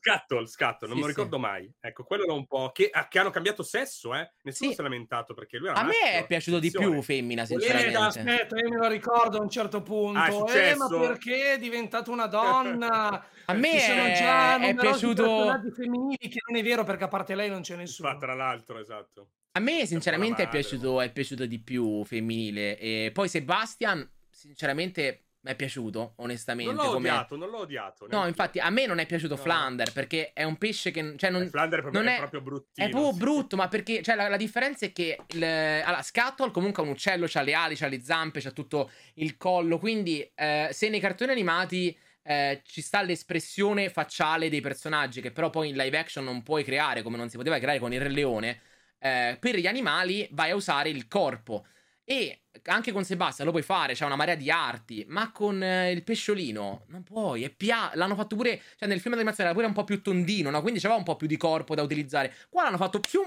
Scattle, 0.05 0.45
Scattle, 0.45 0.87
non 0.87 0.97
sì, 0.97 1.01
me 1.01 1.01
lo 1.01 1.07
ricordo 1.07 1.35
sì. 1.37 1.41
mai. 1.41 1.73
Ecco, 1.79 2.03
quello 2.03 2.25
era 2.25 2.33
un 2.33 2.45
po'. 2.45 2.69
Che, 2.71 2.91
che 3.09 3.19
hanno 3.19 3.31
cambiato 3.31 3.63
sesso, 3.63 4.13
eh? 4.13 4.33
Nessuno 4.43 4.69
sì. 4.69 4.75
si 4.75 4.79
è 4.79 4.83
lamentato 4.83 5.33
perché 5.33 5.57
lui 5.57 5.69
era. 5.69 5.79
A 5.79 5.83
maschio. 5.83 6.03
me 6.03 6.19
è 6.19 6.27
piaciuto 6.27 6.59
di 6.59 6.69
più 6.69 7.01
femmina, 7.01 7.43
sinceramente. 7.43 7.97
Aspetta, 7.97 8.55
io 8.59 8.69
me 8.69 8.77
lo 8.77 8.87
ricordo 8.87 9.39
a 9.39 9.41
un 9.41 9.49
certo 9.49 9.81
punto. 9.81 10.45
Ah, 10.45 10.55
eh, 10.55 10.75
ma 10.75 10.87
perché 10.87 11.53
è 11.53 11.57
diventata 11.57 12.11
una 12.11 12.27
donna? 12.27 13.25
a 13.45 13.53
me 13.53 13.71
Ci 13.71 13.79
sono 13.79 14.11
già 14.11 14.59
è 14.59 14.75
piaciuto. 14.75 15.61
femminili 15.75 16.17
che 16.17 16.39
non 16.47 16.59
è 16.59 16.63
vero 16.63 16.83
perché 16.83 17.05
a 17.05 17.07
parte 17.07 17.33
lei 17.33 17.49
non 17.49 17.61
c'è 17.61 17.75
nessuno. 17.75 18.09
Ma 18.09 18.17
tra 18.17 18.35
l'altro, 18.35 18.77
esatto. 18.77 19.29
A 19.53 19.59
me, 19.59 19.87
sinceramente, 19.87 20.43
è 20.43 20.49
piaciuto, 20.49 21.01
è 21.01 21.11
piaciuto 21.11 21.47
di 21.47 21.59
più 21.59 22.03
femminile. 22.05 22.77
E 22.77 23.09
poi 23.11 23.27
Sebastian, 23.27 24.07
sinceramente 24.29 25.24
mi 25.45 25.51
è 25.51 25.55
piaciuto, 25.55 26.13
onestamente. 26.17 26.73
Non 26.73 26.85
l'ho 26.85 26.93
come... 26.93 27.09
odiato, 27.09 27.35
non 27.37 27.49
l'ho 27.49 27.59
odiato. 27.59 28.07
No, 28.09 28.25
infatti, 28.25 28.57
a 28.57 28.71
me 28.71 28.87
non 28.87 28.97
è 28.97 29.05
piaciuto 29.05 29.35
no. 29.35 29.41
Flander 29.41 29.91
perché 29.93 30.33
è 30.33 30.43
un 30.43 30.57
pesce 30.57 30.89
che. 30.89 31.13
Cioè, 31.17 31.29
non, 31.29 31.43
eh, 31.43 31.49
Flander 31.49 31.79
è 31.79 31.81
proprio, 31.83 32.01
non 32.01 32.11
è, 32.11 32.15
è 32.15 32.17
proprio 32.17 32.41
bruttino. 32.41 32.87
È 32.87 32.89
proprio 32.89 33.13
sì. 33.13 33.19
brutto, 33.19 33.55
ma 33.55 33.67
perché. 33.67 34.01
Cioè, 34.01 34.15
la, 34.15 34.27
la 34.27 34.37
differenza 34.37 34.87
è 34.87 34.91
che. 34.91 35.19
Il, 35.27 35.43
allora, 35.43 36.01
Scatol 36.01 36.49
comunque 36.49 36.81
è 36.81 36.85
un 36.87 36.91
uccello, 36.93 37.27
ha 37.31 37.41
le 37.41 37.53
ali, 37.53 37.77
ha 37.79 37.87
le 37.87 38.01
zampe, 38.01 38.41
ha 38.43 38.51
tutto 38.51 38.89
il 39.15 39.37
collo. 39.37 39.77
Quindi, 39.77 40.27
eh, 40.33 40.69
se 40.71 40.89
nei 40.89 40.99
cartoni 40.99 41.31
animati. 41.31 41.97
Eh, 42.27 42.63
ci 42.65 42.81
sta 42.81 43.03
l'espressione 43.03 43.87
facciale 43.87 44.49
dei 44.49 44.59
personaggi, 44.59 45.21
che 45.21 45.29
però 45.29 45.51
poi 45.51 45.69
in 45.69 45.75
live 45.75 45.95
action 45.95 46.23
non 46.23 46.41
puoi 46.41 46.63
creare 46.63 47.03
come 47.03 47.17
non 47.17 47.29
si 47.29 47.37
poteva 47.37 47.59
creare 47.59 47.77
con 47.77 47.93
il 47.93 48.01
Re 48.01 48.09
Leone. 48.09 48.61
Eh, 48.97 49.37
per 49.39 49.55
gli 49.57 49.67
animali 49.67 50.27
vai 50.31 50.49
a 50.49 50.55
usare 50.55 50.89
il 50.89 51.07
corpo. 51.07 51.67
E 52.03 52.44
anche 52.63 52.91
con 52.91 53.03
Sebastian 53.03 53.45
lo 53.45 53.53
puoi 53.53 53.63
fare, 53.63 53.93
c'è 53.93 54.05
una 54.05 54.15
marea 54.15 54.35
di 54.35 54.49
arti, 54.49 55.05
ma 55.07 55.31
con 55.31 55.61
eh, 55.61 55.91
il 55.91 56.03
pesciolino 56.03 56.85
non 56.87 57.03
puoi. 57.03 57.43
È 57.43 57.49
pia- 57.49 57.91
l'hanno 57.95 58.15
fatto 58.15 58.35
pure, 58.35 58.61
cioè 58.77 58.87
nel 58.87 58.99
film 58.99 59.13
d'animazione 59.13 59.49
era 59.49 59.57
pure 59.57 59.67
un 59.67 59.73
po' 59.73 59.83
più 59.83 60.01
tondino, 60.01 60.49
no? 60.49 60.61
Quindi 60.61 60.79
c'aveva 60.79 60.99
un 60.99 61.05
po' 61.05 61.15
più 61.15 61.27
di 61.27 61.37
corpo 61.37 61.75
da 61.75 61.81
utilizzare. 61.81 62.33
Qua 62.49 62.63
l'hanno 62.63 62.77
fatto 62.77 62.99
più, 62.99 63.21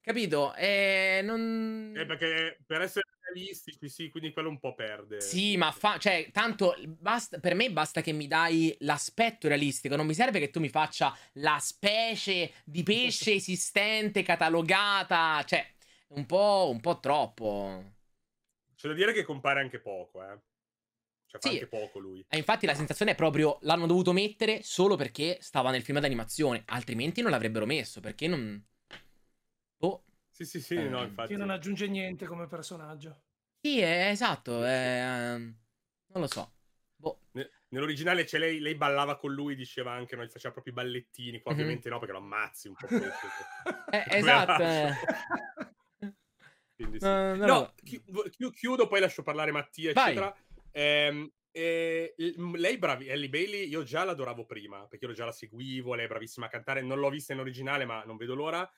capito? 0.00 0.54
E 0.54 1.20
non... 1.24 1.94
Eh, 1.96 2.06
perché 2.06 2.58
per 2.66 2.82
essere 2.82 3.04
realistici, 3.32 3.88
sì, 3.88 4.10
quindi 4.10 4.32
quello 4.32 4.48
un 4.48 4.58
po' 4.58 4.74
perde. 4.74 5.20
Sì, 5.20 5.56
ma 5.56 5.70
fa, 5.72 5.98
cioè, 5.98 6.28
tanto 6.32 6.76
basta, 6.86 7.38
per 7.38 7.54
me 7.54 7.70
basta 7.70 8.00
che 8.00 8.12
mi 8.12 8.26
dai 8.26 8.74
l'aspetto 8.80 9.48
realistico, 9.48 9.96
non 9.96 10.06
mi 10.06 10.14
serve 10.14 10.38
che 10.38 10.50
tu 10.50 10.60
mi 10.60 10.68
faccia 10.68 11.16
la 11.34 11.58
specie 11.60 12.52
di 12.64 12.82
pesce 12.82 13.32
esistente 13.34 14.22
catalogata, 14.22 15.42
cioè, 15.44 15.66
un 16.08 16.26
po', 16.26 16.68
un 16.70 16.80
po' 16.80 17.00
troppo. 17.00 18.00
C'è 18.82 18.88
da 18.88 18.94
dire 18.94 19.12
che 19.12 19.22
compare 19.22 19.60
anche 19.60 19.78
poco, 19.78 20.24
eh. 20.24 20.40
Cioè, 21.26 21.40
fa 21.40 21.48
sì. 21.48 21.54
anche 21.54 21.68
poco 21.68 22.00
lui. 22.00 22.26
E 22.28 22.36
infatti 22.36 22.66
la 22.66 22.74
sensazione 22.74 23.12
è 23.12 23.14
proprio 23.14 23.58
l'hanno 23.60 23.86
dovuto 23.86 24.12
mettere 24.12 24.64
solo 24.64 24.96
perché 24.96 25.38
stava 25.40 25.70
nel 25.70 25.84
film 25.84 26.00
d'animazione, 26.00 26.64
altrimenti 26.66 27.22
non 27.22 27.30
l'avrebbero 27.30 27.64
messo, 27.64 28.00
perché 28.00 28.26
non... 28.26 28.60
Oh. 29.78 30.02
Sì, 30.28 30.44
sì, 30.44 30.60
sì, 30.60 30.74
eh, 30.74 30.88
no, 30.88 31.00
infatti. 31.00 31.28
Che 31.28 31.38
non 31.38 31.50
aggiunge 31.50 31.86
niente 31.86 32.26
come 32.26 32.48
personaggio. 32.48 33.22
Sì, 33.60 33.78
è 33.78 34.08
esatto, 34.08 34.64
è... 34.64 35.36
non 35.36 36.20
lo 36.20 36.26
so. 36.26 36.52
Boh. 36.96 37.20
Nell'originale 37.68 38.24
c'è 38.24 38.38
lei, 38.38 38.58
lei 38.58 38.74
ballava 38.74 39.16
con 39.16 39.32
lui, 39.32 39.54
diceva 39.54 39.92
anche, 39.92 40.16
no, 40.16 40.26
faceva 40.26 40.52
proprio 40.52 40.72
i 40.72 40.76
ballettini, 40.76 41.40
qua 41.40 41.52
mm-hmm. 41.52 41.60
ovviamente 41.60 41.88
no, 41.88 42.00
perché 42.00 42.14
lo 42.14 42.20
ammazzi 42.20 42.66
un 42.66 42.74
po'. 42.74 42.88
eh, 43.94 44.04
esatto. 44.08 45.70
Quindi 46.82 46.98
sì. 46.98 47.06
no, 47.06 47.34
no, 47.34 47.46
no, 47.46 47.74
no, 48.36 48.50
chiudo, 48.50 48.88
poi 48.88 49.00
lascio 49.00 49.22
parlare 49.22 49.52
Mattia, 49.52 49.90
eccetera. 49.90 50.34
Ehm, 50.72 51.30
eh, 51.52 52.14
lei 52.54 52.78
bravi, 52.78 53.08
Ellie 53.08 53.28
Bailey, 53.28 53.68
io 53.68 53.82
già 53.82 54.04
l'adoravo 54.04 54.44
prima, 54.44 54.86
perché 54.86 55.04
io 55.04 55.12
già 55.12 55.24
la 55.24 55.32
seguivo, 55.32 55.94
lei 55.94 56.06
è 56.06 56.08
bravissima 56.08 56.46
a 56.46 56.48
cantare, 56.48 56.82
non 56.82 56.98
l'ho 56.98 57.10
vista 57.10 57.32
in 57.32 57.40
originale, 57.40 57.84
ma 57.84 58.02
non 58.04 58.16
vedo 58.16 58.34
l'ora. 58.34 58.68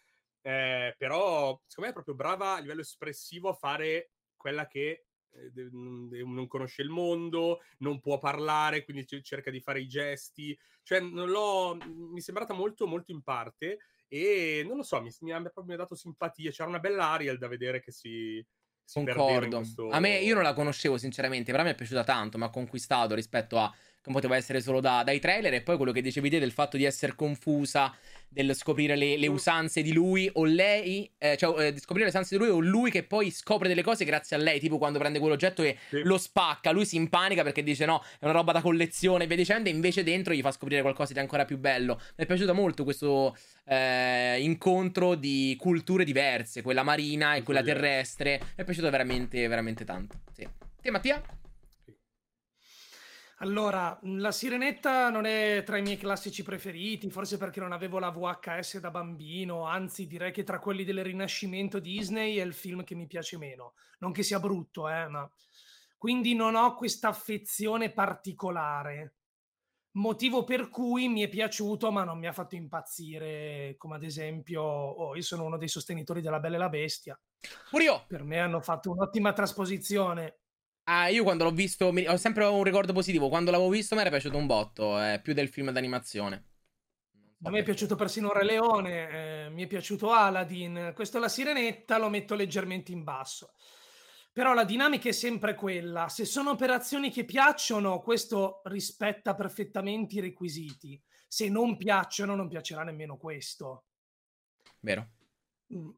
Eh, 0.43 0.95
però, 0.99 1.59
secondo 1.67 1.83
me 1.83 1.89
è 1.89 1.93
proprio 1.93 2.15
brava 2.15 2.57
a 2.57 2.61
livello 2.61 2.83
espressivo 2.83 3.49
a 3.49 3.55
fare 3.55 4.11
quella 4.37 4.67
che 4.67 5.07
eh, 5.31 5.69
non 5.73 6.47
conosce 6.47 6.83
il 6.83 6.91
mondo, 6.91 7.63
non 7.79 8.01
può 8.01 8.19
parlare, 8.19 8.85
quindi 8.85 9.07
cerca 9.23 9.51
di 9.51 9.61
fare 9.61 9.81
i 9.81 9.87
gesti. 9.87 10.59
Cioè, 10.83 11.01
non 11.01 11.31
l'ho, 11.31 11.77
mi 11.77 12.19
è 12.19 12.21
sembrata 12.21 12.53
molto, 12.53 12.87
molto 12.87 13.13
in 13.13 13.23
parte 13.23 13.79
e 14.15 14.63
non 14.65 14.77
lo 14.77 14.85
so, 14.85 15.01
mi, 15.03 15.11
mi, 15.23 15.33
ha, 15.33 15.39
ha 15.39 15.77
dato 15.77 15.97
simpatia. 15.97 16.53
C'era 16.53 16.69
una 16.69 16.79
bella 16.79 17.07
Ariel 17.09 17.37
da 17.37 17.49
vedere 17.49 17.81
che 17.81 17.91
si, 17.91 18.45
si 18.85 19.03
Concordo. 19.03 19.57
Questo... 19.57 19.89
A 19.89 19.99
me 19.99 20.21
io 20.21 20.35
non 20.35 20.45
la 20.45 20.53
conoscevo 20.53 20.97
sinceramente, 20.97 21.51
però 21.51 21.65
mi 21.65 21.71
è 21.71 21.75
piaciuta 21.75 22.05
tanto, 22.05 22.39
mi 22.39 22.45
ha 22.45 22.51
conquistato 22.51 23.17
rispetto 23.17 23.59
a 23.59 23.75
che 24.05 24.13
poteva 24.13 24.37
essere 24.37 24.61
solo 24.61 24.81
da, 24.81 25.03
dai 25.03 25.19
trailer 25.19 25.55
e 25.55 25.63
poi 25.63 25.77
quello 25.77 25.91
che 25.91 26.03
dicevi 26.03 26.29
te 26.29 26.39
del 26.39 26.53
fatto 26.53 26.77
di 26.77 26.85
essere 26.85 27.15
confusa 27.15 27.95
del 28.29 28.55
scoprire 28.55 28.97
le, 28.97 29.17
le 29.17 29.31
mm. 29.31 29.33
usanze 29.33 29.81
di 29.81 29.93
lui 29.93 30.29
o 30.35 30.45
lei, 30.45 31.11
eh, 31.19 31.37
cioè 31.39 31.69
eh, 31.69 31.79
scoprire 31.79 32.03
le 32.03 32.11
usanze 32.11 32.37
di 32.37 32.45
lui 32.45 32.53
o 32.53 32.59
lui 32.59 32.91
che 32.91 33.05
poi 33.05 33.31
scopre 33.31 33.69
delle 33.69 33.83
cose 33.83 34.05
grazie 34.05 34.37
a 34.37 34.41
lei, 34.41 34.61
tipo 34.61 34.77
quando 34.77 34.99
prende 34.99 35.21
quell'oggetto 35.21 35.63
e 35.63 35.79
sì. 35.89 36.03
lo 36.03 36.19
spacca, 36.19 36.71
lui 36.73 36.85
si 36.85 36.97
impanica 36.97 37.43
perché 37.43 37.63
dice 37.63 37.87
no, 37.87 38.03
è 38.19 38.25
una 38.25 38.33
roba 38.33 38.53
da 38.53 38.61
collezione 38.61 39.25
e 39.25 39.27
via 39.27 39.37
dicendo, 39.37 39.71
e 39.71 39.73
invece 39.73 40.03
dentro 40.03 40.35
gli 40.35 40.43
fa 40.43 40.51
scoprire 40.51 40.83
qualcosa 40.83 41.15
di 41.15 41.21
ancora 41.21 41.47
più 41.47 41.57
bello. 41.57 41.95
Mi 42.17 42.25
è 42.25 42.27
piaciuto 42.27 42.53
molto 42.53 42.85
questo 42.85 43.37
eh, 43.65 44.37
incontro 44.41 45.15
di 45.15 45.57
culture 45.59 46.05
diverse, 46.05 46.61
quella 46.61 46.83
marina 46.83 47.37
e 47.37 47.43
quella 47.43 47.63
terrestre, 47.63 48.39
mi 48.41 48.49
è 48.57 48.65
piaciuto 48.65 48.91
veramente, 48.91 49.47
veramente 49.47 49.85
tanto. 49.85 50.19
Sì. 50.35 50.47
Te 50.83 50.91
Mattia? 50.91 51.23
Allora, 53.45 53.99
la 54.05 54.33
Sirenetta 54.33 55.11
non 55.11 55.27
è 55.27 55.63
tra 55.67 55.77
i 55.77 55.83
miei 55.83 55.99
classici 55.99 56.43
preferiti, 56.43 57.11
forse 57.11 57.37
perché 57.37 57.61
non 57.61 57.73
avevo 57.73 57.99
la 57.99 58.09
VHS 58.09 58.79
da 58.79 58.91
bambino, 58.91 59.67
anzi 59.67 60.07
direi 60.07 60.33
che 60.33 60.45
tra 60.45 60.59
quelli 60.59 60.83
del 60.83 61.05
Rinascimento 61.05 61.79
Disney 61.79 62.37
è 62.37 62.43
il 62.43 62.55
film 62.55 62.85
che 62.85 62.95
mi 62.95 63.07
piace 63.07 63.37
meno. 63.37 63.75
Non 63.99 64.13
che 64.13 64.23
sia 64.23 64.41
brutto, 64.41 64.89
eh, 64.89 65.09
ma 65.09 65.31
quindi 65.99 66.35
non 66.35 66.55
ho 66.55 66.75
questa 66.75 67.09
affezione 67.09 67.93
particolare. 67.93 69.17
motivo 69.97 70.43
per 70.45 70.71
cui 70.71 71.09
mi 71.09 71.21
è 71.21 71.29
piaciuto, 71.29 71.93
ma 71.93 72.03
non 72.03 72.19
mi 72.19 72.27
ha 72.27 72.33
fatto 72.33 72.55
impazzire, 72.57 73.75
come 73.77 73.97
ad 73.97 74.05
esempio, 74.05 74.63
oh, 74.63 75.15
io 75.17 75.23
sono 75.23 75.45
uno 75.45 75.59
dei 75.59 75.69
sostenitori 75.69 76.23
della 76.23 76.41
Bella 76.41 76.57
e 76.57 76.59
la 76.59 76.69
Bestia. 76.71 77.21
Pure 77.71 77.85
io. 77.85 78.05
Per 78.09 78.25
me 78.25 78.41
hanno 78.41 78.61
fatto 78.61 78.91
un'ottima 78.91 79.33
trasposizione. 79.35 80.39
Ah, 80.85 81.09
io 81.09 81.23
quando 81.25 81.45
l'ho 81.45 81.51
visto, 81.53 81.93
mi- 81.93 82.07
ho 82.07 82.17
sempre 82.17 82.45
un 82.47 82.63
ricordo 82.63 82.93
positivo. 82.95 83.29
Quando 83.29 83.51
l'avevo 83.51 83.69
visto 83.71 83.95
mi 83.95 84.01
era 84.03 84.09
piaciuto 84.11 84.37
un 84.39 84.47
botto, 84.47 84.99
è 84.99 85.21
più 85.23 85.33
del 85.35 85.49
film 85.51 85.71
d'animazione. 85.71 86.45
A 87.47 87.51
me 87.51 87.59
è 87.61 87.63
piaciuto 87.63 87.95
persino 87.95 88.33
Re 88.33 88.43
Leone, 88.45 89.45
eh, 89.47 89.51
mi 89.51 89.65
è 89.65 89.67
piaciuto 89.67 90.13
Aladdin, 90.13 90.93
questo 90.95 91.19
La 91.19 91.29
Sirenetta 91.29 91.99
lo 91.99 92.09
metto 92.09 92.35
leggermente 92.35 92.91
in 92.91 93.05
basso. 93.05 93.53
Però 94.33 94.53
la 94.55 94.65
dinamica 94.65 95.09
è 95.11 95.13
sempre 95.13 95.55
quella, 95.55 96.09
se 96.09 96.25
sono 96.25 96.51
operazioni 96.51 97.11
che 97.11 97.25
piacciono, 97.25 98.01
questo 98.01 98.63
rispetta 98.65 99.35
perfettamente 99.35 100.17
i 100.17 100.21
requisiti. 100.21 101.01
Se 101.29 101.49
non 101.49 101.77
piacciono, 101.77 102.35
non 102.35 102.49
piacerà 102.49 102.83
nemmeno 102.83 103.17
questo. 103.19 103.85
Vero? 104.81 105.09
Mm, 105.75 105.91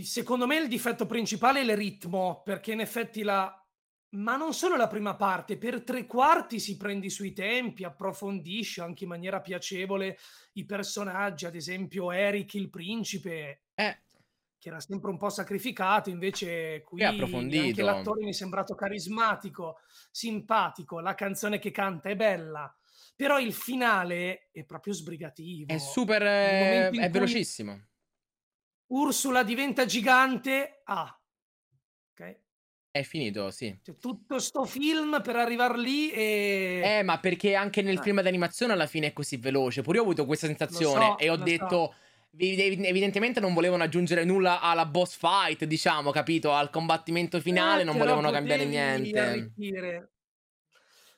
Secondo 0.00 0.46
me 0.46 0.56
il 0.56 0.68
difetto 0.68 1.06
principale 1.06 1.60
è 1.60 1.62
il 1.64 1.76
ritmo, 1.76 2.42
perché 2.42 2.72
in 2.72 2.80
effetti 2.80 3.22
la... 3.22 3.54
Ma 4.12 4.36
non 4.36 4.52
solo 4.52 4.76
la 4.76 4.88
prima 4.88 5.16
parte, 5.16 5.56
per 5.56 5.82
tre 5.82 6.04
quarti 6.06 6.60
si 6.60 6.76
prende 6.76 7.06
i 7.06 7.10
suoi 7.10 7.32
tempi, 7.32 7.82
approfondisce 7.82 8.82
anche 8.82 9.04
in 9.04 9.08
maniera 9.08 9.40
piacevole 9.40 10.18
i 10.52 10.66
personaggi, 10.66 11.46
ad 11.46 11.54
esempio 11.54 12.12
Eric 12.12 12.54
il 12.54 12.68
principe, 12.68 13.62
Eh, 13.74 14.02
che 14.58 14.68
era 14.68 14.80
sempre 14.80 15.10
un 15.10 15.16
po' 15.16 15.30
sacrificato, 15.30 16.10
invece 16.10 16.82
qui 16.82 17.00
È 17.00 17.06
anche 17.68 17.82
l'attore 17.82 18.22
mi 18.22 18.30
è 18.30 18.34
sembrato 18.34 18.74
carismatico, 18.74 19.80
simpatico, 20.10 21.00
la 21.00 21.14
canzone 21.14 21.58
che 21.58 21.70
canta 21.70 22.10
è 22.10 22.14
bella, 22.14 22.72
però 23.16 23.40
il 23.40 23.54
finale 23.54 24.50
è 24.52 24.64
proprio 24.64 24.92
sbrigativo. 24.92 25.72
è 25.72 25.78
super... 25.78 26.22
Eh, 26.22 26.90
è 26.90 27.10
velocissimo. 27.10 27.88
Ursula 28.88 29.42
diventa 29.42 29.86
gigante, 29.86 30.82
ah, 30.84 31.18
ok? 32.12 32.40
È 32.92 33.02
finito, 33.04 33.50
sì. 33.50 33.74
Cioè, 33.82 33.96
tutto 33.96 34.38
sto 34.38 34.66
film 34.66 35.22
per 35.22 35.34
arrivare 35.36 35.78
lì 35.78 36.10
e... 36.10 36.82
Eh, 36.84 37.02
ma 37.02 37.18
perché 37.18 37.54
anche 37.54 37.80
nel 37.80 37.96
Ah. 37.96 38.02
film 38.02 38.20
d'animazione 38.20 38.74
alla 38.74 38.86
fine 38.86 39.06
è 39.06 39.12
così 39.14 39.38
veloce. 39.38 39.80
Pure 39.80 39.96
io 39.96 40.02
ho 40.02 40.04
avuto 40.06 40.26
questa 40.26 40.46
sensazione 40.46 41.06
so, 41.06 41.18
e 41.18 41.30
ho 41.30 41.36
detto... 41.36 41.94
evi- 42.36 42.84
Evidentemente 42.86 43.40
non 43.40 43.54
volevano 43.54 43.82
aggiungere 43.82 44.24
nulla 44.24 44.60
alla 44.60 44.84
boss 44.84 45.16
fight, 45.16 45.64
diciamo, 45.64 46.10
capito? 46.10 46.52
Al 46.52 46.68
combattimento 46.68 47.40
finale, 47.40 47.80
Eh, 47.80 47.84
non 47.84 47.96
volevano 47.96 48.30
cambiare 48.30 48.66
niente. 48.66 49.18
arricchire. 49.18 50.10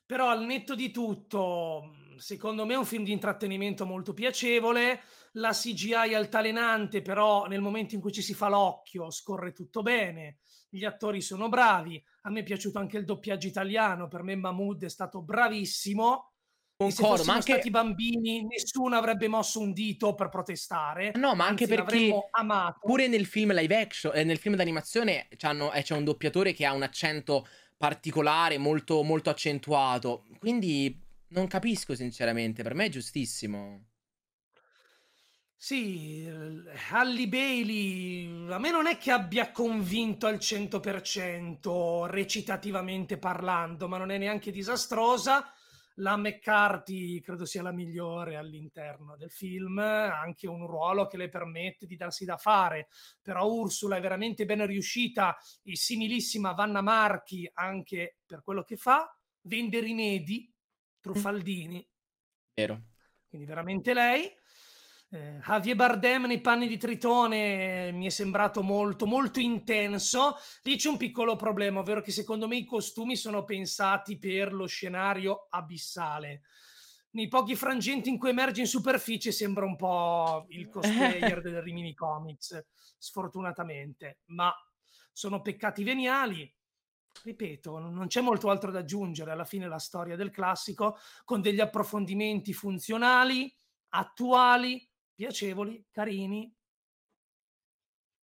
Però 0.06 0.28
al 0.28 0.44
netto 0.44 0.76
di 0.76 0.92
tutto, 0.92 1.92
secondo 2.18 2.64
me 2.66 2.74
è 2.74 2.78
un 2.78 2.86
film 2.86 3.02
di 3.02 3.10
intrattenimento 3.10 3.84
molto 3.84 4.14
piacevole. 4.14 5.00
La 5.32 5.50
CGI 5.50 6.14
altalenante, 6.14 7.02
però 7.02 7.46
nel 7.46 7.60
momento 7.60 7.96
in 7.96 8.00
cui 8.00 8.12
ci 8.12 8.22
si 8.22 8.32
fa 8.32 8.48
l'occhio 8.48 9.10
scorre 9.10 9.52
tutto 9.52 9.82
bene. 9.82 10.36
Gli 10.74 10.84
attori 10.84 11.20
sono 11.20 11.48
bravi. 11.48 12.02
A 12.22 12.30
me 12.30 12.40
è 12.40 12.42
piaciuto 12.42 12.80
anche 12.80 12.98
il 12.98 13.04
doppiaggio 13.04 13.46
italiano. 13.46 14.08
Per 14.08 14.24
me 14.24 14.34
Mahmood 14.34 14.82
è 14.82 14.88
stato 14.88 15.22
bravissimo. 15.22 16.32
Concordo, 16.76 17.22
ma 17.22 17.34
anche... 17.34 17.52
stati 17.52 17.70
bambini, 17.70 18.44
nessuno 18.44 18.96
avrebbe 18.96 19.28
mosso 19.28 19.60
un 19.60 19.72
dito 19.72 20.16
per 20.16 20.28
protestare. 20.28 21.12
No, 21.14 21.36
ma 21.36 21.46
anche 21.46 21.68
perché 21.68 22.12
amato. 22.32 22.80
pure 22.80 23.06
nel 23.06 23.26
film 23.26 23.52
live 23.54 23.80
action, 23.80 24.16
eh, 24.16 24.24
nel 24.24 24.38
film 24.38 24.56
d'animazione 24.56 25.28
eh, 25.28 25.36
c'è 25.36 25.94
un 25.94 26.02
doppiatore 26.02 26.52
che 26.52 26.66
ha 26.66 26.72
un 26.72 26.82
accento 26.82 27.46
particolare, 27.76 28.58
molto, 28.58 29.04
molto 29.04 29.30
accentuato. 29.30 30.24
Quindi 30.40 31.00
non 31.28 31.46
capisco 31.46 31.94
sinceramente, 31.94 32.64
per 32.64 32.74
me 32.74 32.86
è 32.86 32.90
giustissimo. 32.90 33.93
Sì, 35.64 36.30
Halle 36.90 37.26
Bailey 37.26 38.52
a 38.52 38.58
me 38.58 38.70
non 38.70 38.86
è 38.86 38.98
che 38.98 39.10
abbia 39.10 39.50
convinto 39.50 40.26
al 40.26 40.36
100% 40.36 42.04
recitativamente 42.04 43.16
parlando, 43.16 43.88
ma 43.88 43.96
non 43.96 44.10
è 44.10 44.18
neanche 44.18 44.50
disastrosa. 44.50 45.50
La 45.94 46.18
McCarthy 46.18 47.18
credo 47.22 47.46
sia 47.46 47.62
la 47.62 47.72
migliore 47.72 48.36
all'interno 48.36 49.16
del 49.16 49.30
film, 49.30 49.78
ha 49.78 50.20
anche 50.20 50.46
un 50.46 50.66
ruolo 50.66 51.06
che 51.06 51.16
le 51.16 51.30
permette 51.30 51.86
di 51.86 51.96
darsi 51.96 52.26
da 52.26 52.36
fare, 52.36 52.88
però 53.22 53.46
Ursula 53.46 53.96
è 53.96 54.02
veramente 54.02 54.44
ben 54.44 54.66
riuscita 54.66 55.34
e 55.62 55.76
similissima 55.76 56.50
a 56.50 56.54
Vanna 56.54 56.82
Marchi 56.82 57.50
anche 57.54 58.18
per 58.26 58.42
quello 58.42 58.64
che 58.64 58.76
fa, 58.76 59.18
vende 59.40 59.80
rimedi, 59.80 60.46
Truffaldini, 61.00 61.88
Vero? 62.52 62.82
quindi 63.30 63.46
veramente 63.46 63.94
lei. 63.94 64.30
Eh, 65.14 65.38
Javier 65.44 65.76
Bardem 65.76 66.24
nei 66.24 66.40
panni 66.40 66.66
di 66.66 66.76
Tritone 66.76 67.86
eh, 67.86 67.92
mi 67.92 68.06
è 68.06 68.08
sembrato 68.08 68.64
molto, 68.64 69.06
molto 69.06 69.38
intenso. 69.38 70.34
Lì 70.62 70.74
c'è 70.74 70.88
un 70.88 70.96
piccolo 70.96 71.36
problema, 71.36 71.78
ovvero 71.78 72.00
che 72.02 72.10
secondo 72.10 72.48
me 72.48 72.56
i 72.56 72.64
costumi 72.64 73.14
sono 73.14 73.44
pensati 73.44 74.18
per 74.18 74.52
lo 74.52 74.66
scenario 74.66 75.46
abissale. 75.50 76.42
Nei 77.10 77.28
pochi 77.28 77.54
frangenti 77.54 78.08
in 78.08 78.18
cui 78.18 78.30
emerge 78.30 78.62
in 78.62 78.66
superficie 78.66 79.30
sembra 79.30 79.64
un 79.64 79.76
po' 79.76 80.46
il 80.48 80.68
cosplayer 80.68 81.40
del 81.42 81.62
Rimini 81.62 81.94
Comics, 81.94 82.66
sfortunatamente, 82.98 84.22
ma 84.26 84.52
sono 85.12 85.42
peccati 85.42 85.84
veniali. 85.84 86.52
Ripeto, 87.22 87.78
non 87.78 88.08
c'è 88.08 88.20
molto 88.20 88.50
altro 88.50 88.72
da 88.72 88.80
aggiungere. 88.80 89.30
Alla 89.30 89.44
fine 89.44 89.68
la 89.68 89.78
storia 89.78 90.16
del 90.16 90.30
classico 90.30 90.98
con 91.24 91.40
degli 91.40 91.60
approfondimenti 91.60 92.52
funzionali, 92.52 93.54
attuali, 93.90 94.84
piacevoli, 95.14 95.86
carini. 95.90 96.52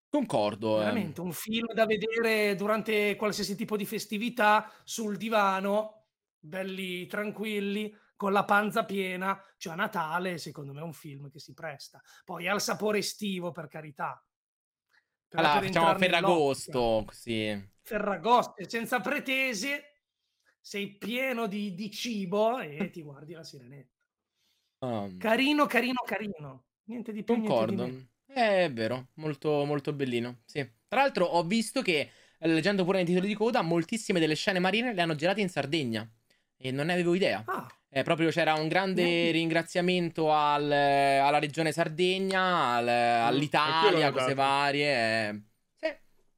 Concordo. 0.09 0.77
eh. 0.77 0.79
Veramente 0.85 1.21
un 1.21 1.33
film 1.33 1.73
da 1.73 1.85
vedere 1.85 2.55
durante 2.55 3.15
qualsiasi 3.15 3.55
tipo 3.55 3.75
di 3.75 3.85
festività 3.85 4.71
sul 4.83 5.17
divano, 5.17 6.07
belli 6.39 7.05
tranquilli, 7.07 7.95
con 8.15 8.31
la 8.31 8.45
panza 8.45 8.85
piena. 8.85 9.39
Cioè 9.57 9.73
a 9.73 9.75
Natale, 9.75 10.37
secondo 10.37 10.73
me, 10.73 10.79
è 10.79 10.83
un 10.83 10.93
film 10.93 11.29
che 11.29 11.39
si 11.39 11.53
presta. 11.53 12.01
Poi 12.23 12.47
ha 12.47 12.53
il 12.53 12.61
sapore 12.61 12.99
estivo, 12.99 13.51
per 13.51 13.67
carità. 13.67 14.21
Però 15.27 15.43
Allora, 15.43 15.59
per 15.59 15.67
facciamo 15.67 15.97
Ferragosto, 15.97 17.03
così. 17.05 17.71
Ferragosto, 17.81 18.69
senza 18.69 19.01
pretese, 19.01 20.03
sei 20.61 20.97
pieno 20.97 21.47
di, 21.47 21.73
di 21.73 21.91
cibo 21.91 22.59
e 22.59 22.89
ti 22.89 23.01
guardi 23.01 23.33
la 23.33 23.43
sirenetta. 23.43 23.95
Um, 24.79 25.17
Carino, 25.17 25.65
carino, 25.65 26.01
carino. 26.05 26.66
Niente 26.87 27.11
di 27.11 27.23
più, 27.23 27.33
niente 27.35 27.51
di 27.51 27.57
Concordo. 27.57 27.83
meno. 27.85 28.07
Eh, 28.27 28.65
È 28.65 28.71
vero, 28.71 29.07
molto, 29.15 29.63
molto 29.65 29.93
bellino. 29.93 30.39
Sì. 30.45 30.67
Tra 30.87 31.01
l'altro, 31.01 31.25
ho 31.25 31.43
visto 31.43 31.81
che, 31.81 32.09
eh, 32.39 32.47
leggendo 32.47 32.83
pure 32.83 32.97
nei 32.97 33.05
titoli 33.05 33.27
di 33.27 33.33
coda, 33.33 33.61
moltissime 33.61 34.19
delle 34.19 34.35
scene 34.35 34.59
marine 34.59 34.93
le 34.93 35.01
hanno 35.01 35.15
girate 35.15 35.41
in 35.41 35.49
Sardegna. 35.49 36.07
E 36.59 36.71
non 36.71 36.87
ne 36.87 36.93
avevo 36.93 37.13
idea. 37.13 37.43
Ah, 37.45 37.67
Eh, 37.89 38.03
proprio 38.03 38.29
c'era 38.29 38.53
un 38.53 38.67
grande 38.67 39.01
Neanche- 39.03 39.31
ringraziamento 39.31 40.31
al- 40.33 40.69
alla 40.71 41.39
regione 41.39 41.71
Sardegna, 41.71 42.75
al- 42.75 42.87
anch'io 42.87 43.27
all'Italia, 43.27 44.11
cose 44.11 44.33
varie. 44.33 44.89
eh. 45.29 45.41
Sì, 45.75 45.87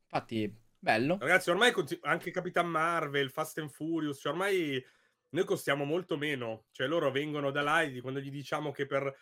infatti, 0.03 0.53
bello. 0.77 1.17
Ragazzi, 1.19 1.49
ormai 1.49 1.71
conti- 1.71 1.97
anche 2.03 2.29
Capitan 2.31 2.67
Marvel, 2.67 3.31
Fast 3.31 3.57
and 3.57 3.69
Furious, 3.71 4.19
cioè 4.21 4.31
ormai 4.31 4.81
noi 5.29 5.43
costiamo 5.43 5.85
molto 5.85 6.17
meno. 6.17 6.65
Cioè 6.71 6.87
loro 6.87 7.09
vengono 7.11 7.49
da 7.51 7.61
là 7.61 7.81
e 7.81 7.99
quando 7.99 8.19
gli 8.19 8.29
diciamo 8.31 8.71
che 8.71 8.85
per 8.85 9.13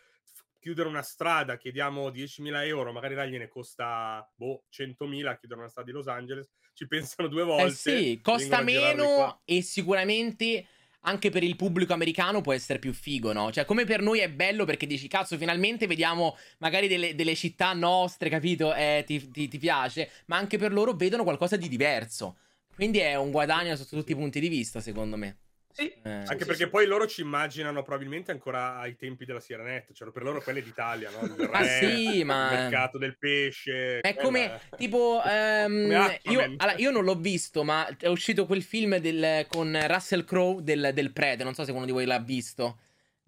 chiudere 0.59 0.89
una 0.89 1.01
strada 1.01 1.57
chiediamo 1.57 2.09
10.000 2.09 2.65
euro, 2.65 2.91
magari 2.91 3.15
là 3.15 3.25
gliene 3.25 3.47
costa 3.47 4.29
boh, 4.35 4.63
100.000 4.69 5.37
chiudere 5.37 5.59
una 5.61 5.69
strada 5.69 5.89
di 5.89 5.93
Los 5.95 6.07
Angeles, 6.07 6.49
ci 6.73 6.87
pensano 6.87 7.27
due 7.27 7.43
volte. 7.43 7.91
Eh 7.91 7.97
sì, 7.97 8.19
costa 8.21 8.61
meno 8.61 9.41
e 9.45 9.61
sicuramente 9.61 10.65
anche 11.01 11.29
per 11.29 11.43
il 11.43 11.55
pubblico 11.55 11.93
americano 11.93 12.41
può 12.41 12.53
essere 12.53 12.79
più 12.79 12.91
figo, 12.93 13.31
no? 13.31 13.51
Cioè, 13.51 13.65
come 13.65 13.85
per 13.85 14.01
noi 14.01 14.19
è 14.19 14.29
bello 14.29 14.65
perché 14.65 14.85
dici, 14.85 15.07
cazzo, 15.07 15.37
finalmente 15.37 15.87
vediamo 15.87 16.35
magari 16.59 16.87
delle, 16.87 17.15
delle 17.15 17.35
città 17.35 17.71
nostre, 17.73 18.29
capito? 18.29 18.73
Eh, 18.73 19.03
ti, 19.05 19.29
ti- 19.29 19.47
ti 19.47 19.57
piace, 19.57 20.11
ma 20.25 20.37
anche 20.37 20.57
per 20.57 20.73
loro 20.73 20.93
vedono 20.93 21.23
qualcosa 21.23 21.55
di 21.55 21.69
diverso. 21.69 22.37
Quindi 22.75 22.99
è 22.99 23.15
un 23.15 23.31
guadagno 23.31 23.75
sotto 23.75 23.95
tutti 23.95 24.11
i 24.11 24.15
punti 24.15 24.39
di 24.39 24.49
vista, 24.49 24.81
secondo 24.81 25.15
me. 25.15 25.37
Sì. 25.77 25.93
Eh, 26.03 26.09
Anche 26.09 26.39
sì, 26.39 26.45
perché 26.45 26.63
sì. 26.63 26.69
poi 26.69 26.87
loro 26.87 27.05
ci 27.05 27.21
immaginano 27.21 27.83
probabilmente 27.83 28.31
ancora 28.31 28.77
ai 28.79 28.95
tempi 28.95 29.25
della 29.25 29.39
Sirenetta, 29.39 29.93
cioè 29.93 30.09
per 30.11 30.23
loro 30.23 30.41
quella 30.41 30.57
è 30.57 30.63
d'Italia, 30.63 31.11
no? 31.11 31.23
Il 31.23 31.49
Ma 31.51 31.59
re, 31.61 31.67
sì, 31.79 32.23
ma- 32.23 32.51
il 32.51 32.59
mercato 32.61 32.97
del 32.97 33.15
pesce. 33.17 33.99
È 33.99 34.13
quella 34.15 34.21
come 34.23 34.59
tipo 34.75 35.21
ehm, 35.23 35.87
Come 35.87 36.19
io, 36.23 36.41
allora, 36.57 36.73
io 36.77 36.89
non 36.89 37.03
l'ho 37.03 37.15
visto, 37.15 37.63
ma 37.63 37.87
è 37.95 38.07
uscito 38.07 38.47
quel 38.47 38.63
film 38.63 38.97
del- 38.97 39.45
con 39.47 39.77
Russell 39.87 40.23
Crowe 40.25 40.63
del, 40.63 40.91
del 40.93 41.11
Prede. 41.13 41.43
Non 41.43 41.53
so 41.53 41.63
se 41.63 41.71
uno 41.71 41.85
di 41.85 41.91
voi 41.91 42.05
l'ha 42.05 42.19
visto. 42.19 42.79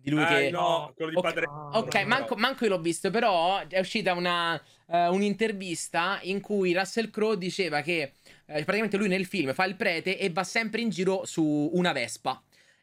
Di 0.01 0.11
lui 0.11 0.23
Ah, 0.23 0.27
che 0.27 0.49
no, 0.49 0.93
quello 0.95 1.11
di 1.11 1.17
Ok, 1.17 1.23
Padre... 1.23 1.45
Ok, 1.45 1.93
no. 1.95 2.07
manco, 2.07 2.35
manco 2.35 2.63
io 2.63 2.69
l'ho 2.69 2.80
visto, 2.80 3.11
però 3.11 3.67
è 3.67 3.80
uscita 3.80 4.13
una, 4.13 4.55
eh, 4.88 5.07
un'intervista 5.09 6.19
in 6.23 6.39
cui 6.39 6.73
Russell 6.73 7.09
Crowe 7.09 7.38
diceva 7.38 7.81
che 7.81 8.13
eh, 8.49 8.63
praticamente 8.63 8.97
lui 8.97 9.07
nel 9.07 9.26
film 9.26 9.53
fa 9.53 9.65
il 9.65 9.76
prete 9.76 10.17
e 10.17 10.30
va 10.31 10.43
sempre 10.43 10.81
in 10.81 10.89
giro 10.89 11.26
su 11.26 11.69
una 11.73 11.91
Vespa. 11.91 12.41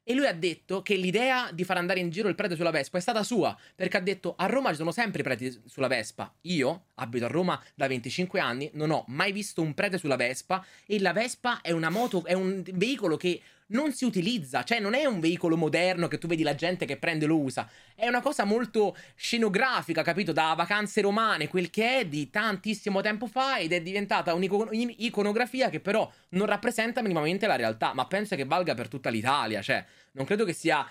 E 0.09 0.15
lui 0.15 0.27
ha 0.27 0.33
detto 0.33 0.83
che 0.83 0.95
l'idea 0.95 1.51
di 1.53 1.65
far 1.65 1.79
andare 1.79 1.99
in 1.99 2.11
giro 2.11 2.29
il 2.29 2.37
prete 2.37 2.55
sulla 2.55 2.71
Vespa 2.71 2.97
è 2.97 3.01
stata 3.01 3.25
sua, 3.25 3.59
perché 3.75 3.97
ha 3.97 4.01
detto 4.01 4.37
a 4.37 4.47
Roma 4.47 4.71
ci 4.71 4.77
sono 4.77 4.93
sempre 4.93 5.23
i 5.23 5.25
preti 5.25 5.61
sulla 5.65 5.89
Vespa. 5.89 6.33
Io 6.43 6.85
abito 6.95 7.25
a 7.25 7.29
Roma 7.29 7.61
da 7.75 7.89
25 7.89 8.39
anni, 8.39 8.71
non 8.75 8.93
ho 8.93 9.05
mai 9.09 9.33
visto 9.33 9.63
un 9.63 9.75
prete 9.75 9.99
sulla 9.99 10.15
Vespa 10.15 10.65
e 10.87 11.01
la 11.01 11.13
Vespa 11.13 11.61
è 11.61 11.73
una 11.73 11.91
moto, 11.91 12.25
è 12.25 12.35
un 12.35 12.63
veicolo 12.75 13.17
che 13.17 13.41
non 13.69 13.93
si 13.93 14.05
utilizza, 14.05 14.63
cioè 14.63 14.79
non 14.79 14.95
è 14.95 15.05
un 15.07 15.19
veicolo 15.19 15.57
moderno 15.57 16.07
che 16.07 16.19
tu 16.19 16.29
vedi 16.29 16.43
la 16.43 16.55
gente 16.55 16.85
che 16.85 16.97
prende 16.99 17.25
e 17.25 17.29
lo 17.29 17.39
usa, 17.39 17.69
è 17.95 18.07
una 18.07 18.21
cosa 18.21 18.45
molto 18.45 18.97
scenografica, 19.15 20.03
capito? 20.03 20.33
Da 20.33 20.55
vacanze 20.57 21.01
romane, 21.01 21.49
quel 21.49 21.71
che 21.71 22.01
è 22.01 22.07
di 22.07 22.31
tantissimo 22.31 23.01
tempo 23.01 23.27
fa 23.27 23.59
ed 23.59 23.73
è 23.73 23.81
diventata 23.81 24.35
un'iconografia 24.35 25.69
che 25.69 25.81
però 25.81 26.11
non 26.31 26.47
rappresenta 26.47 27.03
minimamente 27.03 27.47
la 27.47 27.57
realtà, 27.57 27.93
ma 27.95 28.07
penso 28.07 28.37
che 28.37 28.45
valga 28.45 28.75
per 28.75 28.89
tutta 28.89 29.11
l'Italia, 29.11 29.63
cioè 29.63 29.85
non 30.13 30.25
credo 30.25 30.45
che 30.45 30.53
sia 30.53 30.87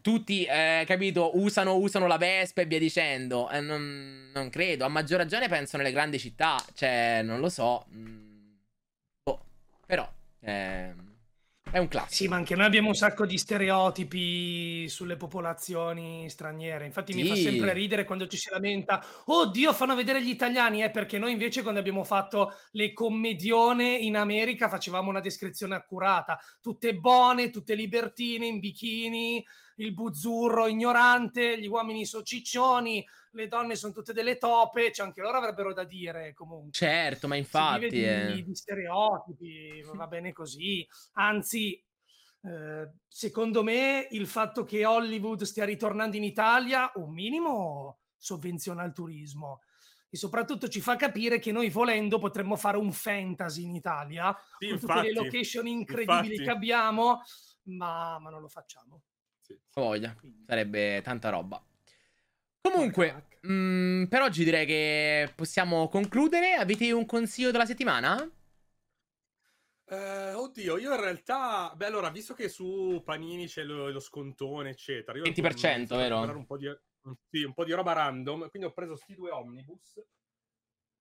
tutti, 0.00 0.44
eh, 0.44 0.84
capito, 0.86 1.36
usano, 1.38 1.76
usano, 1.76 2.06
la 2.06 2.16
Vespa 2.16 2.62
e 2.62 2.66
via 2.66 2.78
dicendo. 2.78 3.50
Eh, 3.50 3.60
non, 3.60 4.30
non, 4.32 4.48
credo. 4.48 4.84
A 4.84 4.88
maggior 4.88 5.18
ragione 5.18 5.48
penso 5.48 5.76
nelle 5.76 5.90
grandi 5.90 6.18
città. 6.18 6.56
Cioè, 6.72 7.20
non 7.22 7.40
lo 7.40 7.48
so. 7.48 7.84
Mm, 7.92 8.54
boh. 9.22 9.44
Però. 9.84 10.10
Eh, 10.40 10.94
è 11.72 11.78
un 11.78 11.88
classico. 11.88 12.14
Sì, 12.14 12.28
ma 12.28 12.36
anche 12.36 12.54
noi 12.54 12.66
abbiamo 12.66 12.88
un 12.88 12.94
sacco 12.94 13.24
di 13.24 13.38
stereotipi 13.38 14.86
sulle 14.90 15.16
popolazioni 15.16 16.28
straniere. 16.28 16.84
Infatti 16.84 17.12
sì. 17.12 17.22
mi 17.22 17.28
fa 17.28 17.34
sempre 17.34 17.72
ridere 17.72 18.04
quando 18.04 18.26
ci 18.26 18.36
si 18.36 18.50
lamenta, 18.50 19.02
oddio, 19.24 19.72
fanno 19.72 19.94
vedere 19.94 20.22
gli 20.22 20.28
italiani, 20.28 20.82
eh, 20.84 20.90
perché 20.90 21.18
noi 21.18 21.32
invece 21.32 21.62
quando 21.62 21.80
abbiamo 21.80 22.04
fatto 22.04 22.52
le 22.72 22.92
commedione 22.92 23.96
in 23.96 24.16
America 24.16 24.68
facevamo 24.68 25.08
una 25.08 25.20
descrizione 25.20 25.74
accurata, 25.74 26.38
tutte 26.60 26.94
buone, 26.94 27.48
tutte 27.48 27.74
libertine, 27.74 28.46
in 28.46 28.60
bikini, 28.60 29.42
il 29.76 29.92
buzzurro 29.94 30.66
ignorante, 30.66 31.60
gli 31.60 31.66
uomini 31.66 32.04
sono 32.04 32.22
ciccioni, 32.22 33.04
le 33.32 33.48
donne 33.48 33.76
sono 33.76 33.92
tutte 33.92 34.12
delle 34.12 34.36
tope, 34.36 34.92
cioè 34.92 35.06
anche 35.06 35.22
loro 35.22 35.38
avrebbero 35.38 35.72
da 35.72 35.84
dire 35.84 36.32
comunque. 36.34 36.72
Certo, 36.72 37.28
ma 37.28 37.36
infatti... 37.36 37.88
Si 37.88 37.96
vive 37.96 38.32
di, 38.34 38.44
di 38.44 38.54
stereotipi, 38.54 39.82
va 39.94 40.06
bene 40.06 40.32
così. 40.32 40.86
Anzi, 41.12 41.82
eh, 42.44 42.90
secondo 43.06 43.62
me 43.62 44.08
il 44.10 44.26
fatto 44.26 44.64
che 44.64 44.84
Hollywood 44.84 45.42
stia 45.42 45.64
ritornando 45.64 46.16
in 46.16 46.24
Italia 46.24 46.90
un 46.96 47.12
minimo 47.12 48.00
sovvenziona 48.16 48.84
il 48.84 48.92
turismo 48.92 49.60
e 50.08 50.16
soprattutto 50.16 50.68
ci 50.68 50.80
fa 50.80 50.96
capire 50.96 51.38
che 51.38 51.52
noi 51.52 51.70
volendo 51.70 52.18
potremmo 52.18 52.56
fare 52.56 52.76
un 52.76 52.92
fantasy 52.92 53.64
in 53.64 53.74
Italia 53.74 54.36
sì, 54.58 54.66
con 54.66 54.74
infatti, 54.74 55.08
tutte 55.08 55.12
le 55.12 55.24
location 55.24 55.66
incredibili 55.66 56.34
infatti. 56.34 56.42
che 56.42 56.50
abbiamo 56.50 57.22
ma, 57.64 58.18
ma, 58.18 58.30
non 58.30 58.40
lo 58.40 58.48
facciamo 58.48 59.02
sì. 59.42 59.58
voglia 59.74 60.16
sarebbe 60.46 61.02
tanta 61.02 61.28
roba 61.28 61.62
Comunque, 62.62 63.26
mh, 63.40 63.52
mm, 63.52 64.04
per 64.04 64.22
oggi 64.22 64.44
direi 64.44 64.64
che 64.64 65.32
possiamo 65.34 65.88
concludere. 65.88 66.54
Avete 66.54 66.92
un 66.92 67.04
consiglio 67.04 67.50
della 67.50 67.66
settimana? 67.66 68.16
Uh, 69.84 70.38
oddio, 70.38 70.78
io 70.78 70.94
in 70.94 71.00
realtà, 71.00 71.74
beh, 71.76 71.86
allora, 71.86 72.08
visto 72.10 72.34
che 72.34 72.48
su 72.48 73.02
Panini 73.04 73.46
c'è 73.46 73.64
lo, 73.64 73.90
lo 73.90 74.00
scontone, 74.00 74.70
eccetera, 74.70 75.18
io 75.18 75.24
20%, 75.24 75.92
ho 75.92 75.96
vero? 75.96 76.20
Un 76.20 76.46
po, 76.46 76.56
di, 76.56 76.72
sì, 77.28 77.42
un 77.42 77.52
po' 77.52 77.64
di 77.64 77.72
roba 77.72 77.92
random. 77.92 78.48
Quindi 78.48 78.68
ho 78.68 78.72
preso 78.72 78.94
sti 78.94 79.14
due 79.16 79.30
omnibus 79.30 80.00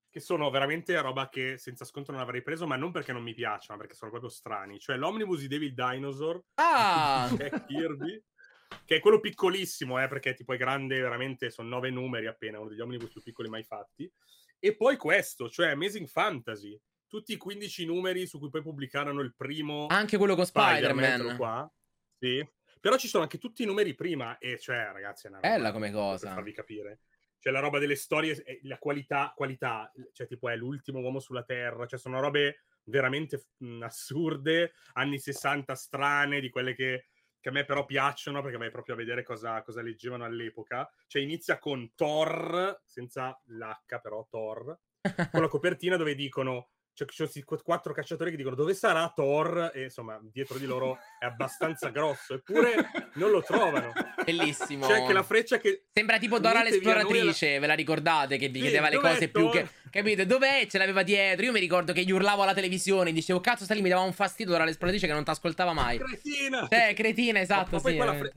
che 0.10 0.20
sono 0.20 0.50
veramente 0.50 1.00
roba 1.00 1.30
che 1.30 1.58
senza 1.58 1.86
sconto 1.86 2.12
non 2.12 2.20
avrei 2.20 2.42
preso, 2.42 2.68
ma 2.68 2.76
non 2.76 2.92
perché 2.92 3.14
non 3.14 3.24
mi 3.24 3.34
piacciono, 3.34 3.78
ma 3.78 3.84
perché 3.84 3.94
sono 3.96 4.12
proprio 4.12 4.30
strani. 4.30 4.80
Cioè, 4.80 4.98
l'omnibus 4.98 5.40
di 5.40 5.48
David 5.48 5.74
Dinosaur 5.74 6.44
ah! 6.56 7.30
di 7.32 7.66
Kirby 7.68 8.22
che 8.86 8.98
è 8.98 9.00
quello 9.00 9.20
piccolissimo, 9.20 10.02
eh, 10.02 10.08
perché 10.08 10.34
tipo 10.34 10.54
è 10.54 10.58
grande, 10.58 11.00
veramente 11.00 11.50
sono 11.50 11.70
nove 11.70 11.90
numeri 11.90 12.28
appena, 12.28 12.60
uno 12.60 12.70
degli 12.70 12.82
omnibus 12.82 13.12
più 13.12 13.22
piccoli 13.22 13.50
mai 13.50 13.64
fatti. 13.64 14.12
E 14.60 14.76
poi 14.76 14.98
questo, 14.98 15.50
cioè 15.50 15.70
Amazing 15.70 16.08
Fantasy, 16.08 16.80
tutti 17.08 17.34
i 17.34 17.38
15 17.38 17.86
numeri 17.86 18.26
su 18.26 18.40
cui 18.40 18.50
poi 18.50 18.62
pubblicarono 18.62 19.22
il 19.22 19.34
primo. 19.36 19.88
Anche 19.90 20.18
quello 20.18 20.36
con 20.36 20.46
Spider-Man. 20.46 21.36
Qua. 21.36 21.72
Sì. 22.18 22.48
Però 22.80 22.96
ci 22.98 23.08
sono 23.08 23.24
anche 23.24 23.38
tutti 23.38 23.64
i 23.64 23.66
numeri 23.66 23.94
prima, 23.94 24.38
e 24.38 24.58
cioè, 24.58 24.90
ragazzi, 24.92 25.28
è 25.28 25.30
una 25.30 25.40
roba, 25.40 25.54
bella 25.54 25.72
come 25.72 25.92
cosa. 25.92 26.28
Per 26.28 26.36
farvi 26.36 26.54
capire. 26.54 27.00
Cioè, 27.38 27.52
la 27.52 27.60
roba 27.60 27.80
delle 27.80 27.96
storie, 27.96 28.42
la 28.64 28.78
qualità, 28.78 29.34
qualità, 29.36 29.92
cioè, 30.14 30.26
tipo, 30.26 30.50
è 30.50 30.56
l'ultimo 30.56 31.00
uomo 31.00 31.20
sulla 31.20 31.44
Terra, 31.44 31.86
cioè, 31.86 32.00
sono 32.00 32.20
robe 32.20 32.64
veramente 32.86 33.48
mh, 33.58 33.82
assurde, 33.82 34.74
anni 34.94 35.20
60 35.20 35.76
strane, 35.76 36.40
di 36.40 36.50
quelle 36.50 36.74
che 36.74 37.08
che 37.42 37.50
a 37.50 37.52
me 37.52 37.66
però 37.66 37.86
piacciono 37.86 38.42
perché 38.42 38.58
vai 38.58 38.72
proprio 38.72 38.94
a 38.94 38.98
vedere 38.98 39.24
cosa, 39.24 39.62
cosa 39.64 39.82
leggevano 39.82 40.24
all'epoca. 40.24 40.90
Cioè 41.08 41.22
inizia 41.22 41.58
con 41.58 41.92
Thor, 41.96 42.82
senza 42.86 43.38
l'H 43.46 44.00
però, 44.02 44.26
Thor, 44.30 44.80
con 45.32 45.42
la 45.42 45.48
copertina 45.50 45.98
dove 45.98 46.16
dicono 46.16 46.70
cioè, 47.06 47.28
ci 47.28 47.44
sono 47.46 47.62
quattro 47.64 47.94
cacciatori 47.94 48.32
che 48.32 48.38
dicono 48.38 48.56
dove 48.56 48.74
sarà 48.74 49.12
Thor? 49.14 49.72
E 49.74 49.84
insomma 49.84 50.20
dietro 50.22 50.58
di 50.58 50.66
loro 50.66 50.98
è 51.20 51.26
abbastanza 51.26 51.90
grosso 51.92 52.36
eppure 52.36 52.76
non 53.14 53.32
lo 53.32 53.42
trovano. 53.42 53.92
Bellissimo. 54.24 54.88
C'è 54.88 55.00
anche 55.00 55.14
la 55.14 55.24
freccia 55.24 55.58
che 55.58 55.86
sembra 55.94 56.18
tipo 56.18 56.40
Dora 56.40 56.64
l'esploratrice 56.64 57.60
ve 57.60 57.68
la 57.68 57.74
ricordate 57.74 58.38
che 58.38 58.48
vi 58.50 58.60
sì, 58.60 58.66
chiedeva 58.66 58.90
le 58.90 59.00
cose 59.00 59.30
più 59.30 59.50
che 59.50 59.68
capito 59.90 60.26
dov'è? 60.26 60.68
Ce 60.68 60.78
l'aveva 60.78 61.04
dietro. 61.04 61.46
Io 61.46 61.52
mi 61.52 61.60
ricordo 61.60 61.94
che 61.94 62.04
gli 62.04 62.12
urlavo 62.12 62.44
alla 62.44 62.54
televisione 62.54 63.12
dicevo 63.12 63.40
cazzo 63.40 63.64
sta 63.64 63.74
lì 63.74 63.82
mi 63.82 63.90
dava 63.90 64.02
un 64.02 64.14
fastidio 64.14 64.52
Dora 64.52 64.66
l'esploratrice 64.66 65.08
che 65.08 65.14
non 65.14 65.24
ti 65.24 65.30
ascoltava 65.30 65.74
mai. 65.74 65.98
Cretina 65.98 66.68
eh 66.68 66.94
cretina 66.94 67.40
esatto 67.40 67.80
ma, 67.82 67.82
ma 67.82 68.12
sì, 68.14 68.18
fre- 68.18 68.34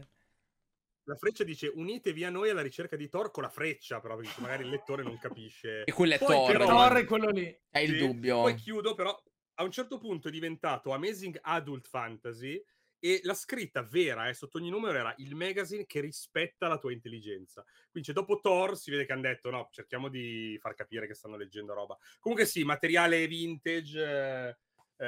la 1.05 1.17
freccia 1.17 1.45
dice 1.45 1.71
unitevi 1.73 2.25
a 2.25 2.31
noi 2.31 2.51
alla 2.51 2.63
ricerca 2.63 2.97
di 2.97 3.09
Thor 3.09 3.31
con 3.31 3.43
la 3.43 3.49
freccia, 3.49 4.01
però 4.01 4.17
perché 4.17 4.41
magari 4.41 4.65
il 4.65 4.71
lettore 4.71 5.03
non 5.03 5.19
capisce. 5.19 5.85
E 5.85 5.93
quello 5.93 6.15
è 6.15 6.19
Poi, 6.19 6.29
Thor. 6.29 6.53
Però, 6.53 6.67
Thor 6.67 6.93
è 6.97 7.05
quello 7.05 7.31
lì. 7.31 7.61
È 7.71 7.79
il 7.79 7.91
sì, 7.91 7.99
dubbio. 7.99 8.41
Poi 8.41 8.55
chiudo, 8.55 8.95
però 8.95 9.23
a 9.55 9.63
un 9.63 9.71
certo 9.71 9.99
punto 9.99 10.29
è 10.29 10.31
diventato 10.31 10.93
Amazing 10.93 11.39
Adult 11.43 11.87
Fantasy 11.87 12.63
e 12.99 13.21
la 13.25 13.35
scritta 13.35 13.83
vera 13.83 14.29
eh, 14.29 14.35
sotto 14.35 14.57
ogni 14.57 14.71
numero 14.71 14.99
era 14.99 15.15
il 15.19 15.35
magazine 15.35 15.85
che 15.85 16.01
rispetta 16.01 16.69
la 16.69 16.79
tua 16.79 16.93
intelligenza. 16.93 17.63
Quindi 17.91 18.11
cioè, 18.11 18.15
dopo 18.15 18.41
Thor 18.41 18.79
si 18.79 18.91
vede 18.91 19.05
che 19.05 19.13
hanno 19.13 19.23
detto 19.23 19.51
no, 19.51 19.69
cerchiamo 19.71 20.09
di 20.09 20.57
far 20.59 20.75
capire 20.75 21.07
che 21.07 21.15
stanno 21.15 21.37
leggendo 21.37 21.75
roba. 21.75 21.99
Comunque 22.19 22.47
sì, 22.47 22.65
materiale 22.65 23.27
vintage... 23.27 24.03
Eh, 24.03 24.57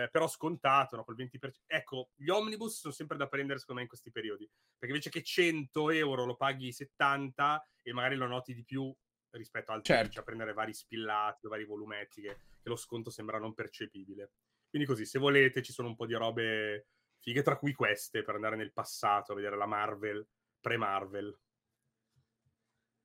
eh, 0.03 0.09
però 0.11 0.29
scontato, 0.29 0.97
no? 0.97 1.05
col 1.05 1.17
20%. 1.17 1.63
Ecco, 1.67 2.11
gli 2.15 2.29
omnibus 2.29 2.79
sono 2.79 2.93
sempre 2.93 3.17
da 3.17 3.29
prendere 3.29 3.59
secondo 3.59 3.81
me 3.81 3.87
in 3.87 3.93
questi 3.93 4.11
periodi, 4.11 4.49
perché 4.79 4.95
invece 4.95 5.11
che 5.11 5.23
100 5.23 5.91
euro 5.91 6.25
lo 6.25 6.37
paghi 6.37 6.73
70 6.73 7.67
e 7.83 7.93
magari 7.93 8.17
lo 8.17 8.27
noti 8.27 8.55
di 8.55 8.65
più 8.65 8.95
rispetto 9.31 9.73
al 9.73 9.83
certo. 9.83 10.13
cioè 10.13 10.23
a 10.23 10.25
prendere 10.25 10.53
vari 10.53 10.73
spillati 10.73 11.47
o 11.47 11.49
vari 11.49 11.65
volumetti 11.65 12.23
che, 12.23 12.39
che, 12.63 12.69
lo 12.69 12.77
sconto 12.77 13.11
sembra 13.11 13.39
non 13.39 13.55
percepibile. 13.55 14.33
Quindi 14.69 14.89
così, 14.89 15.05
se 15.05 15.19
volete, 15.19 15.63
ci 15.63 15.73
sono 15.73 15.89
un 15.89 15.97
po' 15.97 16.07
di 16.07 16.15
robe 16.15 16.89
fighe, 17.19 17.43
tra 17.43 17.57
cui 17.57 17.73
queste, 17.73 18.23
per 18.23 18.35
andare 18.35 18.57
nel 18.57 18.73
passato, 18.73 19.33
a 19.33 19.35
vedere 19.35 19.57
la 19.57 19.67
Marvel, 19.67 20.27
pre-Marvel. 20.61 21.39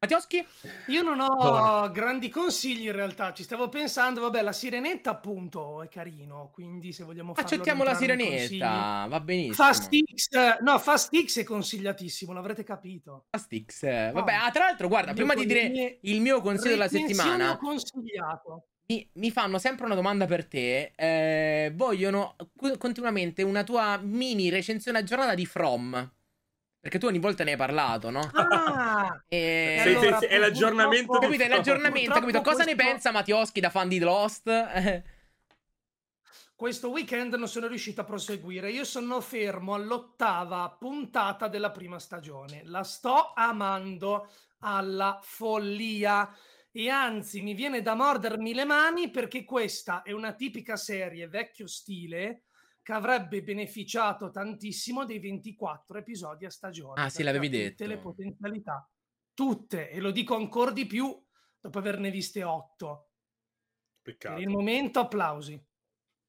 Mattioschi? 0.03 0.43
Io 0.87 1.03
non 1.03 1.19
ho 1.19 1.27
oh. 1.27 1.91
grandi 1.91 2.27
consigli 2.27 2.87
in 2.87 2.91
realtà, 2.91 3.33
ci 3.33 3.43
stavo 3.43 3.69
pensando, 3.69 4.21
vabbè, 4.21 4.41
la 4.41 4.51
sirenetta 4.51 5.11
appunto 5.11 5.83
è 5.83 5.89
carino, 5.89 6.49
quindi 6.51 6.91
se 6.91 7.03
vogliamo 7.03 7.35
fare 7.35 7.45
Accettiamo 7.45 7.83
la 7.83 7.93
sirenetta, 7.93 9.05
va 9.07 9.19
benissimo. 9.19 9.53
Fast 9.53 9.91
X, 9.91 10.59
no, 10.61 10.79
Fast 10.79 11.15
X 11.23 11.41
è 11.41 11.43
consigliatissimo, 11.43 12.33
l'avrete 12.33 12.63
capito. 12.63 13.25
Fast 13.29 13.55
X, 13.63 13.83
vabbè, 14.11 14.33
ah, 14.33 14.49
tra 14.49 14.65
l'altro, 14.65 14.87
guarda, 14.87 15.13
prima 15.13 15.35
di 15.35 15.45
dire 15.45 15.99
il 16.01 16.19
mio 16.19 16.41
consiglio 16.41 16.71
della 16.71 16.87
settimana... 16.87 17.57
consigliato. 17.57 18.69
Mi, 18.87 19.07
mi, 19.13 19.29
fanno 19.29 19.59
sempre 19.59 19.85
una 19.85 19.93
domanda 19.93 20.25
per 20.25 20.47
te. 20.47 20.93
Eh, 20.95 21.71
vogliono 21.75 22.35
continuamente 22.79 23.43
una 23.43 23.63
tua 23.63 23.99
mini 24.01 24.49
recensione 24.49 24.97
aggiornata 24.97 25.35
di 25.35 25.45
From. 25.45 26.11
Perché 26.81 26.97
tu 26.97 27.05
ogni 27.05 27.19
volta 27.19 27.43
ne 27.43 27.51
hai 27.51 27.57
parlato, 27.57 28.09
no? 28.09 28.27
Ah! 28.33 29.21
e... 29.29 29.81
sì, 29.83 29.89
allora, 29.89 30.17
sì, 30.17 30.25
è 30.25 30.39
l'aggiornamento. 30.39 31.19
Capito? 31.19 31.43
È 31.43 31.47
l'aggiornamento, 31.47 32.13
capito? 32.13 32.41
Cosa 32.41 32.63
questo... 32.63 32.71
ne 32.71 32.75
pensa 32.75 33.11
Mattioschi 33.11 33.59
da 33.59 33.69
fan 33.69 33.87
di 33.87 33.99
Lost? 33.99 34.49
questo 36.55 36.89
weekend 36.89 37.35
non 37.35 37.47
sono 37.47 37.67
riuscito 37.67 38.01
a 38.01 38.03
proseguire. 38.03 38.71
Io 38.71 38.83
sono 38.83 39.21
fermo 39.21 39.75
all'ottava 39.75 40.75
puntata 40.79 41.47
della 41.47 41.69
prima 41.69 41.99
stagione. 41.99 42.63
La 42.65 42.83
sto 42.83 43.33
amando 43.35 44.27
alla 44.61 45.19
follia. 45.21 46.35
E 46.71 46.89
anzi, 46.89 47.41
mi 47.41 47.53
viene 47.53 47.83
da 47.83 47.93
mordermi 47.93 48.55
le 48.55 48.65
mani 48.65 49.11
perché 49.11 49.43
questa 49.43 50.01
è 50.01 50.11
una 50.13 50.33
tipica 50.33 50.75
serie 50.77 51.27
vecchio 51.27 51.67
stile 51.67 52.45
che 52.91 52.97
avrebbe 52.97 53.41
beneficiato 53.41 54.29
tantissimo 54.31 55.05
dei 55.05 55.19
24 55.19 55.97
episodi 55.97 56.45
a 56.45 56.49
stagione. 56.49 57.01
Ah, 57.01 57.09
sì, 57.09 57.23
l'avevi 57.23 57.49
detto. 57.49 57.69
Tutte 57.69 57.87
le 57.87 57.97
potenzialità, 57.97 58.89
tutte, 59.33 59.89
e 59.89 59.99
lo 59.99 60.11
dico 60.11 60.35
ancora 60.35 60.71
di 60.71 60.85
più 60.85 61.23
dopo 61.59 61.79
averne 61.79 62.11
viste 62.11 62.43
8. 62.43 63.09
Peccato. 64.01 64.35
Per 64.35 64.43
il 64.43 64.49
momento 64.49 64.99
applausi. 64.99 65.63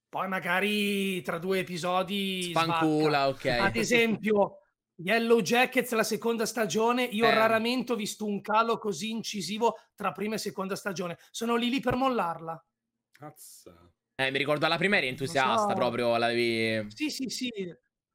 Poi 0.08 0.28
magari 0.28 1.22
tra 1.22 1.38
due 1.38 1.60
episodi 1.60 2.50
spancula, 2.50 3.28
ok. 3.28 3.46
Ad 3.46 3.76
esempio, 3.76 4.58
Yellow 4.96 5.40
Jackets 5.40 5.92
la 5.92 6.02
seconda 6.02 6.44
stagione, 6.44 7.04
io 7.04 7.24
Eh. 7.24 7.34
raramente 7.34 7.92
ho 7.92 7.96
visto 7.96 8.26
un 8.26 8.42
calo 8.42 8.76
così 8.76 9.10
incisivo 9.10 9.78
tra 9.94 10.12
prima 10.12 10.34
e 10.34 10.38
seconda 10.38 10.76
stagione. 10.76 11.18
Sono 11.30 11.56
lì 11.56 11.70
lì 11.70 11.80
per 11.80 11.96
mollarla. 11.96 12.62
Cazzo. 13.10 13.91
Eh, 14.14 14.30
mi 14.30 14.38
ricordo 14.38 14.66
alla 14.66 14.76
prima 14.76 14.96
eri 14.98 15.08
entusiasta 15.08 15.68
so. 15.70 15.74
proprio, 15.74 16.16
l'avevi... 16.16 16.90
Sì, 16.90 17.10
sì, 17.10 17.28
sì. 17.28 17.50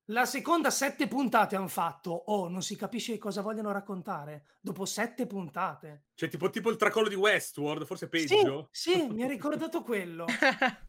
La 0.10 0.26
seconda 0.26 0.70
sette 0.70 1.08
puntate 1.08 1.56
hanno 1.58 1.68
fatto. 1.68 2.12
Oh, 2.12 2.48
non 2.48 2.62
si 2.62 2.78
capisce 2.78 3.18
cosa 3.18 3.42
vogliono 3.42 3.72
raccontare. 3.74 4.46
Dopo 4.62 4.86
sette 4.86 5.28
puntate. 5.28 6.06
Cioè, 6.14 6.30
tipo, 6.30 6.50
tipo 6.50 6.70
il 6.70 6.78
tracollo 6.78 7.10
di 7.10 7.16
Westworld, 7.16 7.86
forse 7.86 8.06
Sì, 8.14 8.26
peggio. 8.28 8.70
sì, 8.72 9.08
mi 9.08 9.24
ha 9.24 9.28
ricordato 9.28 9.82
quello. 9.84 10.26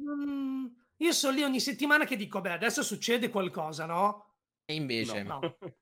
Mm, 0.00 0.64
io 0.96 1.12
sono 1.12 1.34
lì 1.36 1.42
ogni 1.42 1.60
settimana 1.60 2.06
che 2.06 2.16
dico, 2.16 2.40
beh, 2.40 2.52
adesso 2.52 2.82
succede 2.82 3.28
qualcosa, 3.28 3.84
no? 3.84 4.36
E 4.64 4.74
invece... 4.74 5.22
No. 5.22 5.40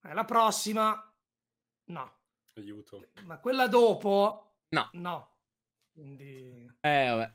Eh, 0.00 0.12
la 0.14 0.24
prossima, 0.24 0.94
no. 1.86 2.18
Aiuto. 2.56 3.08
Ma 3.24 3.38
quella 3.40 3.66
dopo, 3.66 4.58
No. 4.68 4.88
no. 4.92 5.38
Quindi... 5.90 6.70
Eh, 6.80 7.06
vabbè. 7.08 7.32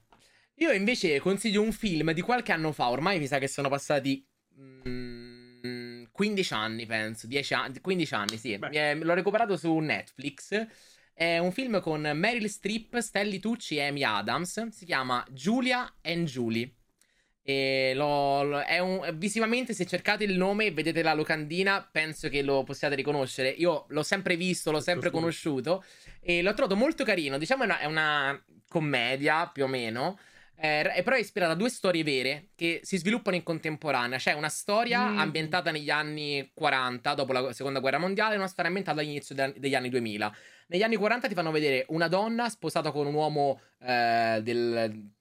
Io 0.57 0.71
invece 0.71 1.19
consiglio 1.19 1.61
un 1.61 1.71
film 1.71 2.11
di 2.11 2.21
qualche 2.21 2.51
anno 2.51 2.71
fa, 2.71 2.89
ormai 2.89 3.19
mi 3.19 3.27
sa 3.27 3.39
che 3.39 3.47
sono 3.47 3.69
passati 3.69 4.25
mm, 4.59 6.03
15 6.11 6.53
anni, 6.53 6.85
penso, 6.85 7.27
10 7.27 7.53
anni, 7.53 7.81
15 7.81 8.13
anni, 8.13 8.37
sì. 8.37 8.57
Eh, 8.71 8.95
l'ho 8.95 9.13
recuperato 9.13 9.57
su 9.57 9.75
Netflix. 9.79 10.67
È 11.13 11.37
un 11.37 11.51
film 11.51 11.79
con 11.81 12.01
Meryl 12.13 12.49
Streep, 12.49 12.99
Stanley 12.99 13.39
Tucci 13.39 13.77
e 13.77 13.87
Amy 13.87 14.03
Adams. 14.03 14.67
Si 14.69 14.85
chiama 14.85 15.25
Julia 15.31 15.91
and 16.01 16.27
Julie. 16.27 16.71
E 17.45 17.91
lo- 17.93 18.41
lo- 18.43 18.61
è 18.61 18.79
un, 18.79 19.07
visivamente, 19.17 19.73
se 19.73 19.85
cercate 19.85 20.23
il 20.23 20.37
nome 20.37 20.65
e 20.65 20.71
vedete 20.71 21.01
la 21.01 21.13
locandina, 21.13 21.87
penso 21.91 22.29
che 22.29 22.41
lo 22.41 22.63
possiate 22.63 22.95
riconoscere. 22.95 23.49
Io 23.49 23.85
l'ho 23.89 24.03
sempre 24.03 24.37
visto, 24.37 24.71
l'ho 24.71 24.79
sempre 24.79 25.09
conosciuto 25.09 25.83
e 26.21 26.41
l'ho 26.41 26.53
trovato 26.53 26.75
molto 26.75 27.03
carino. 27.03 27.37
Diciamo, 27.37 27.63
è 27.63 27.65
una, 27.65 27.79
è 27.79 27.85
una 27.85 28.45
commedia 28.67 29.47
più 29.47 29.63
o 29.65 29.67
meno. 29.67 30.17
Eh, 30.55 30.83
è 30.91 31.03
però 31.03 31.15
ispirata 31.17 31.53
a 31.53 31.55
due 31.55 31.69
storie 31.69 32.03
vere 32.03 32.49
che 32.55 32.79
si 32.83 32.97
sviluppano 32.97 33.35
in 33.35 33.43
contemporanea. 33.43 34.17
C'è 34.17 34.33
una 34.33 34.49
storia 34.49 35.09
Mm. 35.09 35.19
ambientata 35.19 35.71
negli 35.71 35.89
anni 35.89 36.51
40, 36.53 37.13
dopo 37.15 37.33
la 37.33 37.51
seconda 37.53 37.79
guerra 37.79 37.97
mondiale, 37.97 38.35
e 38.35 38.37
una 38.37 38.47
storia 38.47 38.67
ambientata 38.67 39.01
all'inizio 39.01 39.35
de- 39.35 39.53
degli 39.57 39.75
anni 39.75 39.89
2000. 39.89 40.33
Negli 40.67 40.83
anni 40.83 40.95
40 40.95 41.27
ti 41.27 41.33
fanno 41.33 41.51
vedere 41.51 41.85
una 41.89 42.07
donna 42.07 42.47
sposata 42.49 42.91
con 42.91 43.07
un 43.07 43.13
uomo 43.13 43.59
eh, 43.79 44.39
del, 44.41 45.11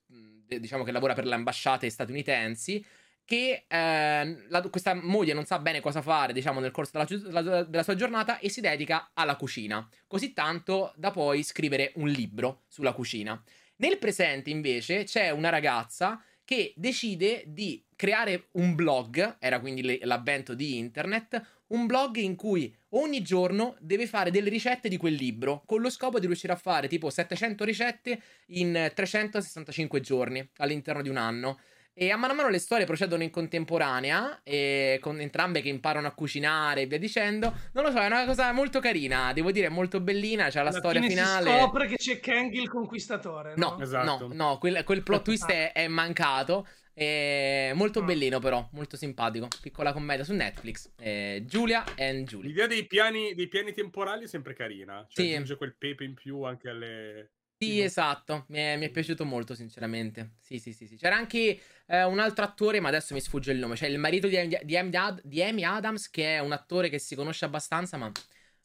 de- 0.46 0.60
diciamo 0.60 0.84
che 0.84 0.92
lavora 0.92 1.14
per 1.14 1.26
le 1.26 1.34
ambasciate 1.34 1.90
statunitensi. 1.90 2.84
Che 3.24 3.64
eh, 3.66 4.36
la- 4.48 4.68
questa 4.68 4.94
moglie 4.94 5.32
non 5.32 5.44
sa 5.46 5.58
bene 5.58 5.80
cosa 5.80 6.02
fare, 6.02 6.32
diciamo, 6.32 6.60
nel 6.60 6.70
corso 6.72 6.92
della- 7.16 7.62
della 7.64 7.82
sua 7.82 7.94
giornata 7.94 8.38
e 8.38 8.48
si 8.50 8.60
dedica 8.60 9.10
alla 9.14 9.36
cucina. 9.36 9.88
Così 10.06 10.32
tanto 10.34 10.92
da 10.96 11.10
poi 11.10 11.42
scrivere 11.42 11.92
un 11.96 12.08
libro 12.08 12.62
sulla 12.68 12.92
cucina. 12.92 13.40
Nel 13.76 13.98
presente, 13.98 14.50
invece, 14.50 15.04
c'è 15.04 15.30
una 15.30 15.48
ragazza 15.48 16.22
che 16.44 16.72
decide 16.76 17.44
di 17.46 17.84
creare 17.96 18.48
un 18.52 18.74
blog, 18.74 19.36
era 19.38 19.60
quindi 19.60 19.98
l'avvento 20.02 20.54
di 20.54 20.76
internet, 20.78 21.40
un 21.68 21.86
blog 21.86 22.16
in 22.16 22.36
cui 22.36 22.74
ogni 22.90 23.22
giorno 23.22 23.76
deve 23.80 24.06
fare 24.06 24.30
delle 24.30 24.50
ricette 24.50 24.88
di 24.88 24.96
quel 24.96 25.14
libro, 25.14 25.62
con 25.66 25.80
lo 25.80 25.88
scopo 25.88 26.18
di 26.18 26.26
riuscire 26.26 26.52
a 26.52 26.56
fare 26.56 26.88
tipo 26.88 27.08
700 27.10 27.64
ricette 27.64 28.20
in 28.48 28.92
365 28.94 30.00
giorni 30.00 30.46
all'interno 30.56 31.00
di 31.02 31.08
un 31.08 31.16
anno. 31.16 31.58
E 31.94 32.10
a 32.10 32.16
mano 32.16 32.32
a 32.32 32.36
mano 32.36 32.48
le 32.48 32.58
storie 32.58 32.86
procedono 32.86 33.22
in 33.22 33.28
contemporanea, 33.30 34.40
e 34.42 34.98
con 35.02 35.20
entrambe 35.20 35.60
che 35.60 35.68
imparano 35.68 36.06
a 36.06 36.12
cucinare 36.12 36.82
e 36.82 36.86
via 36.86 36.98
dicendo. 36.98 37.52
Non 37.74 37.84
lo 37.84 37.90
so, 37.90 37.98
è 37.98 38.06
una 38.06 38.24
cosa 38.24 38.50
molto 38.52 38.80
carina, 38.80 39.32
devo 39.34 39.50
dire, 39.52 39.68
molto 39.68 40.00
bellina. 40.00 40.48
C'è 40.48 40.62
la 40.62 40.70
Alla 40.70 40.78
storia 40.78 41.00
fine 41.02 41.12
finale. 41.12 41.50
Si 41.50 41.58
scopre 41.58 41.86
che 41.88 41.96
c'è 41.96 42.18
Kang 42.18 42.52
il 42.54 42.68
conquistatore. 42.70 43.54
No, 43.56 43.74
No, 43.76 43.82
Esatto. 43.82 44.26
no, 44.28 44.34
no, 44.34 44.58
quel, 44.58 44.82
quel 44.84 45.02
plot 45.02 45.22
twist 45.22 45.50
è, 45.50 45.72
è 45.72 45.86
mancato. 45.88 46.66
È 46.94 47.72
molto 47.74 48.00
Ah. 48.00 48.04
bellino, 48.04 48.38
però, 48.38 48.66
molto 48.72 48.96
simpatico. 48.96 49.48
Piccola 49.60 49.92
commedia 49.92 50.24
su 50.24 50.32
Netflix. 50.34 50.90
Eh, 50.98 51.42
Giulia 51.46 51.84
and 51.98 52.26
Julie. 52.26 52.48
L'idea 52.48 52.66
dei 52.66 52.86
piani, 52.86 53.34
dei 53.34 53.48
piani 53.48 53.72
temporali 53.74 54.24
è 54.24 54.28
sempre 54.28 54.54
carina. 54.54 55.04
Cioè, 55.08 55.24
Sì. 55.26 55.32
aggiunge 55.32 55.56
quel 55.56 55.74
pepe 55.76 56.04
in 56.04 56.14
più 56.14 56.42
anche 56.42 56.68
alle... 56.70 57.30
Sì, 57.62 57.80
esatto. 57.80 58.44
Mi 58.48 58.58
è, 58.58 58.76
mi 58.76 58.86
è 58.86 58.90
piaciuto 58.90 59.24
molto, 59.24 59.54
sinceramente. 59.54 60.32
Sì, 60.40 60.58
sì, 60.58 60.72
sì. 60.72 60.86
sì. 60.86 60.96
C'era 60.96 61.16
anche 61.16 61.60
eh, 61.86 62.04
un 62.04 62.18
altro 62.18 62.44
attore, 62.44 62.80
ma 62.80 62.88
adesso 62.88 63.14
mi 63.14 63.20
sfugge 63.20 63.52
il 63.52 63.58
nome. 63.58 63.76
C'è 63.76 63.86
il 63.86 63.98
marito 63.98 64.26
di, 64.26 64.36
Amy- 64.36 64.64
di, 64.64 64.76
Amy 64.76 64.94
Ad- 64.96 65.20
di 65.22 65.42
Amy 65.42 65.62
Adams, 65.62 66.10
che 66.10 66.36
è 66.36 66.38
un 66.40 66.52
attore 66.52 66.88
che 66.88 66.98
si 66.98 67.14
conosce 67.14 67.44
abbastanza, 67.44 67.96
ma 67.96 68.10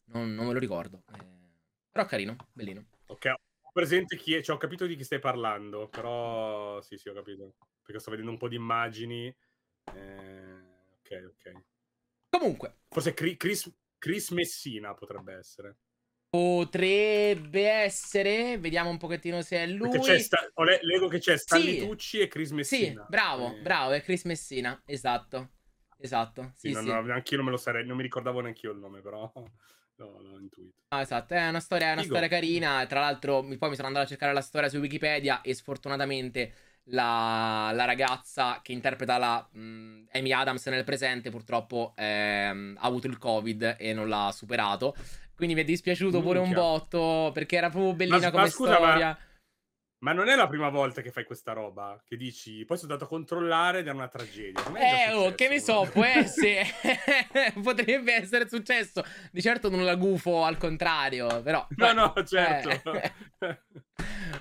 non, 0.06 0.34
non 0.34 0.46
me 0.46 0.52
lo 0.52 0.58
ricordo. 0.58 1.02
Eh, 1.14 1.24
però 1.90 2.06
carino, 2.06 2.36
bellino. 2.52 2.84
Ok, 3.06 3.26
ho 3.26 3.70
presente 3.72 4.16
chi 4.16 4.34
è, 4.34 4.42
cioè, 4.42 4.56
ho 4.56 4.58
capito 4.58 4.86
di 4.86 4.96
chi 4.96 5.04
stai 5.04 5.20
parlando, 5.20 5.88
però 5.88 6.80
sì, 6.80 6.96
sì, 6.96 7.08
ho 7.08 7.14
capito. 7.14 7.54
Perché 7.82 8.00
sto 8.00 8.10
vedendo 8.10 8.32
un 8.32 8.38
po' 8.38 8.48
di 8.48 8.56
immagini. 8.56 9.26
Eh, 9.94 10.56
ok, 10.98 11.24
ok. 11.28 11.62
Comunque, 12.30 12.74
Forse 12.88 13.14
Chris, 13.14 13.70
Chris 13.98 14.30
Messina 14.30 14.94
potrebbe 14.94 15.34
essere. 15.34 15.76
Potrebbe 16.30 17.68
essere. 17.68 18.58
Vediamo 18.58 18.90
un 18.90 18.98
pochettino 18.98 19.42
se 19.42 19.58
è 19.58 19.66
lui. 19.66 19.88
Perché 19.88 19.98
c'è 20.00 20.18
Sta- 20.18 20.50
le- 20.64 20.78
leggo 20.82 21.08
che 21.08 21.18
c'è 21.18 21.36
Stanley 21.36 21.74
Sì. 21.74 21.78
Tucci 21.78 22.20
e 22.20 22.28
Chris 22.28 22.50
Sì, 22.50 22.54
Messina. 22.54 23.06
bravo, 23.08 23.54
Eh, 23.54 23.62
bravo, 23.62 23.92
è 23.92 24.02
Chris 24.02 24.24
Messina, 24.24 24.80
esatto. 24.86 25.50
Esatto, 26.00 26.52
Sì, 26.54 26.68
sì, 26.68 26.74
non, 26.74 26.84
sì. 26.84 26.90
no, 26.90 27.00
neanche 27.02 27.30
io 27.30 27.36
non 27.38 27.46
me 27.46 27.50
lo 27.52 27.56
sarei, 27.56 27.84
non 27.84 27.96
mi 27.96 28.02
ricordavo 28.02 28.40
neanche 28.40 28.66
io 28.66 28.72
il 28.72 28.78
nome, 28.78 29.00
però 29.00 29.30
no, 29.96 30.20
l'ho 30.20 30.38
intuito. 30.38 30.80
Ah, 30.90 31.02
esatto, 31.02 31.34
è 31.34 31.48
una 31.48 31.60
storia, 31.60 31.88
è 31.88 31.92
una 31.92 32.00
Figo. 32.02 32.14
storia 32.14 32.28
carina. 32.28 32.86
Tra 32.86 33.00
l'altro, 33.00 33.42
poi 33.42 33.68
mi 33.68 33.74
sono 33.76 33.88
andato 33.88 34.06
a 34.06 34.08
cercare 34.08 34.32
la 34.32 34.40
storia 34.40 34.68
su 34.70 34.78
Wikipedia 34.78 35.42
e 35.42 35.52
sfortunatamente 35.54 36.52
la, 36.84 37.70
la 37.74 37.84
ragazza 37.84 38.60
che 38.62 38.72
interpreta 38.72 39.18
la 39.18 39.46
mh, 39.52 40.06
Amy 40.12 40.32
Adams 40.32 40.64
nel 40.66 40.84
presente 40.84 41.28
purtroppo 41.28 41.92
ehm, 41.94 42.76
ha 42.78 42.86
avuto 42.86 43.06
il 43.06 43.18
Covid 43.18 43.76
e 43.78 43.92
non 43.92 44.08
l'ha 44.08 44.32
superato. 44.32 44.96
Quindi 45.38 45.54
mi 45.54 45.60
è 45.62 45.64
dispiaciuto 45.64 46.20
pure 46.20 46.38
un 46.38 46.46
Minchia. 46.46 46.62
botto 46.62 47.30
perché 47.32 47.56
era 47.56 47.70
proprio 47.70 47.94
bellina 47.94 48.18
ma 48.18 48.30
come 48.32 48.50
scusa, 48.50 48.70
ma- 48.72 48.76
storia. 48.88 49.18
Ma 50.00 50.12
non 50.12 50.28
è 50.28 50.34
la 50.34 50.48
prima 50.48 50.68
volta 50.68 51.00
che 51.00 51.12
fai 51.12 51.22
questa 51.24 51.52
roba, 51.52 52.00
che 52.04 52.16
dici, 52.16 52.64
poi 52.64 52.76
sono 52.76 52.92
andato 52.92 53.08
a 53.08 53.16
controllare 53.16 53.78
ed 53.80 53.86
è 53.86 53.92
una 53.92 54.08
tragedia. 54.08 54.62
È 54.72 55.08
Eh, 55.10 55.12
oh, 55.12 55.34
che 55.34 55.48
ne 55.48 55.60
so, 55.60 55.88
può 55.92 56.02
essere. 56.06 56.64
Potrebbe 57.62 58.14
essere 58.14 58.48
successo. 58.48 59.04
Di 59.30 59.40
certo 59.40 59.70
non 59.70 59.84
la 59.84 59.94
gufo 59.94 60.44
al 60.44 60.56
contrario, 60.56 61.40
però. 61.42 61.64
No, 61.76 61.92
no, 61.92 62.14
eh. 62.16 63.12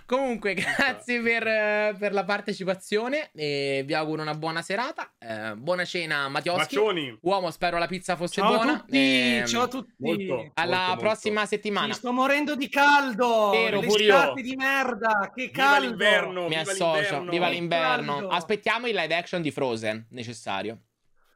Comunque, 0.05 0.53
grazie 0.53 1.21
per, 1.21 1.45
eh, 1.45 1.95
per 1.99 2.13
la 2.13 2.23
partecipazione 2.23 3.29
e 3.34 3.84
vi 3.85 3.93
auguro 3.93 4.21
una 4.21 4.35
buona 4.35 4.61
serata. 4.61 5.11
Eh, 5.19 5.53
buona 5.57 5.84
cena, 5.84 6.29
Mattioschi. 6.29 6.75
Bacioni. 6.75 7.17
Uomo, 7.23 7.51
spero 7.51 7.77
la 7.77 7.88
pizza 7.88 8.15
fosse 8.15 8.39
Ciao 8.39 8.53
buona. 8.55 8.71
a 8.73 8.79
tutti, 8.79 8.97
Ehm, 8.97 9.45
ciao 9.45 9.63
a 9.63 9.67
tutti. 9.67 9.93
molto. 9.97 10.51
Alla 10.53 10.88
molto, 10.88 11.01
prossima 11.01 11.34
molto. 11.41 11.49
settimana. 11.49 11.93
Sì, 11.93 11.99
sto 11.99 12.11
morendo 12.13 12.55
di 12.55 12.69
caldo. 12.69 13.49
Vero, 13.51 13.81
Le 13.81 13.88
pure 13.88 14.03
io. 14.03 14.34
di 14.35 14.55
merda, 14.55 15.31
che 15.35 15.47
Viva 15.47 15.63
caldo. 15.63 15.88
l'inverno, 15.88 16.41
Mi 16.43 16.47
viva 16.49 16.61
associo. 16.61 16.93
l'inverno. 16.93 17.31
Viva 17.31 17.47
l'inverno. 17.49 18.27
Aspettiamo 18.29 18.88
il 18.88 18.95
live 18.95 19.13
action 19.15 19.41
di 19.41 19.51
Frozen 19.51 20.07
necessario. 20.11 20.84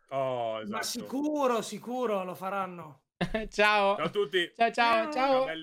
Oh, 0.10 0.60
esatto. 0.62 0.72
Ma 0.78 0.82
sicuro, 0.84 1.62
sicuro 1.62 2.24
lo 2.24 2.36
faranno. 2.36 3.02
ciao. 3.52 3.96
Ciao 3.98 4.06
a 4.06 4.10
tutti. 4.10 4.52
Ciao, 4.56 4.72
ciao, 4.72 5.12
Ciao. 5.12 5.46
ciao. 5.46 5.56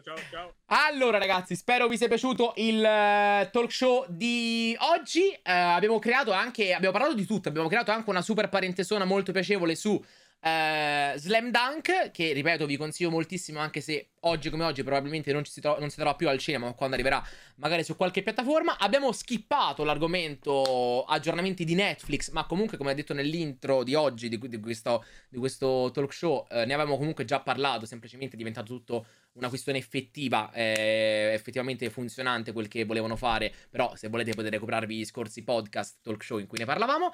Ciao, 0.00 0.16
ciao. 0.30 0.54
Allora, 0.68 1.18
ragazzi, 1.18 1.54
spero 1.54 1.86
vi 1.86 1.98
sia 1.98 2.08
piaciuto 2.08 2.54
il 2.56 2.82
eh, 2.82 3.50
talk 3.52 3.70
show 3.70 4.06
di 4.08 4.74
oggi. 4.78 5.28
Eh, 5.28 5.52
abbiamo 5.52 5.98
creato 5.98 6.32
anche. 6.32 6.72
Abbiamo 6.72 6.96
parlato 6.96 7.14
di 7.14 7.26
tutto. 7.26 7.50
Abbiamo 7.50 7.68
creato 7.68 7.90
anche 7.90 8.08
una 8.08 8.22
super 8.22 8.48
parentesona 8.48 9.04
molto 9.04 9.32
piacevole 9.32 9.74
su 9.74 10.02
eh, 10.44 11.14
Slam 11.16 11.50
Dunk. 11.50 12.10
Che 12.10 12.32
ripeto, 12.32 12.66
vi 12.66 12.76
consiglio 12.76 13.10
moltissimo. 13.10 13.60
Anche 13.60 13.80
se 13.80 14.10
oggi 14.20 14.50
come 14.50 14.64
oggi 14.64 14.82
probabilmente 14.82 15.32
non, 15.32 15.44
si, 15.44 15.60
tro- 15.60 15.78
non 15.78 15.88
si 15.88 15.96
trova 15.96 16.16
più 16.16 16.28
al 16.28 16.38
cinema. 16.38 16.66
Ma 16.66 16.72
quando 16.72 16.96
arriverà, 16.96 17.24
magari 17.56 17.84
su 17.84 17.96
qualche 17.96 18.22
piattaforma. 18.22 18.76
Abbiamo 18.78 19.12
skippato 19.12 19.84
l'argomento 19.84 21.04
aggiornamenti 21.04 21.64
di 21.64 21.74
Netflix. 21.74 22.30
Ma 22.30 22.44
comunque, 22.46 22.76
come 22.76 22.90
ha 22.90 22.94
detto 22.94 23.14
nell'intro 23.14 23.84
di 23.84 23.94
oggi, 23.94 24.28
di, 24.28 24.38
di 24.38 24.60
questo, 24.60 25.04
di 25.28 25.38
questo 25.38 25.90
talk 25.92 26.12
show, 26.12 26.44
eh, 26.50 26.64
ne 26.64 26.74
avevamo 26.74 26.96
comunque 26.96 27.24
già 27.24 27.40
parlato. 27.40 27.86
Semplicemente 27.86 28.34
è 28.34 28.38
diventato 28.38 28.66
tutto 28.66 29.06
una 29.34 29.48
questione 29.48 29.78
effettiva, 29.78 30.50
eh, 30.52 31.30
effettivamente 31.32 31.88
funzionante 31.88 32.52
quel 32.52 32.66
che 32.66 32.84
volevano 32.84 33.14
fare. 33.14 33.52
Però, 33.70 33.94
se 33.94 34.08
volete, 34.08 34.32
potete 34.32 34.50
recuperarvi 34.50 34.96
gli 34.96 35.04
scorsi 35.04 35.42
podcast, 35.44 35.98
talk 36.02 36.24
show 36.24 36.38
in 36.38 36.48
cui 36.48 36.58
ne 36.58 36.64
parlavamo. 36.64 37.12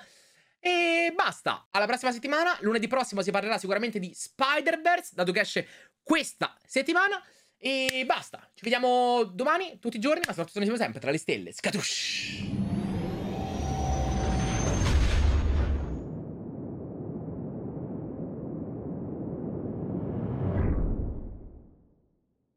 E 0.60 1.12
basta. 1.14 1.68
Alla 1.70 1.86
prossima 1.86 2.12
settimana. 2.12 2.56
Lunedì 2.60 2.86
prossimo 2.86 3.22
si 3.22 3.30
parlerà 3.30 3.59
sicuramente 3.59 3.98
di 3.98 4.12
Spider-Verse, 4.14 5.12
dato 5.14 5.32
che 5.32 5.40
esce 5.40 5.68
questa 6.02 6.56
settimana. 6.66 7.22
E 7.56 8.05
basta. 8.06 8.39
Ci 8.55 8.62
vediamo 8.62 9.24
domani, 9.24 9.78
tutti 9.78 9.97
i 9.97 10.01
giorni, 10.01 10.20
ma 10.20 10.32
soprattutto 10.32 10.59
noi 10.59 10.68
siamo 10.68 10.82
sempre 10.82 11.01
tra 11.01 11.10
le 11.10 11.18
stelle. 11.18 11.52
Scatush! 11.52 12.68